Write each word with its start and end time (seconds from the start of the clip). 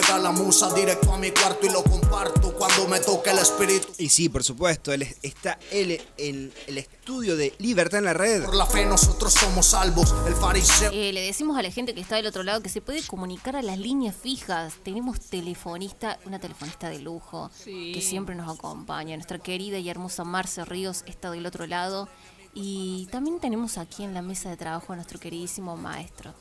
llega 0.00 0.18
la 0.18 0.30
musa 0.30 0.74
directo 0.74 1.14
a 1.14 1.16
mi 1.16 1.30
cuarto 1.30 1.66
y 1.66 1.70
lo 1.70 1.82
comparto 1.82 2.52
cuando 2.54 2.86
me 2.86 3.00
toque 3.00 3.30
el 3.30 3.38
espíritu. 3.38 3.88
Y 3.96 4.10
sí, 4.10 4.28
por 4.28 4.44
supuesto, 4.44 4.92
él 4.92 5.06
está 5.22 5.58
él 5.70 5.98
en 6.18 6.52
el 6.66 6.76
estudio 6.76 7.34
de 7.34 7.54
Libertad 7.58 8.00
en 8.00 8.04
la 8.04 8.12
Red. 8.12 8.44
Por 8.44 8.56
la 8.56 8.66
fe 8.66 8.84
nosotros 8.84 9.32
somos 9.32 9.64
salvos, 9.64 10.14
el 10.26 10.34
fariseo. 10.34 10.90
Eh, 10.92 11.14
le 11.14 11.22
decimos 11.22 11.56
a 11.56 11.62
la 11.62 11.70
gente 11.70 11.94
que 11.94 12.02
está 12.02 12.16
del 12.16 12.26
otro 12.26 12.42
lado 12.42 12.60
que 12.60 12.68
se 12.68 12.82
puede 12.82 13.02
comunicar 13.06 13.56
a 13.56 13.62
las 13.62 13.78
líneas 13.78 14.14
fijas. 14.14 14.74
Tenemos 14.82 15.18
telefonista, 15.18 16.18
una 16.26 16.38
telefonista 16.38 16.90
de 16.90 16.98
lujo 16.98 17.50
que 17.64 18.02
siempre 18.02 18.34
nos 18.34 18.54
acompaña. 18.54 19.16
Nuestra 19.16 19.38
querida 19.38 19.78
y 19.78 19.88
hermosa 19.88 20.24
Marce 20.24 20.66
Ríos 20.66 21.04
está 21.06 21.30
del 21.30 21.46
otro 21.46 21.66
lado. 21.66 22.06
Y 22.52 23.08
también 23.10 23.40
tenemos 23.40 23.78
aquí 23.78 24.02
en 24.02 24.12
la 24.12 24.20
mesa 24.20 24.50
de 24.50 24.58
trabajo 24.58 24.92
a 24.92 24.96
nuestro 24.96 25.18
queridísimo 25.18 25.74
maestro. 25.78 26.34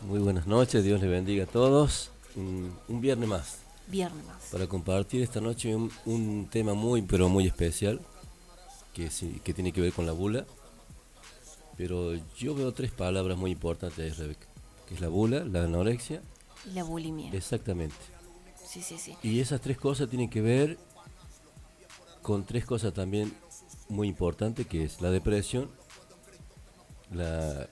Muy 0.00 0.18
buenas 0.18 0.48
noches, 0.48 0.82
Dios 0.82 1.00
les 1.00 1.10
bendiga 1.10 1.44
a 1.44 1.46
todos. 1.46 2.10
Un, 2.40 3.00
viernes 3.00 3.28
más. 3.28 3.58
Viernes 3.86 4.24
más. 4.26 4.44
Para 4.50 4.66
compartir 4.66 5.22
esta 5.22 5.40
noche 5.40 5.74
un, 5.74 6.48
tema 6.50 6.74
muy, 6.74 7.02
pero 7.02 7.28
muy 7.28 7.46
especial, 7.46 8.00
que, 8.94 9.10
que 9.42 9.54
tiene 9.54 9.72
que 9.72 9.80
ver 9.80 9.92
con 9.92 10.06
la 10.06 10.12
bula. 10.12 10.46
Pero 11.76 12.14
yo 12.36 12.54
veo 12.54 12.72
tres 12.72 12.92
palabras 12.92 13.38
muy 13.38 13.50
importantes, 13.50 14.18
Rebeca, 14.18 14.46
que 14.86 14.94
es 14.94 15.00
la 15.00 15.08
bula, 15.08 15.44
la 15.44 15.64
anorexia. 15.64 16.22
Y 16.66 16.74
la 16.74 16.84
bulimia. 16.84 17.32
Exactamente. 17.32 17.96
Sí, 18.64 18.82
sí, 18.82 18.98
sí. 18.98 19.16
Y 19.22 19.40
esas 19.40 19.60
tres 19.60 19.78
cosas 19.78 20.08
tienen 20.08 20.28
que 20.28 20.40
ver 20.40 20.78
con 22.22 22.44
tres 22.44 22.64
cosas 22.64 22.92
también 22.92 23.34
muy 23.88 24.08
importantes, 24.08 24.66
que 24.66 24.84
es 24.84 25.00
la 25.00 25.10
depresión, 25.10 25.70
la 27.10 27.68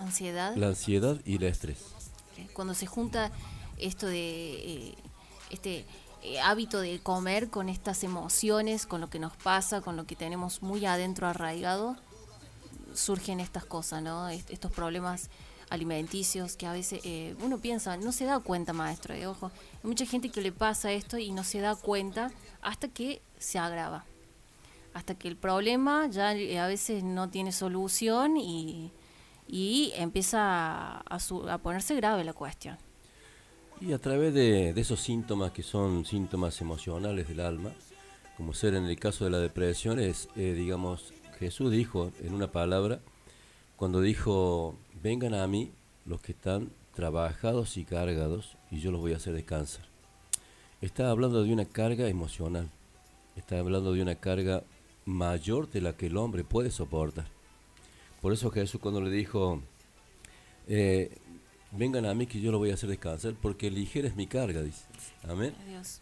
Ansiedad. 0.00 0.56
La 0.56 0.68
ansiedad 0.68 1.20
y 1.26 1.36
el 1.36 1.42
estrés. 1.42 1.84
Cuando 2.54 2.72
se 2.72 2.86
junta 2.86 3.30
esto 3.80 4.06
de 4.06 4.50
eh, 4.88 4.94
este 5.50 5.84
eh, 6.22 6.40
hábito 6.40 6.80
de 6.80 7.00
comer 7.00 7.48
con 7.50 7.68
estas 7.68 8.04
emociones, 8.04 8.86
con 8.86 9.00
lo 9.00 9.10
que 9.10 9.18
nos 9.18 9.36
pasa, 9.36 9.80
con 9.80 9.96
lo 9.96 10.06
que 10.06 10.16
tenemos 10.16 10.62
muy 10.62 10.84
adentro 10.86 11.26
arraigado, 11.26 11.96
surgen 12.94 13.40
estas 13.40 13.64
cosas, 13.64 14.02
¿no? 14.02 14.28
estos 14.28 14.70
problemas 14.72 15.30
alimenticios 15.70 16.56
que 16.56 16.66
a 16.66 16.72
veces 16.72 17.00
eh, 17.04 17.36
uno 17.42 17.58
piensa, 17.58 17.96
no 17.96 18.10
se 18.10 18.24
da 18.24 18.40
cuenta, 18.40 18.72
maestro, 18.72 19.14
de 19.14 19.26
ojo. 19.26 19.50
Hay 19.82 19.88
mucha 19.88 20.04
gente 20.04 20.30
que 20.30 20.40
le 20.40 20.50
pasa 20.50 20.90
esto 20.92 21.16
y 21.16 21.30
no 21.30 21.44
se 21.44 21.60
da 21.60 21.76
cuenta 21.76 22.32
hasta 22.60 22.88
que 22.88 23.22
se 23.38 23.58
agrava. 23.58 24.04
Hasta 24.92 25.14
que 25.14 25.28
el 25.28 25.36
problema 25.36 26.08
ya 26.08 26.30
a 26.30 26.66
veces 26.66 27.04
no 27.04 27.28
tiene 27.28 27.52
solución 27.52 28.36
y 28.36 28.92
y 29.50 29.92
empieza 29.96 31.00
a, 31.00 31.58
ponerse 31.58 31.96
grave 31.96 32.22
la 32.22 32.32
cuestión. 32.32 32.78
Y 33.80 33.94
a 33.94 33.98
través 33.98 34.34
de, 34.34 34.70
esos 34.76 35.00
síntomas 35.00 35.52
que 35.52 35.62
son 35.62 36.04
síntomas 36.04 36.60
emocionales 36.60 37.26
del 37.28 37.40
alma, 37.40 37.72
como 38.36 38.52
ser 38.52 38.74
en 38.74 38.84
el 38.84 38.98
caso 38.98 39.24
de 39.24 39.30
la 39.30 39.38
depresión, 39.38 39.98
es, 39.98 40.28
eh, 40.36 40.52
digamos, 40.52 41.14
Jesús 41.38 41.72
dijo 41.72 42.12
en 42.20 42.34
una 42.34 42.52
palabra, 42.52 43.00
cuando 43.76 44.02
dijo, 44.02 44.76
vengan 45.02 45.32
a 45.32 45.46
mí 45.46 45.72
los 46.04 46.20
que 46.20 46.32
están 46.32 46.70
trabajados 46.94 47.78
y 47.78 47.86
cargados, 47.86 48.58
y 48.70 48.80
yo 48.80 48.90
los 48.90 49.00
voy 49.00 49.14
a 49.14 49.16
hacer 49.16 49.32
descansar. 49.32 49.86
Está 50.82 51.08
hablando 51.08 51.42
de 51.42 51.50
una 51.50 51.64
carga 51.64 52.06
emocional, 52.08 52.68
está 53.34 53.58
hablando 53.58 53.94
de 53.94 54.02
una 54.02 54.16
carga 54.16 54.62
mayor 55.06 55.70
de 55.70 55.80
la 55.80 55.94
que 55.94 56.08
el 56.08 56.18
hombre 56.18 56.44
puede 56.44 56.70
soportar. 56.70 57.28
Por 58.20 58.34
eso 58.34 58.50
Jesús 58.50 58.78
cuando 58.78 59.00
le 59.00 59.10
dijo, 59.10 59.62
eh, 60.68 61.16
vengan 61.72 62.06
a 62.06 62.14
mí 62.14 62.26
que 62.26 62.40
yo 62.40 62.50
lo 62.50 62.58
voy 62.58 62.70
a 62.70 62.74
hacer 62.74 62.88
descansar, 62.88 63.34
porque 63.40 63.70
ligera 63.70 64.08
es 64.08 64.16
mi 64.16 64.26
carga, 64.26 64.62
dice. 64.62 64.84
Amén. 65.28 65.54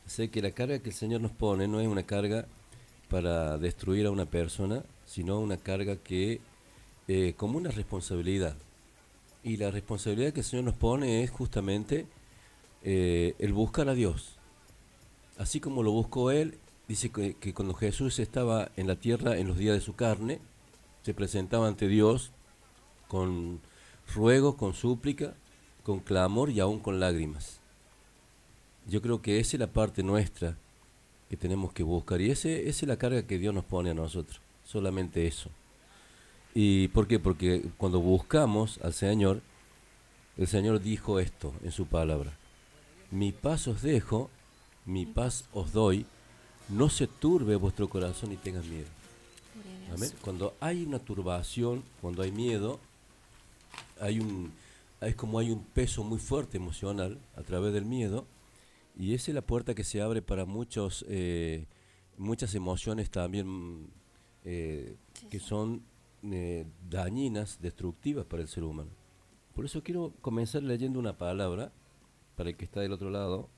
Sé 0.06 0.30
que 0.30 0.42
la 0.42 0.52
carga 0.52 0.78
que 0.78 0.90
el 0.90 0.94
Señor 0.94 1.20
nos 1.20 1.32
pone 1.32 1.68
no 1.68 1.80
es 1.80 1.88
una 1.88 2.04
carga 2.04 2.46
para 3.08 3.58
destruir 3.58 4.06
a 4.06 4.10
una 4.10 4.26
persona, 4.26 4.82
sino 5.06 5.38
una 5.40 5.56
carga 5.56 5.96
que, 5.96 6.40
eh, 7.08 7.34
como 7.36 7.58
una 7.58 7.70
responsabilidad. 7.70 8.56
Y 9.42 9.56
la 9.56 9.70
responsabilidad 9.70 10.32
que 10.32 10.40
el 10.40 10.46
Señor 10.46 10.64
nos 10.64 10.74
pone 10.74 11.22
es 11.22 11.30
justamente 11.30 12.06
eh, 12.82 13.34
el 13.38 13.52
buscar 13.52 13.88
a 13.88 13.94
Dios. 13.94 14.36
Así 15.38 15.60
como 15.60 15.82
lo 15.82 15.92
buscó 15.92 16.30
Él, 16.30 16.58
dice 16.88 17.10
que 17.10 17.54
cuando 17.54 17.74
Jesús 17.74 18.18
estaba 18.18 18.70
en 18.76 18.86
la 18.86 18.96
tierra 18.96 19.38
en 19.38 19.46
los 19.46 19.56
días 19.56 19.74
de 19.74 19.80
su 19.80 19.94
carne, 19.94 20.40
se 21.02 21.14
presentaba 21.14 21.68
ante 21.68 21.86
Dios 21.86 22.32
con 23.06 23.60
ruego, 24.14 24.56
con 24.56 24.74
súplica, 24.74 25.34
con 25.88 26.00
clamor 26.00 26.50
y 26.50 26.60
aún 26.60 26.80
con 26.80 27.00
lágrimas. 27.00 27.60
Yo 28.86 29.00
creo 29.00 29.22
que 29.22 29.40
esa 29.40 29.56
es 29.56 29.60
la 29.60 29.68
parte 29.68 30.02
nuestra 30.02 30.54
que 31.30 31.36
tenemos 31.38 31.72
que 31.72 31.82
buscar 31.82 32.20
y 32.20 32.30
ese, 32.30 32.68
esa 32.68 32.84
es 32.84 32.88
la 32.88 32.98
carga 32.98 33.26
que 33.26 33.38
Dios 33.38 33.54
nos 33.54 33.64
pone 33.64 33.88
a 33.88 33.94
nosotros, 33.94 34.38
solamente 34.66 35.26
eso. 35.26 35.48
¿Y 36.54 36.88
por 36.88 37.08
qué? 37.08 37.18
Porque 37.18 37.70
cuando 37.78 38.00
buscamos 38.00 38.78
al 38.82 38.92
Señor, 38.92 39.40
el 40.36 40.46
Señor 40.46 40.78
dijo 40.82 41.20
esto 41.20 41.54
en 41.64 41.72
su 41.72 41.86
palabra. 41.86 42.36
Mi 43.10 43.32
paz 43.32 43.66
os 43.66 43.80
dejo, 43.80 44.28
mi 44.84 45.06
paz 45.06 45.46
os 45.54 45.72
doy, 45.72 46.04
no 46.68 46.90
se 46.90 47.06
turbe 47.06 47.56
vuestro 47.56 47.88
corazón 47.88 48.30
y 48.30 48.36
tengan 48.36 48.68
miedo. 48.68 48.88
Cuando 50.20 50.54
hay 50.60 50.84
una 50.84 50.98
turbación, 50.98 51.82
cuando 52.02 52.22
hay 52.22 52.30
miedo, 52.30 52.78
hay 53.98 54.20
un, 54.20 54.52
es 55.00 55.14
como 55.14 55.38
hay 55.38 55.50
un 55.50 55.64
peso 55.64 56.02
muy 56.02 56.18
fuerte 56.18 56.56
emocional 56.56 57.20
a 57.36 57.42
través 57.42 57.72
del 57.72 57.84
miedo 57.84 58.26
y 58.98 59.14
esa 59.14 59.30
es 59.30 59.34
la 59.34 59.42
puerta 59.42 59.74
que 59.74 59.84
se 59.84 60.02
abre 60.02 60.22
para 60.22 60.44
muchos, 60.44 61.04
eh, 61.08 61.66
muchas 62.16 62.54
emociones 62.54 63.10
también 63.10 63.90
eh, 64.44 64.96
que 65.30 65.38
son 65.38 65.82
eh, 66.24 66.66
dañinas, 66.90 67.60
destructivas 67.60 68.26
para 68.26 68.42
el 68.42 68.48
ser 68.48 68.64
humano. 68.64 68.90
Por 69.54 69.64
eso 69.64 69.84
quiero 69.84 70.12
comenzar 70.20 70.64
leyendo 70.64 70.98
una 70.98 71.16
palabra 71.16 71.72
para 72.34 72.50
el 72.50 72.56
que 72.56 72.64
está 72.64 72.80
del 72.80 72.92
otro 72.92 73.10
lado 73.10 73.48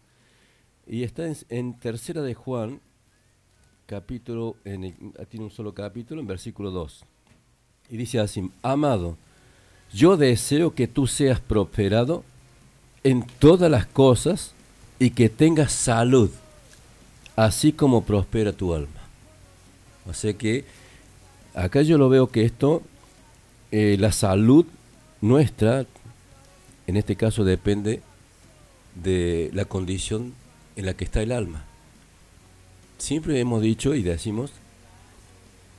y 0.87 1.05
está 1.05 1.27
en, 1.27 1.37
en 1.49 1.79
Tercera 1.79 2.21
de 2.21 2.35
Juan, 2.35 2.81
capítulo, 3.87 4.57
en 4.65 4.95
tiene 5.29 5.45
un 5.45 5.51
solo 5.51 5.73
capítulo, 5.73 6.21
en 6.21 6.27
versículo 6.27 6.71
2. 6.71 7.05
Y 7.89 7.97
dice 7.97 8.21
así, 8.21 8.51
amado, 8.63 9.17
yo 9.93 10.17
deseo 10.17 10.75
que 10.75 10.87
tú 10.87 11.07
seas 11.07 11.41
prosperado 11.41 12.25
en 13.03 13.25
todas 13.39 13.71
las 13.71 13.87
cosas 13.87 14.53
y 14.99 15.11
que 15.11 15.29
tengas 15.29 15.73
salud, 15.73 16.31
así 17.37 17.73
como 17.73 18.05
prospera 18.05 18.53
tu 18.53 18.75
alma. 18.75 19.01
O 20.07 20.15
sea 20.15 20.35
que 20.35 20.65
acá 21.55 21.83
yo 21.83 21.99
lo 21.99 22.09
veo 22.09 22.31
que 22.31 22.45
esto, 22.45 22.83
eh, 23.73 23.97
la 23.99 24.13
salud 24.13 24.67
nuestra, 25.21 25.87
en 26.87 26.97
este 26.97 27.17
caso 27.17 27.45
depende 27.45 28.03
de 28.95 29.51
la 29.53 29.65
condición 29.65 30.35
en 30.77 30.87
la 30.87 30.95
que 30.95 31.05
está 31.05 31.23
el 31.23 31.33
alma 31.33 31.65
siempre 33.01 33.41
hemos 33.41 33.63
dicho 33.63 33.95
y 33.95 34.03
decimos 34.03 34.53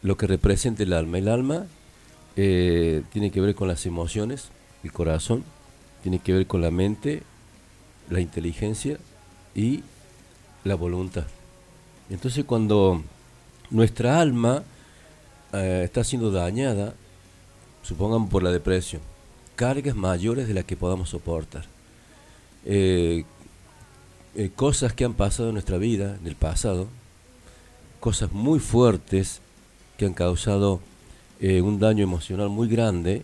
lo 0.01 0.17
que 0.17 0.27
representa 0.27 0.83
el 0.83 0.94
alma. 0.94 1.17
El 1.17 1.27
alma 1.27 1.67
eh, 2.36 3.03
tiene 3.12 3.31
que 3.31 3.42
ver 3.42 3.56
con 3.56 3.68
las 3.68 3.86
emociones, 3.86 4.50
el 4.84 4.92
corazón, 4.92 5.44
tiene 6.03 6.19
que 6.19 6.34
ver 6.34 6.47
con 6.47 6.62
la 6.62 6.72
mente, 6.72 7.24
la 8.09 8.22
inteligencia 8.22 8.97
y 9.53 9.84
la 10.64 10.75
voluntad. 10.75 11.25
Entonces 12.09 12.46
cuando 12.46 13.03
nuestra 13.69 14.19
alma 14.19 14.64
eh, 15.53 15.81
está 15.84 16.03
siendo 16.03 16.31
dañada, 16.31 16.94
supongamos 17.84 18.30
por 18.30 18.44
la 18.44 18.52
depresión, 18.52 19.02
cargas 19.56 19.96
mayores 19.96 20.48
de 20.48 20.53
las 20.53 20.66
que 20.66 20.78
podamos 20.78 21.09
soportar, 21.09 21.66
eh, 22.66 23.25
cosas 24.56 24.94
que 24.94 25.04
han 25.04 25.13
pasado 25.13 25.50
en 25.50 25.56
nuestra 25.56 25.77
vida, 25.77 26.18
en 26.19 26.27
el 26.27 26.36
pasado, 26.36 26.88
cosas 28.00 28.31
muy 28.31 28.60
fuertes 28.60 29.42
que 29.98 30.06
han 30.06 30.13
causado 30.13 30.80
eh, 31.41 31.61
un 31.61 31.79
daño 31.79 32.03
emocional 32.03 32.49
muy 32.49 32.67
grande, 32.69 33.23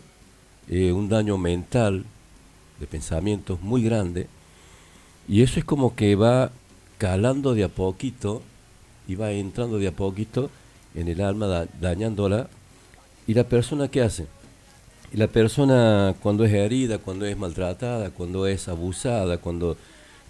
eh, 0.68 0.92
un 0.92 1.08
daño 1.08 1.38
mental 1.38 2.04
de 2.80 2.88
pensamientos 2.88 3.62
muy 3.62 3.84
grande, 3.84 4.28
y 5.28 5.44
eso 5.44 5.60
es 5.60 5.66
como 5.66 5.96
que 5.96 6.16
va 6.16 6.52
calando 6.98 7.54
de 7.54 7.64
a 7.64 7.70
poquito 7.70 8.42
y 9.08 9.16
va 9.16 9.32
entrando 9.32 9.78
de 9.78 9.88
a 9.88 9.92
poquito 9.92 10.50
en 10.96 11.08
el 11.08 11.22
alma, 11.22 11.68
dañándola. 11.80 12.50
¿Y 13.28 13.34
la 13.34 13.44
persona 13.44 13.88
qué 13.88 14.02
hace? 14.02 14.26
Y 15.14 15.18
la 15.18 15.28
persona 15.28 16.16
cuando 16.22 16.44
es 16.44 16.54
herida, 16.54 16.98
cuando 16.98 17.26
es 17.26 17.38
maltratada, 17.38 18.10
cuando 18.10 18.48
es 18.48 18.68
abusada, 18.68 19.38
cuando 19.38 19.78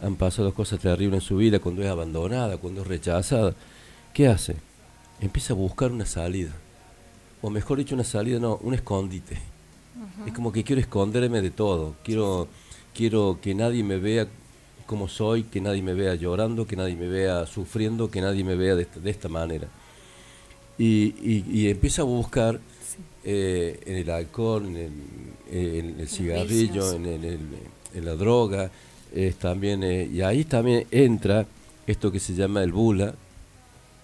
han 0.01 0.15
pasado 0.15 0.53
cosas 0.53 0.79
terribles 0.79 1.23
en 1.23 1.27
su 1.27 1.37
vida, 1.37 1.59
cuando 1.59 1.83
es 1.83 1.89
abandonada, 1.89 2.57
cuando 2.57 2.81
es 2.81 2.87
rechazada, 2.87 3.53
¿qué 4.13 4.27
hace? 4.27 4.57
Empieza 5.21 5.53
a 5.53 5.55
buscar 5.55 5.91
una 5.91 6.05
salida. 6.05 6.51
O 7.41 7.49
mejor 7.49 7.77
dicho, 7.77 7.95
una 7.95 8.03
salida, 8.03 8.39
no, 8.39 8.57
un 8.61 8.73
escondite. 8.73 9.37
Es 10.25 10.33
como 10.33 10.51
que 10.51 10.63
quiero 10.63 10.81
esconderme 10.81 11.41
de 11.41 11.51
todo. 11.51 11.95
Quiero, 12.03 12.47
quiero 12.93 13.39
que 13.41 13.53
nadie 13.53 13.83
me 13.83 13.97
vea 13.97 14.27
como 14.87 15.07
soy, 15.07 15.43
que 15.43 15.61
nadie 15.61 15.81
me 15.81 15.93
vea 15.93 16.15
llorando, 16.15 16.65
que 16.65 16.75
nadie 16.75 16.95
me 16.95 17.07
vea 17.07 17.45
sufriendo, 17.45 18.09
que 18.09 18.21
nadie 18.21 18.43
me 18.43 18.55
vea 18.55 18.75
de 18.75 18.87
esta, 19.05 19.29
manera. 19.29 19.67
Y, 20.79 21.67
empieza 21.69 22.01
a 22.01 22.05
buscar 22.05 22.59
eh, 23.23 23.79
en 23.85 23.95
el 23.97 24.09
alcohol, 24.09 24.65
en 24.65 25.95
el, 25.99 26.07
cigarrillo, 26.07 26.93
en, 26.93 28.05
la 28.05 28.15
droga, 28.15 28.71
también, 29.39 29.83
eh, 29.83 30.09
y 30.11 30.21
ahí 30.21 30.43
también 30.45 30.87
entra 30.91 31.45
esto 31.85 32.11
que 32.11 32.19
se 32.19 32.33
llama 32.33 32.63
el 32.63 32.71
bula, 32.71 33.13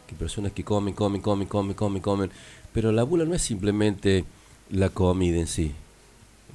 que 0.08 0.16
personas 0.16 0.52
que 0.52 0.64
comen, 0.64 0.94
comen, 0.94 1.22
comen, 1.22 1.48
comen, 1.48 1.76
comen, 1.76 2.02
comen, 2.02 2.32
pero 2.74 2.92
la 2.92 3.04
bula 3.04 3.26
no 3.26 3.36
es 3.36 3.42
simplemente 3.42 4.26
la 4.70 4.90
comida 4.90 5.38
en 5.38 5.48
sí. 5.48 5.72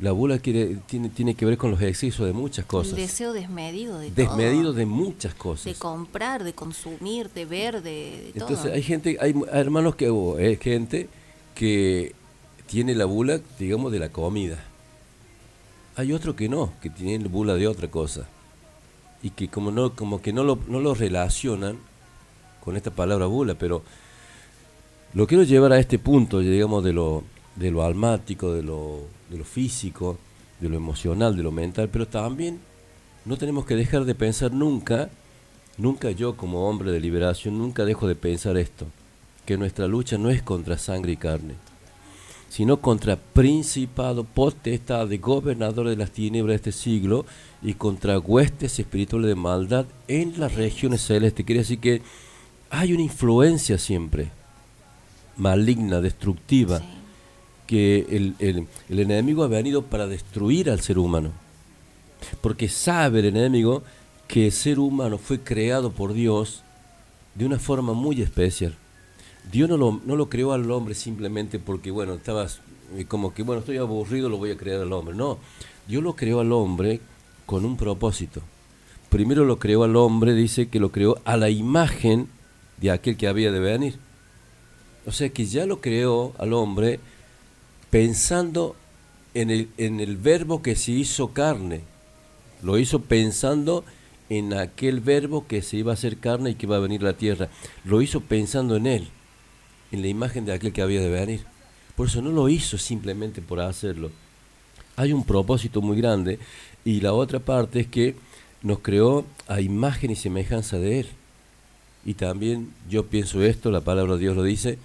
La 0.00 0.12
bula 0.12 0.38
quiere, 0.38 0.76
tiene, 0.86 1.08
tiene 1.08 1.34
que 1.34 1.44
ver 1.44 1.58
con 1.58 1.72
los 1.72 1.82
excesos 1.82 2.26
de 2.26 2.32
muchas 2.32 2.64
cosas. 2.66 2.92
El 2.92 2.98
deseo 3.00 3.32
desmedido 3.32 3.98
de 3.98 4.10
Desmedido 4.12 4.72
de 4.72 4.86
muchas 4.86 5.34
cosas. 5.34 5.64
De 5.64 5.74
comprar, 5.74 6.44
de 6.44 6.52
consumir, 6.52 7.30
de 7.30 7.44
ver, 7.46 7.82
de, 7.82 8.30
Entonces 8.34 8.72
hay 8.72 8.82
gente, 8.82 9.18
hay 9.20 9.34
hermanos 9.52 9.96
que, 9.96 10.08
o 10.08 10.36
hay 10.36 10.56
gente 10.56 11.08
que 11.54 12.14
tiene 12.66 12.94
la 12.94 13.06
bula, 13.06 13.40
digamos, 13.58 13.90
de 13.90 13.98
la 13.98 14.10
comida. 14.10 14.62
Hay 15.96 16.12
otro 16.12 16.36
que 16.36 16.48
no, 16.48 16.72
que 16.80 16.90
tiene 16.90 17.24
la 17.24 17.28
bula 17.28 17.54
de 17.54 17.66
otra 17.66 17.88
cosa. 17.88 18.28
Y 19.20 19.30
que 19.30 19.48
como 19.48 19.72
no, 19.72 19.96
como 19.96 20.22
que 20.22 20.32
no 20.32 20.44
lo, 20.44 20.60
no 20.68 20.78
lo 20.78 20.94
relacionan 20.94 21.76
con 22.64 22.76
esta 22.76 22.92
palabra 22.92 23.26
bula, 23.26 23.56
pero 23.56 23.82
lo 25.18 25.26
quiero 25.26 25.42
llevar 25.42 25.72
a 25.72 25.80
este 25.80 25.98
punto, 25.98 26.38
digamos, 26.38 26.84
de 26.84 26.92
lo, 26.92 27.24
de 27.56 27.72
lo 27.72 27.82
almático, 27.82 28.52
de 28.52 28.62
lo, 28.62 29.00
físico, 29.42 30.16
de 30.60 30.68
lo 30.68 30.76
emocional, 30.76 31.36
de 31.36 31.42
lo 31.42 31.50
mental, 31.50 31.88
pero 31.92 32.06
también 32.06 32.60
no 33.24 33.36
tenemos 33.36 33.66
que 33.66 33.74
dejar 33.74 34.04
de 34.04 34.14
pensar 34.14 34.52
nunca, 34.52 35.10
nunca 35.76 36.12
yo 36.12 36.36
como 36.36 36.68
hombre 36.68 36.92
de 36.92 37.00
liberación, 37.00 37.58
nunca 37.58 37.84
dejo 37.84 38.06
de 38.06 38.14
pensar 38.14 38.56
esto, 38.56 38.86
que 39.44 39.56
nuestra 39.56 39.88
lucha 39.88 40.18
no 40.18 40.30
es 40.30 40.40
contra 40.40 40.78
sangre 40.78 41.10
y 41.10 41.16
carne, 41.16 41.54
sino 42.48 42.80
contra 42.80 43.16
principado, 43.16 44.22
potestad, 44.22 45.08
de 45.08 45.18
gobernador 45.18 45.88
de 45.88 45.96
las 45.96 46.12
tinieblas 46.12 46.62
de 46.62 46.70
este 46.70 46.80
siglo 46.80 47.26
y 47.60 47.74
contra 47.74 48.20
huestes 48.20 48.78
espirituales 48.78 49.26
de 49.26 49.34
maldad 49.34 49.86
en 50.06 50.38
las 50.38 50.54
regiones 50.54 51.00
celestes. 51.00 51.44
Quiere 51.44 51.62
decir 51.62 51.80
que 51.80 52.02
hay 52.70 52.92
una 52.92 53.02
influencia 53.02 53.78
siempre 53.78 54.37
maligna, 55.38 56.00
destructiva, 56.00 56.82
que 57.66 58.06
el, 58.10 58.34
el, 58.38 59.00
enemigo 59.00 59.44
ha 59.44 59.48
venido 59.48 59.82
para 59.82 60.06
destruir 60.06 60.70
al 60.70 60.80
ser 60.80 60.98
humano. 60.98 61.32
Porque 62.40 62.68
sabe 62.68 63.20
el 63.20 63.26
enemigo 63.26 63.82
que 64.26 64.46
el 64.46 64.52
ser 64.52 64.78
humano 64.78 65.18
fue 65.18 65.40
creado 65.40 65.92
por 65.92 66.12
Dios 66.12 66.62
de 67.34 67.46
una 67.46 67.58
forma 67.58 67.92
muy 67.92 68.20
especial. 68.20 68.74
Dios 69.50 69.68
no 69.68 69.76
lo, 69.76 70.00
no 70.04 70.16
lo 70.16 70.28
creó 70.28 70.52
al 70.52 70.70
hombre 70.70 70.94
simplemente 70.94 71.58
porque, 71.58 71.90
bueno, 71.90 72.14
estabas 72.14 72.60
eh, 72.96 73.04
como 73.06 73.32
que, 73.32 73.42
bueno, 73.42 73.60
estoy 73.60 73.76
aburrido, 73.78 74.28
lo 74.28 74.38
voy 74.38 74.50
a 74.50 74.56
crear 74.56 74.80
al 74.80 74.92
hombre. 74.92 75.14
No, 75.14 75.38
Dios 75.86 76.02
lo 76.02 76.14
creó 76.14 76.40
al 76.40 76.52
hombre 76.52 77.00
con 77.46 77.64
un 77.64 77.76
propósito. 77.76 78.42
Primero 79.08 79.44
lo 79.44 79.58
creó 79.58 79.84
al 79.84 79.96
hombre, 79.96 80.34
dice 80.34 80.68
que 80.68 80.80
lo 80.80 80.90
creó 80.90 81.20
a 81.24 81.36
la 81.36 81.48
imagen 81.48 82.28
de 82.78 82.90
aquel 82.90 83.16
que 83.16 83.28
había 83.28 83.52
de 83.52 83.60
venir. 83.60 83.98
O 85.08 85.10
sea 85.10 85.30
que 85.30 85.46
ya 85.46 85.64
lo 85.64 85.80
creó 85.80 86.34
al 86.36 86.52
hombre 86.52 87.00
pensando 87.88 88.76
en 89.32 89.48
el, 89.48 89.70
en 89.78 90.00
el 90.00 90.18
verbo 90.18 90.60
que 90.60 90.76
se 90.76 90.92
hizo 90.92 91.32
carne. 91.32 91.80
Lo 92.62 92.78
hizo 92.78 93.00
pensando 93.00 93.86
en 94.28 94.52
aquel 94.52 95.00
verbo 95.00 95.46
que 95.46 95.62
se 95.62 95.78
iba 95.78 95.92
a 95.92 95.94
hacer 95.94 96.18
carne 96.18 96.50
y 96.50 96.54
que 96.56 96.66
iba 96.66 96.76
a 96.76 96.80
venir 96.80 97.02
la 97.02 97.14
tierra. 97.14 97.48
Lo 97.86 98.02
hizo 98.02 98.20
pensando 98.20 98.76
en 98.76 98.86
él, 98.86 99.08
en 99.92 100.02
la 100.02 100.08
imagen 100.08 100.44
de 100.44 100.52
aquel 100.52 100.74
que 100.74 100.82
había 100.82 101.00
de 101.00 101.08
venir. 101.08 101.40
Por 101.96 102.08
eso 102.08 102.20
no 102.20 102.30
lo 102.30 102.50
hizo 102.50 102.76
simplemente 102.76 103.40
por 103.40 103.60
hacerlo. 103.60 104.10
Hay 104.96 105.14
un 105.14 105.24
propósito 105.24 105.80
muy 105.80 105.96
grande 105.96 106.38
y 106.84 107.00
la 107.00 107.14
otra 107.14 107.38
parte 107.38 107.80
es 107.80 107.86
que 107.86 108.14
nos 108.62 108.80
creó 108.80 109.24
a 109.46 109.62
imagen 109.62 110.10
y 110.10 110.16
semejanza 110.16 110.78
de 110.78 111.00
él. 111.00 111.06
Y 112.04 112.12
también 112.12 112.74
yo 112.90 113.06
pienso 113.06 113.42
esto, 113.42 113.70
la 113.70 113.80
palabra 113.80 114.14
de 114.14 114.20
Dios 114.20 114.36
lo 114.36 114.42
dice, 114.42 114.78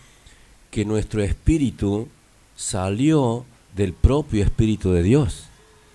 que 0.74 0.86
nuestro 0.86 1.22
espíritu 1.22 2.08
salió 2.56 3.46
del 3.76 3.94
propio 3.94 4.44
Espíritu 4.44 4.92
de 4.92 5.04
Dios. 5.04 5.44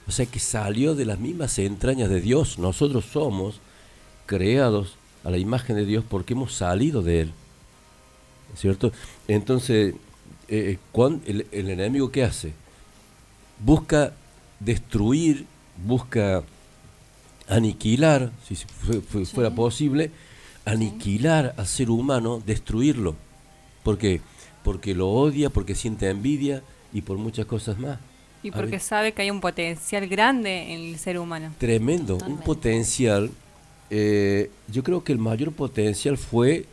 O 0.06 0.12
sea 0.12 0.24
que 0.24 0.38
salió 0.38 0.94
de 0.94 1.04
las 1.04 1.18
mismas 1.18 1.58
entrañas 1.58 2.08
de 2.08 2.20
Dios. 2.20 2.60
Nosotros 2.60 3.04
somos 3.12 3.60
creados 4.26 4.94
a 5.24 5.30
la 5.30 5.38
imagen 5.38 5.74
de 5.74 5.84
Dios 5.84 6.04
porque 6.08 6.34
hemos 6.34 6.54
salido 6.54 7.02
de 7.02 7.22
Él. 7.22 7.32
¿Cierto? 8.54 8.92
Entonces, 9.26 9.96
eh, 10.46 10.78
el, 11.26 11.46
el, 11.50 11.70
enemigo 11.70 12.12
qué 12.12 12.22
hace? 12.22 12.52
Busca 13.58 14.12
destruir, 14.60 15.44
busca 15.84 16.44
aniquilar, 17.48 18.30
si 18.46 18.54
fuera 19.24 19.50
posible, 19.50 20.12
aniquilar 20.64 21.52
al 21.56 21.66
ser 21.66 21.90
humano, 21.90 22.40
destruirlo. 22.46 23.16
¿Por 23.82 23.98
qué? 23.98 24.20
porque 24.20 24.20
lo 24.94 25.08
odia, 25.08 25.50
porque 25.50 25.74
siente 25.74 26.08
envidia 26.08 26.62
y 26.92 27.02
por 27.02 27.18
muchas 27.18 27.46
cosas 27.46 27.78
más. 27.78 27.98
Y 28.42 28.50
porque 28.50 28.78
sabe 28.78 29.12
que 29.12 29.22
hay 29.22 29.30
un 29.30 29.40
potencial 29.40 30.06
grande 30.06 30.72
en 30.72 30.80
el 30.80 30.98
ser 30.98 31.18
humano. 31.18 31.52
Tremendo, 31.58 32.18
un 32.26 32.38
potencial. 32.38 33.30
Eh, 33.90 34.50
yo 34.68 34.82
creo 34.84 35.02
que 35.02 35.12
el 35.12 35.18
mayor 35.18 35.52
potencial 35.52 36.16
fue 36.16 36.66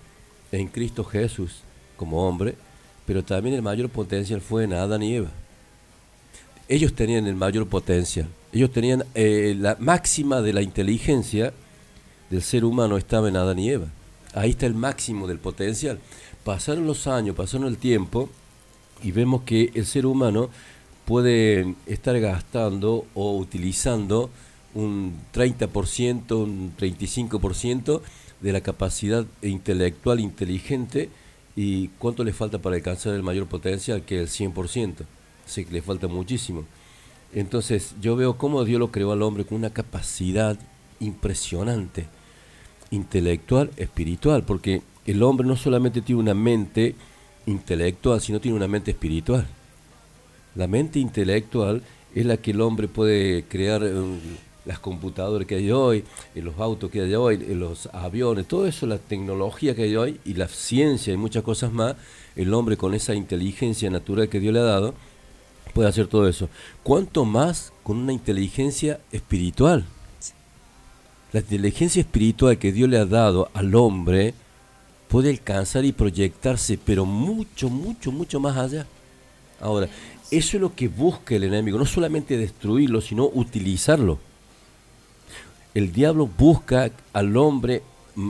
en 0.52 0.68
Cristo 0.68 1.04
Jesús 1.04 1.62
como 1.98 2.28
hombre, 2.28 2.56
pero 3.06 3.24
también 3.24 3.56
el 3.56 3.62
mayor 3.62 3.90
potencial 3.90 4.42
fue 4.42 4.66
en 4.66 4.74
Adán 4.74 5.02
y 5.02 5.16
Eva. 5.16 5.32
Ellos 6.68 6.94
tenían 6.94 7.26
el 7.26 7.36
mayor 7.36 7.68
potencial. 7.68 8.28
Ellos 8.54 8.72
tenían 8.72 9.04
eh, 9.16 9.56
la 9.58 9.76
máxima 9.80 10.42
de 10.42 10.54
la 10.54 10.62
inteligencia 10.62 11.54
del 12.30 12.42
ser 12.42 12.64
humano 12.64 12.98
estaba 12.98 13.28
en 13.30 13.38
Adán 13.38 13.60
y 13.60 13.70
Eva. 13.72 13.88
Ahí 14.34 14.52
está 14.52 14.66
el 14.66 14.76
máximo 14.76 15.28
del 15.28 15.40
potencial 15.40 16.00
pasaron 16.46 16.88
los 16.88 17.08
años, 17.08 17.36
pasaron 17.36 17.68
el 17.68 17.78
tiempo 17.78 18.30
y 19.04 19.12
vemos 19.12 19.42
que 19.42 19.72
el 19.74 19.86
ser 19.86 20.06
humano 20.06 20.50
puede 21.04 21.76
estar 21.88 22.18
gastando 22.20 23.06
o 23.16 23.36
utilizando 23.38 24.30
un 24.76 25.16
30%, 25.34 26.32
un 26.36 26.72
35% 26.78 28.02
de 28.42 28.54
la 28.54 28.62
capacidad 28.62 29.26
intelectual 29.42 30.20
inteligente 30.20 31.10
y 31.56 31.88
cuánto 32.00 32.24
le 32.24 32.32
falta 32.32 32.60
para 32.60 32.76
alcanzar 32.76 33.16
el 33.16 33.24
mayor 33.24 33.48
potencial 33.48 34.04
que 34.04 34.20
el 34.20 34.28
100%. 34.28 34.98
Así 35.48 35.66
que 35.66 35.74
le 35.74 35.82
falta 35.82 36.08
muchísimo. 36.08 36.64
Entonces 37.34 37.96
yo 38.02 38.16
veo 38.16 38.38
cómo 38.38 38.64
Dios 38.66 38.80
lo 38.80 38.92
creó 38.92 39.12
al 39.12 39.24
hombre 39.24 39.46
con 39.46 39.58
una 39.58 39.72
capacidad 39.72 40.60
impresionante, 41.00 42.06
intelectual, 42.92 43.72
espiritual, 43.78 44.44
porque 44.44 44.84
el 45.06 45.22
hombre 45.24 45.48
no 45.48 45.56
solamente 45.56 46.02
tiene 46.02 46.22
una 46.22 46.34
mente 46.34 46.96
intelectual, 47.46 48.22
sino 48.22 48.40
tiene 48.40 48.58
una 48.58 48.68
mente 48.68 48.92
espiritual. 48.92 49.48
La 50.56 50.68
mente 50.68 51.00
intelectual 51.00 51.84
es 52.14 52.26
la 52.26 52.38
que 52.38 52.52
el 52.52 52.62
hombre 52.62 52.88
puede 52.88 53.44
crear 53.44 53.84
las 54.66 54.80
computadoras 54.80 55.48
que 55.48 55.56
hay 55.56 55.70
hoy, 55.70 56.04
los 56.34 56.58
autos 56.60 56.90
que 56.90 57.02
hay 57.02 57.14
hoy, 57.14 57.38
los 57.38 57.88
aviones, 57.94 58.48
todo 58.48 58.66
eso, 58.66 58.88
la 58.88 58.98
tecnología 58.98 59.76
que 59.76 59.84
hay 59.84 59.96
hoy 59.96 60.20
y 60.26 60.34
la 60.34 60.48
ciencia 60.48 61.14
y 61.14 61.18
muchas 61.18 61.44
cosas 61.44 61.72
más, 61.72 61.96
el 62.36 62.54
hombre 62.54 62.78
con 62.78 62.94
esa 62.94 63.14
inteligencia 63.14 63.90
natural 63.90 64.30
que 64.30 64.40
Dios 64.40 64.54
le 64.54 64.62
ha 64.62 64.64
dado, 64.64 64.96
puede 65.74 65.90
hacer 65.90 66.08
todo 66.08 66.28
eso. 66.28 66.50
¿Cuánto 66.84 67.26
más 67.26 67.74
con 67.84 67.98
una 67.98 68.14
inteligencia 68.14 69.00
espiritual? 69.12 69.86
La 71.34 71.42
inteligencia 71.42 72.00
espiritual 72.00 72.58
que 72.58 72.72
Dios 72.72 72.90
le 72.90 72.98
ha 72.98 73.06
dado 73.06 73.50
al 73.54 73.76
hombre, 73.76 74.34
puede 75.08 75.30
alcanzar 75.30 75.86
y 75.86 75.92
proyectarse, 75.92 76.78
pero 76.84 77.06
mucho, 77.06 77.70
mucho, 77.70 78.12
mucho 78.12 78.40
más 78.40 78.58
allá. 78.58 78.86
Ahora, 79.62 79.88
eso 80.32 80.58
es 80.58 80.62
lo 80.62 80.74
que 80.76 80.88
busca 80.88 81.36
el 81.36 81.44
enemigo, 81.44 81.78
no 81.78 81.86
solamente 81.86 82.38
destruirlo, 82.38 83.02
sino 83.02 83.26
utilizarlo. 83.26 84.20
El 85.74 85.92
diablo 85.92 86.28
busca 86.28 86.92
al 87.14 87.38
hombre 87.38 87.84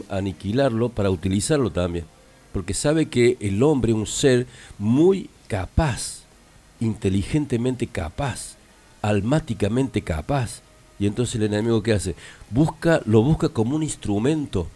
aniquilarlo 0.10 0.89
para 0.89 1.10
utilizarlo 1.10 1.72
también, 1.72 2.05
porque 2.51 2.74
sabe 2.74 3.08
que 3.08 3.38
el 3.39 3.62
hombre 3.63 3.91
es 3.91 3.98
un 3.98 4.08
ser 4.08 4.48
muy 4.77 5.29
capaz, 5.48 6.24
inteligentemente 6.79 7.88
capaz, 7.88 8.55
almáticamente 9.01 10.01
capaz. 10.01 10.62
Y 10.98 11.08
entonces 11.08 11.36
el 11.36 11.44
enemigo 11.44 11.84
¿qué 11.84 11.94
hace? 11.94 12.15
Busca, 12.50 13.01
lo 13.05 13.22
busca 13.22 13.50
como 13.50 13.75
un 13.75 13.84
instrumento 13.84 14.67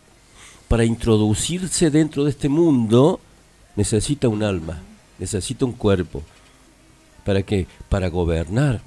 para 0.70 0.86
introducirse 0.86 1.90
dentro 1.90 2.24
de 2.24 2.30
este 2.30 2.48
mundo 2.48 3.20
necesita 3.76 4.30
un 4.30 4.44
alma, 4.44 4.80
necesita 5.18 5.66
un 5.66 5.74
cuerpo. 5.74 6.24
¿Para 7.26 7.44
qué? 7.44 7.68
Para 7.90 8.08
gobernar, 8.08 8.82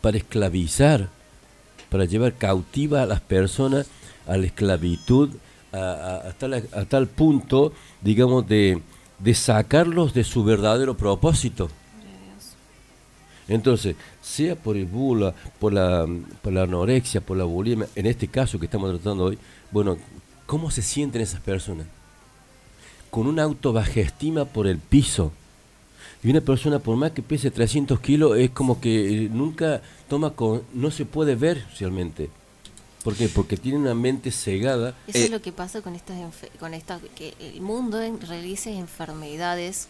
para 0.00 0.18
esclavizar, 0.18 1.08
para 1.90 2.04
llevar 2.04 2.34
cautiva 2.34 3.02
a 3.02 3.06
las 3.06 3.20
personas 3.20 3.88
a 4.26 4.36
la 4.36 4.46
esclavitud, 4.46 5.30
a, 5.72 6.32
tal 6.88 7.06
punto, 7.08 7.72
digamos, 8.00 8.46
de, 8.46 8.80
de 9.18 9.34
sacarlos 9.34 10.14
de 10.14 10.24
su 10.24 10.44
verdadero 10.44 10.96
propósito. 10.96 11.70
Entonces, 13.48 13.96
sea 14.20 14.54
por 14.54 14.76
el 14.76 14.86
bula, 14.86 15.34
por 15.58 15.72
la, 15.72 16.06
por 16.40 16.52
la 16.52 16.62
anorexia, 16.62 17.20
por 17.20 17.36
la 17.36 17.44
bulimia, 17.44 17.88
en 17.94 18.06
este 18.06 18.28
caso 18.28 18.58
que 18.58 18.66
estamos 18.66 18.90
tratando 18.92 19.24
hoy, 19.24 19.38
bueno, 19.70 19.98
¿cómo 20.52 20.70
se 20.70 20.82
sienten 20.82 21.22
esas 21.22 21.40
personas? 21.40 21.86
Con 23.10 23.26
una 23.26 23.42
autobajestima 23.44 24.44
por 24.44 24.66
el 24.66 24.76
piso. 24.76 25.32
Y 26.22 26.28
una 26.30 26.42
persona, 26.42 26.78
por 26.78 26.94
más 26.96 27.12
que 27.12 27.22
pese 27.22 27.50
300 27.50 27.98
kilos, 28.00 28.36
es 28.36 28.50
como 28.50 28.78
que 28.78 29.24
eh, 29.24 29.28
nunca 29.32 29.80
toma 30.10 30.30
con. 30.34 30.62
no 30.74 30.90
se 30.90 31.06
puede 31.06 31.36
ver 31.36 31.64
realmente. 31.80 32.28
¿Por 33.02 33.16
qué? 33.16 33.30
Porque 33.30 33.56
tiene 33.56 33.78
una 33.78 33.94
mente 33.94 34.30
cegada. 34.30 34.90
Eso 35.08 35.18
Eh, 35.20 35.24
es 35.24 35.30
lo 35.30 35.40
que 35.40 35.52
pasa 35.52 35.80
con 35.80 35.94
estas 35.94 36.18
con 36.60 36.74
estas 36.74 37.00
que 37.16 37.32
el 37.40 37.62
mundo 37.62 38.00
en- 38.02 38.20
realiza 38.20 38.68
enfermedades, 38.70 39.88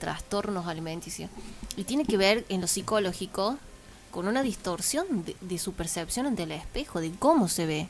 trastornos 0.00 0.66
alimenticios 0.66 1.28
y 1.76 1.84
tiene 1.84 2.04
que 2.06 2.16
ver 2.16 2.46
en 2.48 2.60
lo 2.62 2.66
psicológico 2.66 3.58
con 4.10 4.26
una 4.26 4.42
distorsión 4.42 5.06
de, 5.26 5.36
de 5.42 5.58
su 5.58 5.74
percepción 5.74 6.24
ante 6.26 6.44
el 6.44 6.52
espejo, 6.52 6.98
de 7.00 7.10
cómo 7.18 7.46
se 7.48 7.66
ve. 7.66 7.88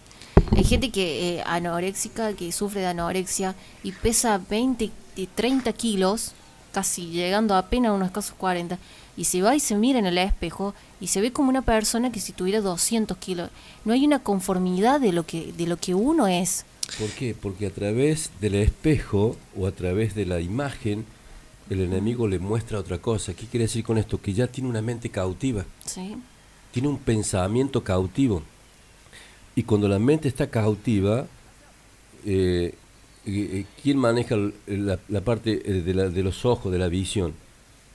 Hay 0.57 0.65
gente 0.65 0.91
que 0.91 1.37
eh, 1.37 1.43
anoréxica, 1.47 2.33
que 2.33 2.53
sufre 2.53 2.81
de 2.81 2.87
anorexia 2.89 3.55
y 3.83 3.93
pesa 3.93 4.41
20, 4.51 4.91
y 5.17 5.27
30 5.27 5.73
kilos, 5.73 6.33
casi 6.73 7.07
llegando 7.11 7.55
apenas 7.55 7.91
a 7.91 7.95
unos 7.95 8.11
casos 8.11 8.35
40, 8.39 8.79
y 9.17 9.25
se 9.25 9.43
va 9.43 9.57
y 9.57 9.61
se 9.61 9.75
mira 9.75 9.99
en 9.99 10.07
el 10.07 10.19
espejo 10.19 10.75
y 11.01 11.09
se 11.09 11.21
ve 11.21 11.33
como 11.33 11.49
una 11.49 11.63
persona 11.63 12.13
que 12.13 12.21
si 12.21 12.33
tuviera 12.33 12.61
200 12.61 13.17
kilos. 13.19 13.51
No 13.85 13.93
hay 13.93 14.07
una 14.07 14.21
conformidad 14.21 15.01
de 15.01 15.13
lo 15.13 15.27
que, 15.27 15.53
de 15.53 15.67
lo 15.67 15.77
que 15.77 15.95
uno 15.95 16.29
es. 16.29 16.65
¿Por 16.99 17.11
qué? 17.11 17.35
Porque 17.41 17.67
a 17.67 17.71
través 17.71 18.31
del 18.41 18.55
espejo 18.55 19.37
o 19.57 19.67
a 19.67 19.73
través 19.73 20.15
de 20.15 20.25
la 20.25 20.41
imagen, 20.41 21.05
el 21.69 21.81
enemigo 21.81 22.29
le 22.29 22.39
muestra 22.39 22.79
otra 22.79 22.99
cosa. 22.99 23.35
¿Qué 23.35 23.47
quiere 23.47 23.65
decir 23.65 23.85
con 23.85 23.99
esto? 23.99 24.21
Que 24.21 24.33
ya 24.33 24.47
tiene 24.47 24.71
una 24.71 24.83
mente 24.83 25.11
cautiva. 25.11 25.65
¿sí? 25.85 26.17
tiene 26.73 26.89
un 26.89 26.99
pensamiento 26.99 27.83
cautivo. 27.83 28.43
Y 29.59 29.65
cuando 29.65 29.89
la 29.89 29.99
mente 29.99 30.29
está 30.29 30.49
cautiva, 30.51 31.27
eh, 32.25 32.75
eh, 33.27 33.65
¿quién 33.83 33.99
maneja 33.99 34.37
la, 34.69 34.99
la 35.09 35.21
parte 35.23 35.51
eh, 35.65 35.83
de, 35.83 35.95
la- 35.95 36.09
de 36.11 36.23
los 36.23 36.45
ojos, 36.45 36.71
de 36.71 36.79
la 36.79 36.87
visión? 36.89 37.33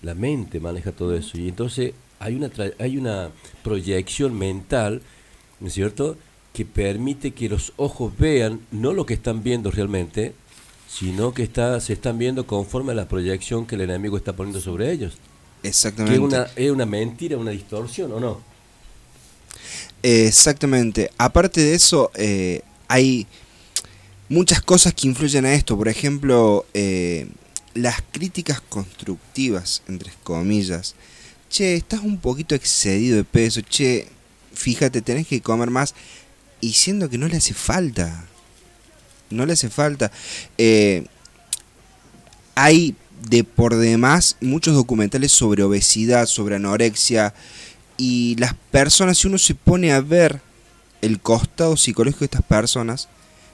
La 0.02 0.14
mente 0.14 0.60
maneja 0.60 0.92
todo 0.92 1.16
eso. 1.16 1.38
Y 1.38 1.48
entonces 1.48 1.94
hay 2.20 2.36
una, 2.36 2.50
tra- 2.52 2.74
hay 2.80 2.98
una 2.98 3.30
proyección 3.64 4.38
mental, 4.38 5.02
¿no 5.62 5.68
es 5.68 5.74
cierto?, 5.74 6.18
que 6.54 6.66
permite 6.66 7.32
que 7.32 7.48
los 7.48 7.72
ojos 7.78 8.12
vean 8.18 8.60
no 8.72 8.92
lo 8.92 9.06
que 9.06 9.14
están 9.14 9.42
viendo 9.42 9.72
realmente, 9.72 10.34
sino 10.90 11.34
que 11.34 11.44
está, 11.44 11.80
se 11.80 11.94
están 11.94 12.18
viendo 12.18 12.46
conforme 12.46 12.92
a 12.92 12.96
la 12.96 13.08
proyección 13.08 13.66
que 13.66 13.76
el 13.76 13.82
enemigo 13.82 14.18
está 14.18 14.34
poniendo 14.34 14.60
sobre 14.60 14.92
ellos. 14.92 15.14
Que 15.62 15.70
Exactamente. 15.70 16.16
es 16.16 16.20
una, 16.20 16.48
es 16.58 16.72
una 16.72 16.86
mentira, 16.86 17.38
una 17.38 17.52
distorsión, 17.52 18.12
¿o 18.12 18.20
no? 18.20 18.42
Exactamente. 20.02 21.10
Aparte 21.18 21.62
de 21.62 21.76
eso, 21.76 22.12
eh, 22.16 22.62
hay 22.88 23.26
muchas 24.30 24.62
cosas 24.62 24.94
que 24.94 25.08
influyen 25.08 25.46
a 25.46 25.54
esto. 25.54 25.78
Por 25.78 25.88
ejemplo, 25.88 26.66
eh, 26.74 27.28
las 27.74 28.02
críticas 28.12 28.62
constructivas, 28.62 29.82
entre 29.88 30.12
comillas. 30.24 30.96
Che, 31.50 31.76
estás 31.76 32.02
un 32.02 32.18
poquito 32.18 32.56
excedido 32.56 33.18
de 33.18 33.24
peso. 33.24 33.62
Che, 33.62 34.08
fíjate, 34.54 35.02
tenés 35.02 35.28
que 35.28 35.42
comer 35.42 35.70
más. 35.70 35.96
Y 36.62 36.74
siendo 36.74 37.10
que 37.10 37.18
no 37.18 37.28
le 37.28 37.38
hace 37.38 37.54
falta. 37.54 38.26
No 39.30 39.46
le 39.46 39.54
hace 39.54 39.70
falta. 39.70 40.12
Eh, 40.58 41.06
hay 42.56 42.96
de 43.30 43.44
por 43.44 43.76
demás 43.76 44.36
muchos 44.42 44.76
documentales 44.76 45.32
sobre 45.32 45.64
obesidad, 45.64 46.26
sobre 46.26 46.56
anorexia. 46.56 47.34
Y 47.98 48.36
las 48.38 48.54
personas, 48.72 49.18
si 49.18 49.28
uno 49.28 49.38
se 49.38 49.56
pone 49.56 49.92
a 49.94 50.02
ver 50.02 50.42
el 51.02 51.20
costado 51.20 51.78
psicológico 51.78 52.20
de 52.22 52.26
estas 52.26 52.44
personas, 52.44 53.08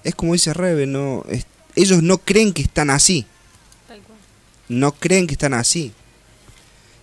es 0.03 0.15
como 0.15 0.33
dice 0.33 0.53
Rebe, 0.53 0.85
no, 0.87 1.23
es- 1.29 1.45
ellos 1.75 2.01
no 2.03 2.17
creen 2.19 2.53
que 2.53 2.61
están 2.61 2.89
así. 2.89 3.25
No 4.69 4.91
creen 4.93 5.27
que 5.27 5.33
están 5.33 5.53
así. 5.53 5.91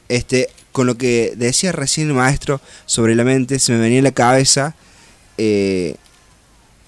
Este, 0.09 0.49
con 0.73 0.87
lo 0.87 0.97
que 0.97 1.35
decía 1.37 1.73
recién 1.73 2.09
el 2.09 2.15
maestro 2.15 2.61
sobre 2.87 3.15
la 3.15 3.25
mente, 3.25 3.59
se 3.59 3.73
me 3.73 3.79
venía 3.79 4.01
a 4.01 4.03
la 4.05 4.13
cabeza, 4.13 4.75
eh, 5.37 5.97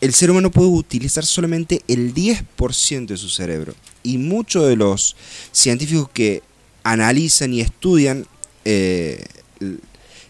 el 0.00 0.14
ser 0.14 0.30
humano 0.30 0.50
puede 0.50 0.68
utilizar 0.68 1.26
solamente 1.26 1.82
el 1.88 2.14
10% 2.14 3.06
de 3.14 3.16
su 3.16 3.28
cerebro. 3.28 3.74
Y 4.04 4.18
muchos 4.18 4.68
de 4.68 4.76
los 4.76 5.16
científicos 5.50 6.08
que 6.12 6.42
analizan 6.84 7.52
y 7.52 7.60
estudian 7.60 8.26
eh, 8.64 9.24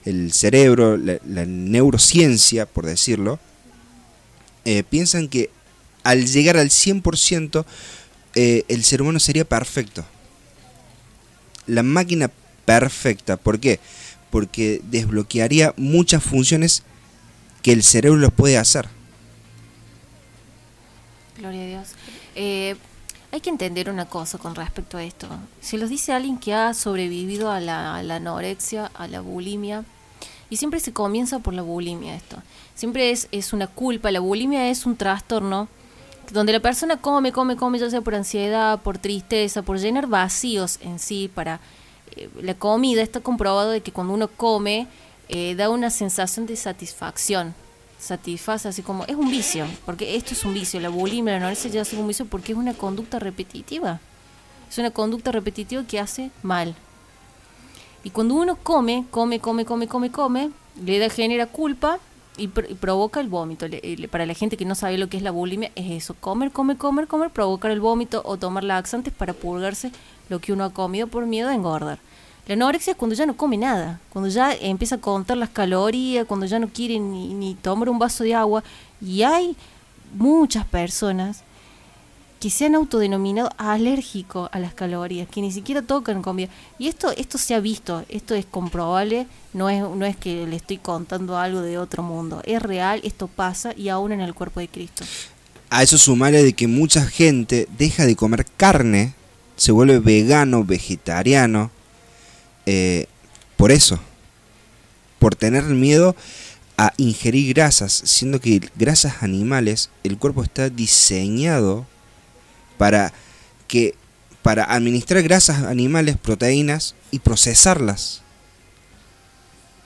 el, 0.09 0.33
cerebro, 0.33 0.97
la, 0.97 1.45
neurociencia, 1.45 2.67
por 2.67 2.87
decirlo, 2.87 3.39
eh, 4.65 4.83
piensan 4.83 5.29
que 5.29 5.51
al 6.03 6.27
llegar 6.27 6.57
al 6.57 6.71
100%, 6.71 7.65
eh, 8.35 8.65
el 8.69 8.85
ser 8.85 9.03
humano 9.03 9.21
sería 9.21 9.45
perfecto. 9.45 10.05
La 11.67 11.83
máquina 11.83 12.31
perfecta. 12.65 13.37
¿Por 13.37 13.61
qué? 13.61 13.81
Porque 14.31 14.81
desbloquearía 14.85 15.75
muchas 15.77 16.23
funciones 16.23 16.83
que 17.63 17.73
el 17.73 17.83
cerebro 17.83 18.19
los 18.19 18.33
puede 18.33 18.57
hacer. 18.57 18.89
Gloria 21.37 21.63
a 21.63 21.67
Dios. 21.67 21.89
Eh, 22.35 22.77
hay 23.31 23.41
que 23.41 23.51
entender 23.51 23.91
una 23.91 24.09
cosa 24.09 24.39
con 24.39 24.55
respecto 24.55 24.97
a 24.97 25.05
esto. 25.05 25.29
Se 25.61 25.77
los 25.77 25.91
dice 25.91 26.13
alguien 26.13 26.39
que 26.39 26.55
ha 26.55 26.73
sobrevivido 26.73 27.51
a 27.51 27.61
la 27.61 27.97
anorexia, 27.97 28.91
a 28.95 29.07
la 29.07 29.21
bulimia, 29.21 29.85
y 30.51 30.57
siempre 30.57 30.81
se 30.81 30.93
comienza 30.93 31.39
por 31.39 31.55
la 31.55 31.63
bulimia 31.63 32.15
esto. 32.15 32.37
Siempre 32.75 33.11
es, 33.11 33.29
es 33.33 33.53
una 33.53 33.67
culpa, 33.67 34.11
la 34.11 34.21
bulimia 34.21 34.71
es 34.71 34.87
un 34.87 34.97
trastorno 34.97 35.69
donde 36.33 36.53
la 36.53 36.61
persona 36.61 36.99
come, 36.99 37.33
come, 37.33 37.57
come, 37.57 37.79
ya 37.79 37.91
sea 37.91 38.01
por 38.01 38.15
ansiedad, 38.15 38.81
por 38.81 38.99
tristeza, 38.99 39.63
por 39.63 39.79
llenar 39.79 40.07
vacíos 40.07 40.79
en 40.83 40.99
sí, 40.99 41.31
para 41.33 41.61
eh, 42.17 42.29
la 42.43 42.55
comida. 42.55 43.03
Está 43.03 43.21
comprobado 43.21 43.71
de 43.71 43.81
que 43.81 43.93
cuando 43.93 44.15
uno 44.15 44.29
come 44.29 44.87
eh, 45.29 45.55
da 45.55 45.71
una 45.71 45.91
sensación 45.91 46.47
de 46.47 46.57
satisfacción, 46.57 47.55
satisface 47.99 48.69
así 48.69 48.83
como 48.83 49.05
es 49.05 49.17
un 49.17 49.31
vicio, 49.31 49.67
porque 49.85 50.17
esto 50.17 50.35
es 50.35 50.45
un 50.45 50.55
vicio, 50.55 50.81
la 50.81 50.89
bulimia, 50.89 51.33
la 51.33 51.39
anorexia 51.39 51.71
ya 51.71 51.83
es 51.83 51.93
un 51.93 52.07
vicio 52.07 52.27
porque 52.27 52.53
es 52.53 52.59
una 52.59 52.75
conducta 52.75 53.19
repetitiva, 53.19 54.01
es 54.71 54.79
una 54.79 54.91
conducta 54.91 55.33
repetitiva 55.33 55.85
que 55.85 55.99
hace 55.99 56.31
mal. 56.43 56.77
Y 58.05 58.11
cuando 58.11 58.35
uno 58.35 58.57
come, 58.63 59.07
come, 59.11 59.41
come, 59.41 59.65
come, 59.65 59.87
come, 59.89 60.11
come, 60.11 60.51
le 60.85 60.99
da, 60.99 61.09
genera 61.11 61.47
culpa 61.47 61.99
y, 62.37 62.49
pr- 62.49 62.67
y 62.71 62.75
provoca 62.75 63.21
el 63.21 63.29
vómito. 63.29 63.67
Le- 63.67 63.81
le- 63.97 64.09
para 64.09 64.25
la 64.27 64.35
gente 64.35 64.57
que 64.57 64.65
no 64.65 64.75
sabe 64.75 64.99
lo 64.99 65.09
que 65.09 65.17
es 65.17 65.23
la 65.23 65.31
bulimia, 65.33 65.71
es 65.75 65.91
eso, 65.91 66.15
comer, 66.21 66.53
comer, 66.53 66.77
comer, 66.77 67.07
comer, 67.09 67.31
provocar 67.31 67.71
el 67.71 67.81
vómito 67.81 68.23
o 68.25 68.37
tomar 68.37 68.65
laxantes 68.65 69.13
para 69.13 69.33
purgarse 69.33 69.91
lo 70.29 70.39
que 70.41 70.53
uno 70.53 70.65
ha 70.65 70.71
comido 70.71 71.07
por 71.09 71.27
miedo 71.27 71.49
a 71.49 71.55
engordar. 71.55 71.99
La 72.47 72.55
anorexia 72.55 72.93
es 72.93 72.97
cuando 72.97 73.15
ya 73.15 73.27
no 73.27 73.37
come 73.37 73.59
nada, 73.59 74.01
cuando 74.11 74.31
ya 74.31 74.55
empieza 74.55 74.95
a 74.95 75.01
contar 75.01 75.37
las 75.37 75.51
calorías, 75.51 76.25
cuando 76.27 76.47
ya 76.47 76.59
no 76.59 76.69
quiere 76.69 76.99
ni, 76.99 77.35
ni 77.35 77.55
tomar 77.57 77.91
un 77.91 77.99
vaso 77.99 78.25
de 78.25 78.35
agua. 78.35 78.63
Y 79.03 79.23
hay 79.23 79.55
muchas 80.15 80.65
personas 80.65 81.43
que 82.41 82.51
se 82.51 82.67
han 82.67 82.75
autodenominado 82.75 83.51
alérgico 83.59 84.49
a 84.53 84.59
las 84.59 84.75
calorías, 84.75 85.29
que 85.29 85.41
ni 85.41 85.51
siquiera 85.51 85.83
tocan 85.83 86.23
comida. 86.23 86.49
Y 86.79 86.89
esto, 86.89 87.11
esto 87.17 87.37
se 87.37 87.55
ha 87.55 87.61
visto, 87.61 88.05
esto 88.09 88.35
es 88.35 88.47
comprobable, 88.47 89.27
no 89.53 89.69
es, 89.69 89.83
no 89.83 90.07
es 90.07 90.17
que 90.17 90.47
le 90.47 90.57
estoy 90.57 90.79
contando 90.79 91.37
algo 91.37 91.63
de 91.63 91.79
otro 91.79 92.03
mundo, 92.03 92.41
es 92.45 92.63
real, 92.63 93.01
esto 93.03 93.27
pasa 93.27 93.73
y 93.77 93.89
aún 93.89 94.13
en 94.13 94.21
el 94.21 94.35
cuerpo 94.35 94.61
de 94.61 94.69
Cristo. 94.69 95.05
A 95.71 95.83
eso 95.83 95.99
sumarle 95.99 96.43
de 96.43 96.53
que 96.53 96.67
mucha 96.67 97.05
gente 97.05 97.69
deja 97.77 98.07
de 98.07 98.17
comer 98.17 98.47
carne, 98.57 99.15
se 99.57 99.73
vuelve 99.73 99.99
vegano, 99.99 100.65
vegetariano, 100.65 101.71
eh, 102.67 103.07
por 103.57 103.73
eso, 103.73 103.99
por 105.19 105.35
tener 105.35 105.65
miedo 105.65 106.15
a 106.77 106.93
ingerir 106.97 107.53
grasas, 107.53 107.93
siendo 107.93 108.41
que 108.41 108.61
grasas 108.77 109.25
animales, 109.25 109.91
el 110.05 110.17
cuerpo 110.17 110.45
está 110.45 110.71
diseñado 110.71 111.87
para 112.79 113.13
que 113.67 113.95
para 114.43 114.65
administrar 114.65 115.23
grasas 115.23 115.65
animales, 115.65 116.17
proteínas 116.17 116.95
y 117.11 117.19
procesarlas. 117.19 118.23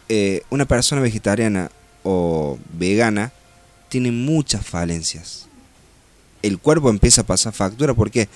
Eh, 0.09 0.43
una 0.51 0.67
persona 0.67 1.01
vegetariana 1.01 1.71
o 2.05 2.59
vegana 2.73 3.33
tiene 3.89 4.13
muchas 4.13 4.65
falencias. 4.65 5.49
El 6.43 6.59
cuerpo 6.59 6.91
empieza 6.91 7.23
a 7.23 7.27
pasar 7.27 7.53
factura, 7.53 7.95
¿por 7.95 8.11
qué? 8.11 8.29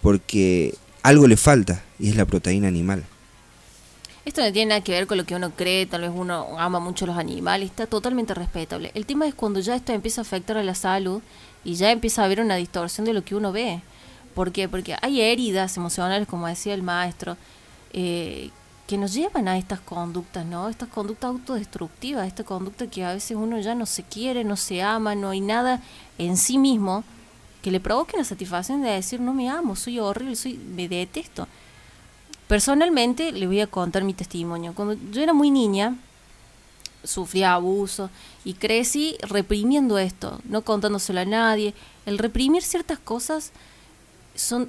Porque 0.00 0.74
algo 1.02 1.26
le 1.26 1.36
falta 1.36 1.82
y 1.98 2.08
es 2.08 2.16
la 2.16 2.24
proteína 2.24 2.68
animal. 2.68 3.04
Esto 4.24 4.42
no 4.42 4.52
tiene 4.52 4.70
nada 4.70 4.80
que 4.80 4.92
ver 4.92 5.06
con 5.06 5.18
lo 5.18 5.24
que 5.24 5.36
uno 5.36 5.52
cree, 5.54 5.86
tal 5.86 6.00
vez 6.00 6.10
uno 6.12 6.58
ama 6.58 6.80
mucho 6.80 7.06
los 7.06 7.16
animales, 7.16 7.70
está 7.70 7.86
totalmente 7.86 8.34
respetable. 8.34 8.90
El 8.94 9.06
tema 9.06 9.28
es 9.28 9.34
cuando 9.34 9.60
ya 9.60 9.76
esto 9.76 9.92
empieza 9.92 10.20
a 10.20 10.22
afectar 10.22 10.56
a 10.56 10.64
la 10.64 10.74
salud 10.74 11.22
y 11.64 11.74
ya 11.76 11.92
empieza 11.92 12.22
a 12.22 12.24
haber 12.24 12.40
una 12.40 12.56
distorsión 12.56 13.04
de 13.04 13.12
lo 13.12 13.24
que 13.24 13.36
uno 13.36 13.52
ve. 13.52 13.80
¿Por 14.36 14.52
qué? 14.52 14.68
Porque 14.68 14.94
hay 15.00 15.22
heridas 15.22 15.78
emocionales, 15.78 16.28
como 16.28 16.46
decía 16.46 16.74
el 16.74 16.82
maestro, 16.82 17.38
eh, 17.94 18.50
que 18.86 18.98
nos 18.98 19.14
llevan 19.14 19.48
a 19.48 19.56
estas 19.56 19.80
conductas, 19.80 20.44
¿no? 20.44 20.68
Estas 20.68 20.90
conductas 20.90 21.30
autodestructivas, 21.30 22.26
esta 22.26 22.44
conducta 22.44 22.86
que 22.86 23.02
a 23.02 23.14
veces 23.14 23.34
uno 23.34 23.58
ya 23.60 23.74
no 23.74 23.86
se 23.86 24.02
quiere, 24.02 24.44
no 24.44 24.56
se 24.56 24.82
ama, 24.82 25.14
no 25.14 25.30
hay 25.30 25.40
nada 25.40 25.80
en 26.18 26.36
sí 26.36 26.58
mismo 26.58 27.02
que 27.62 27.70
le 27.70 27.80
provoque 27.80 28.18
la 28.18 28.24
satisfacción 28.24 28.82
de 28.82 28.90
decir 28.90 29.20
no 29.20 29.32
me 29.32 29.48
amo, 29.48 29.74
soy 29.74 30.00
horrible, 30.00 30.36
soy, 30.36 30.58
me 30.58 30.86
detesto. 30.86 31.48
Personalmente 32.46 33.32
le 33.32 33.46
voy 33.46 33.60
a 33.60 33.66
contar 33.66 34.04
mi 34.04 34.12
testimonio. 34.12 34.74
Cuando 34.74 34.98
yo 35.12 35.22
era 35.22 35.32
muy 35.32 35.50
niña, 35.50 35.96
sufría 37.04 37.54
abuso 37.54 38.10
y 38.44 38.52
crecí 38.52 39.16
reprimiendo 39.22 39.96
esto, 39.96 40.42
no 40.44 40.60
contándoselo 40.60 41.20
a 41.20 41.24
nadie. 41.24 41.72
El 42.04 42.18
reprimir 42.18 42.62
ciertas 42.62 42.98
cosas 42.98 43.52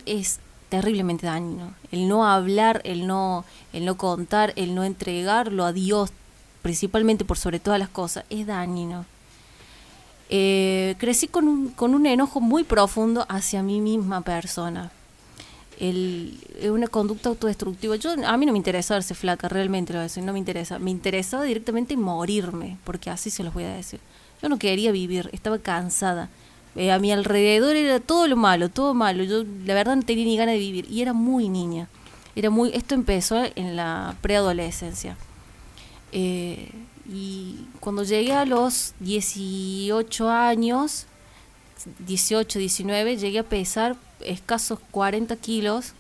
es 0.06 0.40
terriblemente 0.70 1.26
dañino. 1.26 1.74
El 1.92 2.08
no 2.08 2.28
hablar, 2.28 2.82
el 2.84 3.08
no, 3.08 3.46
el 3.74 3.86
no 3.86 3.98
contar, 3.98 4.54
el 4.56 4.76
no 4.76 4.84
entregarlo 4.84 5.66
a 5.66 5.74
Dios, 5.74 6.12
principalmente 6.62 7.26
por 7.26 7.38
sobre 7.38 7.60
todas 7.60 7.80
las 7.80 7.90
cosas, 7.90 8.26
es 8.30 8.48
dañino. 8.48 9.06
Eh, 10.30 10.96
crecí 10.98 11.28
con 11.28 11.48
un, 11.48 11.70
con 11.70 11.96
un 11.96 12.06
enojo 12.06 12.42
muy 12.42 12.64
profundo 12.64 13.26
hacia 13.30 13.64
mi 13.64 13.80
misma 13.80 14.22
persona 14.22 14.92
el, 15.80 16.40
una 16.72 16.88
conducta 16.88 17.30
autodestructiva. 17.30 17.96
Yo, 17.96 18.12
a 18.26 18.38
mí 18.38 18.46
no 18.46 18.52
me 18.52 18.58
interesa 18.58 18.96
verse 18.96 19.16
flaca, 19.16 19.48
realmente 19.48 19.94
lo 19.94 20.00
decir, 20.00 20.24
no 20.24 20.34
me 20.34 20.40
interesa. 20.40 20.80
Me 20.80 20.92
interesaba 20.92 21.44
directamente 21.44 21.96
morirme, 21.98 22.78
porque 22.84 23.10
así 23.10 23.30
se 23.30 23.44
los 23.44 23.54
voy 23.54 23.64
a 23.64 23.74
decir. 23.74 24.00
Yo 24.42 24.50
no 24.50 24.58
quería 24.58 24.92
vivir, 24.92 25.30
estaba 25.34 25.60
cansada. 25.60 26.30
Eh, 26.78 26.92
a 26.92 27.00
mi 27.00 27.12
alrededor 27.12 27.76
era 27.76 28.00
todo 28.00 28.28
lo 28.28 28.36
malo, 28.36 28.70
todo 28.70 28.94
malo. 28.94 29.24
Yo 29.24 29.44
la 29.66 29.74
verdad 29.74 29.96
no 29.96 30.04
tenía 30.04 30.26
ni 30.26 30.38
ganas 30.38 30.54
de 30.54 30.60
vivir 30.60 30.86
y 30.90 31.02
era 31.02 31.12
muy 31.12 31.50
niña. 31.50 31.90
Era 32.36 32.52
muy, 32.52 32.70
esto 32.74 32.94
empezó 32.94 33.44
en 33.56 33.76
la 33.76 34.16
preadolescencia. 34.22 35.18
Eh, 36.12 36.70
y 37.12 37.66
cuando 37.80 38.04
llegué 38.04 38.34
a 38.34 38.46
los 38.46 38.94
18 39.00 40.30
años, 40.30 41.08
18, 42.06 42.60
19, 42.60 43.18
llegué 43.18 43.40
a 43.40 43.44
pesar 43.44 43.96
escasos 44.20 44.78
40 44.92 45.36
kilos. 45.38 45.94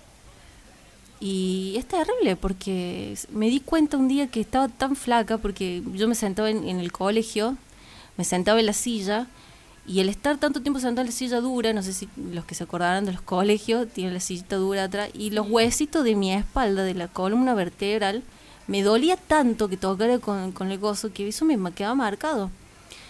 Y 1.19 1.73
es 1.75 1.87
terrible 1.87 2.35
porque 2.35 3.17
me 3.31 3.49
di 3.49 3.59
cuenta 3.59 3.97
un 3.97 4.07
día 4.07 4.27
que 4.27 4.41
estaba 4.41 4.67
tan 4.67 4.95
flaca 4.95 5.39
porque 5.39 5.81
yo 5.93 6.07
me 6.07 6.13
sentaba 6.13 6.51
en, 6.51 6.67
el 6.67 6.91
colegio, 6.91 7.57
me 8.17 8.23
sentaba 8.23 8.59
en 8.59 8.67
la 8.67 8.73
silla 8.73 9.25
y 9.87 10.01
el 10.01 10.09
estar 10.09 10.37
tanto 10.37 10.61
tiempo 10.61 10.79
sentado 10.79 11.01
en 11.01 11.07
la 11.07 11.13
silla 11.13 11.39
dura, 11.39 11.73
no 11.73 11.81
sé 11.81 11.93
si 11.93 12.09
los 12.31 12.45
que 12.45 12.55
se 12.55 12.65
acordarán 12.65 13.05
de 13.05 13.13
los 13.13 13.21
colegios, 13.21 13.87
tienen 13.87 14.13
la 14.13 14.19
sillita 14.19 14.57
dura 14.57 14.83
atrás, 14.83 15.09
y 15.13 15.31
los 15.31 15.49
huesitos 15.49 16.03
de 16.03 16.15
mi 16.15 16.33
espalda, 16.33 16.83
de 16.83 16.93
la 16.93 17.07
columna 17.07 17.53
vertebral, 17.53 18.23
me 18.67 18.83
dolía 18.83 19.15
tanto 19.15 19.69
que 19.69 19.77
tocara 19.77 20.19
con, 20.19 20.51
con 20.51 20.71
el 20.71 20.77
gozo 20.77 21.13
que 21.13 21.27
eso 21.27 21.45
me 21.45 21.71
quedaba 21.71 21.95
marcado 21.95 22.51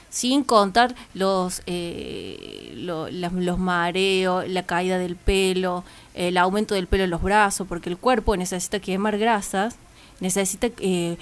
sin 0.09 0.43
contar 0.43 0.95
los, 1.13 1.61
eh, 1.65 2.73
los 2.75 3.59
mareos, 3.59 4.47
la 4.47 4.63
caída 4.63 4.97
del 4.97 5.15
pelo, 5.15 5.83
el 6.13 6.37
aumento 6.37 6.75
del 6.75 6.87
pelo 6.87 7.03
en 7.03 7.09
los 7.09 7.21
brazos, 7.21 7.67
porque 7.67 7.89
el 7.89 7.97
cuerpo 7.97 8.35
necesita 8.37 8.79
quemar 8.79 9.17
grasas, 9.17 9.75
necesita 10.19 10.69
eh, 10.79 11.17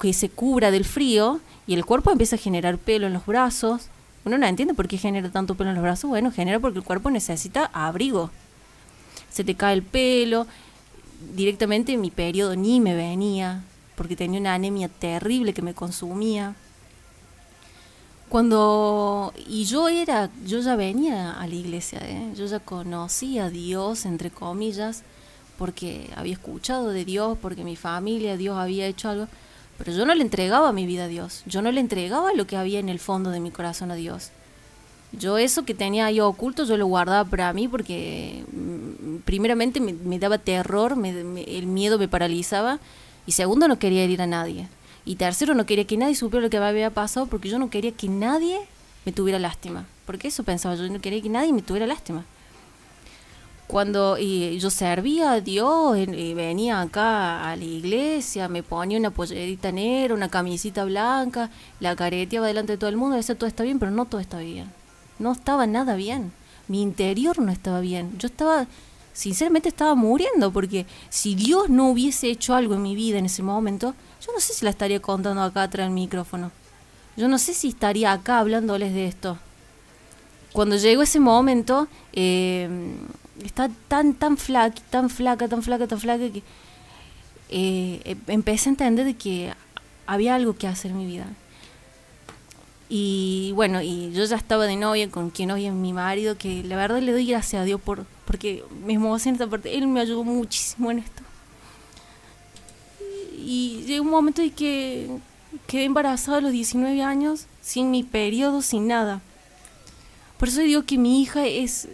que 0.00 0.12
se 0.12 0.28
cubra 0.28 0.70
del 0.70 0.84
frío 0.84 1.40
y 1.66 1.74
el 1.74 1.84
cuerpo 1.84 2.10
empieza 2.10 2.36
a 2.36 2.38
generar 2.38 2.78
pelo 2.78 3.06
en 3.06 3.12
los 3.12 3.26
brazos. 3.26 3.88
Uno 4.26 4.38
no 4.38 4.46
entiende 4.46 4.74
por 4.74 4.88
qué 4.88 4.98
genera 4.98 5.30
tanto 5.30 5.54
pelo 5.54 5.70
en 5.70 5.76
los 5.76 5.84
brazos. 5.84 6.10
Bueno, 6.10 6.32
genera 6.32 6.58
porque 6.58 6.80
el 6.80 6.84
cuerpo 6.84 7.10
necesita 7.12 7.70
abrigo. 7.72 8.30
Se 9.30 9.44
te 9.44 9.54
cae 9.54 9.72
el 9.72 9.84
pelo. 9.84 10.48
Directamente 11.36 11.96
mi 11.96 12.10
periodo 12.10 12.56
ni 12.56 12.80
me 12.80 12.96
venía 12.96 13.62
porque 13.94 14.16
tenía 14.16 14.40
una 14.40 14.54
anemia 14.54 14.88
terrible 14.88 15.54
que 15.54 15.62
me 15.62 15.74
consumía 15.74 16.56
cuando 18.28 19.32
y 19.48 19.64
yo 19.64 19.88
era 19.88 20.30
yo 20.44 20.58
ya 20.60 20.74
venía 20.76 21.32
a 21.32 21.46
la 21.46 21.54
iglesia 21.54 22.00
¿eh? 22.02 22.32
yo 22.36 22.44
ya 22.46 22.58
conocía 22.58 23.46
a 23.46 23.50
Dios 23.50 24.04
entre 24.04 24.30
comillas 24.30 25.02
porque 25.56 26.10
había 26.16 26.34
escuchado 26.34 26.90
de 26.90 27.04
Dios 27.04 27.38
porque 27.40 27.64
mi 27.64 27.76
familia 27.76 28.36
Dios 28.36 28.58
había 28.58 28.86
hecho 28.86 29.08
algo 29.08 29.28
pero 29.78 29.92
yo 29.92 30.06
no 30.06 30.14
le 30.14 30.22
entregaba 30.22 30.72
mi 30.72 30.86
vida 30.86 31.04
a 31.04 31.08
Dios 31.08 31.42
yo 31.46 31.62
no 31.62 31.72
le 31.72 31.80
entregaba 31.80 32.32
lo 32.32 32.46
que 32.46 32.56
había 32.56 32.78
en 32.78 32.88
el 32.88 32.98
fondo 32.98 33.30
de 33.30 33.40
mi 33.40 33.50
corazón 33.50 33.90
a 33.90 33.94
Dios 33.94 34.30
yo 35.12 35.38
eso 35.38 35.64
que 35.64 35.74
tenía 35.74 36.06
ahí 36.06 36.20
oculto 36.20 36.64
yo 36.64 36.76
lo 36.76 36.86
guardaba 36.86 37.24
para 37.28 37.52
mí 37.52 37.68
porque 37.68 38.44
mm, 38.52 39.18
primeramente 39.24 39.80
me, 39.80 40.18
daba 40.18 40.38
terror 40.38 40.96
el 41.04 41.66
miedo 41.66 41.98
me 41.98 42.08
paralizaba 42.08 42.78
y 43.26 43.32
segundo 43.32 43.68
no 43.68 43.78
quería 43.78 44.04
herir 44.04 44.22
a 44.22 44.26
nadie 44.26 44.68
y 45.06 45.14
tercero, 45.14 45.54
no 45.54 45.66
quería 45.66 45.86
que 45.86 45.96
nadie 45.96 46.16
supiera 46.16 46.42
lo 46.42 46.50
que 46.50 46.58
me 46.58 46.66
había 46.66 46.90
pasado 46.90 47.26
porque 47.26 47.48
yo 47.48 47.60
no 47.60 47.70
quería 47.70 47.92
que 47.92 48.08
nadie 48.08 48.58
me 49.04 49.12
tuviera 49.12 49.38
lástima. 49.38 49.86
Porque 50.04 50.28
eso 50.28 50.42
pensaba, 50.42 50.74
yo 50.74 50.88
no 50.88 51.00
quería 51.00 51.22
que 51.22 51.28
nadie 51.28 51.52
me 51.52 51.62
tuviera 51.62 51.86
lástima. 51.86 52.24
Cuando 53.66 54.16
yo 54.16 54.70
servía 54.70 55.32
a 55.32 55.40
Dios, 55.40 55.98
y 55.98 56.34
venía 56.34 56.80
acá 56.80 57.50
a 57.50 57.56
la 57.56 57.64
iglesia, 57.64 58.48
me 58.48 58.62
ponía 58.62 58.96
una 58.96 59.10
pollerita 59.10 59.72
negra, 59.72 60.14
una 60.14 60.28
camisita 60.28 60.84
blanca, 60.84 61.50
la 61.80 61.96
careteaba 61.96 62.46
delante 62.46 62.72
de 62.72 62.78
todo 62.78 62.90
el 62.90 62.96
mundo, 62.96 63.16
decía 63.16 63.34
todo 63.36 63.48
está 63.48 63.64
bien, 63.64 63.80
pero 63.80 63.90
no 63.90 64.04
todo 64.04 64.20
está 64.20 64.38
bien. 64.38 64.72
No 65.18 65.32
estaba 65.32 65.66
nada 65.66 65.96
bien. 65.96 66.32
Mi 66.68 66.80
interior 66.80 67.40
no 67.40 67.50
estaba 67.50 67.80
bien. 67.80 68.16
Yo 68.18 68.28
estaba, 68.28 68.68
sinceramente 69.12 69.68
estaba 69.68 69.96
muriendo, 69.96 70.52
porque 70.52 70.86
si 71.08 71.34
Dios 71.34 71.68
no 71.68 71.88
hubiese 71.88 72.30
hecho 72.30 72.54
algo 72.54 72.74
en 72.74 72.82
mi 72.82 72.94
vida 72.94 73.18
en 73.18 73.26
ese 73.26 73.42
momento, 73.42 73.94
yo 74.24 74.32
no 74.32 74.38
sé 74.38 74.52
si 74.52 74.64
la 74.64 74.70
estaría 74.70 75.02
contando 75.02 75.42
acá 75.42 75.64
atrás 75.64 75.86
del 75.86 75.94
micrófono. 75.94 76.52
Yo 77.16 77.26
no 77.26 77.38
sé 77.38 77.52
si 77.52 77.68
estaría 77.68 78.12
acá 78.12 78.38
hablándoles 78.38 78.94
de 78.94 79.06
esto. 79.06 79.38
Cuando 80.52 80.76
llegó 80.76 81.02
ese 81.02 81.18
momento, 81.18 81.88
eh, 82.12 82.68
está 83.44 83.70
tan, 83.88 84.14
tan 84.14 84.36
flaca, 84.36 84.80
tan 84.90 85.10
flaca, 85.10 85.48
tan 85.48 85.62
flaca, 85.62 85.86
tan 85.86 86.00
flaca 86.00 86.30
que 86.30 86.42
eh, 87.48 88.00
em, 88.04 88.18
empecé 88.28 88.68
a 88.68 88.72
entender 88.72 89.04
de 89.04 89.14
que 89.14 89.52
había 90.06 90.34
algo 90.34 90.56
que 90.56 90.66
hacer 90.66 90.90
en 90.92 90.98
mi 90.98 91.06
vida. 91.06 91.26
Y 92.88 93.52
bueno, 93.54 93.82
y 93.82 94.12
yo 94.12 94.24
ya 94.24 94.36
estaba 94.36 94.66
de 94.66 94.76
novia 94.76 95.10
con 95.10 95.30
quien 95.30 95.50
hoy 95.50 95.66
es 95.66 95.72
mi 95.72 95.92
marido, 95.92 96.38
que 96.38 96.62
la 96.62 96.76
verdad 96.76 97.00
le 97.00 97.12
doy 97.12 97.26
gracias 97.26 97.62
a 97.62 97.64
Dios 97.64 97.80
por, 97.80 98.06
porque 98.24 98.64
mismo 98.84 99.16
en 99.16 99.32
esta 99.32 99.46
parte, 99.48 99.76
él 99.76 99.88
me 99.88 100.00
ayudó 100.00 100.22
muchísimo 100.22 100.90
en 100.90 101.00
esto 101.00 101.26
y 103.46 103.84
llegó 103.86 104.04
un 104.04 104.10
momento 104.10 104.42
en 104.42 104.50
que 104.50 105.08
quedé 105.68 105.84
embarazada 105.84 106.38
a 106.38 106.40
los 106.40 106.50
19 106.50 107.00
años, 107.02 107.46
sin 107.62 107.92
mi 107.92 108.02
periodo, 108.02 108.60
sin 108.60 108.88
nada. 108.88 109.20
Por 110.36 110.48
eso 110.48 110.62
digo 110.62 110.82
que 110.82 110.98
mi 110.98 111.22
hija 111.22 111.46
es, 111.46 111.88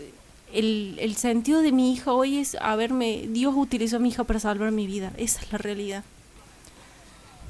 el, 0.53 0.97
el 0.99 1.17
sentido 1.17 1.63
de 1.63 1.73
mi 1.73 1.93
hija 1.93 2.13
hoy 2.13 2.39
es 2.39 2.57
haberme, 2.61 3.27
Dios 3.29 3.55
utilizó 3.57 3.97
a 3.97 3.99
mi 3.99 4.11
hija 4.11 4.25
para 4.25 4.41
salvar 4.41 4.73
mi 4.73 4.87
vida, 4.87 5.13
esa 5.17 5.41
es 5.41 5.53
la 5.53 5.59
realidad. 5.59 6.05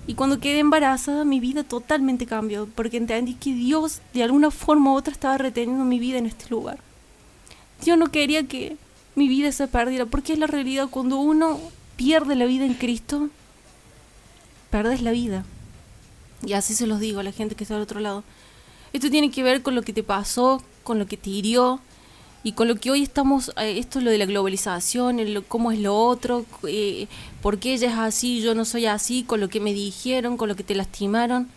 Y 0.07 0.15
cuando 0.15 0.41
quedé 0.41 0.59
embarazada, 0.59 1.25
mi 1.25 1.39
vida 1.39 1.63
totalmente 1.63 2.27
cambió, 2.27 2.69
porque 2.75 2.97
entendí 2.97 3.35
que 3.35 3.55
Dios 3.55 4.01
de 4.15 4.25
alguna 4.25 4.51
forma 4.51 4.93
u 4.93 4.97
otra 4.97 5.13
estaba 5.13 5.39
reteniendo 5.39 5.85
mi 5.85 5.99
vida 5.99 6.19
en 6.19 6.27
este 6.27 6.49
lugar. 6.49 6.79
Dios 7.85 7.97
no 7.97 8.11
quería 8.11 8.47
que 8.47 8.77
mi 9.15 9.29
vida 9.29 9.53
se 9.53 9.69
perdiera, 9.69 10.07
porque 10.07 10.33
es 10.33 10.39
la 10.39 10.47
realidad, 10.49 10.89
cuando 10.91 11.19
uno 11.19 11.61
pierde 11.97 12.35
la 12.35 12.47
vida 12.47 12.65
en 12.65 12.75
Cristo, 12.75 13.29
perdes 14.71 15.03
la 15.03 15.13
vida. 15.13 15.45
Y 16.45 16.55
así 16.55 16.75
se 16.75 16.89
los 16.89 16.99
digo 16.99 17.21
a 17.21 17.23
la 17.23 17.31
gente 17.31 17.55
que 17.55 17.63
está 17.63 17.77
al 17.77 17.83
otro 17.83 18.01
lado. 18.01 18.25
Esto 18.93 19.09
tiene 19.09 19.31
que 19.31 19.45
ver 19.45 19.63
con 19.63 19.77
lo 19.77 19.83
que 19.83 19.93
te 19.93 20.03
pasó, 20.03 20.63
con 20.83 20.99
lo 20.99 21.07
que 21.07 21.17
te 21.17 21.31
hirió 21.31 21.81
y 22.45 22.53
con 22.53 22.69
lo 22.69 22.77
que 22.77 22.91
hoy 22.91 23.03
estamos, 23.03 23.53
eh, 23.57 23.79
esto 23.79 23.99
es 23.99 24.05
lo 24.05 24.11
de 24.11 24.19
la 24.19 24.27
globalización, 24.27 25.19
el, 25.19 25.45
cómo 25.45 25.73
es 25.73 25.79
lo 25.79 25.97
otro, 25.97 26.45
eh, 26.67 27.07
por 27.41 27.59
qué 27.59 27.75
ella 27.75 27.91
es 27.91 27.99
así, 27.99 28.41
yo 28.41 28.55
no 28.55 28.65
soy 28.65 28.87
así, 28.87 29.23
con 29.23 29.41
lo 29.41 29.49
que 29.49 29.61
me 29.61 29.73
dijeron, 29.73 30.37
con 30.37 30.49
lo 30.49 30.57
que 30.57 30.65
te 30.65 30.75
lastimaron. 30.75 31.49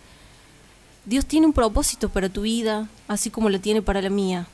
Dios 1.06 1.26
tiene 1.26 1.46
un 1.46 1.54
propósito 1.54 2.10
para 2.10 2.30
tu 2.30 2.42
vida, 2.42 2.90
así 3.08 3.30
como 3.30 3.50
lo 3.50 3.60
tiene 3.60 3.82
para 3.82 4.02
la 4.02 4.10
mía. 4.10 4.48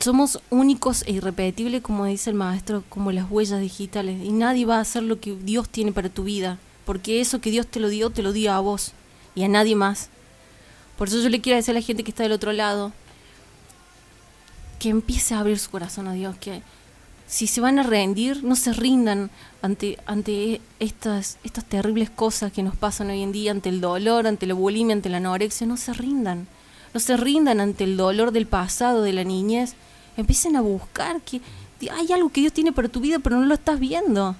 Somos 0.00 0.40
únicos 0.50 1.02
e 1.06 1.12
irrepetibles, 1.12 1.82
como 1.82 2.04
dice 2.04 2.30
el 2.30 2.36
maestro, 2.36 2.84
como 2.88 3.12
las 3.12 3.30
huellas 3.30 3.60
digitales, 3.60 4.22
y 4.22 4.30
nadie 4.30 4.66
va 4.66 4.76
a 4.76 4.80
hacer 4.80 5.02
lo 5.02 5.20
que 5.20 5.34
Dios 5.34 5.68
tiene 5.68 5.92
para 5.92 6.08
tu 6.08 6.24
vida 6.24 6.58
porque 6.84 7.20
eso 7.20 7.40
que 7.40 7.50
Dios 7.50 7.66
te 7.66 7.80
lo 7.80 7.88
dio, 7.88 8.10
te 8.10 8.22
lo 8.22 8.32
dio 8.32 8.52
a 8.52 8.60
vos 8.60 8.92
y 9.34 9.42
a 9.44 9.48
nadie 9.48 9.74
más. 9.74 10.10
Por 10.96 11.08
eso 11.08 11.20
yo 11.20 11.28
le 11.28 11.40
quiero 11.40 11.56
decir 11.56 11.72
a 11.72 11.78
la 11.78 11.84
gente 11.84 12.04
que 12.04 12.10
está 12.10 12.22
del 12.22 12.32
otro 12.32 12.52
lado, 12.52 12.92
que 14.84 14.90
empiece 14.90 15.32
a 15.34 15.38
abrir 15.38 15.58
su 15.58 15.70
corazón 15.70 16.08
a 16.08 16.12
Dios, 16.12 16.36
que 16.36 16.60
si 17.26 17.46
se 17.46 17.62
van 17.62 17.78
a 17.78 17.84
rendir, 17.84 18.44
no 18.44 18.54
se 18.54 18.74
rindan 18.74 19.30
ante, 19.62 19.98
ante 20.04 20.60
estas, 20.78 21.38
estas 21.42 21.64
terribles 21.64 22.10
cosas 22.10 22.52
que 22.52 22.62
nos 22.62 22.76
pasan 22.76 23.08
hoy 23.08 23.22
en 23.22 23.32
día, 23.32 23.50
ante 23.50 23.70
el 23.70 23.80
dolor, 23.80 24.26
ante 24.26 24.44
la 24.44 24.52
bulimia, 24.52 24.94
ante 24.94 25.08
la 25.08 25.16
anorexia, 25.16 25.66
no 25.66 25.78
se 25.78 25.94
rindan. 25.94 26.46
No 26.92 27.00
se 27.00 27.16
rindan 27.16 27.60
ante 27.60 27.84
el 27.84 27.96
dolor 27.96 28.30
del 28.30 28.46
pasado, 28.46 29.00
de 29.00 29.14
la 29.14 29.24
niñez. 29.24 29.72
Empiecen 30.18 30.54
a 30.54 30.60
buscar 30.60 31.22
que 31.22 31.40
hay 31.90 32.12
algo 32.12 32.28
que 32.28 32.42
Dios 32.42 32.52
tiene 32.52 32.70
para 32.70 32.90
tu 32.90 33.00
vida, 33.00 33.20
pero 33.20 33.40
no 33.40 33.46
lo 33.46 33.54
estás 33.54 33.80
viendo. 33.80 34.36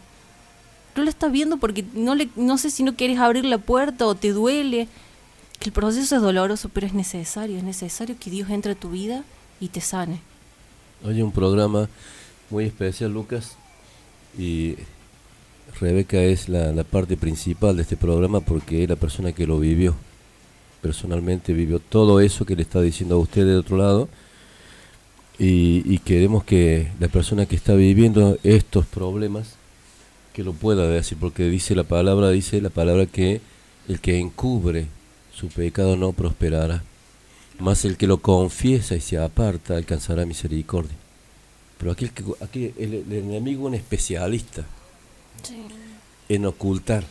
No 0.95 1.03
lo 1.03 1.09
estás 1.09 1.33
viendo 1.33 1.57
porque 1.57 1.87
no, 1.95 2.15
le, 2.15 2.29
no 2.37 2.59
sé 2.59 2.69
si 2.69 2.83
no 2.83 2.97
quieres 2.97 3.19
abrir 3.19 3.47
la 3.47 3.57
puerta 3.57 4.05
o 4.07 4.15
te 4.15 4.33
duele. 4.33 4.89
Que 5.59 5.71
el 5.71 5.73
proceso 5.73 6.17
es 6.17 6.21
doloroso, 6.21 6.69
pero 6.69 6.87
es 6.87 6.93
necesario. 6.93 7.57
Es 7.57 7.65
necesario 7.65 8.17
que 8.21 8.29
Dios 8.29 8.51
entre 8.51 8.73
a 8.73 8.75
tu 8.75 8.91
vida 8.91 9.25
y 9.59 9.69
te 9.69 9.81
sane. 9.81 10.21
Oye, 11.07 11.23
un 11.23 11.33
programa 11.33 11.91
muy 12.49 12.65
especial, 12.65 13.13
Lucas. 13.13 13.59
Y 14.39 14.77
Rebeca 15.79 16.23
es 16.23 16.49
la, 16.49 16.83
parte 16.85 17.19
principal 17.19 17.77
de 17.77 17.83
este 17.83 17.99
programa 17.99 18.41
porque 18.41 18.83
es 18.83 18.89
la 18.89 18.97
persona 18.97 19.33
que 19.33 19.47
lo 19.47 19.59
vivió. 19.59 19.95
Personalmente 20.81 21.53
vivió 21.53 21.79
todo 21.79 22.21
eso 22.21 22.47
que 22.47 22.57
le 22.57 22.63
está 22.63 22.81
diciendo 22.81 23.17
a 23.17 23.19
usted 23.19 23.45
de 23.45 23.57
otro 23.57 23.77
lado. 23.77 24.09
Y, 25.39 25.83
y 25.85 25.99
queremos 25.99 26.43
que 26.43 26.91
la 26.99 27.09
persona 27.09 27.45
que 27.45 27.57
está 27.57 27.75
viviendo 27.75 28.39
estos 28.43 28.87
problemas, 28.87 29.57
que 30.33 30.43
lo 30.43 30.55
pueda 30.55 30.89
decir, 30.89 31.19
porque 31.21 31.51
dice 31.51 31.75
la 31.75 31.85
palabra, 31.85 32.31
dice 32.31 32.63
la 32.63 32.71
palabra 32.71 33.05
que 33.05 33.43
el 33.89 34.01
que 34.01 34.19
encubre 34.19 34.87
su 35.35 35.49
pecado 35.49 35.97
no 35.97 36.13
prosperará, 36.13 36.83
más 37.59 37.85
el 37.85 37.97
que 37.97 38.07
lo 38.07 38.19
confiesa 38.19 38.95
y 38.95 39.01
se 39.01 39.19
aparta 39.19 39.77
alcanzará 39.77 40.27
misericordia. 40.27 40.97
Pero 41.79 41.95
que, 41.97 42.11
aquí 42.41 42.73
el, 42.79 43.05
enemigo 43.13 43.63
es 43.63 43.69
un 43.69 43.75
especialista 43.75 44.65
en 46.29 46.47
ocultar. 46.47 47.05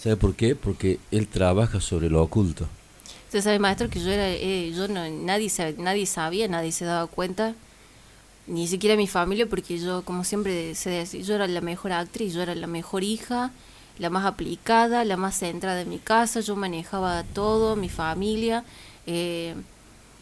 ¿Sabe 0.00 0.16
por 0.16 0.34
qué? 0.34 0.54
Porque 0.54 0.98
él 1.10 1.28
trabaja 1.28 1.80
sobre 1.80 2.10
lo 2.10 2.22
oculto. 2.22 2.66
Usted 3.26 3.42
sabe, 3.42 3.58
maestro, 3.58 3.88
que 3.90 4.00
yo 4.00 4.10
era, 4.10 4.30
eh, 4.30 4.72
yo 4.74 4.86
no, 4.86 5.08
nadie, 5.10 5.50
nadie 5.78 6.06
sabía, 6.06 6.46
nadie 6.46 6.72
se 6.72 6.84
daba 6.84 7.06
cuenta, 7.06 7.54
ni 8.46 8.68
siquiera 8.68 8.96
mi 8.96 9.08
familia, 9.08 9.48
porque 9.48 9.78
yo, 9.78 10.02
como 10.04 10.24
siempre 10.24 10.74
se 10.74 10.90
decía, 10.90 11.20
yo 11.20 11.34
era 11.34 11.48
la 11.48 11.60
mejor 11.60 11.92
actriz, 11.92 12.34
yo 12.34 12.42
era 12.42 12.54
la 12.54 12.66
mejor 12.66 13.02
hija, 13.02 13.50
la 13.98 14.10
más 14.10 14.24
aplicada, 14.24 15.04
la 15.04 15.16
más 15.16 15.38
centrada 15.38 15.80
en 15.80 15.88
mi 15.88 15.98
casa, 15.98 16.40
yo 16.40 16.54
manejaba 16.54 17.24
todo, 17.34 17.76
mi 17.76 17.88
familia. 17.88 18.64
Eh, 19.06 19.54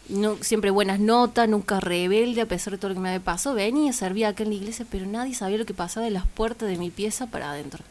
no, 0.09 0.37
siempre 0.41 0.69
buenas 0.69 0.99
notas, 0.99 1.47
nunca 1.47 1.79
rebelde, 1.79 2.41
a 2.41 2.45
pesar 2.45 2.71
de 2.73 2.77
todo 2.77 2.89
lo 2.89 2.95
que 2.95 3.01
me 3.01 3.09
había 3.09 3.23
pasado. 3.23 3.55
Venía, 3.55 3.93
servía 3.93 4.29
acá 4.29 4.43
en 4.43 4.49
la 4.49 4.55
iglesia, 4.55 4.85
pero 4.89 5.05
nadie 5.05 5.33
sabía 5.33 5.57
lo 5.57 5.65
que 5.65 5.73
pasaba 5.73 6.05
de 6.05 6.11
las 6.11 6.27
puertas 6.27 6.67
de 6.69 6.77
mi 6.77 6.89
pieza 6.89 7.27
para 7.27 7.51
adentro. 7.51 7.83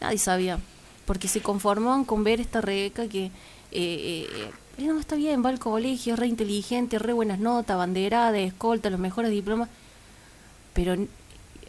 Nadie 0.00 0.18
sabía, 0.18 0.58
porque 1.06 1.28
se 1.28 1.40
conformaban 1.40 2.04
con 2.04 2.24
ver 2.24 2.40
esta 2.40 2.60
Rebeca 2.60 3.08
que, 3.08 3.26
eh, 3.26 3.30
eh, 3.70 4.50
no, 4.78 4.98
está 4.98 5.16
bien, 5.16 5.44
va 5.44 5.48
al 5.48 5.58
colegio, 5.58 6.14
es 6.14 6.18
re 6.18 6.26
inteligente, 6.26 6.98
re 6.98 7.12
buenas 7.12 7.38
notas, 7.38 7.76
banderada, 7.76 8.38
escolta, 8.38 8.90
los 8.90 9.00
mejores 9.00 9.30
diplomas, 9.30 9.68
pero 10.74 10.94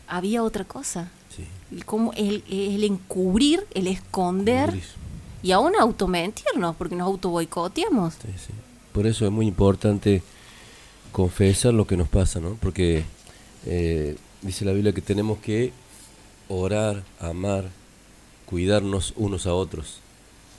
había 0.07 0.43
otra 0.43 0.65
cosa. 0.65 1.09
Como 1.85 2.13
el, 2.13 2.43
el 2.51 2.83
encubrir, 2.83 3.65
el 3.73 3.87
esconder 3.87 4.79
y 5.43 5.51
aún 5.51 5.73
automentirnos, 5.75 6.75
porque 6.77 6.95
nos 6.95 7.05
auto 7.05 7.29
boicoteamos. 7.29 8.13
Sí, 8.13 8.29
sí. 8.37 8.53
Por 8.93 9.05
eso 9.05 9.25
es 9.25 9.31
muy 9.31 9.45
importante 9.45 10.23
confesar 11.11 11.73
lo 11.73 11.85
que 11.85 11.97
nos 11.97 12.07
pasa, 12.07 12.39
¿no? 12.39 12.57
Porque 12.61 13.03
eh, 13.65 14.15
dice 14.41 14.63
la 14.63 14.71
Biblia 14.71 14.93
que 14.93 15.01
tenemos 15.01 15.39
que 15.39 15.73
orar, 16.47 17.03
amar, 17.19 17.65
cuidarnos 18.45 19.13
unos 19.17 19.45
a 19.45 19.53
otros. 19.53 19.99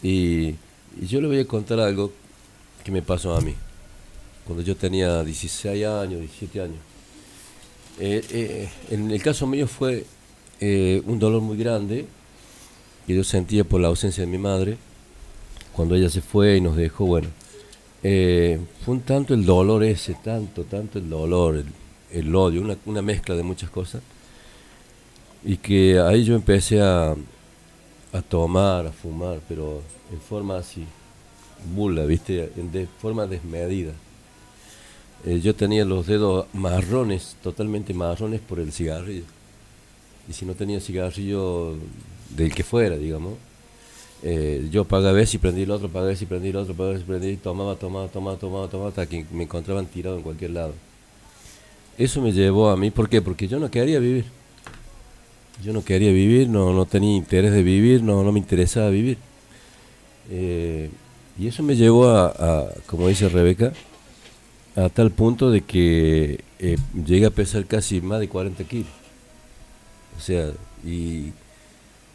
Y, 0.03 0.57
yo 1.01 1.20
le 1.20 1.27
voy 1.27 1.40
a 1.40 1.44
contar 1.44 1.81
algo 1.81 2.12
que 2.85 2.92
me 2.92 3.03
pasó 3.03 3.35
a 3.35 3.40
mí, 3.40 3.53
cuando 4.44 4.62
yo 4.62 4.77
tenía 4.77 5.25
16 5.25 5.85
años, 5.87 6.20
17 6.20 6.61
años. 6.61 6.79
Eh, 7.99 8.25
eh, 8.31 8.70
en 8.90 9.11
el 9.11 9.20
caso 9.20 9.49
mío 9.49 9.66
fue 9.66 10.07
un 10.61 11.18
dolor 11.18 11.42
muy 11.42 11.57
grande 11.57 12.07
que 13.07 13.14
yo 13.14 13.25
sentía 13.25 13.64
por 13.64 13.81
la 13.81 13.88
ausencia 13.88 14.25
de 14.25 14.31
mi 14.31 14.38
madre, 14.38 14.77
cuando 15.73 15.95
ella 15.95 16.09
se 16.09 16.21
fue 16.21 16.57
y 16.57 16.61
nos 16.61 16.77
dejó, 16.77 17.07
bueno 17.07 17.29
eh, 18.07 18.61
fue 18.85 18.95
un 18.97 19.01
tanto 19.01 19.33
el 19.33 19.47
dolor 19.47 19.83
ese, 19.83 20.14
tanto, 20.23 20.64
tanto 20.64 20.99
el 20.99 21.09
dolor, 21.09 21.64
el, 22.12 22.35
odio, 22.37 22.61
una, 22.61 22.77
una, 22.85 23.01
mezcla 23.01 23.35
de 23.35 23.43
muchas 23.43 23.71
cosas. 23.71 24.03
Y 25.43 25.57
que 25.57 25.99
ahí 25.99 26.23
yo 26.23 26.35
empecé 26.35 26.83
a, 26.83 27.12
a 28.12 28.23
tomar, 28.23 28.87
a 28.87 28.93
fumar, 28.93 29.40
pero 29.49 29.81
en 30.12 30.21
forma 30.21 30.59
así, 30.59 30.85
bula, 31.75 32.05
¿viste? 32.05 32.53
de 32.55 32.87
forma 33.01 33.27
desmedida. 33.27 33.93
Eh, 35.25 35.40
yo 35.40 35.55
tenía 35.55 35.87
los 35.87 36.07
dedos 36.07 36.47
marrones, 36.53 37.37
totalmente 37.43 37.95
marrones 37.95 38.43
por 38.43 38.61
el 38.61 38.71
cigarrillo. 38.71 39.25
Y 40.29 40.35
si 40.35 40.45
no 40.45 40.55
tenía 40.55 40.79
cigarrillo 40.79 41.75
del 42.31 42.55
que 42.55 42.65
fuera, 42.65 42.97
digamos, 42.97 43.35
eh, 44.27 44.69
yo 44.71 44.85
pagaba 44.87 45.21
y 45.21 45.39
prendí 45.39 45.63
el 45.63 45.71
otro, 45.71 45.89
pagaba 45.91 46.13
y 46.13 46.27
prendí 46.27 46.49
el 46.49 46.57
otro, 46.57 46.75
pagaba 46.75 46.99
y 46.99 47.03
prendí, 47.03 47.37
tomaba, 47.37 47.77
tomaba, 47.77 48.09
tomaba, 48.09 48.39
tomaba, 48.39 48.69
tomaba, 48.69 48.89
hasta 48.89 49.07
que 49.07 49.27
me 49.31 49.45
encontraban 49.45 49.85
tirado 49.87 50.17
en 50.17 50.23
cualquier 50.23 50.53
lado. 50.53 50.73
Eso 51.99 52.23
me 52.23 52.33
llevó 52.33 52.71
a 52.71 52.77
mí, 52.77 52.91
¿por 52.91 53.09
qué? 53.09 53.21
Porque 53.21 53.47
yo 53.47 53.59
no 53.59 53.71
quería 53.71 53.99
vivir. 53.99 54.25
Yo 55.63 55.73
no 55.73 55.85
quería 55.85 56.11
vivir, 56.11 56.49
no, 56.49 56.73
no 56.73 56.87
tenía 56.87 57.15
interés 57.15 57.53
de 57.53 57.63
vivir, 57.63 58.03
no, 58.03 58.25
no 58.25 58.33
me 58.33 58.41
interesaba 58.41 58.89
vivir. 58.89 59.19
Eh, 60.31 60.91
y 61.39 61.47
eso 61.47 61.63
me 61.63 61.77
llevó 61.77 62.09
a, 62.09 62.69
como 62.87 63.09
dice 63.09 63.29
Rebeca, 63.29 63.73
a 64.75 64.89
tal 64.89 65.11
punto 65.11 65.51
de 65.51 65.61
que 65.61 66.41
eh, 66.59 66.77
llegué 67.07 67.27
a 67.27 67.31
pesar 67.31 67.67
casi 67.67 68.01
más 68.01 68.21
de 68.21 68.29
40 68.29 68.65
kilos. 68.65 68.89
O 70.17 70.21
sea, 70.21 70.51
y 70.85 71.33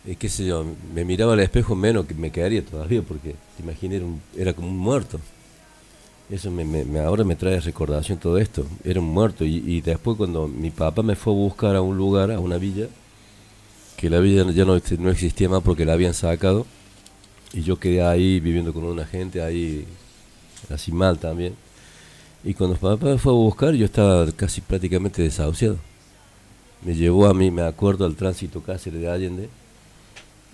eh, 0.09 0.15
qué 0.15 0.27
sé 0.27 0.45
yo, 0.45 0.65
me 0.93 1.05
miraba 1.05 1.33
al 1.33 1.39
espejo 1.39 1.75
menos 1.75 2.07
que 2.07 2.15
me 2.15 2.31
quedaría 2.31 2.65
todavía, 2.65 3.03
porque 3.03 3.35
te 3.55 3.63
imaginé, 3.63 4.01
era, 4.35 4.53
como 4.53 4.67
un 4.67 4.77
muerto. 4.77 5.19
Eso 6.31 6.49
me, 6.49 6.63
me, 6.65 6.99
ahora 6.99 7.23
me 7.23 7.35
trae 7.35 7.59
recordación 7.59 8.17
todo 8.17 8.39
esto. 8.39 8.65
Era 8.83 8.99
un 8.99 9.07
muerto. 9.07 9.45
Y, 9.45 9.81
después 9.81 10.17
cuando 10.17 10.47
mi 10.47 10.71
papá 10.71 11.03
me 11.03 11.15
fue 11.15 11.33
a 11.33 11.35
buscar 11.35 11.75
a 11.75 11.81
un 11.81 11.95
lugar, 11.97 12.31
a 12.31 12.39
una 12.39 12.57
villa, 12.57 12.87
que 13.97 14.09
la 14.09 14.19
villa 14.19 14.49
ya 14.51 14.65
no, 14.65 14.79
no 14.99 15.11
existía 15.11 15.49
más 15.49 15.61
porque 15.61 15.85
la 15.85 15.93
habían 15.93 16.13
sacado, 16.15 16.65
y 17.53 17.61
yo 17.61 17.79
quedé 17.79 18.01
ahí 18.03 18.39
viviendo 18.39 18.73
con 18.73 18.83
una 18.85 19.05
gente, 19.05 19.41
ahí 19.41 19.85
así 20.69 20.91
mal 20.91 21.19
también. 21.19 21.55
Y 22.43 22.53
cuando 22.55 22.75
mi 22.75 22.81
papá 22.81 23.05
me 23.05 23.17
fue 23.19 23.31
a 23.31 23.35
buscar, 23.35 23.73
yo 23.75 23.85
estaba 23.85 24.31
casi 24.31 24.61
prácticamente 24.61 25.21
desahuciado. 25.21 25.77
Me 26.83 26.95
llevó 26.95 27.27
a 27.27 27.33
mí, 27.33 27.51
me 27.51 27.63
acuerdo, 27.63 28.05
al 28.05 28.15
tránsito 28.15 28.61
Cáceres 28.63 29.01
de 29.01 29.09
Allende, 29.09 29.49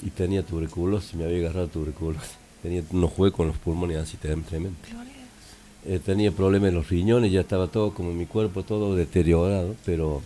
y 0.02 0.10
tenía 0.10 0.44
tuberculosis, 0.44 1.16
me 1.16 1.26
había 1.26 1.40
agarrado 1.40 1.68
tuberculosis. 1.68 2.38
Tenía 2.62 2.84
unos 2.92 3.12
huecos 3.18 3.42
en 3.42 3.48
los 3.50 3.58
pulmones 3.58 3.98
así 3.98 4.18
tremendo. 4.18 4.72
Eh, 5.88 6.00
tenía 6.04 6.32
problemas 6.32 6.70
en 6.70 6.76
los 6.76 6.90
riñones, 6.90 7.32
ya 7.32 7.42
estaba 7.42 7.68
todo 7.68 7.94
como 7.94 8.10
en 8.10 8.18
mi 8.18 8.26
cuerpo, 8.26 8.64
todo 8.64 8.96
deteriorado, 8.96 9.76
pero 9.86 10.24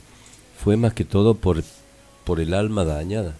fue 0.57 0.77
más 0.77 0.93
que 0.93 1.03
todo 1.03 1.35
por, 1.35 1.61
por 2.23 2.39
el 2.39 2.53
alma 2.53 2.85
dañada, 2.85 3.35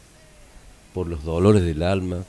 por 0.93 1.07
los 1.07 1.23
dolores 1.23 1.63
del 1.63 1.81
alma, 1.81 2.25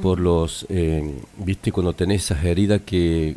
por 0.00 0.20
los, 0.20 0.66
eh, 0.68 1.14
viste, 1.38 1.72
cuando 1.72 1.94
tenés 1.94 2.24
esas 2.24 2.44
heridas 2.44 2.82
que, 2.82 3.36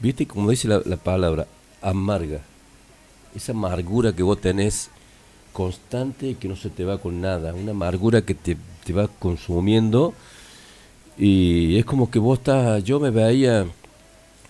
viste, 0.00 0.26
como 0.26 0.50
dice 0.50 0.68
la, 0.68 0.82
la 0.84 0.98
palabra, 0.98 1.46
amarga, 1.80 2.40
esa 3.34 3.52
amargura 3.52 4.12
que 4.12 4.22
vos 4.22 4.40
tenés 4.40 4.90
constante 5.54 6.28
y 6.28 6.34
que 6.34 6.48
no 6.48 6.56
se 6.56 6.68
te 6.68 6.84
va 6.84 6.98
con 6.98 7.20
nada, 7.22 7.54
una 7.54 7.70
amargura 7.70 8.20
que 8.22 8.34
te 8.34 8.58
te 8.84 8.92
va 8.92 9.08
consumiendo 9.08 10.14
y 11.22 11.76
es 11.76 11.84
como 11.84 12.10
que 12.10 12.18
vos 12.18 12.38
estás, 12.38 12.82
yo 12.82 12.98
me 12.98 13.10
veía, 13.10 13.66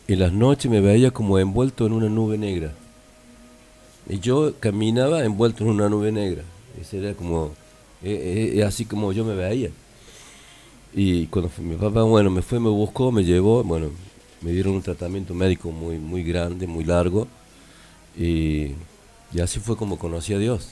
en 0.07 0.19
las 0.21 0.33
noches 0.33 0.71
me 0.71 0.81
veía 0.81 1.11
como 1.11 1.37
envuelto 1.37 1.85
en 1.85 1.93
una 1.93 2.09
nube 2.09 2.39
negra. 2.39 2.73
Y 4.09 4.21
yo 4.21 4.55
caminaba 4.61 5.25
envuelto 5.25 5.65
en 5.65 5.71
una 5.71 5.89
nube 5.89 6.13
negra. 6.13 6.45
Ese 6.81 6.99
era 6.99 7.15
como, 7.15 7.51
eh, 8.05 8.63
así 8.65 8.85
como 8.85 9.13
yo 9.13 9.25
me 9.25 9.35
veía. 9.35 9.71
Y 10.95 11.27
cuando 11.27 11.51
mi 11.59 11.75
papá, 11.75 12.03
bueno, 12.03 12.31
me 12.31 12.41
fue, 12.41 12.61
me 12.61 12.69
buscó, 12.69 13.11
me 13.11 13.25
llevó, 13.25 13.65
bueno, 13.65 13.91
me 14.41 14.53
dieron 14.53 14.75
un 14.75 14.83
tratamiento 14.83 15.35
médico 15.35 15.73
muy, 15.73 15.99
muy 15.99 16.23
grande, 16.23 16.69
muy 16.69 16.85
largo. 16.85 17.27
Y, 18.17 18.75
y 19.33 19.41
así 19.43 19.59
fue 19.59 19.77
como 19.77 19.99
conocí 19.99 20.35
a 20.35 20.39
Dios. 20.39 20.69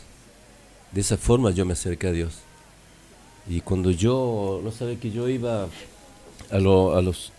De 0.93 1.01
esa 1.01 1.17
forma 1.17 1.51
yo 1.51 1.65
me 1.65 1.73
acerqué 1.73 2.07
a 2.07 2.13
Dios. 2.13 2.35
Y 3.49 3.63
cuando 3.63 3.91
yo, 3.91 4.61
no 4.63 4.71
sabe 4.71 4.99
que 4.99 5.11
yo 5.11 5.29
iba 5.29 5.69
a, 6.51 6.59
lo, 6.59 6.97
a, 6.97 7.03
los, 7.03 7.33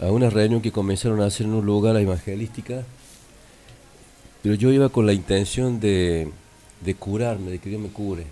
a 0.00 0.06
una 0.06 0.30
reunión 0.30 0.60
que 0.60 0.70
comenzaron 0.70 1.20
a 1.20 1.26
hacer 1.26 1.46
en 1.46 1.54
un 1.54 1.66
lugar 1.66 1.96
evangelística, 1.96 2.84
pero 4.42 4.54
yo 4.54 4.70
iba 4.70 4.88
con 4.88 5.06
la 5.06 5.12
intención 5.12 5.80
de, 5.80 6.30
de 6.80 6.94
curarme, 6.94 7.50
de 7.50 7.58
que 7.58 7.68
Dios 7.68 7.80
me 7.80 7.88
cure. 7.88 8.24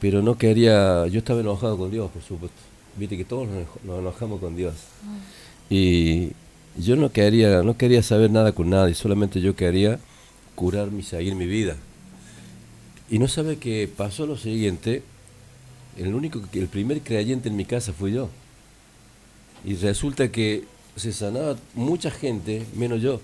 Pero 0.00 0.22
no 0.22 0.38
quería, 0.38 1.06
yo 1.06 1.18
estaba 1.18 1.40
enojado 1.40 1.76
con 1.76 1.90
Dios, 1.90 2.10
por 2.10 2.22
supuesto. 2.22 2.56
Viste 2.96 3.16
que 3.16 3.24
todos 3.24 3.48
nos 3.84 3.98
enojamos 3.98 4.40
con 4.40 4.56
Dios. 4.56 4.74
Y 5.68 6.30
yo 6.76 6.96
no 6.96 7.10
quería, 7.10 7.62
no 7.62 7.76
quería 7.76 8.02
saber 8.02 8.30
nada 8.30 8.52
con 8.52 8.70
nadie, 8.70 8.94
solamente 8.94 9.40
yo 9.40 9.54
quería 9.54 9.98
curarme 10.54 11.00
y 11.00 11.02
seguir 11.02 11.34
mi 11.34 11.46
vida. 11.46 11.76
Y 13.10 13.18
no 13.18 13.28
sabe 13.28 13.58
que 13.58 13.88
pasó 13.94 14.26
lo 14.26 14.36
siguiente, 14.36 15.02
el 15.96 16.14
único, 16.14 16.40
el 16.52 16.68
primer 16.68 17.00
creyente 17.00 17.48
en 17.48 17.56
mi 17.56 17.64
casa 17.64 17.92
fui 17.92 18.12
yo. 18.12 18.28
Y 19.64 19.74
resulta 19.74 20.30
que 20.30 20.64
se 20.96 21.12
sanaba 21.12 21.56
mucha 21.74 22.10
gente, 22.10 22.66
menos 22.74 23.00
yo. 23.00 23.20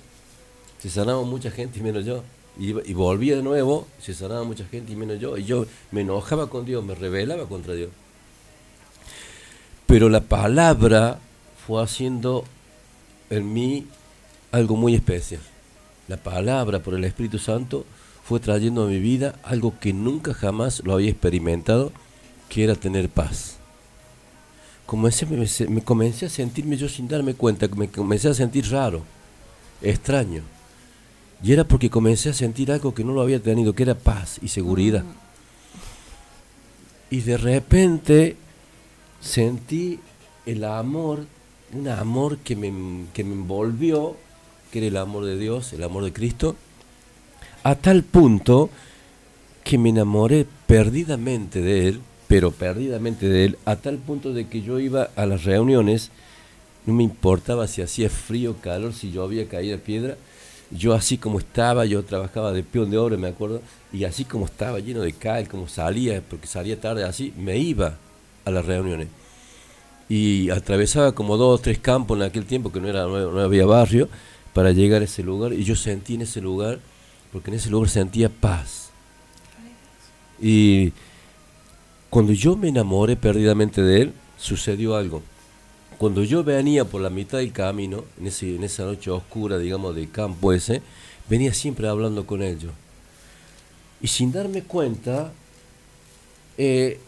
Se 0.80 0.88
sanaba 0.88 1.22
mucha 1.22 1.50
gente 1.50 1.80
menos 1.80 2.04
yo. 2.04 2.22
Y, 2.58 2.70
y 2.90 2.94
volvía 2.94 3.36
de 3.36 3.42
nuevo, 3.42 3.86
se 4.00 4.14
sanaba 4.14 4.44
mucha 4.44 4.64
gente 4.64 4.92
y 4.92 4.96
menos 4.96 5.20
yo. 5.20 5.36
Y 5.36 5.44
yo 5.44 5.66
me 5.90 6.00
enojaba 6.00 6.48
con 6.48 6.64
Dios, 6.64 6.84
me 6.84 6.94
rebelaba 6.94 7.46
contra 7.46 7.74
Dios. 7.74 7.90
Pero 9.86 10.08
la 10.08 10.20
palabra 10.20 11.18
fue 11.66 11.82
haciendo 11.82 12.44
en 13.28 13.52
mí 13.52 13.86
algo 14.52 14.76
muy 14.76 14.94
especial. 14.94 15.40
La 16.08 16.16
palabra 16.16 16.80
por 16.80 16.94
el 16.94 17.04
Espíritu 17.04 17.38
Santo 17.38 17.84
fue 18.24 18.40
trayendo 18.40 18.84
a 18.84 18.86
mi 18.88 18.98
vida 18.98 19.36
algo 19.42 19.74
que 19.80 19.92
nunca 19.92 20.34
jamás 20.34 20.82
lo 20.84 20.94
había 20.94 21.10
experimentado, 21.10 21.92
que 22.50 22.64
era 22.64 22.74
tener 22.74 23.08
paz. 23.08 23.56
Comencé, 24.84 25.24
me, 25.24 25.46
me 25.68 25.82
comencé 25.82 26.26
a 26.26 26.28
sentirme 26.28 26.76
yo 26.76 26.88
sin 26.88 27.08
darme 27.08 27.34
cuenta, 27.34 27.68
me 27.68 27.88
comencé 27.88 28.28
a 28.28 28.34
sentir 28.34 28.70
raro, 28.70 29.02
extraño. 29.80 30.42
Y 31.42 31.52
era 31.52 31.64
porque 31.64 31.88
comencé 31.88 32.28
a 32.28 32.34
sentir 32.34 32.70
algo 32.70 32.92
que 32.92 33.04
no 33.04 33.12
lo 33.12 33.22
había 33.22 33.40
tenido, 33.40 33.72
que 33.72 33.84
era 33.84 33.94
paz 33.94 34.38
y 34.42 34.48
seguridad. 34.48 35.04
Y 37.08 37.20
de 37.20 37.38
repente 37.38 38.36
sentí 39.20 40.00
el 40.44 40.64
amor, 40.64 41.26
un 41.72 41.88
amor 41.88 42.38
que 42.38 42.56
me, 42.56 43.06
que 43.14 43.22
me 43.24 43.34
envolvió, 43.34 44.16
que 44.72 44.78
era 44.78 44.88
el 44.88 44.96
amor 44.96 45.24
de 45.24 45.38
Dios, 45.38 45.72
el 45.72 45.84
amor 45.84 46.04
de 46.04 46.12
Cristo, 46.12 46.56
a 47.62 47.76
tal 47.76 48.02
punto 48.02 48.70
que 49.62 49.78
me 49.78 49.90
enamoré 49.90 50.46
perdidamente 50.66 51.60
de 51.60 51.88
Él, 51.88 52.00
pero 52.30 52.52
perdidamente 52.52 53.28
de 53.28 53.44
Él, 53.44 53.58
a 53.64 53.74
tal 53.74 53.98
punto 53.98 54.32
de 54.32 54.46
que 54.46 54.62
yo 54.62 54.78
iba 54.78 55.10
a 55.16 55.26
las 55.26 55.42
reuniones, 55.42 56.12
no 56.86 56.94
me 56.94 57.02
importaba 57.02 57.66
si 57.66 57.82
hacía 57.82 58.08
frío, 58.08 58.54
calor, 58.60 58.94
si 58.94 59.10
llovía, 59.10 59.48
caía 59.48 59.78
piedra, 59.78 60.16
yo 60.70 60.94
así 60.94 61.18
como 61.18 61.40
estaba, 61.40 61.86
yo 61.86 62.04
trabajaba 62.04 62.52
de 62.52 62.62
peón 62.62 62.88
de 62.88 62.98
obra, 62.98 63.16
me 63.16 63.26
acuerdo, 63.26 63.62
y 63.92 64.04
así 64.04 64.24
como 64.24 64.44
estaba, 64.44 64.78
lleno 64.78 65.00
de 65.00 65.12
cal, 65.12 65.48
como 65.48 65.66
salía, 65.66 66.22
porque 66.22 66.46
salía 66.46 66.80
tarde 66.80 67.02
así, 67.02 67.34
me 67.36 67.58
iba 67.58 67.96
a 68.44 68.50
las 68.52 68.64
reuniones. 68.64 69.08
Y 70.08 70.50
atravesaba 70.50 71.10
como 71.10 71.36
dos 71.36 71.58
o 71.58 71.60
tres 71.60 71.80
campos 71.80 72.16
en 72.16 72.22
aquel 72.22 72.44
tiempo, 72.44 72.70
que 72.70 72.80
no, 72.80 72.86
era, 72.86 73.06
no, 73.06 73.32
no 73.32 73.40
había 73.40 73.66
barrio, 73.66 74.08
para 74.54 74.70
llegar 74.70 75.02
a 75.02 75.06
ese 75.06 75.24
lugar, 75.24 75.52
y 75.52 75.64
yo 75.64 75.74
sentí 75.74 76.14
en 76.14 76.22
ese 76.22 76.40
lugar, 76.40 76.78
porque 77.32 77.50
en 77.50 77.56
ese 77.56 77.70
lugar 77.70 77.88
sentía 77.88 78.28
paz. 78.28 78.90
Y 80.40 80.92
cuando 82.10 82.32
yo 82.32 82.56
me 82.56 82.68
enamoré 82.68 83.16
perdidamente 83.16 83.82
de 83.82 84.02
él, 84.02 84.12
sucedió 84.36 84.96
algo. 84.96 85.22
Cuando 85.98 86.24
yo 86.24 86.42
venía 86.44 86.84
por 86.84 87.00
la 87.02 87.10
mitad 87.10 87.38
del 87.38 87.52
camino, 87.52 88.04
en, 88.18 88.64
esa 88.64 88.84
noche 88.84 89.10
oscura, 89.10 89.58
digamos, 89.58 89.94
del 89.94 90.10
campo 90.10 90.52
ese, 90.52 90.82
venía 91.28 91.54
siempre 91.54 91.88
hablando 91.88 92.26
con 92.26 92.42
yo. 92.58 92.70
Y 94.02 94.08
sin 94.08 94.32
darme 94.32 94.62
cuenta, 94.62 95.32
eh, 96.58 96.98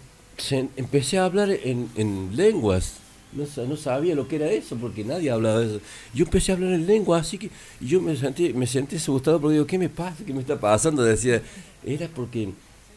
empecé 0.76 1.18
a 1.18 1.24
hablar 1.24 1.50
en, 1.50 1.88
en 1.96 2.36
lenguas. 2.36 2.94
No, 3.32 3.46
sa- 3.46 3.64
no 3.64 3.76
sabía 3.76 4.14
lo 4.14 4.28
que 4.28 4.36
era 4.36 4.50
eso, 4.50 4.76
porque 4.76 5.04
nadie 5.04 5.30
hablaba 5.30 5.60
de 5.60 5.66
eso. 5.76 5.80
Yo 6.14 6.24
empecé 6.24 6.52
a 6.52 6.54
hablar 6.56 6.72
en 6.72 6.86
lengua, 6.86 7.18
así 7.18 7.38
que 7.38 7.50
yo 7.80 8.00
me 8.00 8.14
sentí, 8.16 8.52
me 8.52 8.66
sentí 8.66 8.96
asustado 8.96 9.40
porque 9.40 9.54
digo, 9.54 9.66
¿qué 9.66 9.78
me 9.78 9.88
pasa? 9.88 10.24
¿Qué 10.24 10.34
me 10.34 10.40
está 10.40 10.60
pasando? 10.60 11.02
Decía, 11.02 11.42
era 11.84 12.08
porque 12.08 12.50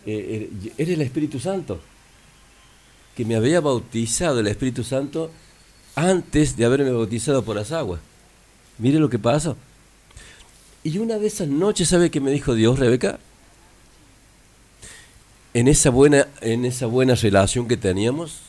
eh, 0.05 0.49
era 0.77 0.91
el 0.93 1.01
Espíritu 1.01 1.39
Santo, 1.39 1.79
que 3.15 3.25
me 3.25 3.35
había 3.35 3.61
bautizado 3.61 4.39
el 4.39 4.47
Espíritu 4.47 4.83
Santo 4.83 5.31
antes 5.95 6.57
de 6.57 6.65
haberme 6.65 6.91
bautizado 6.91 7.43
por 7.43 7.55
las 7.55 7.71
aguas. 7.71 8.01
Mire 8.77 8.99
lo 8.99 9.09
que 9.09 9.19
pasó. 9.19 9.55
Y 10.83 10.97
una 10.97 11.17
de 11.17 11.27
esas 11.27 11.47
noches, 11.47 11.87
¿sabe 11.87 12.11
qué 12.11 12.19
me 12.19 12.31
dijo 12.31 12.53
Dios, 12.53 12.77
Rebeca? 12.77 13.17
En 15.53 15.67
esa 15.67 15.89
buena, 15.89 16.27
en 16.41 16.65
esa 16.65 16.85
buena 16.85 17.15
relación 17.15 17.67
que 17.67 17.77
teníamos, 17.77 18.39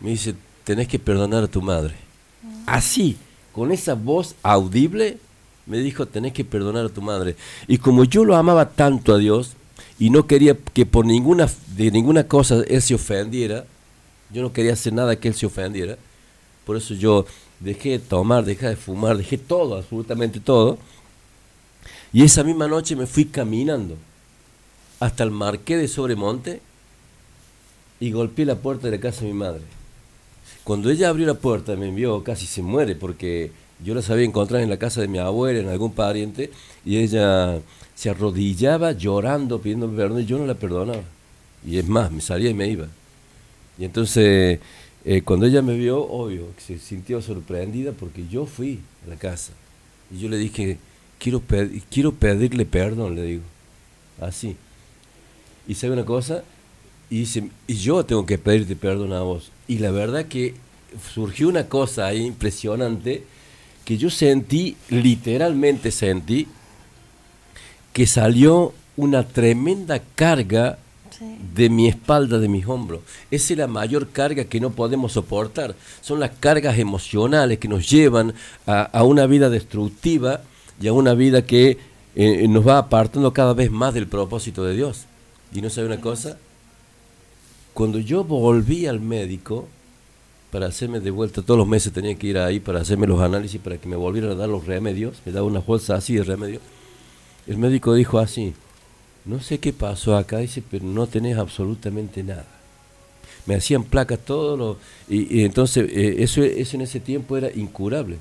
me 0.00 0.10
dice, 0.10 0.34
tenés 0.64 0.88
que 0.88 0.98
perdonar 0.98 1.44
a 1.44 1.48
tu 1.48 1.60
madre. 1.60 1.94
Así, 2.66 3.16
con 3.52 3.70
esa 3.70 3.94
voz 3.94 4.34
audible, 4.42 5.18
me 5.66 5.78
dijo, 5.78 6.06
tenés 6.06 6.32
que 6.32 6.44
perdonar 6.44 6.86
a 6.86 6.88
tu 6.88 7.02
madre. 7.02 7.36
Y 7.66 7.78
como 7.78 8.04
yo 8.04 8.24
lo 8.24 8.34
amaba 8.34 8.70
tanto 8.70 9.14
a 9.14 9.18
Dios 9.18 9.52
y 9.98 10.08
no 10.08 10.26
quería 10.26 10.56
que 10.56 10.86
por 10.86 11.04
ninguna, 11.04 11.48
de 11.76 11.90
ninguna 11.90 12.24
cosa 12.24 12.62
Él 12.66 12.80
se 12.80 12.94
ofendiera, 12.94 13.66
yo 14.30 14.42
no 14.42 14.52
quería 14.52 14.72
hacer 14.72 14.92
nada 14.92 15.16
que 15.16 15.28
Él 15.28 15.34
se 15.34 15.46
ofendiera, 15.46 15.96
por 16.64 16.76
eso 16.76 16.94
yo 16.94 17.26
dejé 17.60 17.90
de 17.90 17.98
tomar, 17.98 18.44
dejé 18.44 18.68
de 18.68 18.76
fumar, 18.76 19.16
dejé 19.16 19.38
todo, 19.38 19.76
absolutamente 19.76 20.40
todo. 20.40 20.78
Y 22.12 22.22
esa 22.22 22.44
misma 22.44 22.68
noche 22.68 22.96
me 22.96 23.06
fui 23.06 23.26
caminando 23.26 23.96
hasta 25.00 25.24
el 25.24 25.30
Marqués 25.30 25.80
de 25.80 25.88
Sobremonte 25.88 26.60
y 28.00 28.10
golpeé 28.12 28.44
la 28.44 28.56
puerta 28.56 28.88
de 28.88 28.96
la 28.96 29.00
casa 29.00 29.22
de 29.22 29.28
mi 29.28 29.38
madre. 29.38 29.62
Cuando 30.64 30.90
ella 30.90 31.08
abrió 31.08 31.26
la 31.26 31.34
puerta 31.34 31.76
me 31.76 31.90
vio, 31.90 32.22
casi 32.22 32.46
se 32.46 32.62
muere 32.62 32.94
porque 32.94 33.50
yo 33.82 33.94
la 33.94 34.02
sabía 34.02 34.24
encontrar 34.24 34.60
en 34.60 34.70
la 34.70 34.76
casa 34.76 35.00
de 35.00 35.08
mi 35.08 35.18
abuela, 35.18 35.60
en 35.60 35.68
algún 35.68 35.92
pariente, 35.92 36.50
y 36.84 36.98
ella 36.98 37.60
se 37.94 38.10
arrodillaba 38.10 38.92
llorando, 38.92 39.60
pidiendo 39.60 39.88
perdón, 39.90 40.20
y 40.20 40.26
yo 40.26 40.38
no 40.38 40.46
la 40.46 40.54
perdonaba. 40.54 41.02
Y 41.66 41.78
es 41.78 41.88
más, 41.88 42.10
me 42.10 42.20
salía 42.20 42.50
y 42.50 42.54
me 42.54 42.68
iba. 42.68 42.88
Y 43.78 43.84
entonces, 43.84 44.58
eh, 45.04 45.22
cuando 45.22 45.46
ella 45.46 45.62
me 45.62 45.76
vio, 45.76 46.00
obvio, 46.02 46.46
se 46.58 46.78
sintió 46.78 47.22
sorprendida 47.22 47.92
porque 47.92 48.26
yo 48.28 48.46
fui 48.46 48.80
a 49.06 49.10
la 49.10 49.16
casa. 49.16 49.52
Y 50.10 50.18
yo 50.18 50.28
le 50.28 50.36
dije, 50.36 50.78
quiero, 51.18 51.42
quiero 51.90 52.12
pedirle 52.12 52.66
perdón, 52.66 53.14
le 53.14 53.22
digo. 53.22 53.42
Así. 54.20 54.56
Y 55.66 55.74
sabe 55.74 55.92
una 55.92 56.04
cosa, 56.04 56.42
y 57.10 57.20
dice, 57.20 57.50
y 57.66 57.74
yo 57.74 58.04
tengo 58.04 58.26
que 58.26 58.38
pedirte 58.38 58.74
perdón 58.76 59.12
a 59.12 59.20
vos. 59.20 59.50
Y 59.66 59.78
la 59.78 59.90
verdad 59.90 60.26
que 60.26 60.54
surgió 61.14 61.48
una 61.48 61.68
cosa 61.68 62.06
ahí 62.06 62.24
impresionante 62.24 63.24
que 63.84 63.96
yo 63.96 64.10
sentí, 64.10 64.76
literalmente 64.90 65.90
sentí, 65.90 66.46
que 67.92 68.06
salió 68.06 68.74
una 68.96 69.26
tremenda 69.26 70.02
carga 70.14 70.78
De 71.54 71.68
mi 71.68 71.88
espalda, 71.88 72.38
de 72.38 72.48
mis 72.48 72.66
hombros. 72.66 73.00
Esa 73.30 73.52
es 73.52 73.58
la 73.58 73.66
mayor 73.66 74.08
carga 74.08 74.44
que 74.44 74.60
no 74.60 74.70
podemos 74.70 75.12
soportar. 75.12 75.74
Son 76.00 76.20
las 76.20 76.30
cargas 76.38 76.78
emocionales 76.78 77.58
que 77.58 77.68
nos 77.68 77.88
llevan 77.88 78.34
a, 78.66 78.82
a 78.82 79.04
una 79.04 79.26
vida 79.26 79.50
destructiva 79.50 80.42
y 80.80 80.88
a 80.88 80.92
una 80.92 81.14
vida 81.14 81.44
que 81.44 81.78
eh, 82.14 82.48
nos 82.48 82.66
va 82.66 82.78
apartando 82.78 83.32
cada 83.32 83.54
vez 83.54 83.70
más 83.70 83.94
del 83.94 84.06
propósito 84.06 84.64
de 84.64 84.74
Dios. 84.74 85.04
Y 85.52 85.60
no 85.60 85.70
sabe 85.70 85.86
una 85.86 86.00
cosa, 86.00 86.36
cuando 87.74 88.00
yo 88.00 88.24
volví 88.24 88.86
al 88.86 89.00
médico 89.00 89.68
para 90.50 90.66
hacerme 90.66 91.00
de 91.00 91.10
vuelta, 91.10 91.42
todos 91.42 91.58
los 91.58 91.68
meses 91.68 91.92
tenía 91.92 92.16
que 92.16 92.26
ir 92.26 92.38
ahí 92.38 92.58
para 92.58 92.80
hacerme 92.80 93.06
los 93.06 93.20
análisis, 93.20 93.60
para 93.60 93.78
que 93.78 93.88
me 93.88 93.96
volvieran 93.96 94.32
a 94.32 94.34
dar 94.34 94.48
los 94.48 94.66
remedios, 94.66 95.18
me 95.24 95.32
daba 95.32 95.46
una 95.46 95.60
bolsa 95.60 95.94
así 95.94 96.14
de 96.14 96.24
remedios. 96.24 96.62
El 97.46 97.58
médico 97.58 97.94
dijo 97.94 98.18
así, 98.18 98.54
no 99.28 99.40
sé 99.40 99.58
qué 99.58 99.74
pasó 99.74 100.16
acá, 100.16 100.38
dice, 100.38 100.62
pero 100.68 100.86
no 100.86 101.06
tenés 101.06 101.36
absolutamente 101.36 102.22
nada. 102.22 102.46
Me 103.44 103.54
hacían 103.54 103.84
placas 103.84 104.18
todos 104.20 104.58
los... 104.58 104.76
Y, 105.08 105.40
y 105.40 105.44
entonces 105.44 105.88
eh, 105.90 106.22
eso, 106.22 106.42
eso 106.42 106.76
en 106.76 106.82
ese 106.82 106.98
tiempo 106.98 107.36
era 107.36 107.50
incurable. 107.54 108.18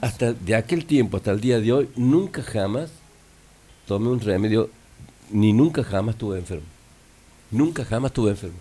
Hasta 0.00 0.32
de 0.32 0.54
aquel 0.54 0.86
tiempo 0.86 1.18
hasta 1.18 1.32
el 1.32 1.40
día 1.42 1.60
de 1.60 1.72
hoy, 1.72 1.88
nunca 1.94 2.42
jamás 2.42 2.90
tomé 3.86 4.08
un 4.08 4.20
remedio, 4.20 4.70
ni 5.30 5.52
nunca 5.52 5.84
jamás 5.84 6.14
estuve 6.14 6.38
enfermo. 6.38 6.66
Nunca 7.50 7.84
jamás 7.84 8.10
estuve 8.12 8.30
enfermo. 8.30 8.58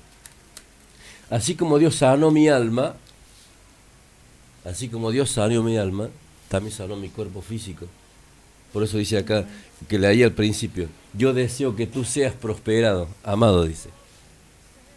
Así 1.29 1.55
como 1.55 1.79
Dios 1.79 1.95
sanó 1.95 2.29
mi 2.29 2.49
alma, 2.49 2.95
así 4.65 4.89
como 4.89 5.11
Dios 5.11 5.29
sanó 5.31 5.63
mi 5.63 5.77
alma, 5.77 6.09
también 6.49 6.75
sanó 6.75 6.97
mi 6.97 7.07
cuerpo 7.07 7.41
físico. 7.41 7.85
Por 8.73 8.83
eso 8.83 8.97
dice 8.97 9.17
acá, 9.17 9.45
que 9.87 9.97
leí 9.97 10.23
al 10.23 10.31
principio, 10.31 10.87
yo 11.13 11.33
deseo 11.33 11.75
que 11.75 11.87
tú 11.87 12.03
seas 12.03 12.33
prosperado, 12.33 13.07
amado 13.23 13.65
dice. 13.65 13.89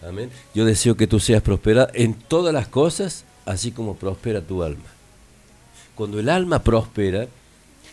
Amén. 0.06 0.30
Yo 0.54 0.64
deseo 0.64 0.96
que 0.96 1.06
tú 1.06 1.20
seas 1.20 1.42
prosperado 1.42 1.88
en 1.94 2.14
todas 2.14 2.52
las 2.52 2.66
cosas, 2.68 3.24
así 3.46 3.70
como 3.70 3.96
prospera 3.96 4.40
tu 4.40 4.62
alma. 4.62 4.84
Cuando 5.94 6.18
el 6.18 6.28
alma 6.28 6.62
prospera, 6.62 7.28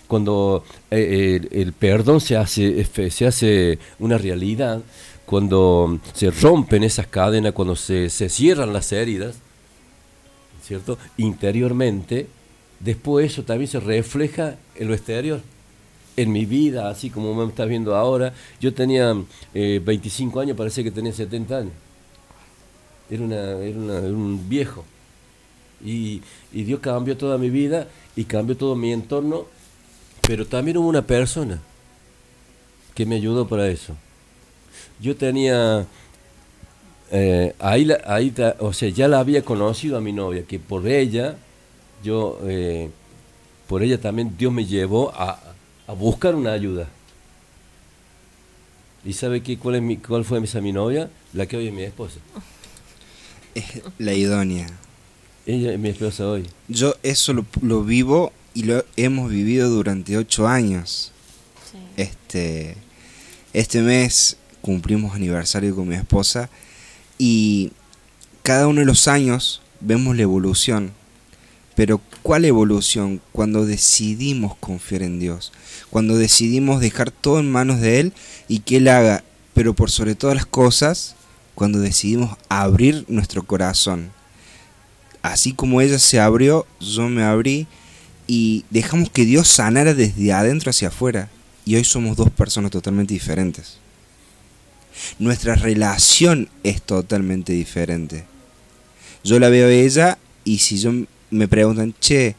cuando 0.07 0.63
eh, 0.89 1.39
el, 1.39 1.61
el 1.61 1.73
perdón 1.73 2.19
se 2.19 2.35
hace, 2.35 2.83
se 3.11 3.27
hace 3.27 3.77
una 3.99 4.17
realidad, 4.17 4.81
cuando 5.29 5.99
se 6.13 6.31
rompen 6.31 6.83
esas 6.83 7.05
cadenas, 7.05 7.53
cuando 7.53 7.75
se, 7.75 8.09
se 8.09 8.29
cierran 8.29 8.73
las 8.73 8.91
heridas, 8.91 9.35
¿cierto? 10.65 10.97
Interiormente, 11.17 12.25
después 12.79 13.31
eso 13.31 13.43
también 13.43 13.69
se 13.69 13.79
refleja 13.79 14.55
en 14.75 14.87
lo 14.87 14.95
exterior. 14.95 15.41
En 16.19 16.31
mi 16.31 16.45
vida, 16.45 16.89
así 16.89 17.09
como 17.09 17.33
me 17.33 17.49
estás 17.49 17.69
viendo 17.69 17.95
ahora, 17.95 18.33
yo 18.59 18.73
tenía 18.73 19.15
eh, 19.53 19.81
25 19.83 20.39
años, 20.41 20.57
parece 20.57 20.83
que 20.83 20.91
tenía 20.91 21.13
70 21.13 21.57
años. 21.57 21.73
Era, 23.09 23.23
una, 23.23 23.51
era, 23.59 23.77
un 23.79 24.49
viejo. 24.49 24.83
Y, 25.83 26.21
y 26.51 26.63
Dios 26.63 26.81
cambió 26.81 27.15
toda 27.15 27.37
mi 27.37 27.49
vida 27.49 27.87
y 28.15 28.25
cambió 28.25 28.57
todo 28.57 28.75
mi 28.75 28.91
entorno, 28.91 29.45
pero 30.27 30.45
también 30.45 30.77
hubo 30.77 30.89
una 30.89 31.03
persona 31.03 31.61
que 32.93 33.05
me 33.05 33.15
ayudó 33.15 33.47
para 33.47 33.69
eso. 33.69 33.95
Yo 34.99 35.15
tenía, 35.15 35.87
eh, 37.11 37.55
ahí, 37.59 37.87
ahí 38.05 38.33
o 38.59 38.73
sea, 38.73 38.89
ya 38.89 39.07
la 39.07 39.19
había 39.19 39.41
conocido 39.41 39.97
a 39.97 40.01
mi 40.01 40.11
novia, 40.11 40.43
que 40.43 40.59
por 40.59 40.85
ella, 40.85 41.37
yo, 42.03 42.37
eh, 42.43 42.89
por 43.67 43.83
ella 43.83 44.01
también 44.01 44.35
Dios 44.37 44.51
me 44.51 44.65
llevó 44.65 45.11
a, 45.15 45.39
a 45.89 45.93
buscar 45.93 46.35
una 46.35 46.53
ayuda. 46.53 46.87
¿Y 49.03 49.13
sabe 49.13 49.41
qué, 49.41 49.57
cuál, 49.57 49.75
es 49.75 49.81
mi, 49.81 49.97
cuál 49.97 50.23
fue 50.23 50.39
esa 50.43 50.61
mi 50.61 50.71
novia? 50.71 51.09
La 51.33 51.47
que 51.47 51.57
hoy 51.57 51.67
es 51.67 51.73
mi 51.73 51.81
esposa. 51.81 52.19
Es 53.55 53.81
la 53.97 54.13
idónea. 54.13 54.67
Ella 55.47 55.73
es 55.73 55.79
mi 55.79 55.89
esposa 55.89 56.27
hoy. 56.27 56.47
Yo 56.67 56.93
eso 57.01 57.33
lo, 57.33 57.43
lo 57.63 57.83
vivo 57.83 58.31
y 58.53 58.63
lo 58.63 58.85
hemos 58.97 59.31
vivido 59.31 59.67
durante 59.67 60.15
ocho 60.15 60.47
años. 60.47 61.11
Sí. 61.71 61.79
Este, 61.97 62.77
este 63.53 63.81
mes 63.81 64.37
cumplimos 64.61 65.15
aniversario 65.15 65.75
con 65.75 65.87
mi 65.87 65.95
esposa 65.95 66.51
y 67.17 67.71
cada 68.43 68.67
uno 68.67 68.81
de 68.81 68.85
los 68.85 69.07
años 69.07 69.63
vemos 69.79 70.15
la 70.15 70.21
evolución. 70.21 70.91
Pero 71.73 71.99
¿cuál 72.23 72.45
evolución? 72.45 73.21
Cuando 73.31 73.65
decidimos 73.65 74.55
confiar 74.57 75.03
en 75.03 75.19
Dios, 75.19 75.51
cuando 75.89 76.17
decidimos 76.17 76.81
dejar 76.81 77.11
todo 77.11 77.39
en 77.39 77.51
manos 77.51 77.81
de 77.81 77.99
Él 77.99 78.13
y 78.47 78.59
que 78.59 78.77
Él 78.77 78.87
haga, 78.87 79.23
pero 79.53 79.73
por 79.73 79.91
sobre 79.91 80.15
todas 80.15 80.35
las 80.35 80.45
cosas, 80.45 81.15
cuando 81.55 81.79
decidimos 81.79 82.37
abrir 82.47 83.05
nuestro 83.07 83.43
corazón. 83.43 84.11
Así 85.21 85.53
como 85.53 85.81
ella 85.81 85.99
se 85.99 86.19
abrió, 86.19 86.65
yo 86.79 87.09
me 87.09 87.23
abrí 87.23 87.67
y 88.27 88.63
dejamos 88.69 89.09
que 89.09 89.25
Dios 89.25 89.47
sanara 89.47 89.93
desde 89.93 90.31
adentro 90.31 90.69
hacia 90.69 90.87
afuera. 90.87 91.29
Y 91.65 91.75
hoy 91.75 91.83
somos 91.83 92.15
dos 92.15 92.29
personas 92.29 92.71
totalmente 92.71 93.13
diferentes. 93.13 93.77
Nuestra 95.17 95.55
relación 95.55 96.49
es 96.63 96.81
totalmente 96.81 97.53
diferente. 97.53 98.25
Yo 99.23 99.39
la 99.39 99.49
veo 99.49 99.67
a 99.67 99.71
ella 99.71 100.17
y 100.45 100.59
si 100.59 100.79
yo 100.79 100.93
me 101.31 101.47
preguntan, 101.47 101.93
che, 101.99 102.35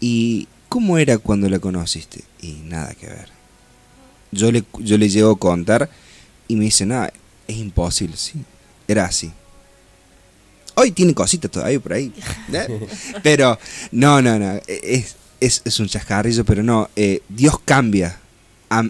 ¿y 0.00 0.46
cómo 0.68 0.98
era 0.98 1.18
cuando 1.18 1.48
la 1.48 1.58
conociste? 1.58 2.22
Y 2.42 2.52
nada 2.64 2.94
que 2.94 3.06
ver. 3.06 3.28
Yo 4.30 4.52
le, 4.52 4.64
yo 4.80 4.98
le 4.98 5.08
llego 5.08 5.30
a 5.32 5.38
contar 5.38 5.88
y 6.46 6.56
me 6.56 6.64
dice, 6.64 6.84
nada, 6.86 7.12
es 7.46 7.56
imposible, 7.56 8.16
sí. 8.16 8.34
Era 8.86 9.04
así. 9.06 9.30
Hoy 10.74 10.92
tiene 10.92 11.14
cositas 11.14 11.50
todavía 11.50 11.80
por 11.80 11.92
ahí. 11.92 12.12
¿eh? 12.52 12.86
Pero, 13.22 13.58
no, 13.90 14.22
no, 14.22 14.38
no. 14.38 14.60
Es, 14.66 15.16
es, 15.40 15.62
es 15.64 15.80
un 15.80 15.88
chascarrillo, 15.88 16.44
pero 16.44 16.62
no. 16.62 16.88
eh, 16.96 17.20
Dios 17.28 17.58
cambia. 17.64 18.18
a- 18.70 18.84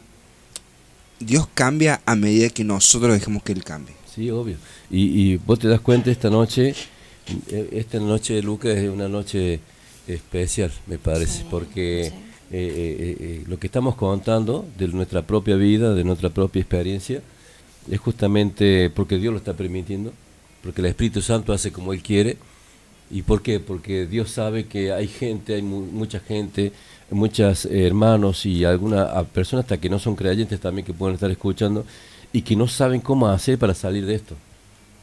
Dios 1.20 1.48
cambia 1.54 2.00
a 2.06 2.14
medida 2.14 2.48
que 2.50 2.62
nosotros 2.62 3.12
dejemos 3.12 3.42
que 3.42 3.52
Él 3.52 3.64
cambie. 3.64 3.94
Sí, 4.14 4.30
obvio. 4.30 4.56
Y, 4.90 5.32
y 5.32 5.36
vos 5.36 5.58
te 5.58 5.66
das 5.68 5.80
cuenta 5.80 6.10
esta 6.10 6.30
noche, 6.30 6.74
esta 7.72 7.98
noche 8.00 8.34
de 8.34 8.42
Lucas 8.42 8.76
es 8.76 8.88
una 8.90 9.08
noche 9.08 9.60
especial, 10.06 10.70
me 10.86 10.98
parece, 10.98 11.38
Sí, 11.40 11.44
porque 11.50 12.10
sí. 12.10 12.16
eh, 12.50 12.96
eh, 12.98 13.16
eh, 13.20 13.44
lo 13.46 13.58
que 13.58 13.66
estamos 13.66 13.94
contando 13.96 14.64
de 14.78 14.88
nuestra 14.88 15.22
propia 15.22 15.56
vida, 15.56 15.94
de 15.94 16.04
nuestra 16.04 16.30
propia 16.30 16.60
experiencia, 16.60 17.20
es 17.90 18.00
justamente 18.00 18.90
porque 18.90 19.16
Dios 19.18 19.32
lo 19.32 19.38
está 19.38 19.54
permitiendo, 19.54 20.12
porque 20.62 20.80
el 20.80 20.86
Espíritu 20.86 21.20
Santo 21.22 21.52
hace 21.52 21.72
como 21.72 21.92
Él 21.92 22.02
quiere. 22.02 22.36
¿Y 23.10 23.22
por 23.22 23.40
qué? 23.40 23.58
Porque 23.58 24.06
Dios 24.06 24.30
sabe 24.30 24.66
que 24.66 24.92
hay 24.92 25.08
gente, 25.08 25.54
hay 25.54 25.62
mu- 25.62 25.86
mucha 25.86 26.20
gente, 26.20 26.72
muchos 27.10 27.64
hermanos 27.64 28.44
y 28.44 28.64
algunas 28.64 29.08
personas 29.28 29.64
hasta 29.64 29.78
que 29.78 29.88
no 29.88 29.98
son 29.98 30.14
creyentes 30.14 30.60
también 30.60 30.84
que 30.84 30.92
pueden 30.92 31.14
estar 31.14 31.30
escuchando 31.30 31.86
y 32.34 32.42
que 32.42 32.54
no 32.54 32.68
saben 32.68 33.00
cómo 33.00 33.26
hacer 33.28 33.58
para 33.58 33.72
salir 33.74 34.04
de 34.04 34.14
esto. 34.16 34.34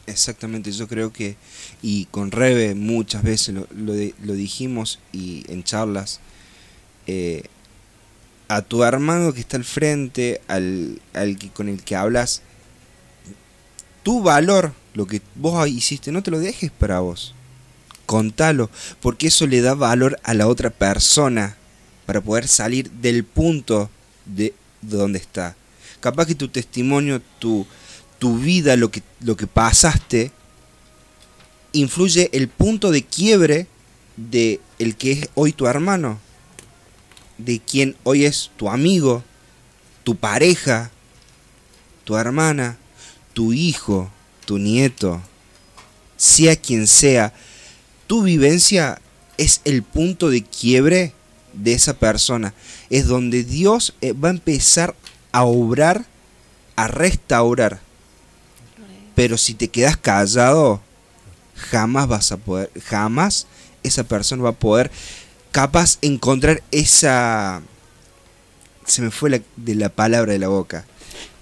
Exactamente, 0.06 0.70
yo 0.70 0.86
creo 0.86 1.12
que, 1.12 1.36
y 1.82 2.04
con 2.06 2.30
Rebe 2.30 2.74
muchas 2.74 3.24
veces 3.24 3.54
lo, 3.54 3.66
lo, 3.72 4.34
dijimos 4.34 5.00
y 5.12 5.44
en 5.48 5.64
charlas, 5.64 6.20
eh, 7.08 7.44
a 8.48 8.62
tu 8.62 8.84
hermano 8.84 9.32
que 9.32 9.40
está 9.40 9.56
al 9.56 9.64
frente, 9.64 10.40
al, 10.46 11.00
al 11.12 11.36
que, 11.36 11.50
con 11.50 11.68
el 11.68 11.82
que 11.82 11.96
hablas, 11.96 12.42
tu 14.04 14.22
valor, 14.22 14.72
lo 14.94 15.06
que 15.06 15.20
vos 15.34 15.66
hiciste, 15.66 16.12
no 16.12 16.22
te 16.22 16.30
lo 16.30 16.38
dejes 16.38 16.70
para 16.70 17.00
vos. 17.00 17.34
Contalo, 18.06 18.70
porque 19.00 19.26
eso 19.26 19.48
le 19.48 19.60
da 19.60 19.74
valor 19.74 20.20
a 20.22 20.34
la 20.34 20.46
otra 20.46 20.70
persona 20.70 21.56
para 22.06 22.20
poder 22.20 22.46
salir 22.46 22.88
del 22.92 23.24
punto 23.24 23.90
de 24.24 24.54
donde 24.80 25.18
está. 25.18 25.56
Capaz 25.98 26.26
que 26.26 26.36
tu 26.36 26.46
testimonio, 26.46 27.20
tu, 27.40 27.66
tu 28.18 28.38
vida, 28.38 28.76
lo 28.76 28.90
que, 28.90 29.02
lo 29.20 29.36
que 29.36 29.46
pasaste, 29.46 30.32
influye 31.72 32.30
el 32.32 32.48
punto 32.48 32.90
de 32.90 33.04
quiebre 33.04 33.66
de 34.16 34.60
el 34.78 34.96
que 34.96 35.12
es 35.12 35.28
hoy 35.34 35.52
tu 35.52 35.66
hermano, 35.66 36.18
de 37.38 37.60
quien 37.60 37.96
hoy 38.02 38.24
es 38.24 38.50
tu 38.56 38.70
amigo, 38.70 39.22
tu 40.04 40.16
pareja, 40.16 40.90
tu 42.04 42.16
hermana, 42.16 42.78
tu 43.34 43.52
hijo, 43.52 44.10
tu 44.44 44.58
nieto, 44.58 45.20
sea 46.16 46.56
quien 46.56 46.86
sea, 46.86 47.34
tu 48.06 48.22
vivencia 48.22 49.00
es 49.36 49.60
el 49.64 49.82
punto 49.82 50.30
de 50.30 50.42
quiebre 50.42 51.12
de 51.52 51.72
esa 51.72 51.98
persona. 51.98 52.54
Es 52.90 53.06
donde 53.06 53.44
Dios 53.44 53.94
eh, 54.00 54.12
va 54.12 54.28
a 54.28 54.32
empezar 54.32 54.94
a 55.32 55.44
obrar, 55.44 56.06
a 56.76 56.88
restaurar. 56.88 57.80
Pero 59.16 59.36
si 59.36 59.54
te 59.54 59.66
quedas 59.66 59.96
callado, 59.96 60.80
jamás 61.56 62.06
vas 62.06 62.30
a 62.30 62.36
poder, 62.36 62.70
jamás 62.84 63.48
esa 63.82 64.04
persona 64.04 64.44
va 64.44 64.50
a 64.50 64.52
poder 64.52 64.92
capaz 65.50 65.98
encontrar 66.02 66.62
esa 66.70 67.62
se 68.86 69.02
me 69.02 69.10
fue 69.10 69.30
la, 69.30 69.40
de 69.56 69.74
la 69.74 69.88
palabra 69.88 70.32
de 70.32 70.38
la 70.38 70.48
boca. 70.48 70.84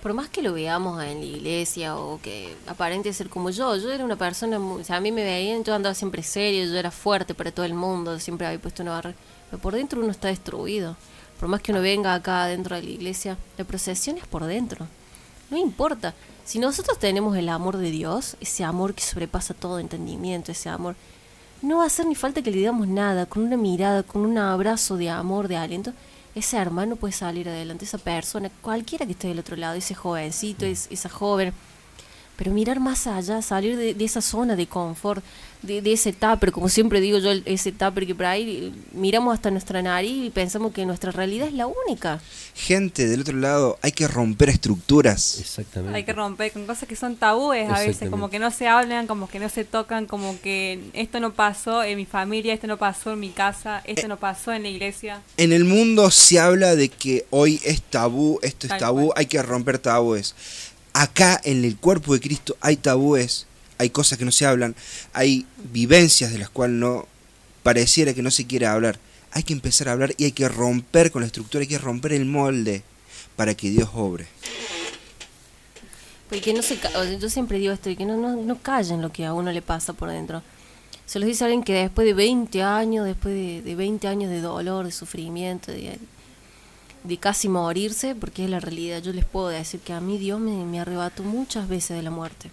Por 0.02 0.12
más 0.12 0.28
que 0.28 0.42
lo 0.42 0.52
veamos 0.52 1.02
en 1.02 1.20
la 1.20 1.24
iglesia 1.24 1.96
o 1.96 2.20
que 2.20 2.54
aparente 2.66 3.12
ser 3.12 3.28
como 3.28 3.50
yo, 3.50 3.76
yo 3.76 3.90
era 3.90 4.04
una 4.04 4.16
persona, 4.16 4.58
muy, 4.58 4.82
o 4.82 4.84
sea, 4.84 4.96
a 4.96 5.00
mí 5.00 5.12
me 5.12 5.24
veían, 5.24 5.64
yo 5.64 5.74
andaba 5.74 5.94
siempre 5.94 6.22
serio, 6.22 6.64
yo 6.66 6.76
era 6.78 6.90
fuerte 6.90 7.34
para 7.34 7.52
todo 7.52 7.64
el 7.64 7.74
mundo, 7.74 8.18
siempre 8.18 8.46
había 8.46 8.60
puesto 8.60 8.82
una 8.82 8.92
barra, 8.92 9.14
pero 9.50 9.62
por 9.62 9.74
dentro 9.74 10.00
uno 10.00 10.10
está 10.10 10.28
destruido. 10.28 10.96
Por 11.40 11.48
más 11.48 11.60
que 11.60 11.72
uno 11.72 11.80
venga 11.80 12.14
acá 12.14 12.46
dentro 12.46 12.76
de 12.76 12.82
la 12.82 12.90
iglesia, 12.90 13.36
la 13.58 13.64
procesión 13.64 14.18
es 14.18 14.26
por 14.26 14.44
dentro. 14.44 14.86
No 15.50 15.56
importa. 15.56 16.14
Si 16.44 16.58
nosotros 16.58 16.98
tenemos 16.98 17.36
el 17.36 17.48
amor 17.48 17.76
de 17.78 17.90
Dios, 17.90 18.36
ese 18.40 18.64
amor 18.64 18.94
que 18.94 19.02
sobrepasa 19.02 19.54
todo 19.54 19.78
entendimiento, 19.78 20.52
ese 20.52 20.68
amor, 20.68 20.94
no 21.62 21.78
va 21.78 21.84
a 21.84 21.86
hacer 21.86 22.06
ni 22.06 22.14
falta 22.14 22.42
que 22.42 22.50
le 22.50 22.58
digamos 22.58 22.86
nada, 22.88 23.24
con 23.26 23.42
una 23.42 23.56
mirada, 23.56 24.02
con 24.02 24.22
un 24.26 24.36
abrazo 24.36 24.96
de 24.96 25.08
amor, 25.08 25.48
de 25.48 25.56
aliento, 25.56 25.92
ese 26.34 26.56
hermano 26.58 26.96
puede 26.96 27.12
salir 27.12 27.48
adelante, 27.48 27.84
esa 27.84 27.96
persona, 27.98 28.50
cualquiera 28.60 29.06
que 29.06 29.12
esté 29.12 29.28
del 29.28 29.38
otro 29.38 29.56
lado, 29.56 29.74
ese 29.74 29.94
jovencito, 29.94 30.66
es- 30.66 30.88
esa 30.90 31.08
joven. 31.08 31.54
Pero 32.36 32.50
mirar 32.52 32.80
más 32.80 33.06
allá, 33.06 33.40
salir 33.40 33.76
de, 33.76 33.94
de 33.94 34.04
esa 34.04 34.20
zona 34.20 34.56
de 34.56 34.66
confort, 34.66 35.24
de, 35.66 35.82
de 35.82 35.92
ese 35.92 36.12
tupper, 36.12 36.52
como 36.52 36.68
siempre 36.68 37.00
digo 37.00 37.18
yo, 37.18 37.30
ese 37.44 37.72
tupper 37.72 38.06
que 38.06 38.14
por 38.14 38.26
ahí 38.26 38.72
eh, 38.72 38.72
miramos 38.92 39.34
hasta 39.34 39.50
nuestra 39.50 39.82
nariz 39.82 40.26
y 40.26 40.30
pensamos 40.30 40.72
que 40.72 40.84
nuestra 40.86 41.10
realidad 41.10 41.48
es 41.48 41.54
la 41.54 41.66
única. 41.66 42.20
Gente 42.54 43.06
del 43.08 43.22
otro 43.22 43.36
lado, 43.36 43.78
hay 43.82 43.92
que 43.92 44.06
romper 44.06 44.48
estructuras. 44.50 45.38
Exactamente. 45.40 45.96
Hay 45.96 46.04
que 46.04 46.12
romper 46.12 46.52
con 46.52 46.66
cosas 46.66 46.88
que 46.88 46.96
son 46.96 47.16
tabúes 47.16 47.68
a 47.70 47.80
veces, 47.80 48.10
como 48.10 48.30
que 48.30 48.38
no 48.38 48.50
se 48.50 48.68
hablan, 48.68 49.06
como 49.06 49.28
que 49.28 49.38
no 49.40 49.48
se 49.48 49.64
tocan, 49.64 50.06
como 50.06 50.40
que 50.40 50.80
esto 50.92 51.20
no 51.20 51.32
pasó 51.32 51.82
en 51.82 51.96
mi 51.96 52.06
familia, 52.06 52.54
esto 52.54 52.66
no 52.66 52.76
pasó 52.76 53.12
en 53.12 53.20
mi 53.20 53.30
casa, 53.30 53.82
esto 53.84 54.06
no 54.08 54.18
pasó 54.18 54.52
en 54.52 54.62
la 54.62 54.68
iglesia. 54.68 55.22
En 55.36 55.52
el 55.52 55.64
mundo 55.64 56.10
se 56.10 56.38
habla 56.38 56.76
de 56.76 56.88
que 56.88 57.26
hoy 57.30 57.60
es 57.64 57.82
tabú, 57.82 58.38
esto 58.42 58.66
es 58.66 58.70
Tal 58.70 58.78
tabú, 58.80 59.06
cual. 59.06 59.12
hay 59.18 59.26
que 59.26 59.42
romper 59.42 59.78
tabúes. 59.78 60.34
Acá 60.92 61.40
en 61.42 61.64
el 61.64 61.76
cuerpo 61.76 62.14
de 62.14 62.20
Cristo 62.20 62.56
hay 62.60 62.76
tabúes, 62.76 63.46
hay 63.78 63.90
cosas 63.90 64.18
que 64.18 64.24
no 64.24 64.32
se 64.32 64.46
hablan, 64.46 64.74
hay 65.12 65.46
vivencias 65.72 66.32
de 66.32 66.38
las 66.38 66.50
cuales 66.50 66.76
no 66.76 67.06
pareciera 67.62 68.14
que 68.14 68.22
no 68.22 68.30
se 68.30 68.46
quiere 68.46 68.66
hablar. 68.66 68.98
hay 69.32 69.42
que 69.42 69.52
empezar 69.52 69.88
a 69.88 69.92
hablar 69.92 70.14
y 70.16 70.24
hay 70.26 70.32
que 70.32 70.48
romper 70.48 71.10
con 71.10 71.22
la 71.22 71.26
estructura, 71.26 71.62
hay 71.62 71.68
que 71.68 71.78
romper 71.78 72.12
el 72.12 72.24
molde 72.24 72.84
para 73.34 73.54
que 73.54 73.70
Dios 73.70 73.90
obre. 73.94 74.26
Porque 76.28 76.54
no 76.54 76.62
se, 76.62 76.78
yo 77.20 77.28
siempre 77.28 77.58
digo 77.58 77.72
esto, 77.72 77.94
que 77.96 78.04
no, 78.04 78.16
no, 78.16 78.36
no 78.36 78.58
callen 78.62 79.02
lo 79.02 79.10
que 79.10 79.24
a 79.24 79.32
uno 79.32 79.50
le 79.50 79.60
pasa 79.60 79.92
por 79.92 80.08
dentro. 80.08 80.42
Se 81.06 81.18
los 81.18 81.26
dice 81.26 81.44
alguien 81.44 81.62
que 81.62 81.74
después 81.74 82.06
de 82.06 82.14
20 82.14 82.62
años, 82.62 83.04
después 83.04 83.34
de, 83.34 83.62
de 83.62 83.74
20 83.74 84.08
años 84.08 84.30
de 84.30 84.40
dolor, 84.40 84.86
de 84.86 84.92
sufrimiento, 84.92 85.70
de, 85.70 85.98
de 87.02 87.16
casi 87.18 87.48
morirse, 87.48 88.14
porque 88.14 88.44
es 88.44 88.50
la 88.50 88.60
realidad, 88.60 89.02
yo 89.02 89.12
les 89.12 89.24
puedo 89.24 89.48
decir 89.48 89.80
que 89.80 89.92
a 89.92 90.00
mí 90.00 90.16
Dios 90.16 90.40
me, 90.40 90.64
me 90.64 90.80
arrebató 90.80 91.22
muchas 91.22 91.68
veces 91.68 91.96
de 91.96 92.02
la 92.02 92.10
muerte. 92.10 92.50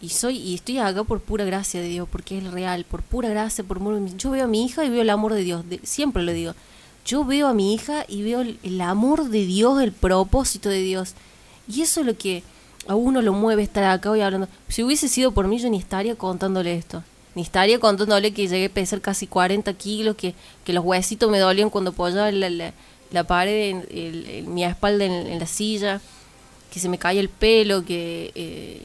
Y, 0.00 0.08
soy 0.08 0.38
y 0.38 0.54
estoy 0.54 0.78
acá 0.78 1.04
por 1.04 1.20
pura 1.20 1.44
gracia 1.44 1.80
de 1.80 1.88
Dios, 1.88 2.08
porque 2.10 2.38
es 2.38 2.50
real, 2.50 2.84
por 2.84 3.02
pura 3.02 3.28
gracia, 3.28 3.64
por 3.64 3.78
amor. 3.78 4.00
Yo 4.16 4.30
veo 4.30 4.44
a 4.44 4.48
mi 4.48 4.64
hija 4.64 4.84
y 4.84 4.90
veo 4.90 5.02
el 5.02 5.10
amor 5.10 5.34
de 5.34 5.42
Dios, 5.42 5.64
siempre 5.82 6.22
lo 6.22 6.32
digo. 6.32 6.54
Yo 7.04 7.24
veo 7.24 7.48
a 7.48 7.54
mi 7.54 7.74
hija 7.74 8.04
y 8.08 8.22
veo 8.22 8.40
el, 8.40 8.80
amor 8.80 9.28
de 9.28 9.44
Dios, 9.46 9.82
el 9.82 9.92
propósito 9.92 10.68
de 10.68 10.80
Dios. 10.80 11.14
Y 11.68 11.82
eso 11.82 12.00
es 12.00 12.06
lo 12.06 12.16
que 12.16 12.42
a 12.86 12.94
uno 12.94 13.22
lo 13.22 13.32
mueve 13.32 13.62
estar 13.62 13.84
acá 13.84 14.10
hoy 14.10 14.20
hablando. 14.20 14.48
Si 14.68 14.82
hubiese 14.82 15.08
sido 15.08 15.32
por 15.32 15.48
mí, 15.48 15.58
yo 15.58 15.70
ni 15.70 15.78
estaría 15.78 16.14
contándole 16.14 16.74
esto. 16.74 17.02
Ni 17.34 17.42
estaría 17.42 17.78
contándole 17.78 18.32
que 18.32 18.48
llegué 18.48 18.66
a 18.66 18.70
pesar 18.70 19.00
casi 19.00 19.26
40 19.26 19.72
kilos, 19.74 20.16
que, 20.16 20.34
que 20.64 20.72
los 20.72 20.84
huesitos 20.84 21.30
me 21.30 21.38
dolían 21.38 21.70
cuando 21.70 21.90
apoyaba 21.90 22.30
la, 22.32 22.72
la, 23.10 23.24
pared, 23.24 23.84
en, 23.90 24.52
mi 24.52 24.64
espalda 24.64 25.04
en, 25.04 25.12
en 25.26 25.38
la 25.38 25.46
silla, 25.46 26.00
que 26.70 26.80
se 26.80 26.88
me 26.88 26.98
caía 26.98 27.20
el 27.20 27.28
pelo, 27.28 27.84
que 27.84 28.32
eh, 28.34 28.82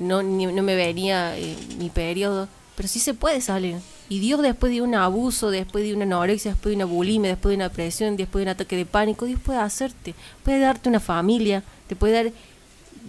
no, 0.00 0.22
ni- 0.22 0.46
no 0.46 0.62
me 0.62 0.74
venía 0.74 1.38
eh, 1.38 1.56
mi 1.78 1.88
periodo. 1.90 2.48
Pero 2.76 2.88
sí 2.88 2.98
se 2.98 3.14
puede 3.14 3.40
salir. 3.40 3.76
Y 4.08 4.18
Dios 4.18 4.40
después 4.42 4.72
de 4.72 4.80
un 4.80 4.94
abuso, 4.94 5.50
después 5.50 5.84
de 5.84 5.94
una 5.94 6.04
anorexia, 6.04 6.52
después 6.52 6.70
de 6.72 6.76
una 6.76 6.84
bulimia, 6.86 7.30
después 7.30 7.50
de 7.52 7.56
una 7.56 7.68
presión, 7.68 8.16
después 8.16 8.40
de 8.40 8.44
un 8.44 8.54
ataque 8.54 8.74
de 8.76 8.86
pánico, 8.86 9.26
Dios 9.26 9.38
puede 9.44 9.58
hacerte, 9.60 10.14
puede 10.42 10.58
darte 10.60 10.88
una 10.88 10.98
familia, 11.00 11.62
te 11.86 11.94
puede 11.94 12.14
dar... 12.14 12.32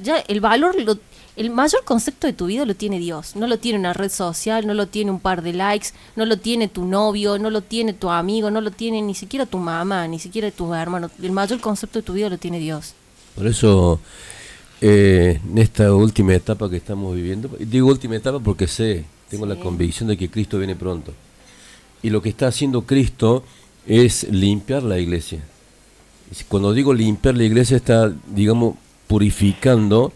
Ya 0.04 0.18
el 0.28 0.40
valor, 0.42 0.80
lo- 0.82 1.00
el 1.36 1.50
mayor 1.50 1.84
concepto 1.86 2.28
de 2.28 2.34
tu 2.34 2.46
vida 2.48 2.66
lo 2.66 2.76
tiene 2.76 3.00
Dios, 3.00 3.36
no 3.36 3.48
lo 3.48 3.58
tiene 3.60 3.80
una 3.80 3.94
red 3.94 4.10
social, 4.12 4.68
no 4.68 4.74
lo 4.74 4.88
tiene 4.88 5.12
un 5.12 5.20
par 5.20 5.42
de 5.42 5.54
likes, 5.54 5.88
no 6.16 6.26
lo 6.26 6.38
tiene 6.38 6.68
tu 6.68 6.86
novio, 6.86 7.40
no 7.40 7.50
lo 7.50 7.62
tiene 7.62 7.94
tu 7.94 8.10
amigo, 8.10 8.52
no 8.52 8.62
lo 8.62 8.72
tiene 8.72 9.02
ni 9.02 9.16
siquiera 9.16 9.46
tu 9.46 9.58
mamá, 9.58 10.08
ni 10.08 10.20
siquiera 10.20 10.52
tu 10.52 10.74
hermano. 10.74 11.10
El 11.22 11.32
mayor 11.32 11.60
concepto 11.62 12.00
de 12.00 12.04
tu 12.04 12.14
vida 12.14 12.30
lo 12.30 12.38
tiene 12.38 12.60
Dios. 12.60 12.94
Por 13.36 13.48
eso, 13.48 14.00
eh, 14.82 15.40
en 15.48 15.58
esta 15.60 15.94
última 15.94 16.34
etapa 16.34 16.68
que 16.70 16.78
estamos 16.78 17.16
viviendo, 17.16 17.50
digo 17.60 17.88
última 17.88 18.16
etapa 18.16 18.40
porque 18.40 18.68
sé, 18.68 19.06
tengo 19.30 19.46
la 19.46 19.56
convicción 19.56 20.10
de 20.10 20.18
que 20.18 20.30
Cristo 20.30 20.58
viene 20.58 20.76
pronto. 20.76 21.14
Y 22.02 22.10
lo 22.10 22.22
que 22.22 22.30
está 22.30 22.48
haciendo 22.48 22.82
Cristo 22.82 23.44
es 23.86 24.24
limpiar 24.24 24.82
la 24.82 24.98
iglesia. 24.98 25.40
Cuando 26.48 26.74
digo 26.74 26.94
limpiar 26.94 27.38
la 27.38 27.44
iglesia 27.44 27.78
está, 27.78 28.12
digamos, 28.34 28.76
purificando 29.08 30.12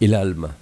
el 0.00 0.14
alma. 0.14 0.56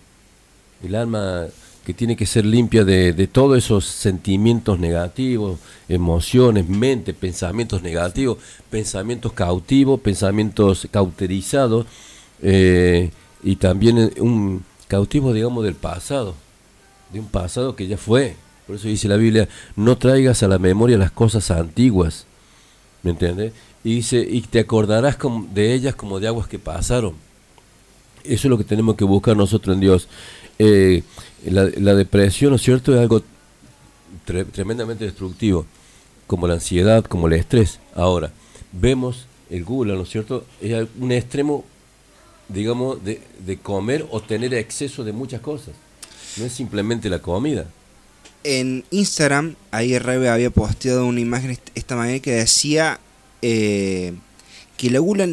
El 0.83 0.95
alma 0.95 1.47
que 1.87 1.95
tiene 1.95 2.17
que 2.17 2.27
ser 2.27 2.45
limpia 2.45 2.85
de, 2.85 3.15
de 3.15 3.27
todos 3.27 3.57
esos 3.57 3.87
sentimientos 3.87 4.79
negativos, 4.79 5.59
emociones, 5.89 6.69
mente, 6.69 7.15
pensamientos 7.15 7.83
negativos, 7.83 8.37
pensamientos 8.69 9.33
cautivos, 9.33 10.01
pensamientos 10.01 10.87
cauterizados, 10.91 11.87
eh, 12.43 13.11
y 13.43 13.57
también 13.57 13.99
eh, 13.99 14.21
un 14.21 14.65
cautivo, 14.89 15.33
digamos, 15.33 15.65
del 15.65 15.75
pasado, 15.75 16.35
de 17.13 17.21
un 17.21 17.27
pasado 17.27 17.77
que 17.77 17.87
ya 17.87 17.97
fue. 17.97 18.37
Por 18.67 18.77
eso 18.77 18.89
dice 18.89 19.09
la 19.09 19.17
Biblia, 19.17 19.49
no 19.77 19.97
traigas 19.97 20.43
a 20.43 20.49
la 20.49 20.59
memoria 20.59 20.99
las 20.99 21.11
cosas 21.11 21.51
antiguas, 21.51 22.27
¿me 23.03 23.13
entiendes? 23.13 23.53
Y 23.83 23.95
dice, 23.95 24.27
y 24.29 24.43
te 24.43 24.59
acordarás 24.59 25.17
de 25.55 25.73
ellas 25.73 25.95
como 25.95 26.21
de 26.21 26.27
aguas 26.27 26.49
que 26.49 26.59
pasaron. 26.59 27.15
Eso 28.25 28.49
es 28.49 28.51
lo 28.51 28.59
que 28.59 28.65
tenemos 28.65 28.97
que 28.97 29.05
buscar 29.05 29.37
nosotros 29.37 29.75
en 29.75 29.81
Dios. 29.81 30.09
Eh, 30.59 31.03
la, 31.47 31.95
depresión, 31.95 32.51
¿no 32.51 32.57
es 32.57 32.63
cierto?, 32.63 32.93
es 32.93 33.01
algo 33.01 33.23
tre- 34.27 34.45
tremendamente 34.51 35.05
destructivo, 35.05 35.65
como 36.27 36.47
la 36.47 36.55
ansiedad, 36.55 37.05
como 37.05 37.29
el 37.29 37.35
estrés. 37.35 37.79
Ahora, 37.95 38.33
vemos 38.73 39.27
el 39.49 39.65
gula, 39.65 39.95
¿no 39.95 40.03
es 40.03 40.11
cierto?, 40.11 40.45
es 40.61 40.87
un 41.01 41.13
extremo, 41.13 41.65
digamos, 42.49 43.05
de, 43.05 43.21
de 43.45 43.59
comer 43.59 44.07
o 44.11 44.21
tener 44.21 44.55
exceso 44.55 45.05
de 45.05 45.13
muchas 45.13 45.41
cosas. 45.41 45.75
No 46.37 46.45
es 46.45 46.53
simplemente 46.53 47.09
la 47.11 47.21
comida. 47.21 47.67
En 48.45 48.85
Instagram, 48.91 49.57
ahí 49.71 49.99
Rebe 49.99 50.29
había 50.29 50.51
posteado 50.51 51.05
una 51.07 51.21
imagen 51.21 51.51
est- 51.51 51.71
esta 51.75 51.97
mañana 51.97 52.21
que 52.21 52.33
decía 52.33 53.01
eh, 53.43 54.15
que 54.77 54.91
la 54.91 55.01
gula. 55.01 55.29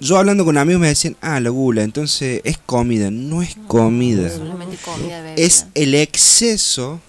Yo 0.00 0.16
hablando 0.18 0.44
con 0.44 0.56
amigos 0.58 0.80
me 0.80 0.88
decían, 0.88 1.16
ah, 1.20 1.38
la 1.40 1.50
gula, 1.50 1.82
entonces 1.82 2.40
es 2.44 2.58
comida. 2.58 3.10
No 3.10 3.42
es 3.42 3.56
comida. 3.68 4.30
Solamente 4.30 4.76
comida, 4.84 5.20
bebida. 5.22 5.34
Es 5.36 5.66
el 5.74 5.94
exceso 5.94 7.00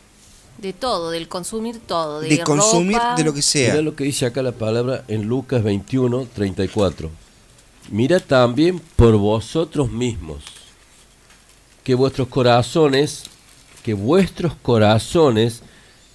de 0.59 0.73
todo, 0.73 1.09
del 1.11 1.27
consumir 1.27 1.79
todo, 1.79 2.21
de, 2.21 2.29
de 2.29 2.39
consumir 2.39 2.97
ropa. 2.97 3.15
de 3.15 3.23
lo 3.23 3.33
que 3.33 3.41
sea. 3.41 3.71
Mira 3.71 3.81
lo 3.83 3.95
que 3.95 4.03
dice 4.05 4.25
acá 4.25 4.41
la 4.43 4.51
palabra 4.51 5.03
en 5.07 5.23
Lucas 5.23 5.63
21, 5.63 6.27
34. 6.33 7.09
Mira 7.89 8.19
también 8.19 8.79
por 8.95 9.15
vosotros 9.17 9.91
mismos, 9.91 10.43
que 11.83 11.95
vuestros 11.95 12.27
corazones, 12.27 13.23
que 13.83 13.93
vuestros 13.93 14.55
corazones 14.55 15.61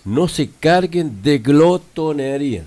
no 0.05 0.29
se 0.29 0.49
carguen 0.49 1.23
de 1.23 1.39
glotonería 1.39 2.65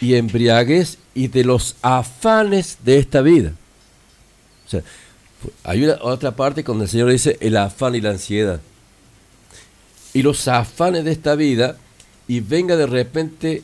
y 0.00 0.14
embriaguez 0.14 0.98
y 1.14 1.28
de 1.28 1.44
los 1.44 1.76
afanes 1.82 2.78
de 2.84 2.98
esta 2.98 3.22
vida. 3.22 3.52
O 4.66 4.70
sea, 4.70 4.82
hay 5.64 5.86
otra 5.86 6.36
parte 6.36 6.62
donde 6.62 6.84
el 6.84 6.90
Señor 6.90 7.10
dice 7.10 7.38
el 7.40 7.56
afán 7.56 7.94
y 7.94 8.00
la 8.00 8.10
ansiedad. 8.10 8.60
Y 10.12 10.22
los 10.22 10.46
afanes 10.48 11.04
de 11.04 11.12
esta 11.12 11.34
vida 11.34 11.76
y 12.26 12.40
venga 12.40 12.76
de 12.76 12.86
repente 12.86 13.62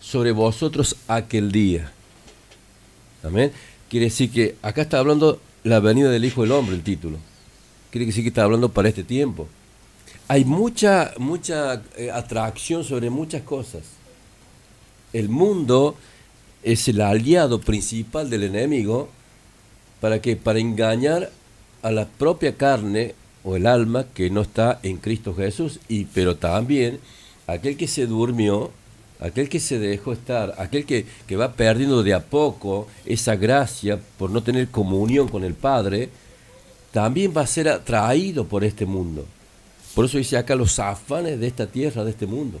sobre 0.00 0.32
vosotros 0.32 0.96
aquel 1.06 1.52
día. 1.52 1.92
Amén. 3.22 3.52
Quiere 3.88 4.06
decir 4.06 4.30
que 4.30 4.56
acá 4.62 4.82
está 4.82 4.98
hablando 4.98 5.40
la 5.64 5.80
venida 5.80 6.10
del 6.10 6.24
Hijo 6.24 6.42
del 6.42 6.52
Hombre, 6.52 6.74
el 6.74 6.82
título. 6.82 7.18
Quiere 7.90 8.06
decir 8.06 8.24
que 8.24 8.28
está 8.28 8.44
hablando 8.44 8.70
para 8.70 8.88
este 8.88 9.04
tiempo. 9.04 9.48
Hay 10.28 10.44
mucha, 10.44 11.12
mucha 11.18 11.82
eh, 11.96 12.10
atracción 12.10 12.84
sobre 12.84 13.10
muchas 13.10 13.42
cosas. 13.42 13.82
El 15.12 15.28
mundo 15.28 15.94
es 16.62 16.88
el 16.88 17.00
aliado 17.00 17.60
principal 17.60 18.30
del 18.30 18.44
enemigo 18.44 19.08
para 20.00 20.22
que 20.22 20.36
para 20.36 20.58
engañar 20.58 21.30
a 21.82 21.90
la 21.90 22.06
propia 22.06 22.56
carne 22.56 23.14
o 23.44 23.56
el 23.56 23.66
alma 23.66 24.06
que 24.14 24.30
no 24.30 24.42
está 24.42 24.78
en 24.82 24.96
Cristo 24.96 25.34
Jesús 25.34 25.80
y 25.88 26.04
pero 26.06 26.36
también 26.36 27.00
aquel 27.46 27.76
que 27.76 27.88
se 27.88 28.06
durmió 28.06 28.70
aquel 29.22 29.48
que 29.48 29.60
se 29.60 29.78
dejó 29.78 30.12
estar 30.12 30.54
aquel 30.58 30.84
que, 30.84 31.06
que 31.26 31.36
va 31.36 31.52
perdiendo 31.52 32.02
de 32.02 32.12
a 32.14 32.20
poco 32.20 32.88
esa 33.06 33.36
gracia 33.36 33.98
por 34.18 34.30
no 34.30 34.42
tener 34.42 34.68
comunión 34.68 35.28
con 35.28 35.44
el 35.44 35.54
Padre 35.54 36.08
también 36.90 37.32
va 37.36 37.42
a 37.42 37.46
ser 37.46 37.68
atraído 37.68 38.46
por 38.46 38.64
este 38.64 38.84
mundo 38.86 39.24
por 39.94 40.04
eso 40.06 40.18
dice 40.18 40.36
acá 40.36 40.54
los 40.54 40.78
afanes 40.78 41.38
de 41.40 41.46
esta 41.46 41.66
tierra 41.66 42.04
de 42.04 42.10
este 42.10 42.26
mundo 42.26 42.58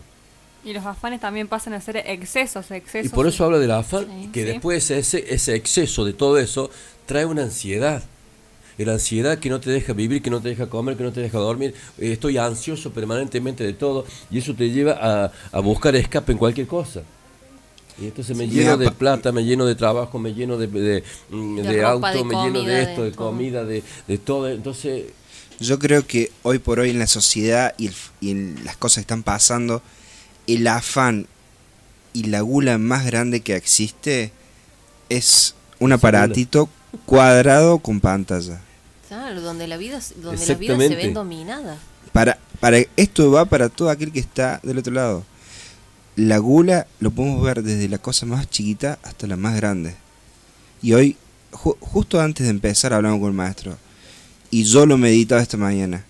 Y 0.64 0.72
los 0.72 0.86
afanes 0.86 1.20
también 1.20 1.48
pasan 1.48 1.72
a 1.74 1.80
ser 1.80 1.96
excesos, 1.96 2.70
excesos. 2.70 3.10
y 3.10 3.14
por 3.14 3.26
eso 3.26 3.44
habla 3.44 3.58
del 3.58 3.72
afán, 3.72 4.06
Sí. 4.06 4.28
que 4.32 4.40
Sí. 4.42 4.46
después 4.46 4.90
ese, 4.92 5.24
ese 5.34 5.54
exceso 5.56 6.04
de 6.04 6.12
todo 6.12 6.38
eso 6.38 6.70
trae 7.06 7.24
una 7.26 7.42
ansiedad. 7.42 8.00
Y 8.78 8.84
la 8.84 8.92
ansiedad 8.94 9.38
que 9.38 9.50
no 9.50 9.60
te 9.60 9.70
deja 9.70 9.92
vivir, 9.92 10.22
que 10.22 10.30
no 10.30 10.40
te 10.40 10.48
deja 10.48 10.68
comer, 10.68 10.96
que 10.96 11.02
no 11.04 11.12
te 11.12 11.20
deja 11.20 11.38
dormir. 11.38 11.74
Eh, 11.98 12.12
estoy 12.12 12.38
ansioso 12.38 12.90
permanentemente 12.92 13.64
de 13.64 13.72
todo. 13.74 14.06
Y 14.30 14.38
eso 14.38 14.54
te 14.54 14.70
lleva 14.70 14.92
a, 15.00 15.32
a 15.52 15.60
buscar 15.60 15.94
escape 15.96 16.32
en 16.32 16.38
cualquier 16.38 16.66
cosa. 16.66 17.02
Y 18.00 18.06
entonces 18.06 18.34
me 18.36 18.46
Sí. 18.46 18.52
lleno 18.52 18.78
de 18.78 18.90
plata, 18.90 19.32
me 19.32 19.44
lleno 19.44 19.66
de 19.66 19.74
trabajo, 19.74 20.18
me 20.18 20.32
lleno 20.32 20.56
de, 20.56 20.66
de, 20.66 20.80
De 21.30 21.62
de 21.62 21.82
ropa, 21.82 22.08
auto, 22.10 22.18
de 22.18 22.24
me 22.24 22.34
lleno 22.44 22.62
de 22.62 22.82
esto, 22.82 23.04
de 23.04 23.12
comida, 23.12 23.64
de, 23.64 23.82
de 24.08 24.18
todo. 24.18 24.48
Entonces, 24.48 25.04
Yo 25.60 25.78
creo 25.78 26.06
que 26.06 26.32
hoy 26.42 26.58
por 26.58 26.80
hoy 26.80 26.90
en 26.90 26.98
la 26.98 27.06
sociedad 27.06 27.74
y, 27.78 27.88
el- 27.88 27.94
y 28.20 28.30
en 28.30 28.56
las 28.64 28.76
cosas 28.78 28.96
que 28.96 29.00
están 29.02 29.22
pasando, 29.22 29.82
el 30.46 30.66
afán 30.66 31.26
y 32.14 32.24
la 32.24 32.40
gula 32.40 32.78
más 32.78 33.04
grande 33.06 33.40
que 33.40 33.54
existe 33.54 34.32
es 35.08 35.54
un 35.78 35.92
aparatito 35.92 36.68
cuadrado 37.06 37.78
con 37.78 38.00
pantalla. 38.00 38.60
Claro, 39.08 39.40
donde 39.40 39.66
la 39.66 39.76
vida, 39.76 40.00
donde 40.16 40.46
la 40.46 40.54
vida 40.54 40.78
se 40.78 40.96
ve 40.96 41.12
dominada. 41.12 41.78
Para, 42.12 42.38
para 42.60 42.78
esto 42.96 43.30
va 43.30 43.44
para 43.44 43.68
todo 43.68 43.90
aquel 43.90 44.12
que 44.12 44.20
está 44.20 44.60
del 44.62 44.78
otro 44.78 44.92
lado. 44.92 45.24
La 46.16 46.38
gula 46.38 46.86
lo 47.00 47.10
podemos 47.10 47.42
ver 47.42 47.62
desde 47.62 47.88
la 47.88 47.98
cosa 47.98 48.26
más 48.26 48.48
chiquita 48.50 48.98
hasta 49.02 49.26
la 49.26 49.36
más 49.36 49.56
grande. 49.56 49.94
Y 50.82 50.92
hoy, 50.92 51.16
ju- 51.52 51.76
justo 51.80 52.20
antes 52.20 52.44
de 52.44 52.50
empezar, 52.50 52.92
hablamos 52.92 53.18
con 53.20 53.28
el 53.28 53.34
maestro. 53.34 53.78
Y 54.50 54.64
yo 54.64 54.84
lo 54.84 54.98
meditaba 54.98 55.40
esta 55.40 55.56
mañana. 55.56 56.04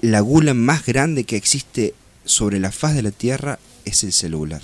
La 0.00 0.20
gula 0.20 0.54
más 0.54 0.84
grande 0.84 1.24
que 1.24 1.36
existe 1.36 1.94
sobre 2.24 2.58
la 2.60 2.72
faz 2.72 2.94
de 2.94 3.02
la 3.02 3.10
Tierra 3.12 3.58
es 3.84 4.02
el 4.04 4.12
celular. 4.12 4.62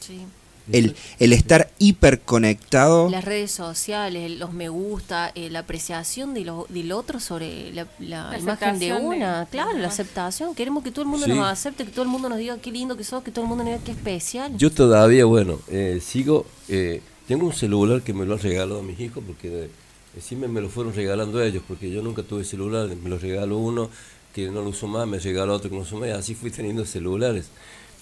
Sí. 0.00 0.24
El, 0.72 0.94
el 1.18 1.32
estar 1.32 1.70
hiperconectado. 1.78 3.08
Las 3.10 3.24
redes 3.24 3.50
sociales, 3.50 4.30
los 4.38 4.52
me 4.52 4.68
gusta, 4.68 5.32
eh, 5.34 5.50
la 5.50 5.60
apreciación 5.60 6.34
de 6.34 6.44
lo, 6.44 6.66
del 6.68 6.92
otro 6.92 7.20
sobre 7.20 7.72
la, 7.72 7.86
la 7.98 8.30
La 8.32 8.38
imagen 8.38 8.78
de 8.78 8.92
una. 8.92 9.46
claro, 9.50 9.76
la 9.78 9.88
aceptación. 9.88 10.54
Queremos 10.54 10.82
que 10.84 10.90
todo 10.90 11.02
el 11.02 11.08
mundo 11.08 11.26
Sí. 11.26 11.32
nos 11.32 11.46
acepte, 11.46 11.84
que 11.84 11.90
todo 11.90 12.02
el 12.02 12.08
mundo 12.08 12.28
nos 12.28 12.38
diga 12.38 12.58
qué 12.58 12.70
lindo 12.70 12.96
que 12.96 13.04
sos, 13.04 13.22
que 13.22 13.30
todo 13.30 13.44
el 13.44 13.48
mundo 13.48 13.64
nos 13.64 13.72
diga 13.74 13.84
qué 13.84 13.92
especial. 13.92 14.56
Yo 14.56 14.70
todavía, 14.70 15.24
bueno, 15.24 15.58
eh, 15.68 16.00
sigo, 16.02 16.46
eh, 16.68 17.00
tengo 17.26 17.46
un 17.46 17.52
celular 17.52 18.02
que 18.02 18.12
me 18.12 18.24
lo 18.26 18.34
han 18.34 18.40
regalado 18.40 18.80
a 18.80 18.82
mis 18.82 18.98
hijos 19.00 19.22
porque 19.26 19.64
eh, 19.64 20.20
siempre 20.20 20.48
me 20.48 20.60
lo 20.60 20.68
fueron 20.68 20.94
regalando 20.94 21.42
ellos, 21.42 21.62
porque 21.66 21.90
yo 21.90 22.02
nunca 22.02 22.22
tuve 22.22 22.44
celular, 22.44 22.88
me 23.02 23.08
lo 23.10 23.18
regaló 23.18 23.58
uno 23.58 23.90
que 24.34 24.46
no 24.50 24.62
lo 24.62 24.68
uso 24.68 24.86
más, 24.86 25.06
me 25.06 25.18
regaló 25.18 25.54
otro 25.54 25.68
que 25.70 25.76
no 25.76 25.82
uso 25.82 25.96
más, 25.96 26.08
y 26.08 26.12
así 26.12 26.34
fui 26.34 26.50
teniendo 26.50 26.84
celulares. 26.84 27.46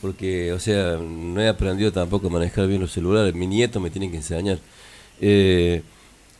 Porque, 0.03 0.53
o 0.53 0.59
sea, 0.61 0.99
no 0.99 1.41
he 1.41 1.49
aprendido 1.49 1.91
tampoco 1.93 2.27
a 2.27 2.31
manejar 2.31 2.69
bien 2.69 2.81
los 2.81 2.93
celulares, 2.93 3.35
mi 3.35 3.47
nieto 3.47 3.81
me 3.81 3.91
tiene 3.91 4.11
que 4.11 4.17
enseñar. 4.19 4.59
Eh, 5.21 5.83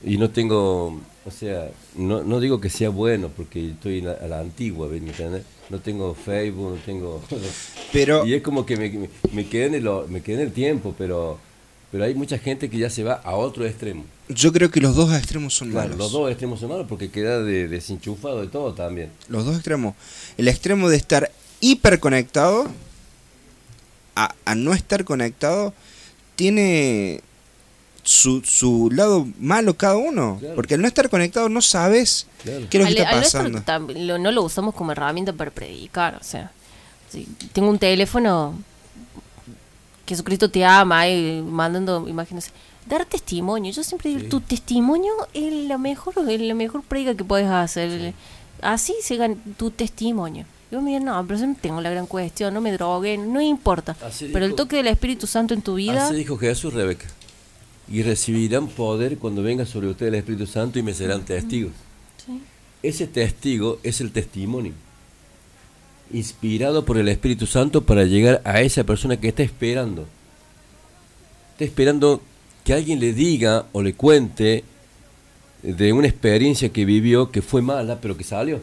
y 0.05 0.19
no 0.19 0.29
tengo, 0.31 1.01
o 1.25 1.31
sea, 1.31 1.71
no, 1.97 2.23
no 2.23 2.39
digo 2.39 2.61
que 2.61 2.69
sea 2.69 2.91
bueno, 2.91 3.31
porque 3.35 3.71
estoy 3.71 4.01
a 4.03 4.05
la, 4.05 4.13
a 4.13 4.27
la 4.29 4.41
antigua, 4.41 4.89
¿me 4.89 4.99
entiendes? 4.99 5.43
No 5.71 5.81
tengo 5.81 6.15
Facebook, 6.15 6.73
no 6.73 6.77
tengo... 6.85 7.23
Pero 7.93 8.27
Y 8.27 8.35
es 8.35 8.43
como 8.43 8.67
que 8.67 8.77
me, 8.77 8.91
me, 8.91 9.09
me 9.33 9.47
quedé 9.49 9.67
en 9.67 9.75
el, 9.77 9.89
me 10.09 10.21
quedé 10.21 10.37
en 10.43 10.49
el 10.49 10.53
tiempo, 10.53 10.95
pero, 10.99 11.39
pero 11.91 12.05
hay 12.05 12.15
mucha 12.15 12.37
gente 12.39 12.69
que 12.69 12.77
ya 12.79 12.91
se 12.91 13.03
va 13.05 13.15
a 13.15 13.35
otro 13.37 13.65
extremo. 13.65 14.05
yo 14.29 14.53
creo 14.53 14.71
que 14.71 14.81
los 14.81 14.95
dos 14.95 15.13
extremos 15.17 15.55
son 15.55 15.71
Claro, 15.71 15.89
malos. 15.89 15.99
los 15.99 16.13
dos 16.13 16.31
extremos 16.31 16.61
son 16.61 16.69
malos 16.69 16.87
porque 16.89 17.11
queda 17.11 17.43
de, 17.43 17.69
desenchufado 17.69 18.43
de 18.43 18.49
todo 18.49 18.75
también. 18.75 19.11
Los 19.29 19.45
dos 19.47 19.55
extremos. 19.55 19.95
El 20.37 20.49
extremo 20.49 20.89
de 20.91 20.97
estar 20.99 21.33
hiperconectado 21.61 22.67
a, 24.17 24.35
a 24.45 24.55
no 24.55 24.73
estar 24.75 25.05
conectado 25.05 25.73
tiene 26.35 27.21
su, 28.03 28.43
su 28.45 28.91
lado 28.93 29.27
malo 29.39 29.77
cada 29.77 29.97
uno. 29.97 30.39
Claro. 30.41 30.55
Porque 30.55 30.75
al 30.75 30.83
no 30.83 30.89
estar 30.89 31.09
conectado 31.11 31.49
no 31.49 31.61
sabes 31.63 32.27
Claro. 32.43 32.67
qué 32.71 32.79
es 32.79 32.85
lo 32.91 32.95
que 32.97 33.03
Al- 33.03 33.23
está 33.23 33.41
pasando. 33.41 34.19
no 34.19 34.31
lo 34.33 34.43
usamos 34.43 34.75
como 34.75 34.93
herramienta 34.93 35.33
para 35.33 35.51
predicar, 35.51 36.17
o 36.21 36.25
sea, 36.25 36.51
si 37.11 37.25
tengo 37.53 37.69
un 37.71 37.79
teléfono, 37.79 38.55
Jesucristo 40.07 40.51
te 40.51 40.65
ama, 40.65 41.09
eh, 41.09 41.43
mandando 41.45 42.07
imágenes, 42.09 42.51
dar 42.87 43.05
testimonio. 43.07 43.73
Yo 43.73 43.83
siempre 43.83 44.11
digo, 44.11 44.21
Sí. 44.23 44.29
tu 44.29 44.41
testimonio 44.41 45.13
es 45.35 45.53
la 45.67 45.79
mejor, 45.79 46.15
es 46.29 46.41
la 46.41 46.55
mejor 46.55 46.83
predica 46.83 47.15
que 47.17 47.25
puedes 47.25 47.49
hacer. 47.49 48.15
Así 48.63 48.95
se 49.03 49.17
gana 49.17 49.35
tu 49.57 49.71
testimonio. 49.73 50.45
Yo 50.77 50.83
mira, 50.83 51.01
no, 51.01 51.27
pero 51.27 51.41
yo 51.41 51.47
no 51.47 51.57
tengo 51.59 51.81
la 51.81 51.89
gran 51.89 52.07
cuestión, 52.07 52.53
no 52.53 52.61
me 52.61 52.71
drogué, 52.71 53.17
no 53.17 53.41
importa. 53.41 53.97
Así 54.03 54.29
pero 54.31 54.45
el 54.45 54.55
toque 54.55 54.77
del 54.77 54.89
Espíritu 54.89 55.27
Santo 55.27 55.55
en 55.55 55.63
tu 55.63 55.77
vida, 55.77 56.09
Así 56.09 56.17
dijo 56.17 56.37
Jesús, 56.37 56.75
Rebeca. 56.75 57.07
Y 57.91 58.03
recibirán 58.03 58.67
poder 58.69 59.17
cuando 59.17 59.43
venga 59.43 59.65
sobre 59.65 59.89
ustedes 59.89 60.13
el 60.13 60.19
Espíritu 60.19 60.47
Santo 60.47 60.79
y 60.79 60.83
me 60.83 60.93
serán 60.93 61.25
testigos. 61.25 61.73
Sí. 62.27 62.43
Ese 62.83 63.07
testigo 63.07 63.79
es 63.85 64.03
el 64.03 64.13
testimonio. 64.13 64.75
Inspirado 66.13 66.85
por 66.85 66.99
el 66.99 67.09
Espíritu 67.09 67.47
Santo 67.47 67.81
para 67.81 68.05
llegar 68.05 68.43
a 68.45 68.61
esa 68.61 68.85
persona 68.85 69.19
que 69.19 69.29
está 69.29 69.43
esperando. 69.43 70.07
Está 71.53 71.65
esperando 71.65 72.21
que 72.65 72.75
alguien 72.75 73.01
le 73.01 73.15
diga 73.15 73.65
o 73.73 73.81
le 73.83 73.95
cuente 73.95 74.63
de 75.63 75.95
una 75.95 76.07
experiencia 76.07 76.69
que 76.69 76.85
vivió 76.85 77.31
que 77.31 77.41
fue 77.41 77.63
mala, 77.63 77.99
pero 77.99 78.15
que 78.15 78.25
salió. 78.25 78.61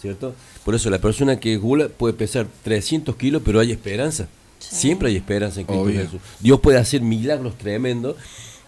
¿Cierto? 0.00 0.34
Por 0.64 0.74
eso 0.74 0.90
la 0.90 0.98
persona 0.98 1.40
que 1.40 1.54
es 1.54 1.60
gula 1.60 1.88
puede 1.88 2.14
pesar 2.14 2.46
300 2.64 3.16
kilos, 3.16 3.42
pero 3.44 3.60
hay 3.60 3.72
esperanza. 3.72 4.28
Siempre 4.58 5.08
hay 5.08 5.16
esperanza 5.16 5.60
en 5.60 5.66
Cristo 5.66 5.82
Obvio. 5.82 6.02
Jesús. 6.02 6.20
Dios 6.38 6.60
puede 6.60 6.78
hacer 6.78 7.00
milagros 7.00 7.56
tremendos, 7.56 8.16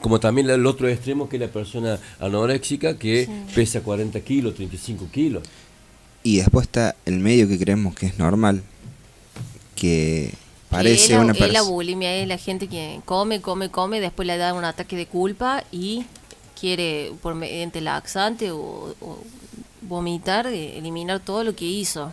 como 0.01 0.19
también 0.19 0.49
el 0.49 0.67
otro 0.67 0.89
extremo 0.89 1.29
que 1.29 1.37
es 1.37 1.41
la 1.41 1.49
persona 1.49 1.99
anoréxica 2.19 2.99
que 2.99 3.29
pesa 3.55 3.83
40 3.83 4.21
kilos, 4.21 4.55
35 4.55 5.09
kilos. 5.13 5.43
Y 6.23 6.39
después 6.39 6.67
está 6.67 6.97
el 7.05 7.19
medio 7.19 7.47
que 7.47 7.59
creemos 7.59 7.95
que 7.95 8.07
es 8.07 8.19
normal. 8.19 8.63
Que 9.75 10.33
parece 10.71 11.13
la, 11.13 11.21
una 11.21 11.33
es 11.33 11.41
la 11.41 11.47
persona. 11.47 11.63
bulimia, 11.63 12.15
es 12.15 12.27
la 12.27 12.39
gente 12.39 12.69
que 12.69 13.01
come, 13.05 13.41
come, 13.41 13.71
come, 13.71 14.01
después 14.01 14.27
le 14.27 14.39
da 14.39 14.55
un 14.55 14.65
ataque 14.65 14.97
de 14.97 15.07
culpa 15.07 15.65
y 15.71 16.07
quiere, 16.59 17.13
por 17.21 17.35
mediante 17.35 17.81
laxante 17.81 18.51
o, 18.51 18.95
o 19.01 19.19
vomitar, 19.83 20.47
eliminar 20.47 21.21
todo 21.21 21.45
lo 21.45 21.55
que 21.55 21.65
hizo. 21.65 22.13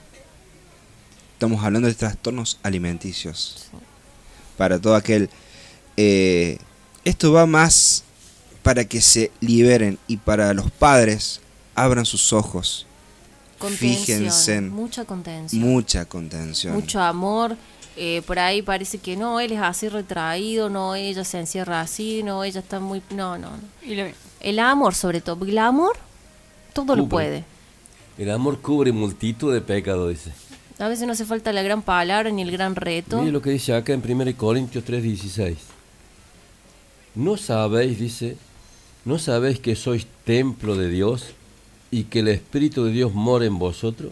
Estamos 1.34 1.63
hablando 1.63 1.88
de 1.88 1.93
trastornos 1.93 2.59
alimenticios. 2.63 3.67
Para 4.57 4.80
todo 4.80 4.95
aquel. 4.95 5.30
eh, 5.97 6.57
esto 7.05 7.32
va 7.32 7.45
más 7.45 8.03
para 8.61 8.84
que 8.86 8.99
se 9.01 9.32
liberen 9.39 9.97
y 10.07 10.17
para 10.17 10.53
los 10.53 10.70
padres 10.70 11.39
abran 11.76 12.05
sus 12.05 12.34
ojos. 12.34 12.86
Contención, 13.57 14.05
Fíjense 14.05 14.55
en 14.55 14.70
mucha 14.70 15.05
contención, 15.05 15.61
mucha 15.61 16.05
contención. 16.05 16.74
mucho 16.74 17.01
amor. 17.01 17.57
eh, 17.97 18.22
por 18.26 18.39
ahí 18.39 18.61
parece 18.61 18.97
que 18.99 19.17
no, 19.17 19.39
él 19.39 19.51
es 19.53 19.59
así 19.61 19.89
retraído, 19.89 20.70
no, 20.70 20.95
ella 20.95 21.24
se 21.26 21.39
encierra 21.39 21.82
así, 21.82 22.22
no, 22.24 22.43
ella 22.45 22.59
está 22.61 22.80
muy... 22.80 23.01
No, 23.09 23.38
no, 23.38 23.49
El 24.39 24.59
amor 24.59 24.95
sobre 24.95 25.20
todo, 25.20 25.38
porque 25.38 25.51
el 25.51 25.57
amor 25.57 25.97
todo 26.74 26.95
lo 26.95 27.07
puede. 27.07 27.43
El 28.20 28.30
amor 28.32 28.59
cubre 28.59 28.91
multitud 28.91 29.53
de 29.53 29.61
pecados, 29.61 30.09
dice. 30.09 30.34
A 30.78 30.89
veces 30.89 31.07
no 31.07 31.13
hace 31.13 31.24
falta 31.24 31.53
la 31.53 31.63
gran 31.63 31.82
palabra 31.82 32.30
ni 32.32 32.41
el 32.41 32.51
gran 32.51 32.76
reto. 32.76 33.20
Mire 33.20 33.32
lo 33.32 33.41
que 33.41 33.51
dice 33.51 33.74
acá 33.74 33.93
en 33.93 34.01
1 34.01 34.36
Corintios 34.36 34.84
3:16. 34.84 35.55
No 37.15 37.38
sabéis, 37.38 37.97
dice, 37.97 38.36
no 39.05 39.20
sabéis 39.20 39.59
que 39.59 39.78
sois 39.78 40.05
templo 40.26 40.76
de 40.76 40.89
Dios 40.89 41.28
y 41.91 42.03
que 42.03 42.20
el 42.20 42.28
Espíritu 42.28 42.84
de 42.84 42.91
Dios 42.91 43.13
mora 43.13 43.45
en 43.45 43.57
vosotros. 43.57 44.11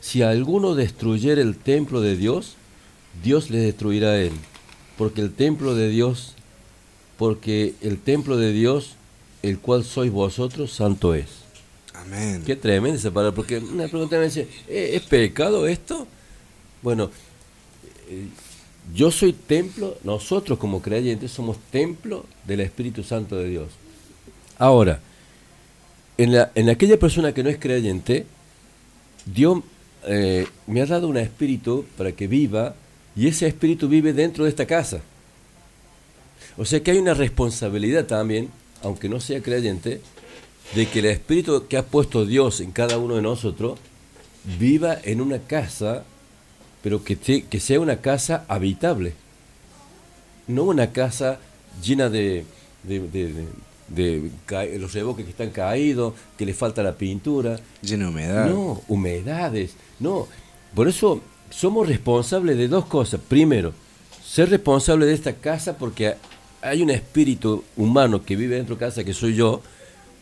Si 0.00 0.22
alguno 0.22 0.74
destruyere 0.74 1.42
el 1.42 1.58
templo 1.58 2.00
de 2.00 2.16
Dios, 2.16 2.54
Dios 3.22 3.50
le 3.50 3.58
destruirá 3.58 4.12
a 4.12 4.18
él. 4.18 4.32
Porque 4.96 5.20
el 5.20 5.34
templo 5.34 5.74
de 5.74 5.90
Dios, 5.90 6.32
porque 7.18 7.74
el 7.82 7.98
templo 7.98 8.38
de 8.38 8.52
Dios, 8.52 8.94
el 9.42 9.58
cual 9.58 9.84
sois 9.84 10.10
vosotros, 10.10 10.72
santo 10.72 11.12
es. 11.14 11.45
Amén. 12.00 12.42
Qué 12.44 12.56
tremenda 12.56 12.98
esa 12.98 13.10
palabra, 13.10 13.34
porque 13.34 13.58
una 13.58 13.88
pregunta 13.88 14.16
me 14.18 14.24
dice, 14.24 14.48
¿eh, 14.68 14.90
¿es 14.94 15.02
pecado 15.02 15.66
esto? 15.66 16.06
Bueno, 16.82 17.10
eh, 18.08 18.26
yo 18.94 19.10
soy 19.10 19.32
templo, 19.32 19.96
nosotros 20.04 20.58
como 20.58 20.80
creyentes 20.80 21.30
somos 21.30 21.58
templo 21.70 22.24
del 22.44 22.60
Espíritu 22.60 23.02
Santo 23.02 23.36
de 23.36 23.48
Dios. 23.48 23.68
Ahora, 24.58 25.00
en, 26.18 26.32
la, 26.32 26.52
en 26.54 26.68
aquella 26.68 26.98
persona 26.98 27.32
que 27.32 27.42
no 27.42 27.50
es 27.50 27.58
creyente, 27.58 28.26
Dios 29.24 29.60
eh, 30.06 30.46
me 30.66 30.80
ha 30.80 30.86
dado 30.86 31.08
un 31.08 31.16
espíritu 31.16 31.84
para 31.96 32.12
que 32.12 32.26
viva 32.26 32.74
y 33.16 33.26
ese 33.26 33.46
espíritu 33.46 33.88
vive 33.88 34.12
dentro 34.12 34.44
de 34.44 34.50
esta 34.50 34.66
casa. 34.66 35.00
O 36.56 36.64
sea 36.64 36.80
que 36.80 36.92
hay 36.92 36.98
una 36.98 37.14
responsabilidad 37.14 38.06
también, 38.06 38.50
aunque 38.82 39.08
no 39.08 39.20
sea 39.20 39.42
creyente, 39.42 40.00
de 40.74 40.86
que 40.86 40.98
el 40.98 41.06
espíritu 41.06 41.66
que 41.68 41.76
ha 41.76 41.84
puesto 41.84 42.26
Dios 42.26 42.60
en 42.60 42.72
cada 42.72 42.98
uno 42.98 43.14
de 43.16 43.22
nosotros 43.22 43.78
viva 44.58 44.96
en 45.04 45.20
una 45.20 45.38
casa, 45.38 46.04
pero 46.82 47.02
que, 47.02 47.16
te- 47.16 47.42
que 47.44 47.60
sea 47.60 47.80
una 47.80 48.00
casa 48.00 48.44
habitable. 48.48 49.14
No 50.46 50.64
una 50.64 50.92
casa 50.92 51.38
llena 51.82 52.08
de, 52.08 52.44
de, 52.82 53.00
de- 53.00 53.32
de- 53.32 53.46
de 53.88 54.30
ca- 54.46 54.64
los 54.64 54.92
reboques 54.94 55.24
que 55.24 55.30
están 55.30 55.50
caídos, 55.50 56.14
que 56.36 56.44
le 56.46 56.54
falta 56.54 56.82
la 56.82 56.94
pintura. 56.96 57.58
Lleno 57.82 58.06
de 58.06 58.10
humedad. 58.10 58.46
No, 58.50 58.82
humedades. 58.88 59.74
No. 60.00 60.26
Por 60.74 60.88
eso 60.88 61.20
somos 61.50 61.86
responsables 61.88 62.56
de 62.58 62.66
dos 62.68 62.86
cosas. 62.86 63.20
Primero, 63.28 63.72
ser 64.24 64.50
responsable 64.50 65.06
de 65.06 65.14
esta 65.14 65.32
casa 65.34 65.76
porque 65.78 66.14
hay 66.62 66.82
un 66.82 66.90
espíritu 66.90 67.62
humano 67.76 68.24
que 68.24 68.34
vive 68.36 68.56
dentro 68.56 68.74
de 68.74 68.80
casa 68.80 69.04
que 69.04 69.14
soy 69.14 69.34
yo. 69.36 69.62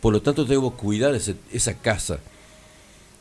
Por 0.05 0.13
lo 0.13 0.21
tanto, 0.21 0.45
debo 0.45 0.73
cuidar 0.73 1.15
ese- 1.15 1.35
esa 1.51 1.73
casa. 1.79 2.19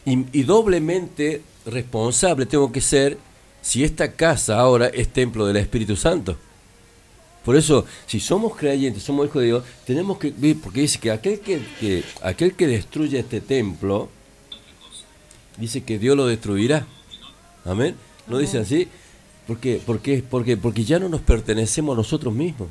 Y, 0.05 0.25
y 0.37 0.43
doblemente 0.43 1.41
responsable 1.65 2.45
tengo 2.45 2.73
que 2.73 2.81
ser 2.81 3.17
si 3.61 3.85
esta 3.85 4.11
casa 4.11 4.59
ahora 4.59 4.87
es 4.87 5.07
templo 5.07 5.45
del 5.45 5.55
Espíritu 5.55 5.95
Santo. 5.95 6.35
Por 7.45 7.55
eso, 7.55 7.85
si 8.05 8.19
somos 8.19 8.57
creyentes, 8.57 9.01
somos 9.01 9.27
hijos 9.27 9.39
de 9.43 9.45
Dios, 9.47 9.63
tenemos 9.85 10.17
que 10.17 10.33
porque 10.61 10.81
dice 10.81 10.99
que 10.99 11.09
aquel 11.09 11.39
que, 11.39 11.61
que- 11.79 12.03
aquel 12.21 12.53
que 12.53 12.67
destruye 12.67 13.17
este 13.17 13.39
templo, 13.39 14.09
dice 15.57 15.83
que 15.85 15.97
Dios 15.97 16.17
lo 16.17 16.25
destruirá. 16.25 16.85
Amén. 17.63 17.95
¿No 18.27 18.39
dice 18.39 18.57
así? 18.57 18.89
Porque 19.47 20.83
ya 20.83 20.99
no 20.99 21.07
nos 21.07 21.21
pertenecemos 21.21 21.93
a 21.93 21.97
nosotros 21.97 22.33
mismos. 22.33 22.67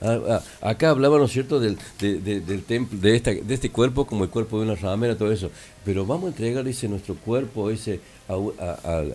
Ah, 0.00 0.18
ah, 0.28 0.68
acá 0.70 0.90
hablaba, 0.90 1.18
¿no 1.18 1.24
es 1.24 1.32
cierto?, 1.32 1.58
del, 1.58 1.78
de, 1.98 2.20
de- 2.20 2.40
del 2.40 2.62
templo, 2.64 2.98
de, 3.00 3.16
esta, 3.16 3.30
de 3.32 3.54
este 3.54 3.70
cuerpo 3.70 4.06
como 4.06 4.24
el 4.24 4.30
cuerpo 4.30 4.58
de 4.58 4.64
una 4.66 4.74
ramera, 4.74 5.16
todo 5.16 5.32
eso. 5.32 5.50
Pero 5.84 6.04
vamos 6.04 6.26
a 6.26 6.28
entregar, 6.28 6.64
dice, 6.64 6.86
nuestro 6.88 7.14
cuerpo 7.14 7.70
ese, 7.70 8.00
a, 8.28 8.34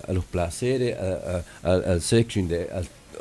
a- 0.10 0.14
los 0.14 0.26
placeres, 0.26 0.98
a- 0.98 1.44
al 1.64 2.02
sexo, 2.02 2.40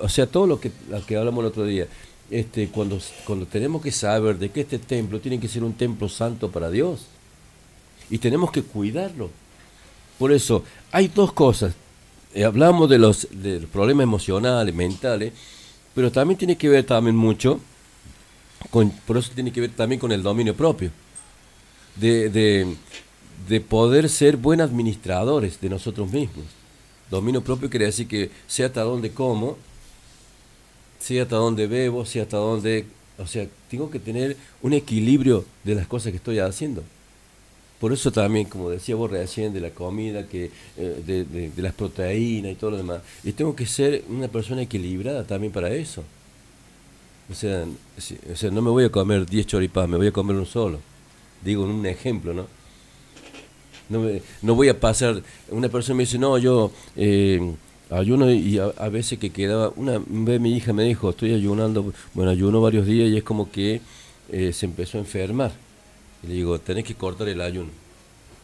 o 0.00 0.08
sea, 0.08 0.26
todo 0.26 0.46
lo 0.46 0.58
que, 0.61 0.70
que 1.06 1.16
hablamos 1.16 1.42
el 1.42 1.48
otro 1.48 1.64
día. 1.66 1.86
Este, 2.30 2.68
cuando, 2.68 2.98
cuando 3.26 3.44
tenemos 3.44 3.82
que 3.82 3.90
saber 3.92 4.38
de 4.38 4.50
que 4.50 4.61
este 4.62 4.78
templo 4.78 5.20
tiene 5.20 5.38
que 5.40 5.48
ser 5.48 5.62
un 5.64 5.74
templo 5.74 6.08
santo 6.08 6.50
para 6.50 6.70
Dios. 6.70 7.06
Y 8.08 8.18
tenemos 8.18 8.50
que 8.52 8.62
cuidarlo. 8.62 9.30
Por 10.18 10.32
eso, 10.32 10.64
hay 10.92 11.08
dos 11.08 11.32
cosas. 11.32 11.74
Eh, 12.34 12.44
hablamos 12.44 12.88
de 12.88 12.98
los, 12.98 13.26
de 13.32 13.61
los 13.61 13.68
problemas 13.70 14.04
emocionales, 14.04 14.74
mentales, 14.74 15.32
pero 15.95 16.11
también 16.11 16.38
tiene 16.38 16.57
que 16.57 16.68
ver 16.68 16.84
también 16.84 17.16
mucho, 17.16 17.61
con, 18.70 18.91
por 18.91 19.16
eso 19.16 19.32
tiene 19.34 19.53
que 19.53 19.61
ver 19.61 19.70
también 19.70 20.01
con 20.01 20.12
el 20.12 20.22
dominio 20.22 20.55
propio, 20.55 20.91
de, 21.97 22.28
de, 22.28 22.76
de 23.49 23.61
poder 23.61 24.09
ser 24.09 24.36
buenos 24.36 24.70
administradores 24.70 25.61
de 25.61 25.68
nosotros 25.68 26.11
mismos. 26.11 26.45
Dominio 27.11 27.43
propio 27.43 27.68
quiere 27.68 27.86
decir 27.86 28.07
que 28.07 28.30
sé 28.47 28.64
hasta 28.64 28.82
dónde 28.82 29.11
como, 29.11 29.57
sé 31.01 31.20
hasta 31.20 31.36
dónde 31.36 31.66
bebo, 31.66 32.05
sé 32.05 32.20
hasta 32.20 32.36
dónde... 32.36 32.86
O 33.18 33.26
sea, 33.26 33.47
tengo 33.68 33.91
que 33.91 33.99
tener 33.99 34.36
un 34.62 34.72
equilibrio 34.72 35.45
de 35.64 35.74
las 35.74 35.86
cosas 35.86 36.11
que 36.11 36.16
estoy 36.16 36.38
haciendo. 36.38 36.82
Por 37.81 37.93
eso 37.93 38.12
también, 38.12 38.47
como 38.47 38.68
decía 38.70 38.95
vos 38.95 39.11
recién, 39.11 39.53
de 39.55 39.61
la 39.61 39.70
comida, 39.70 40.26
que 40.28 40.51
eh, 40.76 41.03
de, 41.07 41.24
de- 41.24 41.51
de 41.51 41.62
las 41.62 41.72
proteínas 41.74 42.53
y 42.53 42.55
todo 42.57 42.72
lo 42.72 42.76
demás. 42.76 43.01
Y 43.24 43.33
tengo 43.33 43.57
que 43.57 43.66
ser 43.66 44.05
una 44.09 44.28
persona 44.28 44.62
equilibrada 44.62 45.24
también 45.26 45.53
para 45.53 45.70
eso. 45.72 46.05
O 47.31 47.35
sea, 47.35 47.64
o 48.33 48.37
sea 48.37 48.51
no 48.51 48.61
me 48.62 48.70
voy 48.70 48.85
a 48.85 48.91
comer 48.91 49.24
10 49.26 49.47
choripas, 49.47 49.89
me 49.89 49.97
voy 49.97 50.09
a 50.09 50.12
comer 50.12 50.37
un 50.37 50.47
solo. 50.47 50.81
Digo, 51.45 51.64
un 51.64 51.87
ejemplo, 51.87 52.35
¿no? 52.35 52.47
No, 53.89 54.07
no 54.43 54.55
voy 54.55 54.68
a 54.68 54.78
pasar, 54.78 55.20
una 55.51 55.68
persona 55.68 55.97
me 55.97 56.05
dice, 56.05 56.16
no, 56.18 56.39
yo 56.39 56.70
eh, 56.97 57.41
ayuno 57.91 58.31
y 58.31 58.57
a, 58.59 58.66
a 58.66 58.89
veces 58.89 59.18
que 59.18 59.31
quedaba, 59.31 59.72
una 59.74 60.01
vez 60.07 60.41
mi 60.41 60.55
hija 60.57 60.72
me 60.72 60.85
dijo, 60.85 61.11
estoy 61.11 61.35
ayunando, 61.35 61.93
bueno, 62.14 62.31
ayuno 62.31 62.61
varios 62.61 62.87
días 62.87 63.09
y 63.11 63.16
es 63.16 63.24
como 63.24 63.51
que 63.51 63.81
eh, 64.31 64.53
se 64.53 64.66
empezó 64.66 64.99
a 64.99 65.01
enfermar. 65.01 65.51
Y 66.23 66.27
le 66.29 66.35
digo, 66.35 66.59
tenés 66.59 66.85
que 66.85 66.95
cortar 66.95 67.29
el 67.29 67.41
ayuno. 67.41 67.71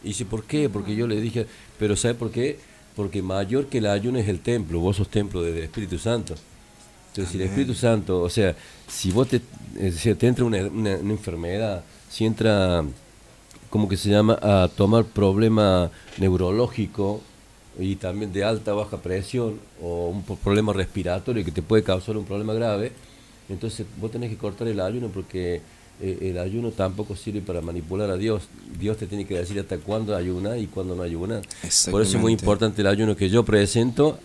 Y 0.03 0.09
dice, 0.09 0.25
¿por 0.25 0.43
qué? 0.43 0.69
Porque 0.69 0.95
yo 0.95 1.07
le 1.07 1.19
dije, 1.21 1.45
pero 1.79 1.95
¿sabe 1.95 2.13
por 2.15 2.31
qué? 2.31 2.57
Porque 2.95 3.21
mayor 3.21 3.67
que 3.67 3.77
el 3.79 3.87
ayuno 3.87 4.19
es 4.19 4.27
el 4.27 4.39
templo, 4.39 4.79
vos 4.79 4.97
sos 4.97 5.09
templo 5.09 5.41
del 5.41 5.57
Espíritu 5.59 5.97
Santo. 5.99 6.35
Entonces, 7.09 7.31
si 7.31 7.37
el 7.37 7.43
Espíritu 7.47 7.73
Santo, 7.73 8.21
o 8.21 8.29
sea, 8.29 8.55
si 8.87 9.11
vos 9.11 9.27
te, 9.27 9.41
decir, 9.73 10.15
te 10.17 10.27
entra 10.27 10.45
una, 10.45 10.59
una- 10.67 10.97
una 10.97 11.11
enfermedad, 11.13 11.83
si 12.09 12.25
entra, 12.25 12.83
como 13.69 13.87
que 13.89 13.97
se 13.97 14.09
llama, 14.09 14.37
a 14.41 14.67
tomar 14.75 15.03
problema 15.05 15.91
neurológico 16.17 17.21
y 17.79 17.95
también 17.95 18.31
de 18.33 18.43
alta 18.43 18.73
o 18.73 18.77
baja 18.77 18.97
presión 18.97 19.59
o 19.81 20.09
un 20.09 20.23
problema 20.37 20.73
respiratorio 20.73 21.43
que 21.45 21.51
te 21.51 21.61
puede 21.61 21.83
causar 21.83 22.17
un 22.17 22.25
problema 22.25 22.53
grave, 22.53 22.91
entonces 23.49 23.85
vos 23.99 24.11
tenés 24.11 24.29
que 24.29 24.37
cortar 24.37 24.67
el 24.67 24.79
ayuno 24.79 25.09
porque 25.09 25.61
eh, 26.01 26.29
el 26.29 26.37
ayuno 26.37 26.71
tampoco 26.71 27.15
sirve 27.15 27.41
para 27.41 27.61
manipular 27.61 28.09
a 28.09 28.17
Dios. 28.17 28.43
Dios 28.79 28.97
te 28.97 29.07
tiene 29.07 29.25
que 29.25 29.37
decir 29.37 29.59
hasta 29.59 29.77
cuándo 29.77 30.15
ayuna 30.15 30.57
y 30.57 30.67
cuándo 30.67 30.95
no 30.95 31.03
ayuna. 31.03 31.41
Por 31.89 32.01
eso 32.01 32.17
es 32.17 32.21
muy 32.21 32.33
importante 32.33 32.81
el 32.81 32.87
ayuno 32.87 33.15
que 33.15 33.29
yo 33.29 33.43
presento, 33.43 34.19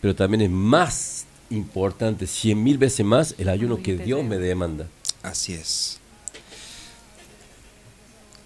pero 0.00 0.14
también 0.14 0.42
es 0.42 0.50
más 0.50 1.26
importante, 1.50 2.26
cien 2.26 2.62
mil 2.62 2.78
veces 2.78 3.04
más, 3.04 3.34
el 3.38 3.48
ayuno 3.48 3.82
que 3.82 3.96
Dios 3.96 4.24
me 4.24 4.38
demanda. 4.38 4.86
Así 5.22 5.52
es. 5.52 5.98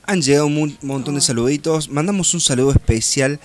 Han 0.04 0.22
llegado 0.22 0.46
un 0.46 0.76
montón 0.82 1.14
de 1.14 1.20
saluditos. 1.20 1.88
Mandamos 1.88 2.34
un 2.34 2.40
saludo 2.40 2.72
especial 2.72 3.38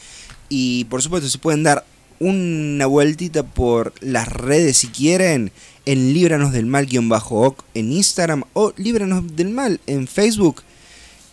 Y 0.48 0.84
por 0.86 1.00
supuesto 1.02 1.28
se 1.28 1.38
pueden 1.38 1.62
dar 1.62 1.84
una 2.18 2.86
vueltita 2.86 3.42
por 3.42 3.92
las 4.00 4.26
redes 4.28 4.78
si 4.78 4.88
quieren 4.88 5.52
en 5.84 6.12
Líbranos 6.14 6.52
del 6.52 6.66
Mal 6.66 6.86
guion 6.86 7.08
bajo 7.08 7.42
oc 7.42 7.62
en 7.74 7.92
Instagram 7.92 8.42
o 8.54 8.72
Líbranos 8.76 9.36
del 9.36 9.50
Mal 9.50 9.80
en 9.86 10.08
Facebook 10.08 10.62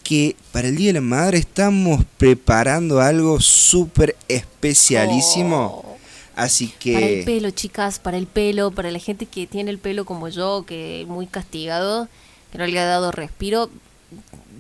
que 0.04 0.36
para 0.52 0.68
el 0.68 0.76
Día 0.76 0.88
de 0.88 0.94
la 0.94 1.02
Madre 1.02 1.38
estamos 1.38 2.04
preparando 2.18 3.00
algo 3.00 3.40
súper 3.40 4.16
especialísimo. 4.28 5.84
Oh. 5.86 5.93
Así 6.36 6.68
Para 6.68 7.06
el 7.06 7.20
que 7.20 7.24
pelo, 7.26 7.52
chicas, 7.52 8.00
para 8.00 8.18
el 8.18 8.26
pelo, 8.28 8.72
para 8.72 8.90
la 8.92 9.00
gente 9.00 9.26
que 9.28 9.46
tiene 9.48 9.70
el 9.72 9.78
pelo 9.78 10.04
como 10.06 10.30
yo, 10.30 10.66
que 10.66 11.06
muy 11.08 11.28
castigado, 11.28 12.08
que 12.52 12.58
no 12.58 12.66
le 12.66 12.80
ha 12.80 12.86
dado 12.86 13.12
respiro, 13.12 13.70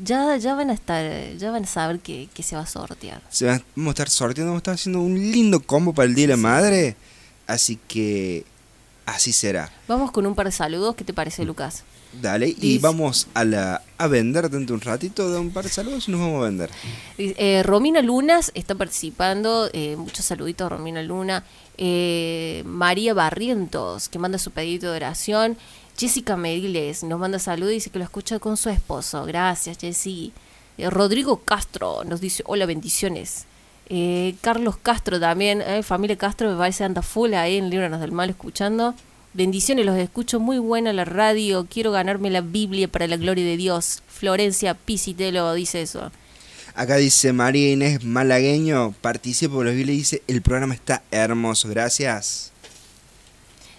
ya, 0.03 0.35
ya 0.37 0.53
van 0.55 0.69
a 0.69 0.73
estar, 0.73 1.03
ya 1.37 1.51
van 1.51 1.63
a 1.63 1.67
saber 1.67 1.99
que, 1.99 2.27
que 2.33 2.43
se 2.43 2.55
va 2.55 2.61
a 2.63 2.67
sortear. 2.67 3.21
se 3.29 3.45
va- 3.45 3.61
vamos 3.75 3.91
a 3.91 3.93
estar 3.93 4.09
sorteando, 4.09 4.51
vamos 4.51 4.59
a 4.59 4.63
estar 4.63 4.73
haciendo 4.75 4.99
un 5.01 5.15
lindo 5.31 5.59
combo 5.61 5.93
para 5.93 6.07
el 6.07 6.15
Día 6.15 6.27
de 6.27 6.33
la 6.33 6.37
Madre. 6.37 6.95
Así 7.47 7.77
que 7.87 8.45
así 9.05 9.33
será. 9.33 9.71
Vamos 9.87 10.11
con 10.11 10.25
un 10.25 10.33
par 10.35 10.45
de 10.45 10.51
saludos, 10.51 10.95
¿qué 10.95 11.03
te 11.03 11.13
parece, 11.13 11.43
Lucas? 11.45 11.83
Dale, 12.21 12.55
y 12.59 12.77
vamos 12.77 13.27
a 13.33 13.43
la 13.43 13.81
a 13.97 14.07
vender 14.07 14.49
dentro 14.49 14.75
de 14.75 14.81
un 14.81 14.81
ratito 14.81 15.31
de 15.31 15.39
un 15.39 15.51
par 15.51 15.63
de 15.63 15.69
saludos 15.69 16.07
y 16.07 16.11
nos 16.11 16.19
vamos 16.19 16.41
a 16.41 16.45
vender. 16.45 16.69
Eh, 17.17 17.63
Romina 17.63 18.01
Lunas 18.01 18.51
está 18.53 18.75
participando, 18.75 19.69
eh, 19.73 19.95
muchos 19.97 20.25
saluditos 20.25 20.69
Romina 20.69 21.01
Luna. 21.01 21.43
Eh, 21.77 22.63
María 22.65 23.13
Barrientos, 23.13 24.09
que 24.09 24.19
manda 24.19 24.37
su 24.37 24.51
pedido 24.51 24.91
de 24.91 24.97
oración. 24.97 25.57
Jessica 25.97 26.37
Mediles 26.37 27.03
nos 27.03 27.19
manda 27.19 27.39
saludos 27.39 27.71
y 27.71 27.75
dice 27.75 27.89
que 27.89 27.99
lo 27.99 28.05
escucha 28.05 28.39
con 28.39 28.57
su 28.57 28.69
esposo. 28.69 29.25
Gracias, 29.25 29.77
Jessy. 29.77 30.33
Eh, 30.77 30.89
Rodrigo 30.89 31.37
Castro 31.37 32.03
nos 32.03 32.19
dice, 32.19 32.43
hola, 32.45 32.65
bendiciones. 32.65 33.45
Eh, 33.89 34.35
Carlos 34.41 34.77
Castro 34.77 35.19
también, 35.19 35.61
eh, 35.61 35.83
familia 35.83 36.17
Castro, 36.17 36.49
me 36.49 36.57
parece 36.57 36.83
anda 36.83 37.01
full 37.01 37.33
ahí 37.33 37.57
en 37.57 37.69
Líbranos 37.69 37.99
del 37.99 38.11
Mal 38.11 38.29
escuchando. 38.29 38.95
Bendiciones, 39.33 39.85
los 39.85 39.97
escucho 39.97 40.39
muy 40.39 40.59
buena 40.59 40.93
la 40.93 41.05
radio. 41.05 41.65
Quiero 41.67 41.91
ganarme 41.91 42.29
la 42.29 42.41
Biblia 42.41 42.87
para 42.87 43.07
la 43.07 43.17
gloria 43.17 43.43
de 43.43 43.57
Dios. 43.57 44.03
Florencia 44.07 44.75
Pisitelo 44.75 45.53
dice 45.55 45.81
eso. 45.81 46.11
Acá 46.75 46.97
dice 46.97 47.33
María 47.33 47.71
Inés 47.71 48.03
Malagueño, 48.03 48.93
participa 49.01 49.55
por 49.55 49.65
los 49.65 49.75
y 49.75 49.83
dice, 49.83 50.23
el 50.27 50.41
programa 50.41 50.73
está 50.75 51.03
hermoso, 51.11 51.67
gracias. 51.69 52.51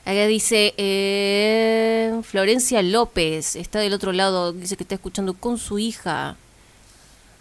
Acá 0.05 0.27
dice 0.27 0.75
eh, 0.77 2.21
Florencia 2.23 2.83
López, 2.83 3.57
está 3.57 3.79
del 3.79 3.95
otro 3.95 4.13
lado, 4.13 4.53
dice 4.53 4.77
que 4.77 4.83
está 4.83 4.97
escuchando 4.97 5.35
con 5.35 5.59
su 5.59 5.79
hija. 5.79 6.37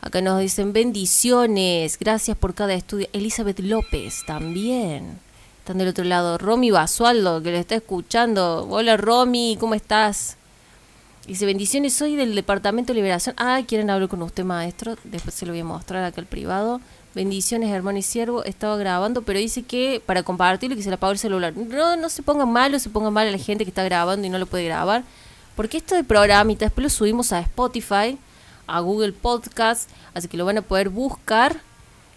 Acá 0.01 0.21
nos 0.21 0.39
dicen 0.39 0.71
bendiciones, 0.71 1.97
gracias 1.99 2.37
por 2.37 2.53
cada 2.53 2.73
estudio. 2.73 3.07
Elizabeth 3.13 3.59
López 3.59 4.23
también. 4.25 5.19
Están 5.63 5.77
del 5.77 5.87
otro 5.87 6.03
lado. 6.03 6.37
Romy 6.37 6.71
Basualdo, 6.71 7.41
que 7.41 7.53
le 7.53 7.59
está 7.59 7.75
escuchando. 7.75 8.67
Hola 8.69 8.97
Romy, 8.97 9.55
¿cómo 9.57 9.75
estás? 9.75 10.35
Dice, 11.25 11.45
bendiciones, 11.45 11.93
soy 11.93 12.17
del 12.17 12.35
Departamento 12.35 12.91
de 12.91 12.95
Liberación. 12.95 13.33
Ah, 13.37 13.61
quieren 13.65 13.89
hablar 13.89 14.09
con 14.09 14.21
usted, 14.23 14.43
maestro. 14.43 14.97
Después 15.05 15.33
se 15.33 15.45
lo 15.45 15.53
voy 15.53 15.61
a 15.61 15.63
mostrar 15.63 16.03
acá 16.03 16.19
al 16.19 16.27
privado. 16.27 16.81
Bendiciones, 17.15 17.69
hermano 17.69 17.97
y 17.97 18.01
siervo. 18.01 18.43
Estaba 18.43 18.75
grabando, 18.75 19.21
pero 19.21 19.39
dice 19.39 19.63
que 19.63 20.01
para 20.05 20.23
compartirlo 20.23 20.75
que 20.75 20.83
se 20.83 20.89
le 20.89 20.95
apagó 20.95 21.13
el 21.13 21.17
celular. 21.17 21.55
No, 21.55 21.95
no 21.95 22.09
se 22.09 22.23
pongan 22.23 22.51
mal 22.51 22.75
o 22.75 22.79
se 22.79 22.89
pongan 22.89 23.13
mal 23.13 23.29
a 23.29 23.31
la 23.31 23.37
gente 23.37 23.63
que 23.63 23.71
está 23.71 23.85
grabando 23.85 24.27
y 24.27 24.29
no 24.29 24.39
lo 24.39 24.47
puede 24.47 24.65
grabar. 24.65 25.05
Porque 25.55 25.77
esto 25.77 25.95
de 25.95 26.03
programita 26.03 26.65
después 26.65 26.83
lo 26.83 26.89
subimos 26.89 27.31
a 27.31 27.39
Spotify, 27.39 28.17
a 28.67 28.81
Google 28.81 29.13
Podcast, 29.13 29.89
así 30.13 30.27
que 30.27 30.35
lo 30.35 30.43
van 30.43 30.57
a 30.57 30.61
poder 30.61 30.89
buscar 30.89 31.61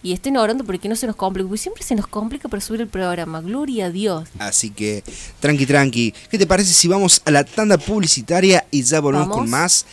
y 0.06 0.12
estén 0.12 0.36
orando 0.36 0.64
porque 0.64 0.88
no 0.88 0.94
se 0.94 1.08
nos 1.08 1.16
complique. 1.16 1.48
Porque 1.48 1.62
siempre 1.62 1.82
se 1.82 1.96
nos 1.96 2.06
complica 2.06 2.48
para 2.48 2.60
subir 2.60 2.80
el 2.80 2.86
programa. 2.86 3.40
Gloria 3.40 3.86
a 3.86 3.90
Dios. 3.90 4.28
Así 4.38 4.70
que, 4.70 5.02
tranqui, 5.40 5.66
tranqui. 5.66 6.14
¿Qué 6.30 6.38
te 6.38 6.46
parece 6.46 6.72
si 6.72 6.86
vamos 6.86 7.20
a 7.24 7.32
la 7.32 7.42
tanda 7.42 7.76
publicitaria 7.76 8.64
y 8.70 8.84
ya 8.84 9.00
volvemos 9.00 9.28
Vamos. 9.28 9.42
con 9.42 9.50
más? 9.50 9.84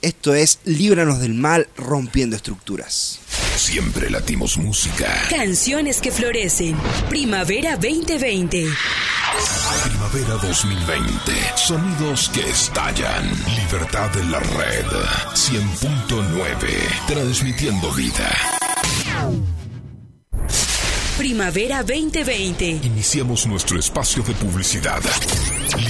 Esto 0.00 0.32
es 0.32 0.60
Líbranos 0.64 1.18
del 1.20 1.34
Mal, 1.34 1.68
rompiendo 1.76 2.36
estructuras. 2.36 3.18
Siempre 3.56 4.08
latimos 4.08 4.56
música. 4.56 5.12
Canciones 5.28 6.00
que 6.00 6.12
florecen. 6.12 6.76
Primavera 7.10 7.76
2020. 7.76 8.68
Primavera 9.84 10.34
2020. 10.34 11.32
Sonidos 11.56 12.30
que 12.30 12.48
estallan. 12.48 13.28
Libertad 13.56 14.16
en 14.16 14.30
la 14.30 14.40
red. 14.40 14.86
100.9. 15.34 17.06
Transmitiendo 17.06 17.92
vida. 17.92 18.30
Primavera 21.18 21.82
2020. 21.82 22.80
Iniciamos 22.84 23.44
nuestro 23.48 23.76
espacio 23.76 24.22
de 24.22 24.34
publicidad. 24.34 25.00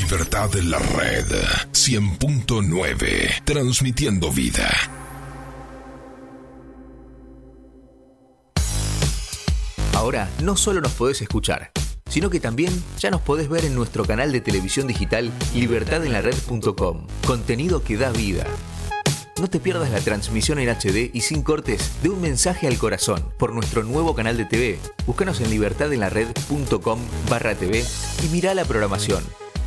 Libertad 0.00 0.56
en 0.56 0.70
la 0.70 0.78
red. 0.78 1.26
100.9. 1.70 3.44
Transmitiendo 3.44 4.32
vida. 4.32 4.70
Ahora 9.92 10.30
no 10.42 10.56
solo 10.56 10.80
nos 10.80 10.92
podés 10.92 11.20
escuchar, 11.20 11.72
sino 12.08 12.30
que 12.30 12.40
también 12.40 12.72
ya 12.98 13.10
nos 13.10 13.20
podés 13.20 13.50
ver 13.50 13.66
en 13.66 13.74
nuestro 13.74 14.06
canal 14.06 14.32
de 14.32 14.40
televisión 14.40 14.86
digital 14.86 15.30
libertadenlared.com. 15.54 17.06
Contenido 17.26 17.84
que 17.84 17.98
da 17.98 18.12
vida. 18.12 18.46
No 19.38 19.48
te 19.48 19.60
pierdas 19.60 19.92
la 19.92 20.00
transmisión 20.00 20.58
en 20.58 20.68
HD 20.68 21.10
y 21.12 21.20
sin 21.20 21.42
cortes 21.42 22.02
de 22.02 22.08
un 22.08 22.20
mensaje 22.20 22.66
al 22.66 22.76
corazón 22.76 23.24
por 23.38 23.54
nuestro 23.54 23.84
nuevo 23.84 24.12
canal 24.12 24.36
de 24.36 24.44
TV. 24.44 24.80
Búscanos 25.06 25.40
en 25.40 25.50
libertadenlared.com 25.50 26.98
barra 27.30 27.54
TV 27.54 27.84
y 28.24 28.26
mira 28.30 28.52
la 28.54 28.64
programación. 28.64 29.22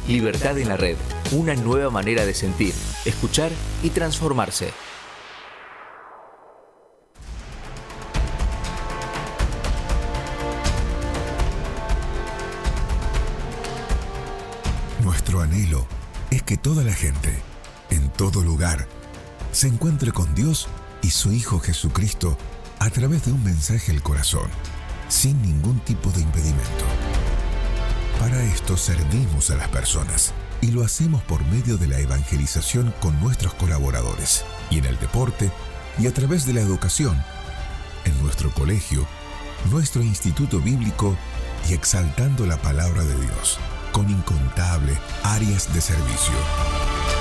Libertad 0.09 0.57
en 0.57 0.67
la 0.67 0.75
Red, 0.75 0.97
una 1.31 1.55
nueva 1.55 1.89
manera 1.89 2.25
de 2.25 2.33
sentir, 2.33 2.73
escuchar 3.05 3.49
y 3.81 3.91
transformarse. 3.91 4.73
Nuestro 15.01 15.39
anhelo 15.39 15.87
es 16.29 16.43
que 16.43 16.57
toda 16.57 16.83
la 16.83 16.93
gente, 16.93 17.33
en 17.89 18.09
todo 18.09 18.43
lugar, 18.43 18.85
se 19.51 19.67
encuentre 19.67 20.11
con 20.11 20.33
Dios 20.33 20.67
y 21.01 21.09
su 21.09 21.31
Hijo 21.31 21.59
Jesucristo 21.59 22.37
a 22.79 22.89
través 22.89 23.25
de 23.25 23.31
un 23.31 23.43
mensaje 23.43 23.91
al 23.91 24.01
corazón, 24.01 24.47
sin 25.09 25.41
ningún 25.41 25.79
tipo 25.81 26.09
de 26.11 26.21
impedimento. 26.21 26.85
Para 28.19 28.41
esto 28.43 28.77
servimos 28.77 29.49
a 29.49 29.55
las 29.55 29.67
personas 29.69 30.33
y 30.61 30.67
lo 30.67 30.83
hacemos 30.83 31.21
por 31.23 31.43
medio 31.45 31.77
de 31.77 31.87
la 31.87 31.99
evangelización 31.99 32.93
con 33.01 33.19
nuestros 33.19 33.53
colaboradores 33.55 34.45
y 34.69 34.77
en 34.77 34.85
el 34.85 34.97
deporte 34.99 35.51
y 35.99 36.07
a 36.07 36.13
través 36.13 36.45
de 36.45 36.53
la 36.53 36.61
educación, 36.61 37.21
en 38.05 38.21
nuestro 38.21 38.51
colegio, 38.51 39.05
nuestro 39.69 40.01
instituto 40.01 40.59
bíblico 40.59 41.15
y 41.69 41.73
exaltando 41.73 42.45
la 42.45 42.57
palabra 42.57 43.03
de 43.03 43.15
Dios 43.15 43.59
con 43.91 44.09
incontable 44.09 44.97
áreas 45.23 45.73
de 45.73 45.81
servicio. 45.81 47.20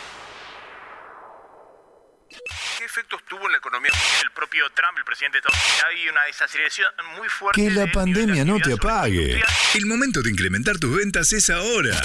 ¿Qué 2.93 2.99
efectos 2.99 3.21
tuvo 3.29 3.45
en 3.45 3.53
la 3.53 3.57
economía 3.57 3.89
el 4.23 4.31
propio 4.31 4.65
Trump, 4.75 4.97
el 4.97 5.05
presidente 5.05 5.37
de 5.37 5.47
Estados 5.47 5.57
Unidos? 5.63 5.85
Hay 5.89 6.09
una 6.09 6.23
desaceleración 6.25 6.89
muy 7.17 7.29
fuerte. 7.29 7.61
Que 7.61 7.71
la 7.71 7.85
de- 7.85 7.91
pandemia 7.91 8.43
no 8.43 8.59
te 8.59 8.73
apague. 8.73 9.41
El 9.75 9.85
momento 9.85 10.21
de 10.21 10.29
incrementar 10.29 10.77
tus 10.77 10.93
ventas 10.97 11.31
es 11.31 11.49
ahora. 11.49 12.01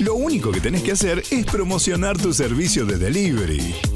Lo 0.00 0.14
único 0.14 0.50
que 0.50 0.60
tenés 0.62 0.82
que 0.82 0.92
hacer 0.92 1.22
es 1.30 1.44
promocionar 1.44 2.16
tu 2.16 2.32
servicio 2.32 2.86
de 2.86 2.96
delivery. 2.96 3.74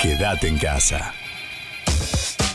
Quédate 0.00 0.46
en 0.46 0.58
casa. 0.58 1.12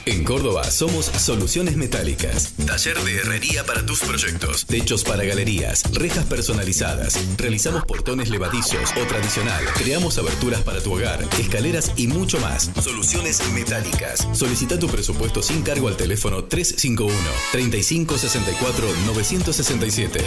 En 0.06 0.24
Córdoba 0.24 0.64
somos 0.72 1.06
Soluciones 1.06 1.76
Metálicas. 1.76 2.54
Taller 2.66 2.98
de 3.00 3.16
herrería 3.18 3.66
para 3.66 3.86
tus 3.86 4.00
proyectos. 4.00 4.66
Techos 4.66 5.04
para 5.04 5.26
galerías. 5.26 5.84
Rejas 5.94 6.26
personalizadas. 6.26 7.20
Realizamos 7.38 7.84
portones 7.84 8.30
levadizos 8.30 8.92
o 9.02 9.06
tradicional. 9.08 9.64
Creamos 9.76 10.18
aberturas 10.18 10.62
para 10.62 10.82
tu 10.82 10.94
hogar. 10.94 11.22
Escaleras 11.38 11.92
y 11.98 12.08
mucho 12.08 12.40
más. 12.40 12.72
Soluciones 12.82 13.42
Metálicas. 13.52 14.26
Solicita 14.32 14.80
tu 14.80 14.88
presupuesto 14.88 15.42
sin 15.42 15.64
cargo 15.64 15.90
al 15.90 15.98
teléfono 15.98 16.46
351 16.46 17.14
3564 17.52 18.88
967. 19.08 20.20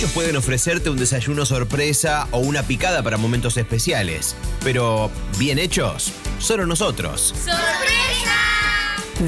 Muchos 0.00 0.14
pueden 0.14 0.36
ofrecerte 0.36 0.88
un 0.88 0.96
desayuno 0.96 1.44
sorpresa 1.44 2.26
o 2.30 2.38
una 2.38 2.62
picada 2.62 3.02
para 3.02 3.18
momentos 3.18 3.58
especiales, 3.58 4.34
pero 4.64 5.10
bien 5.36 5.58
hechos, 5.58 6.10
solo 6.38 6.64
nosotros. 6.64 7.34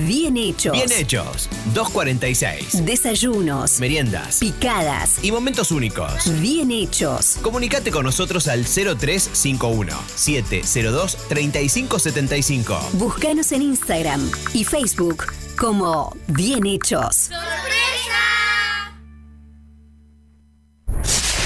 Bien 0.06 0.34
hechos. 0.38 0.72
Bien 0.72 0.90
hechos, 0.90 1.50
246. 1.74 2.86
Desayunos. 2.86 3.80
Meriendas. 3.80 4.38
Picadas. 4.38 5.22
Y 5.22 5.30
momentos 5.30 5.72
únicos. 5.72 6.40
Bien 6.40 6.70
hechos. 6.70 7.36
Comunicate 7.42 7.90
con 7.90 8.06
nosotros 8.06 8.48
al 8.48 8.64
0351 8.64 9.92
702 10.14 11.18
3575. 11.28 12.80
Búscanos 12.94 13.52
en 13.52 13.60
Instagram 13.60 14.30
y 14.54 14.64
Facebook 14.64 15.26
como 15.58 16.16
Bien 16.28 16.64
hechos. 16.66 17.28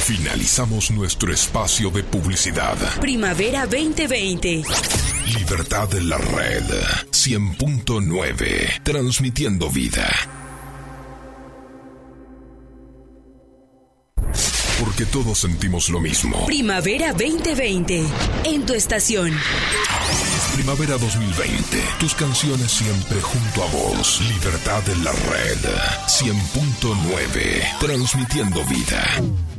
Finalizamos 0.06 0.92
nuestro 0.92 1.32
espacio 1.32 1.90
de 1.90 2.04
publicidad. 2.04 2.76
Primavera 3.00 3.66
2020. 3.66 4.62
Libertad 5.36 5.92
en 5.96 6.08
la 6.08 6.16
red. 6.16 6.62
100.9. 7.10 8.84
Transmitiendo 8.84 9.68
vida. 9.68 10.08
Porque 14.78 15.06
todos 15.06 15.38
sentimos 15.38 15.88
lo 15.88 15.98
mismo. 15.98 16.46
Primavera 16.46 17.12
2020. 17.12 18.04
En 18.44 18.64
tu 18.64 18.74
estación. 18.74 19.36
Primavera 20.54 20.98
2020. 20.98 21.82
Tus 21.98 22.14
canciones 22.14 22.70
siempre 22.70 23.20
junto 23.20 23.64
a 23.64 23.66
vos. 23.72 24.22
Libertad 24.28 24.88
en 24.88 25.02
la 25.02 25.10
red. 25.10 25.58
100.9. 26.06 27.78
Transmitiendo 27.80 28.64
vida. 28.66 29.55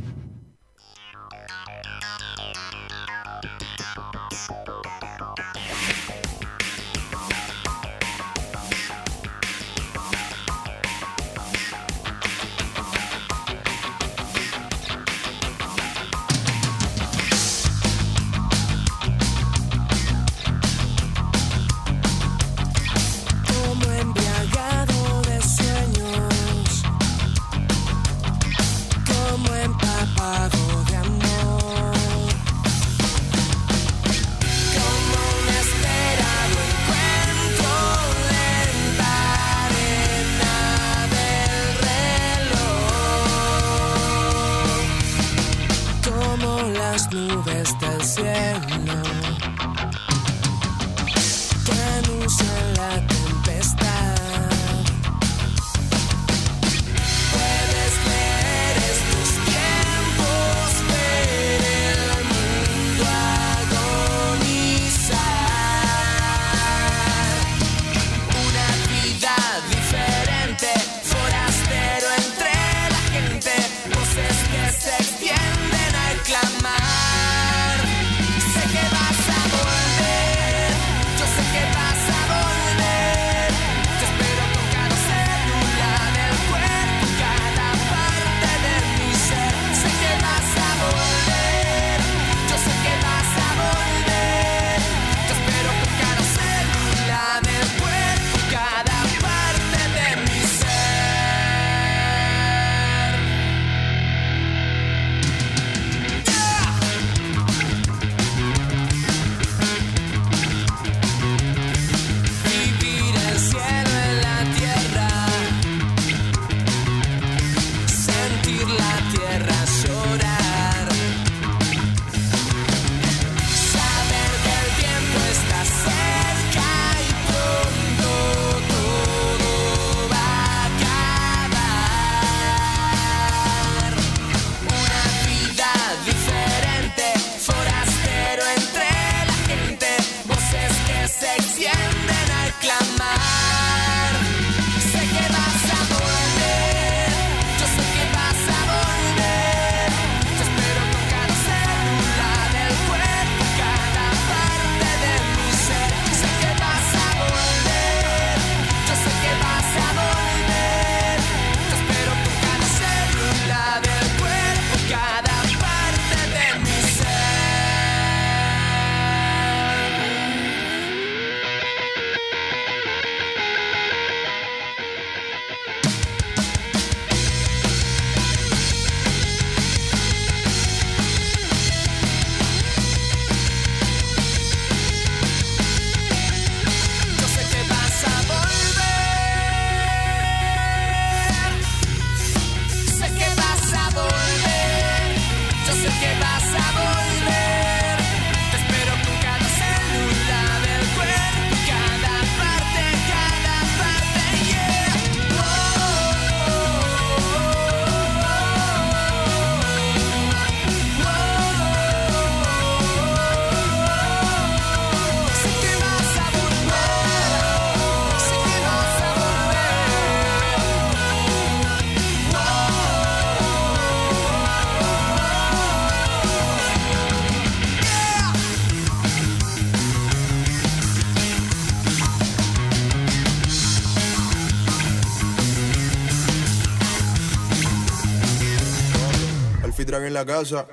La 240.18 240.26
casa. 240.26 240.66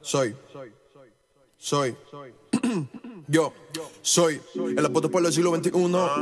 Soy. 0.00 0.36
Soy. 1.58 1.96
Yo 3.28 3.52
soy 4.02 4.40
el 4.54 4.86
apóstol 4.86 5.10
por 5.10 5.26
el 5.26 5.32
siglo 5.32 5.54
XXI. 5.54 5.70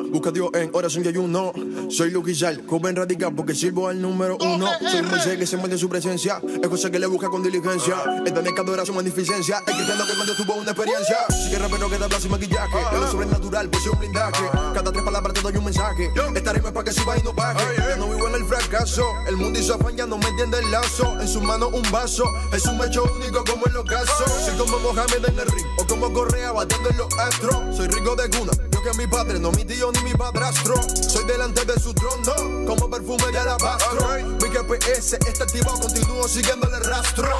Busca 0.08 0.30
a 0.30 0.32
Dios 0.32 0.50
en 0.54 0.70
oración 0.72 1.04
y 1.04 1.08
ayuno. 1.08 1.52
Soy 1.90 2.10
Luquizal, 2.10 2.64
joven 2.66 2.96
radical 2.96 3.34
porque 3.34 3.54
sirvo 3.54 3.88
al 3.88 4.00
número 4.00 4.38
uno. 4.40 4.66
Soy 4.90 5.00
un 5.00 5.10
Moisés 5.10 5.38
que 5.38 5.46
se 5.46 5.56
mueve 5.58 5.74
en 5.74 5.78
su 5.78 5.88
presencia. 5.88 6.40
Es 6.62 6.68
cosa 6.68 6.90
que 6.90 6.98
le 6.98 7.06
busca 7.06 7.28
con 7.28 7.42
diligencia. 7.42 7.96
Esta 8.24 8.40
es 8.40 8.52
que 8.52 8.60
adora 8.60 8.86
su 8.86 8.94
magnificencia. 8.94 9.58
El 9.66 9.74
cristiano 9.74 10.06
que 10.06 10.14
cuando 10.14 10.34
tuvo 10.34 10.54
una 10.54 10.70
experiencia. 10.70 11.18
Sigue 11.28 11.58
rapero 11.58 11.90
que 11.90 11.96
te 11.96 12.04
habla 12.04 12.20
sin 12.20 12.30
maquillaje. 12.30 12.78
Es 12.92 13.00
lo 13.00 13.10
sobrenatural, 13.10 13.68
pues 13.68 13.86
un 13.86 13.98
blindaje. 13.98 14.44
Cada 14.72 14.90
tres 14.90 15.04
palabras 15.04 15.34
te 15.34 15.40
doy 15.42 15.56
un 15.56 15.64
mensaje. 15.64 16.10
Esta 16.34 16.52
rima 16.52 16.68
es 16.68 16.74
para 16.74 16.84
que 16.84 16.92
suba 16.92 17.18
y 17.18 17.22
no 17.22 17.34
baje. 17.34 17.64
El. 18.74 19.28
El 19.28 19.36
mundo 19.36 19.60
hizo 19.60 19.74
afán, 19.74 19.96
ya 19.96 20.04
no 20.04 20.18
me 20.18 20.26
entiende 20.26 20.58
el 20.58 20.68
lazo. 20.72 21.16
En 21.20 21.28
su 21.28 21.40
mano 21.40 21.68
un 21.68 21.88
vaso. 21.92 22.24
Es 22.52 22.66
un 22.66 22.82
hecho 22.84 23.04
único 23.04 23.44
como 23.44 23.66
en 23.66 23.72
los 23.72 23.84
casos. 23.84 24.28
Soy 24.44 24.56
como 24.56 24.80
Mohamed 24.80 25.28
en 25.28 25.38
el 25.38 25.46
ring. 25.46 25.66
O 25.78 25.86
como 25.86 26.12
Correa 26.12 26.50
batiendo 26.50 26.90
en 26.90 26.96
los 26.96 27.18
astros. 27.18 27.76
Soy 27.76 27.86
rico 27.86 28.16
de 28.16 28.28
cuna. 28.30 28.52
Yo 28.72 28.82
que 28.82 28.98
mi 28.98 29.06
padre, 29.06 29.38
no 29.38 29.52
mi 29.52 29.64
tío 29.64 29.92
ni 29.92 30.00
mi 30.00 30.12
padrastro. 30.14 30.74
Soy 31.08 31.24
delante 31.24 31.64
de 31.64 31.78
su 31.78 31.94
trono. 31.94 32.66
Como 32.66 32.90
perfume 32.90 33.30
de 33.30 33.38
alabastro. 33.38 34.08
Mi 34.42 34.50
GPS 34.50 35.18
está 35.24 35.44
activado. 35.44 35.78
Continúo 35.78 36.26
siguiéndole 36.26 36.80
rastro. 36.80 37.30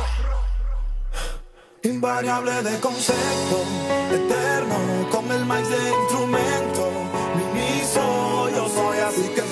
Invariable 1.82 2.62
de 2.62 2.80
concepto, 2.80 3.62
eterno, 4.10 5.10
con 5.10 5.30
el 5.30 5.44
maíz 5.44 5.68
de 5.68 5.90
instrumento. 5.90 6.90
Miniso, 7.36 8.48
yo 8.50 8.68
soy 8.74 8.98
así 9.00 9.28
que 9.34 9.42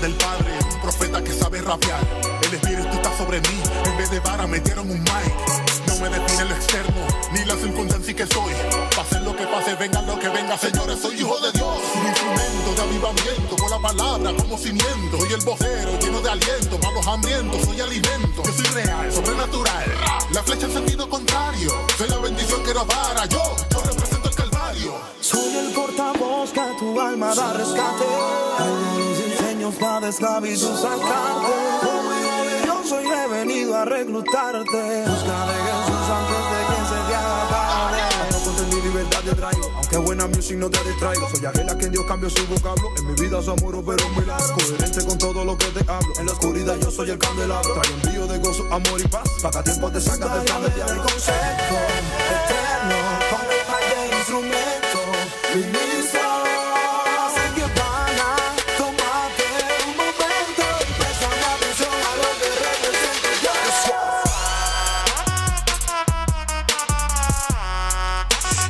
del 0.00 0.14
padre, 0.14 0.58
un 0.72 0.80
profeta 0.80 1.22
que 1.22 1.32
sabe 1.32 1.60
rapear. 1.60 2.00
El 2.42 2.54
espíritu 2.54 2.88
está 2.88 3.14
sobre 3.18 3.40
mí, 3.40 3.62
en 3.84 3.96
vez 3.98 4.10
de 4.10 4.20
vara 4.20 4.46
metieron 4.46 4.90
un 4.90 5.04
Pase 9.50 9.74
venga 9.74 10.00
lo 10.02 10.16
que 10.18 10.28
venga, 10.28 10.56
señores, 10.56 11.00
soy 11.00 11.16
hijo 11.16 11.36
de 11.40 11.50
Dios. 11.52 11.78
Un 11.94 12.06
instrumento 12.06 12.74
de 12.76 12.82
avivamiento, 12.82 13.56
con 13.56 13.70
la 13.70 13.78
palabra 13.80 14.32
como 14.36 14.56
cimiento. 14.56 15.18
Soy 15.18 15.32
el 15.32 15.40
vocero 15.40 15.98
lleno 15.98 16.20
de 16.20 16.30
aliento, 16.30 16.78
malos 16.78 17.06
hambrientos, 17.06 17.60
soy 17.64 17.80
alimento. 17.80 18.42
Yo 18.44 18.52
soy 18.52 18.66
real, 18.66 19.12
sobrenatural. 19.12 19.94
La 20.32 20.42
flecha 20.44 20.66
en 20.66 20.72
sentido 20.72 21.08
contrario, 21.08 21.72
soy 21.98 22.08
la 22.08 22.18
bendición 22.18 22.62
que 22.62 22.74
nos 22.74 22.84
para. 22.84 23.26
Yo, 23.26 23.42
yo 23.70 23.82
represento 23.82 24.28
el 24.28 24.34
calvario. 24.36 24.94
Soy 25.20 25.56
el 25.56 25.72
portavoz 25.72 26.50
que 26.52 26.60
a 26.60 26.76
tu 26.78 27.00
alma 27.00 27.34
da 27.34 27.52
rescate. 27.52 28.04
Mis 28.96 29.30
diseños 29.30 29.74
para 29.74 30.00
de 30.00 30.08
esclavitud 30.10 30.76
sacarte. 30.76 31.52
Como 31.80 32.10
de 32.44 32.62
Dios, 32.62 33.30
venido 33.30 33.76
a 33.76 33.84
reclutarte. 33.84 35.04
Busca 35.06 35.46
de 35.46 35.54
Jesús 35.54 36.08
antes 36.08 36.50
de 36.50 36.59
traigo. 39.36 39.72
Aunque 39.76 39.96
buena 39.98 40.26
music 40.26 40.56
no 40.56 40.70
te 40.70 40.82
distraigo. 40.84 41.28
Soy 41.30 41.46
aquel 41.46 41.68
a 41.68 41.76
quien 41.76 41.92
Dios 41.92 42.04
cambió 42.06 42.30
su 42.30 42.46
vocablo. 42.46 42.88
En 42.98 43.06
mi 43.06 43.14
vida 43.20 43.42
su 43.42 43.50
amor 43.50 43.82
pero 43.84 44.06
un 44.06 44.20
milagro. 44.20 44.54
Coherente 44.54 45.04
con 45.04 45.18
todo 45.18 45.44
lo 45.44 45.56
que 45.56 45.66
te 45.66 45.90
hablo. 45.90 46.12
En 46.18 46.26
la 46.26 46.32
oscuridad 46.32 46.76
yo 46.80 46.90
soy 46.90 47.10
el 47.10 47.18
candelabro. 47.18 47.74
Trae 47.74 47.94
envío 47.94 48.26
de 48.26 48.38
gozo, 48.38 48.64
amor 48.70 49.00
y 49.00 49.08
paz. 49.08 49.28
Que 49.40 49.62
tiempo 49.62 49.90
te 49.90 50.00
sacas 50.00 50.34
del 50.34 50.44
plan 50.44 50.62
del 50.62 50.74
diablo. 50.74 51.02
concepto 51.02 51.76
eterno. 52.30 52.96
Con 53.30 53.40
el 53.42 54.10
de 54.10 54.16
instrumentos. 54.18 55.89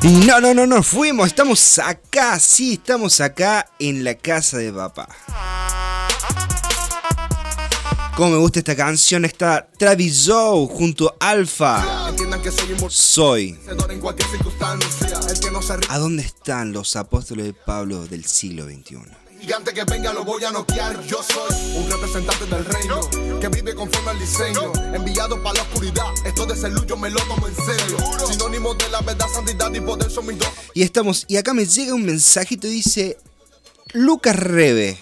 Y 0.02 0.08
no, 0.26 0.40
no, 0.40 0.54
no, 0.54 0.66
no 0.66 0.82
fuimos, 0.82 1.26
estamos 1.26 1.78
acá, 1.78 2.38
sí, 2.40 2.74
estamos 2.74 3.20
acá 3.20 3.70
en 3.78 4.02
la 4.02 4.14
casa 4.14 4.56
de 4.56 4.72
papá. 4.72 5.06
Como 8.16 8.30
me 8.30 8.36
gusta 8.38 8.60
esta 8.60 8.74
canción, 8.74 9.26
está 9.26 9.68
Travis 9.78 10.24
Joe 10.26 10.66
junto 10.68 11.14
a 11.20 11.30
Alfa. 11.30 12.12
Soy. 12.88 13.58
¿A 15.88 15.98
dónde 15.98 16.22
están 16.22 16.72
los 16.72 16.96
apóstoles 16.96 17.44
de 17.44 17.52
Pablo 17.52 18.06
del 18.06 18.24
siglo 18.24 18.64
XXI? 18.64 19.19
Gigante 19.40 19.72
que 19.72 19.84
venga 19.84 20.12
lo 20.12 20.24
voy 20.24 20.44
a 20.44 20.50
noquear. 20.50 21.02
Yo 21.06 21.22
soy 21.22 21.76
un 21.76 21.90
representante 21.90 22.44
del 22.46 22.64
reino 22.64 23.00
que 23.40 23.48
vive 23.48 23.74
conforme 23.74 24.10
al 24.10 24.18
diseño. 24.18 24.72
Enviado 24.94 25.42
para 25.42 25.54
la 25.54 25.62
oscuridad. 25.62 26.12
Esto 26.26 26.44
de 26.44 26.56
ser 26.56 26.72
yo 26.86 26.96
me 26.96 27.08
lo 27.08 27.20
tomo 27.20 27.48
en 27.48 27.54
serio. 27.56 27.96
Sinónimo 28.30 28.74
de 28.74 28.88
la 28.90 29.00
verdad, 29.00 29.26
santidad 29.32 29.72
y 29.72 29.80
poder 29.80 30.10
son 30.10 30.26
mis 30.26 30.38
dos. 30.38 30.48
Y 30.74 30.82
estamos, 30.82 31.24
y 31.26 31.36
acá 31.38 31.54
me 31.54 31.64
llega 31.64 31.94
un 31.94 32.04
mensajito, 32.04 32.66
dice 32.66 33.16
Lucas 33.92 34.36
Rebe. 34.36 34.98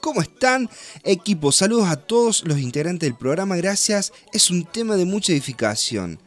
¿Cómo 0.00 0.20
están? 0.20 0.68
Equipo, 1.02 1.50
saludos 1.52 1.88
a 1.88 1.96
todos 1.96 2.44
los 2.44 2.58
integrantes 2.58 3.08
del 3.08 3.16
programa, 3.16 3.56
gracias. 3.56 4.12
Es 4.32 4.50
un 4.50 4.64
tema 4.64 4.96
de 4.96 5.06
mucha 5.06 5.32
edificación. 5.32 6.18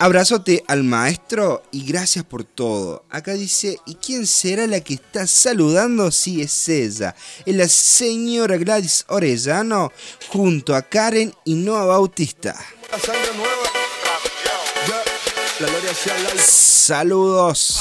Abrazote 0.00 0.62
al 0.68 0.84
maestro 0.84 1.64
y 1.72 1.84
gracias 1.84 2.24
por 2.24 2.44
todo. 2.44 3.04
Acá 3.10 3.32
dice, 3.32 3.80
¿y 3.84 3.96
quién 3.96 4.28
será 4.28 4.68
la 4.68 4.80
que 4.80 4.94
está 4.94 5.26
saludando? 5.26 6.12
Sí, 6.12 6.40
es 6.40 6.68
ella. 6.68 7.16
Es 7.44 7.56
la 7.56 7.68
señora 7.68 8.56
Gladys 8.58 9.04
Orellano 9.08 9.90
junto 10.28 10.76
a 10.76 10.82
Karen 10.82 11.34
y 11.44 11.54
Noah 11.54 11.86
Bautista. 11.86 12.54
Saludos. 16.36 17.80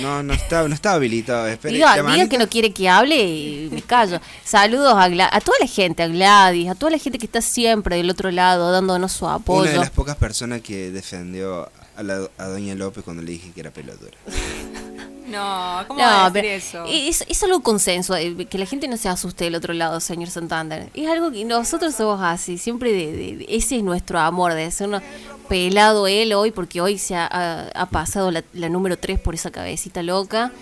No, 0.00 0.22
no 0.22 0.32
estaba, 0.32 0.68
no 0.68 0.74
estaba 0.74 0.96
habilitado. 0.96 1.46
Espere, 1.46 1.74
Diga, 1.74 2.02
diga 2.02 2.28
que 2.28 2.38
no 2.38 2.48
quiere 2.48 2.72
que 2.72 2.88
hable 2.88 3.16
y 3.22 3.68
me 3.70 3.82
callo. 3.82 4.20
Saludos 4.44 4.94
a, 4.96 5.08
Gla- 5.08 5.28
a 5.30 5.40
toda 5.40 5.58
la 5.60 5.66
gente, 5.66 6.02
a 6.02 6.08
Gladys, 6.08 6.68
a 6.70 6.74
toda 6.74 6.92
la 6.92 6.98
gente 6.98 7.18
que 7.18 7.26
está 7.26 7.40
siempre 7.42 7.96
del 7.96 8.10
otro 8.10 8.30
lado 8.30 8.70
dándonos 8.72 9.12
su 9.12 9.24
Una 9.24 9.34
de 9.34 9.40
apoyo. 9.40 9.76
las 9.80 9.90
pocas 9.90 10.16
personas 10.16 10.60
que 10.62 10.90
defendió 10.90 11.70
a, 11.96 12.02
la, 12.02 12.28
a 12.38 12.44
Doña 12.46 12.74
López 12.74 13.04
cuando 13.04 13.22
le 13.22 13.32
dije 13.32 13.50
que 13.54 13.60
era 13.60 13.70
pelotura. 13.70 14.16
No, 15.30 15.84
¿cómo 15.88 16.00
va 16.00 16.06
No, 16.06 16.24
a 16.26 16.30
decir 16.30 16.42
pero 16.42 16.48
eso? 16.56 16.84
es, 16.88 17.24
es 17.28 17.42
algo 17.42 17.60
consenso, 17.60 18.16
eh, 18.16 18.46
que 18.46 18.58
la 18.58 18.66
gente 18.66 18.88
no 18.88 18.96
se 18.96 19.08
asuste 19.08 19.44
del 19.44 19.54
otro 19.54 19.72
lado, 19.74 20.00
señor 20.00 20.30
Santander. 20.30 20.88
Es 20.94 21.08
algo 21.08 21.30
que 21.30 21.44
nosotros 21.44 21.94
somos 21.94 22.20
así, 22.22 22.58
siempre 22.58 22.92
de, 22.92 23.12
de- 23.12 23.36
de- 23.36 23.46
ese 23.48 23.76
es 23.76 23.82
nuestro 23.82 24.18
amor, 24.18 24.54
de 24.54 24.70
ser 24.70 24.88
uno 24.88 25.00
pelado 25.48 26.06
él 26.06 26.32
hoy, 26.32 26.50
porque 26.50 26.80
hoy 26.80 26.98
se 26.98 27.14
ha, 27.16 27.26
ha- 27.30 27.68
ha 27.74 27.86
pasado 27.86 28.30
la, 28.30 28.44
la 28.52 28.68
número 28.68 28.98
3 28.98 29.18
por 29.20 29.34
esa 29.34 29.50
cabecita 29.50 30.02
loca. 30.02 30.52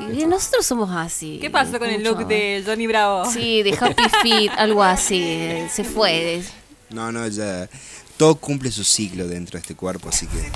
Y 0.00 0.26
nosotros 0.26 0.66
somos 0.66 0.90
así. 0.94 1.38
¿Qué 1.40 1.48
pasó 1.50 1.78
con 1.78 1.88
el 1.88 2.02
look 2.02 2.26
de 2.26 2.62
Johnny 2.66 2.86
Bravo? 2.86 3.24
Sí, 3.30 3.62
de 3.62 3.72
Happy 3.80 4.02
Feet, 4.22 4.50
algo 4.58 4.82
así, 4.82 5.20
eh, 5.22 5.68
se 5.72 5.84
fue. 5.84 6.42
No, 6.90 7.10
no, 7.10 7.26
ya. 7.28 7.68
Todo 8.16 8.34
cumple 8.36 8.70
su 8.70 8.82
ciclo 8.84 9.26
dentro 9.26 9.52
de 9.58 9.60
este 9.60 9.74
cuerpo, 9.74 10.08
así 10.08 10.26
que. 10.26 10.50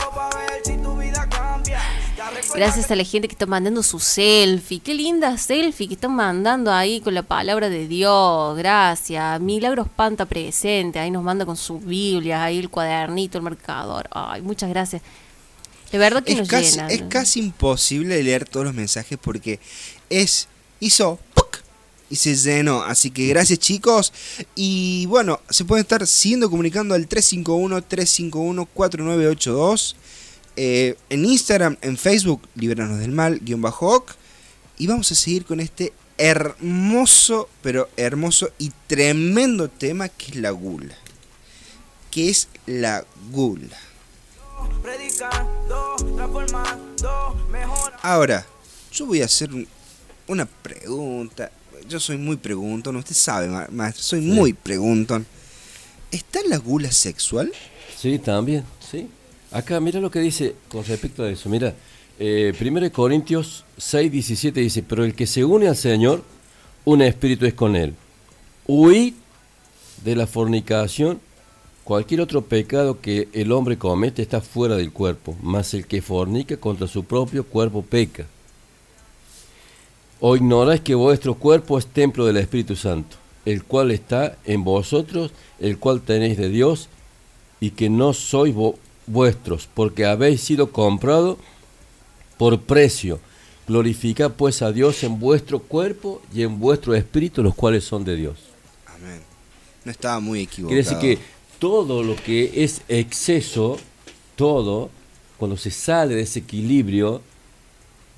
Gracias 2.55 2.91
a 2.91 2.97
la 2.97 3.05
gente 3.05 3.28
que 3.28 3.34
está 3.34 3.47
mandando 3.47 3.82
su 3.82 3.99
selfie. 4.01 4.80
Qué 4.80 4.95
linda 4.95 5.36
selfie 5.38 5.88
que 5.88 5.95
están 5.95 6.14
mandando 6.14 6.72
ahí 6.72 7.01
con 7.01 7.14
la 7.14 7.22
palabra 7.22 7.68
de 7.68 7.86
Dios. 7.88 8.57
Gracias. 8.57 9.41
Milagros 9.41 9.88
Panta 9.95 10.24
presente. 10.26 10.99
Ahí 10.99 11.11
nos 11.11 11.22
manda 11.22 11.45
con 11.47 11.57
sus 11.57 11.84
Biblias, 11.84 12.41
ahí 12.41 12.59
el 12.59 12.70
cuadernito, 12.70 13.38
el 13.38 13.45
marcador. 13.45 14.09
Ay, 14.12 14.43
muchas 14.43 14.70
gracias. 14.70 15.03
De 15.93 15.99
verdad 15.99 16.22
que 16.22 16.32
Es 16.32 16.38
nos 16.38 16.49
casi, 16.49 16.70
llenan. 16.72 16.91
es 16.91 17.03
casi 17.09 17.41
imposible 17.41 18.22
leer 18.22 18.49
todos 18.49 18.64
los 18.66 18.74
mensajes 18.74 19.18
porque 19.20 19.59
es. 20.09 20.49
hizo. 20.80 21.18
Y 22.12 22.16
se 22.16 22.34
llenó. 22.34 22.82
Así 22.82 23.12
que 23.12 23.28
gracias, 23.28 23.61
chicos. 23.61 24.12
Y 24.57 25.07
bueno, 25.07 25.38
se 25.49 25.64
pueden 25.64 25.82
estar 25.82 26.05
siguiendo 26.09 26.51
comunicando 26.51 26.93
al 26.97 27.09
351-351-4982. 27.09 29.95
Eh, 30.63 30.95
en 31.09 31.25
Instagram, 31.25 31.79
en 31.81 31.97
Facebook, 31.97 32.43
Libranos 32.55 32.99
del 32.99 33.13
Mal, 33.13 33.39
guion 33.41 33.63
bajo. 33.63 34.05
Y 34.77 34.87
vamos 34.87 35.11
a 35.11 35.15
seguir 35.15 35.47
con 35.47 35.59
este 35.59 35.95
hermoso, 36.19 37.49
pero 37.63 37.89
hermoso 37.97 38.51
y 38.59 38.71
tremendo 38.87 39.69
tema 39.71 40.11
que 40.11 40.33
es 40.33 40.37
la 40.37 40.51
gula. 40.51 40.95
Que 42.11 42.29
es 42.29 42.49
la 42.67 43.07
gula. 43.33 43.79
Ahora, 48.03 48.47
yo 48.93 49.07
voy 49.07 49.23
a 49.23 49.25
hacer 49.25 49.53
un- 49.55 49.67
una 50.29 50.45
pregunta. 50.45 51.51
Yo 51.89 51.99
soy 51.99 52.19
muy 52.19 52.37
preguntón, 52.37 52.97
usted 52.97 53.15
sabe, 53.15 53.49
ma- 53.49 53.69
maestro, 53.71 54.03
soy 54.03 54.21
muy 54.21 54.53
preguntón. 54.53 55.27
¿Está 56.11 56.41
la 56.47 56.59
gula 56.59 56.93
sexual? 56.93 57.51
Sí, 57.99 58.19
también, 58.19 58.65
sí. 58.91 59.09
Acá, 59.53 59.81
mira 59.81 60.01
lo 60.01 60.11
que 60.11 60.21
dice 60.21 60.55
con 60.69 60.85
respecto 60.85 61.23
a 61.25 61.31
eso. 61.31 61.49
Mira, 61.49 61.75
eh, 62.19 62.53
1 62.59 62.91
Corintios 62.93 63.65
6, 63.79 64.13
17 64.13 64.61
dice, 64.61 64.83
pero 64.83 65.05
el 65.05 65.15
que 65.15 65.27
se 65.27 65.45
une 65.45 65.69
al 65.69 65.77
Señor, 65.77 66.23
un 66.85 67.03
espíritu 67.03 67.47
es 67.47 67.55
con 67.55 67.75
él. 67.77 67.95
Huid 68.67 69.15
de 70.05 70.17
la 70.17 70.27
fornicación. 70.27 71.21
Cualquier 71.83 72.21
otro 72.21 72.43
pecado 72.43 73.01
que 73.01 73.29
el 73.33 73.51
hombre 73.51 73.77
comete 73.77 74.23
está 74.23 74.41
fuera 74.41 74.77
del 74.77 74.93
cuerpo, 74.93 75.37
mas 75.43 75.75
el 75.75 75.87
que 75.87 76.03
fornica 76.03 76.57
contra 76.57 76.87
su 76.87 77.05
propio 77.05 77.45
cuerpo 77.45 77.83
peca. 77.83 78.27
¿O 80.21 80.37
ignoráis 80.37 80.83
que 80.83 80.95
vuestro 80.95 81.35
cuerpo 81.35 81.79
es 81.79 81.87
templo 81.87 82.27
del 82.27 82.37
Espíritu 82.37 82.77
Santo, 82.77 83.17
el 83.45 83.65
cual 83.65 83.91
está 83.91 84.37
en 84.45 84.63
vosotros, 84.63 85.33
el 85.59 85.79
cual 85.79 86.03
tenéis 86.03 86.37
de 86.37 86.51
Dios, 86.51 86.89
y 87.59 87.71
que 87.71 87.89
no 87.91 88.13
sois 88.13 88.55
vo- 88.55 88.77
vuestros, 89.11 89.69
porque 89.73 90.05
habéis 90.07 90.41
sido 90.41 90.71
comprado 90.73 91.39
por 92.39 92.61
precio? 92.61 93.21
Glorificad 93.67 94.33
pues 94.33 94.63
a 94.63 94.73
Dios 94.73 95.03
en 95.05 95.21
vuestro 95.21 95.61
cuerpo 95.61 96.21
y 96.35 96.43
en 96.43 96.59
vuestro 96.59 96.95
espíritu, 96.95 97.43
los 97.43 97.55
cuales 97.55 97.85
son 97.85 98.05
de 98.05 98.17
Dios. 98.17 98.39
Amén. 98.87 99.21
No 99.85 99.93
estaba 99.93 100.19
muy 100.21 100.41
equivocado. 100.43 100.69
Quiere 100.69 100.83
decir 100.83 100.99
que 100.99 101.19
todo 101.59 102.03
lo 102.03 102.17
que 102.17 102.65
es 102.65 102.81
exceso, 102.89 103.79
todo, 104.35 104.91
cuando 105.39 105.57
se 105.57 105.71
sale 105.71 106.15
de 106.15 106.23
ese 106.23 106.41
equilibrio, 106.41 107.23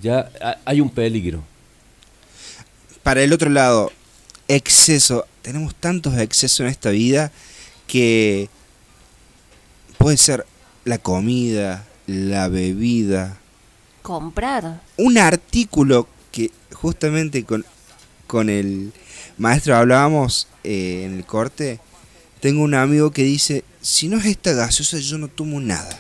ya 0.00 0.30
ha- 0.40 0.58
hay 0.64 0.80
un 0.80 0.88
peligro. 0.90 1.42
Para 3.02 3.22
el 3.22 3.32
otro 3.32 3.50
lado, 3.50 3.90
exceso. 4.48 5.26
Tenemos 5.42 5.74
tantos 5.74 6.16
excesos 6.18 6.60
en 6.60 6.66
esta 6.68 6.90
vida 6.90 7.30
que 7.86 8.48
puede 9.98 10.16
ser 10.16 10.46
la 10.84 10.98
comida, 10.98 11.84
la 12.06 12.48
bebida, 12.48 13.38
Comprar. 14.02 14.82
un 14.96 15.18
artículo 15.18 16.08
que 16.32 16.50
justamente 16.72 17.44
con, 17.44 17.64
con 18.26 18.50
el 18.50 18.92
maestro 19.38 19.76
hablábamos 19.76 20.48
eh, 20.64 21.04
en 21.04 21.16
el 21.16 21.24
corte. 21.24 21.78
Tengo 22.40 22.62
un 22.62 22.74
amigo 22.74 23.12
que 23.12 23.22
dice, 23.22 23.64
si 23.80 24.08
no 24.08 24.16
es 24.18 24.24
esta 24.26 24.52
gaseosa 24.52 24.98
yo 24.98 25.18
no 25.18 25.28
tomo 25.28 25.60
nada. 25.60 25.96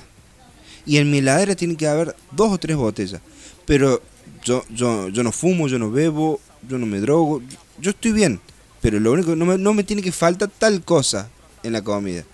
Y 0.84 0.96
en 0.96 1.10
mi 1.10 1.18
heladera 1.18 1.54
tiene 1.54 1.76
que 1.76 1.86
haber 1.86 2.16
dos 2.32 2.50
o 2.50 2.58
tres 2.58 2.76
botellas. 2.76 3.20
Pero 3.64 4.02
yo, 4.44 4.64
yo, 4.74 5.08
yo 5.08 5.22
no 5.22 5.30
fumo, 5.30 5.68
yo 5.68 5.78
no 5.78 5.92
bebo, 5.92 6.40
yo 6.68 6.78
no 6.78 6.86
me 6.86 6.98
drogo. 6.98 7.40
Yo 7.78 7.90
estoy 7.90 8.10
bien. 8.10 8.40
Pero 8.80 8.98
lo 8.98 9.12
único, 9.12 9.36
no 9.36 9.46
me, 9.46 9.58
no 9.58 9.74
me 9.74 9.84
tiene 9.84 10.02
que 10.02 10.10
faltar 10.10 10.50
tal 10.58 10.82
cosa 10.82 11.28
en 11.62 11.72
la 11.74 11.82
comida. 11.82 12.24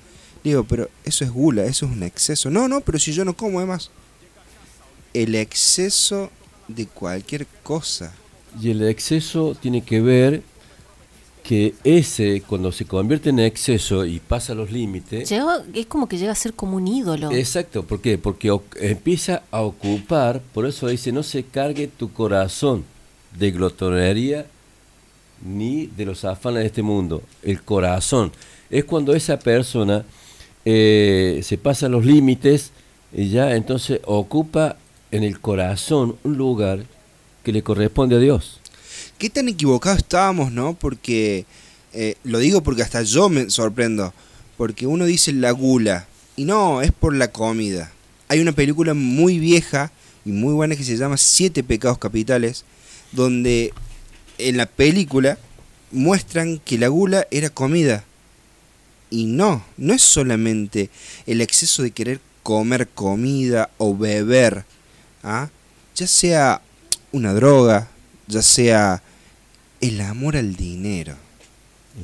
Digo, 0.45 0.65
pero 0.65 0.89
eso 1.05 1.25
es 1.25 1.31
gula, 1.31 1.65
eso 1.65 1.87
es 1.87 1.93
un 1.93 2.03
exceso. 2.03 2.51
No, 2.51 2.69
no, 2.69 2.81
pero 2.81 2.99
si 2.99 3.13
yo 3.13 3.25
no 3.25 3.37
como 3.37 3.59
además. 3.59 3.91
El 5.15 5.35
exceso 5.35 6.31
de 6.69 6.87
cualquier 6.87 7.47
cosa. 7.63 8.13
Y 8.61 8.71
el 8.71 8.83
exceso 8.89 9.57
tiene 9.61 9.83
que 9.83 10.01
ver 10.01 10.43
que 11.43 11.75
ese, 11.83 12.43
cuando 12.47 12.71
se 12.73 12.85
convierte 12.85 13.31
en 13.31 13.39
exceso 13.39 14.05
y 14.05 14.21
pasa 14.21 14.55
los 14.55 14.71
límites, 14.71 15.29
Llega- 15.31 15.65
es 15.73 15.87
como 15.87 16.07
que 16.09 16.19
llega 16.19 16.33
a 16.33 16.35
ser 16.35 16.53
como 16.53 16.77
un 16.77 16.87
ídolo. 16.87 17.33
Exacto, 17.33 17.85
¿por 17.87 18.01
qué? 18.03 18.19
Porque 18.19 18.55
empieza 18.81 19.43
a 19.51 19.63
ocupar, 19.63 20.43
por 20.53 20.67
eso 20.67 20.89
dice, 20.89 21.11
no 21.11 21.23
se 21.23 21.45
cargue 21.45 21.87
tu 21.89 22.13
corazón 22.13 22.85
de 23.39 23.51
glotonería 23.51 24.47
ni 25.43 25.87
de 25.87 26.05
los 26.05 26.25
afanes 26.25 26.61
de 26.61 26.67
este 26.67 26.83
mundo. 26.83 27.23
El 27.43 27.63
corazón 27.63 28.31
es 28.69 28.85
cuando 28.85 29.15
esa 29.15 29.39
persona 29.39 30.05
eh, 30.71 31.41
se 31.45 31.57
pasa 31.57 31.89
los 31.89 32.05
límites 32.05 32.73
y 33.11 33.31
ya 33.31 33.57
entonces 33.57 34.01
ocupa 34.05 34.77
en 35.11 35.25
el 35.25 35.41
corazón 35.41 36.17
un 36.25 36.37
lugar 36.37 36.85
que 37.43 37.53
le 37.53 37.63
corresponde 37.63 38.17
a 38.17 38.19
Dios. 38.19 38.61
¿Qué 39.17 39.31
tan 39.31 39.49
equivocados 39.49 40.01
estábamos, 40.01 40.53
no? 40.53 40.75
Porque, 40.75 41.47
eh, 41.95 42.17
lo 42.23 42.39
digo 42.39 42.63
porque 42.63 42.83
hasta 42.83 43.03
yo 43.03 43.31
me 43.31 43.49
sorprendo, 43.49 44.13
porque 44.59 44.87
uno 44.87 45.07
dice 45.07 45.33
la 45.33 45.53
gula, 45.53 46.07
y 46.37 46.45
no, 46.45 46.83
es 46.83 46.93
por 46.93 47.17
la 47.17 47.33
comida. 47.33 47.91
Hay 48.29 48.41
una 48.41 48.53
película 48.53 48.93
muy 48.93 49.39
vieja 49.39 49.91
y 50.27 50.33
muy 50.33 50.53
buena 50.53 50.77
que 50.77 50.85
se 50.85 50.99
llama 50.99 51.17
Siete 51.17 51.63
Pecados 51.63 51.97
Capitales, 51.97 52.67
donde 53.13 53.73
en 54.37 54.59
la 54.59 54.67
película 54.67 55.39
muestran 55.93 56.59
que 56.59 56.77
la 56.77 56.89
gula 56.89 57.27
era 57.31 57.49
comida. 57.49 58.05
Y 59.11 59.27
no, 59.27 59.65
no 59.77 59.95
es 59.95 60.03
solamente 60.03 60.91
el 61.27 61.41
exceso 61.41 61.83
de 61.83 61.91
querer 61.93 62.21
comer 62.43 62.89
comida 62.89 63.71
o 63.79 63.97
beber, 63.97 64.65
¿ah? 65.23 65.49
ya 65.95 66.07
sea 66.07 66.63
una 67.13 67.33
droga, 67.35 67.89
ya 68.27 68.43
sea 68.43 69.03
el 69.81 70.01
amor 70.01 70.37
al 70.37 70.57
dinero. 70.57 71.15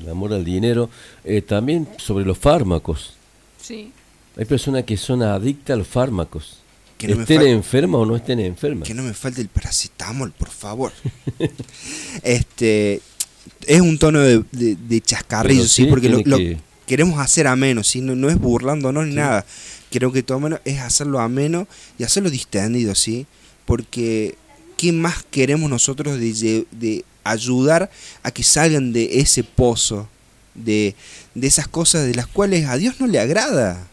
El 0.01 0.09
amor 0.09 0.33
al 0.33 0.45
dinero, 0.45 0.91
eh, 1.25 1.41
también 1.43 1.87
sobre 1.99 2.25
los 2.25 2.37
fármacos. 2.39 3.15
Sí. 3.63 3.93
Hay 4.37 4.45
personas 4.47 4.85
que 4.85 4.97
son 4.97 5.23
adictas 5.23 5.75
a 5.75 5.79
los 5.79 5.87
fármacos. 5.87 6.59
Que 6.99 7.09
no 7.09 7.17
me 7.17 7.23
estén 7.23 7.43
enfermas 7.43 8.01
o 8.01 8.07
no 8.07 8.17
estén 8.17 8.41
enfermas. 8.41 8.87
Que 8.89 8.95
no 8.95 9.03
me 9.03 9.13
falte 9.15 9.41
el 9.41 9.49
paracetamol, 9.49 10.33
por 10.33 10.49
favor. 10.49 10.93
este 12.23 13.01
es 13.67 13.81
un 13.81 13.99
tono 13.99 14.21
de, 14.21 14.43
de- 14.53 14.77
de 14.77 15.01
chascarrillo, 15.01 15.63
sí, 15.65 15.85
sí 15.85 15.87
porque 15.87 16.09
lo, 16.09 16.21
lo 16.25 16.37
que- 16.39 16.59
queremos 16.87 17.19
hacer 17.21 17.47
ameno, 17.47 17.83
¿sí? 17.85 18.01
no, 18.01 18.15
no 18.15 18.29
es 18.29 18.39
burlándonos 18.39 19.05
ni 19.07 19.13
Sí. 19.13 19.17
nada. 19.19 19.45
Creo 19.91 20.13
que 20.13 20.23
todo 20.23 20.41
menos 20.41 20.61
es 20.65 20.81
hacerlo 20.81 21.21
ameno 21.21 21.67
y 21.99 22.05
hacerlo 22.05 22.31
distendido, 22.31 22.95
¿sí? 22.95 23.27
Porque 23.65 24.35
¿qué 24.77 24.93
más 24.93 25.23
queremos 25.31 25.71
nosotros 25.71 26.19
de, 26.19 27.05
ayudar 27.23 27.91
a 28.23 28.31
que 28.31 28.43
salgan 28.43 28.93
de 28.93 29.21
ese 29.21 29.45
pozo, 29.45 30.09
de, 30.55 30.95
de 31.35 31.47
esas 31.47 31.67
cosas 31.69 32.05
de 32.07 32.15
las 32.15 32.27
cuales 32.27 32.67
a 32.69 32.77
Dios 32.77 33.01
no 33.01 33.07
le 33.07 33.19
agrada? 33.19 33.87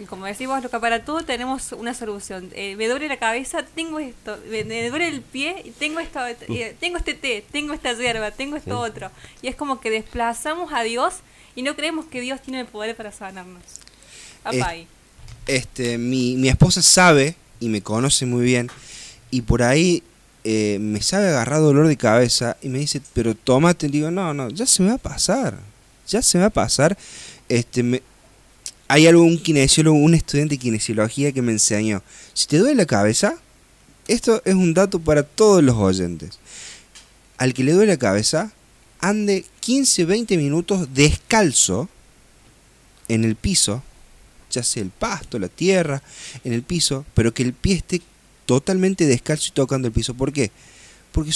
Y 0.00 0.04
como 0.04 0.24
decimos, 0.26 0.62
Luca, 0.62 0.80
para 0.80 1.04
todo 1.04 1.22
tenemos 1.24 1.72
una 1.72 1.92
solución. 1.94 2.48
Eh, 2.54 2.74
me 2.76 2.86
duele 2.88 3.08
la 3.08 3.18
cabeza, 3.18 3.64
tengo 3.74 3.98
esto. 3.98 4.38
Me, 4.50 4.64
me 4.64 4.88
duele 4.88 5.08
el 5.08 5.20
pie, 5.20 5.56
y 5.64 5.70
tengo 5.72 6.00
esto. 6.00 6.20
eh, 6.26 6.74
tengo 6.80 6.96
este 6.96 7.12
té, 7.14 7.44
tengo 7.50 7.74
esta 7.74 7.92
hierba, 7.92 8.30
tengo 8.30 8.56
esto 8.56 8.82
Sí. 8.84 8.90
otro. 8.90 9.10
Y 9.42 9.48
es 9.48 9.56
como 9.56 9.80
que 9.80 9.90
desplazamos 9.90 10.72
a 10.72 10.82
Dios 10.84 11.16
y 11.54 11.62
no 11.62 11.76
creemos 11.76 12.06
que 12.06 12.20
Dios 12.20 12.40
tiene 12.42 12.60
el 12.60 12.66
poder 12.66 12.96
para 12.96 13.12
sanarnos. 13.12 13.62
Eh, 14.52 14.86
este, 15.46 15.98
mi, 15.98 16.36
mi 16.36 16.48
esposa 16.48 16.82
sabe 16.82 17.36
y 17.58 17.68
me 17.68 17.82
conoce 17.82 18.24
muy 18.26 18.44
bien 18.44 18.70
y 19.30 19.42
por 19.42 19.62
ahí 19.62 20.02
eh, 20.42 20.78
me 20.80 21.02
sabe 21.02 21.28
agarrar 21.28 21.60
dolor 21.60 21.86
de 21.86 21.96
cabeza 21.96 22.56
y 22.62 22.68
me 22.68 22.78
dice, 22.78 23.02
pero 23.12 23.34
tómate, 23.34 23.86
Le 23.88 23.92
digo, 23.92 24.10
no, 24.10 24.32
no, 24.32 24.48
ya 24.48 24.66
se 24.66 24.82
me 24.82 24.88
va 24.88 24.94
a 24.94 24.98
pasar, 24.98 25.58
ya 26.08 26.22
se 26.22 26.38
me 26.38 26.42
va 26.42 26.48
a 26.48 26.50
pasar. 26.50 26.96
Este, 27.48 27.82
me, 27.82 28.02
hay 28.88 29.06
algo, 29.06 29.22
un 29.22 29.38
kinesiólogo, 29.38 29.96
un 29.98 30.14
estudiante 30.14 30.54
de 30.54 30.58
kinesiología 30.58 31.32
que 31.32 31.42
me 31.42 31.52
enseñó, 31.52 32.02
si 32.32 32.46
te 32.46 32.58
duele 32.58 32.74
la 32.74 32.86
cabeza, 32.86 33.34
esto 34.08 34.42
es 34.44 34.54
un 34.54 34.74
dato 34.74 34.98
para 34.98 35.22
todos 35.22 35.62
los 35.62 35.76
oyentes. 35.76 36.38
Al 37.36 37.54
que 37.54 37.62
le 37.62 37.72
duele 37.72 37.92
la 37.92 37.98
cabeza, 37.98 38.52
ande 39.00 39.44
15, 39.60 40.04
20 40.04 40.36
minutos 40.36 40.92
descalzo 40.94 41.88
en 43.08 43.24
el 43.24 43.36
piso, 43.36 43.82
ya 44.50 44.62
sea 44.62 44.82
el 44.82 44.90
pasto, 44.90 45.38
la 45.38 45.48
tierra, 45.48 46.02
en 46.44 46.52
el 46.52 46.62
piso, 46.62 47.04
pero 47.14 47.32
que 47.34 47.42
el 47.42 47.52
pie 47.52 47.76
esté 47.76 48.02
totalmente 48.46 49.06
descalzo 49.06 49.48
y 49.48 49.52
tocando 49.52 49.88
el 49.88 49.92
piso. 49.92 50.14
¿Por 50.14 50.32
qué? 50.32 50.50
Porque 51.12 51.32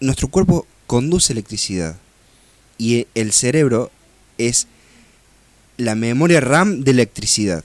nuestro 0.00 0.28
cuerpo 0.28 0.66
conduce 0.86 1.32
electricidad 1.32 1.96
y 2.76 2.96
e- 3.00 3.06
el 3.14 3.32
cerebro 3.32 3.90
es 4.36 4.66
la 5.76 5.94
memoria 5.94 6.40
RAM 6.40 6.80
de 6.82 6.90
electricidad. 6.92 7.64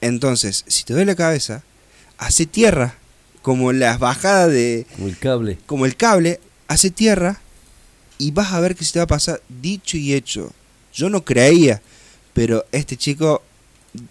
Entonces, 0.00 0.64
si 0.68 0.84
te 0.84 0.92
duele 0.92 1.12
la 1.12 1.16
cabeza, 1.16 1.62
hace 2.18 2.46
tierra, 2.46 2.94
como 3.42 3.72
las 3.72 3.98
bajadas 3.98 4.50
de... 4.50 4.86
Como 4.96 5.08
el 5.08 5.18
cable. 5.18 5.58
Como 5.66 5.86
el 5.86 5.96
cable, 5.96 6.40
hace 6.68 6.90
tierra 6.90 7.40
y 8.18 8.30
vas 8.30 8.52
a 8.52 8.60
ver 8.60 8.74
que 8.76 8.84
se 8.84 8.92
te 8.92 8.98
va 8.98 9.04
a 9.04 9.08
pasar 9.08 9.40
dicho 9.48 9.96
y 9.96 10.14
hecho. 10.14 10.52
Yo 10.92 11.08
no 11.08 11.24
creía, 11.24 11.82
pero 12.32 12.64
este 12.72 12.96
chico, 12.96 13.42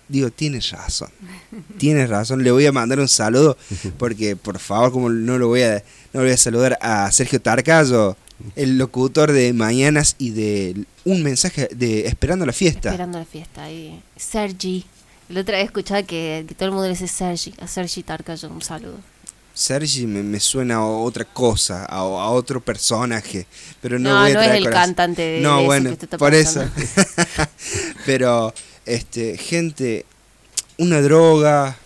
digo, 0.07 0.29
tienes 0.31 0.71
razón. 0.71 1.09
Tienes 1.77 2.09
razón, 2.09 2.43
le 2.43 2.51
voy 2.51 2.65
a 2.65 2.71
mandar 2.71 2.99
un 2.99 3.07
saludo 3.07 3.57
porque 3.97 4.35
por 4.35 4.59
favor, 4.59 4.91
como 4.91 5.09
no 5.09 5.37
lo 5.37 5.47
voy 5.47 5.61
a 5.61 5.83
no 6.13 6.19
lo 6.19 6.21
voy 6.21 6.31
a 6.31 6.37
saludar 6.37 6.77
a 6.81 7.11
Sergio 7.11 7.41
Tarcayo, 7.41 8.15
el 8.55 8.77
locutor 8.77 9.31
de 9.31 9.53
Mañanas 9.53 10.15
y 10.17 10.31
de 10.31 10.85
un 11.05 11.23
mensaje 11.23 11.69
de 11.73 12.07
Esperando 12.07 12.45
la 12.45 12.53
fiesta. 12.53 12.89
Esperando 12.89 13.19
la 13.19 13.25
fiesta. 13.25 13.63
ahí. 13.63 14.01
Sergi. 14.15 14.85
La 15.29 15.41
otra 15.41 15.57
vez 15.57 15.65
escuchaba 15.65 16.03
que, 16.03 16.45
que 16.47 16.53
todo 16.53 16.65
el 16.65 16.71
mundo 16.71 16.87
le 16.87 16.91
dice 16.93 17.07
Sergi. 17.07 17.53
A 17.59 17.67
Sergi 17.67 18.03
Tarcayo, 18.03 18.49
un 18.49 18.61
saludo. 18.61 18.99
Sergi 19.53 20.07
me, 20.07 20.23
me 20.23 20.39
suena 20.39 20.75
a 20.77 20.85
otra 20.85 21.25
cosa, 21.25 21.85
a, 21.85 21.97
a 21.99 22.29
otro 22.31 22.59
personaje, 22.59 23.45
pero 23.81 23.99
no, 23.99 24.09
No, 24.09 24.21
voy 24.21 24.31
a 24.31 24.33
no 24.33 24.41
es 24.41 24.47
el 24.51 24.63
corazón. 24.63 24.71
cantante 24.87 25.21
de- 25.21 25.41
No, 25.41 25.49
de 25.55 25.57
eso 25.61 25.65
bueno, 25.65 25.89
que 25.89 25.93
usted 25.93 26.03
está 26.05 26.17
por 26.17 26.33
eso. 26.33 26.63
pensando. 26.75 27.51
pero, 28.05 28.53
este, 28.85 29.37
gente, 29.37 30.05
una 30.77 31.01
droga. 31.01 31.77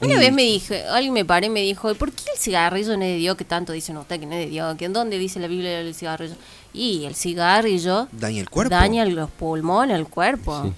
Una 0.00 0.14
un- 0.14 0.20
vez 0.20 0.32
me 0.32 0.42
dije, 0.42 0.84
alguien 0.84 1.12
me 1.12 1.24
paré 1.24 1.46
y 1.46 1.50
me 1.50 1.62
dijo, 1.62 1.94
¿por 1.96 2.12
qué 2.12 2.24
el 2.32 2.38
cigarrillo 2.38 2.96
no 2.96 3.02
es 3.04 3.10
de 3.10 3.16
Dios? 3.16 3.36
Que 3.36 3.44
tanto 3.44 3.72
dicen 3.72 3.96
ustedes 3.96 4.20
que 4.20 4.26
no 4.26 4.32
es 4.34 4.44
de 4.44 4.50
Dios. 4.50 4.76
¿Que 4.76 4.84
¿En 4.86 4.92
dónde 4.92 5.18
dice 5.18 5.40
la 5.40 5.48
Biblia 5.48 5.70
del 5.78 5.94
cigarrillo? 5.94 6.34
Y 6.72 7.04
el 7.04 7.14
cigarrillo 7.14 8.08
daña 8.12 8.40
el 8.40 8.48
cuerpo. 8.50 8.70
daña 8.70 9.04
los 9.04 9.30
pulmones, 9.30 9.96
el 9.96 10.06
cuerpo. 10.06 10.72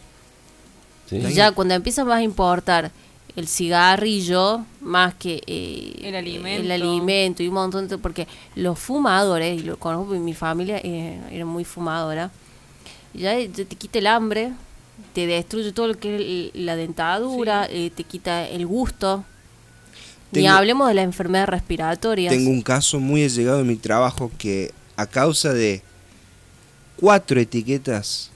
Sí. 1.08 1.16
Y 1.16 1.32
ya 1.34 1.52
cuando 1.52 1.74
empieza 1.74 2.04
más 2.04 2.18
a 2.18 2.22
importar 2.22 2.90
el 3.36 3.48
cigarrillo 3.48 4.64
más 4.80 5.14
que 5.14 5.42
eh, 5.46 5.92
El 6.02 6.14
alimento. 6.14 6.62
el 6.64 6.70
alimento. 6.70 7.42
y 7.42 7.48
un 7.48 7.54
montón 7.54 7.88
de 7.88 7.98
porque 7.98 8.26
los 8.54 8.78
fumadores 8.78 9.60
y 9.60 9.64
lo 9.64 9.76
conozco 9.78 10.14
mi 10.14 10.34
familia 10.34 10.78
eh, 10.84 11.20
era 11.32 11.44
muy 11.44 11.64
fumadora 11.64 12.30
ya 13.12 13.36
eh, 13.38 13.48
te 13.48 13.64
quita 13.66 13.98
el 13.98 14.06
hambre 14.06 14.52
te 15.12 15.26
destruye 15.26 15.72
todo 15.72 15.88
lo 15.88 15.98
que 15.98 16.14
es 16.14 16.20
el- 16.54 16.66
la 16.66 16.76
dentadura 16.76 17.66
eh, 17.68 17.90
te 17.94 18.04
quita 18.04 18.46
el 18.48 18.66
gusto. 18.66 19.24
Ni 20.30 20.46
hablemos 20.48 20.88
de 20.88 20.94
las 20.94 21.04
enfermedades 21.04 21.48
respiratorias 21.48 22.32
Tengo 22.34 22.50
un 22.50 22.62
caso 22.62 22.98
muy 22.98 23.22
allegado 23.24 23.60
en 23.60 23.66
mi 23.68 23.76
trabajo 23.76 24.30
que 24.38 24.72
a 24.96 25.06
causa 25.06 25.52
de 25.52 25.82
cuatro 26.96 27.40
etiquetas, 27.40 28.30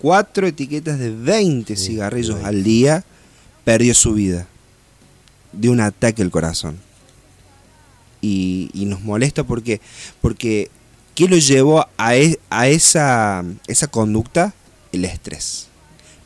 cuatro 0.00 0.46
etiquetas 0.46 0.98
de 0.98 1.10
20 1.10 1.76
cigarrillos 1.76 2.42
al 2.44 2.62
día, 2.64 3.04
perdió 3.64 3.94
su 3.94 4.14
vida 4.14 4.46
de 5.52 5.68
un 5.68 5.80
ataque 5.80 6.22
al 6.22 6.30
corazón. 6.30 6.78
Y, 8.22 8.70
y 8.74 8.84
nos 8.84 9.00
molesta 9.02 9.44
porque, 9.44 9.80
porque 10.20 10.70
¿qué 11.14 11.26
lo 11.28 11.36
llevó 11.38 11.86
a, 11.96 12.16
e- 12.16 12.38
a 12.50 12.68
esa, 12.68 13.44
esa 13.66 13.86
conducta? 13.86 14.52
El 14.92 15.04
estrés, 15.04 15.68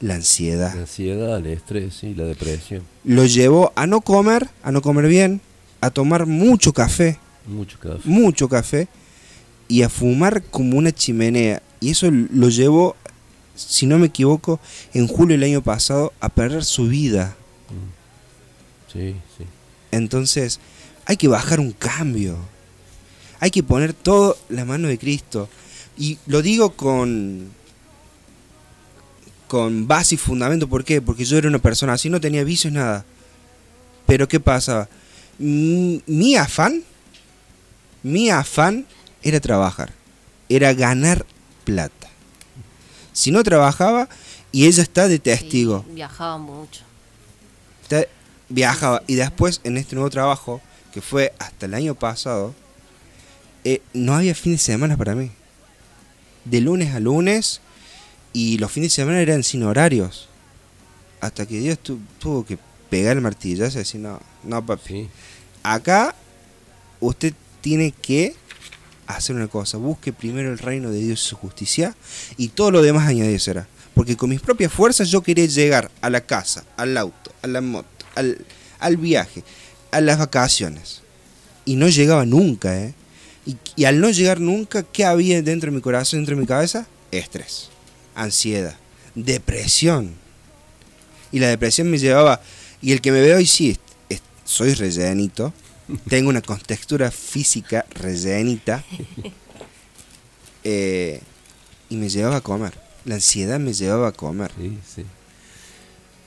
la 0.01 0.15
ansiedad. 0.15 0.75
La 0.75 0.81
ansiedad, 0.83 1.39
el 1.39 1.47
estrés 1.47 2.03
y 2.03 2.15
la 2.15 2.25
depresión. 2.25 2.83
Lo 3.05 3.27
llevó 3.27 3.73
a 3.77 3.87
no 3.87 4.01
comer, 4.01 4.49
a 4.63 4.73
no 4.73 4.83
comer 4.83 5.07
bien, 5.07 5.41
a 5.81 5.91
tomar 5.91 6.27
mucho 6.27 6.73
café, 6.73 7.19
Mucho 7.47 7.79
café. 7.79 8.01
mucho 8.09 8.49
café 8.49 8.89
y 9.69 9.83
a 9.83 9.89
fumar 9.89 10.43
como 10.45 10.79
una 10.79 10.91
chimenea. 10.93 11.63
Y 11.81 11.91
eso 11.91 12.11
lo 12.11 12.49
llevó, 12.49 12.97
si 13.55 13.87
no 13.87 13.99
me 13.99 14.07
equivoco, 14.07 14.61
en 14.93 15.07
julio 15.07 15.37
del 15.37 15.51
año 15.51 15.63
pasado 15.63 16.13
a 16.21 16.29
perder 16.29 16.65
su 16.65 16.89
vida. 16.89 17.37
Sí, 18.93 19.17
sí. 19.37 19.45
Entonces, 19.91 20.61
hay 21.07 21.17
que 21.17 21.29
bajar 21.29 21.61
un 21.61 21.73
cambio. 21.73 22.37
Hay 23.41 23.51
que 23.51 23.63
poner 23.63 23.93
todo 23.93 24.37
la 24.49 24.65
mano 24.65 24.89
de 24.89 24.99
Cristo. 24.99 25.49
Y 25.97 26.19
lo 26.27 26.43
digo 26.43 26.71
con 26.71 27.53
con 29.47 29.87
base 29.87 30.17
y 30.17 30.19
fundamento, 30.19 30.69
¿por 30.69 30.85
qué? 30.85 31.01
Porque 31.01 31.25
yo 31.25 31.39
era 31.39 31.47
una 31.47 31.61
persona 31.61 31.93
así, 31.93 32.11
no 32.11 32.21
tenía 32.21 32.43
vicios, 32.43 32.73
nada. 32.73 33.05
Pero 34.07 34.27
¿qué 34.27 34.41
pasa? 34.41 34.89
mi, 35.39 36.03
mi 36.07 36.37
afán, 36.37 36.83
mi 38.03 38.31
afán 38.31 38.87
era 39.23 39.41
trabajar, 39.41 39.93
era 40.49 40.73
ganar 40.75 41.25
plata. 41.65 42.04
Si 43.15 43.31
no 43.31 43.43
trabajaba, 43.43 44.09
y 44.53 44.67
ella 44.67 44.83
está 44.83 45.09
de 45.09 45.19
testigo, 45.19 45.85
Viajaba 45.89 46.37
mucho. 46.37 46.83
está- 47.83 48.07
viajaba, 48.51 49.03
y 49.07 49.15
después 49.15 49.61
en 49.65 49.79
este 49.79 49.95
nuevo 49.95 50.11
trabajo, 50.11 50.61
que 50.93 51.01
fue 51.01 51.33
hasta 51.39 51.65
el 51.67 51.73
año 51.75 51.95
pasado, 51.95 52.55
eh, 53.65 53.81
no 53.95 54.15
había 54.15 54.35
fin 54.35 54.53
de 54.53 54.59
semana 54.59 54.97
para 54.99 55.15
mí. 55.15 55.31
De 56.45 56.61
lunes 56.61 56.95
a 56.95 57.01
lunes, 57.01 57.61
y 58.35 58.59
los 58.59 58.71
fines 58.71 58.91
de 58.91 58.97
semana 58.97 59.21
eran 59.21 59.43
sin 59.45 59.63
horarios. 59.63 60.29
Hasta 61.21 61.47
que 61.47 61.59
Dios 61.61 61.79
tu- 61.79 62.01
tuvo 62.19 62.45
que 62.45 62.59
pegar 62.91 63.17
el 63.17 63.23
martillazo 63.23 63.77
y 63.79 63.83
decir, 63.83 64.01
no, 64.01 64.21
no 64.43 64.65
papi. 64.67 65.09
Acá 65.63 66.15
usted 67.01 67.33
tiene 67.61 67.93
que 67.93 68.35
hacer 69.07 69.37
una 69.37 69.49
cosa. 69.49 69.79
Busque 69.79 70.13
primero 70.13 70.51
el 70.51 70.59
reino 70.59 70.91
de 70.91 71.01
Dios 71.01 71.23
y 71.25 71.29
su 71.29 71.37
justicia 71.37 71.95
y 72.37 72.49
todo 72.49 72.71
lo 72.71 72.83
demás 72.83 73.09
añadido 73.09 73.39
será. 73.39 73.67
Porque 73.95 74.17
con 74.17 74.31
mis 74.31 74.41
propias 74.41 74.73
fuerzas 74.73 75.09
yo 75.11 75.23
quería 75.23 75.47
llegar 75.47 75.91
a 76.01 76.11
la 76.11 76.21
casa, 76.21 76.65
al 76.77 76.97
auto, 76.97 77.33
a 77.43 77.47
la 77.47 77.61
moto, 77.61 77.89
al, 78.15 78.45
al 78.81 78.97
viaje, 78.97 79.45
a 79.91 80.01
las 80.01 80.19
vacaciones. 80.19 81.03
Y 81.65 81.77
no 81.77 81.89
llegaba 81.89 82.27
nunca, 82.27 82.77
¿eh? 82.77 82.95
Y, 83.77 83.85
al 83.85 84.01
no 84.01 84.11
llegar 84.11 84.41
nunca, 84.41 84.83
¿qué 84.83 85.05
había 85.05 85.43
dentro 85.43 85.71
de 85.71 85.77
mi 85.77 85.83
corazón, 85.83 86.21
dentro 86.21 86.35
de 86.35 86.41
mi 86.41 86.47
cabeza? 86.47 86.87
Estrés, 87.11 87.69
ansiedad, 88.15 88.77
depresión. 89.15 90.15
Y 91.31 91.41
la 91.41 91.49
depresión 91.49 91.91
me 91.91 91.99
llevaba... 91.99 92.41
Y 92.81 92.93
el 92.93 93.01
que 93.01 93.13
me 93.13 93.21
ve 93.21 93.35
hoy 93.35 93.47
sí, 93.47 93.79
soy 94.45 94.75
rellenito. 94.75 95.55
Tengo 96.09 96.29
una 96.31 96.41
contextura 96.43 97.11
física 97.11 97.85
rellenita. 97.95 98.83
eh, 100.65 101.21
y 101.91 101.97
me 101.97 102.09
llevaba 102.09 102.37
a 102.37 102.41
comer. 102.41 102.73
La 103.05 103.17
ansiedad 103.17 103.61
me 103.61 103.73
llevaba 103.73 104.09
a 104.09 104.13
comer. 104.13 104.51
Sí, 104.59 104.79
sí. 104.87 105.05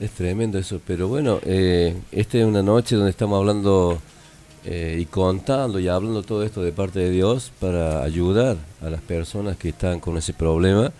Es 0.00 0.12
tremendo 0.12 0.58
eso, 0.58 0.80
pero 0.86 1.08
bueno, 1.08 1.40
eh, 1.42 1.96
esta 2.12 2.38
es 2.38 2.44
una 2.44 2.62
noche 2.62 2.94
donde 2.94 3.10
estamos 3.10 3.36
hablando 3.36 4.00
eh, 4.64 4.96
y 5.00 5.06
contando 5.06 5.80
y 5.80 5.88
hablando 5.88 6.22
todo 6.22 6.44
esto 6.44 6.62
de 6.62 6.70
parte 6.70 7.00
de 7.00 7.10
Dios 7.10 7.50
para 7.58 8.04
ayudar 8.04 8.56
a 8.80 8.90
las 8.90 9.00
personas 9.00 9.56
que 9.56 9.70
están 9.70 9.98
con 9.98 10.16
ese 10.16 10.32
problema. 10.32 10.92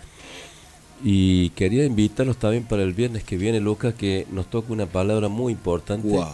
Y 1.04 1.50
quería 1.50 1.84
invitarlos 1.84 2.38
también 2.38 2.64
para 2.64 2.82
el 2.82 2.92
viernes 2.92 3.22
que 3.22 3.36
viene, 3.36 3.60
Lucas, 3.60 3.94
que 3.94 4.26
nos 4.32 4.50
toca 4.50 4.72
una 4.72 4.86
palabra 4.86 5.28
muy 5.28 5.52
importante 5.52 6.08
Wow. 6.08 6.26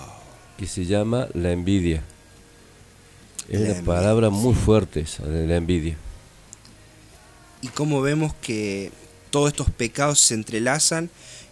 que 0.57 0.67
se 0.67 0.87
llama 0.87 1.29
la 1.35 1.53
envidia. 1.53 2.03
Es 3.49 3.61
La 3.61 3.67
una 3.67 3.79
envidia, 3.79 3.85
palabra 3.85 4.31
muy 4.31 4.55
fuerte 4.55 5.01
esa, 5.01 5.25
de 5.27 5.47
la 5.47 5.57
envidia. 5.57 5.97
y 7.63 7.69
cómo 7.69 8.03
vemos 8.03 8.35
que 8.35 8.93
todos 9.31 9.49
estos 9.49 9.71
pecados 9.71 10.21
se 10.21 10.35
entrelazan 10.35 11.11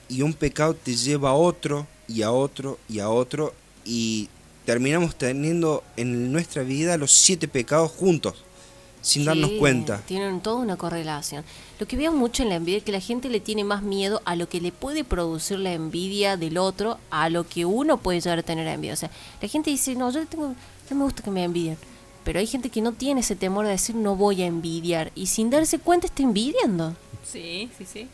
y 0.09 0.23
un 0.23 0.35
pecado 0.35 0.75
te 0.75 0.95
lleva 0.95 1.31
a 1.31 1.35
otro 1.35 1.87
y 2.07 2.23
a 2.23 2.31
otro 2.33 2.79
y 2.89 2.99
a 3.01 3.09
otro 3.09 3.55
y 3.85 4.29
terminamos 4.65 5.17
teniendo 5.17 5.83
en 5.97 6.31
nuestra 6.33 6.63
vida 6.63 6.97
los 6.99 7.11
siete 7.13 7.49
pecados 7.49 7.91
juntos 7.91 8.45
sin 9.01 9.25
darnos 9.25 9.51
Sí, 9.51 9.59
cuenta. 9.59 10.01
Tienen 10.07 10.41
toda 10.41 10.57
una 10.59 10.77
correlación. 10.77 11.45
Lo 11.81 11.89
que 11.89 11.97
veo 11.97 12.13
mucho 12.13 12.45
en 12.45 12.51
la 12.51 12.55
envidia 12.55 12.79
es 12.79 12.85
que 12.85 12.93
la 12.93 13.01
gente 13.01 13.29
le 13.31 13.41
tiene 13.41 13.65
más 13.65 13.83
miedo 13.83 14.23
a 14.25 14.37
lo 14.37 14.49
que 14.49 14.61
le 14.61 14.71
puede 14.71 15.03
producir 15.03 15.59
la 15.59 15.73
envidia 15.73 16.37
del 16.37 16.57
otro 16.57 16.99
a 17.11 17.29
lo 17.29 17.49
que 17.49 17.65
uno 17.65 17.97
puede 17.97 18.21
llegar 18.21 18.39
a 18.39 18.43
tener 18.45 18.65
envidia. 18.69 18.93
O 18.93 18.97
sea, 18.97 19.11
la 19.41 19.49
gente 19.49 19.71
dice, 19.71 19.97
no, 19.97 20.13
yo 20.13 20.25
tengo, 20.27 20.55
no 20.93 20.99
me 21.01 21.05
gusta 21.05 21.23
que 21.23 21.31
me 21.31 21.45
envidien. 21.45 21.77
Pero 22.25 22.39
hay 22.39 22.47
gente 22.47 22.71
que 22.71 22.81
no 22.83 22.93
tiene 22.93 23.21
ese 23.21 23.35
temor 23.37 23.65
de 23.67 23.73
decir 23.73 23.97
no 23.97 24.15
voy 24.17 24.43
a 24.43 24.47
envidiar 24.47 25.11
y 25.15 25.27
sin 25.27 25.51
darse 25.51 25.79
cuenta 25.79 26.07
está 26.07 26.23
envidiando. 26.23 26.95
Sí, 27.31 27.69
sí, 27.77 27.85
sí. 27.91 28.09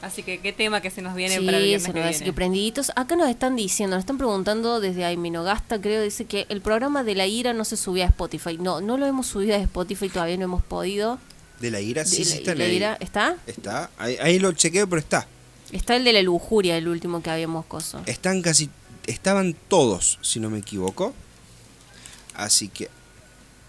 Así 0.00 0.22
que 0.22 0.38
qué 0.40 0.52
tema 0.52 0.80
que 0.82 0.90
se 0.90 1.00
nos 1.02 1.14
viene 1.14 1.38
Sí, 1.38 1.44
para 1.46 1.56
el 1.58 1.64
viernes 1.64 1.82
se 1.86 1.92
que 1.92 1.98
nos 2.00 2.08
viene. 2.10 2.24
que 2.24 2.32
prendiditos. 2.32 2.92
Acá 2.94 3.16
nos 3.16 3.28
están 3.28 3.56
diciendo, 3.56 3.96
nos 3.96 4.02
están 4.02 4.18
preguntando 4.18 4.80
desde 4.80 5.04
Ayminogasta, 5.04 5.80
creo, 5.80 6.02
dice 6.02 6.26
que 6.26 6.44
el 6.50 6.60
programa 6.60 7.04
de 7.04 7.14
la 7.14 7.26
ira 7.26 7.52
no 7.54 7.64
se 7.64 7.76
subía 7.78 8.04
a 8.04 8.08
Spotify. 8.08 8.58
No, 8.58 8.80
no 8.82 8.98
lo 8.98 9.06
hemos 9.06 9.26
subido 9.26 9.54
a 9.54 9.58
Spotify, 9.58 10.08
todavía 10.10 10.36
no 10.36 10.44
hemos 10.44 10.62
podido. 10.62 11.18
De 11.60 11.70
la 11.70 11.80
ira, 11.80 12.04
sí, 12.04 12.18
De 12.18 12.24
sí 12.24 12.30
la- 12.30 12.36
está 12.36 12.52
en 12.52 12.58
la 12.58 12.64
la 12.66 12.72
ira, 12.72 12.96
¿está? 13.00 13.36
Está, 13.46 13.90
ahí, 13.96 14.16
ahí 14.20 14.38
lo 14.38 14.52
chequeo, 14.52 14.86
pero 14.88 15.00
está. 15.00 15.26
Está 15.72 15.96
el 15.96 16.04
de 16.04 16.12
la 16.12 16.20
lujuria, 16.22 16.76
el 16.76 16.86
último 16.88 17.22
que 17.22 17.30
habíamos 17.30 17.64
coso. 17.64 18.02
Están 18.04 18.42
casi, 18.42 18.68
estaban 19.06 19.56
todos, 19.68 20.18
si 20.20 20.38
no 20.38 20.50
me 20.50 20.58
equivoco. 20.58 21.14
Así 22.34 22.68
que, 22.68 22.88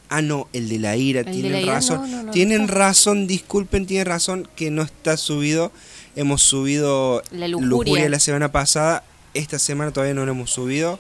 ah 0.10 0.22
no, 0.22 0.48
el 0.54 0.70
de 0.70 0.80
la 0.80 0.96
ira, 0.98 1.20
El 1.22 1.26
de 1.28 1.32
tienen 1.32 1.52
la 1.54 1.62
ira, 1.62 1.74
razón. 1.74 2.02
no, 2.02 2.18
no, 2.18 2.24
no, 2.24 2.32
tienen 2.32 2.68
razón, 2.68 3.28
disculpen, 3.28 3.86
tienen 3.86 4.06
razón 4.08 4.48
que 4.56 4.72
no 4.72 4.82
está 4.84 5.18
subido. 5.18 5.72
Hemos 6.16 6.42
subido 6.44 7.22
La 7.32 7.48
lujuria. 7.48 8.10
la 8.10 8.20
semana 8.20 8.52
pasada, 8.52 9.04
esta 9.34 9.60
semana 9.60 9.92
todavía 9.92 10.14
no 10.14 10.26
lo 10.26 10.32
hemos 10.32 10.52
subido. 10.52 11.00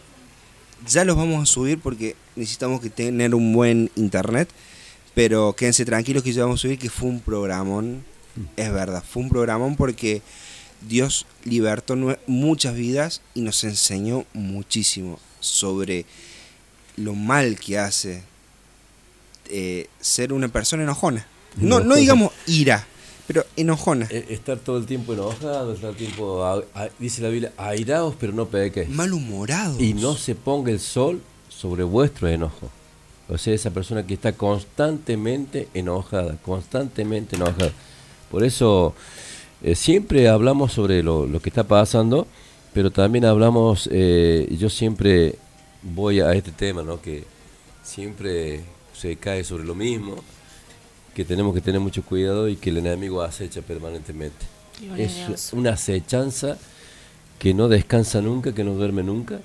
Ya 0.88 1.06
los 1.06 1.16
vamos 1.16 1.42
a 1.42 1.46
subir 1.46 1.80
porque 1.80 2.16
necesitamos 2.36 2.82
que 2.82 2.90
tener 2.90 3.34
un 3.34 3.54
buen 3.54 3.90
internet. 3.96 4.50
Pero 5.14 5.54
quédense 5.54 5.86
tranquilos 5.86 6.22
que 6.24 6.34
ya 6.34 6.44
vamos 6.44 6.60
a 6.60 6.64
subir 6.64 6.78
que 6.78 6.90
fue 6.90 7.08
un 7.10 7.22
programón. 7.22 8.04
Es 8.58 8.72
verdad, 8.74 9.02
fue 9.10 9.24
un 9.24 9.30
programón 9.30 9.78
porque 9.78 10.22
Dios 10.86 11.26
libertó 11.46 11.96
muchas 12.28 12.76
vidas 12.76 13.22
y 13.34 13.40
nos 13.42 13.64
enseñó 13.64 14.26
muchísimo 14.34 15.18
sobre 15.40 16.06
lo 16.98 17.14
mal 17.16 17.60
que 17.60 17.78
hace 17.78 18.24
eh, 19.50 19.88
ser 20.00 20.34
una 20.34 20.48
persona 20.48 20.84
enojona. 20.84 21.26
No, 21.58 21.80
no 21.80 21.96
digamos 21.96 22.32
ira, 22.48 22.86
pero 23.28 23.46
enojona. 23.56 24.08
E- 24.10 24.26
Estar 24.30 24.58
todo 24.60 24.78
el 24.78 24.86
tiempo 24.86 25.14
enojado, 25.14 25.74
estar 25.74 25.92
el 25.92 25.96
tiempo, 25.96 26.44
a- 26.44 26.64
a- 26.74 26.90
dice 27.00 27.22
la 27.22 27.30
Biblia, 27.30 27.54
airaos 27.58 28.16
pero 28.20 28.34
no 28.34 28.48
pequéis. 28.48 28.90
Malhumorados. 28.90 29.80
Y 29.80 29.94
no 29.94 30.16
se 30.16 30.36
ponga 30.36 30.72
el 30.72 30.80
sol 30.80 31.22
sobre 31.50 31.84
vuestro 31.84 32.28
enojo. 32.28 32.70
O 33.30 33.38
sea, 33.38 33.54
esa 33.54 33.72
persona 33.72 34.06
que 34.06 34.14
está 34.14 34.34
constantemente 34.34 35.68
enojada, 35.74 36.38
constantemente 36.44 37.36
enojada. 37.36 37.72
Por 38.30 38.44
eso 38.44 38.94
eh, 39.64 39.76
siempre 39.76 40.28
hablamos 40.28 40.74
sobre 40.74 41.02
lo, 41.02 41.26
lo 41.26 41.40
que 41.40 41.50
está 41.50 41.64
pasando, 41.64 42.28
pero 42.74 42.92
también 42.92 43.26
hablamos, 43.26 43.90
eh, 43.92 44.54
yo 44.60 44.70
siempre 44.70 45.36
voy 45.86 46.20
a 46.20 46.34
este 46.34 46.52
tema, 46.52 46.82
¿no? 46.82 47.02
Que 47.02 47.24
siempre 47.84 48.62
se 48.94 49.16
cae 49.18 49.44
sobre 49.44 49.64
lo 49.64 49.76
mismo, 49.76 50.16
que 51.14 51.24
tenemos 51.24 51.54
que 51.54 51.62
tener 51.62 51.80
mucho 51.80 52.04
cuidado 52.04 52.50
y 52.50 52.56
que 52.56 52.72
el 52.72 52.78
enemigo 52.78 53.22
acecha 53.22 53.62
permanentemente. 53.62 54.46
Es 54.98 55.28
Dios. 55.28 55.54
una 55.54 55.72
acechanza 55.72 56.58
que 57.40 57.54
no 57.54 57.68
descansa 57.68 58.22
nunca, 58.22 58.54
que 58.54 58.64
no 58.64 58.74
duerme 58.74 59.04
nunca, 59.04 59.40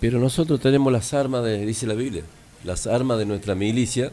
pero 0.00 0.18
nosotros 0.18 0.60
tenemos 0.60 0.92
las 0.92 1.14
armas, 1.14 1.44
de, 1.44 1.64
dice 1.64 1.86
la 1.86 1.94
Biblia, 1.94 2.22
las 2.64 2.86
armas 2.86 3.18
de 3.18 3.26
nuestra 3.26 3.54
milicia 3.54 4.10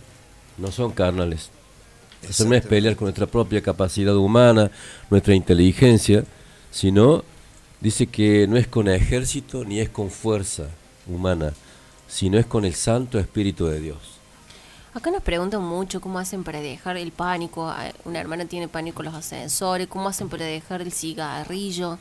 no 0.57 0.71
son 0.71 0.91
carnales. 0.91 1.49
Eso 2.27 2.45
no 2.45 2.55
es 2.55 2.65
pelear 2.65 2.95
con 2.95 3.05
nuestra 3.05 3.25
propia 3.25 3.61
capacidad 3.61 4.15
humana, 4.15 4.71
nuestra 5.09 5.35
inteligencia, 5.35 6.23
sino 6.71 7.23
dice 7.81 8.07
que 8.07 8.47
no 8.47 8.55
es 8.55 8.67
con 8.67 8.87
ejército 8.87 9.65
ni 9.65 9.79
es 9.81 9.89
con 9.89 10.09
fuerza 10.09 10.69
humana, 11.07 11.53
sino 12.07 12.37
es 12.37 12.45
con 12.45 12.65
el 12.65 12.75
Santo 12.75 13.19
Espíritu 13.19 13.65
de 13.65 13.79
Dios. 13.79 13.97
Acá 14.93 15.09
nos 15.09 15.23
preguntan 15.23 15.63
mucho 15.63 16.01
cómo 16.01 16.19
hacen 16.19 16.43
para 16.43 16.61
dejar 16.61 16.97
el 16.97 17.11
pánico. 17.11 17.67
a- 17.67 17.91
Una 18.05 18.19
hermana 18.19 18.45
tiene 18.45 18.67
pánico 18.67 19.01
en 19.01 19.05
los 19.05 19.15
ascensores. 19.15 19.87
¿Cómo 19.87 20.07
hacen 20.07 20.29
para 20.29 20.45
dejar 20.45 20.81
el 20.81 20.91
cigarrillo? 20.91 21.97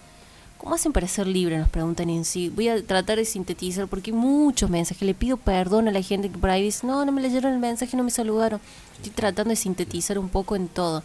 ¿Cómo 0.59 0.75
hacen 0.75 0.93
para 0.93 1.09
ser 1.09 1.27
libres? 1.27 1.59
Nos 1.59 1.71
preguntan 1.71 2.11
en 2.11 2.25
sí. 2.27 2.51
Voy 2.51 2.69
a 2.69 2.85
tratar 2.87 3.17
de 3.17 3.25
sintetizar 3.25 3.89
porque 3.89 4.11
hay 4.11 4.17
muchos 4.17 4.69
mensajes. 4.69 5.03
Le 5.03 5.15
pido 5.15 5.37
perdón 5.39 5.89
a 5.89 5.91
la 5.91 6.03
gente 6.03 6.29
que 6.31 6.37
por 6.39 6.51
ahí 6.51 6.63
dice, 6.63 6.87
no, 6.87 7.05
no 7.07 7.13
me 7.13 7.23
leyeron 7.23 7.53
el 7.55 7.59
mensaje, 7.59 7.97
no 7.97 8.05
me 8.05 8.11
saludaron. 8.11 8.61
Estoy 8.99 9.11
tratando 9.13 9.49
de 9.51 9.57
sintetizar 9.57 10.19
un 10.19 10.29
poco 10.29 10.55
en 10.55 10.69
todo. 10.69 11.03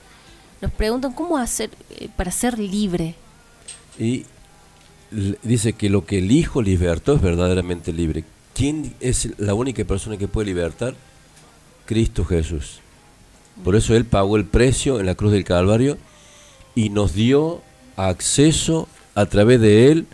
Nos 0.60 0.72
preguntan 0.74 1.14
cómo 1.14 1.38
hacer 1.38 1.70
eh, 1.92 2.10
para 2.18 2.32
ser 2.32 2.60
libre. 2.60 3.16
Y 3.98 4.26
dice 5.12 5.74
que 5.74 5.90
lo 5.90 6.06
que 6.06 6.20
el 6.20 6.32
Hijo 6.32 6.62
libertó 6.62 7.16
es 7.16 7.22
verdaderamente 7.22 7.94
libre. 7.94 8.24
¿Quién 8.54 8.94
es 9.00 9.30
la 9.38 9.54
única 9.54 9.84
persona 9.86 10.18
que 10.18 10.28
puede 10.28 10.48
libertar? 10.48 10.96
Cristo 11.86 12.26
Jesús. 12.26 12.80
Por 13.64 13.76
eso 13.76 13.96
Él 13.96 14.06
pagó 14.06 14.38
el 14.38 14.46
precio 14.46 15.00
en 15.00 15.06
la 15.06 15.16
cruz 15.16 15.32
del 15.32 15.44
Calvario 15.44 15.98
y 16.76 16.90
nos 16.90 17.14
dio 17.14 17.62
acceso 17.96 18.88
a 19.16 19.26
través 19.26 19.60
de 19.62 19.92
Él, 19.92 20.06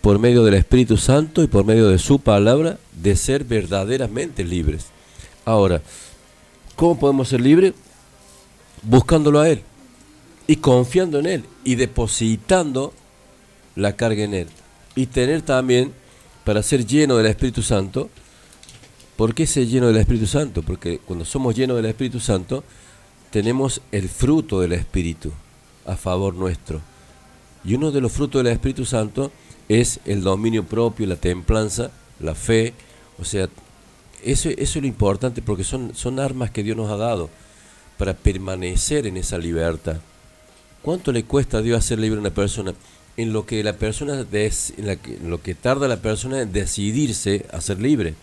por 0.00 0.18
medio 0.18 0.44
del 0.44 0.54
Espíritu 0.54 0.96
Santo 0.96 1.42
y 1.42 1.46
por 1.46 1.64
medio 1.64 1.88
de 1.88 1.98
su 1.98 2.20
palabra, 2.20 2.78
de 2.92 3.16
ser 3.16 3.44
verdaderamente 3.44 4.44
libres. 4.44 4.86
Ahora, 5.44 5.82
¿cómo 6.76 6.98
podemos 6.98 7.28
ser 7.28 7.40
libres? 7.40 7.74
Buscándolo 8.82 9.40
a 9.40 9.48
Él 9.48 9.62
y 10.46 10.56
confiando 10.56 11.18
en 11.18 11.26
Él 11.26 11.44
y 11.64 11.74
depositando 11.74 12.92
la 13.76 13.96
carga 13.96 14.24
en 14.24 14.34
Él. 14.34 14.48
Y 14.96 15.06
tener 15.06 15.42
también, 15.42 15.92
para 16.44 16.62
ser 16.62 16.86
lleno 16.86 17.16
del 17.16 17.26
Espíritu 17.26 17.62
Santo, 17.62 18.10
¿Por 19.20 19.34
qué 19.34 19.46
se 19.46 19.66
lleno 19.66 19.88
del 19.88 19.98
Espíritu 19.98 20.26
Santo? 20.26 20.62
Porque 20.62 20.98
cuando 20.98 21.26
somos 21.26 21.54
llenos 21.54 21.76
del 21.76 21.84
Espíritu 21.84 22.20
Santo, 22.20 22.64
tenemos 23.30 23.82
el 23.92 24.08
fruto 24.08 24.62
del 24.62 24.72
Espíritu 24.72 25.30
a 25.84 25.94
favor 25.94 26.32
nuestro. 26.32 26.80
Y 27.62 27.74
uno 27.74 27.90
de 27.90 28.00
los 28.00 28.12
frutos 28.12 28.42
del 28.42 28.50
Espíritu 28.50 28.86
Santo 28.86 29.30
es 29.68 30.00
el 30.06 30.22
dominio 30.22 30.64
propio, 30.64 31.06
la 31.06 31.16
templanza, 31.16 31.90
la 32.18 32.34
fe. 32.34 32.72
O 33.18 33.26
sea, 33.26 33.50
eso, 34.24 34.48
eso 34.48 34.78
es 34.78 34.82
lo 34.82 34.86
importante 34.86 35.42
porque 35.42 35.64
son, 35.64 35.94
son 35.94 36.18
armas 36.18 36.50
que 36.50 36.62
Dios 36.62 36.78
nos 36.78 36.90
ha 36.90 36.96
dado 36.96 37.28
para 37.98 38.14
permanecer 38.14 39.06
en 39.06 39.18
esa 39.18 39.36
libertad. 39.36 39.98
¿Cuánto 40.80 41.12
le 41.12 41.24
cuesta 41.24 41.58
a 41.58 41.60
Dios 41.60 41.78
hacer 41.78 41.98
libre 41.98 42.16
a 42.16 42.22
una 42.22 42.30
persona? 42.30 42.72
En 43.20 43.32
lo 43.32 43.44
que 43.46 43.62
la 43.62 43.74
persona 43.74 44.24
des- 44.24 44.72
en, 44.78 44.86
la 44.86 44.96
que- 44.96 45.16
en 45.16 45.30
lo 45.30 45.38
que 45.42 45.54
tarda 45.54 45.88
la 45.88 46.00
persona 46.08 46.40
en 46.40 46.52
decidirse 46.52 47.44
a 47.52 47.60
ser 47.60 47.78
libre. 47.80 48.14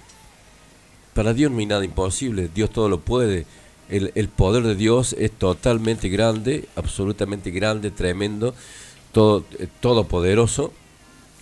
Para 1.13 1.33
Dios 1.33 1.51
no 1.51 1.59
hay 1.59 1.65
nada 1.65 1.83
imposible, 1.85 2.49
Dios 2.53 2.69
todo 2.69 2.89
lo 2.89 2.99
puede. 2.99 3.45
El, 3.89 4.11
el 4.15 4.27
poder 4.27 4.63
de 4.63 4.75
Dios 4.75 5.15
es 5.17 5.31
totalmente 5.31 6.09
grande, 6.09 6.65
absolutamente 6.75 7.51
grande, 7.51 7.89
tremendo, 7.91 8.53
todo, 9.13 9.43
eh, 9.59 9.67
todopoderoso. 9.79 10.73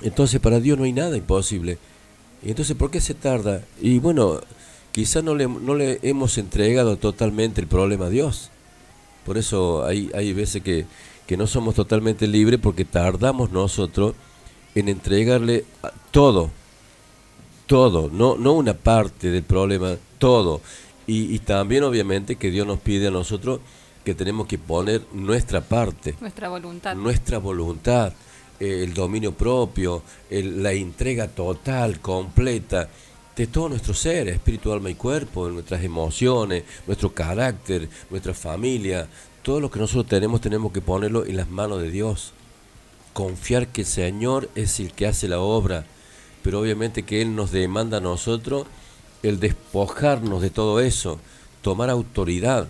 Entonces 0.02 0.40
para 0.40 0.60
Dios 0.60 0.78
no 0.78 0.84
hay 0.86 0.94
nada 0.94 1.18
imposible. 1.18 1.78
Entonces, 2.44 2.76
¿por 2.76 2.92
qué 2.92 3.02
se 3.02 3.16
tarda? 3.16 3.64
Y 3.82 3.98
bueno, 4.00 4.40
quizás 4.92 5.24
no 5.24 5.34
le, 5.34 5.48
no 5.48 5.74
le 5.76 6.00
hemos 6.04 6.38
entregado 6.38 6.98
totalmente 6.98 7.60
el 7.62 7.68
problema 7.68 8.06
a 8.06 8.10
Dios. 8.10 8.52
Por 9.26 9.38
eso 9.38 9.84
hay, 9.86 10.12
hay 10.14 10.32
veces 10.34 10.62
que, 10.62 10.86
que 11.28 11.38
no 11.38 11.48
somos 11.48 11.76
totalmente 11.76 12.28
libres 12.28 12.60
porque 12.62 12.86
tardamos 12.86 13.52
nosotros 13.52 14.14
en 14.76 14.90
entregarle 14.90 15.66
todo, 16.12 16.52
todo, 17.68 18.10
no, 18.12 18.38
no 18.38 18.54
una 18.54 18.74
parte 18.74 19.32
del 19.32 19.44
problema, 19.44 19.96
todo. 20.20 20.62
Y, 21.08 21.34
y 21.34 21.40
también 21.40 21.84
obviamente 21.84 22.36
que 22.36 22.52
Dios 22.52 22.66
nos 22.68 22.80
pide 22.80 23.08
a 23.08 23.12
nosotros 23.12 23.60
que 24.04 24.14
tenemos 24.16 24.48
que 24.48 24.58
poner 24.58 25.02
nuestra 25.14 25.62
parte 25.62 26.16
Nuestra 26.22 26.50
voluntad. 26.50 26.96
nuestra 26.96 27.38
voluntad, 27.40 28.14
eh, 28.60 28.82
el 28.84 28.94
dominio 28.94 29.32
propio, 29.34 30.04
el- 30.30 30.62
la 30.62 30.74
entrega 30.74 31.28
total, 31.28 32.00
completa 32.02 32.88
de 33.36 33.48
todo 33.48 33.70
nuestro 33.70 33.94
ser, 33.94 34.30
espíritu, 34.30 34.72
alma 34.72 34.90
y 34.90 34.96
cuerpo, 34.96 35.48
de 35.48 35.54
nuestras 35.54 35.84
emociones, 35.84 36.64
nuestro 36.88 37.12
carácter, 37.14 37.90
nuestra 38.10 38.34
familia, 38.34 39.08
todo 39.46 39.60
lo 39.60 39.70
que 39.70 39.78
nosotros 39.78 40.08
tenemos 40.08 40.42
tenemos 40.42 40.72
que 40.72 40.82
ponerlo 40.82 41.24
en 41.24 41.38
las 41.38 41.50
manos 41.50 41.80
de 41.80 41.92
Dios. 41.92 42.34
Confiar 43.14 43.68
que 43.68 43.82
el 43.82 43.88
Señor 43.88 44.50
es 44.56 44.80
el 44.80 44.92
que 44.92 45.06
hace 45.06 45.28
la 45.28 45.40
obra, 45.40 45.86
pero 46.42 46.60
obviamente 46.60 47.04
que 47.04 47.22
Él 47.22 47.36
nos 47.36 47.52
demanda 47.52 47.98
a 47.98 48.02
nosotros 48.02 48.66
el 49.22 49.40
despojarnos 49.40 50.42
de 50.42 50.50
todo 50.50 50.80
eso, 50.80 51.20
tomar 51.62 51.92
autoridad 51.92 52.68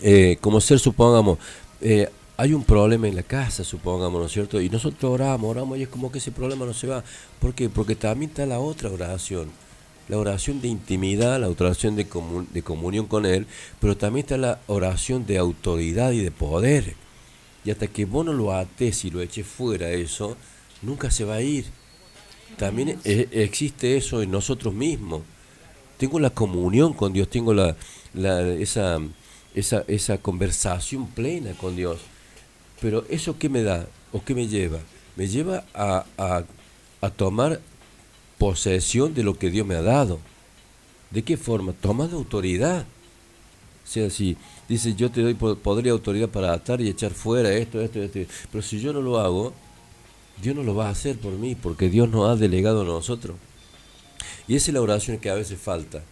eh, 0.00 0.38
como 0.40 0.60
ser, 0.60 0.80
supongamos, 0.80 1.38
eh, 1.80 2.10
hay 2.36 2.52
un 2.52 2.64
problema 2.64 3.06
en 3.06 3.14
la 3.14 3.22
casa, 3.22 3.62
supongamos, 3.62 4.20
¿no 4.20 4.26
es 4.26 4.32
cierto? 4.32 4.60
Y 4.60 4.68
nosotros 4.68 5.12
oramos, 5.12 5.48
oramos 5.48 5.78
y 5.78 5.84
es 5.84 5.88
como 5.88 6.10
que 6.10 6.18
ese 6.18 6.32
problema 6.32 6.66
no 6.66 6.74
se 6.74 6.88
va. 6.88 7.04
¿Por 7.38 7.54
qué? 7.54 7.68
Porque 7.68 7.94
también 7.94 8.30
está 8.30 8.44
la 8.44 8.58
otra 8.58 8.90
oración, 8.90 9.50
la 10.08 10.18
oración 10.18 10.60
de 10.60 10.68
intimidad, 10.68 11.40
la 11.40 11.48
oración 11.48 11.96
de, 11.96 12.08
comu- 12.08 12.46
de 12.48 12.62
comunión 12.62 13.06
con 13.06 13.24
Él, 13.26 13.46
pero 13.80 13.96
también 13.96 14.24
está 14.24 14.36
la 14.36 14.60
oración 14.66 15.26
de 15.26 15.38
autoridad 15.38 16.12
y 16.12 16.20
de 16.20 16.30
poder. 16.30 16.94
Y 17.64 17.70
hasta 17.70 17.86
que 17.86 18.04
vos 18.04 18.26
no 18.26 18.32
lo 18.32 18.52
ates 18.52 19.04
y 19.04 19.10
lo 19.10 19.20
eches 19.22 19.46
fuera 19.46 19.90
eso, 19.90 20.36
nunca 20.82 21.10
se 21.10 21.24
va 21.24 21.36
a 21.36 21.40
ir. 21.42 21.64
También 22.58 22.98
e- 23.04 23.28
existe 23.32 23.96
eso 23.96 24.22
en 24.22 24.30
nosotros 24.30 24.74
mismos. 24.74 25.22
Tengo 25.96 26.20
la 26.20 26.30
comunión 26.30 26.92
con 26.92 27.12
Dios, 27.12 27.28
tengo 27.28 27.54
la, 27.54 27.76
la- 28.12 28.46
esa, 28.52 28.98
esa, 29.54 29.84
esa 29.88 30.18
conversación 30.18 31.06
plena 31.08 31.52
con 31.52 31.76
Dios. 31.76 32.00
Pero 32.80 33.04
eso 33.08 33.38
qué 33.38 33.48
me 33.48 33.62
da 33.62 33.86
o 34.12 34.22
qué 34.22 34.34
me 34.34 34.46
lleva? 34.48 34.80
Me 35.16 35.26
lleva 35.28 35.64
a, 35.72 36.04
a, 36.18 36.44
a 37.00 37.10
tomar 37.10 37.60
posesión 38.38 39.14
de 39.14 39.22
lo 39.22 39.38
que 39.38 39.50
Dios 39.50 39.66
me 39.66 39.74
ha 39.74 39.82
dado. 39.82 40.18
¿De 41.10 41.22
qué 41.22 41.36
forma? 41.36 41.72
Tomando 41.72 42.16
autoridad. 42.16 42.82
O 43.84 43.86
sea, 43.86 44.08
si 44.10 44.36
dice 44.68 44.94
yo 44.94 45.10
te 45.10 45.20
doy 45.22 45.34
po- 45.34 45.56
poder 45.56 45.86
y 45.86 45.90
autoridad 45.90 46.28
para 46.28 46.52
atar 46.52 46.80
y 46.80 46.88
echar 46.88 47.12
fuera 47.12 47.52
esto, 47.52 47.80
esto, 47.80 48.02
esto, 48.02 48.20
pero 48.50 48.62
si 48.62 48.80
yo 48.80 48.92
no 48.92 49.00
lo 49.02 49.18
hago, 49.18 49.52
Dios 50.42 50.56
no 50.56 50.62
lo 50.62 50.74
va 50.74 50.88
a 50.88 50.90
hacer 50.90 51.18
por 51.18 51.32
mí, 51.32 51.54
porque 51.54 51.90
Dios 51.90 52.08
nos 52.08 52.28
ha 52.28 52.36
delegado 52.36 52.80
a 52.80 52.84
nosotros. 52.84 53.36
Y 54.48 54.56
esa 54.56 54.70
es 54.70 54.74
la 54.74 54.80
oración 54.80 55.18
que 55.18 55.30
a 55.30 55.34
veces 55.34 55.58
falta. 55.60 56.02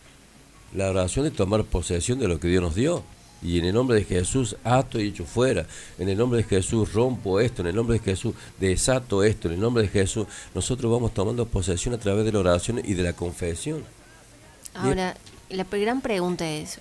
La 0.74 0.90
oración 0.90 1.24
de 1.24 1.30
tomar 1.30 1.64
posesión 1.64 2.18
de 2.18 2.28
lo 2.28 2.38
que 2.38 2.48
Dios 2.48 2.62
nos 2.62 2.74
dio. 2.74 3.02
Y 3.42 3.58
en 3.58 3.64
el 3.64 3.74
nombre 3.74 3.96
de 3.96 4.04
Jesús 4.04 4.56
ato 4.62 5.00
y 5.00 5.08
echo 5.08 5.24
fuera. 5.24 5.66
En 5.98 6.08
el 6.08 6.16
nombre 6.16 6.38
de 6.38 6.44
Jesús 6.44 6.92
rompo 6.92 7.40
esto. 7.40 7.62
En 7.62 7.68
el 7.68 7.74
nombre 7.74 7.98
de 7.98 8.04
Jesús 8.04 8.34
desato 8.60 9.24
esto. 9.24 9.48
En 9.48 9.54
el 9.54 9.60
nombre 9.60 9.82
de 9.82 9.88
Jesús 9.88 10.26
nosotros 10.54 10.90
vamos 10.90 11.12
tomando 11.12 11.44
posesión 11.46 11.94
a 11.94 11.98
través 11.98 12.24
de 12.24 12.32
la 12.32 12.38
oración 12.38 12.80
y 12.84 12.94
de 12.94 13.02
la 13.02 13.14
confesión. 13.14 13.84
Ahora, 14.74 15.16
la 15.50 15.64
gran 15.64 16.00
pregunta 16.00 16.48
es, 16.48 16.78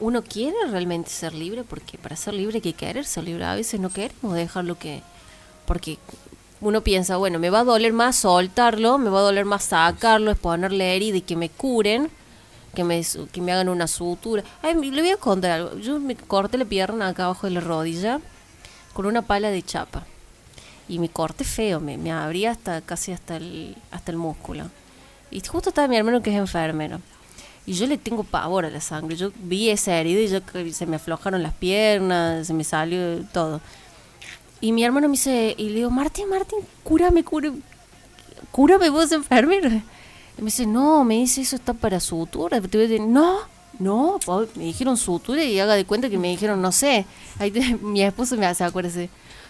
¿uno 0.00 0.22
quiere 0.22 0.56
realmente 0.70 1.10
ser 1.10 1.34
libre? 1.34 1.62
Porque 1.62 1.98
para 1.98 2.16
ser 2.16 2.34
libre 2.34 2.56
hay 2.56 2.62
que 2.62 2.72
querer 2.72 3.04
ser 3.04 3.24
libre. 3.24 3.44
A 3.44 3.54
veces 3.54 3.80
no 3.80 3.90
queremos 3.90 4.34
dejarlo 4.34 4.78
que... 4.78 5.02
Porque 5.66 5.98
uno 6.60 6.80
piensa, 6.82 7.16
bueno, 7.16 7.38
me 7.38 7.50
va 7.50 7.60
a 7.60 7.64
doler 7.64 7.92
más 7.92 8.16
soltarlo, 8.16 8.98
me 8.98 9.10
va 9.10 9.18
a 9.18 9.22
doler 9.22 9.44
más 9.44 9.64
sacarlo, 9.64 10.30
exponerle 10.30 10.96
herida 10.96 11.18
y 11.18 11.22
que 11.22 11.36
me 11.36 11.50
curen, 11.50 12.10
que 12.76 12.84
me, 12.84 13.02
que 13.32 13.40
me 13.40 13.52
hagan 13.52 13.70
una 13.70 13.86
sutura. 13.86 14.44
Ay, 14.62 14.74
le 14.74 15.00
voy 15.00 15.10
a 15.10 15.16
contar 15.16 15.50
algo. 15.50 15.78
Yo 15.78 15.98
me 15.98 16.14
corté 16.14 16.58
la 16.58 16.66
pierna 16.66 17.08
acá 17.08 17.24
abajo 17.24 17.46
de 17.46 17.54
la 17.54 17.60
rodilla 17.60 18.20
con 18.92 19.06
una 19.06 19.22
pala 19.22 19.48
de 19.50 19.62
chapa. 19.62 20.04
Y 20.86 20.98
me 20.98 21.08
corté 21.08 21.42
feo, 21.42 21.80
me, 21.80 21.96
me 21.96 22.12
abría 22.12 22.50
hasta 22.50 22.82
casi 22.82 23.12
hasta 23.12 23.38
el, 23.38 23.76
hasta 23.90 24.12
el 24.12 24.18
músculo. 24.18 24.70
Y 25.30 25.40
justo 25.40 25.70
estaba 25.70 25.88
mi 25.88 25.96
hermano 25.96 26.22
que 26.22 26.30
es 26.30 26.36
enfermero. 26.36 27.00
Y 27.64 27.72
yo 27.72 27.86
le 27.86 27.96
tengo 27.96 28.22
pavor 28.24 28.66
a 28.66 28.70
la 28.70 28.82
sangre. 28.82 29.16
Yo 29.16 29.32
vi 29.36 29.70
esa 29.70 29.96
herida 29.96 30.20
y 30.20 30.28
yo 30.28 30.40
se 30.72 30.86
me 30.86 30.96
aflojaron 30.96 31.42
las 31.42 31.54
piernas, 31.54 32.46
se 32.46 32.52
me 32.52 32.62
salió 32.62 33.24
todo. 33.32 33.62
Y 34.60 34.72
mi 34.72 34.84
hermano 34.84 35.08
me 35.08 35.12
dice, 35.12 35.54
y 35.56 35.70
le 35.70 35.76
digo, 35.76 35.90
Martín, 35.90 36.28
Martín, 36.28 36.58
cúrame, 36.84 37.24
cúrame, 37.24 37.58
cúrame 38.52 38.90
vos 38.90 39.10
enfermero. 39.12 39.70
Y 40.38 40.42
me 40.42 40.46
dice, 40.46 40.66
no, 40.66 41.02
me 41.04 41.14
dice, 41.16 41.40
eso 41.40 41.56
está 41.56 41.72
para 41.72 41.98
sutura. 42.00 42.60
Te 42.60 42.76
voy 42.76 42.86
a 42.86 42.88
decir, 42.88 43.06
no, 43.06 43.38
no, 43.78 44.18
me 44.56 44.64
dijeron 44.64 44.96
sutura 44.96 45.42
y 45.42 45.58
haga 45.58 45.74
de 45.74 45.84
cuenta 45.84 46.10
que 46.10 46.18
me 46.18 46.28
dijeron, 46.28 46.60
no 46.60 46.72
sé. 46.72 47.06
Ahí 47.38 47.50
te- 47.50 47.76
mi 47.82 48.02
esposo 48.02 48.36
me 48.36 48.46
hace, 48.46 48.64
acuérdese. 48.64 49.08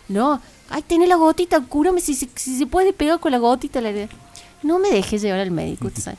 No, 0.09 0.41
ay, 0.71 0.83
tenés 0.83 1.09
la 1.09 1.17
gotita, 1.17 1.61
cúrame 1.61 2.01
si, 2.01 2.15
si, 2.15 2.31
si 2.35 2.57
se 2.59 2.67
puede 2.67 2.93
pegar 2.93 3.19
con 3.21 3.33
la 3.33 3.39
gotita. 3.39 3.81
La 3.81 3.89
herida". 3.91 4.09
No 4.63 4.79
me 4.79 4.91
dejé 4.91 5.19
llevar 5.19 5.41
al 5.41 5.51
médico, 5.51 5.91
¿tú 5.91 6.01
sabes? 6.01 6.19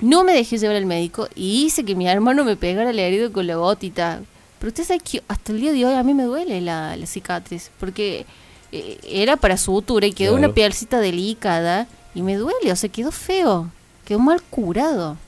No 0.00 0.24
me 0.24 0.32
dejé 0.34 0.58
llevar 0.58 0.76
al 0.76 0.86
médico 0.86 1.28
y 1.34 1.64
hice 1.64 1.84
que 1.84 1.94
mi 1.94 2.06
hermano 2.06 2.44
me 2.44 2.54
pegara 2.56 2.92
la 2.92 3.02
herida 3.02 3.30
con 3.32 3.46
la 3.46 3.56
gotita. 3.56 4.20
Pero 4.58 4.68
usted 4.68 4.84
sabe 4.84 5.00
que 5.00 5.22
hasta 5.28 5.52
el 5.52 5.60
día 5.60 5.72
de 5.72 5.84
hoy 5.84 5.94
a 5.94 6.02
mí 6.02 6.14
me 6.14 6.24
duele 6.24 6.60
la, 6.60 6.96
la 6.96 7.06
cicatriz, 7.06 7.70
porque 7.80 8.24
eh, 8.72 8.98
era 9.04 9.36
para 9.36 9.56
sutura 9.56 10.06
y 10.06 10.12
quedó 10.12 10.32
Claro. 10.32 10.46
una 10.46 10.54
pielcita 10.54 10.98
delicada 11.00 11.86
y 12.14 12.22
me 12.22 12.36
duele, 12.36 12.72
o 12.72 12.76
sea, 12.76 12.88
quedó 12.90 13.10
feo, 13.12 13.70
quedó 14.06 14.18
mal 14.20 14.40
curado. 14.42 15.18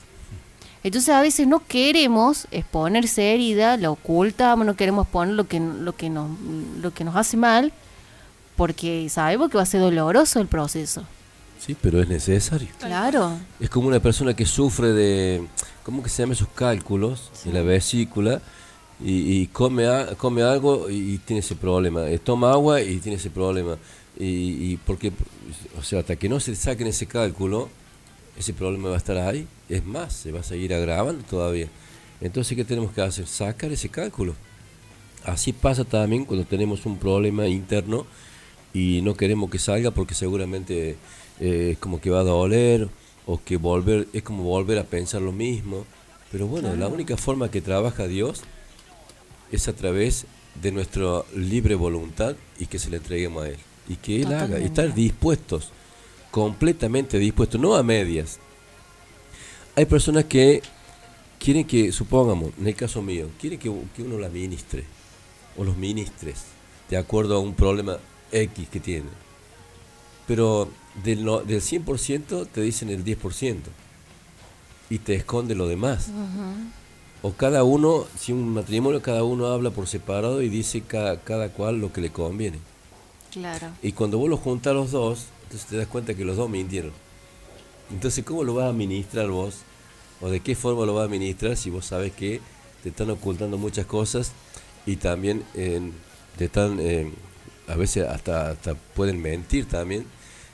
Entonces 0.83 1.09
a 1.13 1.21
veces 1.21 1.45
no 1.45 1.59
queremos 1.59 2.47
exponerse 2.51 3.33
herida, 3.33 3.75
la 3.77 3.91
ocultamos, 3.91 4.65
no 4.65 4.75
queremos 4.75 5.07
poner 5.07 5.35
lo 5.35 5.45
que, 5.47 5.59
lo 5.59 5.95
que, 5.95 6.09
nos, 6.09 6.29
lo 6.81 6.91
que 6.93 7.03
nos 7.03 7.15
hace 7.17 7.35
mal, 7.37 7.73
porque 8.55 9.07
sabemos 9.09 9.49
que 9.49 9.57
va 9.57 9.63
a 9.63 9.67
ser 9.67 9.81
doloroso 9.81 10.39
el 10.39 10.47
proceso. 10.47 11.03
Sí, 11.59 11.75
pero 11.79 12.01
es 12.01 12.07
necesario. 12.07 12.69
Claro. 12.79 13.33
Es 13.59 13.69
como 13.69 13.89
una 13.89 13.99
persona 13.99 14.33
que 14.33 14.45
sufre 14.45 14.93
de, 14.93 15.45
¿cómo 15.83 16.01
que 16.01 16.09
se 16.09 16.23
llaman 16.23 16.33
esos 16.33 16.47
cálculos 16.55 17.29
en 17.45 17.53
la 17.53 17.61
vesícula? 17.61 18.41
Y, 19.03 19.41
y 19.41 19.47
come, 19.47 19.85
a- 19.87 20.15
come 20.15 20.43
algo 20.43 20.89
y 20.89 21.17
tiene 21.19 21.41
ese 21.41 21.55
problema. 21.55 22.07
Eh, 22.09 22.19
Toma 22.19 22.51
agua 22.51 22.81
y 22.81 22.97
tiene 22.99 23.17
ese 23.17 23.29
problema. 23.29 23.77
Y, 24.17 24.71
y 24.71 24.77
porque, 24.85 25.11
o 25.77 25.83
sea, 25.83 25.99
hasta 25.99 26.15
que 26.15 26.27
no 26.29 26.39
se 26.39 26.55
saquen 26.55 26.87
ese 26.87 27.05
cálculo, 27.05 27.69
ese 28.39 28.53
problema 28.53 28.89
va 28.89 28.95
a 28.95 28.97
estar 28.97 29.17
ahí. 29.17 29.45
Es 29.67 29.85
más, 29.85 30.13
se 30.13 30.31
va 30.31 30.39
a 30.39 30.43
seguir 30.43 30.73
agravando 30.73 31.23
todavía. 31.29 31.67
Entonces, 32.21 32.55
¿qué 32.55 32.63
tenemos 32.63 32.91
que 32.93 33.01
hacer? 33.01 33.27
Sacar 33.27 33.71
ese 33.71 33.89
cálculo. 33.89 34.33
Así 35.25 35.51
pasa 35.53 35.83
también 35.83 36.25
cuando 36.25 36.45
tenemos 36.45 36.85
un 36.85 36.97
problema 36.97 37.47
interno 37.47 38.05
y 38.73 39.01
no 39.01 39.15
queremos 39.15 39.49
que 39.49 39.59
salga 39.59 39.91
porque 39.91 40.13
seguramente 40.13 40.95
eh, 41.39 41.71
es 41.73 41.77
como 41.77 41.99
que 41.99 42.09
va 42.09 42.21
a 42.21 42.23
doler 42.23 42.87
o 43.25 43.41
que 43.43 43.57
volver 43.57 44.07
es 44.13 44.23
como 44.23 44.43
volver 44.43 44.79
a 44.79 44.85
pensar 44.85 45.21
lo 45.21 45.33
mismo. 45.33 45.85
Pero 46.31 46.47
bueno, 46.47 46.73
la 46.75 46.87
única 46.87 47.17
forma 47.17 47.51
que 47.51 47.59
trabaja 47.59 48.07
Dios 48.07 48.41
es 49.51 49.67
a 49.67 49.73
través 49.73 50.25
de 50.61 50.71
nuestra 50.71 51.23
libre 51.35 51.75
voluntad 51.75 52.35
y 52.57 52.67
que 52.67 52.79
se 52.79 52.89
le 52.89 52.97
entreguemos 52.97 53.43
a 53.43 53.49
Él. 53.49 53.57
Y 53.89 53.95
que 53.95 54.21
Él 54.21 54.33
haga, 54.33 54.59
y 54.59 54.65
estar 54.65 54.93
dispuestos, 54.93 55.71
completamente 56.31 57.17
dispuestos, 57.17 57.59
no 57.59 57.75
a 57.75 57.83
medias. 57.83 58.39
hay 59.75 59.85
personas 59.85 60.25
que 60.25 60.61
quieren 61.39 61.65
que, 61.65 61.91
supongamos, 61.91 62.51
en 62.59 62.67
el 62.67 62.75
caso 62.75 63.01
mío, 63.01 63.27
quieren 63.39 63.57
que, 63.59 63.71
que 63.95 64.03
uno 64.03 64.17
la 64.17 64.29
ministre 64.29 64.83
o 65.57 65.63
los 65.63 65.77
ministres 65.77 66.43
de 66.89 66.97
acuerdo 66.97 67.35
a 67.35 67.39
un 67.39 67.53
problema 67.53 67.97
X 68.31 68.67
que 68.69 68.79
tiene. 68.79 69.09
Pero 70.27 70.69
del, 71.03 71.23
no- 71.25 71.39
del 71.39 71.61
100% 71.61 72.47
te 72.51 72.61
dicen 72.61 72.89
el 72.89 73.03
10% 73.03 73.55
y 74.89 74.99
te 74.99 75.15
esconde 75.15 75.55
lo 75.55 75.67
demás. 75.67 76.09
O 77.21 77.33
cada 77.33 77.63
uno, 77.63 78.05
si 78.17 78.31
un 78.31 78.49
matrimonio, 78.53 79.01
cada 79.01 79.23
uno 79.23 79.47
habla 79.47 79.71
por 79.71 79.87
separado 79.87 80.41
y 80.41 80.49
dice 80.49 80.81
cada, 80.81 81.19
cada 81.21 81.49
cual 81.49 81.79
lo 81.79 81.91
que 81.91 82.01
le 82.01 82.11
conviene. 82.11 82.59
Claro. 83.31 83.67
Y 83.83 83.91
cuando 83.91 84.17
vos 84.17 84.29
los 84.29 84.39
juntas 84.39 84.73
los 84.73 84.91
dos, 84.91 85.25
entonces 85.49 85.67
te 85.67 85.77
das 85.77 85.87
cuenta 85.87 86.13
que 86.13 86.23
los 86.23 86.37
dos 86.37 86.47
mintieron. 86.47 86.91
Entonces, 87.89 88.23
¿cómo 88.23 88.43
lo 88.43 88.53
vas 88.53 88.65
a 88.65 88.69
administrar 88.69 89.29
vos? 89.29 89.61
¿O 90.21 90.29
de 90.29 90.41
qué 90.41 90.53
forma 90.53 90.85
lo 90.85 90.93
vas 90.93 91.01
a 91.01 91.05
administrar 91.05 91.57
si 91.57 91.71
vos 91.71 91.87
sabes 91.87 92.11
que 92.11 92.39
te 92.83 92.89
están 92.89 93.09
ocultando 93.09 93.57
muchas 93.57 93.87
cosas 93.87 94.31
y 94.85 94.97
también 94.97 95.43
eh, 95.55 95.81
te 96.37 96.45
están, 96.45 96.79
eh, 96.79 97.11
a 97.67 97.75
veces 97.75 98.07
hasta, 98.07 98.51
hasta 98.51 98.75
pueden 98.75 99.19
mentir 99.19 99.65
también 99.65 100.05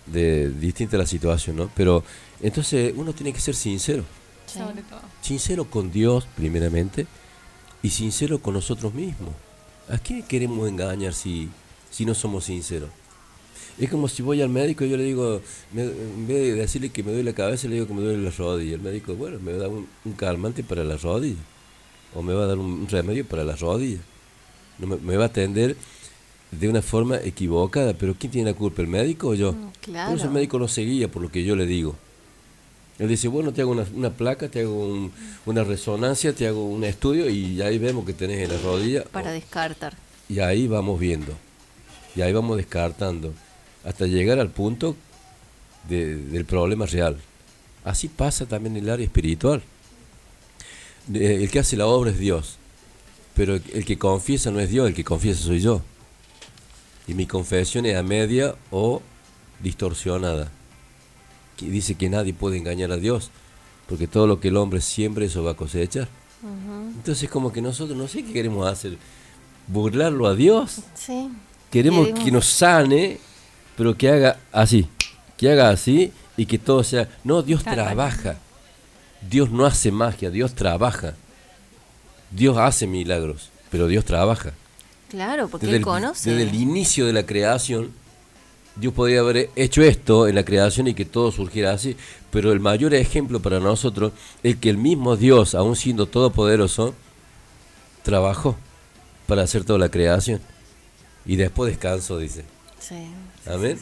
de 0.06 0.50
distinta 0.50 0.96
la 0.96 1.06
situación, 1.06 1.58
¿no? 1.58 1.70
Pero 1.76 2.02
entonces 2.42 2.94
uno 2.96 3.12
tiene 3.12 3.34
que 3.34 3.42
ser 3.42 3.56
sincero. 3.56 4.06
Todo. 4.54 4.72
Sincero 5.22 5.66
con 5.66 5.92
Dios, 5.92 6.26
primeramente, 6.38 7.06
y 7.84 7.90
sincero 7.90 8.40
con 8.40 8.54
nosotros 8.54 8.94
mismos. 8.94 9.34
¿A 9.90 9.98
quién 9.98 10.24
queremos 10.24 10.70
engañar 10.70 11.14
si, 11.14 11.50
si 11.92 12.06
no 12.06 12.16
somos 12.16 12.46
sinceros? 12.46 12.90
Es 13.78 13.90
como 13.90 14.08
si 14.08 14.24
voy 14.24 14.42
al 14.42 14.50
médico 14.50 14.86
y 14.86 14.90
yo 14.90 14.96
le 14.98 15.04
digo, 15.04 15.42
me- 15.74 15.84
en 15.84 16.28
vez 16.28 16.38
de 16.38 16.54
decirle 16.54 16.90
que 16.90 17.04
me 17.04 17.12
duele 17.12 17.32
la 17.32 17.36
cabeza, 17.36 17.68
le 17.68 17.74
digo 17.76 17.88
que 17.88 17.94
me 17.94 18.02
duele 18.02 18.24
la 18.24 18.32
rodilla. 18.32 18.76
El 18.76 18.82
médico, 18.82 19.16
bueno, 19.16 19.38
me 19.40 19.52
va 19.52 19.58
a 19.58 19.62
dar 19.62 19.70
un, 19.70 19.88
un 20.06 20.14
calmante 20.14 20.64
para 20.64 20.84
la 20.84 20.96
rodilla. 20.98 21.42
O 22.14 22.22
me 22.22 22.34
va 22.34 22.44
a 22.46 22.48
dar 22.48 22.58
un, 22.58 22.66
un 22.72 22.88
remedio 22.88 23.26
para 23.26 23.44
la 23.44 23.56
rodilla. 23.58 24.00
No 24.80 24.88
me, 24.88 24.96
me 24.98 25.18
va 25.18 25.24
a 25.26 25.28
atender 25.28 25.76
de 26.52 26.70
una 26.70 26.82
forma 26.82 27.18
equivocada. 27.18 27.94
Pero 27.94 28.16
¿quién 28.18 28.32
tiene 28.32 28.52
la 28.52 28.58
culpa? 28.58 28.82
¿El 28.82 28.88
médico 28.88 29.30
o 29.30 29.34
yo? 29.34 29.52
Por 29.52 29.60
eso 29.62 29.72
claro. 29.82 30.14
el 30.24 30.30
médico 30.30 30.58
no 30.58 30.70
seguía 30.70 31.12
por 31.12 31.22
lo 31.22 31.30
que 31.30 31.44
yo 31.44 31.56
le 31.58 31.66
digo. 31.66 31.96
Él 32.98 33.10
dice, 33.10 33.28
bueno, 33.28 33.52
te 33.52 33.60
hago 33.62 33.72
una, 33.72 33.86
una 33.94 34.10
placa, 34.10 34.48
te 34.48 34.62
hago 34.62 34.88
un- 34.88 35.12
una 35.46 35.66
resonancia, 35.66 36.32
te 36.34 36.48
hago 36.48 36.66
un 36.66 36.86
estudio 36.86 37.30
y 37.30 37.62
ahí 37.62 37.78
vemos 37.78 38.06
que 38.06 38.14
tenés 38.14 38.40
en 38.40 38.56
la 38.56 38.62
rodilla. 38.62 39.04
Para 39.04 39.32
descartar. 39.34 39.98
Y 40.30 40.40
ahí 40.40 40.66
vamos 40.70 40.98
viendo. 40.98 41.34
Y 42.16 42.22
ahí 42.22 42.32
vamos 42.32 42.56
descartando. 42.56 43.34
Hasta 43.86 44.08
llegar 44.08 44.40
al 44.40 44.50
punto 44.50 44.96
de- 45.88 46.16
del 46.18 46.46
problema 46.46 46.86
real. 46.86 47.18
Así 47.84 48.08
pasa 48.08 48.46
también 48.48 48.76
en 48.78 48.84
el 48.84 48.90
área 48.90 49.06
espiritual. 49.06 49.62
El 51.14 51.50
que 51.52 51.60
hace 51.60 51.78
la 51.78 51.86
obra 51.86 52.12
es 52.12 52.18
Dios. 52.20 52.58
Pero 53.36 53.56
el- 53.56 53.64
el 53.74 53.86
que 53.86 53.98
confiesa 53.98 54.50
no 54.50 54.60
es 54.60 54.70
Dios, 54.70 54.88
el 54.88 54.96
que 54.96 55.04
confiesa 55.04 55.42
soy 55.44 55.60
yo. 55.60 55.82
Y 57.08 57.14
mi 57.14 57.28
confesión 57.28 57.86
es 57.86 57.96
a 57.96 58.02
media 58.04 58.56
o 58.72 59.02
distorsionada. 59.62 60.52
Que 61.58 61.68
dice 61.70 61.96
que 61.96 62.10
nadie 62.10 62.34
puede 62.34 62.58
engañar 62.58 62.92
a 62.92 62.98
Dios. 62.98 63.30
Porque 63.88 64.08
todo 64.08 64.26
lo 64.26 64.40
que 64.40 64.48
el 64.48 64.58
hombre 64.58 64.82
siempre 64.82 65.26
eso 65.28 65.44
va 65.44 65.52
a 65.52 65.56
cosechar. 65.56 66.08
Entonces 66.96 67.30
como 67.30 67.52
que 67.54 67.62
nosotros 67.62 67.96
no 67.98 68.08
sé 68.08 68.24
qué 68.24 68.34
queremos 68.34 68.68
hacer. 68.68 68.98
Burlarlo 69.68 70.26
a 70.28 70.34
Dios. 70.36 70.78
Sí. 70.96 71.30
Queremos 71.72 72.08
Queremos- 72.08 72.24
que 72.26 72.32
nos 72.32 72.46
sane, 72.48 73.20
pero 73.76 73.96
que 73.98 74.10
haga 74.10 74.38
así. 74.52 74.88
Que 75.38 75.52
haga 75.52 75.70
así 75.70 76.12
y 76.38 76.46
que 76.46 76.58
todo 76.58 76.84
sea... 76.84 77.10
No, 77.24 77.42
Dios 77.42 77.64
Tal 77.64 77.76
cual. 77.76 77.86
trabaja. 77.88 78.38
Dios 79.30 79.50
no 79.52 79.66
hace 79.66 79.92
magia, 79.92 80.30
Dios 80.30 80.54
trabaja. 80.56 81.14
Dios 82.32 82.58
hace 82.58 82.88
milagros, 82.88 83.50
pero 83.70 83.88
Dios 83.88 84.06
trabaja. 84.06 84.54
Claro, 85.10 85.48
porque 85.48 85.66
Desde 85.68 85.78
él 85.78 85.82
el, 85.82 85.86
conoce. 85.86 86.30
desde 86.32 86.44
el 86.50 86.56
inicio 86.56 87.06
de 87.06 87.14
la 87.14 87.26
creación, 87.26 87.92
Dios 88.76 88.94
podría 88.94 89.22
haber 89.22 89.50
hecho 89.56 89.82
esto 89.82 90.28
en 90.28 90.36
la 90.36 90.44
creación 90.44 90.88
y 90.88 90.94
que 90.94 91.06
todo 91.06 91.32
surgiera 91.32 91.72
así, 91.72 91.96
pero 92.32 92.52
el 92.52 92.60
mayor 92.60 92.94
ejemplo 92.94 93.40
para 93.42 93.60
nosotros 93.60 94.12
es 94.44 94.58
que 94.58 94.70
el 94.70 94.78
mismo 94.78 95.16
Dios, 95.16 95.56
aun 95.56 95.76
siendo 95.76 96.08
todopoderoso, 96.08 96.94
trabajó 98.04 98.58
para 99.28 99.44
hacer 99.44 99.64
toda 99.64 99.80
la 99.80 99.90
creación 99.90 100.42
y 101.26 101.38
después 101.38 101.72
descansó, 101.72 102.18
dice. 102.20 102.44
Sí. 102.80 102.96
Amén. 103.48 103.80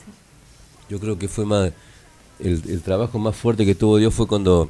Yo 0.90 1.00
creo 1.00 1.18
que 1.18 1.28
fue 1.28 1.46
más 1.46 1.72
el, 2.40 2.62
el 2.68 2.82
trabajo 2.82 3.20
más 3.20 3.36
fuerte 3.36 3.66
que 3.66 3.76
tuvo 3.76 3.98
Dios 3.98 4.14
fue 4.14 4.28
cuando 4.28 4.70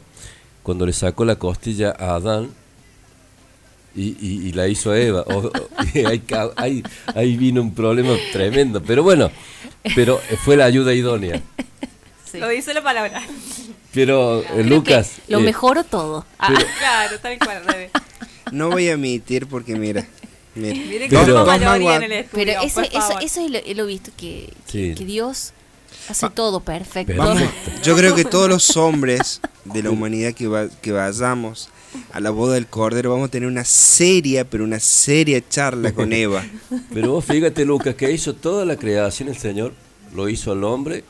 cuando 0.62 0.86
le 0.86 0.94
sacó 0.94 1.26
la 1.26 1.36
costilla 1.38 1.94
a 1.98 2.16
Adán 2.16 2.50
y, 3.96 4.16
y- 4.20 4.48
y 4.48 4.52
la 4.54 4.68
hizo 4.68 4.92
a 4.92 5.00
Eva. 5.00 5.22
O- 5.28 5.48
o- 5.48 5.52
y 5.94 6.06
ahí, 6.06 6.20
ca- 6.20 6.52
ahí- 6.56 6.84
ahí 7.16 7.36
vino 7.38 7.62
un 7.62 7.74
problema 7.74 8.16
tremendo. 8.32 8.82
Pero 8.82 9.04
bueno, 9.04 9.30
pero 9.96 10.20
fue 10.44 10.56
la 10.58 10.66
ayuda 10.66 10.94
idónea. 10.94 11.42
Lo 12.34 12.48
dice 12.50 12.74
la 12.74 12.82
palabra. 12.82 13.22
Pero 13.94 14.42
eh, 14.42 14.64
Lucas, 14.64 15.18
Lo 15.28 15.38
eh, 15.40 15.44
mejoró 15.44 15.84
todo. 15.84 16.26
Ah, 16.40 16.52
claro, 16.80 17.20
tal 17.20 17.38
cual. 17.38 17.62
No 18.52 18.70
voy 18.72 18.90
a 18.90 18.94
admitir 18.94 19.46
porque 19.48 19.76
mira. 19.76 20.08
Miren 20.56 21.10
Pero- 21.10 21.22
cómo 21.24 21.38
Dos 21.40 21.48
valoría 21.48 21.76
en 21.76 21.82
manguas- 21.82 22.04
el 22.04 22.12
estudio, 22.12 22.46
Pero 22.46 22.62
eso, 22.62 22.76
por 22.76 22.86
eso, 22.86 23.20
eso 23.22 23.46
es 23.46 23.52
lo, 23.52 23.74
lo 23.76 23.86
visto, 23.88 24.12
que, 24.16 24.54
Sí. 24.68 24.94
que 24.96 25.06
Dios 25.06 25.54
hace 26.10 26.30
todo 26.30 26.60
perfecto. 26.60 27.14
Vamos, 27.18 27.42
yo 27.84 27.96
creo 27.96 28.14
que 28.16 28.26
todos 28.26 28.50
los 28.50 28.76
hombres 28.78 29.42
de 29.66 29.84
la 29.84 29.90
humanidad 29.90 30.34
que, 30.34 30.48
va- 30.48 30.70
que 30.82 30.92
vayamos 30.92 31.70
a 32.12 32.20
la 32.20 32.30
boda 32.32 32.56
del 32.56 32.68
Cordero 32.68 33.12
vamos 33.12 33.28
a 33.28 33.32
tener 33.32 33.48
una 33.48 33.64
seria, 33.64 34.44
pero 34.50 34.64
una 34.64 34.80
seria 34.80 35.42
charla 35.48 35.92
con 35.94 36.12
Eva. 36.14 36.44
Pero 36.94 37.12
vos 37.14 37.26
fíjate, 37.26 37.66
Lucas, 37.66 37.96
que 37.96 38.12
hizo 38.12 38.34
toda 38.34 38.66
la 38.66 38.76
creación 38.78 39.30
el 39.30 39.38
Señor, 39.38 39.74
lo 40.14 40.28
hizo 40.30 40.52
al 40.52 40.64
hombre, 40.64 41.04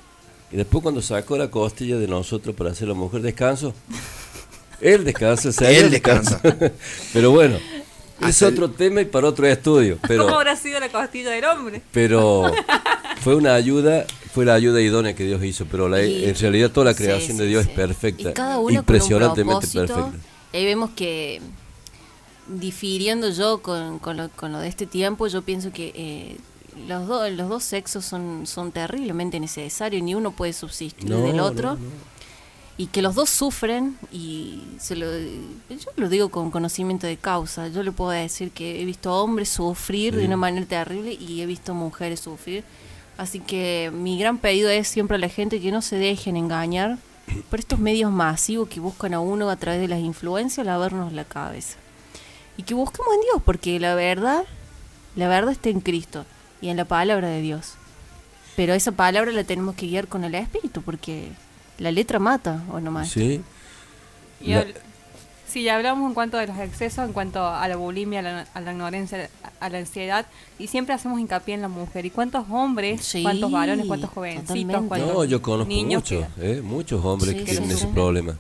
y 0.52 0.56
después 0.57 0.82
cuando 0.84 1.02
sacó 1.02 1.36
la 1.38 1.49
costilla 1.49 1.98
de 1.98 2.07
nosotros 2.07 2.56
para 2.56 2.72
hacer 2.72 2.88
la 2.88 2.94
mujer, 2.94 3.22
descanso. 3.22 3.74
Él 4.82 5.03
descansa, 5.06 5.48
el 5.48 5.53
Señor 5.53 5.74
Él 5.86 5.91
descansa. 5.91 6.40
descansa. 6.44 6.72
pero 7.14 7.32
bueno, 7.32 7.57
es 8.22 8.41
otro 8.41 8.69
tema 8.72 9.02
y 9.02 9.06
para 9.06 9.27
otro 9.27 9.45
estudio. 9.48 9.98
Pero, 10.07 10.26
¿Cómo 10.26 10.38
habrá 10.38 10.56
sido 10.56 10.80
la 10.80 10.90
costilla 10.90 11.31
del 11.31 11.45
hombre? 11.45 11.81
pero 11.91 12.44
fue 13.22 13.35
una 13.35 13.56
ayuda, 13.56 14.06
fue 14.34 14.45
la 14.45 14.53
ayuda 14.53 14.81
idónea 14.81 15.14
que 15.15 15.23
Dios 15.26 15.44
hizo, 15.44 15.65
pero 15.65 15.88
la- 15.90 16.03
Y- 16.03 16.26
en 16.26 16.35
realidad 16.35 16.72
toda 16.72 16.85
la 16.85 16.94
creación 16.95 17.38
sí, 17.38 17.44
de 17.44 17.48
Dios 17.49 17.64
sí. 17.65 17.69
es 17.72 17.76
perfecta, 17.76 18.30
Y 18.31 18.34
cada 18.34 18.56
uno 18.57 18.64
con 18.64 18.73
un 18.73 18.80
impresionantemente 18.80 19.68
perfecta. 19.68 20.11
Ahí 20.53 20.65
vemos 20.65 20.91
que, 20.95 21.41
difiriendo 22.48 23.30
yo 23.30 23.60
con, 23.61 23.99
con 23.99 24.18
lo, 24.18 24.30
con 24.30 24.52
lo 24.52 24.60
de 24.60 24.68
este 24.68 24.85
tiempo, 24.85 25.27
yo 25.27 25.41
pienso 25.41 25.72
que 25.72 25.91
eh, 25.95 26.38
los, 26.88 27.07
dos 27.07 27.31
los 27.31 27.49
dos 27.49 27.64
sexos 27.64 28.06
son, 28.06 28.45
son 28.45 28.72
terriblemente 28.72 29.40
necesarios, 29.40 30.03
ni 30.03 30.14
uno 30.15 30.31
puede 30.31 30.53
subsistir 30.53 31.10
No, 31.10 31.22
del 31.22 31.38
no, 31.38 31.45
otro. 31.45 31.73
no. 31.76 31.80
Y 32.76 32.88
que 32.88 33.04
los 33.04 33.14
dos 33.14 33.30
sufren, 33.30 33.98
y 34.12 34.64
se 34.80 34.95
lo, 34.95 35.06
yo 35.70 35.91
lo 35.95 36.10
digo 36.10 36.30
con 36.30 36.50
conocimiento 36.50 37.06
de 37.06 37.18
causa. 37.18 37.68
Yo 37.68 37.84
le 37.84 37.91
puedo 37.91 38.10
decir 38.10 38.52
que 38.52 38.82
he 38.82 38.86
visto 38.86 39.14
hombres 39.16 39.50
sufrir 39.50 40.16
de 40.16 40.26
una 40.26 40.38
manera 40.38 40.66
terrible 40.66 41.14
y 41.14 41.41
he 41.41 41.45
visto 41.45 41.76
mujeres 41.76 42.22
sufrir. 42.22 42.64
Así 43.18 43.40
que 43.40 43.91
mi 43.94 44.18
gran 44.18 44.40
pedido 44.40 44.70
es 44.70 44.88
siempre 44.88 45.18
a 45.18 45.20
la 45.20 45.30
gente 45.30 45.62
que 45.62 45.72
no 45.72 45.84
se 45.84 45.98
dejen 45.98 46.36
engañar 46.36 46.98
por 47.50 47.60
estos 47.60 47.80
medios 47.80 48.12
masivos 48.12 48.70
que 48.70 48.80
buscan 48.80 49.14
a 49.14 49.20
uno 49.20 49.50
a 49.50 49.56
través 49.56 49.80
de 49.80 49.88
las 49.88 50.00
influencias 50.00 50.66
lavarnos 50.66 51.14
la 51.14 51.26
cabeza. 51.26 51.78
Y 52.58 52.64
que 52.64 52.74
busquemos 52.74 53.14
en 53.14 53.22
Dios, 53.22 53.41
porque 53.44 53.80
la 53.80 53.95
verdad, 53.95 54.44
la 55.16 55.28
verdad 55.28 55.52
está 55.52 55.70
en 55.70 55.80
Cristo 55.80 56.26
y 56.62 56.70
en 56.70 56.78
la 56.78 56.86
palabra 56.86 57.28
de 57.28 57.41
Dios. 57.41 57.74
Pero 58.56 58.74
esa 58.74 58.91
palabra 58.91 59.32
la 59.32 59.44
tenemos 59.44 59.76
que 59.76 59.88
guiar 59.88 60.08
con 60.08 60.24
el 60.24 60.36
Espíritu, 60.36 60.82
porque 60.82 61.30
la 61.84 61.92
letra 61.92 62.18
mata, 62.20 62.64
¿o 62.72 62.80
no 62.80 62.92
más? 62.92 63.10
Sí. 63.10 63.42
Y 64.42 64.52
La- 64.54 64.66
ya 65.54 65.76
hablamos 65.76 66.08
en 66.08 66.16
cuanto 66.16 66.40
a 66.40 66.46
los 66.48 66.58
excesos, 66.58 67.06
en 67.06 67.14
cuanto 67.14 67.46
a 67.46 67.68
la 67.68 67.76
bulimia, 67.76 68.20
a 68.20 68.22
la, 68.24 68.48
a 68.56 68.62
la 68.62 68.72
ignorancia, 68.72 69.30
a 69.60 69.70
la 69.70 69.78
ansiedad, 69.78 70.26
y 70.58 70.66
siempre 70.68 70.96
hacemos 70.96 71.20
hincapié 71.20 71.54
en 71.54 71.62
la 71.62 71.68
mujer. 71.68 72.08
¿Y 72.08 72.10
cuántos 72.10 72.46
hombres, 72.50 73.04
Sí, 73.04 73.22
cuántos 73.22 73.52
varones, 73.52 73.86
cuántos 73.86 74.10
jovencitos, 74.10 74.84
cuántos 74.88 75.14
No, 75.14 75.24
yo 75.26 75.42
conozco 75.44 75.70
niños 75.70 76.02
muchos, 76.02 76.26
que- 76.36 76.54
eh, 76.54 76.62
muchos 76.64 77.06
hombres 77.06 77.34
Sí, 77.34 77.38
que 77.38 77.44
tienen 77.52 77.70
sí. 77.70 77.76
ese 77.76 77.88
problema. 77.88 78.36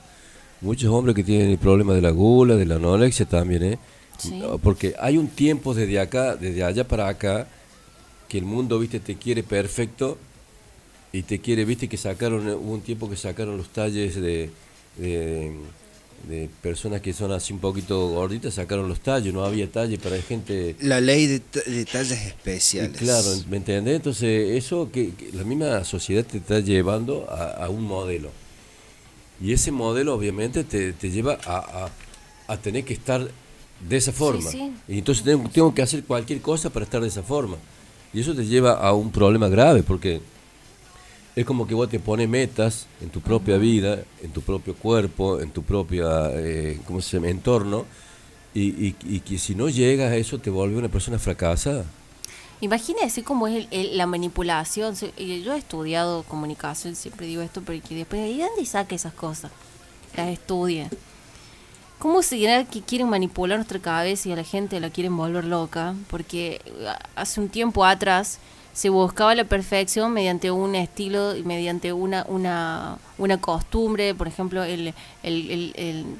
Muchos 0.61 0.89
hombres 0.91 1.15
que 1.15 1.23
tienen 1.23 1.49
el 1.51 1.57
problema 1.59 1.93
de 1.93 2.01
la 2.01 2.09
gula, 2.09 2.55
de 2.55 2.65
la 2.65 2.75
anorexia 2.75 3.25
también, 3.27 3.63
¿eh? 3.63 3.77
Sí. 4.17 4.41
Porque 4.63 4.95
hay 4.99 5.17
un 5.17 5.27
tiempo 5.27 5.73
desde 5.75 5.99
acá, 5.99 6.35
desde 6.35 6.63
allá 6.63 6.87
para 6.87 7.07
acá, 7.09 7.45
que 8.27 8.37
el 8.39 8.45
mundo, 8.45 8.79
viste, 8.79 8.99
te 8.99 9.15
quiere 9.17 9.43
perfecto 9.43 10.17
y 11.13 11.21
te 11.23 11.39
quiere, 11.39 11.63
viste, 11.63 11.87
que 11.87 11.95
sacaron, 11.97 12.49
eh, 12.49 12.53
hubo 12.55 12.73
un 12.73 12.81
tiempo 12.81 13.09
que 13.09 13.15
sacaron 13.15 13.55
los 13.57 13.69
talles 13.69 14.15
de, 14.15 14.49
de, 14.97 15.53
de 16.27 16.49
personas 16.61 17.01
que 17.01 17.13
son 17.13 17.31
así 17.31 17.53
un 17.53 17.59
poquito 17.59 18.09
gorditas, 18.09 18.55
sacaron 18.55 18.89
los 18.89 18.99
talles, 18.99 19.33
no 19.33 19.45
había 19.45 19.71
talle 19.71 19.97
para 19.99 20.19
gente... 20.21 20.75
La 20.81 20.99
ley 20.99 21.27
de, 21.27 21.41
de 21.67 21.85
tallas 21.85 22.19
Y 22.23 22.27
especiales. 22.27 22.97
claro, 22.97 23.29
¿me 23.49 23.57
entendés? 23.57 23.95
Entonces, 23.97 24.57
eso 24.57 24.89
que, 24.91 25.11
que 25.13 25.31
la 25.33 25.43
misma 25.43 25.83
sociedad 25.85 26.25
te 26.25 26.37
está 26.39 26.59
llevando 26.59 27.27
a, 27.29 27.63
a 27.65 27.69
un 27.69 27.83
modelo. 27.83 28.31
Y 29.41 29.53
ese 29.53 29.71
modelo 29.71 30.15
obviamente 30.15 30.63
te, 30.63 30.93
te 30.93 31.11
lleva 31.11 31.37
a, 31.45 31.57
a- 31.85 31.91
a 32.47 32.57
tener 32.57 32.83
que 32.83 32.93
estar 32.93 33.29
de 33.87 33.97
esa 33.97 34.11
forma. 34.11 34.49
sí. 34.49 34.71
Y 34.87 34.97
entonces 34.99 35.23
tengo, 35.23 35.47
tengo 35.49 35.73
que 35.73 35.81
hacer 35.81 36.03
cualquier 36.03 36.41
cosa 36.41 36.69
para 36.71 36.85
estar 36.85 37.01
de 37.01 37.07
esa 37.07 37.23
forma. 37.23 37.57
Y 38.13 38.19
eso 38.21 38.33
te 38.35 38.45
lleva 38.45 38.73
a 38.73 38.93
un 38.93 39.11
problema 39.11 39.47
grave 39.47 39.81
porque 39.83 40.21
es 41.35 41.45
como 41.45 41.65
que 41.67 41.73
vos 41.73 41.89
te 41.89 41.99
pones 41.99 42.29
metas 42.29 42.85
en 43.01 43.09
tu 43.09 43.19
propia 43.21 43.57
vida, 43.57 43.99
en 44.21 44.31
tu 44.31 44.41
propio 44.41 44.75
cuerpo, 44.75 45.39
en 45.39 45.49
tu 45.51 45.63
propia 45.63 46.29
eh, 46.31 46.79
¿cómo 46.85 47.01
se 47.01 47.17
llama? 47.17 47.29
entorno. 47.29 47.85
Y, 48.55 48.87
y- 48.87 48.95
y 49.03 49.19
que 49.21 49.39
si 49.39 49.55
no 49.55 49.67
llegas 49.67 50.11
a 50.11 50.15
eso 50.15 50.37
te 50.37 50.51
vuelve 50.51 50.77
una 50.77 50.89
persona 50.89 51.17
fracasada. 51.17 51.85
Imagínese 52.61 53.23
cómo 53.23 53.47
es 53.47 53.55
el- 53.55 53.67
el- 53.71 53.97
la 53.97 54.05
manipulación. 54.05 54.95
Eh, 55.17 55.41
Yo 55.43 55.53
he 55.53 55.57
estudiado 55.57 56.21
comunicación, 56.23 56.95
siempre 56.95 57.25
digo 57.25 57.41
esto, 57.41 57.63
pero 57.65 57.81
que 57.83 57.95
después, 57.95 58.29
¿y 58.29 58.39
dónde 58.39 58.65
saca 58.65 58.93
esas 58.95 59.13
cosas? 59.13 59.51
Las 60.15 60.29
estudien. 60.29 60.89
¿Cómo 61.99 62.21
será 62.21 62.65
que 62.65 62.81
quieren 62.81 63.09
manipular 63.09 63.57
nuestra 63.57 63.79
cabeza 63.79 64.29
y 64.29 64.33
a 64.33 64.35
la 64.35 64.43
gente 64.43 64.79
la 64.79 64.89
quieren 64.89 65.15
volver 65.17 65.45
loca? 65.45 65.95
Porque 66.09 66.61
eh, 66.65 66.87
hace 67.15 67.39
un 67.41 67.49
tiempo 67.49 67.85
atrás 67.85 68.39
se 68.73 68.89
buscaba 68.89 69.35
la 69.35 69.43
perfección 69.43 70.13
mediante 70.13 70.49
un 70.51 70.73
estilo 70.75 71.35
y 71.35 71.43
mediante 71.43 71.93
una, 71.93 72.25
una, 72.27 72.97
una 73.19 73.39
costumbre, 73.39 74.15
por 74.15 74.27
ejemplo, 74.27 74.63
el, 74.63 74.93
el, 75.21 75.51
el, 75.51 75.73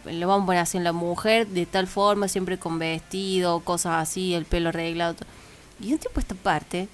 el- 0.05 0.19
le 0.19 0.25
vamos 0.25 0.43
a 0.43 0.45
poner 0.45 0.61
así 0.61 0.77
en 0.77 0.83
la 0.83 0.93
mujer 0.93 1.47
de 1.47 1.65
tal 1.65 1.87
forma, 1.87 2.27
siempre 2.27 2.59
con 2.59 2.77
vestido, 2.79 3.59
cosas 3.61 3.93
así, 4.01 4.33
el 4.35 4.45
pelo 4.45 4.69
arreglado. 4.69 5.15
Y 5.79 5.93
un 5.93 5.99
tiempo 5.99 6.19
esta 6.19 6.35
parte, 6.35 6.87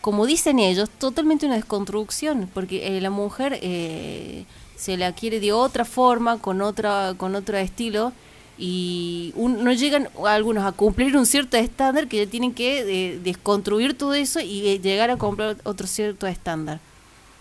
como 0.00 0.26
dicen 0.26 0.58
ellos, 0.58 0.88
totalmente 0.90 1.46
una 1.46 1.56
desconstrucción, 1.56 2.48
porque 2.52 2.96
eh, 2.96 3.00
la 3.00 3.10
mujer 3.10 3.58
eh, 3.62 4.44
se 4.76 4.96
la 4.96 5.12
quiere 5.12 5.40
de 5.40 5.52
otra 5.52 5.84
forma, 5.84 6.38
con 6.38 6.60
otra, 6.62 7.14
con 7.16 7.34
otro 7.36 7.56
estilo, 7.56 8.12
y 8.58 9.32
un- 9.36 9.64
no 9.64 9.72
llegan 9.72 10.08
algunos 10.26 10.64
a 10.64 10.72
cumplir 10.72 11.16
un 11.16 11.26
cierto 11.26 11.56
estándar 11.56 12.06
que 12.08 12.24
ya 12.24 12.30
tienen 12.30 12.52
que 12.54 12.80
eh, 13.14 13.18
desconstruir 13.22 13.96
todo 13.96 14.14
eso 14.14 14.40
y 14.40 14.68
eh, 14.68 14.78
llegar 14.80 15.10
a 15.10 15.16
comprar 15.16 15.56
otro 15.64 15.86
cierto 15.86 16.26
estándar. 16.26 16.80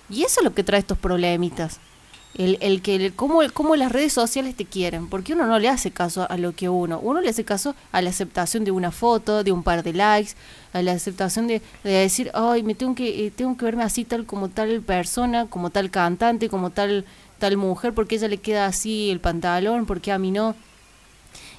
Y 0.09 0.23
eso 0.23 0.39
es 0.41 0.43
lo 0.43 0.53
que 0.53 0.63
trae 0.63 0.79
estos 0.79 0.97
problemitas. 0.97 1.79
El, 2.33 2.57
el 2.61 2.81
que 2.81 2.95
el- 2.95 3.13
cómo, 3.13 3.41
cómo 3.53 3.75
las 3.75 3.91
redes 3.91 4.13
sociales 4.13 4.55
te 4.55 4.65
quieren, 4.65 5.07
porque 5.09 5.33
uno 5.33 5.45
no 5.47 5.59
le 5.59 5.67
hace 5.67 5.91
caso 5.91 6.25
a 6.29 6.37
lo 6.37 6.53
que 6.55 6.69
uno, 6.69 6.97
uno 7.03 7.19
le 7.19 7.29
hace 7.29 7.43
caso 7.43 7.75
a 7.91 8.01
la 8.01 8.09
aceptación 8.09 8.63
de 8.63 8.71
una 8.71 8.91
foto, 8.91 9.43
de 9.43 9.51
un 9.51 9.63
par 9.63 9.83
de 9.83 9.91
likes, 9.93 10.31
a 10.71 10.81
la 10.81 10.93
aceptación 10.93 11.47
de, 11.47 11.61
de 11.83 11.91
decir, 11.91 12.31
ay, 12.33 12.63
me 12.63 12.73
tengo 12.73 12.95
que, 12.95 13.27
eh, 13.27 13.31
tengo 13.31 13.57
que 13.57 13.65
verme 13.65 13.83
así 13.83 14.05
tal 14.05 14.25
como 14.25 14.47
tal 14.47 14.81
persona, 14.81 15.47
como 15.47 15.71
tal 15.71 15.91
cantante, 15.91 16.47
como 16.47 16.69
tal, 16.69 17.03
tal 17.37 17.57
mujer, 17.57 17.93
porque 17.93 18.15
a 18.15 18.17
ella 18.19 18.27
le 18.29 18.37
queda 18.37 18.65
así 18.65 19.09
el 19.11 19.19
pantalón, 19.19 19.85
porque 19.85 20.11
a 20.13 20.17
mí 20.17 20.31
no. 20.31 20.55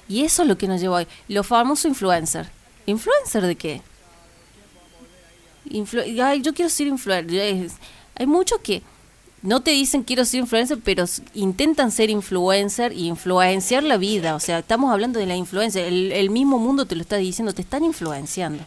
Y 0.09 0.23
eso 0.23 0.41
es 0.43 0.47
lo 0.47 0.57
que 0.57 0.67
nos 0.67 0.81
llevó 0.81 0.95
hoy. 0.95 1.07
Lo 1.27 1.43
famoso 1.43 1.87
influencer. 1.87 2.49
¿Influencer 2.85 3.43
de 3.45 3.55
qué? 3.55 3.81
Influ- 5.69 6.21
Ay, 6.23 6.41
yo 6.41 6.53
quiero 6.53 6.69
ser 6.69 6.87
influencer. 6.87 7.69
Hay 8.15 8.27
muchos 8.27 8.59
que 8.59 8.81
no 9.41 9.61
te 9.61 9.71
dicen 9.71 10.03
quiero 10.03 10.25
ser 10.25 10.41
influencer, 10.41 10.79
pero 10.83 11.05
intentan 11.33 11.91
ser 11.91 12.09
influencer 12.09 12.91
y 12.93 13.07
influenciar 13.07 13.83
la 13.83 13.97
vida. 13.97 14.35
O 14.35 14.39
sea, 14.39 14.59
estamos 14.59 14.91
hablando 14.91 15.19
de 15.19 15.25
la 15.25 15.35
influencia. 15.35 15.85
El, 15.85 16.11
el 16.11 16.29
mismo 16.29 16.59
mundo 16.59 16.85
te 16.85 16.95
lo 16.95 17.01
está 17.01 17.17
diciendo, 17.17 17.53
te 17.53 17.61
están 17.61 17.83
influenciando. 17.83 18.63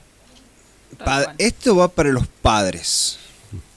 Esto 1.39 1.77
va 1.77 1.89
para 1.89 2.11
los 2.11 2.27
padres. 2.27 3.19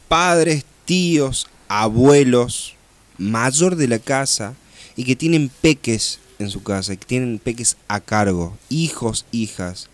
Padres, 0.07 0.63
tíos, 0.85 1.47
abuelos, 1.67 2.75
mayor 3.17 3.75
de 3.75 3.87
la 3.87 3.99
casa 3.99 4.55
y 4.95 5.03
que 5.03 5.15
tienen 5.15 5.49
peques 5.61 6.19
en 6.39 6.49
su 6.49 6.63
casa, 6.63 6.95
que 6.95 7.05
tienen 7.05 7.37
peques 7.37 7.77
a 7.87 7.99
cargo, 7.99 8.57
hijos, 8.69 9.25
hijas. 9.31 9.89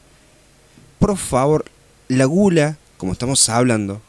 Por 0.99 1.17
favor, 1.17 1.65
la 2.07 2.25
gula, 2.25 2.77
como 2.97 3.11
estamos 3.11 3.49
hablando, 3.49 4.01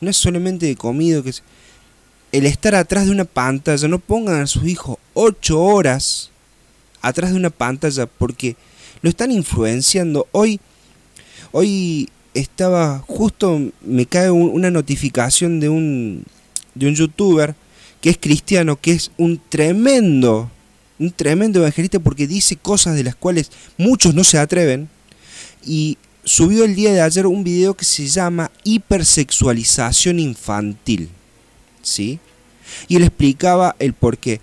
no 0.00 0.10
es 0.10 0.16
solamente 0.18 0.66
de 0.66 0.76
comido, 0.76 1.22
que 1.22 1.32
el 2.30 2.44
estar 2.46 2.74
atrás 2.74 3.06
de 3.06 3.10
una 3.10 3.24
pantalla. 3.24 3.88
No 3.88 3.98
pongan 3.98 4.42
a 4.42 4.46
sus 4.46 4.64
hijos 4.66 4.98
ocho 5.14 5.60
horas 5.62 6.30
atrás 7.00 7.30
de 7.30 7.36
una 7.36 7.50
pantalla 7.50 8.06
porque 8.06 8.54
lo 9.02 9.08
están 9.10 9.32
influenciando. 9.32 10.28
Hoy 10.32 10.60
Hoy 11.50 12.10
estaba 12.34 12.98
justo 13.06 13.58
me 13.80 14.04
cae 14.04 14.30
un- 14.30 14.50
una 14.50 14.70
notificación 14.70 15.60
de 15.60 15.70
un 15.70 16.24
de 16.74 16.86
un 16.86 16.94
youtuber 16.94 17.54
que 18.02 18.10
es 18.10 18.18
cristiano, 18.18 18.78
que 18.78 18.92
es 18.92 19.10
un 19.16 19.40
tremendo 19.48 20.50
un 20.98 21.10
tremendo 21.12 21.60
evangelista 21.60 22.00
porque 22.00 22.26
dice 22.26 22.56
cosas 22.56 22.96
de 22.96 23.04
las 23.04 23.14
cuales 23.14 23.50
muchos 23.76 24.14
no 24.14 24.24
se 24.24 24.38
atreven 24.38 24.88
y 25.64 25.98
subió 26.24 26.64
el 26.64 26.74
día 26.74 26.92
de 26.92 27.00
ayer 27.00 27.26
un 27.26 27.44
video 27.44 27.74
que 27.74 27.84
se 27.84 28.06
llama 28.06 28.50
hipersexualización 28.64 30.18
infantil. 30.18 31.08
¿Sí? 31.82 32.18
Y 32.86 32.96
él 32.96 33.04
explicaba 33.04 33.76
el 33.78 33.94
por 33.94 34.18
qué. 34.18 34.40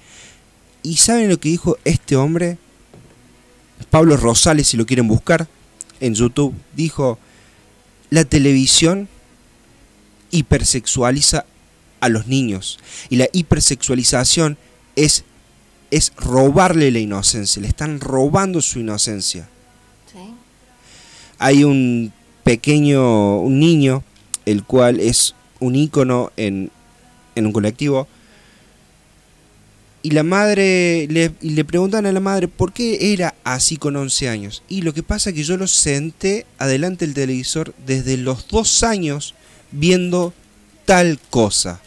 ¿Y 0.81 0.97
saben 0.97 1.29
lo 1.29 1.39
que 1.39 1.49
dijo 1.49 1.77
este 1.83 2.15
hombre? 2.15 2.57
Pablo 3.89 4.17
Rosales, 4.17 4.67
si 4.67 4.77
lo 4.77 4.85
quieren 4.85 5.07
buscar 5.07 5.47
en 5.99 6.13
YouTube, 6.15 6.53
dijo, 6.75 7.19
la 8.09 8.23
televisión 8.23 9.07
hipersexualiza 10.31 11.45
a 11.99 12.09
los 12.09 12.27
niños. 12.27 12.79
Y 13.09 13.17
la 13.17 13.27
hipersexualización 13.31 14.57
es, 14.95 15.23
es 15.91 16.11
robarle 16.17 16.91
la 16.91 16.99
inocencia, 16.99 17.61
le 17.61 17.67
están 17.67 17.99
robando 17.99 18.61
su 18.61 18.79
inocencia. 18.79 19.47
Hay 21.37 21.63
un 21.63 22.13
pequeño, 22.43 23.39
un 23.39 23.59
niño, 23.59 24.03
el 24.45 24.63
cual 24.63 24.99
es 24.99 25.35
un 25.59 25.75
ícono 25.75 26.31
en, 26.37 26.71
en 27.35 27.45
un 27.45 27.51
colectivo, 27.51 28.07
y 30.05 30.11
la 30.11 30.21
madre 30.21 31.07
le, 31.09 31.33
le 31.41 31.65
preguntan 31.65 32.05
a 32.05 32.11
la 32.11 32.19
madre 32.19 32.47
por 32.47 32.71
qué 32.73 33.11
era 33.11 33.33
así 33.43 33.77
con 33.77 33.95
11 33.95 34.29
años. 34.29 34.61
Y 34.69 34.83
lo 34.83 34.93
que 34.93 35.01
pasa 35.01 35.31
es 35.31 35.35
que 35.35 35.43
yo 35.43 35.57
lo 35.57 35.65
senté 35.65 36.45
adelante 36.59 37.07
del 37.07 37.15
televisor 37.15 37.73
desde 37.87 38.15
los 38.15 38.47
dos 38.47 38.83
años 38.83 39.33
viendo 39.71 40.31
tal 40.85 41.19
cosa. 41.31 41.81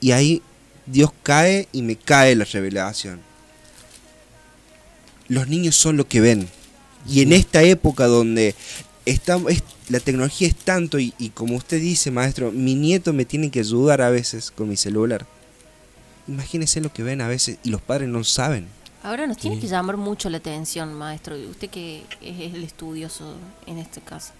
Y 0.00 0.12
ahí 0.12 0.40
Dios 0.86 1.10
cae 1.22 1.68
y 1.72 1.82
me 1.82 1.96
cae 1.96 2.34
la 2.36 2.44
revelación. 2.44 3.20
Los 5.28 5.48
niños 5.48 5.76
son 5.76 5.96
lo 5.96 6.06
que 6.06 6.20
ven. 6.20 6.48
Y 7.08 7.22
en 7.22 7.32
esta 7.32 7.62
época 7.62 8.06
donde 8.06 8.54
estamos, 9.06 9.52
es- 9.52 9.62
la 9.88 10.00
tecnología 10.00 10.48
es 10.48 10.56
tanto 10.56 10.98
y, 10.98 11.12
y 11.18 11.30
como 11.30 11.56
usted 11.56 11.80
dice, 11.80 12.10
maestro, 12.10 12.50
mi 12.52 12.74
nieto 12.74 13.12
me 13.12 13.24
tiene 13.24 13.50
que 13.50 13.60
ayudar 13.60 14.00
a 14.02 14.10
veces 14.10 14.50
con 14.50 14.68
mi 14.68 14.76
celular. 14.76 15.26
Imagínense 16.26 16.80
lo 16.80 16.92
que 16.92 17.02
ven 17.02 17.20
a 17.20 17.28
veces 17.28 17.58
y 17.62 17.70
los 17.70 17.82
padres 17.82 18.08
no 18.08 18.24
saben. 18.24 18.66
Ahora 19.02 19.26
nos 19.26 19.36
tiene 19.36 19.58
que 19.60 19.66
llamar 19.68 19.98
mucho 19.98 20.30
la 20.30 20.38
atención, 20.38 20.94
maestro, 20.94 21.36
usted 21.50 21.68
que 21.68 22.02
es 22.22 22.54
el 22.54 22.64
estudioso 22.64 23.34
en 23.66 23.76
este 23.76 24.00
caso. 24.00 24.32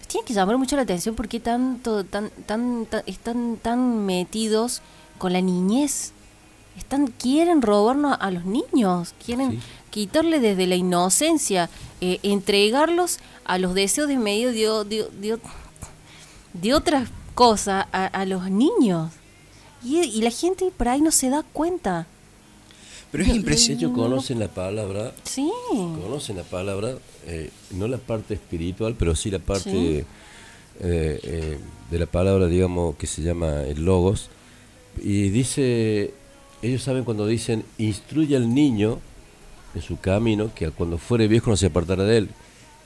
Nos 0.00 0.08
tiene 0.08 0.26
que 0.26 0.34
llamar 0.34 0.58
mucho 0.58 0.76
la 0.76 0.82
atención 0.82 1.14
porque 1.14 1.40
tanto, 1.40 2.04
tan, 2.04 2.28
tan, 2.46 2.84
tan- 2.84 3.02
están 3.06 3.56
tan 3.62 4.04
metidos 4.04 4.82
con 5.24 5.32
la 5.32 5.40
niñez. 5.40 6.12
Están, 6.76 7.06
quieren 7.06 7.62
robarnos 7.62 8.14
a 8.20 8.30
los 8.30 8.44
niños, 8.44 9.14
quieren 9.24 9.58
quitarle 9.88 10.38
desde 10.38 10.66
la 10.66 10.74
inocencia, 10.74 11.70
eh, 12.02 12.18
entregarlos 12.22 13.20
a 13.46 13.56
los 13.56 13.72
deseos 13.72 14.06
de 14.08 14.18
medio 14.18 14.52
de, 14.52 14.84
de, 14.84 15.08
de, 15.18 15.38
de 16.52 16.74
otras 16.74 17.08
cosas 17.34 17.86
a, 17.90 18.04
a 18.04 18.26
los 18.26 18.50
niños. 18.50 19.12
Y, 19.82 20.00
y 20.00 20.20
la 20.20 20.30
gente 20.30 20.70
por 20.76 20.88
ahí 20.88 21.00
no 21.00 21.10
se 21.10 21.30
da 21.30 21.42
cuenta. 21.42 22.06
Pero 23.10 23.24
es 23.24 23.30
impresionante. 23.34 23.86
Ellos 23.86 23.96
conocen 23.96 24.38
la 24.38 24.48
palabra. 24.48 25.14
Sí. 25.22 25.50
Conocen 26.02 26.36
la 26.36 26.42
palabra, 26.42 26.98
eh, 27.26 27.48
no 27.70 27.88
la 27.88 27.96
parte 27.96 28.34
espiritual, 28.34 28.94
pero 28.98 29.14
sí 29.16 29.30
la 29.30 29.38
parte 29.38 29.70
Sí. 29.70 30.04
eh, 30.80 31.20
eh, 31.22 31.58
de 31.90 31.98
la 31.98 32.04
palabra, 32.06 32.46
digamos, 32.46 32.96
que 32.96 33.06
se 33.06 33.22
llama 33.22 33.62
el 33.62 33.86
logos. 33.86 34.28
Y 35.02 35.28
dice, 35.30 36.12
ellos 36.62 36.82
saben 36.82 37.04
cuando 37.04 37.26
dicen, 37.26 37.64
instruye 37.78 38.36
al 38.36 38.52
niño 38.54 39.00
en 39.74 39.82
su 39.82 39.98
camino, 39.98 40.50
que 40.54 40.70
cuando 40.70 40.98
fuere 40.98 41.28
viejo 41.28 41.50
no 41.50 41.56
se 41.56 41.66
apartará 41.66 42.04
de 42.04 42.18
él. 42.18 42.28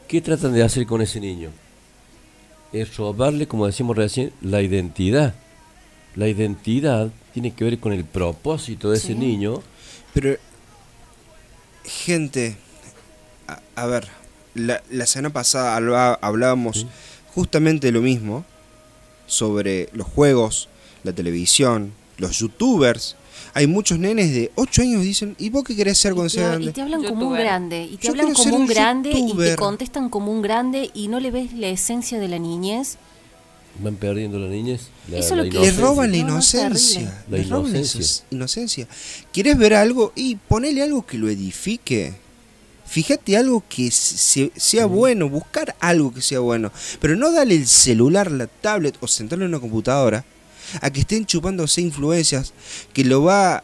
¿Qué 0.09 0.21
tratan 0.21 0.55
de 0.55 0.63
hacer 0.63 0.87
con 0.87 1.03
ese 1.03 1.21
niño? 1.21 1.51
Es 2.73 2.97
robarle, 2.97 3.47
como 3.47 3.67
decimos 3.67 3.97
recién, 3.97 4.33
la 4.41 4.63
identidad. 4.63 5.35
La 6.17 6.29
identidad 6.29 7.11
tiene 7.35 7.53
que 7.53 7.65
ver 7.65 7.79
con 7.79 7.93
el 7.93 8.05
propósito 8.05 8.91
de 8.91 8.97
ese 8.97 9.09
Sí. 9.09 9.15
niño. 9.15 9.63
Pero, 10.15 10.37
gente, 11.85 12.57
a, 13.47 13.61
a 13.77 13.87
ver, 13.87 14.09
la, 14.55 14.83
la 14.91 15.07
semana 15.07 15.33
pasada 15.33 15.77
hablábamos 16.21 16.87
justamente 17.35 17.87
de 17.89 17.93
lo 17.93 18.01
mismo, 18.01 18.45
sobre 19.27 19.91
los 19.93 20.07
juegos, 20.07 20.69
la 21.05 21.13
televisión, 21.13 21.93
los 22.19 22.39
youtubers, 22.39 23.17
Hay 23.55 23.67
muchos 23.67 23.99
nenes 23.99 24.33
de 24.33 24.53
8 24.57 24.83
años 24.83 25.01
que 25.01 25.07
dicen, 25.07 25.35
¿y 25.39 25.49
vos 25.51 25.65
qué 25.65 25.75
querés 25.75 25.99
ser 25.99 26.13
cuando 26.15 26.29
seas 26.29 26.47
y 26.47 26.51
grande? 26.51 26.73
te 26.73 26.83
hablan 26.83 27.03
como 27.03 27.29
un 27.29 27.35
grande, 27.35 27.85
y 27.85 27.97
te 27.97 28.07
Yo 28.07 28.11
hablan 28.13 28.35
como 28.35 28.55
un 28.57 28.63
un 28.63 28.67
grande 28.69 29.11
y 29.11 29.35
te 29.37 29.57
contestan 29.57 30.09
como 30.11 30.31
un 30.33 30.43
grande 30.43 30.91
y 30.95 31.09
no 31.09 31.19
le 31.19 31.31
ves 31.31 31.53
la 31.55 31.69
esencia 31.69 32.19
de 32.21 32.29
la 32.29 32.39
niñez. 32.39 32.99
Van 33.81 33.97
perdiendo 33.97 34.39
la 34.39 34.49
niñez. 34.49 34.89
La, 35.09 35.19
Eso 35.19 35.29
es 35.29 35.31
la 35.31 35.37
lo 35.39 35.43
que- 35.45 35.51
Le 35.51 35.57
inocencia. 35.67 35.83
roban 35.85 36.11
la 36.13 36.17
No, 36.19 36.23
no, 36.25 36.33
inocencia. 36.35 37.01
terrible. 37.01 37.23
La 37.31 37.39
Le 37.39 37.45
roban 37.45 37.73
la 37.73 37.79
inocencia. 38.31 38.87
¿Quieres 39.33 39.59
ver 39.59 39.75
algo? 39.75 40.13
Y 40.15 40.35
ponele 40.37 40.83
algo 40.83 41.07
que 41.07 41.17
lo 41.19 41.29
edifique. 41.29 42.15
Fíjate 42.87 43.37
algo 43.37 43.63
que 43.69 43.91
se- 43.91 44.53
sea 44.57 44.87
bueno, 44.87 45.29
buscar 45.29 45.75
algo 45.81 46.13
que 46.13 46.23
sea 46.23 46.41
bueno. 46.41 46.71
Pero 47.01 47.17
no 47.17 47.31
dale 47.33 47.55
el 47.55 47.67
celular, 47.67 48.31
la 48.31 48.47
tablet 48.47 48.97
o 49.01 49.07
sentarlo 49.09 49.45
en 49.45 49.51
una 49.53 49.61
computadora 49.61 50.25
a 50.81 50.91
que 50.91 51.01
estén 51.01 51.27
chupándose 51.27 51.81
influencias 51.81 52.53
que 52.93 53.05
lo 53.05 53.23
va 53.23 53.63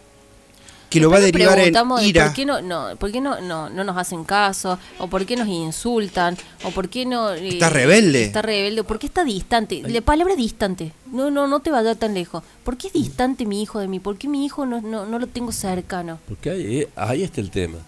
que 0.91 1.01
lo 1.01 1.11
va 1.11 1.17
a 1.17 1.21
derivar 1.21 1.59
en 1.59 1.75
ira. 2.05 2.27
¿Por 2.27 2.35
qué, 2.35 2.45
no, 2.47 2.63
no, 2.63 2.95
por 3.01 3.11
qué 3.11 3.21
no, 3.21 3.41
no, 3.41 3.69
no 3.69 3.83
nos 3.83 3.97
hacen 3.97 4.23
caso? 4.23 4.79
¿O 4.99 5.09
por 5.09 5.27
qué 5.27 5.35
nos 5.35 5.49
insultan? 5.49 6.37
¿O 6.63 6.71
por 6.71 6.89
qué 6.89 7.05
no... 7.05 7.33
eh, 7.33 7.49
Está 7.49 7.69
rebelde. 7.69 8.23
Está 8.23 8.43
rebelde. 8.43 8.85
¿Por 8.85 9.01
qué 9.01 9.07
está 9.09 9.25
distante? 9.25 9.83
La 9.89 10.01
palabra 10.03 10.37
distante. 10.37 10.93
No, 11.11 11.33
no, 11.33 11.49
no 11.49 11.59
te 11.59 11.73
va 11.73 11.79
a 11.79 11.83
dar 11.83 11.97
tan 11.97 12.15
lejos. 12.15 12.45
¿Por 12.63 12.77
qué 12.77 12.87
es 12.87 12.93
distante 12.93 13.45
mi 13.45 13.61
hijo 13.61 13.81
de 13.81 13.89
mí? 13.89 13.99
¿Por 13.99 14.17
qué 14.19 14.29
mi 14.29 14.45
hijo 14.45 14.67
no, 14.67 14.81
no, 14.83 15.05
no 15.05 15.19
lo 15.19 15.27
tengo 15.27 15.51
cercano? 15.51 16.21
Porque 16.29 16.51
ahí, 16.51 16.77
eh, 16.83 16.89
ahí 16.95 17.25
está 17.25 17.41
el 17.41 17.51
tema. 17.51 17.79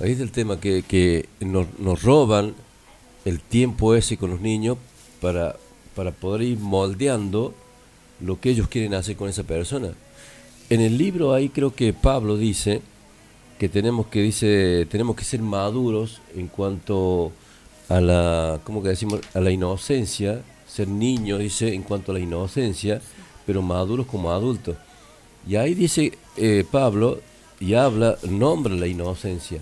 Ahí 0.00 0.10
está 0.10 0.24
el 0.24 0.32
tema 0.32 0.58
que, 0.58 0.82
que 0.82 1.28
nos, 1.38 1.68
nos 1.78 2.02
roban 2.02 2.54
el 3.24 3.38
tiempo 3.40 3.94
ese 3.94 4.16
con 4.16 4.30
los 4.30 4.40
niños 4.40 4.76
para, 5.20 5.54
para 5.94 6.10
poder 6.10 6.42
ir 6.42 6.58
moldeando 6.58 7.54
lo 8.20 8.40
que 8.40 8.50
ellos 8.50 8.68
quieren 8.68 8.94
hacer 8.94 9.16
con 9.16 9.28
esa 9.28 9.42
persona. 9.44 9.92
En 10.70 10.80
el 10.80 10.98
libro 10.98 11.32
ahí 11.32 11.48
creo 11.48 11.74
que 11.74 11.92
Pablo 11.92 12.36
dice 12.36 12.82
que 13.58 13.68
tenemos 13.68 14.06
que 14.06 14.20
dice 14.20 14.86
tenemos 14.90 15.16
que 15.16 15.24
ser 15.24 15.40
maduros 15.40 16.20
en 16.34 16.48
cuanto 16.48 17.32
a 17.88 18.00
la 18.00 18.60
¿cómo 18.64 18.82
que 18.82 18.90
decimos? 18.90 19.20
a 19.34 19.40
la 19.40 19.50
inocencia, 19.50 20.42
ser 20.66 20.88
niños 20.88 21.38
dice 21.40 21.72
en 21.72 21.82
cuanto 21.82 22.12
a 22.12 22.14
la 22.14 22.20
inocencia, 22.20 23.00
pero 23.46 23.62
maduros 23.62 24.06
como 24.06 24.32
adultos. 24.32 24.76
Y 25.48 25.56
ahí 25.56 25.74
dice 25.74 26.18
eh, 26.36 26.64
Pablo 26.70 27.20
y 27.60 27.74
habla, 27.74 28.18
nombra 28.28 28.74
la 28.74 28.86
inocencia 28.86 29.60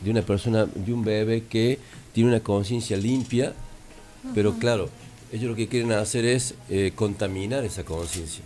de 0.00 0.10
una 0.10 0.22
persona, 0.22 0.66
de 0.66 0.92
un 0.92 1.04
bebé 1.04 1.44
que 1.48 1.78
tiene 2.12 2.30
una 2.30 2.40
conciencia 2.40 2.96
limpia, 2.96 3.52
pero 4.34 4.54
claro, 4.54 4.88
ellos 5.32 5.50
lo 5.50 5.56
que 5.56 5.68
quieren 5.68 5.92
hacer 5.92 6.24
es 6.24 6.54
eh, 6.70 6.92
contaminar 6.94 7.64
esa 7.64 7.84
conciencia 7.84 8.42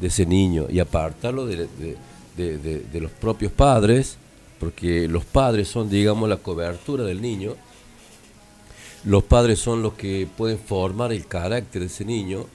de 0.00 0.08
ese 0.08 0.26
niño 0.26 0.66
y 0.68 0.80
apartarlo 0.80 1.46
de, 1.46 1.68
los 2.92 3.10
propios 3.12 3.52
padres, 3.52 4.16
porque 4.58 5.08
los 5.08 5.24
padres 5.24 5.68
son, 5.68 5.88
digamos, 5.88 6.28
la 6.28 6.36
cobertura 6.36 7.04
del 7.04 7.22
niño, 7.22 7.54
los 9.04 9.22
padres 9.22 9.58
son 9.58 9.82
los 9.82 9.94
que 9.94 10.28
pueden 10.36 10.58
formar 10.58 11.12
el 11.12 11.26
carácter 11.26 11.80
de 11.82 11.86
ese 11.86 12.04
niño, 12.04 12.46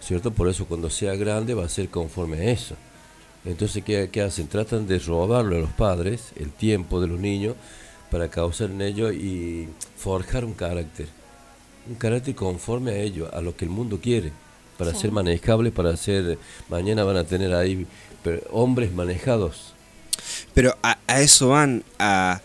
¿cierto? 0.00 0.30
Por 0.32 0.48
eso 0.48 0.64
cuando 0.64 0.88
sea 0.88 1.14
grande 1.14 1.54
va 1.54 1.64
a 1.64 1.68
ser 1.68 1.88
conforme 1.88 2.38
a 2.38 2.44
eso. 2.50 2.76
Entonces, 3.44 3.84
¿qué, 3.84 4.08
qué 4.10 4.22
hacen? 4.22 4.46
Tratan 4.46 4.86
de 4.86 4.98
robarle 4.98 5.56
a 5.56 5.60
los 5.60 5.72
padres 5.72 6.32
el 6.36 6.50
tiempo 6.50 7.00
de 7.00 7.08
los 7.08 7.20
niños 7.20 7.56
para 8.10 8.28
causar 8.28 8.70
en 8.70 8.80
ellos 8.80 9.12
y 9.12 9.68
forjar 9.96 10.44
un 10.44 10.54
carácter. 10.54 11.08
Un 11.88 11.94
carácter 11.96 12.34
conforme 12.34 12.92
a 12.92 12.96
ellos, 12.98 13.28
a 13.32 13.40
lo 13.40 13.56
que 13.56 13.64
el 13.64 13.70
mundo 13.70 13.98
quiere, 14.00 14.32
para 14.78 14.92
Sí. 14.94 15.00
ser 15.02 15.12
manejable, 15.12 15.70
para 15.72 15.96
ser... 15.96 16.38
Mañana 16.68 17.02
van 17.04 17.16
a 17.16 17.24
tener 17.24 17.52
ahí 17.54 17.86
hombres 18.50 18.92
manejados. 18.92 19.74
Pero 20.54 20.76
a, 20.82 20.98
a 21.08 21.20
eso 21.20 21.48
van. 21.48 21.82
A, 21.98 22.40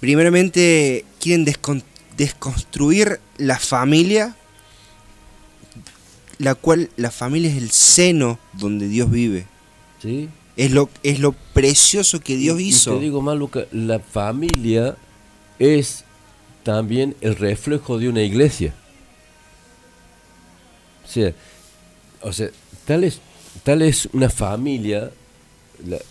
primeramente 0.00 1.04
quieren 1.20 1.44
descon- 1.46 1.82
desconstruir 2.16 3.20
la 3.36 3.58
familia, 3.58 4.34
la 6.38 6.54
cual 6.54 6.90
la 6.96 7.10
familia 7.10 7.50
es 7.50 7.56
el 7.56 7.70
seno 7.70 8.38
donde 8.54 8.88
Dios 8.88 9.10
vive. 9.10 9.46
¿Sí? 10.00 10.28
Es 10.56 10.70
lo, 10.72 10.88
es 11.02 11.20
lo 11.20 11.32
precioso 11.32 12.20
que 12.20 12.36
Dios 12.36 12.58
Y- 12.60 12.64
y 12.64 12.68
hizo. 12.68 12.94
te 12.94 13.00
digo 13.00 13.20
más, 13.22 13.36
Luca, 13.36 13.64
la 13.70 14.00
familia 14.00 14.96
es 15.58 16.04
también 16.62 17.16
el 17.20 17.36
reflejo 17.36 17.98
de 17.98 18.08
una 18.08 18.22
iglesia. 18.22 18.74
O 21.04 21.08
sea, 21.08 21.32
o 22.22 22.32
sea 22.32 22.50
tal, 22.86 23.04
es, 23.04 23.20
tal 23.64 23.82
es 23.82 24.08
una 24.12 24.30
familia, 24.30 25.10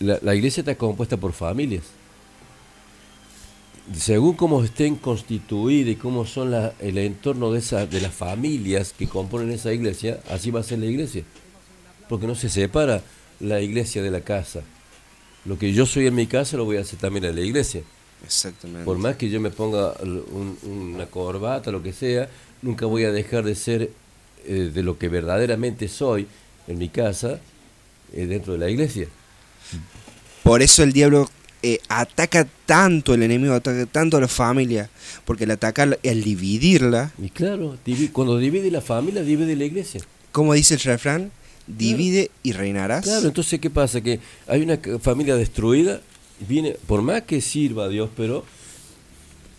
la, 0.00 0.18
la- 0.22 0.34
iglesia 0.34 0.62
está 0.62 0.76
compuesta 0.76 1.16
por 1.16 1.32
familias. 1.32 1.84
Según 3.96 4.34
cómo 4.34 4.62
estén 4.62 4.94
constituidas 4.96 5.90
y 5.92 5.96
cómo 5.96 6.24
son 6.24 6.54
el 6.78 6.98
entorno 6.98 7.50
de, 7.52 7.58
esa, 7.58 7.84
de 7.86 8.00
las 8.00 8.14
familias 8.14 8.94
que 8.96 9.08
componen 9.08 9.50
esa 9.50 9.72
iglesia, 9.72 10.20
así 10.30 10.50
va 10.52 10.60
a 10.60 10.62
ser 10.62 10.78
la 10.78 10.86
iglesia. 10.86 11.24
Porque 12.08 12.26
no 12.26 12.34
se 12.36 12.48
separa 12.50 13.02
la 13.40 13.60
iglesia 13.60 14.02
de 14.02 14.10
la 14.10 14.22
casa. 14.22 14.62
Lo 15.44 15.58
que 15.58 15.72
yo 15.72 15.86
soy 15.86 16.06
en 16.08 16.14
mi 16.14 16.26
casa 16.26 16.56
lo 16.56 16.64
voy 16.66 16.78
a 16.78 16.82
hacer 16.82 16.98
también 16.98 17.24
en 17.26 17.36
la 17.36 17.42
iglesia. 17.42 17.82
Exactamente. 18.24 18.84
Por 18.84 18.98
más 18.98 19.16
que 19.16 19.28
yo 19.30 19.40
me 19.40 19.50
ponga 19.50 19.92
un- 20.02 20.56
una 20.94 21.06
corbata, 21.06 21.70
lo 21.70 21.82
que 21.82 21.92
sea, 21.92 22.28
nunca 22.62 22.86
voy 22.86 23.04
a 23.04 23.12
dejar 23.12 23.44
de 23.44 23.54
ser 23.54 23.90
eh, 24.44 24.70
de 24.74 24.82
lo 24.82 24.98
que 24.98 25.08
verdaderamente 25.08 25.86
soy 25.88 26.26
en 26.66 26.78
mi 26.78 26.88
casa, 26.88 27.38
eh, 28.12 28.26
dentro 28.26 28.52
de 28.54 28.58
la 28.58 28.68
iglesia. 28.70 29.06
Por 30.42 30.62
eso 30.62 30.82
el 30.82 30.92
diablo 30.92 31.30
eh, 31.62 31.78
ataca 31.88 32.48
tanto, 32.66 33.14
el 33.14 33.22
enemigo 33.22 33.54
ataca 33.54 33.86
tanto 33.86 34.16
a 34.16 34.20
la 34.20 34.26
familia, 34.28 34.90
porque 35.24 35.44
al 35.44 35.52
atacarla, 35.52 35.96
al 36.04 36.22
dividirla, 36.24 37.12
Y 37.22 37.30
claro, 37.30 37.76
cuando 38.12 38.36
divide 38.38 38.68
la 38.72 38.80
familia, 38.80 39.22
divide 39.22 39.54
la 39.54 39.64
iglesia. 39.64 40.00
como 40.32 40.54
dice 40.54 40.74
el 40.74 40.80
refrán, 40.80 41.30
divide 41.68 42.32
y 42.42 42.50
reinarás. 42.52 43.04
Claro, 43.04 43.28
entonces, 43.28 43.60
¿qué 43.60 43.70
pasa? 43.70 44.00
Que 44.00 44.18
hay 44.48 44.62
una 44.62 44.78
familia 45.00 45.36
destruida, 45.36 46.00
viene, 46.48 46.76
por 46.86 47.02
más 47.02 47.22
que 47.22 47.40
sirva 47.40 47.84
a 47.84 47.88
Dios, 47.88 48.10
pero 48.16 48.44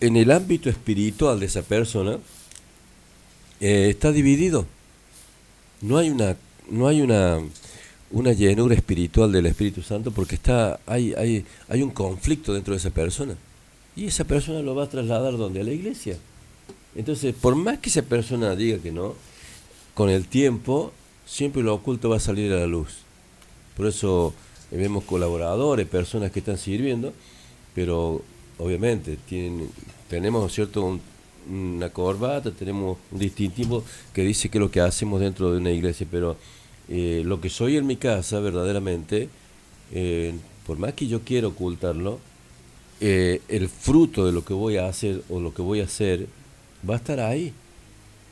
en 0.00 0.16
el 0.16 0.30
ámbito 0.30 0.68
espiritual 0.68 1.40
de 1.40 1.46
esa 1.46 1.62
persona 1.62 2.18
eh, 3.60 3.88
está 3.90 4.12
dividido. 4.12 4.66
No 5.80 5.98
hay 5.98 6.10
una, 6.10 6.36
no 6.70 6.88
hay 6.88 7.02
una, 7.02 7.40
una 8.10 8.32
llenura 8.32 8.74
espiritual 8.74 9.32
del 9.32 9.46
Espíritu 9.46 9.82
Santo 9.82 10.10
porque 10.10 10.34
está, 10.34 10.80
hay, 10.86 11.14
hay, 11.14 11.44
hay 11.68 11.82
un 11.82 11.90
conflicto 11.90 12.52
dentro 12.52 12.72
de 12.72 12.78
esa 12.78 12.90
persona. 12.90 13.36
Y 13.96 14.06
esa 14.06 14.24
persona 14.24 14.60
lo 14.60 14.74
va 14.74 14.84
a 14.84 14.88
trasladar 14.88 15.36
donde? 15.36 15.60
A 15.60 15.64
la 15.64 15.72
iglesia. 15.72 16.18
Entonces, 16.96 17.34
por 17.34 17.54
más 17.54 17.78
que 17.78 17.90
esa 17.90 18.02
persona 18.02 18.54
diga 18.56 18.78
que 18.78 18.92
no, 18.92 19.14
con 19.94 20.10
el 20.10 20.26
tiempo 20.26 20.92
siempre 21.26 21.62
lo 21.62 21.74
oculto 21.74 22.08
va 22.08 22.16
a 22.16 22.20
salir 22.20 22.52
a 22.52 22.56
la 22.56 22.66
luz. 22.66 22.98
Por 23.76 23.86
eso 23.86 24.34
vemos 24.76 25.04
colaboradores, 25.04 25.86
personas 25.86 26.30
que 26.32 26.40
están 26.40 26.58
sirviendo, 26.58 27.12
pero 27.74 28.22
obviamente 28.58 29.16
tienen, 29.28 29.68
tenemos 30.08 30.52
cierto 30.52 30.82
un- 30.84 31.00
una 31.50 31.90
corbata, 31.90 32.50
tenemos 32.50 32.96
un 33.12 33.18
distintivo 33.18 33.84
que 34.14 34.22
dice 34.22 34.48
que 34.48 34.58
es 34.58 34.60
lo 34.60 34.70
que 34.70 34.80
hacemos 34.80 35.20
dentro 35.20 35.50
de 35.52 35.58
una 35.58 35.70
iglesia, 35.70 36.06
pero 36.10 36.36
eh, 36.88 37.22
lo 37.24 37.40
que 37.40 37.50
soy 37.50 37.76
en 37.76 37.86
mi 37.86 37.96
casa 37.96 38.40
verdaderamente, 38.40 39.28
eh, 39.92 40.34
por 40.66 40.78
más 40.78 40.94
que 40.94 41.06
yo 41.06 41.20
quiera 41.20 41.48
ocultarlo, 41.48 42.18
eh, 43.00 43.42
el 43.48 43.68
fruto 43.68 44.24
de 44.24 44.32
lo 44.32 44.44
que 44.44 44.54
voy 44.54 44.76
a 44.78 44.88
hacer 44.88 45.22
o 45.28 45.40
lo 45.40 45.52
que 45.52 45.62
voy 45.62 45.80
a 45.80 45.84
hacer 45.84 46.26
va 46.88 46.94
a 46.94 46.96
estar 46.98 47.20
ahí. 47.20 47.52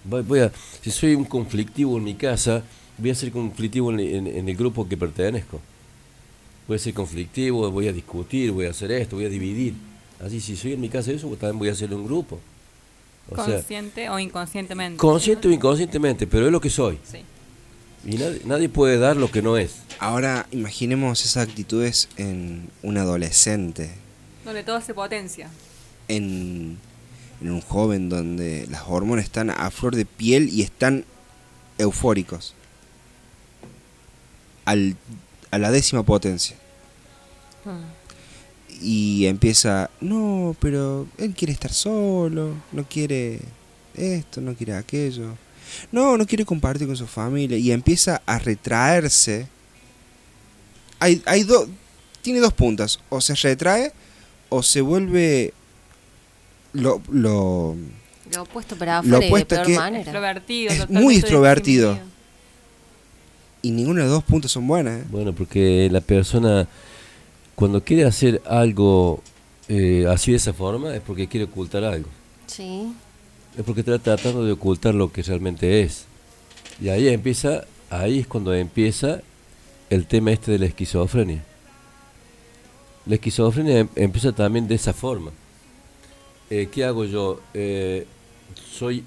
Voy, 0.04 0.40
a, 0.40 0.50
si 0.82 0.90
soy 0.90 1.14
un 1.14 1.24
conflictivo 1.24 1.96
en 1.98 2.04
mi 2.04 2.14
casa, 2.14 2.62
voy 2.98 3.10
a 3.10 3.14
ser 3.14 3.30
conflictivo 3.32 3.92
en 3.92 4.48
el 4.48 4.56
grupo 4.56 4.88
que 4.88 4.96
pertenezco. 4.96 5.60
Voy 6.68 6.76
a 6.76 6.78
ser 6.78 6.94
conflictivo, 6.94 7.70
voy 7.70 7.88
a 7.88 7.92
discutir, 7.92 8.50
voy 8.52 8.66
a 8.66 8.70
hacer 8.70 8.92
esto, 8.92 9.16
voy 9.16 9.24
a 9.26 9.28
dividir. 9.28 9.74
Así, 10.24 10.40
si 10.40 10.56
soy 10.56 10.74
en 10.74 10.80
mi 10.80 10.88
casa 10.88 11.10
eso, 11.10 11.26
pues 11.28 11.40
también 11.40 11.58
voy 11.58 11.68
a 11.68 11.72
hacer 11.72 11.92
un 11.92 12.04
grupo. 12.04 12.38
O 13.28 13.36
sea, 13.36 13.44
Consciente 13.56 14.08
o 14.08 14.18
inconscientemente. 14.18 14.96
consciente 14.98 15.48
o 15.48 15.50
inconscientemente, 15.52 16.26
pero 16.26 16.46
es 16.46 16.52
lo 16.52 16.60
que 16.60 16.70
soy. 16.70 16.98
Sí. 17.10 17.18
Y 18.04 18.16
nadie, 18.16 18.40
nadie 18.44 18.68
puede 18.68 18.98
dar 18.98 19.16
lo 19.16 19.30
que 19.30 19.42
no 19.42 19.56
es. 19.56 19.76
Ahora 19.98 20.46
imaginemos 20.50 21.24
esas 21.24 21.48
actitudes 21.48 22.08
en 22.16 22.68
un 22.82 22.96
adolescente, 22.98 23.90
Donde 24.44 24.62
todo 24.64 24.80
se 24.80 24.92
potencia. 24.94 25.48
en, 26.08 26.78
en 27.40 27.50
un 27.50 27.60
joven 27.60 28.08
donde 28.08 28.66
las 28.70 28.82
hormonas 28.88 29.24
están 29.24 29.50
a 29.50 29.70
flor 29.70 29.94
de 29.94 30.04
piel 30.04 30.48
y 30.48 30.62
están 30.62 31.04
eufóricos. 31.78 32.54
Al, 34.64 34.96
a 35.52 35.58
la 35.58 35.70
décima 35.70 36.02
potencia. 36.02 36.56
Y 38.80 39.26
empieza, 39.26 39.90
no, 40.00 40.56
pero 40.58 41.06
él 41.18 41.34
quiere 41.34 41.52
estar 41.52 41.72
solo, 41.72 42.54
no 42.72 42.84
quiere 42.88 43.38
esto, 43.94 44.40
no 44.40 44.54
quiere 44.54 44.74
aquello. 44.74 45.36
No, 45.92 46.16
no 46.18 46.26
quiere 46.26 46.44
compartir 46.44 46.86
con 46.88 46.96
su 46.96 47.06
familia. 47.06 47.56
Y 47.56 47.70
empieza 47.70 48.20
a 48.26 48.38
retraerse 48.38 49.46
hay, 50.98 51.22
hay 51.26 51.42
dos, 51.44 51.68
tiene 52.22 52.38
dos 52.40 52.52
puntas, 52.52 53.00
o 53.08 53.20
se 53.20 53.34
retrae 53.34 53.92
o 54.48 54.62
se 54.62 54.80
vuelve 54.80 55.52
lo, 56.72 57.02
lo, 57.10 57.74
Lo 58.32 58.42
opuesto 58.42 58.76
para 58.76 59.02
Lo 59.02 59.16
afuera 59.16 59.18
de 59.20 59.26
opuesto 59.26 59.54
peor 59.56 59.66
que- 59.66 59.76
manera. 59.76 60.02
Extrovertido, 60.02 60.72
es 60.72 60.88
muy 60.90 61.16
extrovertido. 61.16 61.98
Y 63.62 63.70
ninguna 63.70 64.00
de 64.00 64.06
las 64.06 64.14
dos 64.14 64.24
puntas 64.24 64.50
son 64.50 64.66
buenas. 64.66 65.02
¿eh? 65.02 65.04
Bueno, 65.10 65.32
porque 65.32 65.88
la 65.90 66.00
persona 66.00 66.68
cuando 67.54 67.82
quiere 67.84 68.04
hacer 68.04 68.42
algo 68.46 69.22
eh, 69.68 70.04
así 70.08 70.32
de 70.32 70.36
esa 70.38 70.52
forma 70.52 70.94
es 70.94 71.00
porque 71.00 71.28
quiere 71.28 71.44
ocultar 71.44 71.84
algo. 71.84 72.08
Sí. 72.46 72.92
Es 73.56 73.64
porque 73.64 73.80
está 73.80 73.98
tratando 73.98 74.44
de 74.44 74.52
ocultar 74.52 74.94
lo 74.94 75.12
que 75.12 75.22
realmente 75.22 75.82
es. 75.82 76.06
Y 76.80 76.88
ahí 76.88 77.08
empieza, 77.08 77.64
ahí 77.90 78.18
es 78.20 78.26
cuando 78.26 78.52
empieza 78.54 79.20
el 79.90 80.06
tema 80.06 80.32
este 80.32 80.52
de 80.52 80.58
la 80.58 80.66
esquizofrenia. 80.66 81.44
La 83.06 83.14
esquizofrenia 83.14 83.80
em- 83.80 83.88
empieza 83.94 84.32
también 84.32 84.66
de 84.66 84.74
esa 84.74 84.92
forma. 84.92 85.30
Eh, 86.50 86.68
¿Qué 86.72 86.84
hago 86.84 87.04
yo? 87.04 87.40
Eh, 87.54 88.06
soy, 88.72 89.04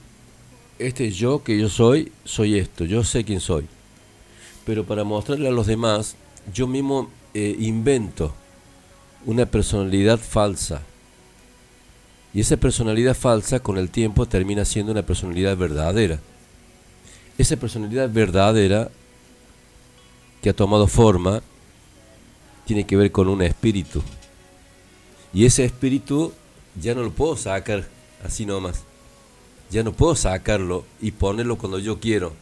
este 0.80 1.11
yo 1.11 1.44
que 1.44 1.60
yo 1.60 1.69
soy, 1.69 2.11
soy 2.23 2.57
esto, 2.57 2.86
yo 2.86 3.03
sé 3.03 3.23
quién 3.23 3.40
soy. 3.40 3.68
Pero 4.66 4.84
para 4.84 5.04
mostrarle 5.04 5.48
a 5.48 5.52
los 5.52 5.68
demás, 5.68 6.16
yo 6.54 6.68
mismo 6.68 7.10
eh, 7.34 7.56
invento 7.60 8.34
una 9.26 9.46
personalidad 9.46 10.20
falsa. 10.20 10.82
Y 12.34 12.42
esa 12.42 12.58
personalidad 12.58 13.16
falsa 13.16 13.60
con 13.60 13.78
el 13.78 13.90
tiempo 13.90 14.26
termina 14.26 14.66
siendo 14.66 14.92
una 14.92 15.04
personalidad 15.04 15.56
verdadera. 15.56 16.20
Esa 17.38 17.56
personalidad 17.58 18.10
verdadera 18.10 18.90
que 20.42 20.50
ha 20.50 20.54
tomado 20.54 20.88
forma 20.88 21.42
tiene 22.66 22.86
que 22.86 22.98
ver 22.98 23.12
con 23.12 23.30
un 23.30 23.42
espíritu. 23.42 24.02
Y 25.34 25.46
ese 25.46 25.66
espíritu 25.66 26.34
ya 26.82 26.94
no 26.94 27.04
lo 27.04 27.12
puedo 27.12 27.36
sacar 27.38 27.88
así 28.24 28.46
nomás. 28.46 28.84
Ya 29.72 29.84
no 29.84 29.94
puedo 29.94 30.16
sacarlo 30.16 30.86
y 31.02 31.12
ponerlo 31.12 31.58
cuando 31.58 31.80
yo 31.80 32.00
quiero. 32.00 32.34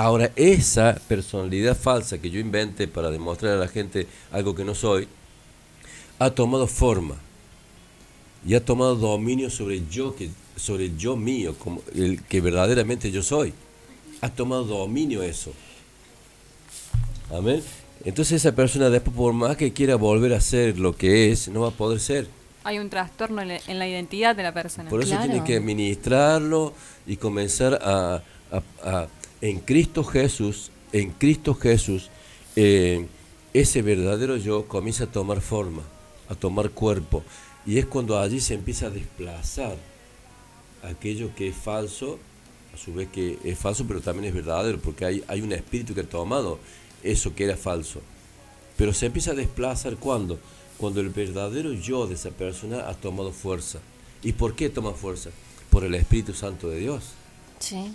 Ahora, 0.00 0.30
esa 0.36 0.94
personalidad 1.08 1.76
falsa 1.76 2.18
que 2.18 2.30
yo 2.30 2.38
inventé 2.38 2.86
para 2.86 3.10
demostrar 3.10 3.54
a 3.54 3.56
la 3.56 3.66
gente 3.66 4.06
algo 4.30 4.54
que 4.54 4.64
no 4.64 4.76
soy, 4.76 5.08
ha 6.20 6.30
tomado 6.30 6.68
forma 6.68 7.16
y 8.46 8.54
ha 8.54 8.64
tomado 8.64 8.94
dominio 8.94 9.50
sobre 9.50 9.82
yo 9.90 10.14
que 10.14 10.30
sobre 10.54 10.84
el 10.84 10.96
yo 10.96 11.16
mío 11.16 11.56
como 11.58 11.82
el 11.96 12.22
que 12.22 12.40
verdaderamente 12.40 13.10
yo 13.10 13.24
soy. 13.24 13.52
Ha 14.20 14.28
tomado 14.28 14.64
dominio 14.64 15.20
eso. 15.24 15.52
Amén. 17.32 17.60
Entonces 18.04 18.34
esa 18.44 18.54
persona 18.54 18.90
después 18.90 19.16
por 19.16 19.32
más 19.32 19.56
que 19.56 19.72
quiera 19.72 19.96
volver 19.96 20.32
a 20.32 20.40
ser 20.40 20.78
lo 20.78 20.96
que 20.96 21.32
es 21.32 21.48
no 21.48 21.62
va 21.62 21.68
a 21.68 21.72
poder 21.72 21.98
ser. 21.98 22.28
Hay 22.62 22.78
un 22.78 22.88
trastorno 22.88 23.42
en 23.42 23.48
la, 23.48 23.60
en 23.66 23.78
la 23.80 23.88
identidad 23.88 24.36
de 24.36 24.44
la 24.44 24.54
persona. 24.54 24.90
por 24.90 25.02
eso 25.02 25.16
tiene 25.18 25.42
que 25.42 25.56
administrarlo 25.56 26.72
y 27.04 27.16
comenzar 27.16 27.80
a, 27.82 28.22
a- 28.52 28.62
a- 28.88 29.08
en 29.40 29.60
Cristo 29.60 30.04
Jesús, 30.04 30.70
en 30.92 31.10
Cristo 31.10 31.54
Jesús, 31.54 32.10
eh, 32.56 33.06
ese 33.54 33.82
verdadero 33.82 34.36
yo 34.36 34.66
comienza 34.66 35.04
a 35.04 35.12
tomar 35.12 35.40
forma, 35.40 35.82
a 36.28 36.34
tomar 36.34 36.70
cuerpo. 36.70 37.22
Y 37.66 37.78
es 37.78 37.86
cuando 37.86 38.18
allí 38.18 38.40
se 38.40 38.54
empieza 38.54 38.86
a 38.86 38.90
desplazar 38.90 39.76
aquello 40.82 41.34
que 41.34 41.48
es 41.48 41.56
falso, 41.56 42.18
a 42.74 42.76
su 42.76 42.94
vez 42.94 43.08
que 43.08 43.38
es 43.44 43.58
falso, 43.58 43.84
pero 43.86 44.00
también 44.00 44.26
es 44.26 44.34
verdadero, 44.34 44.78
porque 44.78 45.04
hay, 45.04 45.24
hay 45.28 45.40
un 45.40 45.52
espíritu 45.52 45.94
que 45.94 46.00
ha 46.00 46.08
tomado 46.08 46.58
eso 47.02 47.34
que 47.34 47.44
era 47.44 47.56
falso. 47.56 48.00
Pero 48.76 48.92
se 48.92 49.06
empieza 49.06 49.32
a 49.32 49.34
desplazar 49.34 49.96
cuando, 49.96 50.38
cuando 50.78 51.00
el 51.00 51.10
verdadero 51.10 51.72
yo 51.72 52.06
de 52.06 52.14
esa 52.14 52.30
persona 52.30 52.88
ha 52.88 52.94
tomado 52.94 53.32
fuerza. 53.32 53.80
¿Y 54.22 54.32
por 54.32 54.54
qué 54.54 54.68
toma 54.68 54.92
fuerza? 54.92 55.30
Por 55.70 55.84
el 55.84 55.94
Espíritu 55.94 56.32
Santo 56.32 56.68
de 56.68 56.78
Dios. 56.78 57.12
Sí. 57.58 57.92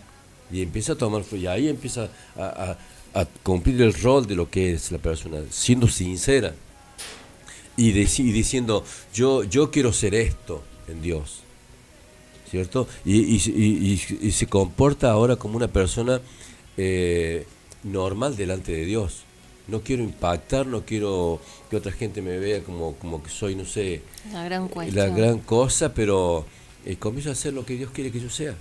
Y 0.54 0.62
empieza 0.62 0.94
a 0.94 0.96
tomar. 0.96 1.24
Y 1.34 1.48
ahí 1.48 1.68
empieza 1.68 2.10
a, 2.38 2.44
a- 2.44 2.78
a 3.22 3.26
cumplir 3.44 3.82
el 3.82 3.94
rol 3.94 4.26
de 4.26 4.36
lo 4.36 4.50
que 4.50 4.74
es 4.74 4.92
la 4.92 4.98
persona, 5.00 5.40
siendo 5.52 5.88
sincera. 5.88 6.56
Y, 7.78 7.92
deci- 7.94 8.24
y 8.26 8.32
diciendo, 8.32 8.84
yo, 9.14 9.44
yo 9.44 9.70
quiero 9.72 9.92
ser 9.94 10.16
esto 10.16 10.64
en 10.88 11.02
Dios. 11.02 11.42
¿Cierto? 12.50 12.88
Y, 13.04 13.40
se 14.32 14.46
comporta 14.48 15.10
ahora 15.12 15.36
como 15.38 15.58
una 15.58 15.68
persona 15.68 16.22
eh, 16.78 17.46
normal 17.84 18.36
delante 18.36 18.72
de 18.72 18.86
Dios. 18.86 19.24
No 19.68 19.82
quiero 19.82 20.04
impactar, 20.04 20.68
no 20.68 20.84
quiero 20.86 21.40
que 21.70 21.78
otra 21.78 21.92
gente 21.92 22.22
me 22.22 22.38
vea 22.38 22.62
como, 22.64 22.96
como 22.96 23.24
que 23.24 23.30
soy, 23.30 23.56
no 23.56 23.66
sé, 23.66 24.02
La 24.32 24.44
gran 24.44 24.64
la 24.64 24.70
cuestión. 24.70 25.16
gran 25.16 25.40
cosa, 25.40 25.94
pero 25.94 26.46
eh, 26.86 26.96
comienzo 26.98 27.30
a 27.30 27.34
hacer 27.34 27.54
lo 27.54 27.66
que 27.66 27.76
Dios 27.76 27.90
quiere 27.92 28.12
que 28.12 28.20
yo 28.20 28.30
sea. 28.30 28.56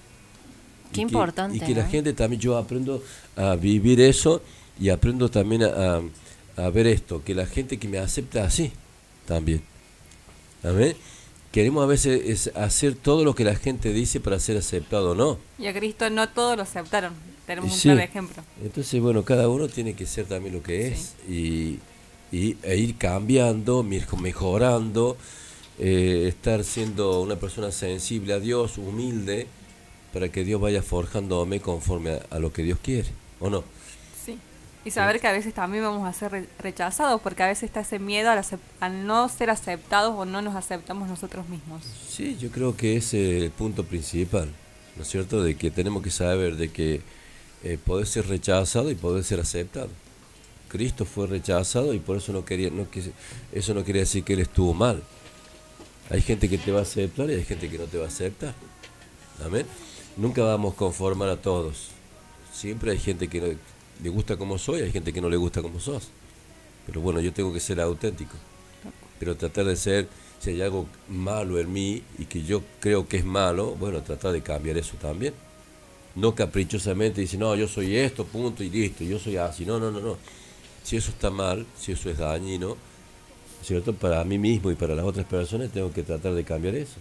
Qué 0.92 1.00
Y 1.00 1.04
que- 1.04 1.12
importante, 1.12 1.56
Y 1.56 1.60
que 1.60 1.74
la 1.74 1.86
gente 1.86 2.12
también, 2.12 2.40
yo 2.40 2.56
aprendo 2.56 3.02
a 3.36 3.56
vivir 3.56 4.00
eso 4.00 4.42
y 4.78 4.88
aprendo 4.90 5.30
también 5.30 5.62
a, 5.64 5.66
a- 5.96 6.02
a 6.66 6.70
ver 6.70 6.86
esto, 6.86 7.22
que 7.24 7.34
la 7.34 7.46
gente 7.46 7.78
que 7.78 7.88
me 7.88 7.98
acepta 7.98 8.44
así 8.44 8.72
también. 9.26 9.62
Amén. 10.62 10.94
Queremos 11.50 11.82
a 11.82 11.86
veces 11.86 12.22
es 12.48 12.56
hacer 12.56 12.94
todo 12.94 13.24
lo 13.24 13.34
que 13.34 13.44
la 13.44 13.54
gente 13.56 13.92
dice 13.92 14.20
para 14.20 14.38
ser 14.40 14.56
aceptado, 14.56 15.14
¿no? 15.14 15.38
Y 15.58 15.66
a 15.66 15.74
Cristo 15.74 16.08
no 16.08 16.28
todos 16.28 16.56
lo 16.56 16.62
aceptaron. 16.62 17.12
Tenemos 17.46 17.72
un 17.74 17.80
claro 17.80 18.00
ejemplo. 18.00 18.42
Entonces, 18.64 19.00
bueno, 19.02 19.24
cada 19.24 19.48
uno 19.48 19.68
tiene 19.68 19.94
que 19.94 20.06
ser 20.06 20.26
también 20.26 20.54
lo 20.54 20.62
que 20.62 20.88
es 20.88 21.14
y, 21.28 21.78
y- 22.30 22.56
e 22.62 22.76
ir 22.76 22.96
cambiando, 22.96 23.82
mejorando, 23.82 25.16
eh, 25.78 26.26
estar 26.28 26.64
siendo 26.64 27.20
una 27.20 27.36
persona 27.36 27.70
sensible 27.72 28.32
a 28.34 28.40
Dios, 28.40 28.78
humilde, 28.78 29.46
para 30.12 30.28
que 30.30 30.44
Dios 30.44 30.60
vaya 30.60 30.82
forjándome 30.82 31.60
conforme 31.60 32.10
a, 32.12 32.20
a 32.30 32.38
lo 32.38 32.52
que 32.52 32.62
Dios 32.62 32.78
quiere, 32.82 33.08
¿o 33.40 33.48
no? 33.50 33.64
Sí. 34.24 34.38
Y 34.84 34.90
saber 34.90 35.20
que 35.20 35.28
a 35.28 35.32
veces 35.32 35.54
también 35.54 35.84
vamos 35.84 36.06
a 36.08 36.12
ser 36.12 36.32
re- 36.32 36.48
rechazados, 36.58 37.20
porque 37.20 37.42
a 37.42 37.46
veces 37.46 37.64
está 37.64 37.80
ese 37.80 37.98
miedo 37.98 38.30
a, 38.30 38.34
la 38.34 38.42
acep- 38.42 38.58
a 38.80 38.88
no 38.88 39.28
ser 39.28 39.48
aceptados 39.50 40.14
o 40.16 40.24
no 40.24 40.42
nos 40.42 40.54
aceptamos 40.56 41.08
nosotros 41.08 41.48
mismos. 41.48 41.82
Sí, 42.08 42.36
yo 42.40 42.50
creo 42.50 42.76
que 42.76 42.96
ese 42.96 43.36
es 43.38 43.42
el 43.44 43.50
punto 43.52 43.84
principal, 43.84 44.48
¿no 44.96 45.02
es 45.02 45.08
cierto? 45.08 45.42
De 45.42 45.54
que 45.56 45.70
tenemos 45.70 46.02
que 46.02 46.10
saber 46.10 46.56
de 46.56 46.70
que 46.72 47.00
eh, 47.62 47.78
poder 47.84 48.06
ser 48.06 48.26
rechazado 48.26 48.90
y 48.90 48.96
poder 48.96 49.22
ser 49.22 49.38
aceptado. 49.40 49.88
Cristo 50.68 51.04
fue 51.04 51.26
rechazado 51.28 51.94
y 51.94 51.98
por 52.00 52.16
eso 52.16 52.32
no 52.32 52.44
quería, 52.44 52.70
no 52.70 52.90
quise- 52.90 53.12
eso 53.52 53.74
no 53.74 53.84
quería 53.84 54.02
decir 54.02 54.24
que 54.24 54.32
él 54.32 54.40
estuvo 54.40 54.74
mal. 54.74 55.02
Hay 56.10 56.22
gente 56.22 56.48
que 56.48 56.58
te 56.58 56.72
va 56.72 56.80
a 56.80 56.82
aceptar 56.82 57.30
y 57.30 57.34
hay 57.34 57.44
gente 57.44 57.70
que 57.70 57.78
no 57.78 57.84
te 57.84 57.98
va 57.98 58.04
a 58.04 58.08
aceptar. 58.08 58.54
Amén. 59.44 59.64
Nunca 60.16 60.42
vamos 60.42 60.74
a 60.74 60.76
conformar 60.76 61.28
a 61.30 61.40
todos. 61.40 61.88
Siempre 62.52 62.92
hay 62.92 62.98
gente 62.98 63.28
que 63.28 63.56
le 64.02 64.08
gusta 64.10 64.36
como 64.36 64.58
soy, 64.58 64.82
hay 64.82 64.92
gente 64.92 65.12
que 65.12 65.20
no 65.20 65.30
le 65.30 65.36
gusta 65.36 65.62
como 65.62 65.80
sos. 65.80 66.08
Pero 66.86 67.00
bueno, 67.00 67.20
yo 67.20 67.32
tengo 67.32 67.52
que 67.52 67.60
ser 67.60 67.80
auténtico. 67.80 68.34
Pero 69.18 69.36
tratar 69.36 69.64
de 69.64 69.76
ser, 69.76 70.08
si 70.40 70.50
hay 70.50 70.62
algo 70.62 70.86
malo 71.08 71.58
en 71.58 71.72
mí 71.72 72.02
y 72.18 72.26
que 72.26 72.42
yo 72.42 72.62
creo 72.80 73.08
que 73.08 73.18
es 73.18 73.24
malo, 73.24 73.74
bueno, 73.76 74.02
tratar 74.02 74.32
de 74.32 74.42
cambiar 74.42 74.76
eso 74.76 74.96
también. 75.00 75.32
No 76.14 76.34
caprichosamente 76.34 77.22
decir, 77.22 77.38
no, 77.38 77.54
yo 77.54 77.66
soy 77.66 77.96
esto, 77.96 78.26
punto 78.26 78.62
y 78.62 78.68
listo, 78.68 79.04
yo 79.04 79.18
soy 79.18 79.36
así. 79.38 79.64
No, 79.64 79.78
no, 79.78 79.90
no, 79.90 80.00
no. 80.00 80.18
Si 80.82 80.96
eso 80.96 81.10
está 81.10 81.30
mal, 81.30 81.64
si 81.78 81.92
eso 81.92 82.10
es 82.10 82.18
dañino, 82.18 82.76
¿cierto? 83.62 83.94
Para 83.94 84.22
mí 84.24 84.36
mismo 84.36 84.70
y 84.70 84.74
para 84.74 84.94
las 84.94 85.06
otras 85.06 85.24
personas 85.24 85.70
tengo 85.70 85.90
que 85.92 86.02
tratar 86.02 86.34
de 86.34 86.44
cambiar 86.44 86.74
eso. 86.74 86.96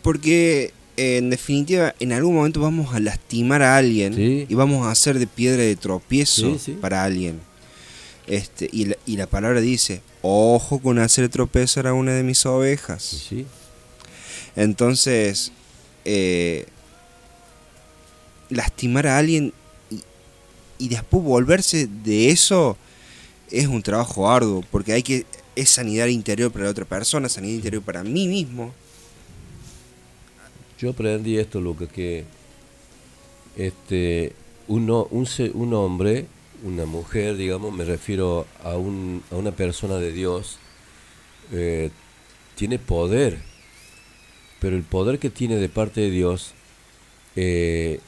Porque 0.00 0.72
en 0.96 1.30
definitiva, 1.30 1.94
en 2.00 2.12
algún 2.12 2.34
momento 2.36 2.60
vamos 2.60 2.94
a 2.94 3.00
lastimar 3.00 3.62
a 3.62 3.76
alguien 3.76 4.46
y 4.48 4.54
vamos 4.54 4.86
a 4.86 4.90
hacer 4.90 5.18
de 5.18 5.26
piedra 5.26 5.62
de 5.62 5.76
tropiezo 5.76 6.52
Sí, 6.54 6.58
sí. 6.58 6.72
para 6.80 7.02
alguien. 7.04 7.40
Este, 8.26 8.68
y, 8.72 8.86
la, 8.86 8.96
y 9.04 9.16
la 9.16 9.26
palabra 9.26 9.60
dice, 9.60 10.00
ojo 10.22 10.78
con 10.80 10.98
hacer 10.98 11.28
tropezar 11.28 11.86
a 11.86 11.92
una 11.94 12.12
de 12.12 12.22
mis 12.22 12.46
ovejas. 12.46 13.28
Entonces, 14.56 15.52
eh, 16.04 16.66
lastimar 18.50 19.06
a 19.06 19.18
alguien 19.18 19.52
y, 19.90 20.00
y 20.78 20.88
después 20.88 21.22
volverse 21.22 21.86
de 22.04 22.30
eso 22.30 22.76
es 23.50 23.66
un 23.66 23.82
trabajo 23.82 24.30
arduo, 24.30 24.64
porque 24.70 24.92
hay 24.92 25.02
que 25.02 25.26
es 25.56 25.70
sanidad 25.70 26.06
interior 26.06 26.50
para 26.50 26.64
la 26.64 26.70
otra 26.70 26.84
persona, 26.84 27.28
sanidad 27.28 27.54
interior 27.54 27.82
para 27.82 28.02
mí 28.02 28.26
mismo. 28.26 28.72
Yo 30.78 30.90
aprendí 30.90 31.38
esto, 31.38 31.60
Lucas, 31.60 31.88
que 31.88 32.24
este, 33.56 34.32
uno, 34.68 35.06
un, 35.10 35.26
un 35.54 35.74
hombre, 35.74 36.26
una 36.62 36.86
mujer, 36.86 37.36
digamos, 37.36 37.72
me 37.72 37.84
refiero 37.84 38.46
a, 38.62 38.76
un, 38.76 39.22
a 39.30 39.36
una 39.36 39.52
persona 39.52 39.96
de 39.96 40.12
Dios, 40.12 40.58
eh, 41.52 41.90
tiene 42.56 42.78
poder, 42.78 43.38
pero 44.60 44.76
el 44.76 44.82
poder 44.82 45.18
que 45.18 45.30
tiene 45.30 45.56
de 45.56 45.68
parte 45.68 46.00
de 46.00 46.10
Dios 46.10 46.52
eh, 47.36 48.00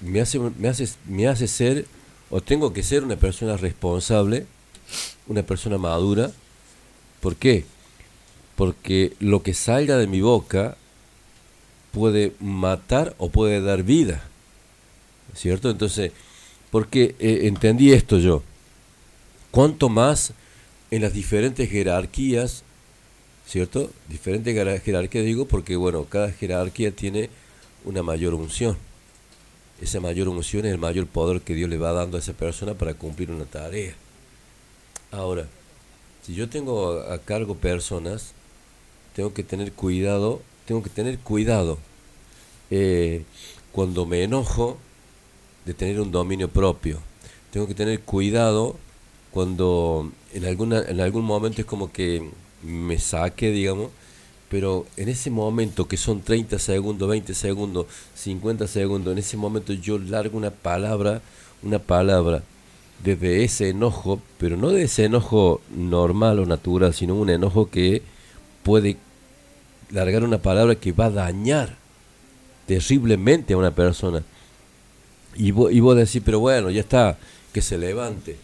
me, 0.00 0.20
hace, 0.20 0.38
me, 0.38 0.68
hace, 0.68 0.88
me 1.06 1.28
hace 1.28 1.48
ser, 1.48 1.86
o 2.30 2.40
tengo 2.40 2.72
que 2.72 2.82
ser 2.82 3.04
una 3.04 3.16
persona 3.16 3.56
responsable 3.56 4.46
una 5.26 5.42
persona 5.42 5.78
madura. 5.78 6.30
¿Por 7.20 7.36
qué? 7.36 7.64
Porque 8.56 9.12
lo 9.20 9.42
que 9.42 9.54
salga 9.54 9.96
de 9.96 10.06
mi 10.06 10.20
boca 10.20 10.76
puede 11.92 12.32
matar 12.40 13.14
o 13.18 13.28
puede 13.30 13.60
dar 13.60 13.82
vida. 13.82 14.22
¿Cierto? 15.34 15.70
Entonces, 15.70 16.12
porque 16.70 17.14
eh, 17.18 17.40
entendí 17.44 17.92
esto 17.92 18.18
yo. 18.18 18.42
Cuanto 19.50 19.88
más 19.88 20.32
en 20.90 21.02
las 21.02 21.12
diferentes 21.12 21.70
jerarquías, 21.70 22.64
¿cierto? 23.46 23.90
Diferentes 24.08 24.54
jera- 24.54 24.80
jerarquías 24.80 25.24
digo 25.24 25.46
porque, 25.46 25.76
bueno, 25.76 26.04
cada 26.04 26.32
jerarquía 26.32 26.90
tiene 26.90 27.30
una 27.84 28.02
mayor 28.02 28.34
unción. 28.34 28.76
Esa 29.80 30.00
mayor 30.00 30.28
unción 30.28 30.64
es 30.64 30.72
el 30.72 30.78
mayor 30.78 31.06
poder 31.06 31.40
que 31.40 31.54
Dios 31.54 31.68
le 31.68 31.76
va 31.78 31.92
dando 31.92 32.16
a 32.16 32.20
esa 32.20 32.32
persona 32.34 32.74
para 32.74 32.94
cumplir 32.94 33.30
una 33.30 33.44
tarea. 33.44 33.94
Ahora, 35.10 35.46
si 36.24 36.34
yo 36.34 36.48
tengo 36.48 37.00
a 37.00 37.18
cargo 37.18 37.56
personas, 37.56 38.32
tengo 39.16 39.34
que 39.34 39.42
tener 39.42 39.72
cuidado, 39.72 40.40
tengo 40.66 40.82
que 40.82 40.90
tener 40.90 41.18
cuidado 41.18 41.78
eh, 42.70 43.24
cuando 43.72 44.06
me 44.06 44.22
enojo 44.22 44.78
de 45.64 45.74
tener 45.74 46.00
un 46.00 46.10
dominio 46.10 46.48
propio. 46.48 46.98
Tengo 47.50 47.66
que 47.66 47.74
tener 47.74 48.00
cuidado 48.00 48.76
cuando 49.30 50.10
en, 50.32 50.44
alguna, 50.44 50.82
en 50.82 51.00
algún 51.00 51.24
momento 51.24 51.60
es 51.60 51.66
como 51.66 51.92
que 51.92 52.30
me 52.62 52.98
saque, 52.98 53.50
digamos, 53.50 53.90
pero 54.48 54.86
en 54.96 55.08
ese 55.08 55.30
momento 55.30 55.88
que 55.88 55.96
son 55.96 56.20
30 56.20 56.58
segundos, 56.58 57.08
20 57.08 57.34
segundos, 57.34 57.86
50 58.14 58.66
segundos, 58.66 59.12
en 59.12 59.18
ese 59.18 59.36
momento 59.36 59.72
yo 59.72 59.98
largo 59.98 60.36
una 60.36 60.50
palabra, 60.50 61.22
una 61.62 61.78
palabra 61.78 62.42
desde 63.02 63.44
ese 63.44 63.70
enojo, 63.70 64.20
pero 64.38 64.56
no 64.56 64.68
de 64.68 64.84
ese 64.84 65.06
enojo 65.06 65.60
normal 65.74 66.38
o 66.38 66.46
natural, 66.46 66.92
sino 66.94 67.14
un 67.14 67.30
enojo 67.30 67.70
que 67.70 68.02
puede 68.62 68.98
largar 69.92 70.24
una 70.24 70.38
palabra 70.38 70.74
que 70.74 70.92
va 70.92 71.06
a 71.06 71.10
dañar 71.10 71.76
terriblemente 72.66 73.54
a 73.54 73.56
una 73.58 73.70
persona. 73.74 74.22
Y 75.34 75.50
vos, 75.50 75.72
y 75.72 75.80
vos 75.80 75.96
decís, 75.96 76.22
pero 76.24 76.40
bueno, 76.40 76.70
ya 76.70 76.80
está, 76.80 77.16
que 77.52 77.62
se 77.62 77.78
levante. 77.78 78.36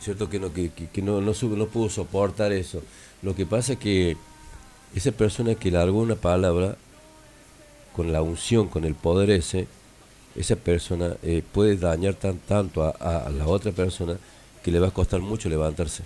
¿Cierto? 0.00 0.28
Que 0.28 0.40
no, 0.40 0.52
que, 0.52 0.70
que- 0.70 1.02
no, 1.02 1.20
no, 1.20 1.32
no 1.32 1.66
pudo 1.66 1.88
soportar 1.88 2.52
eso. 2.52 2.82
Lo 3.22 3.34
que 3.36 3.46
pasa 3.46 3.74
es 3.74 3.78
que 3.78 4.16
esa 4.94 5.12
persona 5.12 5.54
que 5.54 5.70
largó 5.70 6.00
una 6.00 6.16
palabra 6.16 6.76
con 7.94 8.12
la 8.12 8.22
unción, 8.22 8.68
con 8.68 8.84
el 8.84 8.94
poder 8.94 9.30
ese, 9.30 9.66
esa 10.34 10.56
persona 10.56 11.14
eh, 11.22 11.42
puede 11.52 11.76
dañar 11.76 12.14
tan, 12.14 12.38
tanto 12.38 12.82
a, 12.82 12.94
a- 12.98 13.26
a 13.26 13.30
la 13.30 13.46
otra 13.46 13.70
persona 13.72 14.16
que 14.62 14.70
le 14.70 14.80
va 14.80 14.88
a 14.88 14.92
costar 14.92 15.20
mucho 15.20 15.48
levantarse. 15.48 16.02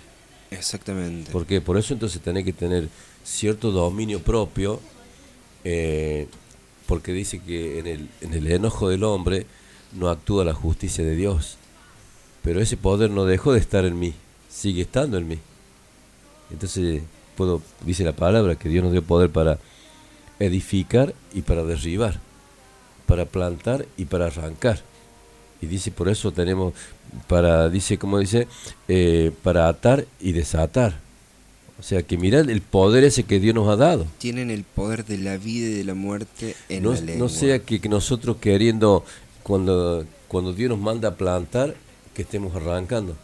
Exactamente. 0.51 1.31
¿Por 1.31 1.45
qué? 1.45 1.59
Por 1.59 1.77
eso 1.77 1.93
entonces 1.93 2.21
tenés 2.21 2.45
que 2.45 2.53
tener 2.53 2.87
cierto 3.27 3.71
dominio 3.71 4.21
propio, 4.21 4.79
eh, 5.63 6.27
porque 6.87 7.11
dice 7.11 7.39
que 7.39 7.79
en 7.79 7.87
el, 7.87 8.09
en 8.21 8.33
el 8.33 8.49
enojo 8.49 8.87
del 8.87 9.03
hombre 9.03 9.45
no 9.93 10.09
actúa 10.09 10.45
la 10.45 10.53
justicia 10.53 11.03
de 11.03 11.15
Dios. 11.15 11.57
Pero 12.41 12.61
ese 12.61 12.77
poder 12.77 13.11
no 13.11 13.25
dejó 13.25 13.51
de 13.51 13.59
estar 13.59 13.83
en 13.83 13.99
mí, 13.99 14.13
sigue 14.49 14.83
estando 14.83 15.17
en 15.17 15.27
mí. 15.27 15.39
Entonces, 16.49 17.01
puedo, 17.35 17.61
dice 17.85 18.05
la 18.05 18.13
palabra 18.13 18.55
que 18.55 18.69
Dios 18.69 18.83
nos 18.83 18.93
dio 18.93 19.03
poder 19.03 19.29
para 19.29 19.59
edificar 20.39 21.13
y 21.33 21.41
para 21.41 21.63
derribar, 21.63 22.21
para 23.05 23.25
plantar 23.25 23.85
y 23.97 24.05
para 24.05 24.27
arrancar. 24.27 24.81
Y 25.61 25.65
dice, 25.65 25.91
por 25.91 26.07
eso 26.07 26.31
tenemos, 26.31 26.73
para, 27.27 27.67
dice, 27.67 27.97
como 27.97 28.19
dice, 28.19 28.47
eh, 28.87 29.33
para 29.43 29.67
atar 29.67 30.05
y 30.21 30.31
desatar. 30.31 31.06
O 31.79 31.83
sea, 31.83 32.01
que 32.01 32.17
mirad 32.17 32.49
el 32.49 32.61
poder 32.61 33.03
ese 33.03 33.23
que 33.23 33.39
Dios 33.39 33.53
nos 33.53 33.69
ha 33.69 33.75
dado. 33.75 34.07
Tienen 34.17 34.49
el 34.49 34.63
poder 34.63 35.05
de 35.05 35.17
la 35.19 35.37
vida 35.37 35.67
y 35.67 35.73
de 35.73 35.83
la 35.83 35.93
muerte 35.93 36.55
en 36.69 36.83
No, 36.83 36.93
la 36.93 37.01
lengua. 37.01 37.15
no 37.17 37.29
sea 37.29 37.59
que, 37.59 37.79
que 37.79 37.87
nosotros 37.87 38.37
queriendo, 38.37 39.05
cuando, 39.43 40.03
cuando 40.27 40.53
Dios 40.53 40.69
nos 40.69 40.79
manda 40.79 41.09
a 41.09 41.15
plantar, 41.15 41.75
que 42.15 42.23
estemos 42.23 42.55
arrancando. 42.55 43.15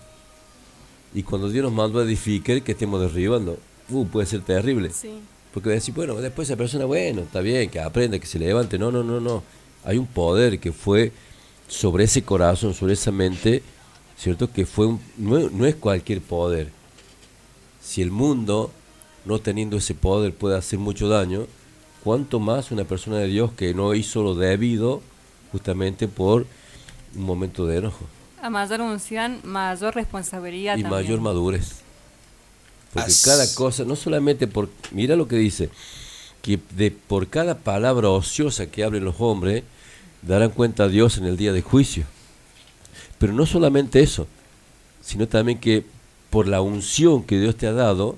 Y 1.15 1.23
cuando 1.23 1.49
Dios 1.49 1.63
nos 1.63 1.73
mandó 1.73 1.99
a 1.99 2.03
edificar, 2.03 2.61
que 2.61 2.73
estemos 2.73 3.01
derribando. 3.01 3.57
Uh, 3.89 4.05
puede 4.05 4.27
ser 4.27 4.41
terrible. 4.41 4.91
Sí. 4.91 5.09
Porque 5.53 5.69
voy 5.69 5.73
a 5.73 5.75
decir, 5.75 5.93
bueno, 5.93 6.15
después 6.15 6.47
esa 6.47 6.55
persona, 6.57 6.85
bueno, 6.85 7.21
está 7.21 7.41
bien, 7.41 7.69
que 7.69 7.79
aprenda, 7.79 8.17
que 8.19 8.25
se 8.27 8.39
levante. 8.39 8.77
No, 8.79 8.91
no, 8.91 9.03
no, 9.03 9.19
no. 9.19 9.43
Hay 9.83 9.97
un 9.97 10.07
poder 10.07 10.59
que 10.59 10.71
fue 10.71 11.11
sobre 11.67 12.05
ese 12.05 12.21
corazón, 12.23 12.73
sobre 12.73 12.93
esa 12.93 13.11
mente, 13.11 13.61
¿cierto? 14.17 14.51
Que 14.51 14.65
fue 14.65 14.87
un, 14.87 14.99
no, 15.17 15.49
no 15.49 15.65
es 15.65 15.75
cualquier 15.75 16.21
poder. 16.21 16.69
Si 17.83 18.01
el 18.01 18.11
mundo, 18.11 18.71
no 19.25 19.39
teniendo 19.39 19.77
ese 19.77 19.93
poder, 19.93 20.33
puede 20.33 20.57
hacer 20.57 20.79
mucho 20.79 21.07
daño, 21.09 21.45
cuánto 22.03 22.39
más 22.39 22.71
una 22.71 22.83
persona 22.85 23.17
de 23.17 23.27
Dios 23.27 23.51
que 23.53 23.73
no 23.73 23.93
hizo 23.93 24.23
lo 24.23 24.35
debido 24.35 25.01
justamente 25.51 26.07
por 26.07 26.45
un 27.15 27.23
momento 27.23 27.65
de 27.67 27.77
enojo 27.77 28.05
A 28.41 28.49
mayor 28.49 28.81
unción, 28.81 29.39
mayor 29.43 29.93
responsabilidad 29.95 30.77
y 30.77 30.83
también. 30.83 31.03
mayor 31.03 31.21
madurez. 31.21 31.81
Porque 32.93 33.11
As- 33.11 33.21
cada 33.23 33.53
cosa, 33.55 33.83
no 33.85 33.95
solamente 33.95 34.47
por, 34.47 34.69
mira 34.91 35.15
lo 35.15 35.27
que 35.27 35.35
dice, 35.37 35.69
que 36.41 36.59
de 36.75 36.91
por 36.91 37.27
cada 37.27 37.57
palabra 37.59 38.09
ociosa 38.09 38.67
que 38.67 38.83
hablen 38.83 39.05
los 39.05 39.15
hombres, 39.19 39.63
darán 40.21 40.49
cuenta 40.51 40.83
a 40.85 40.87
Dios 40.89 41.17
en 41.17 41.25
el 41.25 41.37
día 41.37 41.53
de 41.53 41.61
juicio. 41.61 42.05
Pero 43.17 43.33
no 43.33 43.45
solamente 43.45 44.01
eso, 44.01 44.27
sino 45.01 45.27
también 45.27 45.59
que 45.59 45.85
por 46.33 46.47
la 46.47 46.61
unción 46.61 47.21
que 47.21 47.39
Dios 47.39 47.55
te 47.55 47.67
ha 47.67 47.73
dado, 47.73 48.17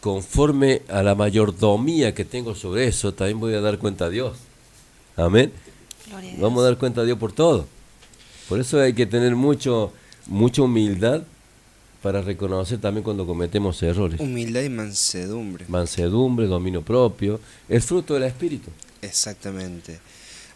conforme 0.00 0.80
a 0.88 1.02
la 1.02 1.14
mayordomía 1.14 2.14
que 2.14 2.24
tengo 2.24 2.54
sobre 2.54 2.86
eso, 2.86 3.12
también 3.12 3.38
voy 3.38 3.52
a 3.52 3.60
dar 3.60 3.76
cuenta 3.76 4.06
a 4.06 4.08
Dios. 4.08 4.38
Amén. 5.16 5.52
Gloria 6.06 6.30
a 6.30 6.32
Dios. 6.32 6.40
Vamos 6.40 6.62
a 6.62 6.68
dar 6.68 6.78
cuenta 6.78 7.02
a 7.02 7.04
Dios 7.04 7.18
por 7.18 7.32
todo. 7.32 7.66
Por 8.48 8.58
eso 8.58 8.80
hay 8.80 8.94
que 8.94 9.04
tener 9.04 9.36
mucho, 9.36 9.92
mucha 10.28 10.62
humildad 10.62 11.24
para 12.00 12.22
reconocer 12.22 12.80
también 12.80 13.04
cuando 13.04 13.26
cometemos 13.26 13.82
errores. 13.82 14.18
Humildad 14.18 14.62
y 14.62 14.70
mansedumbre. 14.70 15.66
Mansedumbre, 15.68 16.46
dominio 16.46 16.80
propio, 16.80 17.38
el 17.68 17.82
fruto 17.82 18.14
del 18.14 18.22
Espíritu. 18.22 18.70
Exactamente. 19.02 20.00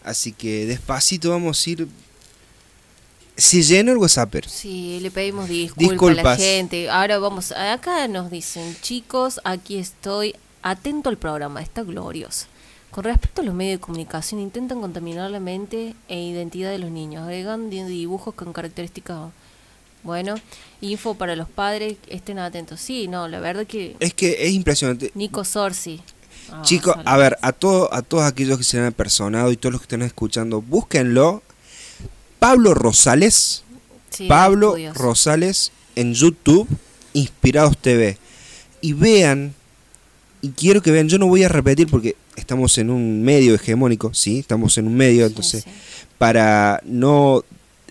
Así 0.03 0.31
que 0.31 0.65
despacito 0.65 1.29
vamos 1.29 1.63
a 1.63 1.69
ir. 1.69 1.87
Se 3.37 3.61
llenó 3.61 3.91
el 3.91 3.97
WhatsApper. 3.99 4.49
Sí, 4.49 4.99
le 5.01 5.11
pedimos 5.11 5.47
disculpas, 5.47 5.85
a 5.85 5.87
la 5.87 6.13
Disculpas. 6.13 6.37
gente. 6.39 6.89
Ahora 6.89 7.19
vamos, 7.19 7.51
acá 7.51 8.07
nos 8.07 8.31
dicen, 8.31 8.75
chicos, 8.81 9.39
aquí 9.43 9.77
estoy 9.77 10.35
atento 10.63 11.09
al 11.09 11.17
programa, 11.17 11.61
está 11.61 11.83
glorioso. 11.83 12.47
Con 12.89 13.03
respecto 13.03 13.41
a 13.41 13.45
los 13.45 13.53
medios 13.53 13.79
de 13.79 13.81
comunicación, 13.81 14.41
intentan 14.41 14.81
contaminar 14.81 15.29
la 15.29 15.39
mente 15.39 15.93
e 16.07 16.19
identidad 16.19 16.71
de 16.71 16.79
los 16.79 16.89
niños. 16.89 17.23
Agregan 17.23 17.69
di- 17.69 17.83
dibujos 17.83 18.33
con 18.33 18.53
características, 18.53 19.29
bueno, 20.03 20.35
info 20.81 21.13
para 21.13 21.35
los 21.35 21.47
padres, 21.47 21.97
estén 22.07 22.39
atentos. 22.39 22.79
Sí, 22.79 23.07
no, 23.07 23.27
la 23.27 23.39
verdad 23.39 23.67
que 23.67 23.95
Es 23.99 24.13
que 24.15 24.47
es 24.47 24.51
impresionante. 24.53 25.11
Nico 25.13 25.43
Sorsi. 25.43 26.01
Ah, 26.49 26.61
Chicos, 26.63 26.95
a 27.05 27.17
ver, 27.17 27.37
a, 27.41 27.51
todo, 27.51 27.93
a 27.93 28.01
todos 28.01 28.23
aquellos 28.23 28.57
que 28.57 28.63
se 28.63 28.79
han 28.79 28.85
apersonado 28.85 29.51
y 29.51 29.57
todos 29.57 29.73
los 29.73 29.81
que 29.81 29.85
están 29.85 30.01
escuchando, 30.01 30.61
búsquenlo. 30.61 31.43
Pablo 32.39 32.73
Rosales. 32.73 33.63
Sí, 34.09 34.27
Pablo 34.27 34.69
estudios. 34.69 34.97
Rosales 34.97 35.71
en 35.95 36.13
YouTube, 36.13 36.67
Inspirados 37.13 37.77
TV. 37.77 38.17
Y 38.81 38.93
vean, 38.93 39.53
y 40.41 40.49
quiero 40.49 40.81
que 40.81 40.91
vean, 40.91 41.09
yo 41.09 41.17
no 41.17 41.27
voy 41.27 41.43
a 41.43 41.49
repetir 41.49 41.87
porque 41.87 42.15
estamos 42.35 42.77
en 42.77 42.89
un 42.89 43.23
medio 43.23 43.55
hegemónico, 43.55 44.13
sí, 44.13 44.39
estamos 44.39 44.77
en 44.77 44.87
un 44.87 44.95
medio, 44.95 45.25
entonces, 45.25 45.65
para 46.17 46.79
no 46.85 47.43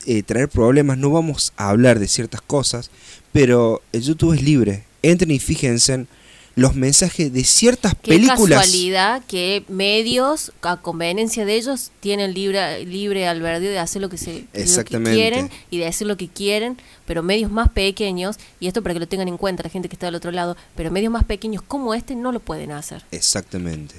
eh, 0.06 0.22
traer 0.22 0.48
problemas, 0.48 0.96
no 0.98 1.10
vamos 1.10 1.52
a 1.56 1.70
hablar 1.70 1.98
de 1.98 2.06
ciertas 2.06 2.40
cosas, 2.40 2.90
pero 3.32 3.82
el 3.92 4.02
YouTube 4.02 4.34
es 4.34 4.42
libre. 4.42 4.84
Entren 5.02 5.32
y 5.32 5.38
fíjense 5.40 5.94
en 5.94 6.08
los 6.56 6.74
mensajes 6.74 7.30
de 7.34 7.44
ciertas 7.44 7.94
Qué 7.94 8.12
películas. 8.12 8.60
casualidad 8.60 9.22
que 9.26 9.64
medios, 9.68 10.52
a 10.62 10.78
conveniencia 10.78 11.44
de 11.44 11.54
ellos, 11.54 11.92
tienen 12.00 12.32
libre, 12.32 12.84
libre 12.86 13.28
albedrío 13.28 13.70
de 13.70 13.78
hacer 13.78 14.00
lo 14.00 14.08
que, 14.08 14.16
se, 14.16 14.46
lo 14.54 14.84
que 14.84 15.02
quieren 15.02 15.50
y 15.70 15.78
de 15.78 15.84
decir 15.84 16.06
lo 16.06 16.16
que 16.16 16.28
quieren, 16.28 16.78
pero 17.04 17.22
medios 17.22 17.50
más 17.52 17.68
pequeños, 17.68 18.38
y 18.58 18.68
esto 18.68 18.82
para 18.82 18.94
que 18.94 19.00
lo 19.00 19.06
tengan 19.06 19.28
en 19.28 19.36
cuenta 19.36 19.62
la 19.62 19.68
gente 19.68 19.90
que 19.90 19.96
está 19.96 20.06
del 20.06 20.14
otro 20.14 20.32
lado, 20.32 20.56
pero 20.74 20.90
medios 20.90 21.12
más 21.12 21.24
pequeños 21.24 21.60
como 21.60 21.92
este 21.92 22.16
no 22.16 22.32
lo 22.32 22.40
pueden 22.40 22.72
hacer. 22.72 23.04
Exactamente. 23.10 23.96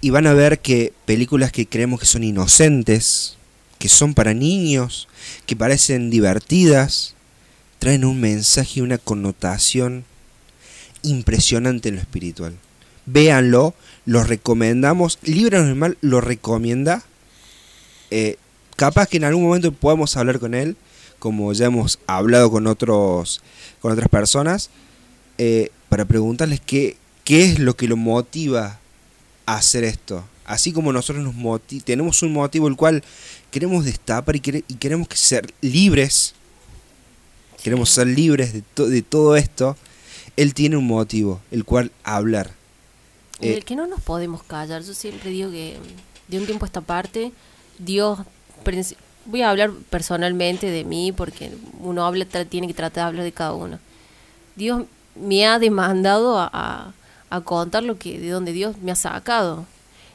Y 0.00 0.10
van 0.10 0.28
a 0.28 0.34
ver 0.34 0.60
que 0.60 0.92
películas 1.06 1.50
que 1.50 1.66
creemos 1.66 1.98
que 1.98 2.06
son 2.06 2.22
inocentes, 2.22 3.36
que 3.80 3.88
son 3.88 4.14
para 4.14 4.32
niños, 4.32 5.08
que 5.44 5.56
parecen 5.56 6.08
divertidas, 6.08 7.16
traen 7.80 8.04
un 8.04 8.20
mensaje 8.20 8.78
y 8.78 8.82
una 8.82 8.98
connotación 8.98 10.04
impresionante 11.08 11.88
en 11.88 11.96
lo 11.96 12.00
espiritual. 12.00 12.54
Véanlo, 13.06 13.74
lo 14.04 14.22
recomendamos. 14.22 15.18
Libre 15.22 15.58
Normal 15.58 15.96
lo 16.00 16.20
recomienda. 16.20 17.02
Eh, 18.10 18.36
capaz 18.76 19.08
que 19.08 19.16
en 19.16 19.24
algún 19.24 19.44
momento 19.44 19.72
podamos 19.72 20.16
hablar 20.16 20.38
con 20.38 20.54
él, 20.54 20.76
como 21.18 21.52
ya 21.52 21.66
hemos 21.66 21.98
hablado 22.06 22.50
con 22.50 22.66
otros 22.66 23.42
con 23.80 23.92
otras 23.92 24.08
personas, 24.08 24.70
eh, 25.38 25.70
para 25.88 26.04
preguntarles 26.04 26.60
qué, 26.60 26.96
qué 27.24 27.44
es 27.44 27.58
lo 27.58 27.76
que 27.76 27.88
lo 27.88 27.96
motiva 27.96 28.78
a 29.46 29.56
hacer 29.56 29.84
esto. 29.84 30.24
Así 30.44 30.72
como 30.72 30.92
nosotros 30.92 31.24
nos 31.24 31.34
moti- 31.34 31.82
tenemos 31.82 32.22
un 32.22 32.32
motivo 32.32 32.68
el 32.68 32.76
cual 32.76 33.02
queremos 33.50 33.84
destapar 33.84 34.36
y, 34.36 34.64
y 34.68 34.74
queremos 34.74 35.08
que 35.08 35.16
ser 35.16 35.52
libres, 35.60 36.34
queremos 37.62 37.90
ser 37.90 38.06
libres 38.06 38.52
de, 38.52 38.62
de 38.88 39.02
todo 39.02 39.36
esto, 39.36 39.76
él 40.42 40.54
tiene 40.54 40.76
un 40.76 40.86
motivo, 40.86 41.40
el 41.50 41.64
cual 41.64 41.90
hablar. 42.04 42.50
Y 43.40 43.48
Eh, 43.48 43.50
del 43.54 43.64
que 43.64 43.76
no 43.76 43.86
nos 43.86 44.00
podemos 44.00 44.42
callar. 44.42 44.82
Yo 44.82 44.94
siempre 44.94 45.30
digo 45.30 45.50
que 45.50 45.76
de 46.28 46.38
un 46.38 46.46
tiempo 46.46 46.64
a 46.64 46.68
esta 46.68 46.80
parte, 46.80 47.32
Dios, 47.78 48.18
voy 49.26 49.42
a 49.42 49.50
hablar 49.50 49.70
personalmente 49.90 50.70
de 50.70 50.84
mí 50.84 51.12
porque 51.12 51.52
uno 51.80 52.04
habla, 52.06 52.24
tiene 52.48 52.66
que 52.66 52.74
tratar 52.74 53.04
de 53.04 53.08
hablar 53.08 53.24
de 53.24 53.32
cada 53.32 53.52
uno. 53.52 53.78
Dios 54.56 54.84
me 55.14 55.46
ha 55.46 55.58
demandado 55.58 56.38
a, 56.38 56.48
a- 56.52 56.92
a 57.30 57.40
contar 57.42 57.82
lo 57.82 57.98
que 57.98 58.18
de 58.18 58.30
donde 58.30 58.52
Dios 58.52 58.78
me 58.78 58.90
ha 58.90 58.96
sacado. 58.96 59.66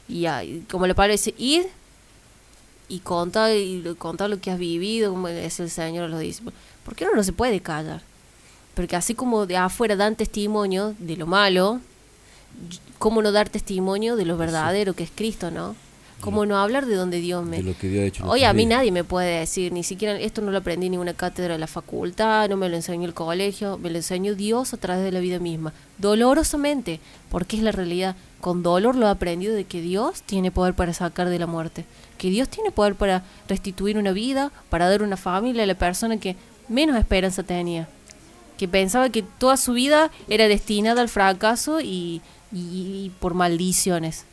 Y, 0.09 0.25
a- 0.25 0.43
y 0.43 0.61
como 0.69 0.87
le 0.87 0.95
parece, 0.95 1.33
ir 1.37 1.67
y 2.89 2.99
contar, 2.99 3.55
y 3.55 3.81
contar 3.97 4.29
lo 4.29 4.39
que 4.39 4.51
has 4.51 4.59
vivido, 4.59 5.11
como 5.11 5.27
es 5.27 5.59
el 5.59 5.69
Señor 5.69 6.09
lo 6.09 6.19
dice. 6.19 6.43
¿Por 6.83 6.95
qué 6.95 7.05
uno 7.05 7.15
no 7.15 7.23
se 7.23 7.33
puede 7.33 7.59
callar? 7.61 8.01
Porque 8.73 8.95
así 8.95 9.13
como 9.13 9.45
de 9.45 9.57
afuera 9.57 9.95
dan 9.95 10.15
testimonio 10.15 10.95
de 10.99 11.17
lo 11.17 11.27
malo, 11.27 11.79
cómo 12.97 13.21
no 13.21 13.31
dar 13.31 13.49
testimonio 13.49 14.15
de 14.15 14.25
lo 14.25 14.37
verdadero 14.37 14.93
que 14.93 15.03
es 15.03 15.11
Cristo, 15.13 15.51
¿no? 15.51 15.75
Cómo 16.21 16.45
no 16.45 16.57
hablar 16.57 16.85
de 16.85 16.95
donde 16.95 17.19
Dios 17.19 17.45
me... 17.45 17.57
De 17.57 17.63
lo 17.63 17.77
que 17.77 17.89
Dios 17.89 18.03
ha 18.03 18.05
hecho 18.05 18.25
Oye, 18.25 18.45
a 18.45 18.53
mí 18.53 18.65
nadie 18.65 18.93
me 18.93 19.03
puede 19.03 19.39
decir, 19.39 19.73
ni 19.73 19.83
siquiera 19.83 20.17
esto 20.17 20.41
no 20.41 20.51
lo 20.51 20.59
aprendí 20.59 20.85
en 20.85 20.93
ninguna 20.93 21.13
cátedra 21.13 21.53
de 21.53 21.59
la 21.59 21.67
facultad, 21.67 22.47
no 22.47 22.55
me 22.55 22.69
lo 22.69 22.77
enseñó 22.77 23.05
el 23.05 23.13
colegio, 23.13 23.77
me 23.77 23.89
lo 23.89 23.97
enseñó 23.97 24.33
Dios 24.33 24.73
a 24.73 24.77
través 24.77 25.03
de 25.03 25.11
la 25.11 25.19
vida 25.19 25.39
misma, 25.39 25.73
dolorosamente, 25.97 27.01
porque 27.29 27.57
es 27.57 27.63
la 27.63 27.73
realidad. 27.73 28.15
Con 28.39 28.63
dolor 28.63 28.95
lo 28.95 29.07
he 29.07 29.09
aprendido 29.09 29.53
de 29.53 29.65
que 29.65 29.81
Dios 29.81 30.21
tiene 30.21 30.49
poder 30.49 30.75
para 30.75 30.93
sacar 30.93 31.27
de 31.27 31.39
la 31.39 31.45
muerte, 31.45 31.83
que 32.17 32.29
Dios 32.29 32.47
tiene 32.47 32.71
poder 32.71 32.95
para 32.95 33.25
restituir 33.49 33.97
una 33.97 34.13
vida, 34.13 34.53
para 34.69 34.89
dar 34.89 35.03
una 35.03 35.17
familia 35.17 35.63
a 35.63 35.67
la 35.67 35.75
persona 35.75 36.17
que 36.17 36.37
menos 36.69 36.95
esperanza 36.95 37.43
tenía, 37.43 37.89
que 38.57 38.67
pensaba 38.67 39.09
que 39.09 39.23
toda 39.23 39.57
su 39.57 39.73
vida 39.73 40.11
era 40.29 40.47
destinada 40.47 41.01
al 41.01 41.09
fracaso 41.09 41.81
y, 41.81 42.21
y- 42.51 43.05
y 43.05 43.11
por 43.19 43.33
maldiciones. 43.33 44.25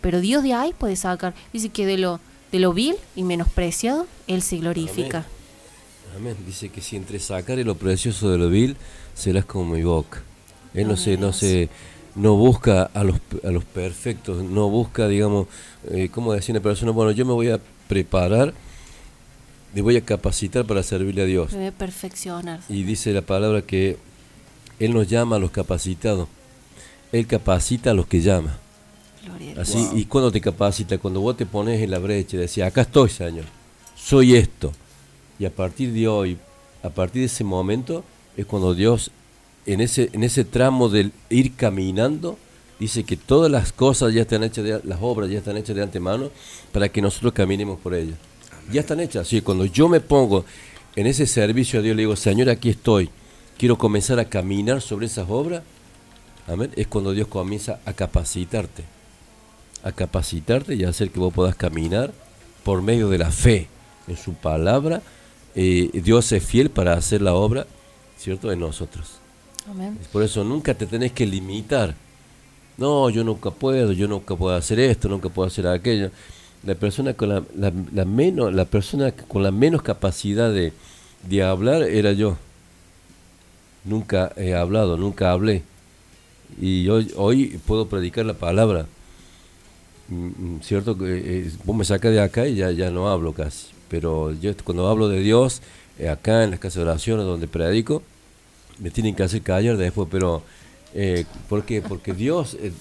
Pero 0.00 0.20
Dios 0.20 0.42
de 0.42 0.52
ahí 0.54 0.72
puede 0.76 0.96
sacar. 0.96 1.34
Dice 1.52 1.68
que 1.70 1.86
de 1.86 1.98
lo, 1.98 2.20
de 2.52 2.58
lo 2.58 2.72
vil 2.72 2.96
y 3.16 3.22
menospreciado, 3.22 4.06
Él 4.26 4.42
se 4.42 4.58
glorifica. 4.58 5.24
Amén. 6.16 6.36
Dice 6.46 6.68
que 6.68 6.80
si 6.80 6.96
entre 6.96 7.18
sacar 7.18 7.58
lo 7.58 7.74
precioso 7.76 8.30
de 8.30 8.38
lo 8.38 8.48
vil, 8.48 8.76
serás 9.14 9.44
como 9.44 9.74
mi 9.74 9.82
boca. 9.82 10.22
Él 10.74 10.88
no 10.88 10.96
se, 10.96 11.16
no 11.16 11.32
se, 11.32 11.68
no 12.14 12.34
busca 12.36 12.84
a 12.94 13.02
los, 13.04 13.16
a 13.44 13.50
los 13.50 13.64
perfectos, 13.64 14.42
no 14.42 14.68
busca, 14.68 15.08
digamos, 15.08 15.46
eh, 15.90 16.08
como 16.12 16.32
decía 16.32 16.52
una 16.52 16.62
persona, 16.62 16.90
bueno, 16.92 17.10
yo 17.12 17.24
me 17.24 17.32
voy 17.32 17.48
a 17.50 17.60
preparar, 17.88 18.52
me 19.74 19.82
voy 19.82 19.96
a 19.96 20.00
capacitar 20.04 20.64
para 20.64 20.82
servirle 20.82 21.22
a 21.22 21.24
Dios. 21.26 21.52
Debe 21.52 21.72
perfeccionar. 21.72 22.60
Y 22.68 22.82
dice 22.84 23.12
la 23.12 23.22
palabra 23.22 23.62
que 23.62 23.96
Él 24.78 24.94
nos 24.94 25.08
llama 25.08 25.36
a 25.36 25.38
los 25.38 25.50
capacitados. 25.50 26.28
Él 27.12 27.26
capacita 27.26 27.90
a 27.90 27.94
los 27.94 28.06
que 28.06 28.20
llama. 28.20 28.58
Gloria. 29.24 29.54
Así, 29.60 29.88
y 29.94 30.04
cuando 30.04 30.30
te 30.30 30.40
capacita, 30.40 30.98
cuando 30.98 31.20
vos 31.20 31.36
te 31.36 31.46
pones 31.46 31.80
en 31.80 31.90
la 31.90 31.98
brecha 31.98 32.36
y 32.36 32.40
decís, 32.40 32.62
acá 32.62 32.82
estoy, 32.82 33.08
Señor, 33.08 33.44
soy 33.96 34.34
esto. 34.36 34.72
Y 35.38 35.44
a 35.46 35.50
partir 35.50 35.92
de 35.92 36.06
hoy, 36.08 36.38
a 36.82 36.90
partir 36.90 37.20
de 37.20 37.26
ese 37.26 37.42
momento, 37.44 38.04
es 38.36 38.44
cuando 38.46 38.74
Dios, 38.74 39.10
en 39.66 39.80
ese, 39.80 40.10
en 40.12 40.24
ese 40.24 40.44
tramo 40.44 40.88
del 40.88 41.12
ir 41.30 41.54
caminando, 41.56 42.36
dice 42.78 43.04
que 43.04 43.16
todas 43.16 43.50
las 43.50 43.72
cosas 43.72 44.12
ya 44.12 44.22
están 44.22 44.44
hechas, 44.44 44.64
de- 44.64 44.80
las 44.84 44.98
obras 45.00 45.30
ya 45.30 45.38
están 45.38 45.56
hechas 45.56 45.74
de 45.74 45.82
antemano 45.82 46.30
para 46.72 46.88
que 46.90 47.00
nosotros 47.00 47.32
caminemos 47.32 47.78
por 47.80 47.94
ellas. 47.94 48.16
Ya 48.72 48.80
están 48.80 49.00
hechas. 49.00 49.28
Que 49.28 49.42
cuando 49.42 49.64
yo 49.64 49.88
me 49.88 50.00
pongo 50.00 50.44
en 50.96 51.06
ese 51.06 51.26
servicio 51.26 51.80
a 51.80 51.82
Dios, 51.82 51.96
le 51.96 52.02
digo, 52.02 52.16
Señor, 52.16 52.48
aquí 52.48 52.70
estoy, 52.70 53.10
quiero 53.58 53.78
comenzar 53.78 54.18
a 54.18 54.26
caminar 54.26 54.80
sobre 54.80 55.06
esas 55.06 55.28
obras, 55.28 55.62
amén, 56.46 56.70
es 56.76 56.86
cuando 56.86 57.12
Dios 57.12 57.28
comienza 57.28 57.80
a 57.84 57.92
capacitarte 57.92 58.84
a 59.84 59.92
capacitarte 59.92 60.74
y 60.74 60.84
a 60.84 60.88
hacer 60.88 61.10
que 61.10 61.20
vos 61.20 61.32
puedas 61.32 61.54
caminar 61.54 62.10
por 62.64 62.80
medio 62.80 63.10
de 63.10 63.18
la 63.18 63.30
fe 63.30 63.68
en 64.08 64.16
su 64.16 64.32
palabra. 64.32 65.02
Eh, 65.54 65.90
Dios 65.92 66.32
es 66.32 66.42
fiel 66.42 66.70
para 66.70 66.94
hacer 66.94 67.20
la 67.20 67.34
obra, 67.34 67.66
¿cierto?, 68.18 68.50
en 68.50 68.60
nosotros. 68.60 69.18
Amén. 69.70 69.98
Por 70.10 70.22
eso 70.22 70.42
nunca 70.42 70.74
te 70.74 70.86
tenés 70.86 71.12
que 71.12 71.26
limitar. 71.26 71.94
No, 72.78 73.10
yo 73.10 73.22
nunca 73.22 73.50
puedo, 73.50 73.92
yo 73.92 74.08
nunca 74.08 74.34
puedo 74.34 74.56
hacer 74.56 74.80
esto, 74.80 75.08
nunca 75.08 75.28
puedo 75.28 75.46
hacer 75.46 75.66
aquello. 75.66 76.10
La 76.66 76.74
persona 76.74 77.14
con 77.14 77.28
la, 77.28 77.42
la- 77.92 78.04
menos, 78.04 78.52
la 78.54 78.64
persona 78.64 79.12
con 79.12 79.42
la 79.42 79.50
menos 79.50 79.82
capacidad 79.82 80.52
de, 80.52 80.72
de 81.28 81.42
hablar 81.42 81.82
era 81.82 82.12
yo. 82.12 82.36
Nunca 83.84 84.32
he 84.36 84.54
hablado, 84.54 84.96
nunca 84.96 85.30
hablé. 85.30 85.62
Y 86.60 86.88
hoy, 86.88 87.12
hoy 87.16 87.60
puedo 87.66 87.88
predicar 87.88 88.26
la 88.26 88.34
palabra. 88.34 88.86
Mm, 90.08 90.56
mm, 90.56 90.60
Cierto 90.62 90.98
que 90.98 91.04
eh, 91.46 91.50
vos 91.64 91.76
me 91.76 91.84
sacas 91.84 92.12
de 92.12 92.20
acá 92.20 92.46
y 92.46 92.56
ya, 92.56 92.70
ya 92.70 92.90
no 92.90 93.08
hablo 93.08 93.32
casi. 93.32 93.68
Pero 93.88 94.32
yo 94.32 94.52
cuando 94.64 94.88
hablo 94.88 95.08
de 95.08 95.20
Dios, 95.20 95.62
eh, 95.98 96.08
acá 96.08 96.44
en 96.44 96.50
las 96.50 96.60
casas 96.60 96.76
de 96.76 96.82
oración 96.90 97.18
donde 97.20 97.48
predico, 97.48 98.02
me 98.80 98.90
tienen 98.90 99.14
que 99.14 99.24
hacer 99.24 99.42
callar 99.42 99.76
después, 99.78 100.08
pero 100.10 100.42
eh, 100.94 101.26
¿por? 101.48 101.64
Porque 101.88 102.14
Dios, 102.14 102.56
eh, 102.60 102.72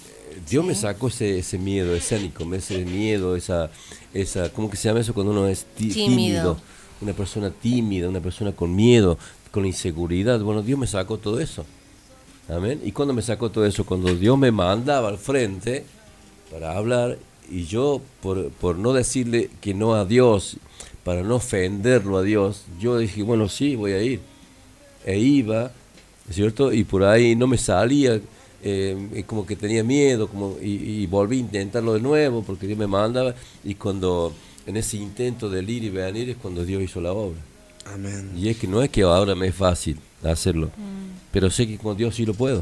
Dios 0.50 0.66
me 0.66 0.76
sacó 0.76 1.08
ese, 1.08 1.40
ese 1.40 1.58
miedo 1.58 1.96
escénico, 1.96 2.52
ese 2.54 2.86
miedo, 2.86 3.36
esa, 3.36 3.72
esa, 4.14 4.52
¿cómo 4.52 4.70
que 4.70 4.78
se 4.78 4.88
llama 4.88 5.02
eso 5.02 5.14
cuando 5.14 5.32
uno 5.32 5.48
es 5.48 5.66
tímido? 5.76 6.58
Una 7.02 7.14
persona 7.14 7.50
tímida, 7.50 8.08
una 8.08 8.22
persona 8.22 8.54
con 8.54 8.76
miedo, 8.76 9.18
con 9.52 9.66
inseguridad. 9.66 10.40
Bueno, 10.40 10.62
Dios 10.62 10.80
me 10.80 10.88
sacó 10.88 11.18
todo 11.18 11.40
eso. 11.40 11.66
Amén. 12.50 12.82
¿Y 12.84 12.92
cuando 12.92 13.14
me 13.14 13.22
sacó 13.22 13.50
todo 13.50 13.66
eso? 13.66 13.86
Cuando 13.86 14.14
Dios 14.16 14.38
me 14.38 14.52
mandaba 14.52 15.10
al 15.10 15.18
frente 15.18 15.86
para 16.52 16.78
hablar 16.78 17.18
y 17.50 17.66
yo, 17.66 18.02
por, 18.22 18.50
por 18.52 18.78
no 18.78 18.94
decirle 18.94 19.50
que 19.62 19.74
no 19.74 19.96
a 19.96 20.06
Dios, 20.06 20.58
para 21.04 21.24
no 21.24 21.36
ofenderlo 21.36 22.18
a 22.18 22.24
Dios, 22.24 22.64
yo 22.80 22.98
dije, 22.98 23.24
bueno, 23.24 23.50
sí, 23.50 23.76
voy 23.76 23.92
a 23.94 24.02
ir. 24.02 24.22
E 25.06 25.20
iba, 25.20 25.72
¿cierto? 26.30 26.72
Y 26.72 26.84
por 26.84 27.04
ahí 27.04 27.36
no 27.36 27.48
me 27.48 27.58
salía, 27.58 28.22
eh, 28.64 29.24
como 29.28 29.46
que 29.46 29.56
tenía 29.56 29.84
miedo, 29.84 30.28
como 30.28 30.58
y, 30.62 31.02
y 31.02 31.08
volví 31.08 31.38
a 31.38 31.40
intentarlo 31.42 31.94
de 31.94 32.00
nuevo 32.00 32.44
porque 32.44 32.66
Dios 32.66 32.80
me 32.80 32.88
mandaba. 32.88 33.36
Y 33.64 33.76
cuando, 33.76 34.34
en 34.66 34.78
ese 34.78 34.98
intento 34.98 35.50
del 35.50 35.70
ir 35.70 35.84
y 35.84 35.90
venir, 35.90 36.30
es 36.30 36.38
cuando 36.38 36.64
Dios 36.64 36.82
hizo 36.82 37.02
la 37.02 37.12
obra. 37.12 37.40
Amén. 37.86 38.32
Y 38.38 38.48
es 38.50 38.58
que 38.58 38.68
no 38.68 38.82
es 38.82 38.90
que 38.90 39.02
ahora 39.02 39.36
me 39.36 39.48
es 39.48 39.56
fácil 39.56 40.00
hacerlo, 40.24 40.72
pero 41.32 41.50
sé 41.50 41.68
que 41.68 41.78
con 41.78 41.98
Dios 41.98 42.16
sí 42.16 42.26
lo 42.26 42.34
puedo. 42.34 42.62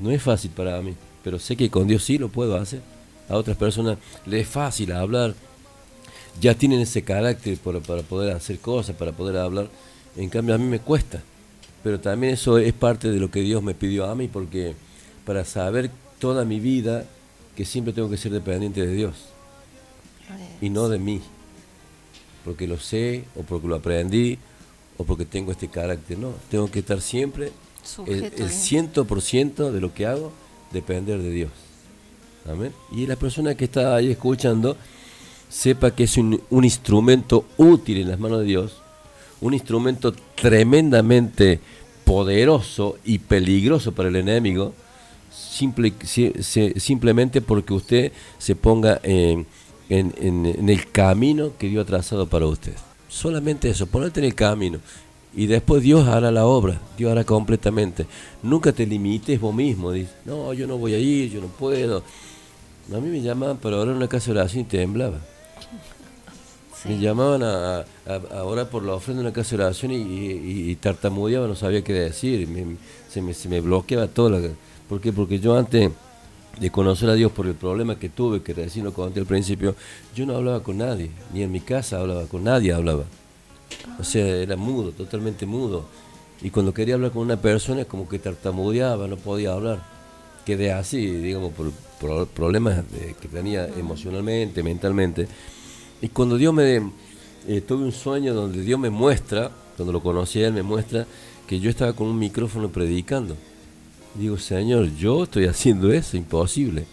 No 0.00 0.10
es 0.10 0.22
fácil 0.22 0.50
para 0.50 0.80
mí, 0.82 0.94
pero 1.24 1.38
sé 1.38 1.56
que 1.56 1.70
con 1.70 1.88
Dios 1.88 2.04
sí 2.04 2.18
lo 2.18 2.28
puedo 2.28 2.56
hacer. 2.56 2.82
A 3.28 3.36
otras 3.36 3.56
personas 3.56 3.98
les 4.26 4.42
es 4.42 4.48
fácil 4.48 4.92
hablar, 4.92 5.34
ya 6.40 6.54
tienen 6.54 6.80
ese 6.80 7.02
carácter 7.02 7.56
para, 7.58 7.80
para 7.80 8.02
poder 8.02 8.34
hacer 8.34 8.58
cosas, 8.58 8.94
para 8.96 9.12
poder 9.12 9.38
hablar. 9.38 9.68
En 10.16 10.28
cambio 10.28 10.54
a 10.54 10.58
mí 10.58 10.64
me 10.64 10.80
cuesta. 10.80 11.22
Pero 11.88 12.00
también 12.00 12.34
eso 12.34 12.58
es 12.58 12.74
parte 12.74 13.10
de 13.10 13.18
lo 13.18 13.30
que 13.30 13.40
Dios 13.40 13.62
me 13.62 13.72
pidió 13.72 14.04
a 14.04 14.14
mí, 14.14 14.28
porque 14.28 14.74
para 15.24 15.42
saber 15.46 15.90
toda 16.18 16.44
mi 16.44 16.60
vida 16.60 17.06
que 17.56 17.64
siempre 17.64 17.94
tengo 17.94 18.10
que 18.10 18.18
ser 18.18 18.30
dependiente 18.30 18.86
de 18.86 18.92
Dios 18.92 19.14
y 20.60 20.68
no 20.68 20.90
de 20.90 20.98
mí 20.98 21.22
porque 22.44 22.66
lo 22.66 22.78
sé 22.78 23.24
o 23.36 23.42
porque 23.42 23.68
lo 23.68 23.76
aprendí 23.76 24.36
o 24.98 25.04
porque 25.04 25.24
tengo 25.24 25.50
este 25.50 25.68
carácter. 25.68 26.18
No, 26.18 26.32
tengo 26.50 26.70
que 26.70 26.80
estar 26.80 27.00
siempre 27.00 27.46
el, 27.46 27.52
Sujeto 27.82 28.36
el 28.44 28.50
a- 28.50 28.52
100% 28.52 29.70
de 29.70 29.80
lo 29.80 29.94
que 29.94 30.04
hago, 30.04 30.30
depender 30.70 31.22
de 31.22 31.30
Dios. 31.30 31.50
Amén. 32.46 32.74
Y 32.92 33.06
la 33.06 33.16
persona 33.16 33.54
que 33.54 33.64
está 33.64 33.96
ahí 33.96 34.10
escuchando, 34.10 34.76
sepa 35.48 35.90
que 35.94 36.04
es 36.04 36.18
un, 36.18 36.38
un 36.50 36.64
instrumento 36.64 37.46
útil 37.56 37.96
en 38.02 38.08
las 38.10 38.18
manos 38.20 38.40
de 38.40 38.44
Dios, 38.44 38.76
un 39.40 39.54
instrumento 39.54 40.12
tremendamente 40.34 41.60
poderoso 42.08 42.96
y 43.04 43.18
peligroso 43.18 43.92
para 43.92 44.08
el 44.08 44.16
enemigo, 44.16 44.72
simple, 45.30 45.92
si- 46.04 46.32
si- 46.40 46.72
simplemente 46.80 47.40
porque 47.42 47.74
usted 47.74 48.12
se 48.38 48.56
ponga 48.56 48.98
en 49.04 49.46
el 49.90 50.90
camino 50.90 51.52
que 51.58 51.68
Dios 51.68 51.84
ha 51.84 51.86
trazado 51.86 52.26
para 52.26 52.46
usted. 52.46 52.72
Solamente 53.08 53.68
eso, 53.68 53.86
ponerte 53.86 54.20
en 54.20 54.26
el 54.26 54.34
camino. 54.34 54.78
Y 55.36 55.46
después 55.46 55.82
Dios 55.82 56.08
hará 56.08 56.30
la 56.30 56.46
obra, 56.46 56.80
Dios 56.96 57.12
hará 57.12 57.24
completamente. 57.24 58.06
Nunca 58.42 58.72
te 58.72 58.86
limites 58.86 59.38
vos 59.38 59.54
mismo, 59.54 59.92
dices, 59.92 60.14
no, 60.24 60.52
yo 60.54 60.66
no 60.66 60.78
voy 60.78 60.94
a 60.94 60.98
ir, 60.98 61.30
yo 61.30 61.40
no 61.42 61.48
puedo. 61.48 62.02
A 62.92 62.98
mí 62.98 63.08
me 63.08 63.20
llamaban 63.20 63.58
para 63.58 63.76
orar 63.76 63.88
en 63.90 63.96
una 63.98 64.08
casa 64.08 64.32
de 64.32 64.38
oración 64.40 64.62
y 64.62 64.64
temblaba. 64.64 65.18
Me 66.84 66.98
llamaban 66.98 67.42
a, 67.42 67.78
a- 67.80 67.84
a 68.38 68.44
orar 68.44 68.68
por 68.68 68.82
la 68.84 68.94
ofrenda 68.94 69.22
de 69.22 69.28
una 69.28 69.34
casa 69.34 69.56
de 69.56 69.64
oración 69.64 69.92
y, 69.92 69.96
y- 69.96 70.70
y 70.70 70.76
tartamudeaba, 70.76 71.46
no 71.46 71.54
sabía 71.56 71.82
qué 71.82 71.92
decir. 71.92 72.46
me- 72.48 72.76
se, 73.10 73.22
me, 73.22 73.34
se 73.34 73.48
me 73.48 73.60
bloqueaba 73.60 74.06
todo. 74.08 74.30
La, 74.30 74.48
¿Por 74.88 75.00
qué? 75.00 75.12
Porque 75.12 75.38
yo 75.40 75.56
antes 75.56 75.90
de 76.60 76.70
conocer 76.70 77.08
a 77.10 77.14
Dios 77.14 77.32
por 77.32 77.46
el 77.46 77.54
problema 77.54 77.98
que 77.98 78.08
tuve, 78.08 78.42
que 78.42 78.52
recién 78.54 78.84
lo 78.84 78.92
conté 78.92 79.20
al 79.20 79.26
principio, 79.26 79.74
yo 80.14 80.26
no 80.26 80.36
hablaba 80.36 80.62
con 80.62 80.78
nadie, 80.78 81.10
ni 81.32 81.42
en 81.42 81.52
mi 81.52 81.60
casa 81.60 82.00
hablaba 82.00 82.24
con 82.26 82.44
nadie, 82.44 82.72
hablaba. 82.72 83.04
O 84.00 84.04
sea, 84.04 84.24
era 84.26 84.56
mudo, 84.56 84.92
totalmente 84.92 85.46
mudo. 85.46 85.84
Y 86.42 86.50
cuando 86.50 86.72
quería 86.72 86.94
hablar 86.94 87.10
con 87.12 87.22
una 87.22 87.36
persona, 87.40 87.84
como 87.84 88.08
que 88.08 88.18
tartamudeaba, 88.18 89.08
no 89.08 89.16
podía 89.16 89.52
hablar. 89.52 89.82
Quedé 90.46 90.72
así, 90.72 91.04
digamos, 91.06 91.52
por, 91.52 91.70
por 92.00 92.26
problemas 92.28 92.82
que 93.20 93.28
tenía 93.28 93.66
emocionalmente, 93.66 94.62
mentalmente. 94.62 95.28
Y 96.00 96.08
cuando 96.08 96.36
Dios 96.36 96.54
me... 96.54 96.76
eh, 97.48 97.60
tuve 97.60 97.84
un 97.84 97.92
sueño 97.92 98.34
donde 98.34 98.62
Dios 98.62 98.78
me 98.78 98.90
muestra, 98.90 99.50
cuando 99.76 99.92
lo 99.92 100.00
conocí 100.00 100.42
a 100.42 100.48
Él, 100.48 100.52
me 100.52 100.62
muestra 100.62 101.06
que 101.46 101.60
yo 101.60 101.70
estaba 101.70 101.92
con 101.92 102.08
un 102.08 102.18
micrófono 102.18 102.68
predicando. 102.68 103.36
Digo, 104.14 104.36
Señor, 104.38 104.94
yo 104.96 105.24
estoy 105.24 105.46
haciendo 105.46 105.92
eso, 105.92 106.16
imposible. 106.16 106.86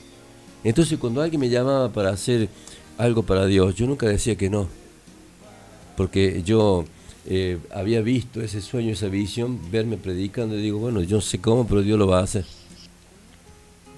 Entonces 0.64 0.98
cuando 0.98 1.22
alguien 1.22 1.40
me 1.40 1.50
llamaba 1.50 1.92
para 1.92 2.10
hacer 2.10 2.50
algo 2.98 3.24
para 3.24 3.46
Dios, 3.46 3.76
yo 3.76 3.86
nunca 3.86 4.08
decía 4.08 4.36
que 4.36 4.50
no. 4.50 4.68
Porque 5.98 6.42
yo 6.44 6.86
eh, 7.26 7.60
había 7.74 8.02
visto 8.02 8.42
ese 8.42 8.62
sueño, 8.62 8.92
esa 8.94 9.08
visión, 9.08 9.60
verme 9.72 9.98
predicando 9.98 10.58
y 10.58 10.62
digo, 10.62 10.80
bueno, 10.80 11.02
yo 11.02 11.18
no 11.18 11.22
sé 11.22 11.40
cómo, 11.40 11.68
pero 11.68 11.82
Dios 11.82 12.00
lo 12.00 12.08
va 12.08 12.20
a 12.20 12.24
hacer. 12.24 12.46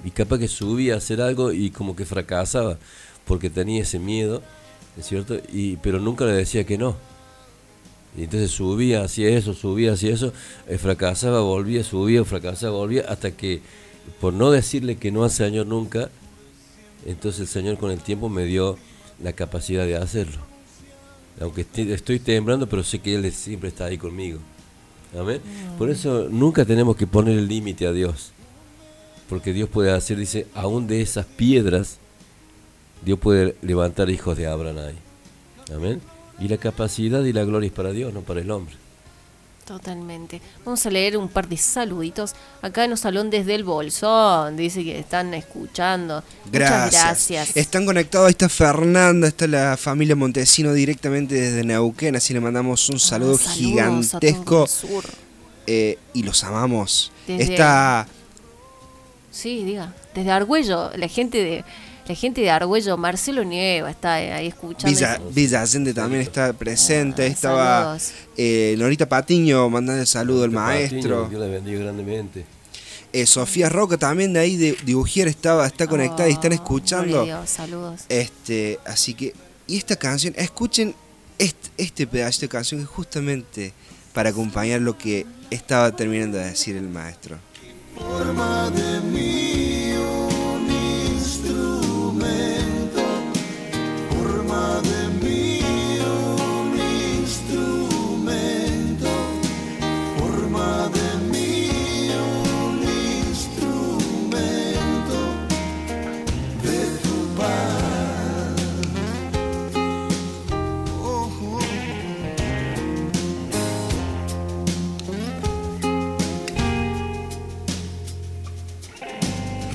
Y 0.03 0.11
capaz 0.11 0.39
que 0.39 0.47
subía 0.47 0.93
a 0.93 0.97
hacer 0.97 1.21
algo 1.21 1.51
y 1.51 1.69
como 1.71 1.95
que 1.95 2.05
fracasaba, 2.05 2.77
porque 3.25 3.49
tenía 3.49 3.81
ese 3.81 3.99
miedo, 3.99 4.41
¿es 4.97 5.05
cierto? 5.05 5.37
Y, 5.51 5.77
pero 5.77 5.99
nunca 5.99 6.25
le 6.25 6.33
decía 6.33 6.65
que 6.65 6.77
no. 6.77 6.95
Y 8.17 8.23
entonces 8.23 8.51
subía, 8.51 9.03
hacía 9.03 9.29
eso, 9.29 9.53
subía, 9.53 9.93
hacía 9.93 10.13
eso, 10.13 10.33
eh, 10.67 10.77
fracasaba, 10.77 11.41
volvía, 11.41 11.83
subía, 11.83 12.23
fracasaba, 12.25 12.75
volvía, 12.75 13.05
hasta 13.07 13.31
que 13.31 13.61
por 14.19 14.33
no 14.33 14.49
decirle 14.51 14.97
que 14.97 15.11
no 15.11 15.23
al 15.23 15.31
Señor 15.31 15.67
nunca, 15.67 16.09
entonces 17.05 17.41
el 17.41 17.47
Señor 17.47 17.77
con 17.77 17.91
el 17.91 17.99
tiempo 17.99 18.29
me 18.29 18.45
dio 18.45 18.77
la 19.21 19.33
capacidad 19.33 19.85
de 19.85 19.97
hacerlo. 19.97 20.39
Aunque 21.39 21.65
estoy 21.75 22.19
temblando, 22.19 22.67
pero 22.67 22.83
sé 22.83 22.99
que 22.99 23.13
Él 23.13 23.31
siempre 23.31 23.69
está 23.69 23.85
ahí 23.85 23.97
conmigo. 23.97 24.39
Amén. 25.17 25.39
Por 25.77 25.89
eso 25.89 26.27
nunca 26.29 26.65
tenemos 26.65 26.95
que 26.95 27.05
poner 27.05 27.37
el 27.37 27.47
límite 27.47 27.85
a 27.85 27.91
Dios. 27.91 28.31
Porque 29.29 29.53
Dios 29.53 29.69
puede 29.69 29.91
hacer, 29.91 30.17
dice, 30.17 30.47
aún 30.55 30.87
de 30.87 31.01
esas 31.01 31.25
piedras, 31.25 31.99
Dios 33.03 33.19
puede 33.19 33.55
levantar 33.61 34.09
hijos 34.09 34.37
de 34.37 34.47
Abraham 34.47 34.77
ahí. 34.79 34.97
Amén. 35.75 36.01
Y 36.39 36.47
la 36.47 36.57
capacidad 36.57 37.23
y 37.23 37.33
la 37.33 37.43
gloria 37.43 37.67
es 37.67 37.73
para 37.73 37.91
Dios, 37.91 38.13
no 38.13 38.21
para 38.21 38.41
el 38.41 38.51
hombre. 38.51 38.75
Totalmente. 39.65 40.39
Vamos 40.63 40.85
a 40.85 40.89
leer 40.89 41.17
un 41.17 41.27
par 41.27 41.49
de 41.49 41.57
saluditos. 41.57 42.33
Acá 42.61 42.87
nos 42.87 43.01
salón 43.01 43.29
desde 43.29 43.53
el 43.53 43.65
bolsón. 43.65 44.55
Dice 44.55 44.81
que 44.81 44.97
están 44.97 45.33
escuchando. 45.33 46.23
Gracias. 46.49 46.85
Muchas 46.85 47.03
gracias. 47.03 47.57
Están 47.57 47.85
conectados, 47.85 48.27
ahí 48.27 48.31
está 48.31 48.47
Fernanda, 48.47 49.27
está 49.27 49.45
la 49.45 49.75
familia 49.75 50.15
Montesino 50.15 50.71
directamente 50.71 51.35
desde 51.35 51.65
Neuquén, 51.65 52.15
así 52.15 52.33
le 52.33 52.39
mandamos 52.39 52.87
un 52.89 52.97
saludo 52.99 53.33
Ah, 53.33 53.41
a 53.41 53.43
todo 53.43 53.53
gigantesco 53.55 54.67
sur. 54.67 55.03
eh, 55.65 55.97
y 56.13 56.23
los 56.23 56.45
amamos. 56.45 57.11
Desde- 57.27 57.43
Está 57.53 58.07
Sí, 59.31 59.63
diga. 59.65 59.93
Desde 60.15 60.31
Argüello, 60.31 60.91
la 60.95 61.07
gente 61.09 61.43
de 61.43 61.65
la 62.07 62.15
gente 62.15 62.41
de 62.41 62.49
Argüello, 62.49 62.97
Marcelo 62.97 63.43
Nieva 63.43 63.89
está 63.91 64.15
ahí 64.15 64.47
escuchando. 64.47 64.87
Villa, 64.95 65.19
Villa 65.31 65.61
Allende 65.61 65.93
también 65.93 66.21
está 66.21 66.53
presente, 66.53 67.25
estaba 67.27 67.93
Ah, 67.93 67.99
saludos. 67.99 68.11
eh, 68.37 68.75
Norita 68.77 69.07
Patiño 69.09 69.69
mandando 69.69 70.01
el 70.01 70.07
saludo 70.07 70.43
al 70.45 70.51
maestro. 70.51 71.23
Patiño, 71.23 71.29
Dios 71.29 71.41
le 71.41 71.49
bendiga 71.49 71.79
grandemente. 71.79 72.45
Eh, 73.13 73.25
Sofía 73.25 73.69
Roca 73.69 73.97
también 73.97 74.33
de 74.33 74.39
ahí 74.39 74.57
de 74.57 74.77
Dibujier 74.83 75.27
estaba, 75.27 75.65
está 75.65 75.87
conectada 75.87 76.29
y 76.29 76.33
están 76.33 76.51
escuchando. 76.53 77.23
Dios, 77.23 77.49
saludos. 77.49 78.01
Este, 78.09 78.79
así 78.85 79.13
que, 79.13 79.33
y 79.65 79.77
esta 79.77 79.95
canción, 79.95 80.33
escuchen 80.37 80.93
este, 81.39 81.69
este 81.77 82.05
pedazo 82.07 82.41
de 82.41 82.49
canción 82.49 82.79
que 82.81 82.83
es 82.85 82.89
justamente 82.89 83.73
para 84.13 84.29
acompañar 84.31 84.81
lo 84.81 84.97
que 84.97 85.25
estaba 85.49 85.91
terminando 85.95 86.37
de 86.37 86.45
decir 86.45 86.75
el 86.75 86.89
maestro. 86.89 87.37
forma 87.97 88.69
de 88.71 88.99
mí 89.01 89.56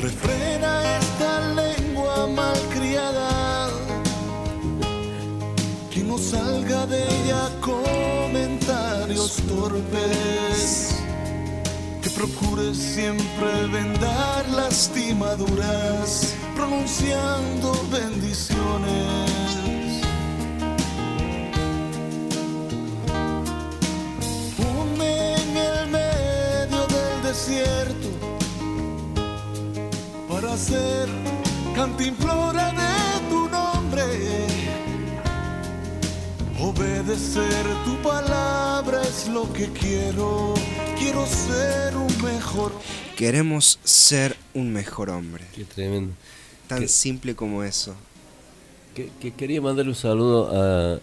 Refrena 0.03 0.99
esta 0.99 1.41
lengua 1.55 2.27
malcriada, 2.27 3.71
que 5.93 6.03
no 6.03 6.19
salga 6.19 6.87
de 6.87 7.05
ella 7.05 7.49
comentarios 7.61 9.37
torpes, 9.47 10.97
que 12.03 12.11
procure 12.11 12.75
siempre 12.75 13.69
vendar 13.71 14.49
lastimaduras, 14.49 16.35
pronunciando 16.57 17.73
bendiciones. 17.89 19.52
Para 30.53 30.63
ser 30.65 31.09
cantimplora 31.75 32.73
de 32.73 33.31
tu 33.31 33.49
nombre. 33.49 34.03
Obedecer 36.61 37.65
tu 37.87 37.97
palabra 38.03 39.01
es 39.03 39.29
lo 39.29 39.51
que 39.55 39.69
quiero. 39.69 40.53
Quiero 40.99 41.25
ser 41.25 41.97
un 41.97 42.23
mejor. 42.23 42.73
Queremos 43.17 43.79
ser 43.83 44.37
un 44.53 44.71
mejor 44.75 45.09
hombre. 45.09 45.45
Qué 45.55 45.65
tremendo. 45.65 46.13
Tan 46.69 46.81
Qué- 46.81 46.89
simple 46.89 47.35
como 47.35 47.63
eso. 47.65 47.95
Que, 48.95 49.09
que 49.23 49.33
quería 49.33 49.63
mandarle 49.63 49.93
un 49.93 49.97
saludo 49.97 50.51
a, 50.55 50.99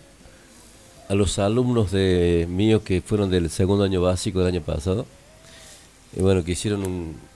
a 1.11 1.15
los 1.15 1.39
alumnos 1.39 1.91
de 1.91 2.45
míos 2.47 2.83
que 2.85 3.01
fueron 3.01 3.31
del 3.31 3.49
segundo 3.49 3.83
año 3.83 3.99
básico 3.99 4.37
del 4.39 4.49
año 4.49 4.61
pasado. 4.61 5.07
Y 6.15 6.21
bueno, 6.21 6.43
que 6.43 6.51
hicieron 6.51 6.83
un, 6.83 7.28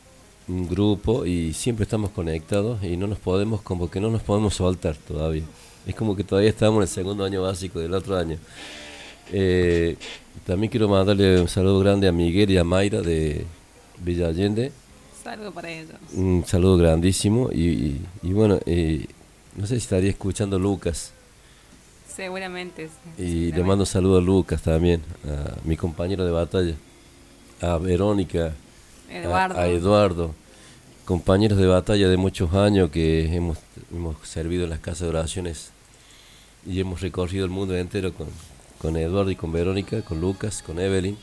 un 0.48 0.68
grupo 0.68 1.26
y 1.26 1.54
siempre 1.54 1.84
estamos 1.84 2.12
conectados 2.12 2.84
y 2.84 2.98
no 2.98 3.08
nos 3.08 3.20
podemos, 3.20 3.62
como 3.62 3.90
que 3.90 4.00
no 4.02 4.10
nos 4.10 4.22
podemos 4.24 4.56
soltar 4.56 4.96
todavía. 4.96 5.44
Es 5.86 5.96
como 5.96 6.16
que 6.16 6.24
todavía 6.24 6.50
estamos 6.50 6.78
en 6.78 6.82
el 6.84 6.88
segundo 6.90 7.24
año 7.26 7.42
básico 7.42 7.80
del 7.80 7.94
otro 7.94 8.18
año. 8.18 8.38
Eh, 9.32 9.96
también 10.46 10.70
quiero 10.70 10.88
mandarle 10.90 11.40
un 11.42 11.48
saludo 11.48 11.80
grande 11.80 12.08
a 12.08 12.12
Miguel 12.12 12.50
y 12.52 12.58
a 12.58 12.64
Mayra 12.64 13.02
de 13.02 13.46
Villa 14.04 14.28
Allende. 14.28 14.72
Saludo 15.24 15.52
para 15.54 15.70
ellos. 15.72 15.92
Un 16.14 16.44
saludo 16.46 16.78
grandísimo 16.78 17.50
y, 17.52 17.62
y- 17.70 18.06
y 18.24 18.34
bueno, 18.34 18.60
eh, 18.66 19.06
no 19.56 19.66
sé 19.66 19.76
si 19.76 19.84
estaría 19.84 20.10
escuchando 20.10 20.60
Lucas. 20.60 21.14
Seguramente. 22.14 22.90
Y 23.18 23.52
le 23.52 23.64
mando 23.64 23.84
un 23.84 23.88
saludo 23.88 24.18
a 24.18 24.22
Lucas 24.22 24.62
también, 24.62 25.02
a 25.26 25.56
mi 25.64 25.78
compañero 25.78 26.26
de 26.26 26.32
batalla, 26.32 26.76
a 27.62 27.78
Verónica, 27.78 28.54
Eduardo. 29.14 29.60
A, 29.60 29.68
Eduardo, 29.68 30.34
compañeros 31.06 31.58
de 31.58 31.68
batalla 31.68 32.08
de 32.10 32.18
muchos 32.18 32.54
años 32.54 32.90
que 32.92 33.34
hemos, 33.36 33.58
hemos 33.94 34.16
servido 34.28 34.64
en 34.64 34.70
las 34.70 34.80
casas 34.80 35.02
de 35.02 35.08
oraciones 35.10 35.70
y 36.66 36.80
hemos 36.80 37.02
recorrido 37.02 37.44
el 37.46 37.52
mundo 37.52 37.76
entero 37.76 38.14
con, 38.14 38.28
con 38.80 38.96
Eduardo 38.98 39.32
y 39.32 39.36
con 39.36 39.52
Verónica, 39.52 40.02
con 40.02 40.22
Lucas, 40.22 40.64
con 40.66 40.80
Evelyn, 40.80 41.18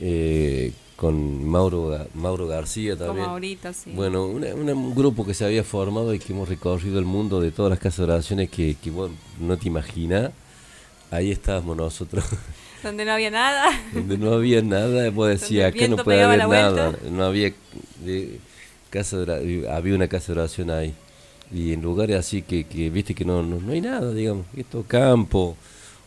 eh, 0.00 0.72
con 0.96 1.44
Mauro, 1.48 2.06
Mauro 2.14 2.46
García 2.48 2.96
también. 2.96 3.26
Maurito, 3.26 3.72
sí. 3.72 3.92
Bueno, 3.94 4.26
una- 4.26 4.54
una- 4.54 4.74
un 4.74 4.94
grupo 4.94 5.24
que 5.24 5.32
se 5.32 5.44
había 5.44 5.62
formado 5.64 6.12
y 6.12 6.18
que 6.18 6.32
hemos 6.32 6.48
recorrido 6.48 6.98
el 6.98 7.04
mundo 7.04 7.40
de 7.40 7.50
todas 7.52 7.70
las 7.70 7.78
casas 7.78 7.98
de 7.98 8.12
oraciones 8.12 8.50
que, 8.50 8.76
que 8.82 8.90
vos 8.90 9.10
no 9.40 9.56
te 9.56 9.68
imaginas. 9.68 10.32
Ahí 11.10 11.30
estábamos 11.30 11.76
nosotros, 11.76 12.24
Donde 12.82 13.04
no 13.04 13.12
había 13.12 13.30
nada. 13.30 13.64
donde 13.92 14.18
no 14.18 14.32
había 14.34 14.62
nada, 14.62 15.10
vos 15.10 15.28
decías, 15.28 15.74
acá 15.74 15.88
no 15.88 15.96
puede 16.04 16.22
haber 16.22 16.46
nada, 16.48 16.90
vuelta. 16.90 16.98
no 17.10 17.24
había 17.24 17.52
de- 18.04 18.38
casa 18.90 19.18
de 19.18 19.68
había 19.70 19.94
una 19.94 20.08
casa 20.08 20.32
de 20.32 20.40
oración 20.40 20.70
ahí. 20.70 20.94
y 21.52 21.72
en 21.72 21.82
lugares 21.82 22.16
así 22.16 22.42
que, 22.42 22.64
que 22.64 22.90
viste 22.90 23.14
que 23.14 23.24
no, 23.24 23.42
no, 23.42 23.60
no 23.60 23.72
hay 23.72 23.80
nada, 23.80 24.12
digamos, 24.12 24.46
esto 24.56 24.84
campo, 24.86 25.56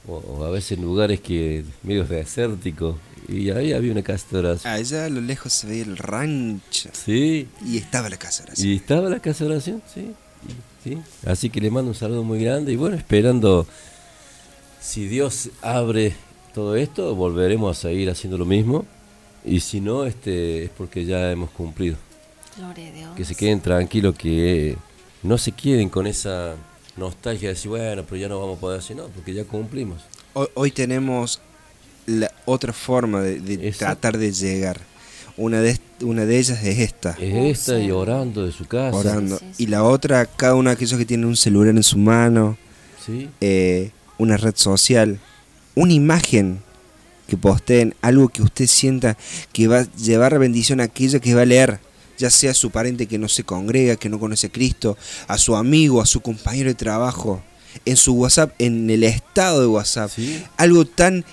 o, 0.07 0.15
o 0.15 0.43
a 0.45 0.49
veces 0.51 0.77
en 0.77 0.83
lugares 0.83 1.19
que 1.19 1.63
medios 1.83 2.09
desérticos, 2.09 2.95
y 3.27 3.49
ahí 3.51 3.71
había 3.73 3.91
una 3.91 4.01
casa 4.03 4.25
de 4.31 4.37
oración. 4.39 4.73
Allá 4.73 5.05
a 5.05 5.09
lo 5.09 5.21
lejos 5.21 5.53
se 5.53 5.67
veía 5.67 5.83
el 5.83 5.95
rancho. 5.97 6.89
Sí. 6.93 7.47
Y 7.65 7.77
estaba 7.77 8.09
la 8.09 8.17
casa 8.17 8.43
de 8.43 8.47
oración. 8.49 8.67
Y 8.69 8.75
estaba 8.75 9.09
la 9.09 9.19
casa 9.19 9.43
de 9.45 9.49
oración, 9.51 9.81
sí. 9.93 10.11
sí. 10.83 10.97
Así 11.25 11.49
que 11.51 11.61
le 11.61 11.69
mando 11.69 11.89
un 11.91 11.95
saludo 11.95 12.23
muy 12.23 12.43
grande 12.43 12.71
y 12.73 12.75
bueno, 12.75 12.95
esperando, 12.97 13.67
si 14.79 15.07
Dios 15.07 15.49
abre 15.61 16.13
todo 16.53 16.75
esto, 16.75 17.15
volveremos 17.15 17.77
a 17.77 17.81
seguir 17.81 18.09
haciendo 18.09 18.37
lo 18.37 18.45
mismo. 18.45 18.85
Y 19.43 19.59
si 19.61 19.81
no, 19.81 20.05
este 20.05 20.65
es 20.65 20.69
porque 20.69 21.05
ya 21.05 21.31
hemos 21.31 21.49
cumplido. 21.51 21.97
Gloria 22.57 22.87
a 22.87 22.91
Dios. 22.91 23.09
Que 23.15 23.25
se 23.25 23.35
queden 23.35 23.59
tranquilos, 23.61 24.15
que 24.15 24.77
no 25.23 25.37
se 25.37 25.51
queden 25.51 25.89
con 25.89 26.05
esa 26.07 26.55
nostalgia 26.97 27.49
de 27.49 27.53
decir, 27.55 27.69
bueno, 27.69 28.03
pero 28.03 28.17
ya 28.17 28.27
no 28.27 28.39
vamos 28.39 28.57
a 28.57 28.61
poder 28.61 28.79
hacer, 28.79 28.97
no, 28.97 29.07
porque 29.07 29.33
ya 29.33 29.43
cumplimos. 29.45 30.01
Hoy, 30.33 30.47
hoy 30.53 30.71
tenemos 30.71 31.41
la 32.05 32.31
otra 32.45 32.73
forma 32.73 33.21
de, 33.21 33.39
de 33.39 33.71
tratar 33.71 34.17
de 34.17 34.31
llegar. 34.31 34.79
Una 35.37 35.61
de, 35.61 35.79
una 36.01 36.25
de 36.25 36.37
ellas 36.37 36.61
es 36.63 36.79
esta. 36.79 37.11
Es 37.19 37.59
esta 37.59 37.79
y 37.79 37.89
orando 37.89 38.45
de 38.45 38.51
su 38.51 38.65
casa. 38.65 38.95
Orando. 38.97 39.39
Y 39.57 39.67
la 39.67 39.83
otra, 39.83 40.25
cada 40.25 40.55
uno 40.55 40.69
de 40.69 40.75
aquellos 40.75 40.99
que 40.99 41.05
tienen 41.05 41.25
un 41.25 41.37
celular 41.37 41.73
en 41.75 41.83
su 41.83 41.97
mano, 41.97 42.57
Sí. 43.03 43.29
eh, 43.39 43.89
una 44.19 44.37
red 44.37 44.53
social, 44.55 45.19
una 45.75 45.93
imagen 45.93 46.61
que 47.27 47.37
posteen, 47.37 47.95
algo 48.01 48.27
que 48.27 48.41
usted 48.41 48.67
sienta 48.67 49.17
que 49.53 49.67
va 49.67 49.79
a 49.79 49.95
llevar 49.95 50.37
bendición 50.37 50.81
a 50.81 50.83
aquello 50.83 51.21
que 51.21 51.33
va 51.33 51.43
a 51.43 51.45
leer, 51.45 51.79
ya 52.17 52.29
sea 52.29 52.53
su 52.53 52.71
pariente 52.71 53.07
que 53.07 53.17
no 53.17 53.29
se 53.29 53.43
congrega, 53.43 53.95
que 53.95 54.09
no 54.09 54.19
conoce 54.19 54.47
a 54.47 54.51
Cristo, 54.51 54.97
a 55.27 55.37
su 55.37 55.55
amigo, 55.55 56.01
a 56.01 56.05
su 56.05 56.19
compañero 56.21 56.69
de 56.69 56.75
trabajo, 56.75 57.41
en 57.85 57.95
su 57.95 58.13
WhatsApp, 58.13 58.53
en 58.59 58.89
el 58.89 59.03
estado 59.03 59.61
de 59.61 59.67
WhatsApp. 59.67 60.11
Algo 60.57 60.85
tan... 60.85 61.23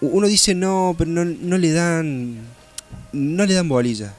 Uno 0.00 0.28
dice, 0.28 0.54
no, 0.54 0.94
pero 0.96 1.10
no, 1.10 1.24
no 1.24 1.58
le 1.58 1.72
dan... 1.72 2.38
No 3.12 3.44
le 3.44 3.54
dan 3.54 3.68
bolilla. 3.68 4.14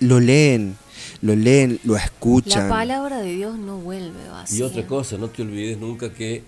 Lo 0.00 0.20
leen, 0.20 0.76
lo 1.20 1.36
leen, 1.36 1.80
lo 1.84 1.96
escuchan. 1.96 2.68
La 2.68 2.74
palabra 2.74 3.18
de 3.18 3.34
Dios 3.34 3.58
no 3.58 3.76
vuelve 3.76 4.28
vacía. 4.30 4.58
Y 4.58 4.62
otra 4.62 4.86
cosa, 4.86 5.18
no 5.18 5.28
te 5.28 5.42
olvides 5.42 5.78
nunca 5.78 6.12
que 6.12 6.44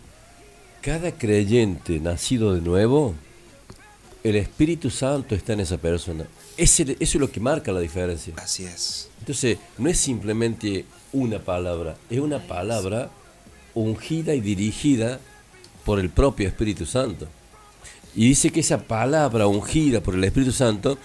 cada 0.81 1.13
creyente 1.13 2.01
nacido 2.01 2.55
de 2.55 2.61
nuevo, 2.61 3.15
el 4.25 4.37
Espíritu 4.37 4.91
Santo 4.91 5.35
está 5.35 5.53
en 5.53 5.61
esa 5.61 5.79
persona. 5.79 6.27
Eso 6.57 6.85
es 6.99 7.15
lo 7.15 7.31
que 7.31 7.41
marca 7.41 7.73
la 7.73 7.81
diferencia. 7.81 8.35
Así 8.37 8.65
es. 8.65 9.09
Entonces, 9.21 9.59
no 9.79 9.89
es 9.89 9.99
simplemente 9.99 10.85
una 11.13 11.39
palabra, 11.39 11.97
es 12.11 12.19
una 12.19 12.41
palabra 12.41 13.11
ungida 13.75 14.35
y 14.35 14.41
dirigida 14.41 15.21
por 15.85 16.01
el 16.01 16.11
propio 16.11 16.49
Espíritu 16.49 16.85
Santo. 16.85 17.29
Y 18.15 18.29
dice 18.29 18.51
que 18.51 18.61
esa 18.61 18.79
palabra 18.79 19.47
ungida 19.47 20.01
por 20.01 20.15
el 20.15 20.25
Espíritu 20.25 20.53
Santo 20.53 20.99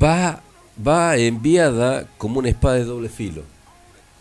va, 0.00 0.42
va 0.86 1.16
enviada 1.16 2.06
como 2.18 2.38
una 2.38 2.50
espada 2.50 2.76
de 2.76 2.84
doble 2.84 3.08
filo, 3.08 3.42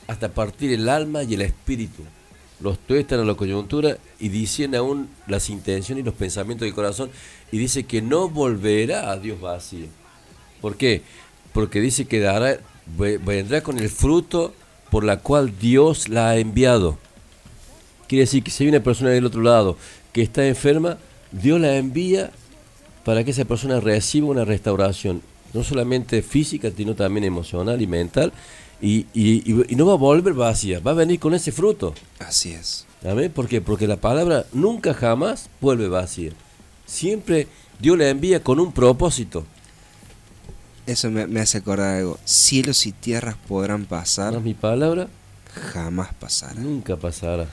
hasta 0.07 0.29
partir 0.29 0.71
el 0.71 0.89
alma 0.89 1.23
y 1.23 1.35
el 1.35 1.41
espíritu. 1.41 2.03
Los 2.59 2.79
tuestan 2.79 3.19
a 3.19 3.23
la 3.23 3.35
coyuntura 3.35 3.97
y 4.19 4.29
dicen 4.29 4.73
aún 4.75 5.09
las 5.27 5.49
intenciones 5.49 6.01
y 6.01 6.05
los 6.05 6.15
pensamientos 6.15 6.65
del 6.65 6.73
corazón. 6.73 7.11
Y 7.51 7.57
dice 7.59 7.83
que 7.83 8.01
no 8.01 8.29
volverá 8.29 9.11
a 9.11 9.17
Dios 9.17 9.39
vacío. 9.39 9.85
¿Por 10.61 10.75
qué? 10.75 11.03
Porque 11.53 11.79
dice 11.81 12.05
que 12.05 12.19
dará, 12.19 12.59
ve- 12.97 13.19
vendrá 13.19 13.61
con 13.61 13.77
el 13.77 13.89
fruto 13.89 14.53
por 14.89 15.03
la 15.03 15.19
cual 15.19 15.57
Dios 15.59 16.09
la 16.09 16.29
ha 16.29 16.37
enviado. 16.37 16.97
Quiere 18.07 18.21
decir 18.21 18.41
que 18.41 18.51
si 18.51 18.63
hay 18.63 18.69
una 18.69 18.79
persona 18.81 19.11
del 19.11 19.25
otro 19.25 19.41
lado 19.41 19.77
que 20.13 20.21
está 20.21 20.47
enferma, 20.47 20.97
Dios 21.31 21.59
la 21.59 21.75
envía 21.77 22.31
para 23.03 23.23
que 23.23 23.31
esa 23.31 23.45
persona 23.45 23.79
reciba 23.79 24.27
una 24.27 24.45
restauración, 24.45 25.21
no 25.53 25.63
solamente 25.63 26.21
física, 26.21 26.71
sino 26.75 26.95
también 26.95 27.23
emocional 27.25 27.81
y 27.81 27.87
mental, 27.87 28.33
y, 28.81 29.05
y- 29.13 29.65
y- 29.71 29.75
no 29.75 29.85
va 29.85 29.93
a 29.93 29.97
volver 29.97 30.33
vacía, 30.33 30.79
va 30.79 30.91
a 30.91 30.95
venir 30.95 31.19
con 31.19 31.33
ese 31.33 31.51
fruto. 31.51 31.93
Así 32.19 32.51
es. 32.53 32.85
¿Amén? 33.07 33.31
¿Por 33.31 33.47
qué? 33.47 33.61
Porque 33.61 33.87
la 33.87 33.97
palabra 33.97 34.45
nunca 34.53 34.93
jamás 34.93 35.49
vuelve 35.61 35.87
vacía. 35.87 36.31
Siempre 36.85 37.47
Dios 37.79 37.97
la 37.97 38.09
envía 38.09 38.43
con 38.43 38.59
un 38.59 38.71
propósito. 38.71 39.45
Eso 40.85 41.11
me, 41.11 41.27
me 41.27 41.39
hace 41.41 41.59
acordar 41.59 41.97
algo. 41.97 42.17
Cielos 42.25 42.85
y 42.85 42.91
tierras 42.93 43.35
podrán 43.47 43.85
pasar. 43.85 44.39
mi 44.39 44.53
palabra 44.53 45.07
jamás 45.73 46.13
pasará. 46.19 46.59
Nunca 46.59 46.95
pasará. 46.95 47.47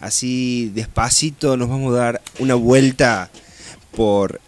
Así 0.00 0.70
despacito 0.74 1.56
nos 1.56 1.68
vamos 1.68 1.94
a 1.94 1.98
dar 1.98 2.22
una 2.38 2.54
vuelta 2.54 3.30
por 3.96 4.40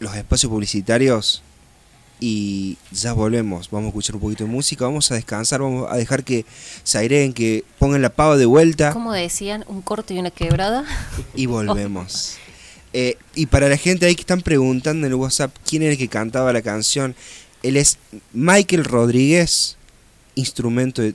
los 0.00 0.14
espacios 0.16 0.50
publicitarios 0.50 1.42
y 2.26 2.78
ya 2.90 3.12
volvemos. 3.12 3.68
Vamos 3.70 3.88
a 3.88 3.88
escuchar 3.88 4.14
un 4.14 4.22
poquito 4.22 4.44
de 4.44 4.50
música, 4.50 4.86
vamos 4.86 5.10
a 5.12 5.14
descansar, 5.14 5.60
vamos 5.60 5.92
a 5.92 5.96
dejar 5.98 6.24
que 6.24 6.46
se 6.82 6.96
aireen, 6.96 7.34
que 7.34 7.64
pongan 7.78 8.00
la 8.00 8.08
pava 8.08 8.38
de 8.38 8.46
vuelta 8.46 8.94
Como 8.94 9.12
decían, 9.12 9.62
un 9.68 9.82
corte 9.82 10.14
y 10.14 10.18
una 10.18 10.30
quebrada. 10.30 10.86
y 11.34 11.44
volvemos. 11.44 12.36
Eh, 12.94 13.18
y 13.34 13.44
para 13.44 13.68
la 13.68 13.76
gente 13.76 14.06
ahí 14.06 14.14
que 14.14 14.22
están 14.22 14.40
preguntando 14.40 15.06
en 15.06 15.12
el 15.12 15.18
WhatsApp 15.18 15.54
quién 15.68 15.82
era 15.82 15.92
el 15.92 15.98
que 15.98 16.08
cantaba 16.08 16.50
la 16.54 16.62
canción, 16.62 17.14
él 17.62 17.76
es 17.76 17.98
Michael 18.32 18.84
Rodríguez, 18.84 19.76
instrumento 20.34 21.02
de, 21.02 21.14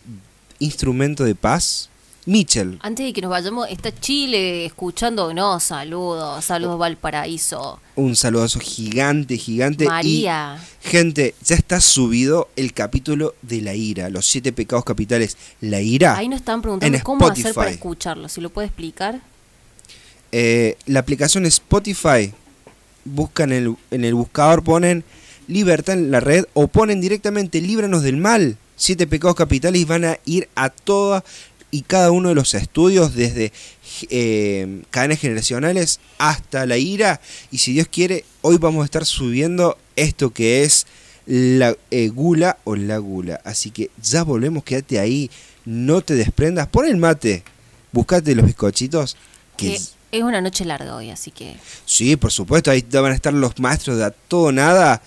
instrumento 0.59 1.23
de 1.23 1.33
paz. 1.33 1.88
Mitchell, 2.29 2.77
Antes 2.81 3.07
de 3.07 3.11
que 3.13 3.21
nos 3.21 3.31
vayamos, 3.31 3.67
está 3.71 3.91
Chile 3.91 4.65
escuchando. 4.65 5.33
No, 5.33 5.59
saludos, 5.59 6.45
saludos 6.45 6.77
Valparaíso. 6.77 7.79
un 7.95 8.15
saludazo 8.15 8.59
gigante, 8.59 9.35
gigante. 9.35 9.85
María. 9.85 10.59
Y, 10.83 10.87
gente, 10.87 11.33
ya 11.43 11.55
está 11.55 11.81
subido 11.81 12.49
el 12.55 12.73
capítulo 12.73 13.33
de 13.41 13.61
la 13.61 13.73
ira, 13.73 14.09
los 14.09 14.27
siete 14.27 14.53
pecados 14.53 14.85
capitales. 14.85 15.37
La 15.59 15.81
ira. 15.81 16.15
Ahí 16.15 16.29
nos 16.29 16.41
están 16.41 16.61
preguntando 16.61 16.95
en 16.95 17.03
cómo 17.03 17.27
hacer 17.27 17.55
para 17.55 17.71
escucharlo. 17.71 18.29
Si 18.29 18.41
lo 18.41 18.51
puede 18.51 18.67
explicar. 18.67 19.19
Eh, 20.31 20.77
la 20.85 20.99
aplicación 20.99 21.47
Spotify, 21.47 22.31
buscan 23.05 23.51
en 23.51 23.63
el, 23.63 23.75
en 23.89 24.05
el 24.05 24.13
buscador, 24.13 24.63
ponen 24.63 25.03
libertad 25.47 25.95
en 25.95 26.11
la 26.11 26.19
red 26.19 26.45
o 26.53 26.67
ponen 26.67 27.01
directamente 27.01 27.59
líbranos 27.59 28.03
del 28.03 28.17
mal, 28.17 28.57
siete 28.75 29.07
pecados 29.07 29.35
capitales 29.35 29.81
y 29.81 29.85
van 29.85 30.05
a 30.05 30.19
ir 30.25 30.47
a 30.55 30.69
toda 30.69 31.23
y 31.71 31.83
cada 31.83 32.11
uno 32.11 32.29
de 32.29 32.35
los 32.35 32.53
estudios 32.53 33.15
desde 33.15 33.51
eh, 34.09 34.81
cadenas 34.89 35.19
generacionales 35.19 35.99
hasta 36.17 36.65
la 36.65 36.77
ira 36.77 37.21
y 37.51 37.59
si 37.59 37.73
Dios 37.73 37.87
quiere 37.87 38.25
hoy 38.41 38.57
vamos 38.57 38.81
a 38.81 38.85
estar 38.85 39.05
subiendo 39.05 39.77
esto 39.95 40.31
que 40.31 40.63
es 40.63 40.87
la 41.25 41.75
eh, 41.91 42.07
gula 42.09 42.57
o 42.63 42.75
la 42.75 42.97
gula 42.97 43.39
así 43.43 43.71
que 43.71 43.91
ya 44.01 44.23
volvemos 44.23 44.63
quédate 44.63 44.99
ahí 44.99 45.29
no 45.65 46.01
te 46.01 46.15
desprendas 46.15 46.67
pon 46.67 46.85
el 46.85 46.97
mate 46.97 47.43
buscate 47.91 48.33
los 48.35 48.45
bizcochitos 48.45 49.15
que 49.55 49.67
Que 49.67 49.79
es 50.11 50.23
una 50.23 50.41
noche 50.41 50.65
larga 50.65 50.95
hoy, 50.95 51.11
así 51.11 51.31
que. 51.31 51.55
Sí, 51.85 52.15
por 52.15 52.31
supuesto, 52.31 52.71
ahí 52.71 52.85
van 52.91 53.11
a 53.11 53.15
estar 53.15 53.33
los 53.33 53.59
maestros 53.59 53.97
de 53.97 54.05
a 54.05 54.11
todo 54.11 54.51
nada. 54.51 55.01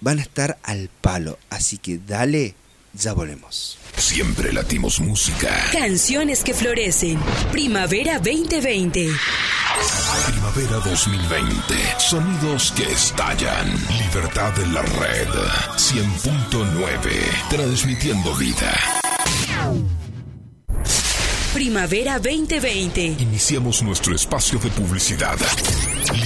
Van 0.00 0.18
a 0.18 0.22
estar 0.22 0.58
al 0.62 0.88
palo. 1.00 1.38
Así 1.50 1.78
que 1.78 1.98
dale, 1.98 2.54
ya 2.96 3.12
volvemos. 3.12 3.78
Siempre 3.96 4.52
latimos 4.52 5.00
música. 5.00 5.48
Canciones 5.72 6.42
que 6.42 6.54
florecen. 6.54 7.18
Primavera 7.52 8.18
2020. 8.18 9.08
Primavera 10.26 10.76
2020. 10.84 11.74
Sonidos 11.98 12.72
que 12.72 12.84
estallan. 12.84 13.72
Libertad 13.98 14.58
en 14.60 14.74
la 14.74 14.82
red. 14.82 15.28
100.9. 15.76 17.48
Transmitiendo 17.50 18.34
vida. 18.34 18.72
Primavera 21.54 22.18
2020. 22.18 23.16
Iniciamos 23.18 23.82
nuestro 23.82 24.14
espacio 24.14 24.58
de 24.58 24.68
publicidad. 24.70 25.38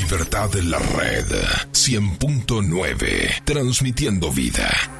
Libertad 0.01 0.55
en 0.57 0.71
la 0.71 0.79
red. 0.79 1.27
100.9. 1.73 3.45
Transmitiendo 3.45 4.33
vida. 4.33 5.00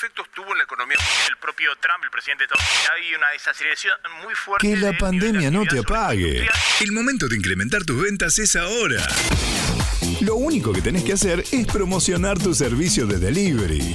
Efectos 0.00 0.26
tuvo 0.34 0.52
en 0.52 0.58
la 0.58 0.64
economía 0.64 0.96
el 1.28 1.36
propio 1.36 1.70
Trump, 1.78 2.02
el 2.04 2.10
presidente 2.10 2.44
de 2.44 2.54
Estados 2.54 2.64
Unidos? 2.72 2.90
Hay 2.96 3.14
una 3.14 3.28
desaceleración 3.28 3.94
muy 4.24 4.34
fuerte. 4.34 4.66
Que 4.66 4.76
la 4.78 4.92
de- 4.92 4.98
pandemia 4.98 5.50
no 5.50 5.66
te 5.66 5.78
apague. 5.78 6.48
El 6.80 6.92
momento 6.92 7.28
de 7.28 7.36
incrementar 7.36 7.84
tus 7.84 8.02
ventas 8.02 8.38
es 8.38 8.56
ahora. 8.56 9.06
Lo 10.22 10.36
único 10.36 10.72
que 10.72 10.80
tenés 10.80 11.04
que 11.04 11.12
hacer 11.12 11.44
es 11.52 11.66
promocionar 11.66 12.38
tu 12.38 12.54
servicio 12.54 13.06
de 13.06 13.18
delivery. 13.18 13.94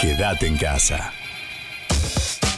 Quédate 0.00 0.46
en 0.46 0.56
casa. 0.56 1.12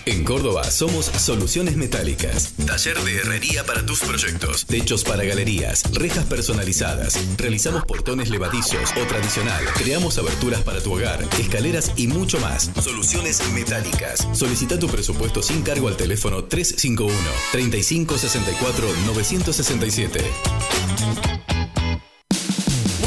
En 0.07 0.23
Córdoba 0.23 0.63
somos 0.71 1.07
Soluciones 1.07 1.77
Metálicas. 1.77 2.55
Taller 2.67 2.97
de 3.01 3.17
herrería 3.17 3.65
para 3.65 3.85
tus 3.85 3.99
proyectos. 3.99 4.65
Techos 4.65 5.03
para 5.03 5.25
galerías. 5.25 5.83
Rejas 5.93 6.25
personalizadas. 6.27 7.19
Realizamos 7.37 7.85
portones 7.85 8.31
levadizos 8.31 8.93
o 8.93 9.07
tradicional. 9.09 9.65
Creamos 9.75 10.19
aberturas 10.19 10.61
para 10.63 10.81
tu 10.81 10.93
hogar. 10.95 11.21
Escaleras 11.41 11.91
y 11.97 12.07
mucho 12.07 12.39
más. 12.39 12.71
Soluciones 12.81 13.43
Metálicas. 13.53 14.29
Solicita 14.33 14.79
tu 14.79 14.87
presupuesto 14.87 15.43
sin 15.43 15.63
cargo 15.63 15.89
al 15.89 15.97
teléfono 15.97 16.45
351 16.45 17.13
3564 17.51 18.89
967. 19.07 20.21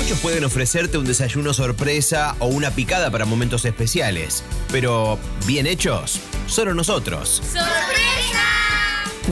Muchos 0.05 0.19
pueden 0.19 0.43
ofrecerte 0.43 0.99
un 0.99 1.05
desayuno 1.05 1.51
sorpresa 1.51 2.35
o 2.37 2.45
una 2.45 2.69
picada 2.69 3.09
para 3.09 3.25
momentos 3.25 3.65
especiales, 3.65 4.43
pero 4.71 5.17
bien 5.47 5.65
hechos, 5.65 6.19
solo 6.45 6.75
nosotros. 6.75 7.41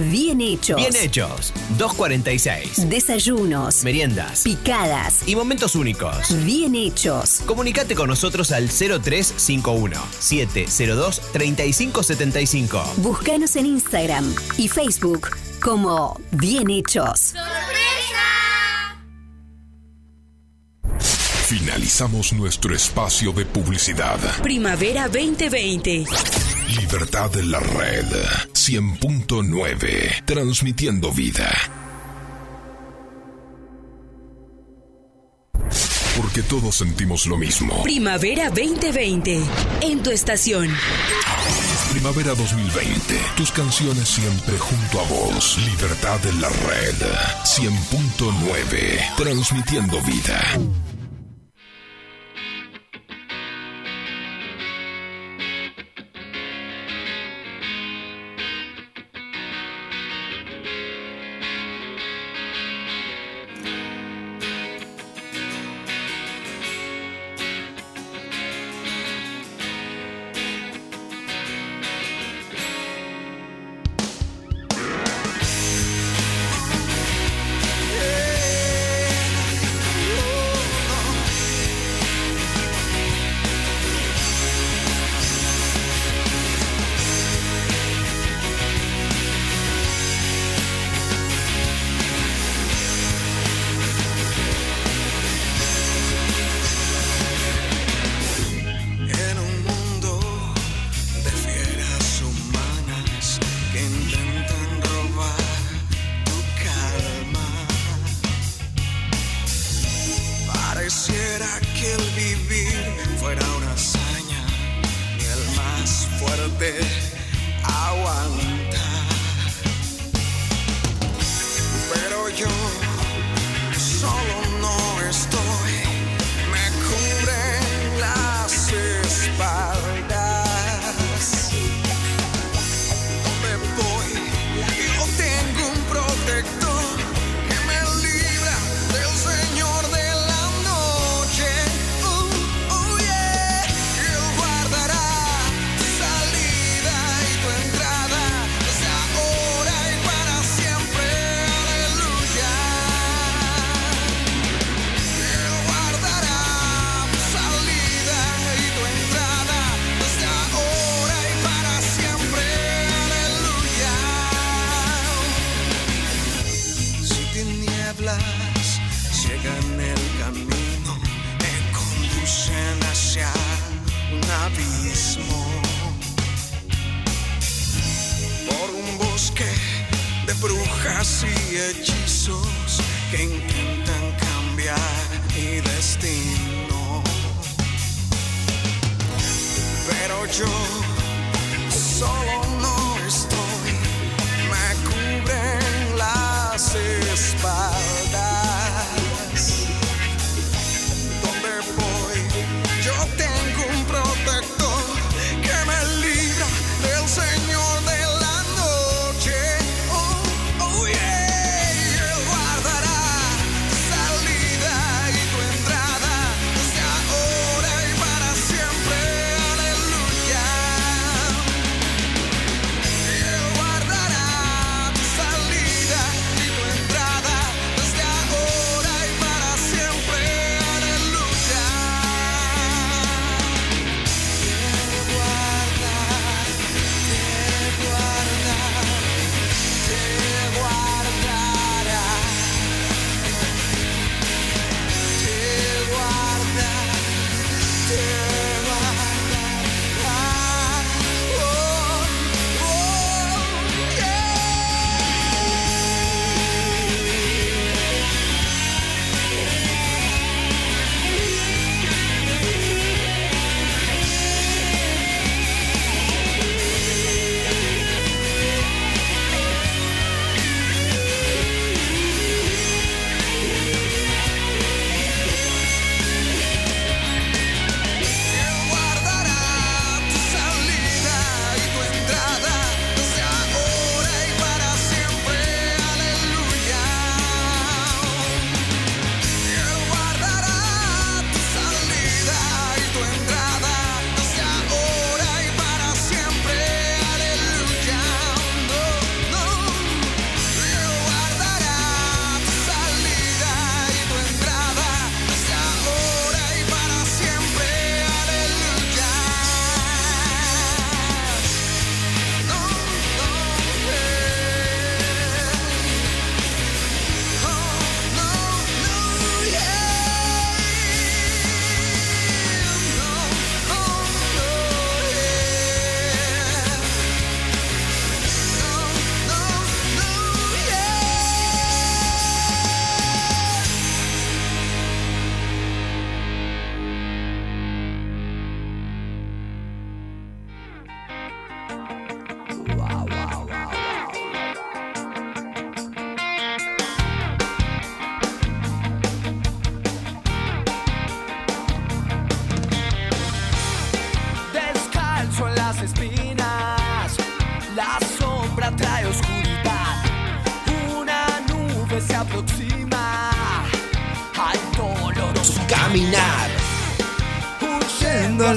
Bien 0.10 0.42
hechos. 0.42 0.78
Bien 0.78 0.96
hechos, 0.96 1.54
246. 1.78 2.90
Desayunos. 2.90 3.84
Meriendas. 3.84 4.42
Picadas. 4.42 5.28
Y 5.28 5.36
momentos 5.36 5.76
únicos. 5.76 6.44
Bien 6.44 6.74
hechos. 6.74 7.42
Comunicate 7.46 7.94
con 7.94 8.10
nosotros 8.10 8.52
al 8.52 8.68
0351 8.70 9.96
702 10.18 11.22
3575. 11.34 12.94
Búscanos 12.98 13.56
en 13.58 13.68
Instagram 13.68 14.34
y 14.58 14.68
Facebook 14.70 15.38
como 15.62 16.20
Bien 16.32 16.72
hechos. 16.72 17.36
Finalizamos 21.54 22.34
nuestro 22.34 22.74
espacio 22.76 23.32
de 23.32 23.46
publicidad. 23.46 24.18
Primavera 24.42 25.08
2020. 25.08 26.04
Libertad 26.80 27.38
en 27.38 27.52
la 27.52 27.60
red 27.60 28.08
100.9, 28.54 30.26
transmitiendo 30.26 31.12
vida. 31.12 31.52
Porque 36.18 36.42
todos 36.42 36.74
sentimos 36.74 37.28
lo 37.28 37.38
mismo. 37.38 37.84
Primavera 37.84 38.50
2020. 38.50 39.40
En 39.82 40.02
tu 40.02 40.10
estación. 40.10 40.76
Primavera 41.92 42.34
2020, 42.34 43.22
tus 43.38 43.52
canciones 43.52 44.10
siempre 44.10 44.58
junto 44.58 45.00
a 45.00 45.04
vos. 45.04 45.60
Libertad 45.60 46.20
en 46.26 46.42
la 46.42 46.50
red 46.50 46.96
100.9, 47.44 49.16
transmitiendo 49.16 50.02
vida. 50.02 50.42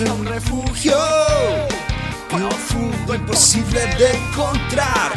un 0.05 0.27
refugio 0.27 0.99
profundo, 2.29 3.15
imposible 3.15 3.81
de 3.97 4.11
encontrar. 4.11 5.13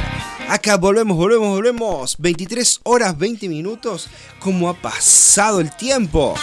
Acá 0.47 0.77
volvemos, 0.77 1.17
volvemos, 1.17 1.49
volvemos. 1.49 2.15
23 2.17 2.79
horas 2.83 3.17
20 3.17 3.49
minutos. 3.49 4.07
¿Cómo 4.39 4.69
ha 4.69 4.73
pasado 4.73 5.59
el 5.59 5.75
tiempo? 5.75 6.35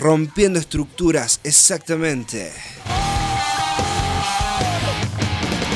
Rompiendo 0.00 0.60
estructuras, 0.60 1.40
exactamente. 1.42 2.52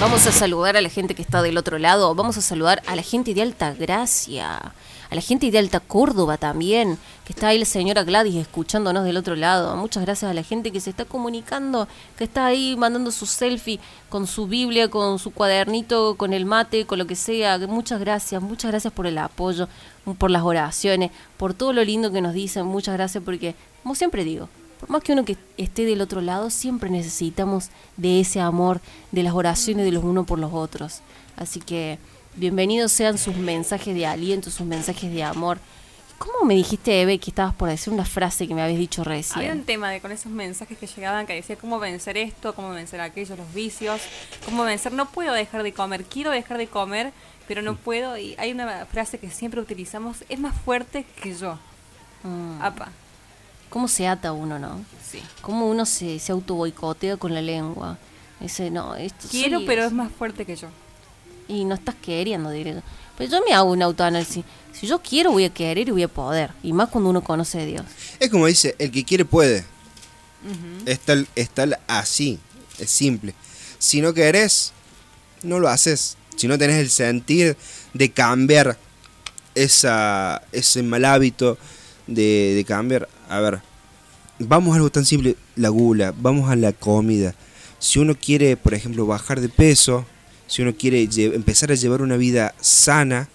Vamos 0.01 0.27
a 0.27 0.33
saludar 0.33 0.79
a 0.79 0.81
la 0.81 0.89
gente 0.89 1.15
que 1.15 1.21
está 1.21 1.43
del 1.43 1.59
otro 1.59 1.79
lado. 1.79 2.15
Vamos 2.15 2.39
a 2.39 2.41
saludar 2.41 2.83
a 2.87 2.97
la 2.97 3.03
gente 3.03 3.35
de 3.35 3.43
Alta 3.43 3.75
Gracia. 3.75 4.73
A 5.11 5.15
la 5.15 5.21
gente 5.21 5.51
de 5.51 5.59
Alta 5.59 5.79
Córdoba 5.79 6.39
también. 6.39 6.97
Que 7.27 7.35
está 7.35 7.49
ahí 7.49 7.59
la 7.59 7.67
señora 7.67 8.03
Gladys 8.03 8.37
escuchándonos 8.37 9.05
del 9.05 9.19
otro 9.19 9.37
lado. 9.37 9.77
Muchas 9.77 10.03
gracias 10.03 10.31
a 10.31 10.35
la 10.35 10.43
gente 10.43 10.73
que 10.73 10.81
se 10.81 10.89
está 10.89 11.05
comunicando. 11.05 11.87
Que 12.17 12.25
está 12.25 12.47
ahí 12.47 12.77
mandando 12.79 13.11
su 13.11 13.27
selfie 13.27 13.79
con 14.09 14.27
su 14.27 14.47
Biblia, 14.47 14.89
con 14.89 15.19
su 15.19 15.33
cuadernito, 15.33 16.15
con 16.15 16.33
el 16.33 16.47
mate, 16.47 16.87
con 16.87 16.99
lo 16.99 17.07
que 17.07 17.15
sea. 17.15 17.59
Muchas 17.59 18.01
gracias. 18.01 18.41
Muchas 18.41 18.71
gracias 18.71 18.95
por 18.95 19.07
el 19.07 19.19
apoyo, 19.19 19.69
por 20.17 20.31
las 20.31 20.43
oraciones, 20.43 21.11
por 21.37 21.53
todo 21.53 21.75
lo 21.75 21.85
lindo 21.85 22.11
que 22.11 22.23
nos 22.23 22.33
dicen. 22.33 22.65
Muchas 22.65 22.95
gracias 22.95 23.23
porque, 23.23 23.55
como 23.83 23.95
siempre 23.95 24.25
digo, 24.25 24.49
por 24.81 24.89
más 24.89 25.03
que 25.03 25.13
uno 25.13 25.25
que 25.27 25.37
esté 25.59 25.85
del 25.85 26.01
otro 26.01 26.23
lado, 26.23 26.49
siempre 26.49 26.89
necesitamos 26.89 27.69
de 27.99 28.21
ese 28.21 28.41
amor, 28.41 28.81
de 29.13 29.23
las 29.23 29.35
oraciones 29.35 29.85
de 29.85 29.93
los 29.93 30.03
unos 30.03 30.27
por 30.27 30.39
los 30.39 30.55
otros. 30.55 31.01
Así 31.37 31.61
que 31.61 31.99
bienvenidos 32.35 32.91
sean 32.91 33.19
sus 33.19 33.37
mensajes 33.37 33.95
de 33.95 34.07
aliento, 34.07 34.51
sus 34.51 34.67
mensajes 34.67 35.13
de 35.13 35.23
amor. 35.23 35.59
¿Cómo 36.17 36.45
me 36.45 36.55
dijiste, 36.55 37.01
Eve, 37.01 37.19
que 37.19 37.31
estabas 37.31 37.55
por 37.55 37.69
decir 37.69 37.93
una 37.93 38.05
frase 38.05 38.49
que 38.49 38.55
me 38.55 38.63
habías 38.63 38.79
dicho 38.79 39.05
recién? 39.05 39.39
Había 39.39 39.53
un 39.53 39.65
tema 39.65 39.91
de 39.91 40.01
con 40.01 40.13
esos 40.13 40.33
mensajes 40.33 40.79
que 40.79 40.87
llegaban 40.87 41.27
que 41.27 41.35
decía 41.35 41.57
cómo 41.57 41.79
vencer 41.79 42.17
esto, 42.17 42.55
cómo 42.55 42.71
vencer 42.71 43.01
aquello, 43.03 43.37
los 43.37 43.53
vicios, 43.53 44.01
cómo 44.47 44.65
vencer, 44.65 44.93
no 44.93 45.11
puedo 45.11 45.33
dejar 45.33 45.63
de 45.63 45.73
comer, 45.73 46.05
quiero 46.05 46.31
dejar 46.31 46.57
de 46.57 46.67
comer, 46.67 47.13
pero 47.47 47.61
no 47.61 47.75
mm. 47.75 47.77
puedo. 47.77 48.17
Y 48.17 48.35
hay 48.39 48.53
una 48.53 48.87
frase 48.87 49.19
que 49.19 49.31
siempre 49.31 49.61
utilizamos, 49.61 50.25
es 50.29 50.39
más 50.39 50.55
fuerte 50.55 51.05
que 51.23 51.35
yo. 51.35 51.59
Mm. 52.23 52.63
Apa. 52.63 52.93
¿Cómo 53.71 53.89
se 53.89 54.07
ata 54.07 54.33
uno, 54.33 54.59
no? 54.59 54.85
Sí. 55.11 55.23
¿Cómo 55.41 55.69
uno 55.71 55.87
se, 55.87 56.19
se 56.19 56.33
auto 56.33 56.55
boicotea 56.55 57.17
con 57.17 57.33
la 57.35 57.41
lengua? 57.41 57.97
Ese, 58.41 58.71
no, 58.71 58.95
esto 58.97 59.29
Quiero, 59.31 59.61
sí, 59.61 59.65
pero 59.67 59.85
es 59.85 59.93
más 59.93 60.11
fuerte 60.13 60.45
que 60.45 60.57
yo. 60.57 60.69
Y 61.49 61.65
no 61.65 61.75
estás 61.75 61.95
queriendo, 61.97 62.51
diré. 62.51 62.83
Pero 63.17 63.31
yo 63.31 63.41
me 63.47 63.53
hago 63.55 63.71
un 63.71 63.83
autoanálisis. 63.83 64.45
Si 64.73 64.87
yo 64.87 65.01
quiero, 65.01 65.33
voy 65.33 65.45
a 65.45 65.51
querer 65.53 65.89
y 65.89 65.91
voy 65.91 66.03
a 66.03 66.09
poder. 66.09 66.51
Y 66.63 66.73
más 66.73 66.89
cuando 66.89 67.11
uno 67.11 67.23
conoce 67.23 67.61
a 67.61 67.65
Dios. 67.65 67.85
Es 68.19 68.31
como 68.31 68.47
dice, 68.47 68.75
el 68.79 68.91
que 68.91 69.05
quiere 69.05 69.25
puede. 69.25 69.59
Ujú. 70.45 70.85
Está, 70.87 71.13
el- 71.13 71.29
está 71.35 71.65
el 71.65 71.77
así, 71.87 72.39
es 72.79 72.91
simple. 72.91 73.35
Si 73.79 74.01
no 74.01 74.15
querés, 74.15 74.73
no 75.43 75.59
lo 75.59 75.69
haces. 75.69 76.17
Si 76.37 76.49
no 76.49 76.57
tenés 76.57 76.77
el 76.79 76.89
sentir 76.91 77.57
de 77.93 78.11
cambiar 78.11 78.79
esa, 79.55 80.43
ese 80.53 80.83
mal 80.83 81.05
hábito 81.05 81.59
de, 82.07 82.55
de 82.55 82.65
cambiar, 82.65 83.09
a 83.31 83.41
ver, 83.41 83.61
vamos 84.39 84.73
a 84.73 84.77
algo 84.77 84.91
tan 84.91 85.05
simple, 85.05 85.37
la 85.57 85.69
gula, 85.69 86.13
vamos 86.21 86.51
a 86.51 86.57
la 86.57 86.73
comida. 86.73 87.35
Si 87.79 87.99
uno 87.99 88.15
quiere, 88.15 88.57
por 88.57 88.75
ejemplo, 88.75 89.07
bajar 89.07 89.41
de 89.41 89.49
peso, 89.49 90.05
si 90.47 90.63
uno 90.63 90.75
quiere 90.75 91.09
empezar 91.35 91.71
a 91.71 91.75
llevar 91.77 92.03
una 92.03 92.17
vida 92.17 92.55
sana, 92.61 93.29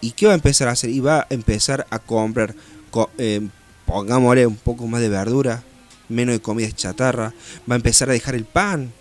¿y 0.00 0.10
qué 0.10 0.26
va 0.26 0.32
a 0.32 0.34
empezar 0.36 0.68
a 0.68 0.72
hacer? 0.72 0.90
Y 0.90 1.00
va 1.00 1.20
a 1.20 1.26
empezar 1.30 1.86
a 1.90 1.98
comprar, 1.98 2.54
co- 2.90 3.10
eh, 3.18 3.46
pongámosle 3.86 4.46
un 4.46 4.56
poco 4.56 4.86
más 4.86 5.00
de 5.00 5.08
verdura, 5.08 5.62
menos 6.08 6.34
de 6.34 6.40
comida 6.42 6.70
chatarra, 6.72 7.32
va 7.70 7.74
a 7.74 7.76
empezar 7.76 8.10
a 8.10 8.12
dejar 8.12 8.34
el 8.34 8.44
pan, 8.44 8.92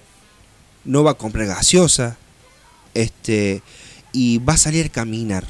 no 0.85 1.03
va 1.03 1.11
a 1.11 1.15
comprar 1.15 1.47
gaseosa, 1.47 2.17
este, 2.93 3.61
y 4.13 4.37
va 4.37 4.53
a 4.53 4.57
salir 4.57 4.85
a 4.85 4.89
caminar, 4.89 5.45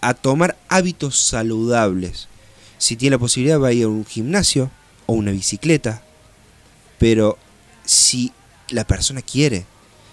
a 0.00 0.14
tomar 0.14 0.56
hábitos 0.68 1.18
saludables. 1.18 2.28
Si 2.78 2.96
tiene 2.96 3.16
la 3.16 3.18
posibilidad 3.20 3.60
va 3.60 3.68
a 3.68 3.72
ir 3.72 3.84
a 3.84 3.88
un 3.88 4.04
gimnasio 4.04 4.70
o 5.06 5.14
una 5.14 5.30
bicicleta, 5.30 6.02
pero 6.98 7.38
si 7.84 8.32
la 8.70 8.84
persona 8.84 9.22
quiere, 9.22 9.64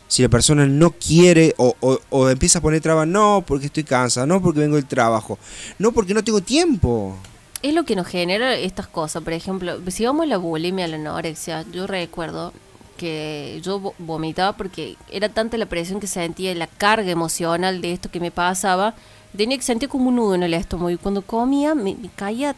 si 0.07 0.21
la 0.21 0.29
persona 0.29 0.65
no 0.65 0.91
quiere 0.91 1.53
o, 1.57 1.75
o- 1.79 1.99
o 2.09 2.29
empieza 2.29 2.59
a 2.59 2.61
poner 2.61 2.81
trabas, 2.81 3.07
no 3.07 3.43
porque 3.45 3.65
estoy 3.67 3.83
cansada, 3.83 4.25
no 4.27 4.41
porque 4.41 4.59
vengo 4.59 4.75
del 4.75 4.85
trabajo, 4.85 5.39
no 5.79 5.91
porque 5.91 6.13
no 6.13 6.23
tengo 6.23 6.41
tiempo. 6.41 7.17
Es 7.61 7.73
lo 7.73 7.83
que 7.85 7.95
nos 7.95 8.07
genera 8.07 8.55
estas 8.55 8.87
cosas. 8.87 9.23
Por 9.23 9.33
ejemplo, 9.33 9.79
si 9.89 10.05
vamos 10.05 10.23
a 10.23 10.27
la 10.27 10.37
bulimia, 10.37 10.85
a 10.85 10.87
la 10.89 10.97
anorexia, 10.97 11.65
yo 11.71 11.87
recuerdo 11.87 12.53
que 12.97 13.59
yo 13.63 13.79
vo- 13.81 13.93
vomitaba 13.97 14.55
porque 14.55 14.97
era 15.09 15.29
tanta 15.29 15.57
la 15.57 15.65
presión 15.65 15.99
que 15.99 16.07
sentía, 16.07 16.53
la 16.53 16.67
carga 16.67 17.09
emocional 17.09 17.81
de 17.81 17.93
esto 17.93 18.11
que 18.11 18.19
me 18.19 18.31
pasaba, 18.31 18.93
tenía 19.37 19.57
que 19.57 19.63
sentir 19.63 19.89
como 19.89 20.09
un 20.09 20.15
nudo 20.15 20.35
en 20.35 20.43
el 20.43 20.53
estómago 20.53 20.89
y 20.89 20.97
cuando 20.97 21.21
comía 21.21 21.75
me, 21.75 21.95
me 21.95 22.09
caía, 22.09 22.55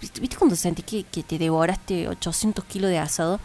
¿viste 0.00 0.36
cuando 0.36 0.56
sentí 0.56 0.82
que, 0.82 1.04
que 1.04 1.22
te 1.22 1.38
devoraste 1.38 2.08
800 2.08 2.64
kilos 2.64 2.90
de 2.90 2.98
asado? 2.98 3.40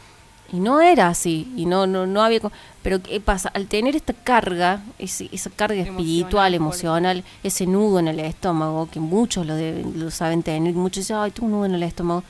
Y 0.54 0.60
no 0.60 0.82
era 0.82 1.08
así, 1.08 1.50
y 1.56 1.66
no 1.66 1.88
no 1.88 2.06
no 2.06 2.22
había... 2.22 2.42
Pero 2.84 3.02
¿qué 3.02 3.22
pasa? 3.22 3.50
Al 3.54 3.68
tener 3.68 3.96
esta 3.96 4.12
carga, 4.12 4.82
ese- 5.00 5.30
esa 5.32 5.50
carga 5.50 5.82
espiritual, 5.82 6.54
emocional, 6.54 7.24
ese 7.42 7.66
nudo 7.68 8.00
en 8.00 8.10
el 8.10 8.20
estómago, 8.20 8.90
que 8.92 9.00
muchos 9.00 9.46
lo, 9.46 9.56
deben, 9.56 9.98
lo 9.98 10.12
saben 10.12 10.44
tener, 10.44 10.74
muchos 10.74 11.04
dicen, 11.06 11.16
ay, 11.18 11.32
tengo 11.32 11.46
un 11.46 11.54
nudo 11.54 11.66
en 11.68 11.76
el 11.76 11.84
estómago, 11.84 12.24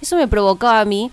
eso 0.00 0.14
me 0.16 0.28
provocaba 0.28 0.80
a 0.80 0.84
mí 0.84 1.10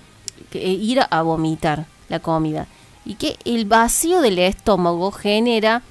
que, 0.52 0.60
eh, 0.64 0.72
ir 0.74 1.00
a 1.10 1.22
vomitar 1.24 1.88
la 2.10 2.20
comida. 2.20 2.68
Y 3.06 3.16
que 3.16 3.38
el 3.44 3.66
vacío 3.66 4.22
del 4.22 4.38
estómago 4.38 5.12
genera, 5.12 5.82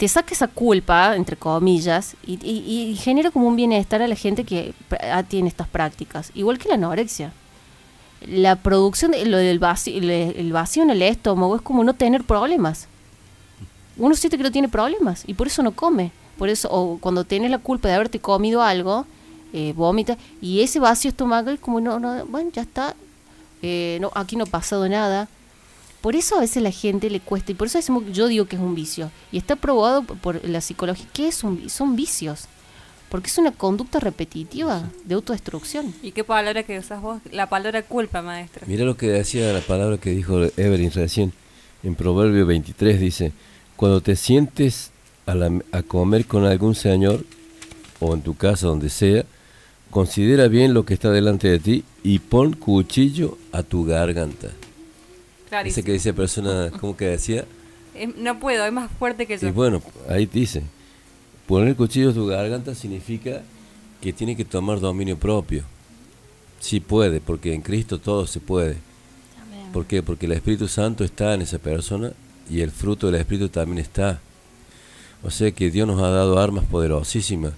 te 0.00 0.08
saca 0.08 0.32
esa 0.34 0.48
culpa, 0.48 1.14
entre 1.14 1.36
comillas, 1.36 2.16
y, 2.26 2.34
y- 2.44 2.96
genera 2.96 3.30
como 3.30 3.46
un 3.46 3.54
bienestar 3.56 4.00
a 4.02 4.08
la 4.08 4.16
gente 4.16 4.44
que 4.44 4.72
ah, 5.12 5.22
tiene 5.22 5.48
estas 5.48 5.68
prácticas, 5.68 6.32
igual 6.34 6.58
que 6.58 6.68
la 6.68 6.74
anorexia 6.74 7.32
la 8.26 8.56
producción 8.56 9.12
de 9.12 9.24
lo 9.24 9.38
del 9.38 9.58
vacío, 9.58 9.94
el, 9.96 10.52
vacío 10.52 10.82
en 10.82 10.90
el 10.90 11.00
estómago 11.02 11.56
es 11.56 11.62
como 11.62 11.84
no 11.84 11.94
tener 11.94 12.22
problemas. 12.24 12.86
Uno 13.96 14.14
siente 14.14 14.36
que 14.36 14.42
no 14.42 14.52
tiene 14.52 14.68
problemas 14.68 15.24
y 15.26 15.34
por 15.34 15.46
eso 15.46 15.62
no 15.62 15.72
come. 15.72 16.12
Por 16.38 16.48
eso, 16.50 16.68
o 16.70 16.98
cuando 16.98 17.24
tienes 17.24 17.50
la 17.50 17.58
culpa 17.58 17.88
de 17.88 17.94
haberte 17.94 18.18
comido 18.20 18.62
algo, 18.62 19.06
eh, 19.54 19.72
vomita. 19.76 20.16
Y 20.40 20.60
ese 20.62 20.80
vacío 20.80 21.10
estomacal, 21.10 21.58
como 21.60 21.80
no, 21.80 21.98
no, 21.98 22.26
bueno, 22.26 22.50
ya 22.52 22.62
está. 22.62 22.94
eh, 23.62 23.98
no, 24.02 24.10
aquí 24.14 24.36
no 24.36 24.44
ha 24.44 24.46
pasado 24.46 24.88
nada. 24.88 25.28
Por 26.00 26.16
eso 26.16 26.36
a 26.36 26.40
veces 26.40 26.62
la 26.62 26.70
gente 26.70 27.10
le 27.10 27.20
cuesta, 27.20 27.52
y 27.52 27.54
por 27.54 27.66
eso 27.66 27.78
decimos, 27.78 28.04
yo 28.12 28.26
digo 28.26 28.46
que 28.46 28.56
es 28.56 28.62
un 28.62 28.74
vicio. 28.74 29.10
Y 29.32 29.38
está 29.38 29.56
probado 29.56 30.02
por, 30.02 30.42
la 30.48 30.60
psicología 30.60 31.06
que 31.12 31.28
es 31.28 31.44
un, 31.44 31.68
son 31.68 31.94
vicios. 31.96 32.44
Porque 33.10 33.26
es 33.26 33.38
una 33.38 33.50
conducta 33.50 33.98
repetitiva 33.98 34.88
de 35.04 35.14
autodestrucción. 35.16 35.92
¿Y 36.00 36.12
qué 36.12 36.22
palabra 36.22 36.62
que 36.62 36.78
usas 36.78 37.02
vos? 37.02 37.20
La 37.32 37.48
palabra 37.48 37.82
culpa, 37.82 38.22
maestra. 38.22 38.62
Mira 38.68 38.84
lo 38.84 38.96
que 38.96 39.08
decía 39.08 39.52
la 39.52 39.60
palabra 39.60 39.98
que 39.98 40.10
dijo 40.10 40.40
Evelyn 40.56 40.92
recién. 40.92 41.32
En 41.82 41.96
Proverbio 41.96 42.46
23 42.46 43.00
dice, 43.00 43.32
cuando 43.76 44.00
te 44.00 44.14
sientes 44.14 44.92
a, 45.26 45.34
la- 45.34 45.60
a 45.72 45.82
comer 45.82 46.26
con 46.26 46.44
algún 46.44 46.74
señor, 46.76 47.24
o 47.98 48.14
en 48.14 48.22
tu 48.22 48.36
casa, 48.36 48.68
donde 48.68 48.90
sea, 48.90 49.24
considera 49.90 50.46
bien 50.48 50.72
lo 50.72 50.84
que 50.84 50.94
está 50.94 51.10
delante 51.10 51.48
de 51.48 51.58
ti 51.58 51.84
y 52.04 52.20
pon 52.20 52.54
cuchillo 52.54 53.36
a 53.52 53.62
tu 53.64 53.84
garganta. 53.84 54.50
Clarísimo. 55.50 55.84
que 55.84 55.92
dice 55.92 56.14
persona, 56.14 56.70
¿cómo 56.80 56.96
que 56.96 57.06
decía? 57.06 57.44
No 58.16 58.40
puedo, 58.40 58.64
es 58.64 58.72
más 58.72 58.90
fuerte 58.98 59.26
que 59.26 59.36
yo. 59.36 59.48
Y 59.48 59.50
bueno, 59.50 59.82
ahí 60.08 60.24
dice, 60.24 60.62
poner 61.46 61.76
cuchillo 61.76 62.10
a 62.10 62.14
tu 62.14 62.26
garganta 62.26 62.74
significa 62.74 63.42
que 64.00 64.12
tiene 64.12 64.36
que 64.36 64.44
tomar 64.44 64.80
dominio 64.80 65.18
propio. 65.18 65.64
Sí 66.60 66.80
puede, 66.80 67.20
porque 67.20 67.52
en 67.52 67.62
Cristo 67.62 67.98
todo 67.98 68.26
se 68.26 68.40
puede. 68.40 68.76
¿Por 69.72 69.86
qué? 69.86 70.02
Porque 70.02 70.26
el 70.26 70.32
Espíritu 70.32 70.68
Santo 70.68 71.04
está 71.04 71.34
en 71.34 71.42
esa 71.42 71.58
persona 71.58 72.12
y 72.48 72.60
el 72.60 72.70
fruto 72.70 73.06
del 73.06 73.20
Espíritu 73.20 73.48
también 73.48 73.78
está. 73.78 74.20
O 75.22 75.30
sea 75.30 75.50
que 75.50 75.70
Dios 75.70 75.86
nos 75.86 76.00
ha 76.00 76.10
dado 76.10 76.38
armas 76.38 76.64
poderosísimas. 76.64 77.52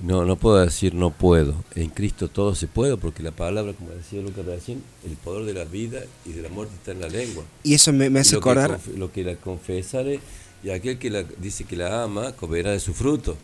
No, 0.00 0.24
no 0.24 0.36
puedo 0.36 0.56
decir 0.58 0.92
no 0.94 1.10
puedo. 1.10 1.54
En 1.74 1.88
Cristo 1.88 2.28
todo 2.28 2.54
se 2.54 2.66
puede 2.66 2.96
porque 2.96 3.22
la 3.22 3.30
palabra, 3.30 3.72
como 3.74 3.90
decía 3.90 4.20
Lucas 4.20 4.44
recién, 4.44 4.82
el 5.06 5.12
poder 5.16 5.44
de 5.46 5.54
la 5.54 5.64
vida 5.64 6.00
y 6.26 6.32
de 6.32 6.42
la 6.42 6.48
muerte 6.48 6.74
está 6.74 6.90
en 6.92 7.00
la 7.00 7.08
lengua. 7.08 7.44
Y 7.62 7.74
eso 7.74 7.92
me, 7.92 8.10
me 8.10 8.20
hace 8.20 8.34
lo 8.34 8.40
que 8.40 8.50
acordar, 8.50 8.78
conf- 8.78 8.96
lo 8.96 9.12
que 9.12 9.22
la 9.22 9.36
confesare 9.36 10.20
y 10.62 10.70
aquel 10.70 10.98
que 10.98 11.10
la, 11.10 11.22
dice 11.22 11.64
que 11.64 11.76
la 11.76 12.02
ama 12.02 12.32
comerá 12.32 12.72
de 12.72 12.80
su 12.80 12.92
fruto. 12.92 13.36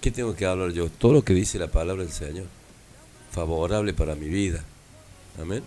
¿Qué 0.00 0.10
tengo 0.10 0.34
que 0.36 0.44
hablar 0.44 0.72
yo? 0.72 0.88
Todo 0.90 1.14
lo 1.14 1.22
que 1.22 1.32
dice 1.32 1.58
la 1.58 1.68
palabra 1.68 2.02
del 2.04 2.12
Señor. 2.12 2.46
Favorable 3.30 3.94
para 3.94 4.14
mi 4.14 4.28
vida. 4.28 4.62
Amén. 5.40 5.62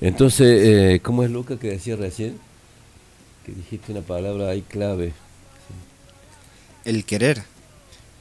Entonces, 0.00 0.46
eh, 0.64 1.00
¿cómo 1.02 1.24
es 1.24 1.30
Lucas 1.30 1.58
que 1.58 1.68
decía 1.70 1.96
recién? 1.96 2.38
Que 3.44 3.52
dijiste 3.52 3.90
una 3.92 4.02
palabra 4.02 4.48
ahí 4.50 4.62
clave. 4.62 5.12
el 6.84 7.04
querer. 7.04 7.42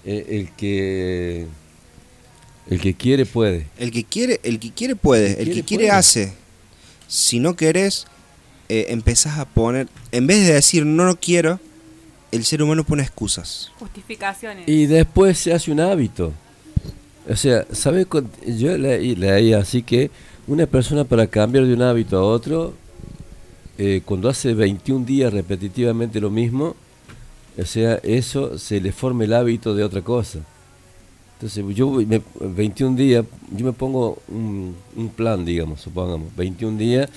Eh, 0.10 0.26
el 0.30 0.52
que 0.56 1.46
el 2.70 2.80
que 2.82 2.94
quiere 2.94 3.26
puede. 3.26 3.68
El 3.78 3.92
que 3.92 4.04
quiere, 4.06 4.40
el 4.44 4.58
que 4.60 4.72
quiere 4.72 4.96
puede, 4.96 5.32
el, 5.32 5.36
quiere 5.36 5.54
que 5.54 5.64
quiere 5.64 5.92
hace. 5.92 6.34
Si 7.08 7.40
no 7.40 7.56
querés, 7.58 8.08
eh, 8.70 8.88
empezás 8.90 9.38
a 9.38 9.46
poner, 9.46 9.88
en 10.12 10.26
vez 10.28 10.46
de 10.48 10.54
decir 10.54 10.86
no 10.86 11.06
no 11.06 11.18
quiero, 11.20 11.60
el 12.32 12.44
ser 12.46 12.62
humano 12.64 12.84
pone 12.86 13.04
excusas. 13.04 13.72
Justificaciones. 13.80 14.68
Y 14.68 14.86
después 14.86 15.38
se 15.38 15.54
hace 15.54 15.72
un 15.72 15.80
hábito. 15.82 16.34
O 17.30 17.36
sea, 17.36 17.66
¿sabe? 17.74 18.06
cu- 18.06 18.24
Yo 18.46 18.78
leí, 18.78 19.16
leí 19.16 19.52
así 19.54 19.82
que 19.84 20.10
una 20.48 20.66
persona 20.68 21.04
para 21.04 21.28
cambiar 21.28 21.66
de 21.66 21.74
un 21.74 21.82
hábito 21.82 22.18
a 22.18 22.24
otro, 22.24 22.74
eh, 23.78 24.02
cuando 24.06 24.30
hace 24.30 24.54
21 24.54 25.06
días 25.06 25.32
repetitivamente 25.34 26.20
lo 26.22 26.30
mismo, 26.30 26.76
o 27.58 27.66
sea, 27.66 27.96
eso 28.04 28.58
se 28.58 28.80
le 28.80 28.92
forma 28.92 29.24
el 29.24 29.34
hábito 29.34 29.74
de 29.76 29.84
otra 29.84 30.02
cosa. 30.02 30.40
Entonces, 31.36 31.64
yo 31.76 31.90
me- 31.92 32.22
21 32.40 32.96
días, 32.96 33.26
yo 33.56 33.66
me 33.66 33.74
pongo 33.74 34.20
un, 34.28 34.76
un 34.96 35.10
plan, 35.10 35.46
digamos, 35.46 35.82
supongamos, 35.82 36.36
21 36.36 36.78
días 36.78 37.10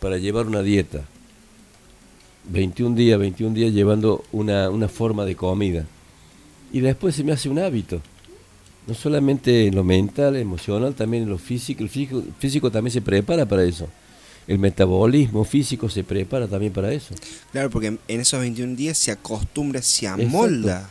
para 0.00 0.18
llevar 0.18 0.46
una 0.46 0.62
dieta. 0.62 1.02
21 2.50 2.94
días, 2.94 3.18
21 3.18 3.54
días 3.54 3.72
llevando 3.72 4.22
una, 4.32 4.68
una 4.70 4.88
forma 4.88 5.24
de 5.24 5.34
comida. 5.34 5.86
Y 6.72 6.80
después 6.80 7.14
se 7.14 7.24
me 7.24 7.32
hace 7.32 7.48
un 7.48 7.58
hábito. 7.58 8.00
No 8.86 8.92
solamente 8.94 9.66
en 9.66 9.74
lo 9.74 9.82
mental, 9.84 10.36
emocional, 10.36 10.94
también 10.94 11.22
en 11.22 11.30
lo 11.30 11.38
físico. 11.38 11.82
El 11.82 11.88
físico, 11.88 12.22
físico 12.38 12.70
también 12.70 12.92
se 12.92 13.00
prepara 13.00 13.46
para 13.46 13.64
eso. 13.64 13.88
El 14.46 14.58
metabolismo 14.58 15.44
físico 15.44 15.88
se 15.88 16.04
prepara 16.04 16.46
también 16.46 16.72
para 16.72 16.92
eso. 16.92 17.14
Claro, 17.52 17.70
porque 17.70 17.86
en- 17.88 17.98
esos 18.20 18.38
21 18.40 18.76
días 18.76 18.98
se 18.98 19.10
acostumbra, 19.10 19.80
se 19.82 20.06
amolda. 20.06 20.88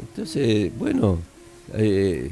Entonces, 0.00 0.72
bueno, 0.78 1.18
eh, 1.74 2.30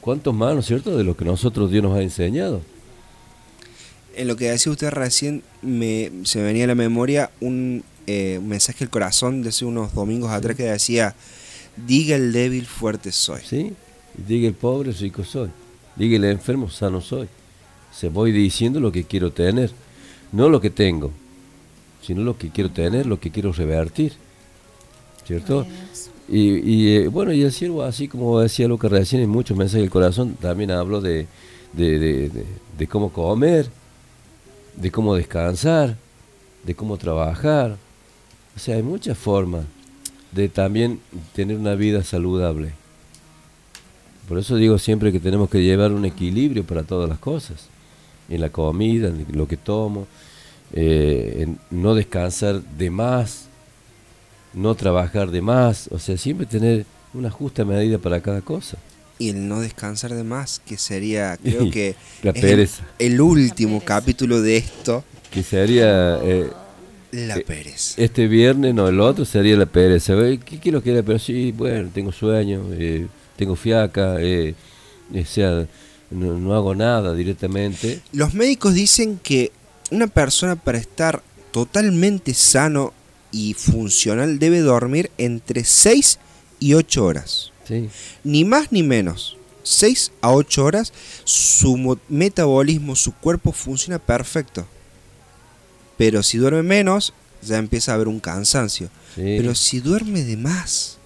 ¿Cuántos 0.00 0.32
más, 0.32 0.54
no 0.54 0.60
es 0.60 0.66
cierto, 0.66 0.96
de 0.96 1.04
lo 1.04 1.16
que 1.16 1.24
nosotros 1.24 1.70
Dios 1.70 1.82
nos 1.82 1.94
ha 1.98 2.00
enseñado? 2.00 2.62
En 4.14 4.26
lo 4.28 4.36
que 4.36 4.48
decía 4.50 4.72
usted 4.72 4.90
recién, 4.90 5.42
me, 5.60 6.10
se 6.24 6.38
me 6.38 6.44
venía 6.44 6.64
a 6.64 6.68
la 6.68 6.74
memoria 6.74 7.30
un, 7.40 7.82
eh, 8.06 8.38
un 8.40 8.48
mensaje 8.48 8.78
del 8.80 8.90
corazón 8.90 9.42
de 9.42 9.50
hace 9.50 9.64
unos 9.64 9.92
domingos 9.94 10.30
atrás 10.30 10.56
que 10.56 10.62
decía, 10.62 11.14
diga 11.86 12.16
el 12.16 12.32
débil, 12.32 12.64
fuerte 12.64 13.12
soy. 13.12 13.42
Sí, 13.44 13.72
diga 14.26 14.48
el 14.48 14.54
pobre, 14.54 14.92
rico 14.92 15.24
soy. 15.24 15.50
Diga 15.96 16.16
el 16.16 16.24
enfermo, 16.24 16.70
sano 16.70 17.00
soy. 17.00 17.28
Se 17.92 18.08
voy 18.08 18.32
diciendo 18.32 18.80
lo 18.80 18.92
que 18.92 19.04
quiero 19.04 19.32
tener, 19.32 19.70
no 20.32 20.48
lo 20.48 20.60
que 20.60 20.70
tengo, 20.70 21.10
sino 22.02 22.22
lo 22.22 22.36
que 22.38 22.50
quiero 22.50 22.70
tener, 22.70 23.06
lo 23.06 23.18
que 23.20 23.30
quiero 23.30 23.52
revertir. 23.52 24.12
¿Cierto? 25.26 25.66
Y, 26.28 26.58
y, 26.58 26.96
eh, 26.96 27.08
bueno, 27.08 27.32
y 27.32 27.42
el 27.42 27.52
siervo, 27.52 27.82
así 27.82 28.08
como 28.08 28.40
decía 28.40 28.68
lo 28.68 28.78
que 28.78 28.88
recién 28.88 29.22
en 29.22 29.30
muchos 29.30 29.56
mensajes 29.56 29.82
del 29.82 29.90
corazón, 29.90 30.34
también 30.40 30.70
habló 30.70 31.00
de, 31.00 31.26
de, 31.72 31.98
de- 31.98 32.28
de- 32.28 32.44
de 32.78 32.86
cómo 32.86 33.10
comer, 33.12 33.68
de 34.76 34.90
cómo 34.90 35.14
descansar, 35.14 35.96
de 36.64 36.74
cómo 36.74 36.96
trabajar. 36.96 37.76
O 38.56 38.58
sea, 38.58 38.76
hay 38.76 38.82
muchas 38.82 39.16
formas 39.18 39.64
de 40.32 40.48
también 40.48 41.00
tener 41.34 41.56
una 41.56 41.74
vida 41.74 42.02
saludable. 42.04 42.72
Por 44.28 44.38
eso 44.38 44.56
digo 44.56 44.78
siempre 44.78 45.10
que 45.12 45.20
tenemos 45.20 45.48
que 45.48 45.62
llevar 45.62 45.92
un 45.92 46.04
equilibrio 46.04 46.64
para 46.64 46.82
todas 46.82 47.08
las 47.08 47.18
cosas. 47.18 47.66
En 48.28 48.40
la 48.40 48.50
comida, 48.50 49.08
en 49.08 49.26
lo 49.32 49.46
que 49.48 49.56
tomo, 49.56 50.06
eh, 50.72 51.36
en 51.40 51.58
no 51.70 51.94
descansar 51.94 52.60
de 52.62 52.90
más, 52.90 53.46
no 54.54 54.74
trabajar 54.74 55.30
de 55.30 55.40
más, 55.40 55.88
o 55.90 55.98
sea, 55.98 56.16
siempre 56.16 56.46
tener 56.46 56.84
una 57.14 57.30
justa 57.30 57.64
medida 57.64 57.98
para 57.98 58.20
cada 58.20 58.40
cosa. 58.40 58.76
Y 59.18 59.30
el 59.30 59.48
no 59.48 59.60
descansar 59.60 60.14
de 60.14 60.24
más, 60.24 60.60
que 60.64 60.76
sería, 60.78 61.36
creo 61.42 61.70
que 61.70 61.94
La 62.22 62.30
es 62.30 62.36
el- 62.36 62.50
pereza. 62.50 62.84
El, 62.98 63.20
último 63.20 63.80
capítulo 63.84 64.40
de 64.42 64.58
esto, 64.58 65.04
Que 65.30 65.42
sería... 65.42 66.18
eh, 66.22 66.50
la 67.12 67.38
eh, 67.38 67.44
pereza. 67.46 68.00
Este 68.02 68.26
viernes, 68.28 68.74
no, 68.74 68.88
el 68.88 69.00
otro 69.00 69.24
sería 69.24 69.56
la 69.56 69.64
pereza. 69.66 70.14
¿Qué 70.44 70.58
quiero 70.60 70.82
que 70.82 70.90
era? 70.92 71.02
Pero 71.02 71.18
sí, 71.18 71.52
bueno, 71.52 71.88
tengo 71.92 72.12
sueño, 72.12 72.62
eh, 72.72 73.06
tengo 73.36 73.56
fiaca, 73.56 74.16
eh, 74.20 74.54
o 75.14 75.24
sea, 75.24 75.66
no, 76.10 76.38
no 76.38 76.54
hago 76.54 76.74
nada 76.74 77.14
directamente. 77.14 78.00
Los 78.12 78.34
médicos 78.34 78.74
dicen 78.74 79.18
que 79.22 79.52
una 79.90 80.06
persona 80.06 80.56
para 80.56 80.78
estar 80.78 81.22
totalmente 81.50 82.34
sano 82.34 82.92
y 83.32 83.54
funcional 83.54 84.38
debe 84.38 84.60
dormir 84.60 85.10
entre 85.18 85.64
6 85.64 86.18
y 86.60 86.74
8 86.74 87.04
horas. 87.04 87.52
Sí. 87.66 87.88
Ni 88.24 88.44
más 88.44 88.72
ni 88.72 88.82
menos. 88.82 89.36
6 89.62 90.12
a 90.22 90.32
8 90.32 90.64
horas, 90.64 90.92
su 91.24 91.76
mo- 91.76 91.98
metabolismo, 92.08 92.96
su 92.96 93.12
cuerpo 93.12 93.52
funciona 93.52 93.98
perfecto. 93.98 94.66
Pero 95.98 96.22
si 96.22 96.38
duerme 96.38 96.62
menos, 96.62 97.12
ya 97.42 97.58
empieza 97.58 97.92
a 97.92 97.96
haber 97.96 98.08
un 98.08 98.20
cansancio. 98.20 98.86
Sí. 99.14 99.22
Pero 99.36 99.54
si 99.54 99.80
duerme 99.80 100.22
de 100.22 100.36
más, 100.36 100.96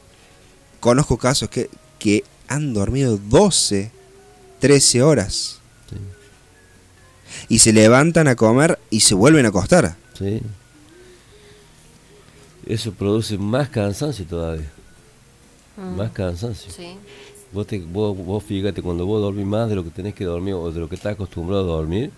conozco 0.81 1.17
casos 1.18 1.49
que, 1.49 1.70
que 1.99 2.25
han 2.47 2.73
dormido 2.75 3.17
12, 3.18 3.91
13 4.62 5.02
horas. 5.02 5.58
Y 7.49 7.58
se 7.58 7.73
levantan 7.73 8.28
a 8.28 8.36
comer 8.36 8.78
y 8.91 9.00
se 9.00 9.16
vuelven 9.16 9.44
a 9.44 9.49
acostar. 9.49 9.97
Sí. 10.16 10.41
Eso 12.65 12.92
produce 12.92 13.36
más 13.36 13.68
cansancio 13.68 14.24
todavía. 14.24 14.70
Mm. 15.76 15.97
Más 15.97 16.12
cansancio. 16.12 16.70
Sí. 16.70 16.94
Vos, 17.52 17.66
te, 17.66 17.81
vos, 17.81 18.16
vos 18.16 18.44
fíjate, 18.44 18.81
cuando 18.82 19.05
vos 19.05 19.20
dormís 19.20 19.47
más 19.47 19.68
de 19.68 19.74
lo 19.74 19.82
que 19.82 19.91
tenés 19.91 20.15
que 20.15 20.24
dormir 20.24 20.55
o 20.55 20.70
de 20.70 20.78
lo 20.78 20.89
que 20.89 20.94
estás 20.94 21.15
acostumbrado 21.15 21.65
a 21.65 21.76
dormir, 21.78 22.12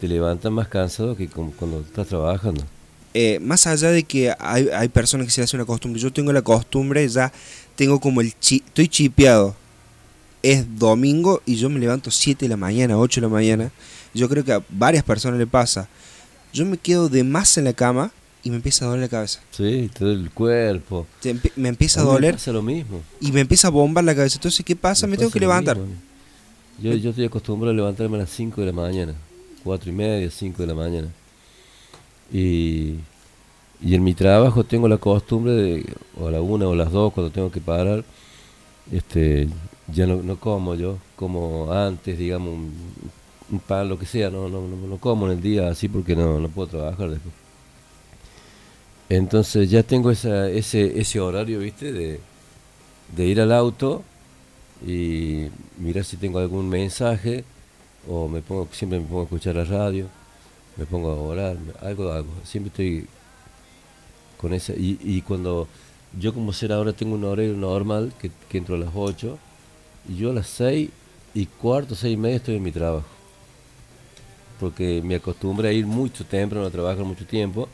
te 0.00 0.08
levantas 0.08 0.50
más 0.50 0.68
cansado 0.68 1.14
que 1.14 1.28
cuando 1.28 1.80
estás 1.80 2.08
trabajando. 2.08 2.64
Eh, 3.12 3.38
más 3.40 3.66
allá 3.66 3.90
de 3.90 4.02
que 4.02 4.34
hay, 4.38 4.70
hay 4.70 4.88
personas 4.88 5.26
que 5.26 5.30
se 5.30 5.42
hacen 5.42 5.60
una 5.60 5.66
costumbre, 5.66 6.00
yo 6.00 6.10
tengo 6.10 6.32
la 6.32 6.42
costumbre, 6.42 7.06
ya 7.06 7.30
tengo 7.74 8.00
como 8.00 8.22
el 8.22 8.32
chi 8.38 8.62
estoy 8.66 8.88
chipeado. 8.88 9.54
Es 10.46 10.78
domingo 10.78 11.42
y 11.44 11.56
yo 11.56 11.68
me 11.68 11.80
levanto 11.80 12.08
7 12.12 12.44
de 12.44 12.48
la 12.48 12.56
mañana, 12.56 12.96
8 12.96 13.20
de 13.20 13.26
la 13.26 13.32
mañana. 13.32 13.72
Yo 14.14 14.28
creo 14.28 14.44
que 14.44 14.52
a 14.52 14.64
varias 14.70 15.02
personas 15.02 15.40
le 15.40 15.46
pasa. 15.48 15.88
Yo 16.52 16.64
me 16.64 16.78
quedo 16.78 17.08
de 17.08 17.24
más 17.24 17.58
en 17.58 17.64
la 17.64 17.72
cama 17.72 18.12
y 18.44 18.50
me 18.50 18.56
empieza 18.56 18.84
a 18.84 18.88
doler 18.88 19.02
la 19.02 19.08
cabeza. 19.08 19.40
Sí, 19.50 19.90
te 19.92 20.04
duele 20.04 20.22
el 20.22 20.30
cuerpo. 20.30 21.04
Me 21.56 21.68
empieza 21.68 22.00
a 22.00 22.04
me 22.04 22.10
doler 22.10 22.34
pasa 22.34 22.52
lo 22.52 22.62
mismo. 22.62 23.02
y 23.20 23.32
me 23.32 23.40
empieza 23.40 23.66
a 23.66 23.72
bombar 23.72 24.04
la 24.04 24.14
cabeza. 24.14 24.36
Entonces, 24.36 24.64
¿qué 24.64 24.76
pasa? 24.76 25.08
Me, 25.08 25.16
tengo 25.16 25.30
pasa 25.30 25.32
que 25.32 25.40
levantar. 25.40 25.78
mismo. 25.78 25.94
Yo, 26.80 26.94
yo 26.94 27.10
estoy 27.10 27.24
acostumbrado 27.24 27.72
a 27.72 27.74
levantarme 27.74 28.16
a 28.16 28.20
las 28.20 28.30
5 28.30 28.60
de 28.60 28.66
la 28.68 28.72
mañana, 28.72 29.14
4 29.64 29.90
y 29.90 29.92
media, 29.92 30.30
5 30.30 30.62
de 30.62 30.66
la 30.68 30.74
mañana. 30.74 31.08
Y, 32.32 32.94
y 33.82 33.94
en 33.96 34.04
mi 34.04 34.14
trabajo 34.14 34.62
tengo 34.62 34.86
la 34.86 34.98
costumbre 34.98 35.54
de, 35.54 35.92
o 36.16 36.28
a 36.28 36.30
la 36.30 36.40
1 36.40 36.68
o 36.68 36.72
a 36.72 36.76
las 36.76 36.92
2 36.92 37.12
cuando 37.12 37.32
tengo 37.32 37.50
que 37.50 37.60
parar, 37.60 38.04
este, 38.92 39.48
ya 39.88 40.06
no, 40.06 40.22
no 40.22 40.38
como 40.38 40.74
yo, 40.74 40.98
como 41.16 41.72
antes, 41.72 42.18
digamos, 42.18 42.54
un, 42.54 43.60
pan, 43.60 43.88
lo 43.88 43.98
que 43.98 44.06
sea, 44.06 44.30
no, 44.30 44.48
no, 44.48 44.62
no, 44.62 44.98
como 44.98 45.26
en 45.26 45.32
el 45.32 45.42
día 45.42 45.68
así 45.68 45.88
porque 45.88 46.16
no, 46.16 46.40
no 46.40 46.48
puedo 46.48 46.68
trabajar 46.68 47.10
después. 47.10 47.34
Entonces 49.08 49.70
ya 49.70 49.82
tengo 49.82 50.10
esa, 50.10 50.48
ese, 50.50 50.98
ese 51.00 51.20
horario, 51.20 51.60
¿viste? 51.60 51.92
De, 51.92 52.20
de 53.14 53.24
ir 53.24 53.40
al 53.40 53.52
auto 53.52 54.02
y 54.84 55.46
mirar 55.78 56.04
si 56.04 56.16
tengo 56.16 56.38
algún 56.38 56.68
mensaje 56.68 57.44
o 58.08 58.28
me 58.28 58.42
pongo 58.42 58.68
siempre 58.72 59.00
me 59.00 59.06
pongo 59.06 59.20
a 59.20 59.24
escuchar 59.24 59.56
la 59.56 59.64
radio 59.64 60.06
me 60.76 60.84
pongo 60.86 61.10
a 61.10 61.14
orar 61.14 61.56
algo 61.80 62.12
algo 62.12 62.30
siempre 62.44 62.68
estoy 62.68 63.06
con 64.36 64.52
esa 64.52 64.74
y, 64.74 64.98
y 65.02 65.22
cuando 65.22 65.66
yo 66.18 66.34
como 66.34 66.52
ser 66.52 66.72
ahora 66.72 66.92
tengo 66.92 67.14
un 67.14 67.24
horario 67.24 67.54
normal 67.54 68.12
que, 68.20 68.30
que 68.48 68.58
entro 68.58 68.74
a 68.74 68.78
las 68.78 68.90
8 68.94 69.38
y 70.08 70.16
yo 70.16 70.30
a 70.30 70.34
las 70.34 70.46
6 70.48 70.90
y 71.34 71.46
cuarto, 71.46 71.94
6 71.94 72.14
y 72.14 72.16
media 72.16 72.36
estoy 72.36 72.56
en 72.56 72.62
mi 72.62 72.72
trabajo 72.72 73.06
porque 74.58 75.02
me 75.04 75.16
acostumbré 75.16 75.68
a 75.68 75.72
ir 75.72 75.86
mucho 75.86 76.24
temprano 76.24 76.66
a 76.66 76.70
trabajar 76.70 77.04
mucho 77.04 77.26
tiempo 77.26 77.68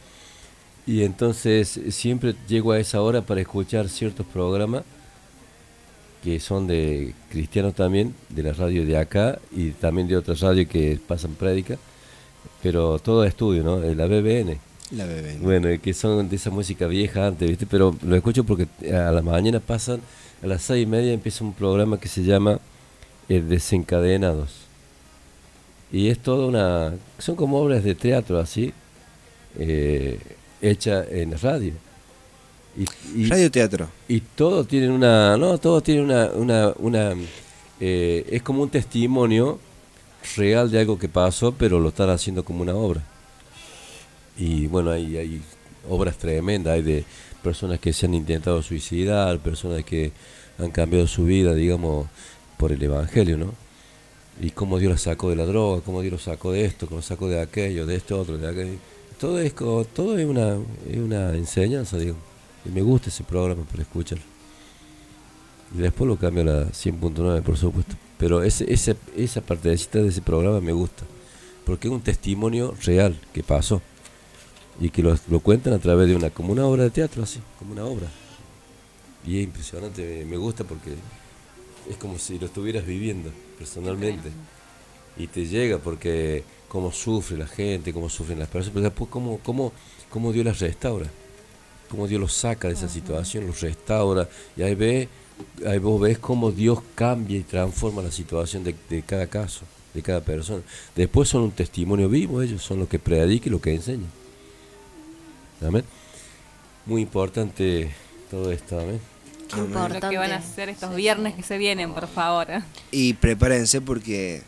y 0.86 1.02
entonces 1.02 1.81
siempre 1.91 2.35
llego 2.49 2.73
a 2.73 2.81
esa 2.81 3.01
hora 3.02 3.23
para 3.23 3.41
escuchar 3.41 3.89
ciertos 3.89 4.27
programas 4.27 4.83
que 6.23 6.39
son 6.39 6.67
de 6.67 7.15
cristianos 7.31 7.75
también, 7.75 8.15
de 8.28 8.44
la 8.44 8.52
radio 8.52 8.86
de 8.86 8.97
acá 8.97 9.39
y 9.51 9.70
también 9.70 10.07
de 10.07 10.17
otras 10.17 10.41
radios 10.41 10.69
que 10.69 10.99
pasan 11.05 11.35
prédica, 11.35 11.77
pero 12.62 12.99
todo 13.01 13.25
estudio, 13.25 13.65
¿no? 13.65 13.83
Eh, 13.83 13.94
La 13.97 14.07
BBN. 14.07 14.57
La 14.93 15.05
BBN. 15.05 15.41
Bueno, 15.43 15.69
eh, 15.69 15.81
que 15.81 15.93
son 15.93 16.28
de 16.28 16.36
esa 16.36 16.51
música 16.51 16.86
vieja 16.86 17.27
antes, 17.27 17.49
¿viste? 17.49 17.67
Pero 17.67 17.97
lo 18.02 18.15
escucho 18.15 18.44
porque 18.44 18.69
a 18.93 19.11
la 19.11 19.20
mañana 19.23 19.59
pasan, 19.59 20.01
a 20.42 20.46
las 20.46 20.62
seis 20.62 20.82
y 20.82 20.86
media 20.86 21.12
empieza 21.12 21.44
un 21.44 21.52
programa 21.52 21.98
que 22.00 22.08
se 22.08 22.22
llama 22.22 22.58
eh, 23.28 23.40
Desencadenados. 23.40 24.50
Y 25.92 26.08
es 26.08 26.18
toda 26.18 26.46
una... 26.46 26.94
Son 27.18 27.36
como 27.36 27.58
obras 27.58 27.84
de 27.84 27.94
teatro 27.94 28.38
así, 28.40 28.72
eh, 29.58 30.18
hecha 30.60 31.04
en 31.04 31.38
radio. 31.38 31.74
Y, 32.76 32.86
y- 33.20 33.28
Radioteatro. 33.28 33.88
Y 34.08 34.20
todo 34.20 34.64
tiene 34.64 34.88
una... 34.90 35.36
No, 35.36 35.58
todo 35.58 35.80
tiene 35.82 36.02
una... 36.02 36.26
una, 36.34 36.72
una 36.78 37.14
eh, 37.80 38.26
es 38.30 38.42
como 38.42 38.62
un 38.62 38.70
testimonio 38.70 39.58
real 40.36 40.70
de 40.70 40.80
algo 40.80 40.98
que 40.98 41.08
pasó, 41.08 41.52
pero 41.52 41.78
lo 41.80 41.88
están 41.90 42.08
haciendo 42.10 42.44
como 42.44 42.62
una 42.62 42.74
obra. 42.74 43.02
Y 44.38 44.66
bueno, 44.66 44.90
hay, 44.90 45.16
hay 45.16 45.42
obras 45.88 46.16
tremendas, 46.16 46.74
hay 46.74 46.82
de 46.82 47.04
personas 47.42 47.78
que 47.80 47.92
se 47.92 48.06
han 48.06 48.14
intentado 48.14 48.62
suicidar, 48.62 49.38
personas 49.38 49.84
que 49.84 50.12
han 50.58 50.70
cambiado 50.70 51.06
su 51.06 51.24
vida, 51.24 51.54
digamos, 51.54 52.06
por 52.56 52.72
el 52.72 52.82
Evangelio, 52.82 53.36
¿no? 53.36 53.54
Y 54.40 54.50
cómo 54.50 54.78
Dios 54.78 54.92
la 54.92 54.98
sacó 54.98 55.30
de 55.30 55.36
la 55.36 55.44
droga, 55.44 55.82
cómo 55.84 56.00
Dios 56.00 56.12
lo 56.12 56.18
sacó 56.18 56.52
de 56.52 56.64
esto, 56.64 56.86
cómo 56.86 56.98
lo 56.98 57.02
sacó 57.02 57.28
de 57.28 57.40
aquello, 57.40 57.86
de 57.86 57.96
esto 57.96 58.20
otro, 58.20 58.38
de 58.38 58.48
aquello. 58.48 58.78
Todo 59.18 59.38
es, 59.38 59.54
todo 59.54 60.18
es, 60.18 60.26
una, 60.26 60.58
es 60.88 60.96
una 60.96 61.34
enseñanza, 61.34 61.98
digo. 61.98 62.16
Y 62.64 62.70
me 62.70 62.82
gusta 62.82 63.08
ese 63.08 63.24
programa 63.24 63.64
para 63.64 63.82
escuchar. 63.82 64.18
Y 65.74 65.78
después 65.78 66.08
lo 66.08 66.16
cambio 66.16 66.42
a 66.42 66.46
la 66.46 66.66
100.9, 66.66 67.42
por 67.42 67.56
supuesto. 67.56 67.94
Pero 68.18 68.42
ese, 68.42 68.72
ese, 68.72 68.96
esa 69.16 69.40
partecita 69.40 69.98
de 69.98 70.08
ese 70.08 70.22
programa 70.22 70.60
me 70.60 70.72
gusta. 70.72 71.04
Porque 71.64 71.88
es 71.88 71.94
un 71.94 72.00
testimonio 72.00 72.74
real 72.84 73.18
que 73.32 73.42
pasó. 73.42 73.80
Y 74.81 74.91
que 74.91 75.02
lo, 75.02 75.17
lo 75.28 75.41
cuentan 75.41 75.75
a 75.75 75.78
través 75.78 76.09
de 76.09 76.17
una, 76.17 76.31
como 76.31 76.52
una 76.52 76.67
obra 76.67 76.84
de 76.84 76.91
teatro, 76.91 77.23
así, 77.23 77.41
como 77.59 77.73
una 77.73 77.84
obra. 77.84 78.09
Y 79.26 79.39
es 79.39 79.44
impresionante, 79.44 80.25
me, 80.28 80.36
gusta 80.36 80.65
porque 80.65 80.94
es 81.89 81.97
como 81.97 82.18
si 82.18 82.39
lo 82.39 82.47
estuvieras 82.47 82.84
viviendo 82.84 83.31
personalmente. 83.59 84.31
Y 85.17 85.26
te 85.26 85.47
llega 85.47 85.78
porque 85.78 86.42
cómo 86.68 86.91
sufre 86.91 87.36
la 87.36 87.47
gente, 87.47 87.92
cómo 87.92 88.09
sufren 88.09 88.39
las 88.39 88.49
personas, 88.49 88.73
pero 88.75 88.84
después 88.84 89.10
cómo, 89.10 89.39
cómo, 89.42 89.73
cómo 90.10 90.33
Dios 90.33 90.44
las 90.44 90.59
restaura, 90.59 91.07
cómo 91.91 92.09
Dios 92.09 92.20
los 92.20 92.33
saca 92.33 92.68
de 92.68 92.75
esa 92.75 92.89
situación, 92.89 93.47
los 93.47 93.60
restaura, 93.60 94.28
y 94.57 94.62
ahí 94.62 94.75
ve 94.75 95.09
ahí 95.67 95.78
vos 95.78 96.01
ves 96.01 96.18
cómo 96.18 96.51
Dios 96.51 96.81
cambia 96.94 97.39
y 97.39 97.42
transforma 97.42 98.02
la 98.02 98.10
situación 98.10 98.65
de, 98.65 98.75
de 98.89 99.02
cada 99.02 99.26
caso, 99.26 99.62
de 99.92 100.02
cada 100.02 100.20
persona. 100.20 100.62
Después 100.97 101.28
son 101.28 101.42
un 101.42 101.51
testimonio 101.51 102.09
vivo, 102.09 102.42
ellos 102.42 102.62
son 102.62 102.78
los 102.78 102.89
que 102.89 102.99
predican 102.99 103.49
y 103.49 103.51
los 103.51 103.60
que 103.60 103.75
enseñan. 103.75 104.22
Amén. 105.66 105.84
Muy 106.86 107.02
importante 107.02 107.91
todo 108.31 108.50
esto, 108.50 108.81
amén. 108.81 109.00
Qué 109.49 109.60
Lo 109.60 110.10
que 110.10 110.16
van 110.16 110.32
a 110.32 110.36
hacer 110.36 110.68
estos 110.68 110.94
viernes 110.94 111.34
que 111.34 111.42
se 111.42 111.58
vienen, 111.58 111.92
por 111.92 112.08
favor. 112.08 112.49
Y 112.91 113.15
prepárense 113.15 113.81
porque 113.81 114.42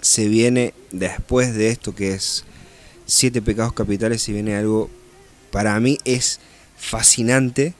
se 0.00 0.28
viene 0.28 0.74
después 0.90 1.54
de 1.54 1.68
esto 1.68 1.94
que 1.94 2.12
es 2.12 2.44
siete 3.06 3.42
pecados 3.42 3.72
capitales, 3.72 4.22
se 4.22 4.32
viene 4.32 4.56
algo 4.56 4.90
para 5.50 5.78
mí 5.80 5.98
es 6.04 6.40
fascinante 6.76 7.74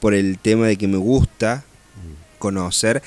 por 0.00 0.14
el 0.14 0.38
tema 0.38 0.66
de 0.66 0.76
que 0.76 0.88
me 0.88 0.96
gusta 0.96 1.64
conocer 2.38 3.02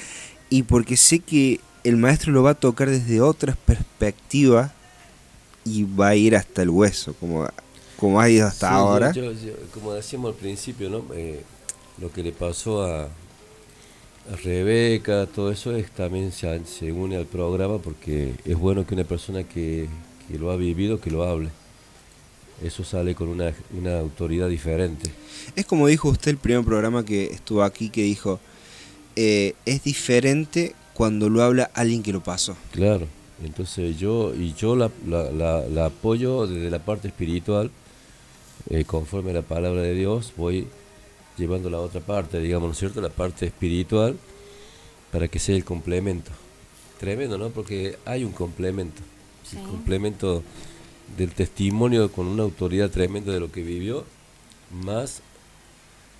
y 0.50 0.64
porque 0.64 0.96
sé 0.96 1.20
que 1.20 1.60
el 1.84 1.98
maestro 1.98 2.32
lo 2.32 2.44
va 2.44 2.52
a 2.52 2.56
tocar 2.56 2.90
desde 2.90 3.22
otras 3.22 3.58
perspectivas 3.58 4.72
y 5.66 5.84
va 5.84 6.10
a 6.10 6.16
ir 6.16 6.36
hasta 6.36 6.62
el 6.62 6.70
hueso, 6.70 7.14
como, 7.16 7.48
como 7.98 8.20
ha 8.20 8.30
ido 8.30 8.48
hasta 8.48 8.68
Sí, 8.70 8.74
ahora. 8.74 9.12
yo- 9.12 9.32
yo- 9.32 9.54
como 9.74 9.94
decíamos 9.94 10.34
al 10.34 10.38
principio, 10.40 10.90
¿no? 10.90 11.04
Eh, 11.14 11.42
lo 12.00 12.12
que 12.12 12.24
le 12.24 12.32
pasó 12.32 12.84
a, 12.84 13.04
a 13.06 14.36
Rebeca, 14.44 15.28
todo 15.28 15.52
eso 15.52 15.76
es 15.76 15.90
también 15.92 16.32
se, 16.32 16.66
se 16.66 16.92
une 16.92 17.16
al 17.16 17.26
programa 17.26 17.78
porque 17.78 18.34
es 18.46 18.58
bueno 18.58 18.86
que 18.86 18.96
una 18.96 19.04
persona 19.04 19.44
que, 19.44 19.88
que 20.28 20.38
lo 20.40 20.52
ha 20.52 20.56
vivido, 20.56 21.00
que 21.00 21.12
lo 21.12 21.24
hable. 21.24 21.50
Eso 22.64 22.84
sale 22.86 23.16
con 23.16 23.28
una, 23.28 23.54
una 23.78 24.00
autoridad 24.00 24.48
diferente. 24.50 25.12
Es 25.56 25.66
como 25.66 25.88
dijo 25.88 26.10
usted 26.10 26.32
el 26.32 26.38
primer 26.38 26.64
programa 26.64 27.04
que 27.04 27.26
estuvo 27.26 27.64
aquí, 27.64 27.90
que 27.90 28.02
dijo, 28.04 28.40
eh, 29.18 29.54
es 29.66 29.84
diferente 29.84 30.74
cuando 30.94 31.30
lo 31.30 31.44
habla 31.44 31.70
alguien 31.74 32.02
que 32.02 32.14
lo 32.14 32.24
pasó. 32.24 32.56
Claro, 32.72 33.08
entonces 33.44 34.00
yo 34.00 34.34
y 34.34 34.54
yo 34.54 34.76
la, 34.78 34.90
la, 35.06 35.30
la- 35.32 35.68
la 35.68 35.86
apoyo 35.88 36.48
desde 36.48 36.70
la 36.70 36.80
parte 36.80 37.10
espiritual, 37.10 37.70
eh, 38.70 38.84
conforme 38.86 39.32
a 39.32 39.36
la 39.36 39.42
palabra 39.42 39.82
de 39.82 39.94
Dios, 39.94 40.34
voy 40.38 40.68
llevando 41.38 41.70
la 41.70 41.80
otra 41.80 42.02
parte, 42.02 42.40
digamos, 42.40 42.68
¿no 42.68 42.72
es 42.74 42.80
cierto? 42.80 43.02
La 43.02 43.10
parte 43.10 43.46
espiritual 43.46 44.18
para 45.12 45.28
que 45.28 45.40
sea 45.40 45.56
el 45.56 45.64
complemento. 45.64 46.32
Tremendo, 47.00 47.38
¿no? 47.38 47.50
Porque 47.50 47.98
hay 48.06 48.24
un 48.24 48.32
complemento. 48.32 49.02
Sí. 49.44 49.58
El 49.58 49.64
complemento 49.64 50.44
del 51.18 51.32
testimonio 51.32 52.12
con 52.12 52.28
una 52.28 52.44
autoridad 52.44 52.90
tremenda 52.90 53.32
de 53.32 53.40
lo 53.40 53.52
que 53.52 53.62
vivió, 53.62 54.06
más 54.72 55.22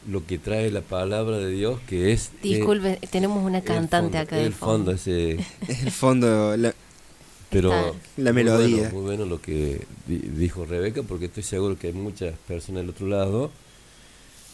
lo 0.08 0.26
que 0.26 0.38
trae 0.38 0.70
la 0.70 0.82
palabra 0.82 1.38
de 1.40 1.50
Dios, 1.50 1.80
que 1.88 2.12
es... 2.12 2.32
Disculpe, 2.44 3.00
tenemos 3.10 3.44
una 3.44 3.60
el 3.60 3.64
cantante 3.64 4.18
fondo, 4.18 4.20
acá 4.20 4.36
del 4.36 4.46
el 4.46 4.54
fondo, 4.54 4.92
ese... 4.92 5.40
Es 5.68 5.84
el 5.84 5.92
fondo, 5.92 6.56
la, 6.56 6.76
Pero. 7.62 7.96
La 8.18 8.34
muy 8.34 8.44
melodía. 8.44 8.78
bueno, 8.78 8.94
muy 8.94 9.02
bueno 9.04 9.26
lo 9.26 9.42
que 9.42 9.86
di- 10.08 10.18
dijo 10.20 10.66
Rebeca, 10.66 11.04
porque 11.04 11.26
estoy 11.26 11.44
seguro 11.44 11.78
que 11.80 11.88
hay 11.88 11.94
muchas 11.94 12.34
personas 12.48 12.82
del 12.82 12.90
otro 12.90 13.08
lado 13.08 13.52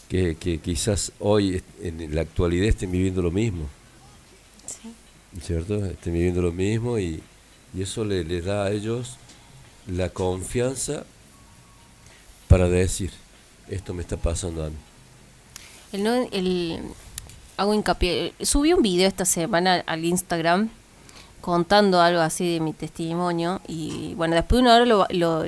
que, 0.10 0.36
que 0.36 0.60
quizás 0.60 1.12
hoy, 1.20 1.64
en 1.82 2.14
la 2.14 2.22
actualidad, 2.22 2.68
estén 2.68 2.92
viviendo 2.92 3.22
lo 3.22 3.32
mismo. 3.32 3.68
¿Cierto? 5.42 5.86
Estén 5.86 6.14
viviendo 6.14 6.42
lo 6.42 6.52
mismo 6.52 7.00
y, 7.00 7.22
y 7.74 7.82
eso 7.82 8.04
le, 8.04 8.24
le 8.24 8.42
da 8.42 8.66
a 8.66 8.72
ellos 8.72 9.18
la 9.88 10.10
confianza 10.10 11.06
para 12.48 12.68
decir, 12.68 13.12
esto 13.70 13.94
me 13.94 14.02
está 14.02 14.18
pasando 14.18 14.66
a 14.66 14.70
mí. 14.70 14.76
El, 15.94 16.04
no- 16.04 16.28
el- 16.32 16.80
hago 17.58 17.74
hincapié. 17.74 18.34
Subí 18.42 18.74
un 18.74 18.82
video 18.82 19.08
esta 19.08 19.24
semana 19.26 19.84
al 19.88 20.04
Instagram 20.04 20.70
contando 21.42 22.00
algo 22.02 22.22
así 22.22 22.54
de 22.54 22.60
mi 22.60 22.74
testimonio 22.74 23.62
y 23.68 24.14
bueno, 24.16 24.36
después 24.36 24.58
de 24.60 24.62
una 24.64 24.76
hora 24.76 24.86
lo, 24.86 25.08
lo- 25.10 25.44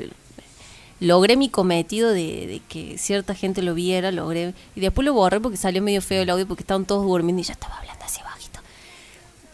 logré 0.99 1.35
mi 1.37 1.49
cometido 1.49 2.11
de, 2.11 2.61
que 2.69 2.97
cierta 2.97 3.35
gente 3.35 3.61
lo 3.61 3.73
viera, 3.73 4.11
logré 4.11 4.53
y 4.75 4.79
después 4.79 5.05
lo 5.05 5.13
borré 5.13 5.39
porque 5.39 5.57
salió 5.57 5.81
medio 5.81 6.01
feo 6.01 6.21
el 6.23 6.29
audio 6.29 6.47
porque 6.47 6.63
estaban 6.63 6.85
todos 6.85 7.05
durmiendo 7.05 7.41
y 7.41 7.45
ya 7.45 7.53
estaba 7.53 7.77
hablando 7.77 8.03
así 8.05 8.21
bajito. 8.23 8.59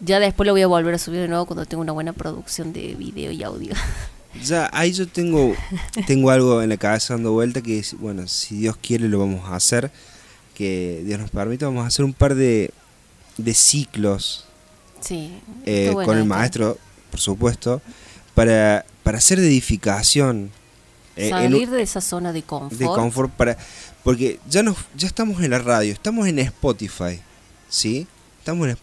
Ya 0.00 0.20
después 0.20 0.46
lo 0.46 0.52
voy 0.52 0.62
a 0.62 0.66
volver 0.66 0.94
a 0.94 0.98
subir 0.98 1.20
de 1.20 1.28
nuevo 1.28 1.46
cuando 1.46 1.66
tenga 1.66 1.82
una 1.82 1.92
buena 1.92 2.12
producción 2.12 2.72
de 2.72 2.94
video 2.94 3.30
y 3.32 3.42
audio. 3.42 3.74
Ya, 4.44 4.70
ahí 4.72 4.92
yo 4.92 5.08
tengo, 5.08 5.56
tengo 6.06 6.30
algo 6.30 6.62
en 6.62 6.68
la 6.68 6.76
cabeza 6.76 7.14
dando 7.14 7.32
vuelta 7.32 7.62
que 7.62 7.80
es, 7.80 7.98
bueno, 7.98 8.28
si 8.28 8.58
Dios 8.58 8.76
quiere 8.76 9.08
lo 9.08 9.18
vamos 9.18 9.44
a 9.50 9.56
hacer, 9.56 9.90
que 10.54 11.02
Dios 11.04 11.18
nos 11.18 11.30
permita, 11.30 11.66
vamos 11.66 11.82
a 11.82 11.88
hacer 11.88 12.04
un 12.04 12.12
par 12.12 12.36
de, 12.36 12.70
de 13.38 13.54
ciclos 13.54 14.44
Sí. 15.00 15.32
eh, 15.66 15.90
bueno 15.92 16.06
con 16.06 16.16
el 16.16 16.22
esto. 16.24 16.34
maestro, 16.34 16.78
por 17.10 17.20
supuesto, 17.20 17.82
para, 18.34 18.84
para 19.02 19.18
hacer 19.18 19.40
de 19.40 19.46
edificación. 19.48 20.50
eh, 21.16 21.24
en 21.26 21.30
Salir 21.30 21.70
de 21.70 21.82
esa 21.82 22.00
zona 22.00 22.32
de 22.32 22.42
confort. 22.42 22.78
de 22.78 22.86
confort 22.86 23.30
para 23.32 23.56
porque 24.04 24.38
ya 24.48 24.62
nos 24.62 24.76
ya 24.96 25.06
estamos 25.08 25.42
en 25.42 25.50
la 25.50 25.58
radio 25.58 25.92
estamos 25.92 26.26
en 26.28 26.38
Spotify 26.38 27.20
sí 27.68 28.06
estamos 28.38 28.68
en, 28.68 28.78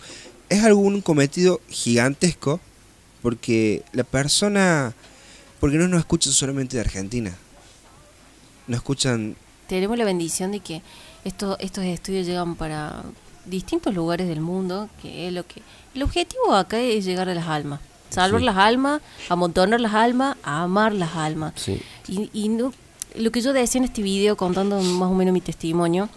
es 0.49 0.63
algún 0.63 1.01
cometido 1.01 1.59
gigantesco 1.69 2.59
porque 3.23 3.83
la 3.93 4.03
persona 4.03 4.93
porque 5.59 5.77
no 5.77 5.87
nos 5.87 5.99
escuchan 5.99 6.33
solamente 6.33 6.75
de 6.77 6.81
Argentina 6.81 7.33
nos 8.67 8.77
escuchan 8.77 9.35
tenemos 9.67 9.97
la 9.97 10.05
bendición 10.05 10.51
de 10.51 10.59
que 10.59 10.81
estos 11.23 11.57
estos 11.59 11.83
estudios 11.85 12.27
llegan 12.27 12.55
para 12.55 13.01
distintos 13.49 13.93
lugares 13.93 14.27
del 14.27 14.41
mundo, 14.41 14.89
que 15.01 15.27
es 15.27 15.33
lo 15.33 15.45
que 15.45 15.61
el 15.95 16.03
objetivo 16.03 16.53
acá 16.53 16.79
es 16.79 17.05
llegar 17.05 17.29
a 17.29 17.35
las 17.35 17.47
almas, 17.47 17.79
salvar 18.09 18.41
Sí. 18.41 18.45
las 18.45 18.57
almas, 18.57 19.01
amontonar 19.29 19.79
las 19.81 19.93
almas, 19.93 20.37
a 20.43 20.63
amar 20.63 20.93
las 20.93 21.15
almas. 21.15 21.53
Sí. 21.55 21.81
Y, 22.07 22.29
y 22.33 22.49
no, 22.49 22.73
lo 23.15 23.31
que 23.31 23.41
yo 23.41 23.53
decía 23.53 23.79
en 23.79 23.85
este 23.85 24.01
video 24.01 24.37
contando 24.37 24.79
más 24.81 25.09
o 25.09 25.13
menos 25.13 25.33
mi 25.33 25.41
testimonio, 25.41 26.09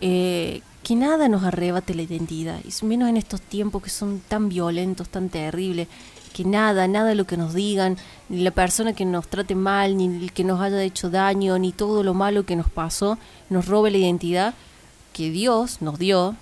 eh, 0.00 0.60
que 0.82 0.94
nada 0.94 1.28
nos 1.28 1.42
arrebate 1.42 1.94
la 1.94 2.02
identidad, 2.02 2.60
y 2.64 2.84
menos 2.84 3.08
en 3.08 3.16
estos 3.16 3.40
tiempos 3.40 3.82
que 3.82 3.90
son 3.90 4.20
tan 4.28 4.48
violentos, 4.48 5.08
tan 5.08 5.28
terribles, 5.30 5.88
que 6.32 6.44
nada, 6.44 6.86
nada 6.86 7.08
de 7.08 7.14
lo 7.14 7.26
que 7.26 7.36
nos 7.38 7.54
digan, 7.54 7.96
ni 8.28 8.42
la 8.42 8.50
persona 8.50 8.92
que 8.92 9.04
nos 9.06 9.26
trate 9.26 9.54
mal, 9.54 9.96
ni 9.96 10.04
el 10.06 10.32
que 10.32 10.44
nos 10.44 10.60
haya 10.60 10.80
hecho 10.82 11.08
daño, 11.10 11.58
ni 11.58 11.72
todo 11.72 12.02
lo 12.04 12.12
malo 12.14 12.44
que 12.44 12.54
nos 12.56 12.70
pasó, 12.70 13.18
nos 13.48 13.66
robe 13.66 13.90
la 13.90 13.96
identidad 13.98 14.54
que 15.14 15.30
Dios 15.30 15.80
nos 15.80 15.98
dio, 15.98 16.36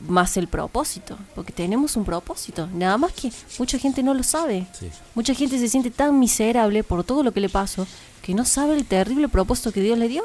más 0.00 0.36
el 0.36 0.48
propósito, 0.48 1.18
porque 1.34 1.52
tenemos 1.52 1.96
un 1.96 2.04
propósito, 2.04 2.68
nada 2.72 2.96
más 2.98 3.12
que 3.12 3.32
mucha 3.58 3.78
gente 3.78 4.02
no 4.02 4.14
lo 4.14 4.22
sabe. 4.22 4.66
Mucha 5.14 5.34
gente 5.34 5.58
se 5.58 5.68
siente 5.68 5.90
tan 5.90 6.18
miserable 6.18 6.84
por 6.84 7.04
todo 7.04 7.22
lo 7.22 7.32
que 7.32 7.40
le 7.40 7.48
pasó 7.48 7.86
que 8.22 8.34
no 8.34 8.44
sabe 8.44 8.76
el 8.76 8.84
terrible 8.84 9.28
propósito 9.28 9.72
que 9.72 9.80
Dios 9.80 9.98
le 9.98 10.08
dio. 10.08 10.22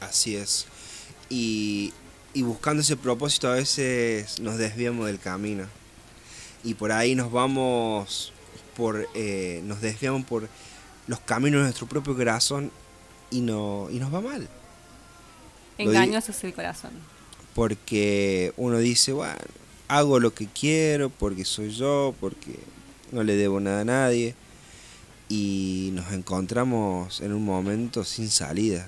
así 0.00 0.34
es 0.34 0.66
y, 1.30 1.92
y 2.34 2.42
buscando 2.42 2.82
ese 2.82 2.96
propósito 2.96 3.48
a 3.48 3.54
veces 3.54 4.40
nos 4.40 4.58
desviamos 4.58 5.06
del 5.06 5.18
camino 5.18 5.64
y 6.64 6.74
por 6.74 6.92
ahí 6.92 7.14
nos 7.14 7.30
vamos 7.30 8.32
por 8.76 9.08
eh, 9.14 9.60
nos 9.64 9.80
desviamos 9.80 10.24
por 10.24 10.48
los 11.06 11.20
caminos 11.20 11.60
de 11.60 11.64
nuestro 11.64 11.86
propio 11.86 12.16
corazón 12.16 12.70
y 13.30 13.40
no 13.40 13.88
y 13.90 13.98
nos 13.98 14.12
va 14.12 14.20
mal 14.20 14.48
Engañoso 15.78 16.32
es 16.32 16.44
el 16.44 16.54
corazón. 16.54 16.90
Porque 17.54 18.52
uno 18.56 18.78
dice, 18.78 19.12
bueno, 19.12 19.38
hago 19.88 20.20
lo 20.20 20.34
que 20.34 20.46
quiero 20.46 21.10
porque 21.10 21.44
soy 21.44 21.70
yo, 21.70 22.14
porque 22.20 22.58
no 23.10 23.22
le 23.22 23.36
debo 23.36 23.60
nada 23.60 23.82
a 23.82 23.84
nadie. 23.84 24.34
Y 25.28 25.90
nos 25.94 26.12
encontramos 26.12 27.20
en 27.20 27.32
un 27.32 27.44
momento 27.44 28.04
sin 28.04 28.28
salida. 28.28 28.86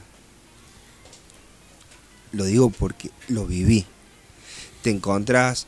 Lo 2.33 2.45
digo 2.45 2.71
porque 2.71 3.11
lo 3.29 3.47
viví. 3.47 3.87
Te 4.83 4.91
encontrás 4.91 5.67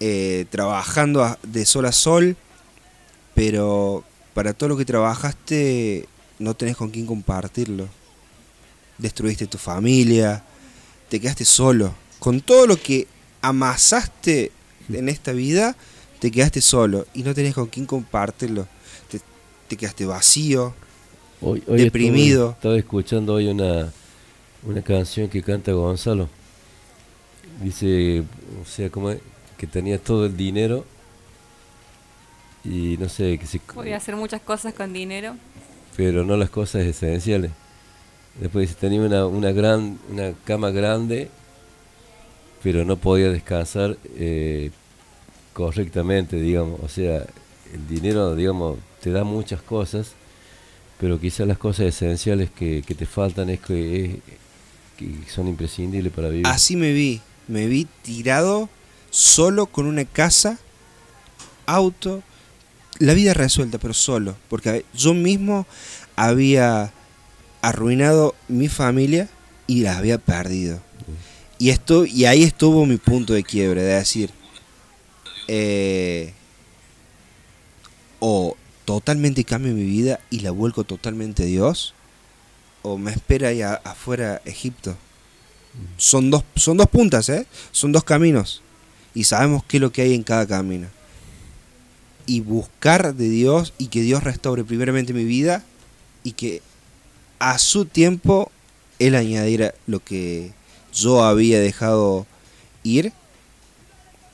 eh, 0.00 0.46
trabajando 0.50 1.36
de 1.42 1.66
sol 1.66 1.86
a 1.86 1.92
sol, 1.92 2.36
pero 3.34 4.04
para 4.32 4.52
todo 4.52 4.70
lo 4.70 4.76
que 4.76 4.84
trabajaste 4.84 6.08
no 6.38 6.54
tenés 6.54 6.76
con 6.76 6.90
quién 6.90 7.06
compartirlo. 7.06 7.88
Destruiste 8.98 9.46
tu 9.46 9.58
familia, 9.58 10.44
te 11.08 11.20
quedaste 11.20 11.44
solo. 11.44 11.94
Con 12.24 12.40
todo 12.40 12.66
lo 12.66 12.76
que 12.78 13.06
amasaste 13.42 14.50
en 14.90 15.10
esta 15.10 15.32
vida, 15.32 15.76
te 16.20 16.30
quedaste 16.30 16.62
solo 16.62 17.06
y 17.12 17.22
no 17.22 17.34
tenés 17.34 17.54
con 17.54 17.66
quién 17.66 17.84
compartirlo. 17.84 18.66
Te, 19.10 19.20
te 19.68 19.76
quedaste 19.76 20.06
vacío, 20.06 20.72
Hoy, 21.42 21.62
hoy 21.66 21.82
deprimido. 21.82 22.44
estuve- 22.52 22.56
estaba 22.56 22.76
escuchando 22.78 23.34
hoy 23.34 23.48
una, 23.48 23.92
una 24.62 24.80
canción 24.80 25.28
que 25.28 25.42
canta 25.42 25.72
Gonzalo. 25.72 26.30
Dice, 27.62 28.20
o 28.62 28.66
sea, 28.66 28.88
como 28.88 29.12
que 29.58 29.66
tenía 29.66 29.98
todo 29.98 30.24
el 30.24 30.34
dinero 30.34 30.86
y 32.64 32.96
no 32.98 33.10
sé, 33.10 33.36
que 33.38 33.46
se, 33.46 33.58
Podía 33.58 33.98
hacer 33.98 34.16
muchas 34.16 34.40
cosas 34.40 34.72
con 34.72 34.94
dinero. 34.94 35.36
pero 35.96 36.24
no 36.24 36.38
las 36.38 36.48
cosas 36.48 36.84
esenciales. 36.84 37.50
Después 38.40 38.66
dice, 38.68 38.80
tenía 38.80 39.02
una, 39.02 39.26
una, 39.26 39.52
gran, 39.52 39.98
una 40.10 40.32
cama 40.46 40.70
grande, 40.70 41.28
pero 42.64 42.84
no 42.84 42.96
podía 42.96 43.28
descansar 43.30 43.96
eh, 44.16 44.70
correctamente, 45.52 46.36
digamos. 46.36 46.80
O 46.82 46.88
sea, 46.88 47.18
el 47.72 47.86
dinero, 47.88 48.34
digamos, 48.34 48.78
te 49.00 49.10
da 49.12 49.22
muchas 49.22 49.62
cosas, 49.62 50.12
pero 50.98 51.20
quizás 51.20 51.46
las 51.46 51.58
cosas 51.58 51.86
esenciales 51.86 52.50
que, 52.50 52.82
que 52.86 52.94
te 52.94 53.06
faltan 53.06 53.50
es 53.50 53.60
que, 53.60 54.04
es- 54.06 54.16
que 54.96 55.30
son 55.30 55.46
imprescindibles 55.48 56.12
para 56.12 56.28
vivir. 56.28 56.46
Así 56.46 56.74
me 56.76 56.92
vi, 56.92 57.20
me 57.48 57.66
vi 57.66 57.86
tirado 58.02 58.68
solo 59.10 59.66
con 59.66 59.86
una 59.86 60.04
casa, 60.04 60.58
auto, 61.66 62.22
la 62.98 63.12
vida 63.14 63.34
resuelta, 63.34 63.78
pero 63.78 63.92
solo, 63.94 64.36
porque 64.48 64.84
yo 64.94 65.14
mismo 65.14 65.66
había 66.16 66.92
arruinado 67.60 68.34
mi 68.48 68.68
familia 68.68 69.28
y 69.66 69.80
la 69.82 69.98
había 69.98 70.18
perdido. 70.18 70.80
Y 71.58 71.70
esto 71.70 72.04
y 72.04 72.24
ahí 72.24 72.42
estuvo 72.42 72.84
mi 72.86 72.96
punto 72.96 73.32
de 73.32 73.44
quiebre, 73.44 73.82
de 73.82 73.94
decir, 73.94 74.30
eh, 75.46 76.32
o 78.18 78.56
totalmente 78.84 79.44
cambio 79.44 79.74
mi 79.74 79.84
vida 79.84 80.20
y 80.30 80.40
la 80.40 80.50
vuelco 80.50 80.84
totalmente 80.84 81.44
a 81.44 81.46
Dios, 81.46 81.94
o 82.82 82.98
me 82.98 83.12
espera 83.12 83.48
ahí 83.48 83.62
afuera 83.62 84.42
Egipto. 84.44 84.96
Son 85.96 86.30
dos, 86.30 86.44
son 86.56 86.76
dos 86.76 86.88
puntas, 86.88 87.28
¿eh? 87.28 87.46
Son 87.72 87.92
dos 87.92 88.04
caminos. 88.04 88.62
Y 89.14 89.24
sabemos 89.24 89.64
qué 89.64 89.78
es 89.78 89.80
lo 89.80 89.92
que 89.92 90.02
hay 90.02 90.14
en 90.14 90.22
cada 90.22 90.46
camino. 90.46 90.88
Y 92.26 92.40
buscar 92.40 93.14
de 93.14 93.28
Dios 93.28 93.74
y 93.78 93.88
que 93.88 94.02
Dios 94.02 94.24
restaure 94.24 94.64
primeramente 94.64 95.12
mi 95.12 95.24
vida 95.24 95.64
y 96.22 96.32
que 96.32 96.62
a 97.38 97.58
su 97.58 97.84
tiempo 97.84 98.50
Él 98.98 99.14
añadiera 99.14 99.74
lo 99.86 100.00
que 100.00 100.52
yo 100.94 101.24
había 101.24 101.60
dejado 101.60 102.26
ir. 102.82 103.12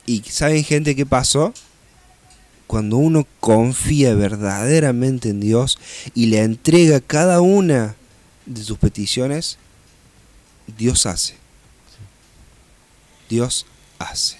Y 0.07 0.23
¿saben 0.23 0.65
gente 0.65 0.95
qué 0.95 1.07
pasó? 1.07 1.55
Cuando 2.67 2.99
uno 2.99 3.27
confía 3.41 4.15
verdaderamente 4.15 5.31
en 5.31 5.41
Dios 5.41 5.79
y 6.15 6.27
le 6.27 6.43
entrega 6.43 7.01
cada 7.01 7.41
una 7.41 7.97
de 8.47 8.63
sus 8.63 8.79
peticiones, 8.79 9.59
Dios 10.79 11.07
hace. 11.07 11.35
Dios 13.29 13.67
hace. 13.99 14.40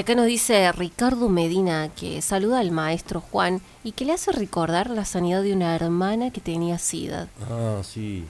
Y 0.00 0.02
acá 0.02 0.14
nos 0.14 0.24
dice 0.24 0.72
Ricardo 0.72 1.28
Medina 1.28 1.90
que 1.94 2.22
saluda 2.22 2.60
al 2.60 2.70
maestro 2.70 3.20
Juan 3.20 3.60
y 3.84 3.92
que 3.92 4.06
le 4.06 4.14
hace 4.14 4.32
recordar 4.32 4.88
la 4.88 5.04
sanidad 5.04 5.42
de 5.42 5.52
una 5.52 5.76
hermana 5.76 6.30
que 6.30 6.40
tenía 6.40 6.78
SIDA. 6.78 7.28
Ah, 7.50 7.82
sí. 7.84 8.24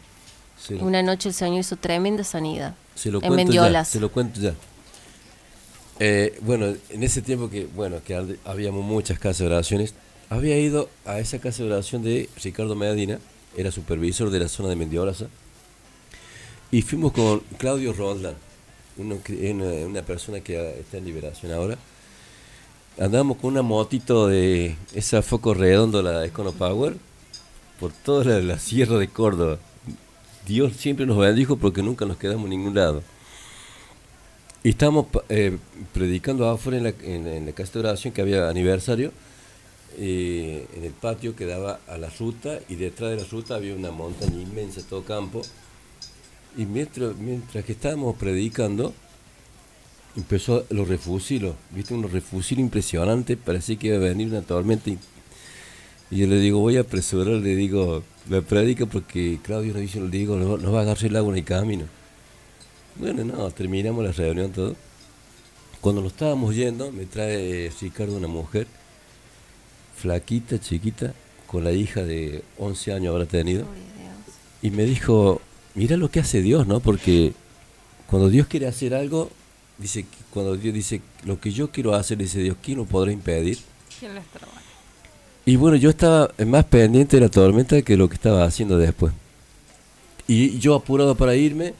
Lo, 0.70 0.84
Una 0.84 1.00
noche 1.04 1.28
el 1.28 1.34
Señor 1.36 1.60
hizo 1.60 1.76
tremenda 1.76 2.24
sanidad. 2.24 2.74
se 2.96 3.12
lo 3.12 3.18
en 3.18 3.28
cuento 3.28 3.36
ya. 3.36 3.36
Mendiolas. 3.36 3.88
Se 3.88 4.00
lo 4.00 4.10
cuento 4.10 4.40
ya. 4.40 4.54
Eh, 6.00 6.36
bueno, 6.40 6.74
en 6.88 7.02
ese 7.04 7.22
tiempo 7.22 7.48
que, 7.48 7.66
bueno, 7.66 8.02
que 8.04 8.16
habíamos 8.44 8.84
muchas 8.84 9.20
casas 9.20 9.38
de 9.38 9.46
oraciones, 9.46 9.94
había 10.28 10.58
ido 10.58 10.90
a 11.04 11.20
esa 11.20 11.38
casa 11.38 11.62
de 11.62 11.72
oración 11.72 12.02
de 12.02 12.28
Ricardo 12.42 12.74
Medina, 12.74 13.20
era 13.56 13.70
supervisor 13.70 14.30
de 14.30 14.40
la 14.40 14.48
zona 14.48 14.70
de 14.70 14.74
Mendiolaza, 14.74 15.26
y 16.72 16.82
fuimos 16.82 17.12
con 17.12 17.38
Claudio 17.58 17.92
Roldán, 17.92 18.34
uno 18.96 19.18
una, 19.28 19.64
una 19.86 20.02
persona 20.02 20.40
que 20.40 20.80
está 20.80 20.98
en 20.98 21.04
liberación 21.04 21.52
ahora. 21.52 21.78
Andábamos 22.98 23.38
con 23.38 23.52
una 23.52 23.62
motito 23.62 24.26
de 24.26 24.76
esa 24.94 25.22
foco 25.22 25.54
redondo, 25.54 26.02
la 26.02 26.24
Econo 26.24 26.52
Power, 26.52 26.96
por 27.78 27.92
toda 27.92 28.24
la, 28.24 28.40
la 28.40 28.58
sierra 28.58 28.98
de 28.98 29.08
Córdoba. 29.08 29.58
Dios 30.46 30.74
siempre 30.76 31.06
nos 31.06 31.16
bendijo 31.16 31.56
porque 31.56 31.82
nunca 31.82 32.04
nos 32.04 32.16
quedamos 32.16 32.44
en 32.44 32.50
ningún 32.50 32.74
lado. 32.74 33.02
Y 34.62 34.70
estábamos 34.70 35.06
eh, 35.30 35.56
predicando 35.94 36.48
afuera 36.48 36.78
en 36.78 36.84
la, 36.84 36.90
en, 37.02 37.26
en 37.26 37.46
la 37.46 37.52
casa 37.52 37.74
de 37.74 37.80
oración 37.80 38.12
que 38.12 38.20
había 38.20 38.48
aniversario, 38.48 39.12
eh, 39.96 40.66
en 40.76 40.84
el 40.84 40.92
patio 40.92 41.34
que 41.34 41.46
daba 41.46 41.80
a 41.88 41.96
la 41.96 42.10
ruta 42.10 42.58
y 42.68 42.74
detrás 42.74 43.10
de 43.10 43.16
la 43.16 43.24
ruta 43.24 43.54
había 43.54 43.74
una 43.74 43.90
montaña 43.90 44.40
inmensa, 44.40 44.82
todo 44.86 45.04
campo. 45.04 45.40
Y 46.56 46.66
mientras, 46.66 47.16
mientras 47.16 47.64
que 47.64 47.72
estábamos 47.72 48.16
predicando, 48.16 48.92
empezó 50.16 50.64
los 50.70 50.88
refusilos, 50.88 51.54
viste, 51.70 51.94
unos 51.94 52.12
refusilos 52.12 52.60
impresionantes, 52.60 53.36
parecía 53.36 53.76
que 53.76 53.88
iba 53.88 53.96
a 53.96 54.00
venir 54.00 54.28
una 54.28 54.42
tormenta. 54.42 54.90
Y, 54.90 54.98
y 56.10 56.18
yo 56.18 56.26
le 56.26 56.40
digo, 56.40 56.58
voy 56.58 56.76
a 56.76 56.80
apresurar, 56.80 57.34
le 57.34 57.54
digo, 57.54 58.02
la 58.28 58.42
predica 58.42 58.86
porque 58.86 59.38
Claudio 59.42 59.72
nos 59.72 59.82
dice, 59.82 60.00
le 60.00 60.08
digo, 60.08 60.36
no, 60.36 60.56
no 60.56 60.72
va 60.72 60.80
a 60.80 60.82
agarrar 60.82 61.04
el 61.04 61.16
agua 61.16 61.32
en 61.32 61.38
el 61.38 61.44
camino. 61.44 61.84
Bueno, 62.96 63.24
no, 63.24 63.50
terminamos 63.50 64.04
la 64.04 64.12
reunión 64.12 64.50
todo. 64.50 64.74
Cuando 65.80 66.02
nos 66.02 66.12
estábamos 66.12 66.54
yendo, 66.54 66.92
me 66.92 67.06
trae 67.06 67.72
Ricardo 67.80 68.16
una 68.16 68.28
mujer, 68.28 68.66
flaquita, 69.96 70.58
chiquita, 70.60 71.14
con 71.46 71.64
la 71.64 71.72
hija 71.72 72.02
de 72.02 72.42
11 72.58 72.92
años 72.92 73.14
habrá 73.14 73.26
tenido. 73.26 73.64
Y 74.60 74.70
me 74.70 74.84
dijo, 74.84 75.40
mira 75.80 75.96
lo 75.96 76.10
que 76.10 76.20
hace 76.20 76.42
Dios, 76.42 76.66
¿no? 76.66 76.80
Porque 76.80 77.32
cuando 78.06 78.28
Dios 78.28 78.46
quiere 78.46 78.66
hacer 78.66 78.92
algo, 78.92 79.30
dice, 79.78 80.04
cuando 80.28 80.54
Dios 80.54 80.74
dice, 80.74 81.00
lo 81.24 81.40
que 81.40 81.52
yo 81.52 81.70
quiero 81.70 81.94
hacer, 81.94 82.18
dice 82.18 82.38
Dios, 82.38 82.58
¿quién 82.62 82.76
lo 82.76 82.84
podrá 82.84 83.12
impedir? 83.12 83.58
¿Quién 83.98 84.14
lo? 84.14 84.20
Y 85.46 85.56
bueno, 85.56 85.78
yo 85.78 85.88
estaba 85.88 86.30
más 86.46 86.66
pendiente 86.66 87.16
de 87.16 87.22
la 87.22 87.30
tormenta 87.30 87.80
que 87.80 87.96
lo 87.96 88.10
que 88.10 88.14
estaba 88.14 88.44
haciendo 88.44 88.76
después. 88.76 89.14
Y 90.28 90.58
yo 90.58 90.74
apurado 90.74 91.14
para 91.14 91.34
irme, 91.34 91.72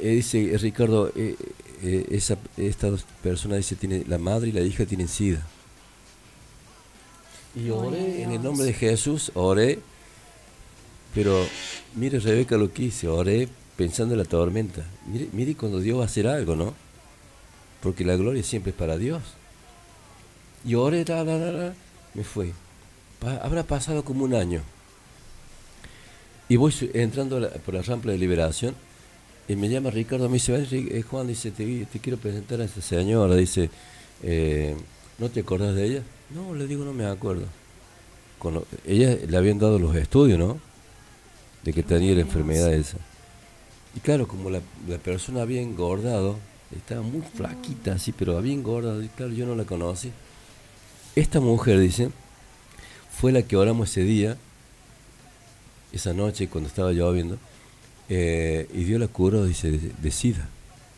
eh, 0.00 0.12
dice 0.12 0.54
eh, 0.54 0.56
Ricardo, 0.56 1.12
eh, 1.14 1.36
eh, 1.82 2.06
esa, 2.12 2.38
esta 2.56 2.88
dos 2.88 3.04
personas, 3.22 3.58
dice, 3.58 3.76
tiene, 3.76 4.02
la 4.08 4.16
madre 4.16 4.48
y 4.48 4.52
la 4.52 4.62
hija 4.62 4.86
tienen 4.86 5.08
sida. 5.08 5.46
Y 7.54 7.68
oré 7.68 8.22
en 8.22 8.32
el 8.32 8.42
nombre 8.42 8.64
de 8.64 8.72
Jesús, 8.72 9.30
oré, 9.34 9.80
pero 11.16 11.46
mire 11.94 12.20
Rebeca 12.20 12.58
lo 12.58 12.70
que 12.74 12.82
hice, 12.84 13.08
oré 13.08 13.48
pensando 13.74 14.12
en 14.14 14.18
la 14.18 14.26
tormenta. 14.26 14.84
Mire, 15.06 15.28
mire 15.32 15.54
cuando 15.56 15.80
Dios 15.80 15.98
va 15.98 16.02
a 16.02 16.06
hacer 16.06 16.26
algo, 16.26 16.54
¿no? 16.54 16.74
Porque 17.82 18.04
la 18.04 18.16
gloria 18.16 18.42
siempre 18.42 18.70
es 18.72 18.76
para 18.76 18.98
Dios. 18.98 19.22
Y 20.66 20.74
oré, 20.74 21.06
la, 21.06 21.24
la, 21.24 21.38
la, 21.38 21.74
me 22.12 22.22
fue. 22.22 22.52
Pa- 23.18 23.38
habrá 23.38 23.62
pasado 23.62 24.04
como 24.04 24.24
un 24.24 24.34
año. 24.34 24.60
Y 26.50 26.56
voy 26.56 26.74
entrando 26.92 27.48
por 27.64 27.72
la 27.74 27.80
rampa 27.80 28.10
de 28.10 28.18
liberación 28.18 28.74
y 29.48 29.56
me 29.56 29.70
llama 29.70 29.88
Ricardo, 29.90 30.28
me 30.28 30.34
dice, 30.34 30.52
"Ven, 30.52 30.66
Ri- 30.66 30.88
eh, 30.92 31.02
Juan, 31.02 31.26
dice, 31.28 31.50
te, 31.50 31.86
te 31.86 31.98
quiero 31.98 32.18
presentar 32.18 32.60
a 32.60 32.64
esta 32.64 32.82
señora, 32.82 33.34
dice, 33.36 33.70
eh, 34.22 34.76
¿no 35.18 35.30
te 35.30 35.40
acordás 35.40 35.74
de 35.74 35.86
ella? 35.86 36.02
No, 36.34 36.54
le 36.54 36.66
digo, 36.66 36.84
no 36.84 36.92
me 36.92 37.06
acuerdo. 37.06 37.46
Ella 38.86 39.16
le 39.26 39.36
habían 39.36 39.58
dado 39.58 39.78
los 39.78 39.96
estudios, 39.96 40.38
¿no? 40.38 40.60
De 41.66 41.72
que 41.72 41.82
tenía 41.82 42.14
la 42.14 42.20
enfermedad 42.20 42.72
esa. 42.72 42.96
Y 43.96 44.00
claro, 44.00 44.28
como 44.28 44.50
la, 44.50 44.60
la 44.88 44.98
persona 44.98 45.42
había 45.42 45.60
engordado, 45.60 46.38
estaba 46.74 47.02
muy 47.02 47.22
flaquita 47.22 47.94
así, 47.94 48.12
pero 48.12 48.38
había 48.38 48.52
engordado, 48.52 49.02
y 49.02 49.08
claro, 49.08 49.32
yo 49.32 49.46
no 49.46 49.54
la 49.56 49.64
conocí. 49.64 50.12
Esta 51.16 51.40
mujer, 51.40 51.80
dice, 51.80 52.10
fue 53.10 53.32
la 53.32 53.42
que 53.42 53.56
oramos 53.56 53.90
ese 53.90 54.02
día, 54.02 54.36
esa 55.92 56.12
noche 56.12 56.46
cuando 56.48 56.68
estaba 56.68 56.92
lloviendo, 56.92 57.36
eh, 58.08 58.68
y 58.72 58.84
Dios 58.84 59.00
la 59.00 59.08
curó, 59.08 59.44
dice, 59.44 59.70
de, 59.72 59.90
de 60.00 60.10
SIDA. 60.12 60.48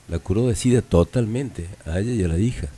La 0.09 0.19
curó 0.19 0.49
de 0.49 0.55
SIDA 0.57 0.83
totalmente, 0.83 1.67
a 1.87 1.99
ella 2.01 2.13
y 2.13 2.23
a 2.25 2.29
la 2.29 2.39
hija. 2.39 2.69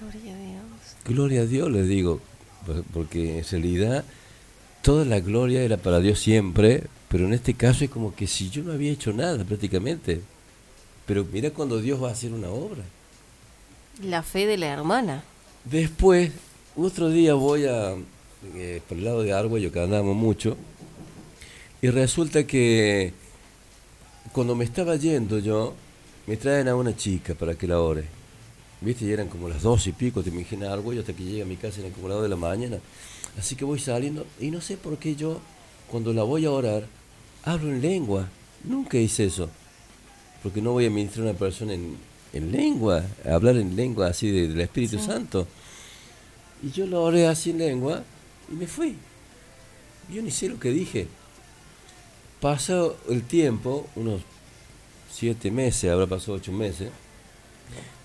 Gloria 0.00 0.34
a 0.34 0.38
Dios. 0.38 0.62
Gloria 1.04 1.40
a 1.42 1.46
Dios, 1.46 1.70
le 1.70 1.82
digo, 1.82 2.20
por- 2.64 2.84
porque 2.84 3.38
en 3.40 3.44
realidad 3.44 4.04
toda 4.86 5.04
la 5.04 5.18
gloria 5.18 5.62
era 5.62 5.78
para 5.78 5.98
Dios 5.98 6.20
siempre, 6.20 6.84
pero 7.08 7.26
en 7.26 7.32
este 7.32 7.54
caso 7.54 7.84
es 7.84 7.90
como 7.90 8.14
que 8.14 8.28
si 8.28 8.50
yo 8.50 8.62
no 8.62 8.70
había 8.70 8.92
hecho 8.92 9.12
nada 9.12 9.42
prácticamente. 9.42 10.20
Pero 11.06 11.24
mira 11.24 11.50
cuando 11.50 11.80
Dios 11.80 12.00
va 12.00 12.10
a 12.10 12.12
hacer 12.12 12.32
una 12.32 12.50
obra. 12.50 12.84
La 14.00 14.22
fe 14.22 14.46
de 14.46 14.56
la 14.56 14.68
hermana. 14.68 15.24
Después, 15.64 16.30
otro 16.76 17.08
día 17.08 17.34
voy 17.34 17.64
a 17.64 17.96
eh, 18.54 18.80
por 18.88 18.96
el 18.96 19.04
lado 19.04 19.22
de 19.22 19.32
Arguello, 19.32 19.72
que 19.72 19.80
andábamos 19.80 20.14
mucho, 20.14 20.56
y 21.82 21.90
resulta 21.90 22.46
que 22.46 23.12
cuando 24.30 24.54
me 24.54 24.64
estaba 24.64 24.94
yendo 24.94 25.40
yo, 25.40 25.74
me 26.28 26.36
traen 26.36 26.68
a 26.68 26.76
una 26.76 26.96
chica 26.96 27.34
para 27.34 27.56
que 27.56 27.66
la 27.66 27.80
ore. 27.80 28.04
¿Viste? 28.80 29.04
Y 29.04 29.10
eran 29.10 29.26
como 29.26 29.48
las 29.48 29.62
dos 29.62 29.84
y 29.88 29.92
pico, 29.92 30.22
te 30.22 30.30
imaginas 30.30 30.68
Arguello, 30.68 31.00
hasta 31.00 31.12
que 31.12 31.24
llega 31.24 31.44
a 31.44 31.48
mi 31.48 31.56
casa 31.56 31.80
en 31.80 31.86
el 31.86 31.92
dos 31.92 32.22
de 32.22 32.28
la 32.28 32.36
mañana. 32.36 32.78
Así 33.38 33.54
que 33.56 33.64
voy 33.64 33.78
saliendo, 33.78 34.26
y 34.40 34.50
no 34.50 34.60
sé 34.60 34.76
por 34.76 34.96
qué 34.98 35.14
yo, 35.14 35.40
cuando 35.90 36.12
la 36.12 36.22
voy 36.22 36.44
a 36.46 36.50
orar, 36.50 36.86
hablo 37.44 37.68
en 37.70 37.82
lengua. 37.82 38.28
Nunca 38.64 38.96
hice 38.98 39.26
eso. 39.26 39.48
Porque 40.42 40.60
no 40.62 40.72
voy 40.72 40.86
a 40.86 40.90
ministrar 40.90 41.26
a 41.26 41.30
una 41.30 41.38
persona 41.38 41.74
en, 41.74 41.96
en 42.32 42.52
lengua, 42.52 43.04
a 43.24 43.34
hablar 43.34 43.56
en 43.56 43.76
lengua 43.76 44.08
así 44.08 44.30
de- 44.30 44.48
del 44.48 44.60
Espíritu 44.60 44.98
Sí. 44.98 45.04
Santo. 45.06 45.46
Y 46.62 46.70
yo 46.70 46.86
lo 46.86 47.02
oré 47.02 47.26
así 47.26 47.50
en 47.50 47.58
lengua 47.58 48.02
y 48.50 48.54
me 48.54 48.66
fui. 48.66 48.96
Yo 50.12 50.22
ni 50.22 50.30
sé 50.30 50.48
lo 50.48 50.58
que 50.58 50.70
dije. 50.70 51.08
Pasó 52.40 52.96
el 53.08 53.22
tiempo, 53.22 53.86
unos 53.96 54.22
siete 55.12 55.50
meses, 55.50 55.90
habrá 55.90 56.06
pasado 56.06 56.34
ocho 56.34 56.52
meses. 56.52 56.90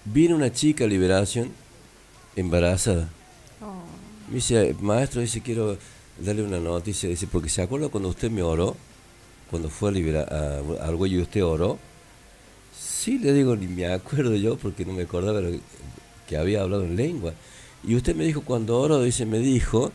Vino 0.06 0.36
una 0.36 0.52
chica 0.52 0.86
a 0.86 0.88
Liberación 0.88 1.52
embarazada. 2.36 3.10
Me 4.32 4.36
dice, 4.38 4.76
maestro, 4.82 5.22
dice, 5.22 5.42
quiero 5.42 5.78
darle 6.18 6.44
una 6.44 6.60
noticia. 6.60 7.08
Dice, 7.10 7.28
porque 7.28 7.50
se 7.50 7.62
acuerda 7.62 7.90
cuando 7.90 8.10
usted 8.10 8.32
me 8.32 8.42
oró, 8.42 8.76
cuando 9.50 9.70
fue 9.70 9.90
a 9.90 9.92
libera- 9.92 10.28
a- 10.30 10.86
al 10.88 10.96
güey 10.96 11.16
y 11.16 11.20
usted 11.22 11.44
oró. 11.44 11.78
Sí, 12.78 13.20
le 13.20 13.34
digo, 13.34 13.56
ni 13.56 13.68
me 13.68 13.86
acuerdo 13.88 14.36
yo 14.36 14.58
porque 14.58 14.86
no 14.86 14.94
me 14.94 15.04
acordaba 15.04 15.42
que, 15.42 15.60
que 16.28 16.38
había 16.38 16.62
hablado 16.62 16.84
en 16.86 16.96
lengua. 16.96 17.34
Y 17.86 17.96
usted 17.96 18.16
me 18.16 18.26
dijo, 18.26 18.42
cuando 18.42 18.80
oro, 18.80 19.02
dice, 19.02 19.26
me 19.26 19.40
dijo 19.40 19.92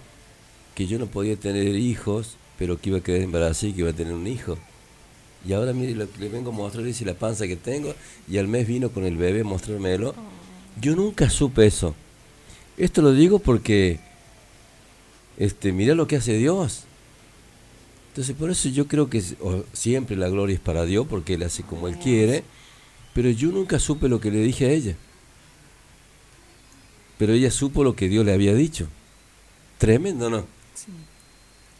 que 0.74 0.86
yo 0.86 0.98
no 0.98 1.06
podía 1.06 1.36
tener 1.36 1.74
hijos, 1.76 2.36
pero 2.58 2.78
que 2.78 2.90
iba 2.90 2.98
a 2.98 3.02
quedar 3.02 3.23
embarazada 3.23 3.68
y 3.68 3.73
que 3.73 3.81
iba 3.81 3.90
a 3.90 3.94
tener 3.94 4.12
un 4.12 4.26
hijo. 4.26 4.58
Y 5.48 5.52
ahora 5.55 5.73
mire 5.73 5.94
lo 5.94 6.10
que 6.10 6.18
le 6.20 6.28
vengo 6.28 6.50
a 6.50 6.55
mostrar, 6.55 6.84
dice 6.84 7.05
la 7.05 7.15
panza 7.15 7.47
que 7.47 7.56
tengo, 7.56 7.94
y 8.28 8.36
al 8.39 8.48
mes 8.48 8.66
vino 8.66 8.90
con 8.90 9.05
el 9.05 9.16
bebé 9.16 9.40
a 9.40 9.44
mostrármelo. 9.44 10.15
Yo 10.81 10.94
nunca 10.97 11.31
supe 11.31 11.65
eso. 11.66 11.94
Esto 12.76 13.00
lo 13.00 13.12
digo 13.12 13.39
porque, 13.39 14.00
este, 15.39 15.73
mira 15.73 15.94
lo 15.94 16.06
que 16.06 16.16
hace 16.16 16.34
Dios. 16.39 16.84
Entonces 18.08 18.34
por 18.34 18.50
eso 18.50 18.68
yo 18.70 18.86
creo 18.89 19.10
que 19.10 19.23
o- 19.40 19.65
siempre 19.73 20.16
la 20.16 20.28
gloria 20.28 20.55
es 20.55 20.60
para 20.60 20.84
Dios, 20.84 21.06
porque 21.08 21.34
Él 21.34 21.42
hace 21.42 21.62
como 21.62 21.89
Él 21.89 21.97
quiere, 21.98 22.44
pero 23.15 23.31
yo 23.31 23.50
nunca 23.50 23.78
supe 23.78 24.08
lo 24.08 24.20
que 24.20 24.31
le 24.31 24.39
dije 24.40 24.66
a 24.66 24.70
ella. 24.70 24.97
Pero 27.18 27.32
ella 27.32 27.50
supo 27.50 27.82
lo 27.84 27.97
que 27.97 28.08
Dios 28.08 28.24
le 28.26 28.32
había 28.32 28.55
dicho. 28.55 28.89
Tremendo, 29.78 30.28
¿no? 30.31 30.44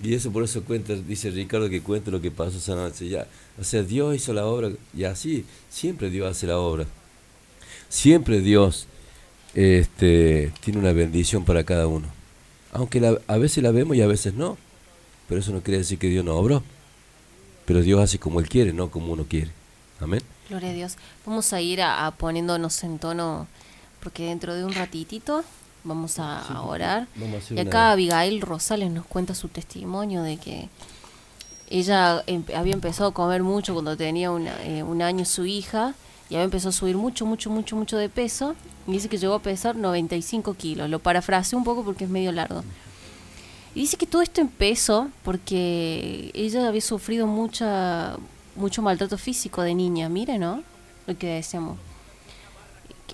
Y 0.03 0.13
eso 0.15 0.31
por 0.31 0.45
eso 0.45 0.63
cuenta, 0.63 0.95
dice 0.95 1.31
Ricardo 1.31 1.71
que 1.71 1.81
cuenta 1.81 2.11
lo 2.11 2.21
que 2.21 2.31
pasó 2.31 2.59
esa 2.59 2.75
noche. 2.75 3.09
Ya, 3.09 3.27
o 3.59 3.65
sea, 3.65 3.83
Dios 3.83 4.15
hizo 4.15 4.33
la 4.35 4.45
obra 4.47 4.71
y 4.95 5.05
así, 5.05 5.45
siempre 5.71 6.11
Dios 6.11 6.31
hace 6.31 6.47
la 6.47 6.59
obra. 6.59 6.87
Siempre 7.89 8.41
Dios 8.41 8.87
este, 9.55 10.53
tiene 10.63 10.81
una 10.81 10.93
bendición 10.93 11.45
para 11.45 11.65
cada 11.65 11.87
uno. 11.87 12.09
Aunque 12.77 13.01
la- 13.01 13.19
a 13.27 13.37
veces 13.39 13.63
la 13.63 13.71
vemos 13.71 13.97
y 13.97 14.03
a 14.03 14.07
veces 14.07 14.35
no. 14.35 14.57
Pero 15.29 15.41
eso 15.41 15.53
no 15.53 15.61
quiere 15.63 15.79
decir 15.79 15.99
que 15.99 16.09
Dios 16.09 16.25
no 16.25 16.37
obró. 16.37 16.63
Pero 17.65 17.83
Dios 17.83 18.01
hace 18.01 18.19
como 18.19 18.39
Él 18.41 18.49
quiere, 18.49 18.73
no 18.73 18.91
como 18.91 19.13
uno 19.13 19.25
quiere. 19.29 19.51
Amén. 20.01 20.23
Gloria 20.49 20.71
a 20.71 20.73
Dios. 20.73 20.97
Vamos 21.25 21.53
a 21.53 21.61
ir 21.61 21.83
a, 21.83 22.07
a 22.07 22.11
poniéndonos 22.13 22.83
en 22.85 22.99
tono, 23.01 23.49
porque 24.03 24.25
dentro 24.27 24.55
de 24.55 24.65
un 24.65 24.73
ratitito 24.73 25.43
vamos 25.83 26.19
a, 26.21 26.39
a 26.41 26.63
orar. 26.63 27.09
Vamos 27.17 27.51
a 27.51 27.55
Y 27.55 27.61
una- 27.61 27.63
acá 27.69 27.91
Abigail 27.93 28.41
Rosales 28.41 28.91
nos 28.93 29.07
cuenta 29.07 29.35
su 29.35 29.49
testimonio 29.49 30.23
de 30.23 30.37
que 30.37 30.69
ella 31.69 32.23
em- 32.27 32.45
había 32.55 32.75
empezado 32.75 33.11
a 33.11 33.15
comer 33.15 33.43
mucho 33.43 33.73
cuando 33.73 33.97
tenía 33.97 34.31
una, 34.31 34.53
eh, 34.65 34.83
un 34.85 35.03
año 35.03 35.25
su 35.25 35.45
hija 35.47 35.95
y 36.31 36.35
había 36.37 36.45
empezado 36.45 36.69
a 36.71 36.73
subir 36.73 36.97
mucho, 36.97 37.27
mucho, 37.27 37.51
mucho, 37.51 37.75
mucho 37.77 37.97
de 37.97 38.09
peso. 38.09 38.55
Dice 38.87 39.09
que 39.09 39.19
llegó 39.19 39.35
a 39.35 39.43
pesar 39.43 39.77
95 39.77 40.55
kilos. 40.55 40.89
Lo 40.89 41.01
parafraseo 41.01 41.59
un 41.59 41.65
poco 41.65 41.85
porque 41.85 42.05
es 42.05 42.11
medio 42.11 42.33
largo. 42.33 42.63
Y 43.75 43.81
dice 43.81 43.97
que 43.97 44.07
todo 44.07 44.23
esto 44.23 44.41
empezó 44.41 45.11
porque 45.25 46.31
ella 46.35 46.67
había 46.67 46.81
sufrido 46.81 47.27
mucha, 47.27 48.17
mucho 48.55 48.83
maltrato 48.83 49.19
físico 49.19 49.63
de 49.63 49.75
niña. 49.75 50.09
Mire, 50.09 50.39
¿no? 50.39 50.63
Lo 51.07 51.19
que 51.19 51.27
decíamos. 51.27 51.79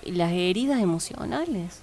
Las 0.05 0.31
heridas 0.31 0.79
emocionales. 0.79 1.79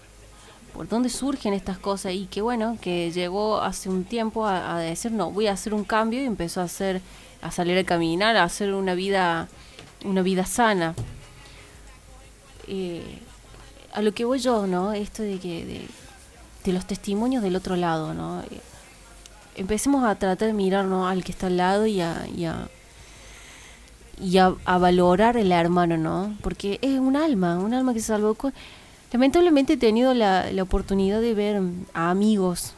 ¿Por 0.73 0.89
dónde 0.89 1.09
surgen 1.09 1.53
estas 1.53 1.79
cosas? 1.79 2.13
Y 2.13 2.27
que 2.27 2.43
bueno, 2.43 2.79
que 2.81 3.11
llegó 3.11 3.61
hace 3.61 3.89
un 3.89 4.05
tiempo 4.05 4.47
a, 4.47 4.77
a 4.77 4.79
decir, 4.79 5.11
no, 5.11 5.33
voy 5.33 5.49
a 5.49 5.53
hacer 5.53 5.75
un 5.75 5.83
cambio 5.83 6.23
y 6.23 6.27
empezó 6.27 6.61
a 6.61 6.65
hacer, 6.65 7.03
a 7.43 7.51
salir 7.51 7.77
a 7.77 7.85
caminar, 7.85 8.37
a 8.37 8.45
hacer 8.45 8.73
una 8.73 8.95
vida, 8.95 9.49
una 10.05 10.23
vida 10.23 10.47
sana. 10.47 10.95
Eh, 12.69 13.19
a 13.93 14.03
lo 14.03 14.13
que 14.13 14.25
voy 14.25 14.39
yo, 14.39 14.67
¿no? 14.67 14.93
Esto 14.93 15.23
de 15.23 15.39
que 15.39 15.89
de, 16.65 16.73
los 16.73 16.87
testimonios 16.87 17.43
del 17.43 17.57
otro 17.57 17.77
lado, 17.77 18.15
¿no? 18.15 18.43
Empecemos 19.57 20.05
a 20.05 20.15
tratar 20.15 20.49
de 20.49 20.55
mirarnos 20.55 21.11
al 21.11 21.25
que 21.25 21.33
está 21.33 21.49
al 21.49 21.57
lado 21.57 21.87
y 21.87 22.01
a, 22.01 22.27
y 22.35 22.45
a, 22.45 22.69
y 24.21 24.39
a, 24.39 24.51
valorar 24.79 25.37
el 25.37 25.51
hermano, 25.53 25.97
¿no? 25.97 26.35
Porque 26.43 26.79
es 26.83 26.99
un 26.99 27.17
alma, 27.17 27.59
un 27.59 27.75
alma 27.75 27.93
que 27.93 28.01
se 28.01 28.07
salvó. 28.07 28.35
con- 28.35 28.55
Lamentablemente 29.13 29.73
he 29.73 29.77
tenido 29.77 30.15
la, 30.15 30.53
la 30.53 30.63
oportunidad 30.63 31.21
de 31.21 31.35
ver 31.35 31.61
a 31.95 32.11
amigos, 32.11 32.75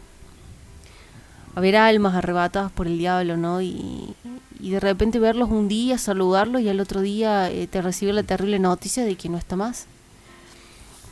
a 1.54 1.60
ver 1.60 1.76
almas 1.76 2.14
arrebatadas 2.14 2.72
por 2.72 2.86
el 2.86 2.96
diablo, 2.96 3.36
¿no? 3.36 3.60
Y, 3.60 4.14
y 4.58 4.70
de 4.70 4.80
repente 4.80 5.18
verlos 5.18 5.50
un 5.50 5.68
día, 5.68 5.98
saludarlos 5.98 6.62
y 6.62 6.68
al 6.70 6.80
otro 6.80 7.02
día 7.02 7.50
eh, 7.50 7.66
te 7.66 7.82
recibe 7.82 8.12
la 8.14 8.22
terrible 8.22 8.58
noticia 8.58 9.04
de 9.04 9.16
que 9.16 9.28
no 9.28 9.36
está 9.36 9.56
más. 9.56 9.86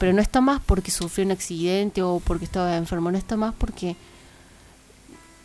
Pero 0.00 0.12
no 0.12 0.20
está 0.20 0.40
más 0.40 0.60
porque 0.66 0.90
sufrió 0.90 1.24
un 1.26 1.30
accidente 1.32 2.02
o 2.02 2.20
porque 2.24 2.44
estaba 2.46 2.76
enfermo, 2.76 3.12
no 3.12 3.18
está 3.18 3.36
más 3.36 3.54
porque 3.56 3.94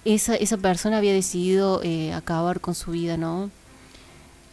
esa, 0.05 0.35
esa 0.35 0.57
persona 0.57 0.97
había 0.97 1.13
decidido 1.13 1.81
eh, 1.83 2.13
acabar 2.13 2.59
con 2.61 2.73
su 2.73 2.91
vida, 2.91 3.17
¿no? 3.17 3.51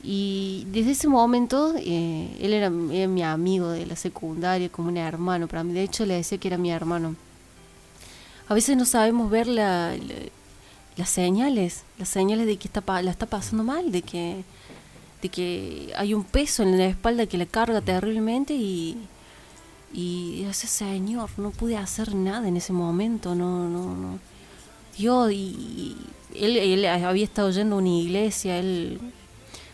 Y 0.03 0.67
desde 0.73 0.91
ese 0.91 1.07
momento, 1.09 1.75
eh, 1.79 2.37
él 2.41 2.53
era, 2.53 2.69
mi 2.71 3.23
amigo 3.23 3.69
de 3.71 3.87
la 3.87 3.95
secundaria, 3.95 4.69
como 4.69 4.89
un 4.89 4.97
hermano 4.97 5.47
para 5.47 5.63
mí. 5.63 5.73
De 5.73 5.85
hecho, 5.85 6.05
le 6.05 6.15
decía 6.15 6.39
que 6.39 6.49
era 6.49 6.59
mi 6.59 6.73
hermano. 6.73 7.15
A 8.49 8.55
veces 8.55 8.77
no 8.77 8.85
sabemos 8.85 9.31
ver 9.31 9.47
la- 9.47 9.95
la- 9.97 10.15
las 10.97 11.09
señales, 11.09 11.85
las 11.99 12.09
señales 12.09 12.47
de 12.47 12.57
que 12.57 12.67
está, 12.67 12.83
la 13.03 13.11
está 13.13 13.27
pasando 13.27 13.63
mal, 13.63 13.93
de 13.93 14.03
que, 14.03 14.43
de 15.23 15.29
que 15.29 15.93
hay 15.97 16.13
un 16.15 16.25
peso 16.25 16.65
en 16.65 16.77
la 16.77 16.87
espalda 16.87 17.27
que 17.27 17.39
le 17.39 17.47
carga 17.47 17.81
terriblemente 17.81 18.55
y, 18.55 18.97
y 19.93 20.45
ese 20.49 20.67
señor, 20.67 21.31
no 21.37 21.51
pude 21.51 21.77
hacer 21.77 22.15
nada 22.15 22.49
en 22.49 22.57
ese 22.57 22.73
momento, 22.73 23.35
no, 23.35 23.69
no, 23.69 23.95
no. 23.95 24.19
Dios, 24.97 25.33
y, 25.33 25.97
él, 26.35 26.85
había 26.87 27.25
estado 27.25 27.51
yendo 27.51 27.77
a 27.77 27.79
una 27.79 27.89
iglesia, 27.89 28.59
él 28.59 29.01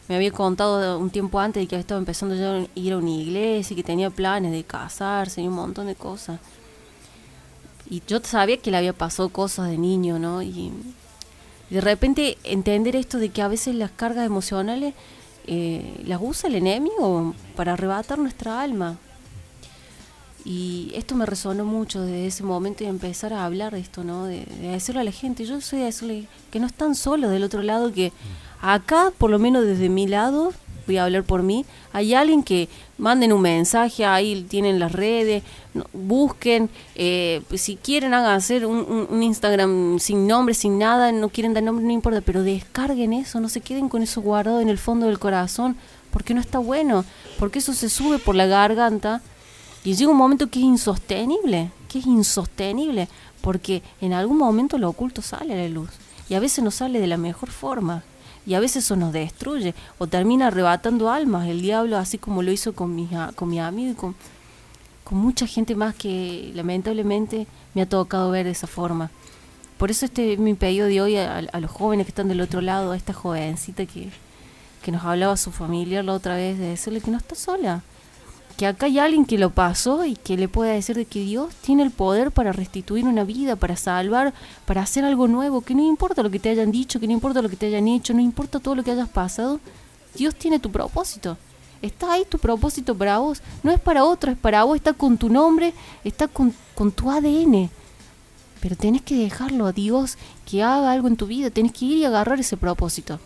me 0.08 0.16
había 0.16 0.30
contado 0.32 0.98
un 0.98 1.10
tiempo 1.10 1.38
antes 1.38 1.62
de 1.62 1.66
que 1.66 1.76
estaba 1.76 1.98
empezando 1.98 2.34
ya 2.34 2.56
a 2.56 2.66
ir 2.74 2.92
a 2.92 2.98
una 2.98 3.10
iglesia 3.10 3.74
y 3.74 3.76
que 3.76 3.84
tenía 3.84 4.10
planes 4.10 4.52
de 4.52 4.64
casarse 4.64 5.42
y 5.42 5.46
un 5.46 5.54
montón 5.54 5.86
de 5.86 5.94
cosas. 5.94 6.40
Y 7.90 8.02
yo 8.06 8.18
sabía 8.22 8.56
que 8.56 8.70
le 8.70 8.78
había 8.78 8.92
pasado 8.92 9.28
cosas 9.28 9.68
de 9.68 9.78
niño, 9.78 10.18
¿no? 10.18 10.42
Y 10.42 10.72
de 11.70 11.80
repente 11.80 12.38
entender 12.44 12.96
esto 12.96 13.18
de 13.18 13.28
que 13.28 13.42
a 13.42 13.48
veces 13.48 13.74
las 13.74 13.90
cargas 13.90 14.26
emocionales 14.26 14.94
eh, 15.46 16.02
las 16.06 16.20
usa 16.22 16.48
el 16.48 16.56
enemigo 16.56 17.34
para 17.56 17.74
arrebatar 17.74 18.18
nuestra 18.18 18.60
alma. 18.60 18.98
Y 20.50 20.92
esto 20.94 21.14
me 21.14 21.26
resonó 21.26 21.66
mucho 21.66 22.00
desde 22.00 22.26
ese 22.26 22.42
momento 22.42 22.82
y 22.82 22.86
empezar 22.86 23.34
a 23.34 23.44
hablar 23.44 23.74
de 23.74 23.80
esto, 23.80 24.02
¿no? 24.02 24.24
De, 24.24 24.46
de 24.46 24.68
decirle 24.68 25.02
a 25.02 25.04
la 25.04 25.12
gente, 25.12 25.44
yo 25.44 25.60
soy 25.60 25.80
de 25.80 25.84
decirle 25.86 26.26
que 26.50 26.58
no 26.58 26.66
están 26.66 26.94
solos 26.94 27.30
del 27.30 27.42
otro 27.44 27.62
lado, 27.62 27.92
que 27.92 28.12
acá, 28.62 29.12
por 29.18 29.28
lo 29.30 29.38
menos 29.38 29.66
desde 29.66 29.90
mi 29.90 30.06
lado, 30.06 30.54
voy 30.86 30.96
a 30.96 31.04
hablar 31.04 31.22
por 31.24 31.42
mí, 31.42 31.66
hay 31.92 32.14
alguien 32.14 32.42
que 32.42 32.70
manden 32.96 33.34
un 33.34 33.42
mensaje, 33.42 34.06
ahí 34.06 34.42
tienen 34.48 34.78
las 34.78 34.92
redes, 34.92 35.42
no- 35.74 35.84
busquen, 35.92 36.70
eh, 36.94 37.42
si 37.54 37.76
quieren 37.76 38.14
hagan 38.14 38.34
hacer 38.34 38.64
un, 38.64 38.78
un- 38.78 39.06
un 39.10 39.22
Instagram 39.22 39.98
sin 39.98 40.26
nombre, 40.26 40.54
sin 40.54 40.78
nada, 40.78 41.12
no 41.12 41.28
quieren 41.28 41.52
dar 41.52 41.62
nombre, 41.62 41.84
no 41.84 41.92
importa, 41.92 42.22
pero 42.22 42.42
descarguen 42.42 43.12
eso, 43.12 43.38
no 43.38 43.50
se 43.50 43.60
queden 43.60 43.90
con 43.90 44.02
eso 44.02 44.22
guardado 44.22 44.62
en 44.62 44.70
el 44.70 44.78
fondo 44.78 45.04
del 45.08 45.18
corazón, 45.18 45.76
porque 46.10 46.32
no 46.32 46.40
está 46.40 46.58
bueno, 46.58 47.04
porque 47.38 47.58
eso 47.58 47.74
se 47.74 47.90
sube 47.90 48.18
por 48.18 48.34
la 48.34 48.46
garganta 48.46 49.20
y 49.84 49.94
llega 49.94 50.10
un 50.10 50.16
momento 50.16 50.48
que 50.48 50.58
es 50.58 50.64
insostenible, 50.64 51.70
que 51.88 52.00
es 52.00 52.06
insostenible, 52.06 53.08
porque 53.40 53.82
en 54.00 54.12
algún 54.12 54.38
momento 54.38 54.78
lo 54.78 54.88
oculto 54.88 55.22
sale 55.22 55.54
a 55.54 55.56
la 55.56 55.68
luz 55.68 55.90
y 56.28 56.34
a 56.34 56.40
veces 56.40 56.62
no 56.62 56.70
sale 56.70 57.00
de 57.00 57.06
la 57.06 57.16
mejor 57.16 57.50
forma 57.50 58.02
y 58.46 58.54
a 58.54 58.60
veces 58.60 58.84
eso 58.84 58.96
nos 58.96 59.12
destruye 59.12 59.74
o 59.98 60.06
termina 60.06 60.48
arrebatando 60.48 61.10
almas 61.10 61.48
el 61.48 61.62
diablo 61.62 61.96
así 61.96 62.18
como 62.18 62.42
lo 62.42 62.50
hizo 62.50 62.74
con 62.74 62.94
mi, 62.94 63.08
con 63.34 63.48
mi 63.48 63.60
amigo 63.60 63.92
y 63.92 63.94
con, 63.94 64.16
con 65.04 65.18
mucha 65.18 65.46
gente 65.46 65.74
más 65.74 65.94
que 65.94 66.50
lamentablemente 66.54 67.46
me 67.74 67.82
ha 67.82 67.88
tocado 67.88 68.30
ver 68.30 68.46
de 68.46 68.52
esa 68.52 68.66
forma. 68.66 69.10
Por 69.76 69.90
eso 69.90 70.06
este 70.06 70.32
es 70.32 70.38
mi 70.38 70.54
pedido 70.54 70.88
de 70.88 71.00
hoy 71.00 71.16
a, 71.16 71.38
a 71.38 71.60
los 71.60 71.70
jóvenes 71.70 72.06
que 72.06 72.10
están 72.10 72.28
del 72.28 72.40
otro 72.40 72.60
lado, 72.60 72.92
a 72.92 72.96
esta 72.96 73.12
jovencita 73.12 73.86
que, 73.86 74.10
que 74.82 74.92
nos 74.92 75.04
hablaba 75.04 75.36
su 75.36 75.52
familiar 75.52 76.04
la 76.04 76.14
otra 76.14 76.34
vez, 76.34 76.58
de 76.58 76.66
decirle 76.66 77.00
que 77.00 77.10
no 77.10 77.18
está 77.18 77.36
sola, 77.36 77.82
que 78.58 78.66
acá 78.66 78.86
hay 78.86 78.98
alguien 78.98 79.24
que 79.24 79.38
lo 79.38 79.50
pasó 79.50 80.04
y 80.04 80.16
que 80.16 80.36
le 80.36 80.48
pueda 80.48 80.72
decir 80.72 80.96
de 80.96 81.04
que 81.04 81.20
Dios 81.20 81.54
tiene 81.60 81.84
el 81.84 81.92
poder 81.92 82.32
para 82.32 82.50
restituir 82.50 83.04
una 83.04 83.22
vida, 83.22 83.54
para 83.54 83.76
salvar, 83.76 84.34
para 84.66 84.82
hacer 84.82 85.04
algo 85.04 85.28
nuevo, 85.28 85.60
que 85.60 85.76
no 85.76 85.86
importa 85.86 86.24
lo 86.24 86.30
que 86.30 86.40
te 86.40 86.48
hayan 86.48 86.72
dicho, 86.72 86.98
que 86.98 87.06
no 87.06 87.12
importa 87.12 87.40
lo 87.40 87.48
que 87.48 87.54
te 87.54 87.66
hayan 87.66 87.86
hecho, 87.86 88.14
no 88.14 88.20
importa 88.20 88.58
todo 88.58 88.74
lo 88.74 88.82
que 88.82 88.90
hayas 88.90 89.08
pasado, 89.08 89.60
Dios 90.16 90.34
tiene 90.34 90.58
tu 90.58 90.72
propósito. 90.72 91.38
Está 91.82 92.12
ahí 92.12 92.24
tu 92.28 92.38
propósito 92.38 92.96
para 92.96 93.18
vos, 93.18 93.42
no 93.62 93.70
es 93.70 93.78
para 93.78 94.02
otro, 94.02 94.32
es 94.32 94.38
para 94.38 94.64
vos, 94.64 94.74
está 94.74 94.92
con 94.92 95.18
tu 95.18 95.28
nombre, 95.28 95.72
está 96.02 96.26
con, 96.26 96.52
con 96.74 96.90
tu 96.90 97.12
ADN. 97.12 97.70
pero 98.60 98.74
tenés 98.74 99.02
que 99.02 99.14
dejarlo 99.14 99.66
a 99.66 99.72
Dios 99.72 100.18
que 100.44 100.64
haga 100.64 100.90
algo 100.90 101.06
en 101.06 101.16
tu 101.16 101.28
vida, 101.28 101.50
tenés 101.50 101.70
que 101.70 101.84
ir 101.84 101.98
y 101.98 102.04
agarrar 102.04 102.40
ese 102.40 102.56
propósito. 102.56 103.20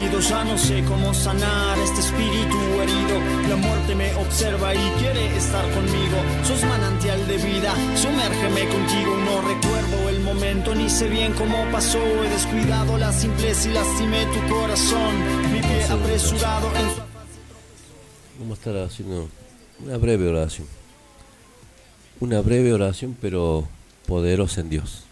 Ya 0.00 0.42
no 0.42 0.56
sé 0.56 0.82
cómo 0.84 1.12
sanar 1.12 1.78
este 1.78 2.00
espíritu 2.00 2.58
herido. 2.80 3.20
La 3.48 3.56
muerte 3.56 3.94
me 3.94 4.14
observa 4.14 4.74
y 4.74 4.90
quiere 4.98 5.36
estar 5.36 5.64
conmigo. 5.72 6.16
Sos 6.44 6.62
manantial 6.64 7.26
de 7.26 7.36
vida, 7.36 7.74
sumérgeme 7.94 8.66
contigo. 8.68 9.16
No 9.18 9.42
recuerdo 9.42 10.08
el 10.08 10.20
momento, 10.20 10.74
ni 10.74 10.88
sé 10.88 11.08
bien 11.08 11.34
cómo 11.34 11.70
pasó. 11.70 11.98
He 11.98 12.28
descuidado 12.30 12.96
la 12.96 13.12
simpleza 13.12 13.68
y 13.68 13.72
lastimé 13.72 14.24
tu 14.26 14.54
corazón. 14.54 15.52
Mi 15.52 15.60
pie 15.60 15.84
apresurado 15.84 16.68
en 16.74 16.90
su 16.90 17.02
Vamos 18.40 18.58
a 18.58 18.60
estar 18.60 18.76
haciendo 18.78 19.28
una 19.84 19.98
breve 19.98 20.26
oración. 20.28 20.66
Una 22.20 22.40
breve 22.40 22.72
oración, 22.72 23.16
pero 23.20 23.68
poderosa 24.06 24.62
en 24.62 24.70
Dios. 24.70 25.04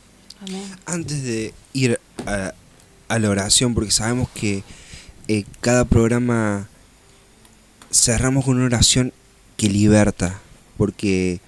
Antes 0.86 1.22
de 1.22 1.54
ir 1.72 2.00
a, 2.26 2.54
a 3.12 3.18
la 3.18 3.28
oración, 3.28 3.74
porque 3.74 3.90
sabemos 3.90 4.30
que 4.30 4.64
eh, 5.28 5.44
cada 5.60 5.84
programa 5.84 6.66
cerramos 7.92 8.46
con 8.46 8.56
una 8.56 8.64
oración 8.64 9.12
que 9.58 9.68
liberta, 9.68 10.40
porque 10.78 11.38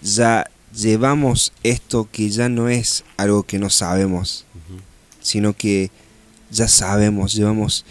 ya 0.00 0.48
llevamos 0.72 1.52
esto 1.64 2.08
que 2.12 2.30
ya 2.30 2.48
no 2.48 2.68
es 2.68 3.02
algo 3.16 3.42
que 3.42 3.58
no 3.58 3.70
sabemos, 3.70 4.44
sino 5.20 5.52
que 5.52 5.90
ya 6.52 6.68
sabemos, 6.68 7.34
llevamos 7.34 7.84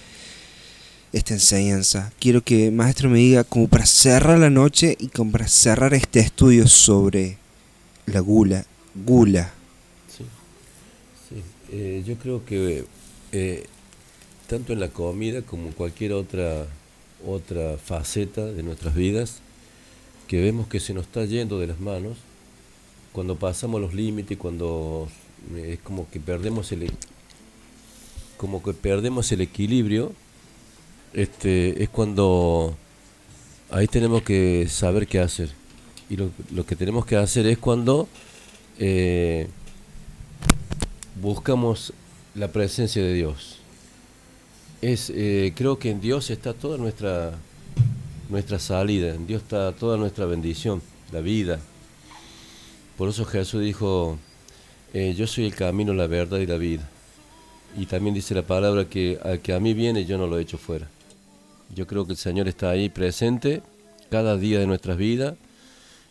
esta 1.12 1.34
enseñanza. 1.34 2.14
Quiero 2.20 2.42
que 2.42 2.72
maestro 2.72 3.10
me 3.10 3.20
diga 3.20 3.44
como 3.44 3.68
para 3.68 3.86
cerrar 3.86 4.40
la 4.40 4.50
noche 4.50 4.96
y 4.98 5.10
como 5.10 5.34
para 5.34 5.50
cerrar 5.50 5.94
este 5.94 6.22
estudio 6.22 6.68
sobre 6.68 7.38
la 8.06 8.22
gula, 8.22 8.66
gula. 8.96 9.52
Sí, 10.18 10.24
eh, 11.72 12.04
yo 12.06 12.16
creo 12.16 12.46
que 12.46 12.86
eh, 13.32 13.66
tanto 14.48 14.74
en 14.74 14.80
la 14.80 14.90
comida 14.90 15.42
como 15.42 15.68
en 15.68 15.74
cualquier 15.74 16.14
otra, 16.14 16.66
otra 17.26 17.78
faceta 17.78 18.46
de 18.46 18.64
nuestras 18.64 18.96
vidas, 18.96 19.40
que 20.28 20.42
vemos 20.42 20.68
que 20.68 20.80
se 20.80 20.94
nos 20.94 21.06
está 21.06 21.26
yendo 21.26 21.60
de 21.60 21.68
las 21.68 21.80
manos, 21.80 22.18
cuando 23.12 23.36
pasamos 23.36 23.82
los 23.82 23.94
límites, 23.94 24.38
cuando 24.38 25.08
eh, 25.56 25.74
es 25.74 25.80
como 25.80 26.10
que 26.10 26.20
perdemos 26.20 26.72
el, 26.72 26.84
e- 26.84 26.92
como 28.38 28.62
que 28.62 28.74
perdemos 28.74 29.32
el 29.32 29.42
equilibrio, 29.42 30.12
este, 31.14 31.82
es 31.82 31.90
cuando 31.90 32.76
ahí 33.72 33.88
tenemos 33.88 34.22
que 34.22 34.68
saber 34.70 35.08
qué 35.08 35.20
hacer. 35.20 35.50
Y 36.10 36.16
lo, 36.18 36.30
lo 36.52 36.66
que 36.66 36.76
tenemos 36.76 37.06
que 37.06 37.16
hacer 37.18 37.48
es 37.48 37.58
cuando 37.58 38.08
buscamos 41.22 41.94
la 42.36 42.50
presencia 42.50 43.02
de 43.02 43.14
Dios. 43.14 43.58
Es, 44.82 45.12
eh, 45.14 45.54
creo 45.56 45.80
que 45.80 45.90
en 45.90 46.00
Dios 46.00 46.30
está 46.30 46.54
toda 46.54 46.78
nuestra, 46.78 47.34
nuestra 48.30 48.60
salida, 48.60 49.16
en 49.16 49.26
Dios 49.26 49.42
está 49.42 49.72
toda 49.74 49.98
nuestra 49.98 50.26
bendición, 50.26 50.82
la 51.12 51.22
vida. 51.22 51.60
Por 52.98 53.10
eso 53.10 53.26
Jesús 53.26 53.62
dijo, 53.62 54.18
eh, 54.94 55.16
yo 55.18 55.28
soy 55.28 55.46
el 55.46 55.56
camino, 55.56 55.94
la 55.94 56.08
verdad 56.08 56.40
y 56.40 56.46
la 56.46 56.58
vida. 56.58 56.88
Y 57.78 57.86
también 57.86 58.14
dice 58.14 58.34
la 58.34 58.44
palabra 58.44 58.86
que 58.86 59.20
al 59.24 59.40
que 59.40 59.54
a 59.54 59.60
mí 59.60 59.74
viene 59.74 60.06
yo 60.06 60.18
no 60.18 60.28
lo 60.28 60.40
echo 60.40 60.58
fuera. 60.58 60.88
Yo 61.76 61.86
creo 61.86 62.06
que 62.06 62.14
el 62.14 62.18
Señor 62.18 62.48
está 62.48 62.70
ahí 62.70 62.90
presente 62.90 63.62
cada 64.10 64.38
día 64.38 64.60
de 64.60 64.68
nuestras 64.68 64.98
vidas. 64.98 65.36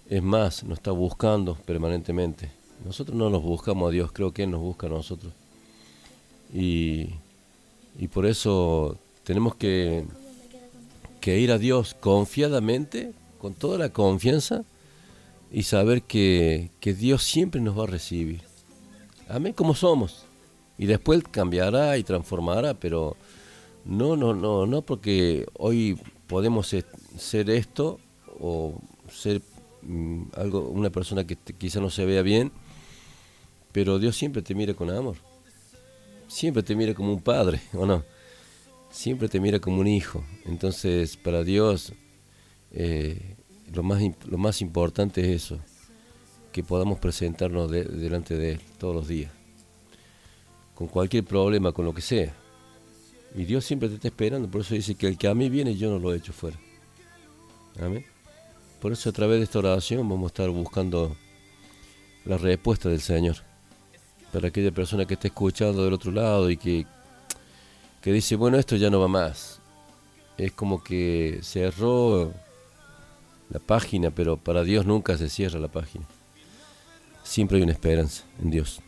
Es 0.09 0.23
más, 0.23 0.63
nos 0.65 0.79
está 0.79 0.91
buscando 0.91 1.55
permanentemente. 1.55 2.51
Nosotros 2.85 3.17
no 3.17 3.31
nos 3.31 3.43
buscamos 3.43 3.89
a 3.89 3.93
Dios, 3.93 4.13
creo 4.13 4.33
que 4.33 4.45
Él 4.45 4.51
nos 4.51 4.61
busca 4.61 4.87
a 4.87 4.91
nosotros. 4.91 5.33
Y, 6.55 7.09
y 7.99 8.09
por 8.09 8.27
eso 8.27 8.99
tenemos 9.25 9.55
que, 9.57 10.05
que 11.21 11.41
ir 11.41 11.51
a 11.51 11.59
Dios 11.59 11.97
confiadamente, 11.99 13.13
con 13.41 13.55
toda 13.55 13.79
la 13.79 13.89
confianza, 13.89 14.65
y 15.51 15.65
saber 15.65 16.03
que, 16.03 16.71
que 16.81 16.95
Dios 16.95 17.23
siempre 17.23 17.61
nos 17.61 17.79
va 17.79 17.85
a 17.85 17.89
recibir. 17.89 18.43
Amén, 19.29 19.53
como 19.53 19.75
somos. 19.75 20.25
Y 20.79 20.87
después 20.87 21.23
cambiará 21.31 21.97
y 21.99 22.05
transformará, 22.05 22.75
pero 22.75 23.17
no, 23.85 24.17
no, 24.17 24.35
no, 24.35 24.67
no 24.67 24.83
porque 24.83 25.47
hoy 25.55 25.99
podemos 26.27 26.69
ser 26.69 27.51
esto 27.51 27.99
o 28.41 28.75
ser 29.11 29.43
mm, 29.83 30.23
algo, 30.35 30.69
una 30.69 30.91
persona 30.91 31.27
que 31.27 31.37
quizá 31.37 31.81
no 31.81 31.91
se 31.91 32.05
vea 32.05 32.23
bien, 32.23 32.53
pero 33.77 33.99
Dios 33.99 34.17
siempre 34.17 34.41
te 34.41 34.55
mira 34.55 34.73
con 34.73 34.89
amor. 34.89 35.17
Siempre 36.29 36.63
te 36.63 36.75
mira 36.75 36.95
como 36.95 37.13
un 37.13 37.21
padre, 37.21 37.61
¿o 37.75 37.85
no? 37.85 38.05
Siempre 38.91 39.29
te 39.29 39.39
mira 39.39 39.61
como 39.61 39.81
un 39.83 39.87
hijo. 39.87 40.25
Entonces, 40.47 41.19
para 41.19 41.45
Dios, 41.45 41.93
eh, 42.73 43.37
lo, 43.75 43.83
más, 43.83 44.01
lo 44.25 44.39
más 44.39 44.63
importante 44.63 45.21
es 45.21 45.43
eso, 45.45 45.59
que 46.53 46.65
podamos 46.65 46.99
presentarnos 47.01 47.71
de- 47.71 47.85
delante 47.85 48.35
de 48.39 48.53
Él 48.53 48.61
todos 48.79 48.95
los 48.95 49.09
días, 49.09 49.31
con 50.75 50.89
cualquier 50.89 51.25
problema, 51.25 51.73
con 51.73 51.85
lo 51.85 51.93
que 51.93 52.01
sea. 52.01 52.35
Y 53.35 53.45
Dios 53.45 53.63
siempre 53.67 53.91
te 53.91 53.97
está 53.97 54.09
esperando, 54.09 54.51
por 54.51 54.63
eso 54.63 54.75
dice 54.75 54.95
que 54.95 55.07
el 55.07 55.19
que 55.19 55.29
a 55.29 55.35
mí 55.35 55.51
viene 55.51 55.77
yo 55.77 55.91
no 55.91 55.99
lo 55.99 56.15
echo 56.15 56.33
fuera. 56.33 56.59
Amén. 57.79 58.07
Por 58.81 58.93
eso 58.93 59.11
a 59.11 59.13
través 59.13 59.37
de 59.37 59.45
esta 59.45 59.59
oración 59.59 60.09
vamos 60.09 60.25
a 60.25 60.33
estar 60.33 60.49
buscando 60.49 61.15
la 62.25 62.39
respuesta 62.39 62.89
del 62.89 63.03
Señor. 63.03 63.45
Para 64.37 64.49
aquella 64.49 64.71
persona 64.71 65.07
que 65.07 65.15
está 65.15 65.29
escuchando 65.29 65.83
del 65.83 65.95
otro 65.95 66.13
lado 66.13 66.51
y 66.51 66.59
que, 66.59 66.85
que 68.03 68.13
dice, 68.13 68.37
bueno, 68.37 68.59
esto 68.59 68.77
ya 68.77 68.91
no 68.91 69.01
va 69.01 69.09
más. 69.09 69.63
Es 70.37 70.53
como 70.53 70.85
que 70.85 71.39
cerró 71.41 72.35
la 73.49 73.59
página, 73.61 74.11
pero 74.11 74.37
para 74.37 74.63
Dios 74.63 74.85
nunca 74.85 75.17
se 75.17 75.31
cierra 75.31 75.59
la 75.59 75.69
página. 75.69 76.05
Siempre 77.23 77.57
hay 77.57 77.63
una 77.63 77.73
esperanza 77.73 78.25
en 78.39 78.51
Dios. 78.51 78.83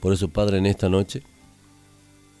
Por 0.00 0.12
eso, 0.12 0.26
Padre, 0.26 0.58
en 0.58 0.66
esta 0.66 0.88
noche 0.88 1.22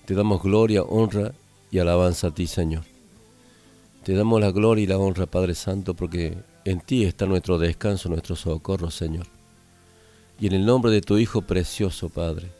te 0.04 0.14
damos 0.14 0.42
gloria, 0.42 0.82
honra 0.82 1.32
y 1.70 1.78
alabanza 1.78 2.26
a 2.26 2.34
ti, 2.34 2.48
Señor. 2.48 2.82
Te 4.02 4.14
damos 4.14 4.40
la 4.40 4.50
gloria 4.50 4.82
y 4.82 4.88
la 4.88 4.98
honra, 4.98 5.26
Padre 5.26 5.54
Santo, 5.54 5.94
porque 5.94 6.36
en 6.64 6.80
ti 6.80 7.04
está 7.04 7.26
nuestro 7.26 7.56
descanso, 7.56 8.08
nuestro 8.08 8.34
socorro, 8.34 8.90
Señor. 8.90 9.28
Y 10.40 10.46
en 10.46 10.54
el 10.54 10.64
nombre 10.64 10.90
de 10.90 11.02
tu 11.02 11.18
Hijo 11.18 11.42
precioso, 11.42 12.08
Padre, 12.08 12.50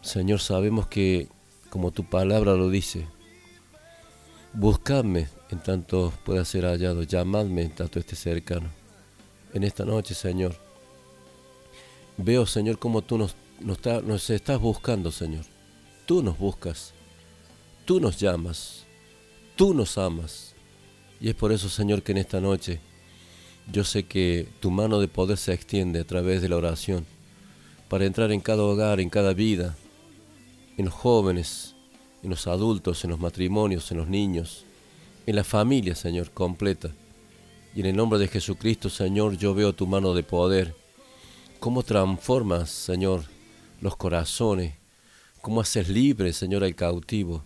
Señor, 0.00 0.38
sabemos 0.38 0.86
que, 0.86 1.26
como 1.70 1.90
tu 1.90 2.04
palabra 2.04 2.54
lo 2.54 2.70
dice, 2.70 3.04
buscadme 4.52 5.26
en 5.50 5.58
tanto 5.58 6.12
pueda 6.24 6.44
ser 6.44 6.64
hallado, 6.64 7.02
llamadme 7.02 7.62
en 7.62 7.74
tanto 7.74 7.98
esté 7.98 8.14
cercano. 8.14 8.70
En 9.52 9.64
esta 9.64 9.84
noche, 9.84 10.14
Señor, 10.14 10.54
veo, 12.16 12.46
Señor, 12.46 12.78
como 12.78 13.02
tú 13.02 13.18
nos, 13.18 13.34
nos, 13.58 13.78
nos 14.04 14.30
estás 14.30 14.60
buscando, 14.60 15.10
Señor. 15.10 15.44
Tú 16.06 16.22
nos 16.22 16.38
buscas, 16.38 16.94
tú 17.84 17.98
nos 17.98 18.20
llamas, 18.20 18.86
tú 19.56 19.74
nos 19.74 19.98
amas. 19.98 20.54
Y 21.20 21.28
es 21.28 21.34
por 21.34 21.50
eso, 21.50 21.68
Señor, 21.68 22.04
que 22.04 22.12
en 22.12 22.18
esta 22.18 22.40
noche 22.40 22.80
yo 23.70 23.84
sé 23.84 24.04
que 24.04 24.48
tu 24.60 24.70
mano 24.70 24.98
de 25.00 25.08
poder 25.08 25.36
se 25.36 25.52
extiende 25.52 26.00
a 26.00 26.04
través 26.04 26.40
de 26.40 26.48
la 26.48 26.56
oración 26.56 27.04
para 27.88 28.06
entrar 28.06 28.32
en 28.32 28.40
cada 28.40 28.62
hogar, 28.62 29.00
en 29.00 29.10
cada 29.10 29.34
vida, 29.34 29.76
en 30.76 30.86
los 30.86 30.94
jóvenes, 30.94 31.74
en 32.22 32.30
los 32.30 32.46
adultos, 32.46 33.04
en 33.04 33.10
los 33.10 33.20
matrimonios, 33.20 33.90
en 33.90 33.98
los 33.98 34.08
niños, 34.08 34.64
en 35.26 35.36
la 35.36 35.44
familia, 35.44 35.94
Señor, 35.94 36.30
completa. 36.30 36.90
Y 37.74 37.80
en 37.80 37.86
el 37.86 37.96
nombre 37.96 38.18
de 38.18 38.28
Jesucristo, 38.28 38.88
Señor, 38.88 39.36
yo 39.36 39.54
veo 39.54 39.74
tu 39.74 39.86
mano 39.86 40.14
de 40.14 40.22
poder. 40.22 40.74
Cómo 41.60 41.82
transformas, 41.82 42.70
Señor, 42.70 43.24
los 43.80 43.96
corazones. 43.96 44.74
Cómo 45.42 45.60
haces 45.60 45.88
libre, 45.88 46.32
Señor, 46.32 46.64
al 46.64 46.74
cautivo. 46.74 47.44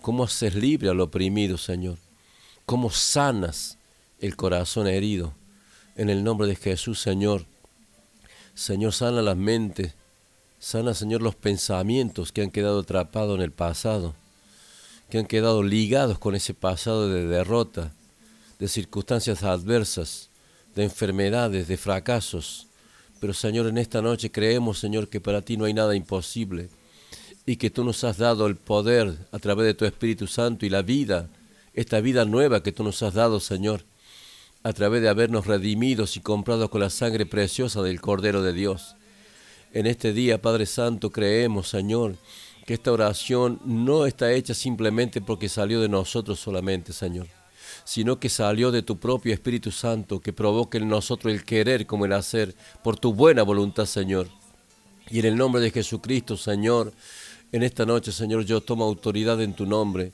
Cómo 0.00 0.24
haces 0.24 0.54
libre 0.54 0.88
al 0.88 1.00
oprimido, 1.00 1.56
Señor. 1.56 1.98
Cómo 2.66 2.90
sanas 2.90 3.78
el 4.18 4.36
corazón 4.36 4.86
herido. 4.86 5.34
En 6.00 6.08
el 6.08 6.24
nombre 6.24 6.48
de 6.48 6.56
Jesús, 6.56 6.98
Señor. 6.98 7.44
Señor, 8.54 8.94
sana 8.94 9.20
las 9.20 9.36
mentes. 9.36 9.92
Sana, 10.58 10.94
Señor, 10.94 11.20
los 11.20 11.34
pensamientos 11.34 12.32
que 12.32 12.40
han 12.40 12.50
quedado 12.50 12.80
atrapados 12.80 13.36
en 13.36 13.42
el 13.42 13.52
pasado. 13.52 14.14
Que 15.10 15.18
han 15.18 15.26
quedado 15.26 15.62
ligados 15.62 16.18
con 16.18 16.34
ese 16.34 16.54
pasado 16.54 17.06
de 17.10 17.26
derrota, 17.26 17.92
de 18.58 18.68
circunstancias 18.68 19.42
adversas, 19.42 20.30
de 20.74 20.84
enfermedades, 20.84 21.68
de 21.68 21.76
fracasos. 21.76 22.68
Pero 23.20 23.34
Señor, 23.34 23.66
en 23.66 23.76
esta 23.76 24.00
noche 24.00 24.32
creemos, 24.32 24.78
Señor, 24.78 25.06
que 25.08 25.20
para 25.20 25.42
ti 25.42 25.58
no 25.58 25.66
hay 25.66 25.74
nada 25.74 25.94
imposible 25.94 26.70
y 27.44 27.56
que 27.56 27.68
tú 27.68 27.84
nos 27.84 28.04
has 28.04 28.16
dado 28.16 28.46
el 28.46 28.56
poder 28.56 29.18
a 29.32 29.38
través 29.38 29.66
de 29.66 29.74
tu 29.74 29.84
Espíritu 29.84 30.26
Santo 30.26 30.64
y 30.64 30.70
la 30.70 30.80
vida, 30.80 31.28
esta 31.74 32.00
vida 32.00 32.24
nueva 32.24 32.62
que 32.62 32.72
tú 32.72 32.84
nos 32.84 33.02
has 33.02 33.12
dado, 33.12 33.38
Señor, 33.38 33.84
a 34.62 34.72
través 34.72 35.00
de 35.00 35.08
habernos 35.08 35.46
redimidos 35.46 36.16
y 36.16 36.20
comprados 36.20 36.68
con 36.68 36.80
la 36.80 36.90
sangre 36.90 37.24
preciosa 37.24 37.82
del 37.82 38.00
Cordero 38.00 38.42
de 38.42 38.52
Dios. 38.52 38.96
En 39.72 39.86
este 39.86 40.12
día, 40.12 40.42
Padre 40.42 40.66
Santo, 40.66 41.10
creemos, 41.10 41.68
Señor, 41.68 42.16
que 42.66 42.74
esta 42.74 42.92
oración 42.92 43.60
no 43.64 44.04
está 44.04 44.32
hecha 44.32 44.52
simplemente 44.52 45.20
porque 45.20 45.48
salió 45.48 45.80
de 45.80 45.88
nosotros 45.88 46.38
solamente, 46.40 46.92
Señor, 46.92 47.26
sino 47.84 48.20
que 48.20 48.28
salió 48.28 48.70
de 48.70 48.82
tu 48.82 48.98
propio 48.98 49.32
Espíritu 49.32 49.70
Santo, 49.70 50.20
que 50.20 50.32
provoca 50.32 50.76
en 50.76 50.88
nosotros 50.88 51.32
el 51.32 51.44
querer 51.44 51.86
como 51.86 52.04
el 52.04 52.12
hacer, 52.12 52.54
por 52.84 52.98
tu 52.98 53.14
buena 53.14 53.42
voluntad, 53.42 53.86
Señor. 53.86 54.28
Y 55.08 55.20
en 55.20 55.26
el 55.26 55.36
nombre 55.36 55.62
de 55.62 55.70
Jesucristo, 55.70 56.36
Señor, 56.36 56.92
en 57.52 57.62
esta 57.62 57.86
noche, 57.86 58.12
Señor, 58.12 58.44
yo 58.44 58.60
tomo 58.60 58.84
autoridad 58.84 59.40
en 59.40 59.54
tu 59.54 59.66
nombre 59.66 60.12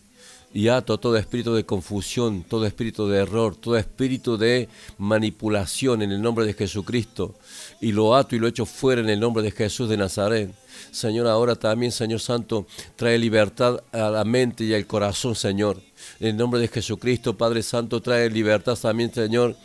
y 0.52 0.68
ato 0.68 0.98
todo 0.98 1.16
espíritu 1.16 1.54
de 1.54 1.66
confusión, 1.66 2.42
todo 2.42 2.66
espíritu 2.66 3.08
de 3.08 3.18
error, 3.18 3.56
todo 3.56 3.76
espíritu 3.76 4.38
de 4.38 4.68
manipulación 4.98 6.02
en 6.02 6.12
el 6.12 6.22
nombre 6.22 6.46
de 6.46 6.54
Jesucristo. 6.54 7.34
Y 7.80 7.92
lo 7.92 8.14
ato 8.14 8.34
y 8.34 8.38
lo 8.38 8.46
echo 8.46 8.64
fuera 8.64 9.00
en 9.00 9.10
el 9.10 9.20
nombre 9.20 9.42
de 9.42 9.50
Jesús 9.50 9.88
de 9.88 9.96
Nazaret. 9.96 10.50
Señor, 10.90 11.26
ahora 11.26 11.56
también, 11.56 11.92
Señor 11.92 12.20
Santo, 12.20 12.66
trae 12.96 13.18
libertad 13.18 13.82
a 13.92 14.10
la 14.10 14.24
mente 14.24 14.64
y 14.64 14.72
al 14.72 14.86
corazón, 14.86 15.34
Señor. 15.34 15.80
En 16.20 16.28
el 16.28 16.36
nombre 16.36 16.60
de 16.60 16.68
Jesucristo, 16.68 17.36
Padre 17.36 17.62
Santo, 17.62 18.00
trae 18.00 18.30
libertad 18.30 18.78
también, 18.80 19.12
Señor, 19.12 19.56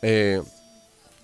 eh, 0.00 0.40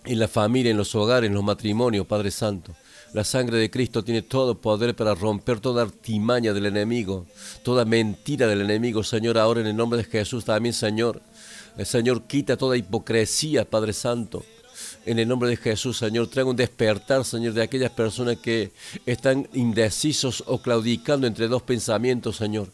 en 0.05 0.18
la 0.18 0.28
familia, 0.28 0.70
en 0.70 0.76
los 0.76 0.94
hogares, 0.94 1.28
en 1.28 1.34
los 1.34 1.44
matrimonios, 1.44 2.07
Padre 2.07 2.31
Santo. 2.31 2.75
La 3.15 3.23
sangre 3.23 3.59
de 3.59 3.70
Cristo 3.70 4.02
tiene 4.02 4.23
todo 4.23 4.60
poder 4.60 4.97
para 4.97 5.15
romper 5.15 5.60
toda 5.60 5.83
artimaña 5.83 6.52
del 6.52 6.67
enemigo, 6.67 7.26
toda 7.62 7.84
mentira 7.84 8.49
del 8.49 8.62
enemigo, 8.62 9.05
Señor. 9.05 9.39
Ahora 9.39 9.60
en 9.60 9.68
el 9.68 9.76
nombre 9.76 9.99
de 9.99 10.05
Jesús 10.05 10.44
también, 10.44 10.73
Señor. 10.73 11.23
Señor 11.84 12.25
quita 12.25 12.57
toda 12.57 12.76
hipocresía, 12.76 13.70
Padre 13.70 13.93
Santo. 13.93 14.44
En 15.07 15.20
el 15.20 15.28
nombre 15.28 15.49
de 15.49 15.57
Jesús, 15.57 15.97
Señor, 15.97 16.26
traiga 16.26 16.51
un 16.51 16.57
despertar, 16.57 17.25
Señor, 17.25 17.52
de 17.52 17.62
aquellas 17.62 17.93
personas 17.93 18.39
que 18.39 18.73
están 19.07 19.49
indecisos 19.52 20.43
o 20.49 20.60
claudicando 20.60 21.28
entre 21.28 21.47
dos 21.47 21.62
pensamientos, 21.62 22.34
Señor. 22.34 22.67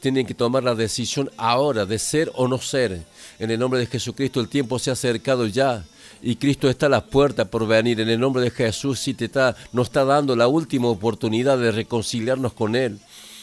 Tienen 0.00 0.26
que 0.26 0.34
tomar 0.34 0.64
la 0.64 0.74
decisión 0.74 1.30
ahora 1.38 1.86
de 1.86 1.98
ser 1.98 2.30
o 2.34 2.46
no 2.46 2.58
ser. 2.58 3.06
En 3.38 3.50
el 3.50 3.58
nombre 3.58 3.80
de 3.80 3.86
Jesucristo, 3.86 4.38
el 4.40 4.50
tiempo 4.50 4.78
se 4.78 4.90
ha 4.90 4.92
acercado 4.92 5.46
ya 5.46 5.82
y 6.22 6.36
Cristo 6.36 6.68
está 6.68 6.86
a 6.86 6.90
la 6.90 7.04
puerta 7.04 7.44
por 7.44 7.66
venir. 7.66 8.00
En 8.00 8.08
el 8.08 8.20
nombre 8.20 8.42
de 8.42 8.50
Jesús, 8.50 8.98
si 8.98 9.14
te 9.14 9.26
está, 9.26 9.56
nos 9.72 9.88
está 9.88 10.04
dando 10.04 10.34
la 10.36 10.48
última 10.48 10.88
oportunidad 10.88 11.58
de 11.58 11.72
reconciliarnos 11.72 12.52
con 12.52 12.74
Él 12.76 12.98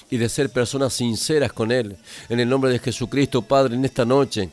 y 0.09 0.17
de 0.17 0.29
ser 0.29 0.49
personas 0.49 0.93
sinceras 0.93 1.53
con 1.53 1.71
Él. 1.71 1.97
En 2.29 2.39
el 2.39 2.49
nombre 2.49 2.71
de 2.71 2.79
Jesucristo, 2.79 3.41
Padre, 3.41 3.75
en 3.75 3.85
esta 3.85 4.05
noche. 4.05 4.49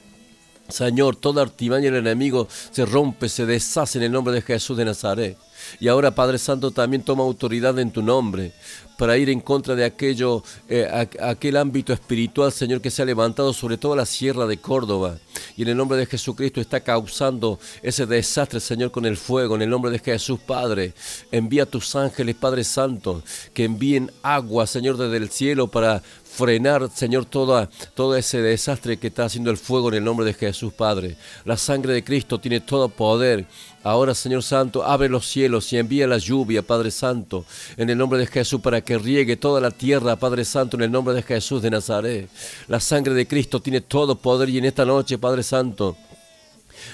Señor, 0.68 1.16
toda 1.16 1.42
artimaña 1.42 1.90
del 1.90 2.06
enemigo 2.06 2.48
se 2.70 2.86
rompe, 2.86 3.28
se 3.28 3.44
deshace 3.44 3.98
en 3.98 4.04
el 4.04 4.12
nombre 4.12 4.32
de 4.32 4.42
Jesús 4.42 4.76
de 4.76 4.84
Nazaret. 4.84 5.36
Y 5.80 5.88
ahora, 5.88 6.14
Padre 6.14 6.38
Santo, 6.38 6.70
también 6.70 7.02
toma 7.02 7.22
autoridad 7.22 7.78
en 7.78 7.90
tu 7.90 8.02
nombre 8.02 8.52
para 9.02 9.18
ir 9.18 9.30
en 9.30 9.40
contra 9.40 9.74
de 9.74 9.84
aquello, 9.84 10.44
eh, 10.68 11.08
aquel 11.20 11.56
ámbito 11.56 11.92
espiritual, 11.92 12.52
Señor, 12.52 12.80
que 12.80 12.90
se 12.90 13.02
ha 13.02 13.04
levantado 13.04 13.52
sobre 13.52 13.76
toda 13.76 13.96
la 13.96 14.06
sierra 14.06 14.46
de 14.46 14.58
Córdoba. 14.58 15.18
Y 15.56 15.62
en 15.62 15.68
el 15.68 15.76
nombre 15.76 15.98
de 15.98 16.06
Jesucristo 16.06 16.60
está 16.60 16.80
causando 16.80 17.58
ese 17.82 18.06
desastre, 18.06 18.60
Señor, 18.60 18.92
con 18.92 19.04
el 19.04 19.16
fuego. 19.16 19.56
En 19.56 19.62
el 19.62 19.70
nombre 19.70 19.90
de 19.90 19.98
Jesús, 19.98 20.38
Padre, 20.38 20.94
envía 21.32 21.64
a 21.64 21.66
tus 21.66 21.96
ángeles, 21.96 22.36
Padre 22.36 22.62
Santo, 22.62 23.24
que 23.52 23.64
envíen 23.64 24.12
agua, 24.22 24.68
Señor, 24.68 24.96
desde 24.96 25.16
el 25.16 25.30
cielo 25.30 25.68
para 25.68 26.00
frenar, 26.32 26.88
Señor, 26.94 27.26
todo, 27.26 27.68
todo 27.94 28.16
ese 28.16 28.40
desastre 28.40 28.96
que 28.96 29.08
está 29.08 29.24
haciendo 29.24 29.50
el 29.50 29.58
fuego 29.58 29.88
en 29.88 29.94
el 29.96 30.04
nombre 30.04 30.24
de 30.24 30.34
Jesús, 30.34 30.72
Padre. 30.72 31.16
La 31.44 31.56
sangre 31.56 31.92
de 31.92 32.04
Cristo 32.04 32.40
tiene 32.40 32.60
todo 32.60 32.88
poder. 32.88 33.46
Ahora, 33.84 34.14
Señor 34.14 34.42
Santo, 34.42 34.84
abre 34.84 35.08
los 35.08 35.26
cielos 35.26 35.72
y 35.72 35.78
envía 35.78 36.06
la 36.06 36.18
lluvia, 36.18 36.62
Padre 36.62 36.90
Santo, 36.90 37.44
en 37.76 37.90
el 37.90 37.98
nombre 37.98 38.18
de 38.18 38.26
Jesús, 38.26 38.60
para 38.60 38.80
que 38.80 38.96
riegue 38.96 39.36
toda 39.36 39.60
la 39.60 39.72
tierra, 39.72 40.16
Padre 40.16 40.44
Santo, 40.44 40.76
en 40.76 40.84
el 40.84 40.90
nombre 40.92 41.14
de 41.14 41.22
Jesús 41.22 41.62
de 41.62 41.70
Nazaret. 41.70 42.28
La 42.68 42.78
sangre 42.78 43.14
de 43.14 43.26
Cristo 43.26 43.60
tiene 43.60 43.80
todo 43.80 44.14
poder 44.16 44.48
y 44.50 44.58
en 44.58 44.66
esta 44.66 44.84
noche, 44.84 45.18
Padre 45.18 45.42
Santo, 45.42 45.96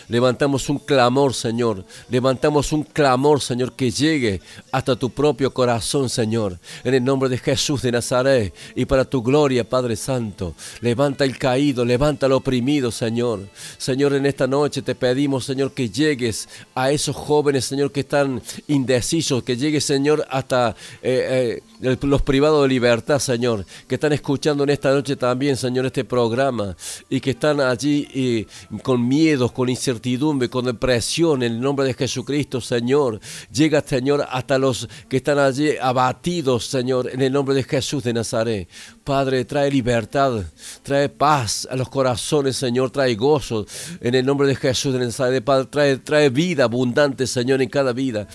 Levantamos 0.09 0.69
un 0.69 0.79
clamor, 0.79 1.35
Señor. 1.35 1.85
Levantamos 2.09 2.73
un 2.73 2.83
clamor, 2.83 3.41
Señor, 3.41 3.73
que 3.73 3.91
llegue 3.91 4.41
hasta 4.73 4.97
tu 4.97 5.11
propio 5.11 5.53
corazón, 5.53 6.09
Señor. 6.09 6.59
En 6.85 6.95
el 6.95 7.05
nombre 7.05 7.29
de 7.29 7.39
Jesús 7.39 7.83
de 7.83 7.93
Nazaret 7.93 8.55
y 8.75 8.85
para 8.85 9.05
tu 9.05 9.23
gloria, 9.23 9.69
Padre 9.69 9.97
Santo. 9.97 10.55
Levanta 10.81 11.25
el 11.25 11.39
caído, 11.39 11.85
levanta 11.85 12.27
al 12.27 12.33
oprimido, 12.33 12.91
Señor. 12.91 13.49
Señor, 13.77 14.15
en 14.15 14.27
esta 14.27 14.47
noche 14.47 14.83
te 14.83 14.95
pedimos, 14.95 15.45
Señor, 15.45 15.73
que 15.73 15.89
llegues 15.89 16.49
a 16.75 16.91
esos 16.91 17.15
jóvenes, 17.15 17.65
Señor, 17.65 17.93
que 17.93 18.01
están 18.01 18.43
indecisos. 18.67 19.43
Que 19.43 19.57
llegues, 19.57 19.85
Señor, 19.85 20.27
hasta... 20.31 20.77
Eh, 21.03 21.61
eh, 21.61 21.63
los 21.81 22.23
privados 22.23 22.63
de 22.63 22.69
libertad, 22.69 23.19
Señor, 23.19 23.65
que 23.87 23.95
están 23.95 24.13
escuchando 24.13 24.65
en 24.65 24.71
esta 24.71 24.91
noche 24.91 25.17
también, 25.17 25.57
Señor, 25.57 25.87
este 25.87 26.05
programa 26.05 26.77
y 27.09 27.21
que 27.21 27.31
están 27.31 27.61
allí 27.61 28.47
con 28.83 29.07
miedos, 29.07 29.53
con 29.53 29.69
incertidumbre, 29.69 30.49
con 30.49 30.65
depresión, 30.65 31.43
en 31.43 31.53
el 31.53 31.61
nombre 31.61 31.87
de 31.87 31.95
Jesucristo, 31.95 32.61
Señor. 32.61 33.21
Llega, 33.53 33.81
Señor, 33.81 34.27
hasta 34.29 34.59
los 34.59 34.89
que 35.09 35.19
están 35.19 35.39
allí 35.39 35.77
abatidos, 35.81 36.67
Señor, 36.67 37.11
en 37.13 37.23
el 37.23 37.33
nombre 37.33 37.55
de 37.55 37.65
Jesús 37.65 38.03
de 38.03 38.13
Nazaret. 38.13 38.69
Padre, 39.05 39.45
trae 39.45 39.71
libertad, 39.71 40.43
trae 40.83 41.09
paz 41.09 41.67
a 41.71 41.77
los 41.77 41.89
corazones, 41.89 42.57
Señor, 42.57 42.91
trae 42.91 43.15
gozo 43.15 43.67
en 44.01 44.15
el 44.15 44.27
nombre 44.27 44.49
de 44.49 44.57
Jesús 44.57 44.93
de 44.93 45.01
Nazaret. 45.01 45.43
Padre, 45.45 45.67
trae, 45.67 45.97
trae 45.99 46.29
vida 46.31 46.65
abundante, 46.65 47.27
Señor, 47.27 47.63
en 47.63 47.69
cada 47.69 47.93
vida. 47.93 48.29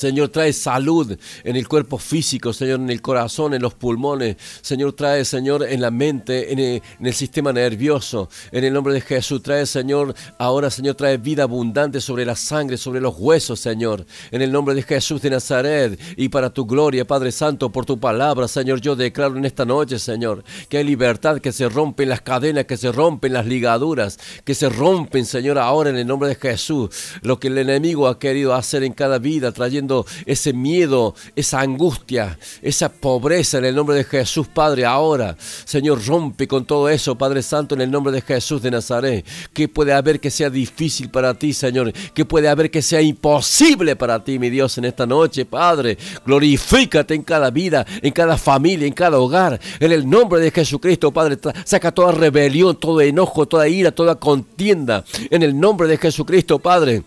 Señor, 0.00 0.30
trae 0.30 0.54
salud 0.54 1.14
en 1.44 1.56
el 1.56 1.68
cuerpo 1.68 1.98
físico, 1.98 2.54
Señor, 2.54 2.80
en 2.80 2.88
el 2.88 3.02
corazón, 3.02 3.52
en 3.52 3.60
los 3.60 3.74
pulmones. 3.74 4.36
Señor, 4.62 4.94
trae, 4.94 5.26
Señor, 5.26 5.62
en 5.62 5.82
la 5.82 5.90
mente, 5.90 6.54
en 6.54 6.80
el, 7.04 7.12
sistema 7.12 7.52
nervioso. 7.52 8.30
En 8.50 8.64
el 8.64 8.72
nombre 8.72 8.94
de 8.94 9.02
Jesús, 9.02 9.42
trae, 9.42 9.66
Señor, 9.66 10.14
ahora, 10.38 10.70
Señor, 10.70 10.94
trae 10.94 11.18
vida 11.18 11.42
abundante 11.42 12.00
sobre 12.00 12.24
la 12.24 12.34
sangre, 12.34 12.78
sobre 12.78 12.98
los 13.02 13.14
huesos, 13.18 13.60
Señor. 13.60 14.06
En 14.30 14.40
el 14.40 14.50
nombre 14.50 14.74
de 14.74 14.84
Jesús 14.84 15.20
de 15.20 15.28
Nazaret 15.28 16.00
y 16.16 16.30
para 16.30 16.48
tu 16.48 16.64
gloria, 16.64 17.06
Padre 17.06 17.30
Santo, 17.30 17.68
por 17.68 17.84
tu 17.84 18.00
palabra, 18.00 18.48
Señor, 18.48 18.80
yo 18.80 18.96
declaro 18.96 19.36
en 19.36 19.44
esta 19.44 19.66
noche, 19.66 19.98
Señor, 19.98 20.44
que 20.70 20.78
hay 20.78 20.84
libertad, 20.84 21.42
que 21.42 21.52
se 21.52 21.68
rompen 21.68 22.08
las 22.08 22.22
cadenas, 22.22 22.64
que 22.64 22.78
se 22.78 22.90
rompen 22.90 23.34
las 23.34 23.44
ligaduras, 23.44 24.18
que 24.46 24.54
se 24.54 24.70
rompen, 24.70 25.26
Señor, 25.26 25.58
ahora 25.58 25.90
en 25.90 25.96
el 25.96 26.06
nombre 26.06 26.30
de 26.30 26.36
Jesús. 26.36 26.88
Lo 27.20 27.38
que 27.38 27.48
el 27.48 27.58
enemigo 27.58 28.08
ha 28.08 28.18
querido 28.18 28.54
hacer 28.54 28.82
en 28.82 28.94
cada 28.94 29.18
vida, 29.18 29.52
trayendo 29.52 29.89
ese 30.26 30.52
miedo, 30.52 31.14
esa 31.36 31.60
angustia, 31.60 32.38
esa 32.62 32.90
pobreza 32.90 33.58
en 33.58 33.64
el 33.64 33.74
nombre 33.74 33.96
de 33.96 34.04
Jesús, 34.04 34.48
Padre, 34.48 34.84
ahora. 34.84 35.36
Señor, 35.38 36.04
rompe 36.04 36.46
con 36.46 36.64
todo 36.64 36.88
eso, 36.88 37.16
Padre 37.16 37.42
Santo, 37.42 37.74
en 37.74 37.80
el 37.80 37.90
nombre 37.90 38.12
de 38.12 38.20
Jesús 38.20 38.62
de 38.62 38.70
Nazaret. 38.70 39.24
¿Qué 39.52 39.68
puede 39.68 39.92
haber 39.92 40.20
que 40.20 40.30
sea 40.30 40.50
difícil 40.50 41.10
para 41.10 41.34
ti, 41.34 41.52
Señor? 41.52 41.92
¿Qué 42.14 42.24
puede 42.24 42.48
haber 42.48 42.70
que 42.70 42.82
sea 42.82 43.00
imposible 43.00 43.96
para 43.96 44.22
ti, 44.22 44.38
mi 44.38 44.50
Dios, 44.50 44.76
en 44.78 44.84
esta 44.84 45.06
noche, 45.06 45.44
Padre? 45.44 45.98
Glorifícate 46.24 47.14
en 47.14 47.22
cada 47.22 47.50
vida, 47.50 47.86
en 48.02 48.12
cada 48.12 48.36
familia, 48.36 48.86
en 48.86 48.92
cada 48.92 49.18
hogar. 49.18 49.60
En 49.78 49.92
el 49.92 50.08
nombre 50.08 50.40
de 50.40 50.50
Jesucristo, 50.50 51.12
Padre, 51.12 51.38
saca 51.64 51.92
toda 51.92 52.12
rebelión, 52.12 52.78
todo 52.78 53.00
enojo, 53.00 53.46
toda 53.46 53.68
ira, 53.68 53.90
toda 53.92 54.16
contienda. 54.16 55.04
En 55.30 55.42
el 55.42 55.58
nombre 55.58 55.88
de 55.88 55.96
Jesucristo, 55.96 56.58
Padre. 56.58 57.02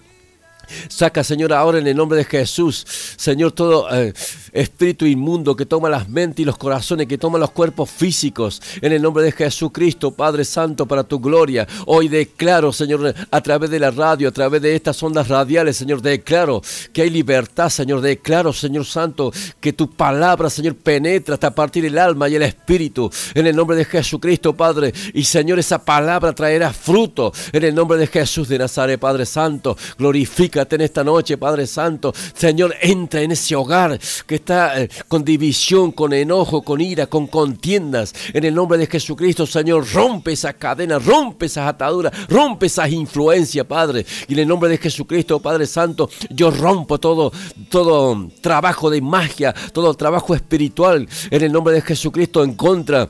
Saca, 0.88 1.24
Señor, 1.24 1.54
ahora 1.54 1.80
en 1.80 1.88
el 1.88 1.96
nombre 1.96 2.18
de 2.18 2.26
Jesús, 2.26 2.86
Señor, 3.18 3.52
todo 3.52 3.88
eh, 3.94 4.14
espíritu 4.52 5.06
inmundo 5.06 5.56
que 5.56 5.66
toma 5.66 5.90
las 5.90 6.10
mentes 6.10 6.44
y 6.44 6.46
los 6.46 6.58
corazones, 6.58 7.08
que 7.08 7.18
toma 7.18 7.38
los 7.38 7.52
cuerpos 7.52 7.90
físicos, 7.90 8.62
en 8.82 8.92
el 8.92 9.02
nombre 9.02 9.24
de 9.24 9.32
Jesucristo, 9.32 10.12
Padre 10.12 10.46
Santo, 10.46 10.86
para 10.86 11.04
tu 11.04 11.20
gloria. 11.20 11.68
Hoy 11.86 12.08
declaro, 12.08 12.72
Señor, 12.72 13.14
a 13.30 13.42
través 13.42 13.70
de 13.70 13.80
la 13.80 13.92
radio, 13.92 14.30
a 14.30 14.32
través 14.32 14.62
de 14.62 14.76
estas 14.76 15.02
ondas 15.04 15.28
radiales, 15.28 15.78
Señor, 15.78 16.02
declaro 16.02 16.62
que 16.92 17.02
hay 17.02 17.10
libertad, 17.10 17.70
Señor, 17.70 18.02
declaro, 18.02 18.54
Señor 18.54 18.86
Santo, 18.86 19.32
que 19.60 19.74
tu 19.74 19.90
palabra, 19.92 20.50
Señor, 20.50 20.76
penetra 20.76 21.36
hasta 21.36 21.54
partir 21.54 21.86
el 21.86 21.98
alma 21.98 22.30
y 22.30 22.36
el 22.36 22.44
espíritu, 22.44 23.10
en 23.34 23.48
el 23.48 23.56
nombre 23.56 23.78
de 23.78 23.86
Jesucristo, 23.86 24.54
Padre. 24.56 24.94
Y, 25.14 25.24
Señor, 25.24 25.60
esa 25.60 25.84
palabra 25.84 26.34
traerá 26.34 26.72
fruto, 26.74 27.34
en 27.52 27.64
el 27.64 27.76
nombre 27.76 27.98
de 27.98 28.08
Jesús 28.08 28.48
de 28.48 28.58
Nazaret, 28.58 29.00
Padre 29.00 29.26
Santo. 29.26 29.78
En 30.56 30.82
esta 30.82 31.04
noche, 31.04 31.38
Padre 31.38 31.66
Santo. 31.66 32.14
Señor, 32.36 32.76
entra 32.80 33.22
en 33.22 33.32
ese 33.32 33.56
hogar 33.56 34.00
que 34.28 34.36
está 34.36 34.80
eh, 34.80 34.90
con 35.08 35.26
división, 35.26 35.92
con 35.92 36.14
enojo, 36.14 36.62
con 36.62 36.80
ira, 36.80 37.08
con 37.08 37.26
contiendas. 37.26 38.14
En 38.34 38.44
el 38.44 38.54
nombre 38.54 38.78
de 38.78 38.86
Jesucristo, 38.86 39.48
Señor, 39.48 39.92
rompe 39.92 40.34
esa 40.34 40.54
cadena, 40.54 41.00
rompe 41.00 41.48
esas 41.48 41.68
ataduras, 41.68 42.14
rompe 42.30 42.68
esas 42.68 42.92
influencias, 42.92 43.66
Padre. 43.66 44.06
Y 44.28 44.34
en 44.34 44.40
el 44.40 44.48
nombre 44.48 44.70
de 44.70 44.78
Jesucristo, 44.78 45.40
Padre 45.40 45.66
Santo, 45.66 46.08
yo 46.30 46.52
rompo 46.52 47.00
todo, 47.00 47.32
todo 47.70 48.30
trabajo 48.40 48.92
de 48.92 49.02
magia, 49.02 49.56
todo 49.74 49.92
trabajo 49.96 50.36
espiritual. 50.36 51.08
En 51.32 51.42
el 51.42 51.52
nombre 51.52 51.74
de 51.74 51.82
Jesucristo, 51.82 52.44
en 52.44 52.54
contra 52.54 53.10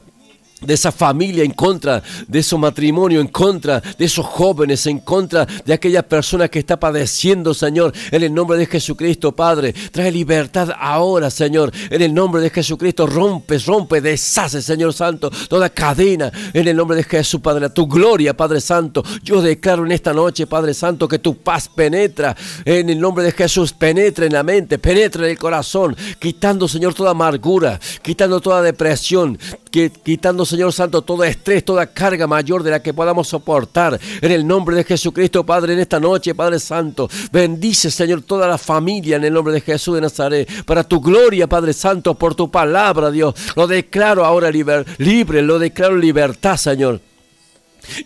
de 0.65 0.73
esa 0.73 0.91
familia, 0.91 1.43
en 1.43 1.51
contra 1.51 2.01
de 2.27 2.39
esos 2.39 2.59
matrimonios, 2.59 3.21
en 3.21 3.27
contra 3.27 3.79
de 3.79 4.05
esos 4.05 4.25
jóvenes, 4.25 4.85
en 4.85 4.99
contra 4.99 5.45
de 5.45 5.73
aquella 5.73 6.03
persona 6.03 6.47
que 6.47 6.59
está 6.59 6.79
padeciendo, 6.79 7.53
Señor, 7.53 7.93
en 8.11 8.23
el 8.23 8.33
nombre 8.33 8.57
de 8.57 8.65
Jesucristo, 8.65 9.31
Padre. 9.31 9.73
Trae 9.91 10.11
libertad 10.11 10.69
ahora, 10.77 11.29
Señor, 11.29 11.71
en 11.89 12.01
el 12.01 12.13
nombre 12.13 12.41
de 12.41 12.49
Jesucristo. 12.49 13.07
Rompe, 13.07 13.57
rompe, 13.59 14.01
deshace, 14.01 14.61
Señor 14.61 14.93
Santo, 14.93 15.29
toda 15.47 15.69
cadena, 15.69 16.31
en 16.53 16.67
el 16.67 16.75
nombre 16.75 16.97
de 16.97 17.03
Jesús, 17.03 17.41
Padre. 17.41 17.69
Tu 17.69 17.87
gloria, 17.87 18.35
Padre 18.35 18.61
Santo. 18.61 19.03
Yo 19.23 19.41
declaro 19.41 19.85
en 19.85 19.91
esta 19.91 20.13
noche, 20.13 20.47
Padre 20.47 20.73
Santo, 20.73 21.07
que 21.07 21.19
tu 21.19 21.37
paz 21.37 21.69
penetra, 21.69 22.35
en 22.65 22.89
el 22.89 22.99
nombre 22.99 23.23
de 23.23 23.31
Jesús, 23.31 23.73
penetra 23.73 24.25
en 24.25 24.33
la 24.33 24.43
mente, 24.43 24.77
penetra 24.79 25.25
en 25.25 25.31
el 25.31 25.37
corazón, 25.37 25.95
quitando, 26.19 26.67
Señor, 26.67 26.93
toda 26.93 27.11
amargura, 27.11 27.79
quitando 28.01 28.39
toda 28.39 28.61
depresión, 28.61 29.37
que, 29.71 29.91
quitando, 29.91 30.45
Señor 30.53 30.71
Santo, 30.71 31.01
todo 31.01 31.23
estrés, 31.23 31.65
toda 31.65 31.87
carga 31.87 32.27
mayor 32.27 32.61
de 32.61 32.69
la 32.69 32.83
que 32.83 32.93
podamos 32.93 33.27
soportar. 33.27 33.99
En 34.21 34.31
el 34.31 34.45
nombre 34.45 34.75
de 34.75 34.83
Jesucristo, 34.83 35.43
Padre, 35.43 35.73
en 35.73 35.79
esta 35.79 35.99
noche, 35.99 36.35
Padre 36.35 36.59
Santo, 36.59 37.09
bendice, 37.31 37.89
Señor, 37.89 38.21
toda 38.21 38.47
la 38.47 38.59
familia 38.59 39.15
en 39.15 39.23
el 39.23 39.33
nombre 39.33 39.51
de 39.51 39.61
Jesús 39.61 39.95
de 39.95 40.01
Nazaret. 40.01 40.47
Para 40.65 40.83
tu 40.83 41.01
gloria, 41.01 41.47
Padre 41.47 41.73
Santo, 41.73 42.13
por 42.13 42.35
tu 42.35 42.51
palabra, 42.51 43.09
Dios. 43.09 43.33
Lo 43.55 43.65
declaro 43.65 44.23
ahora 44.25 44.51
libre, 44.51 45.41
lo 45.41 45.57
declaro 45.57 45.97
libertad, 45.97 46.55
Señor. 46.55 47.01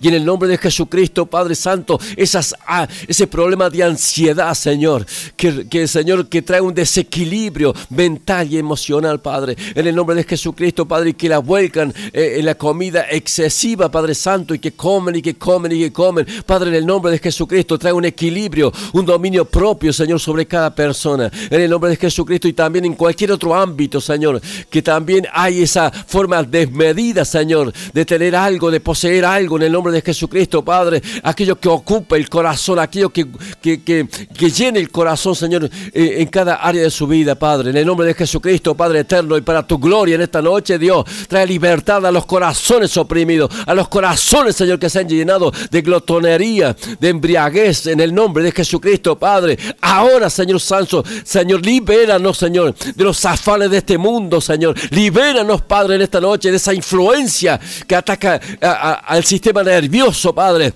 Y 0.02 0.08
en 0.08 0.16
el 0.16 0.26
nombre 0.26 0.50
de 0.50 0.58
Jesucristo, 0.58 1.26
Padre 1.26 1.56
Santo, 1.56 2.00
esas, 2.16 2.56
ah, 2.66 2.88
ese 3.08 3.28
problema 3.28 3.70
de 3.70 3.84
ansiedad, 3.84 4.54
Señor, 4.54 5.06
que, 5.36 5.68
que, 5.68 5.88
Señor, 5.88 6.28
que 6.28 6.42
trae 6.42 6.62
un 6.62 6.74
desequilibrio 6.74 7.74
mental 7.90 8.52
y 8.52 8.58
emocional, 8.58 9.20
Padre. 9.20 9.56
En 9.76 9.88
el 9.88 9.96
nombre 9.96 10.16
de 10.16 10.24
Jesucristo, 10.24 10.88
Padre, 10.88 11.12
y 11.12 11.14
que 11.14 11.30
la 11.30 11.40
vuelcan 11.40 11.94
eh, 12.14 12.36
en 12.38 12.46
la 12.46 12.56
comida 12.56 13.06
excesiva, 13.10 13.90
Padre 13.90 14.16
Santo, 14.16 14.54
y 14.54 14.60
que 14.60 14.74
comen 14.74 15.16
y 15.16 15.22
que 15.22 15.36
comen 15.36 15.72
y 15.72 15.80
que 15.80 15.94
comen. 15.94 16.26
Padre, 16.46 16.70
en 16.70 16.76
el 16.76 16.86
nombre 16.86 17.12
de 17.12 17.20
Jesucristo, 17.20 17.78
trae 17.78 17.94
un 17.94 18.06
equilibrio, 18.06 18.72
un 18.94 19.06
dominio 19.06 19.46
propio, 19.46 19.94
Señor, 19.94 20.20
sobre 20.20 20.46
cada 20.46 20.74
persona. 20.74 21.32
En 21.50 21.62
el 21.62 21.70
nombre 21.70 21.92
de 21.92 21.98
Jesucristo 21.98 22.48
y 22.48 22.54
también 22.54 22.86
en 22.86 22.94
cualquier 22.94 23.32
otro 23.32 23.56
ámbito, 23.56 24.02
Señor, 24.02 24.42
que 24.70 24.82
también 24.82 25.28
hay 25.32 25.62
esa 25.64 25.92
forma 25.92 26.44
desmedida, 26.44 27.26
Señor, 27.26 27.74
de 27.94 28.06
tener 28.06 28.36
algo, 28.36 28.72
de 28.72 28.80
poseer 28.80 29.26
algo 29.26 29.58
en 29.58 29.64
el 29.64 29.67
nombre 29.72 29.94
de 29.94 30.02
Jesucristo, 30.02 30.64
Padre, 30.64 31.02
aquello 31.24 31.60
que 31.60 31.70
ocupa 31.70 32.18
el 32.18 32.30
corazón, 32.30 32.80
aquello 32.80 33.10
que, 33.10 33.28
que, 33.62 33.82
que, 33.84 34.08
que 34.08 34.68
el 34.68 34.90
corazón, 34.92 35.36
Señor, 35.36 35.70
eh, 35.94 36.16
en 36.20 36.28
cada 36.28 36.56
área 36.56 36.84
de 36.84 36.90
su 36.90 37.08
vida, 37.08 37.36
Padre. 37.36 37.70
En 37.70 37.78
el 37.78 37.86
nombre 37.86 38.08
de 38.08 38.14
Jesucristo, 38.14 38.76
Padre 38.76 39.00
eterno, 39.00 39.38
y 39.38 39.42
para 39.42 39.66
tu 39.66 39.78
gloria 39.78 40.16
en 40.16 40.22
esta 40.22 40.42
noche, 40.42 40.78
Dios, 40.78 41.06
trae 41.28 41.46
libertad 41.46 42.06
a 42.06 42.12
los 42.12 42.26
corazones 42.26 42.96
oprimidos, 42.98 43.52
a 43.66 43.74
los 43.74 43.88
corazones, 43.88 44.56
Señor, 44.56 44.80
que 44.80 44.90
se 44.90 45.00
han 45.00 45.08
llenado 45.08 45.52
de 45.72 45.82
glotonería, 45.82 46.76
de 47.00 47.10
embriaguez, 47.10 47.88
en 47.88 48.00
el 48.00 48.14
nombre 48.14 48.44
de 48.44 48.52
Jesucristo, 48.52 49.18
Padre. 49.18 49.58
Ahora, 49.82 50.30
Señor 50.30 50.60
Santo, 50.60 51.04
Señor, 51.24 51.66
libéranos, 51.66 52.38
Señor, 52.38 52.76
de 52.76 53.04
los 53.04 53.24
afanes 53.26 53.70
de 53.72 53.78
este 53.78 53.98
mundo, 53.98 54.42
Señor. 54.42 54.76
Libéranos, 54.92 55.62
Padre, 55.62 55.96
en 55.96 56.02
esta 56.02 56.20
noche 56.20 56.52
de 56.52 56.58
esa 56.58 56.74
influencia 56.74 57.60
que 57.88 57.96
ataca 57.96 58.40
al 59.06 59.24
sistema 59.24 59.57
nervioso, 59.64 60.34
Padre 60.34 60.74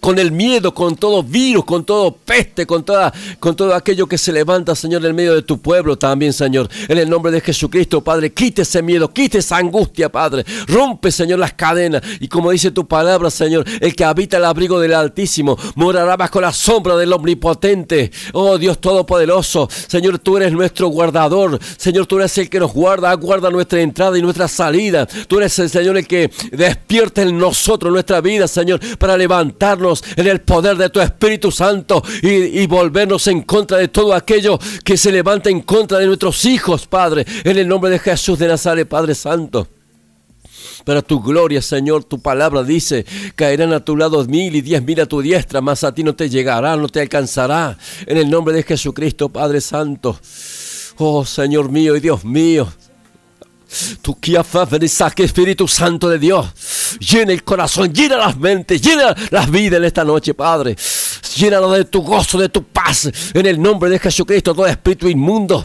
con 0.00 0.18
el 0.18 0.32
miedo, 0.32 0.72
con 0.74 0.96
todo 0.96 1.22
virus, 1.22 1.64
con 1.64 1.84
todo 1.84 2.12
peste, 2.12 2.66
con, 2.66 2.84
toda, 2.84 3.12
con 3.38 3.56
todo 3.56 3.74
aquello 3.74 4.06
que 4.06 4.18
se 4.18 4.32
levanta, 4.32 4.74
Señor, 4.74 5.02
en 5.02 5.08
el 5.08 5.14
medio 5.14 5.34
de 5.34 5.42
tu 5.42 5.58
pueblo 5.58 5.96
también, 5.96 6.32
Señor. 6.32 6.68
En 6.88 6.98
el 6.98 7.08
nombre 7.08 7.32
de 7.32 7.40
Jesucristo, 7.40 8.02
Padre, 8.02 8.32
quite 8.32 8.62
ese 8.62 8.82
miedo, 8.82 9.12
quite 9.12 9.38
esa 9.38 9.56
angustia, 9.56 10.10
Padre. 10.10 10.44
Rompe, 10.66 11.10
Señor, 11.10 11.38
las 11.38 11.54
cadenas. 11.54 12.02
Y 12.20 12.28
como 12.28 12.50
dice 12.50 12.70
tu 12.70 12.86
palabra, 12.86 13.30
Señor, 13.30 13.64
el 13.80 13.94
que 13.94 14.04
habita 14.04 14.36
el 14.36 14.44
abrigo 14.44 14.80
del 14.80 14.94
Altísimo 14.94 15.58
morará 15.74 16.16
bajo 16.16 16.40
la 16.40 16.52
sombra 16.52 16.96
del 16.96 17.12
Omnipotente. 17.12 18.10
Oh 18.32 18.58
Dios 18.58 18.80
Todopoderoso, 18.80 19.68
Señor, 19.88 20.18
tú 20.18 20.36
eres 20.36 20.52
nuestro 20.52 20.88
guardador. 20.88 21.58
Señor, 21.76 22.06
tú 22.06 22.18
eres 22.18 22.36
el 22.38 22.48
que 22.48 22.60
nos 22.60 22.72
guarda, 22.72 23.12
guarda 23.14 23.50
nuestra 23.50 23.80
entrada 23.80 24.18
y 24.18 24.22
nuestra 24.22 24.48
salida. 24.48 25.06
Tú 25.06 25.38
eres 25.38 25.58
el 25.58 25.70
Señor 25.70 25.96
el 25.96 26.06
que 26.06 26.30
despierta 26.52 27.22
en 27.22 27.38
nosotros 27.38 27.92
nuestra 27.92 28.20
vida, 28.20 28.46
Señor, 28.48 28.80
para 28.98 29.16
levantarnos 29.16 29.85
en 30.16 30.26
el 30.26 30.40
poder 30.40 30.76
de 30.76 30.90
tu 30.90 31.00
Espíritu 31.00 31.50
Santo 31.50 32.02
y, 32.22 32.60
y 32.60 32.66
volvernos 32.66 33.26
en 33.26 33.42
contra 33.42 33.78
de 33.78 33.88
todo 33.88 34.14
aquello 34.14 34.58
que 34.84 34.96
se 34.96 35.12
levanta 35.12 35.50
en 35.50 35.60
contra 35.60 35.98
de 35.98 36.06
nuestros 36.06 36.44
hijos, 36.44 36.86
Padre, 36.86 37.24
en 37.44 37.58
el 37.58 37.68
nombre 37.68 37.90
de 37.90 37.98
Jesús 37.98 38.38
de 38.38 38.48
Nazaret, 38.48 38.88
Padre 38.88 39.14
Santo. 39.14 39.68
Para 40.84 41.02
tu 41.02 41.20
gloria, 41.20 41.62
Señor, 41.62 42.04
tu 42.04 42.20
palabra 42.20 42.62
dice, 42.62 43.04
caerán 43.34 43.72
a 43.72 43.84
tu 43.84 43.96
lado 43.96 44.24
mil 44.24 44.54
y 44.54 44.60
diez 44.60 44.82
mil 44.82 45.00
a 45.00 45.06
tu 45.06 45.20
diestra, 45.20 45.60
mas 45.60 45.84
a 45.84 45.92
ti 45.92 46.04
no 46.04 46.14
te 46.14 46.28
llegará, 46.28 46.76
no 46.76 46.88
te 46.88 47.00
alcanzará. 47.00 47.76
En 48.06 48.16
el 48.16 48.30
nombre 48.30 48.54
de 48.54 48.62
Jesucristo, 48.62 49.28
Padre 49.28 49.60
Santo. 49.60 50.18
Oh, 50.98 51.24
Señor 51.24 51.70
mío 51.70 51.96
y 51.96 52.00
Dios 52.00 52.24
mío. 52.24 52.68
Tu 54.02 54.18
que 55.14 55.24
Espíritu 55.24 55.66
Santo 55.66 56.08
de 56.08 56.18
Dios. 56.18 56.46
Llena 57.00 57.32
el 57.32 57.42
corazón, 57.42 57.92
llena 57.92 58.16
las 58.16 58.36
mentes, 58.36 58.80
llena 58.80 59.14
las 59.30 59.50
vidas 59.50 59.78
en 59.78 59.84
esta 59.84 60.04
noche, 60.04 60.34
Padre. 60.34 60.76
Llénalo 61.36 61.72
de 61.72 61.84
tu 61.84 62.02
gozo, 62.02 62.38
de 62.38 62.48
tu 62.48 62.62
paz. 62.64 63.10
En 63.34 63.46
el 63.46 63.60
nombre 63.60 63.90
de 63.90 63.98
Jesucristo, 63.98 64.54
todo 64.54 64.66
espíritu 64.66 65.08
inmundo 65.08 65.64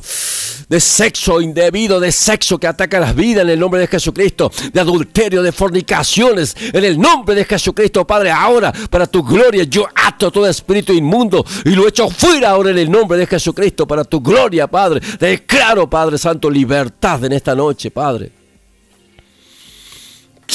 de 0.72 0.80
sexo 0.80 1.42
indebido, 1.42 2.00
de 2.00 2.14
sexo 2.14 2.58
que 2.58 2.66
ataca 2.66 2.98
las 2.98 3.14
vidas 3.14 3.44
en 3.44 3.50
el 3.50 3.60
nombre 3.60 3.82
de 3.82 3.88
Jesucristo, 3.88 4.50
de 4.72 4.80
adulterio, 4.80 5.44
de 5.44 5.52
fornicaciones, 5.52 6.56
en 6.72 6.86
el 6.86 6.98
nombre 6.98 7.36
de 7.36 7.44
Jesucristo, 7.44 8.08
Padre, 8.08 8.32
ahora 8.32 8.72
para 8.90 9.06
tu 9.06 9.22
gloria 9.22 9.66
yo 9.66 9.86
ato 9.94 10.32
todo 10.32 10.48
espíritu 10.48 10.94
inmundo 10.94 11.46
y 11.66 11.72
lo 11.72 11.90
echo 11.90 12.10
fuera 12.10 12.52
ahora 12.52 12.72
en 12.72 12.78
el 12.78 12.90
nombre 12.90 13.18
de 13.18 13.28
Jesucristo, 13.28 13.86
para 13.86 14.06
tu 14.06 14.22
gloria, 14.22 14.66
Padre. 14.66 15.02
Declaro, 15.20 15.90
Padre 15.90 16.18
Santo, 16.18 16.50
libertad 16.50 17.22
en 17.26 17.34
esta 17.34 17.54
noche, 17.54 17.92
Padre. 17.92 18.32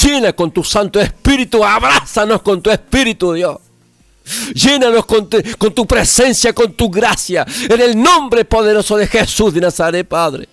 Llena 0.02 0.32
con 0.32 0.50
tu 0.50 0.64
Santo 0.64 0.98
Espíritu, 0.98 1.62
abrázanos 1.62 2.40
con 2.40 2.62
tu 2.62 2.70
Espíritu, 2.70 3.34
Dios. 3.34 3.58
Llénanos 4.54 5.06
con 5.06 5.28
tu, 5.28 5.86
presencia, 5.86 6.52
con 6.52 6.72
tu 6.72 6.90
gracia, 6.90 7.46
en 7.68 7.80
el 7.80 8.00
nombre 8.00 8.44
poderoso 8.44 8.96
de 8.96 9.06
Jesús 9.06 9.54
de 9.54 9.60
Nazaret, 9.60 10.06
Padre. 10.06 10.48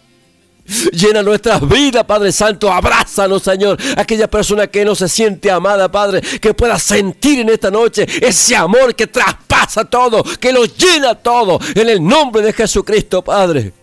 Llena 0.91 1.21
nuestras 1.21 1.67
vidas, 1.67 2.05
Padre 2.05 2.31
Santo. 2.31 2.71
Abrázanos, 2.71 3.43
Señor. 3.43 3.77
Aquella 3.97 4.29
persona 4.29 4.67
que 4.67 4.85
no 4.85 4.95
se 4.95 5.09
siente 5.09 5.51
amada, 5.51 5.91
Padre, 5.91 6.21
que 6.21 6.53
pueda 6.53 6.79
sentir 6.79 7.39
en 7.39 7.49
esta 7.49 7.69
noche 7.69 8.07
ese 8.21 8.55
amor 8.55 8.95
que 8.95 9.07
traspasa 9.07 9.83
todo, 9.85 10.23
que 10.23 10.53
lo 10.53 10.63
llena 10.65 11.15
todo, 11.15 11.59
en 11.75 11.89
el 11.89 12.01
nombre 12.03 12.41
de 12.41 12.53
Jesucristo, 12.53 13.21
Padre. 13.21 13.73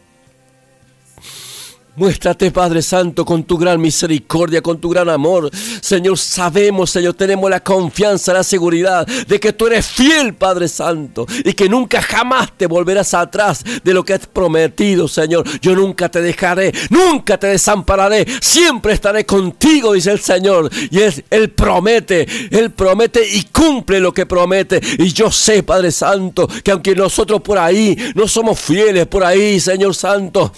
Muéstrate, 1.97 2.53
Padre 2.53 2.83
Santo, 2.83 3.25
con 3.25 3.43
tu 3.43 3.59
gran 3.59 3.81
misericordia, 3.81 4.63
con 4.63 4.81
tu 4.81 4.89
gran 4.89 5.09
amor. 5.09 5.51
Señor, 5.81 6.17
sabemos, 6.17 6.91
Señor, 6.91 7.15
tenemos 7.15 7.51
la 7.51 7.61
confianza, 7.61 8.33
la 8.33 8.45
seguridad 8.45 9.05
de 9.07 9.41
que 9.41 9.53
tú 9.53 9.67
eres 9.67 9.89
fiel, 9.89 10.35
Padre 10.35 10.69
Santo, 10.69 11.27
y 11.45 11.53
que 11.53 11.69
nunca 11.69 12.01
jamás 12.01 12.57
te 12.57 12.67
volverás 12.67 13.13
atrás 13.13 13.65
de 13.83 13.93
lo 13.93 14.05
que 14.05 14.15
has 14.15 14.27
prometido, 14.27 15.09
Señor. 15.09 15.45
Yo 15.61 15.75
nunca 15.75 16.09
te 16.09 16.23
dejaré, 16.23 16.73
nunca 16.91 17.39
te 17.39 17.49
desampararé, 17.49 18.25
siempre 18.41 18.93
estaré 18.93 19.27
contigo, 19.27 19.93
dice 19.93 20.13
el 20.13 20.21
Señor. 20.21 20.71
Y 20.91 21.01
él, 21.01 21.25
él 21.29 21.51
promete, 21.51 22.27
Él 22.53 22.71
promete 22.71 23.29
y 23.29 23.43
cumple 23.45 23.99
lo 23.99 24.15
que 24.15 24.27
promete. 24.27 24.81
Y 24.99 25.13
yo 25.13 25.33
sé, 25.33 25.65
Padre 25.65 25.91
Santo, 25.91 26.49
que 26.63 26.71
aunque 26.71 26.95
nosotros 26.95 27.41
por 27.41 27.59
ahí 27.59 27.97
no 28.15 28.29
somos 28.29 28.61
fieles, 28.61 29.09
por 29.09 29.25
ahí, 29.25 29.59
Señor 29.59 29.95
Santo, 29.95 30.53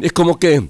es 0.00 0.12
como 0.12 0.38
que 0.38 0.68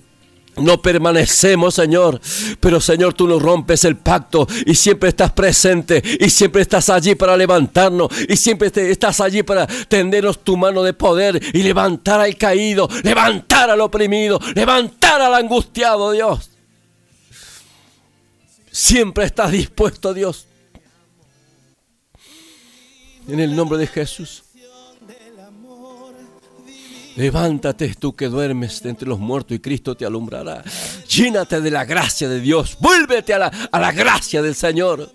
no 0.57 0.81
permanecemos, 0.81 1.75
Señor. 1.75 2.21
Pero, 2.61 2.81
Señor, 2.81 3.15
tú 3.15 3.27
nos 3.27 3.43
rompes 3.43 3.85
el 3.85 3.97
pacto 3.97 4.47
y 4.67 4.75
siempre 4.75 5.09
estás 5.09 5.33
presente 5.33 6.03
y 6.21 6.31
siempre 6.31 6.63
estás 6.63 6.91
allí 6.91 7.15
para 7.15 7.37
levantarnos 7.37 8.09
y 8.29 8.37
siempre 8.37 8.71
estás 8.91 9.21
allí 9.21 9.43
para 9.43 9.67
tendernos 9.67 10.45
tu 10.45 10.57
mano 10.57 10.83
de 10.83 10.93
poder 10.93 11.41
y 11.53 11.63
levantar 11.63 12.21
al 12.21 12.37
caído, 12.37 12.89
levantar 13.03 13.71
al 13.71 13.81
oprimido, 13.81 14.39
levantar 14.55 15.21
al 15.21 15.35
angustiado, 15.35 16.13
Dios. 16.13 16.51
Siempre 18.71 19.25
estás 19.25 19.53
dispuesto, 19.53 20.15
Dios. 20.15 20.47
En 23.27 23.41
el 23.41 23.55
nombre 23.55 23.79
de 23.79 23.87
Jesús. 23.87 24.44
Levántate 27.17 27.95
tú 27.95 28.15
que 28.15 28.29
duermes 28.29 28.85
entre 28.85 29.09
los 29.09 29.19
muertos 29.19 29.57
y 29.57 29.61
Cristo 29.61 29.97
te 29.97 30.05
alumbrará. 30.05 30.65
Llénate 31.09 31.61
de 31.61 31.71
la 31.71 31.85
gracia 31.85 32.29
de 32.29 32.41
Dios. 32.41 32.77
Vuélvete 32.81 33.35
a 33.35 33.39
la, 33.39 33.47
a 33.47 33.81
la 33.81 33.93
gracia 33.93 34.43
del 34.43 34.55
Señor. 34.55 35.11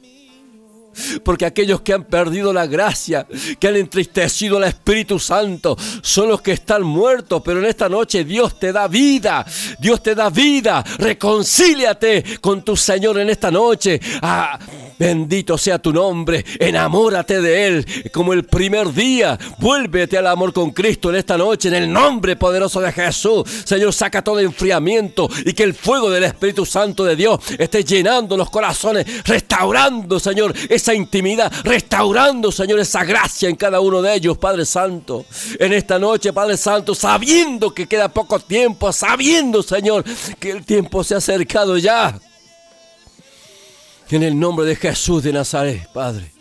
porque 1.24 1.46
aquellos 1.46 1.82
que 1.82 1.94
han 1.94 2.04
perdido 2.04 2.54
la 2.54 2.66
gracia, 2.68 3.28
que 3.60 3.68
han 3.68 3.76
entristecido 3.76 4.58
al 4.58 4.66
Espíritu 4.66 5.20
Santo, 5.20 5.78
son 6.02 6.30
los 6.30 6.42
que 6.42 6.54
están 6.54 6.84
muertos, 6.84 7.42
pero 7.44 7.60
en 7.60 7.66
esta 7.66 7.90
noche 7.90 8.24
Dios 8.24 8.60
te 8.60 8.72
da 8.72 8.88
vida, 8.88 9.46
Dios 9.80 10.02
te 10.02 10.16
da 10.16 10.30
vida, 10.30 10.84
reconcíliate 10.98 12.40
con 12.42 12.64
tu 12.64 12.76
Señor 12.76 13.20
en 13.20 13.30
esta 13.30 13.52
noche. 13.52 14.00
Ah, 14.22 14.60
bendito 15.00 15.58
sea 15.58 15.80
tu 15.80 15.94
nombre, 15.94 16.46
enamórate 16.60 17.42
de 17.42 17.68
Él 17.68 17.86
como 18.12 18.34
el 18.34 18.44
primer 18.44 18.94
día, 18.94 19.40
vuélvete 19.58 20.18
al 20.18 20.28
amor 20.28 20.54
con 20.54 20.72
Cristo 20.72 21.10
en 21.10 21.16
esta 21.16 21.38
noche, 21.38 21.70
en 21.70 21.76
el 21.76 21.92
nombre 21.92 22.36
poderoso 22.36 22.82
de 22.82 22.92
Jesús. 22.92 23.50
Señor, 23.64 23.94
saca 23.94 24.22
todo 24.22 24.40
enfriamiento 24.40 25.30
y 25.46 25.54
que 25.54 25.64
el 25.64 25.74
fuego 25.74 26.10
del 26.10 26.26
Espíritu 26.26 26.66
Santo 26.66 27.06
de 27.06 27.16
Dios 27.16 27.40
esté 27.58 27.84
llenando 27.84 28.36
los 28.36 28.50
corazones, 28.50 29.06
restaurando, 29.24 30.20
Señor, 30.20 30.54
esa 30.70 30.94
intimidad, 30.94 31.52
restaurando, 31.64 32.52
Señor, 32.52 32.80
esa 32.80 33.04
gracia 33.04 33.50
en 33.50 33.56
cada 33.56 33.80
uno 33.80 34.02
de 34.02 34.16
ellos, 34.16 34.38
Padre 34.38 34.66
Santo. 34.66 35.26
En 35.60 35.74
esta 35.74 35.98
noche, 35.98 36.34
Padre 36.34 36.58
Santo, 36.58 36.94
sabiendo 36.94 37.74
que 37.74 37.88
queda 37.88 38.10
poco 38.10 38.40
tiempo, 38.40 38.92
sabiendo, 38.92 39.64
Señor, 39.64 40.04
que 40.40 40.52
el 40.52 40.66
tiempo 40.66 41.04
se 41.04 41.16
ha 41.16 41.18
acercado 41.18 41.78
ya. 41.78 42.20
En 44.12 44.24
el 44.24 44.40
nombre 44.40 44.66
de 44.66 44.76
Jesús 44.76 45.24
de 45.24 45.32
Nazaret, 45.32 45.88
Padre 45.94 46.32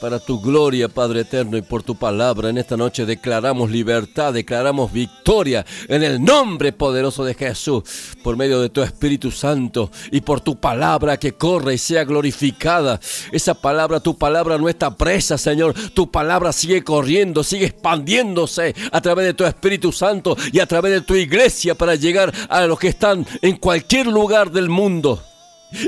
para 0.00 0.18
tu 0.18 0.40
gloria, 0.40 0.88
Padre 0.88 1.20
eterno, 1.20 1.56
y 1.56 1.62
por 1.62 1.82
tu 1.82 1.96
palabra. 1.96 2.50
En 2.50 2.58
esta 2.58 2.76
noche 2.76 3.06
declaramos 3.06 3.70
libertad, 3.70 4.32
declaramos 4.32 4.92
victoria 4.92 5.64
en 5.88 6.02
el 6.02 6.22
nombre 6.22 6.72
poderoso 6.72 7.24
de 7.24 7.34
Jesús, 7.34 7.82
por 8.22 8.36
medio 8.36 8.60
de 8.60 8.68
tu 8.68 8.82
Espíritu 8.82 9.30
Santo 9.30 9.90
y 10.10 10.20
por 10.20 10.40
tu 10.40 10.56
palabra 10.56 11.16
que 11.16 11.32
corre 11.32 11.74
y 11.74 11.78
sea 11.78 12.04
glorificada. 12.04 13.00
Esa 13.32 13.54
palabra, 13.54 14.00
tu 14.00 14.16
palabra 14.16 14.58
no 14.58 14.68
está 14.68 14.96
presa, 14.96 15.38
Señor. 15.38 15.74
Tu 15.94 16.10
palabra 16.10 16.52
sigue 16.52 16.84
corriendo, 16.84 17.42
sigue 17.42 17.66
expandiéndose 17.66 18.74
a 18.92 19.00
través 19.00 19.26
de 19.26 19.34
tu 19.34 19.44
Espíritu 19.44 19.92
Santo 19.92 20.36
y 20.52 20.60
a 20.60 20.66
través 20.66 20.92
de 20.92 21.00
tu 21.00 21.14
iglesia 21.14 21.74
para 21.74 21.94
llegar 21.94 22.32
a 22.48 22.66
los 22.66 22.78
que 22.78 22.88
están 22.88 23.26
en 23.42 23.56
cualquier 23.56 24.06
lugar 24.06 24.50
del 24.50 24.68
mundo 24.68 25.22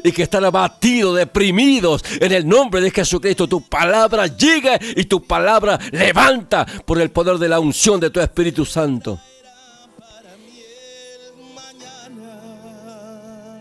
y 0.04 0.12
que 0.12 0.22
están 0.22 0.44
abatidos, 0.44 1.16
deprimidos. 1.16 2.04
En 2.20 2.32
el 2.32 2.46
nombre 2.46 2.80
de 2.80 2.90
Jesucristo, 2.90 3.46
tu 3.46 3.62
palabra 3.62 4.26
llega 4.26 4.78
y 4.96 5.04
tu 5.04 5.22
palabra 5.22 5.78
levanta 5.92 6.66
por 6.84 7.00
el 7.00 7.10
poder 7.10 7.38
de 7.38 7.48
la 7.48 7.60
unción 7.60 8.00
de 8.00 8.10
tu 8.10 8.20
Espíritu 8.20 8.64
Santo. 8.64 9.18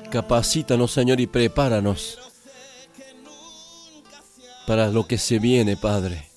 Capacítanos, 0.10 0.92
Señor, 0.92 1.20
y 1.20 1.28
prepáranos 1.28 2.18
para 4.66 4.90
lo 4.90 5.08
que 5.08 5.18
se 5.18 5.40
viene, 5.40 5.78
Padre. 5.78 6.28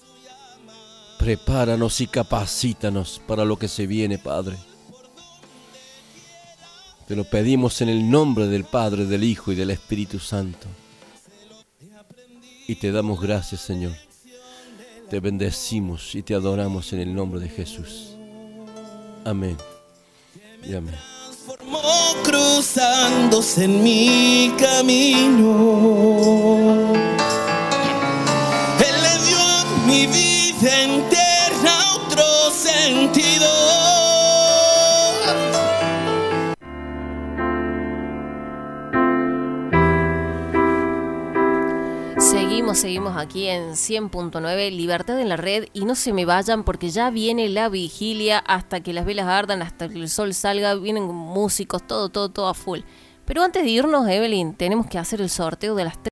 Prepáranos 1.19 2.01
y 2.01 2.07
capacítanos 2.07 3.21
para 3.27 3.45
lo 3.45 3.57
que 3.57 3.69
se 3.69 3.87
viene, 3.87 4.19
Padre. 4.19 4.57
Te 7.11 7.17
lo 7.17 7.25
pedimos 7.25 7.81
en 7.81 7.89
el 7.89 8.09
nombre 8.09 8.47
del 8.47 8.63
Padre, 8.63 9.05
del 9.05 9.25
Hijo 9.25 9.51
y 9.51 9.57
del 9.57 9.73
Espíritu 9.73 10.21
Santo. 10.21 10.69
Y 12.69 12.77
te 12.77 12.93
damos 12.93 13.21
gracias, 13.21 13.63
Señor. 13.63 13.97
Te 15.09 15.19
bendecimos 15.19 16.15
y 16.15 16.23
te 16.23 16.35
adoramos 16.37 16.93
en 16.93 17.01
el 17.01 17.13
nombre 17.13 17.41
de 17.41 17.49
Jesús. 17.49 18.11
Amén. 19.25 19.57
Y 20.63 20.73
amén. 20.73 20.95
Cruzándose 22.23 23.65
en 23.65 23.83
mi 23.83 24.55
camino. 24.57 25.57
Él 28.79 29.03
le 29.03 29.19
dio 29.27 29.41
mi 29.85 30.07
vida 30.07 30.83
entera 30.85 31.30
Seguimos, 42.71 42.79
seguimos 42.79 43.17
aquí 43.17 43.49
en 43.49 43.73
100.9, 43.73 44.71
Libertad 44.71 45.19
en 45.19 45.29
la 45.29 45.37
Red, 45.37 45.65
y 45.73 45.85
no 45.85 45.97
se 45.97 46.13
me 46.13 46.25
vayan 46.25 46.63
porque 46.63 46.91
ya 46.91 47.11
viene 47.11 47.49
la 47.49 47.69
vigilia 47.69 48.39
hasta 48.39 48.81
que 48.81 48.93
las 48.93 49.05
velas 49.05 49.27
ardan, 49.27 49.61
hasta 49.61 49.89
que 49.89 49.99
el 49.99 50.09
sol 50.09 50.35
salga, 50.35 50.77
vienen 50.77 51.03
músicos, 51.03 51.85
todo, 51.85 52.11
todo, 52.11 52.29
todo 52.29 52.47
a 52.47 52.55
full. 52.55 52.81
Pero 53.25 53.43
antes 53.43 53.65
de 53.65 53.71
irnos, 53.71 54.09
Evelyn, 54.09 54.55
tenemos 54.55 54.87
que 54.87 54.99
hacer 54.99 55.21
el 55.21 55.31
sorteo 55.31 55.75
de 55.75 55.83
las 55.83 56.01
tres. 56.01 56.09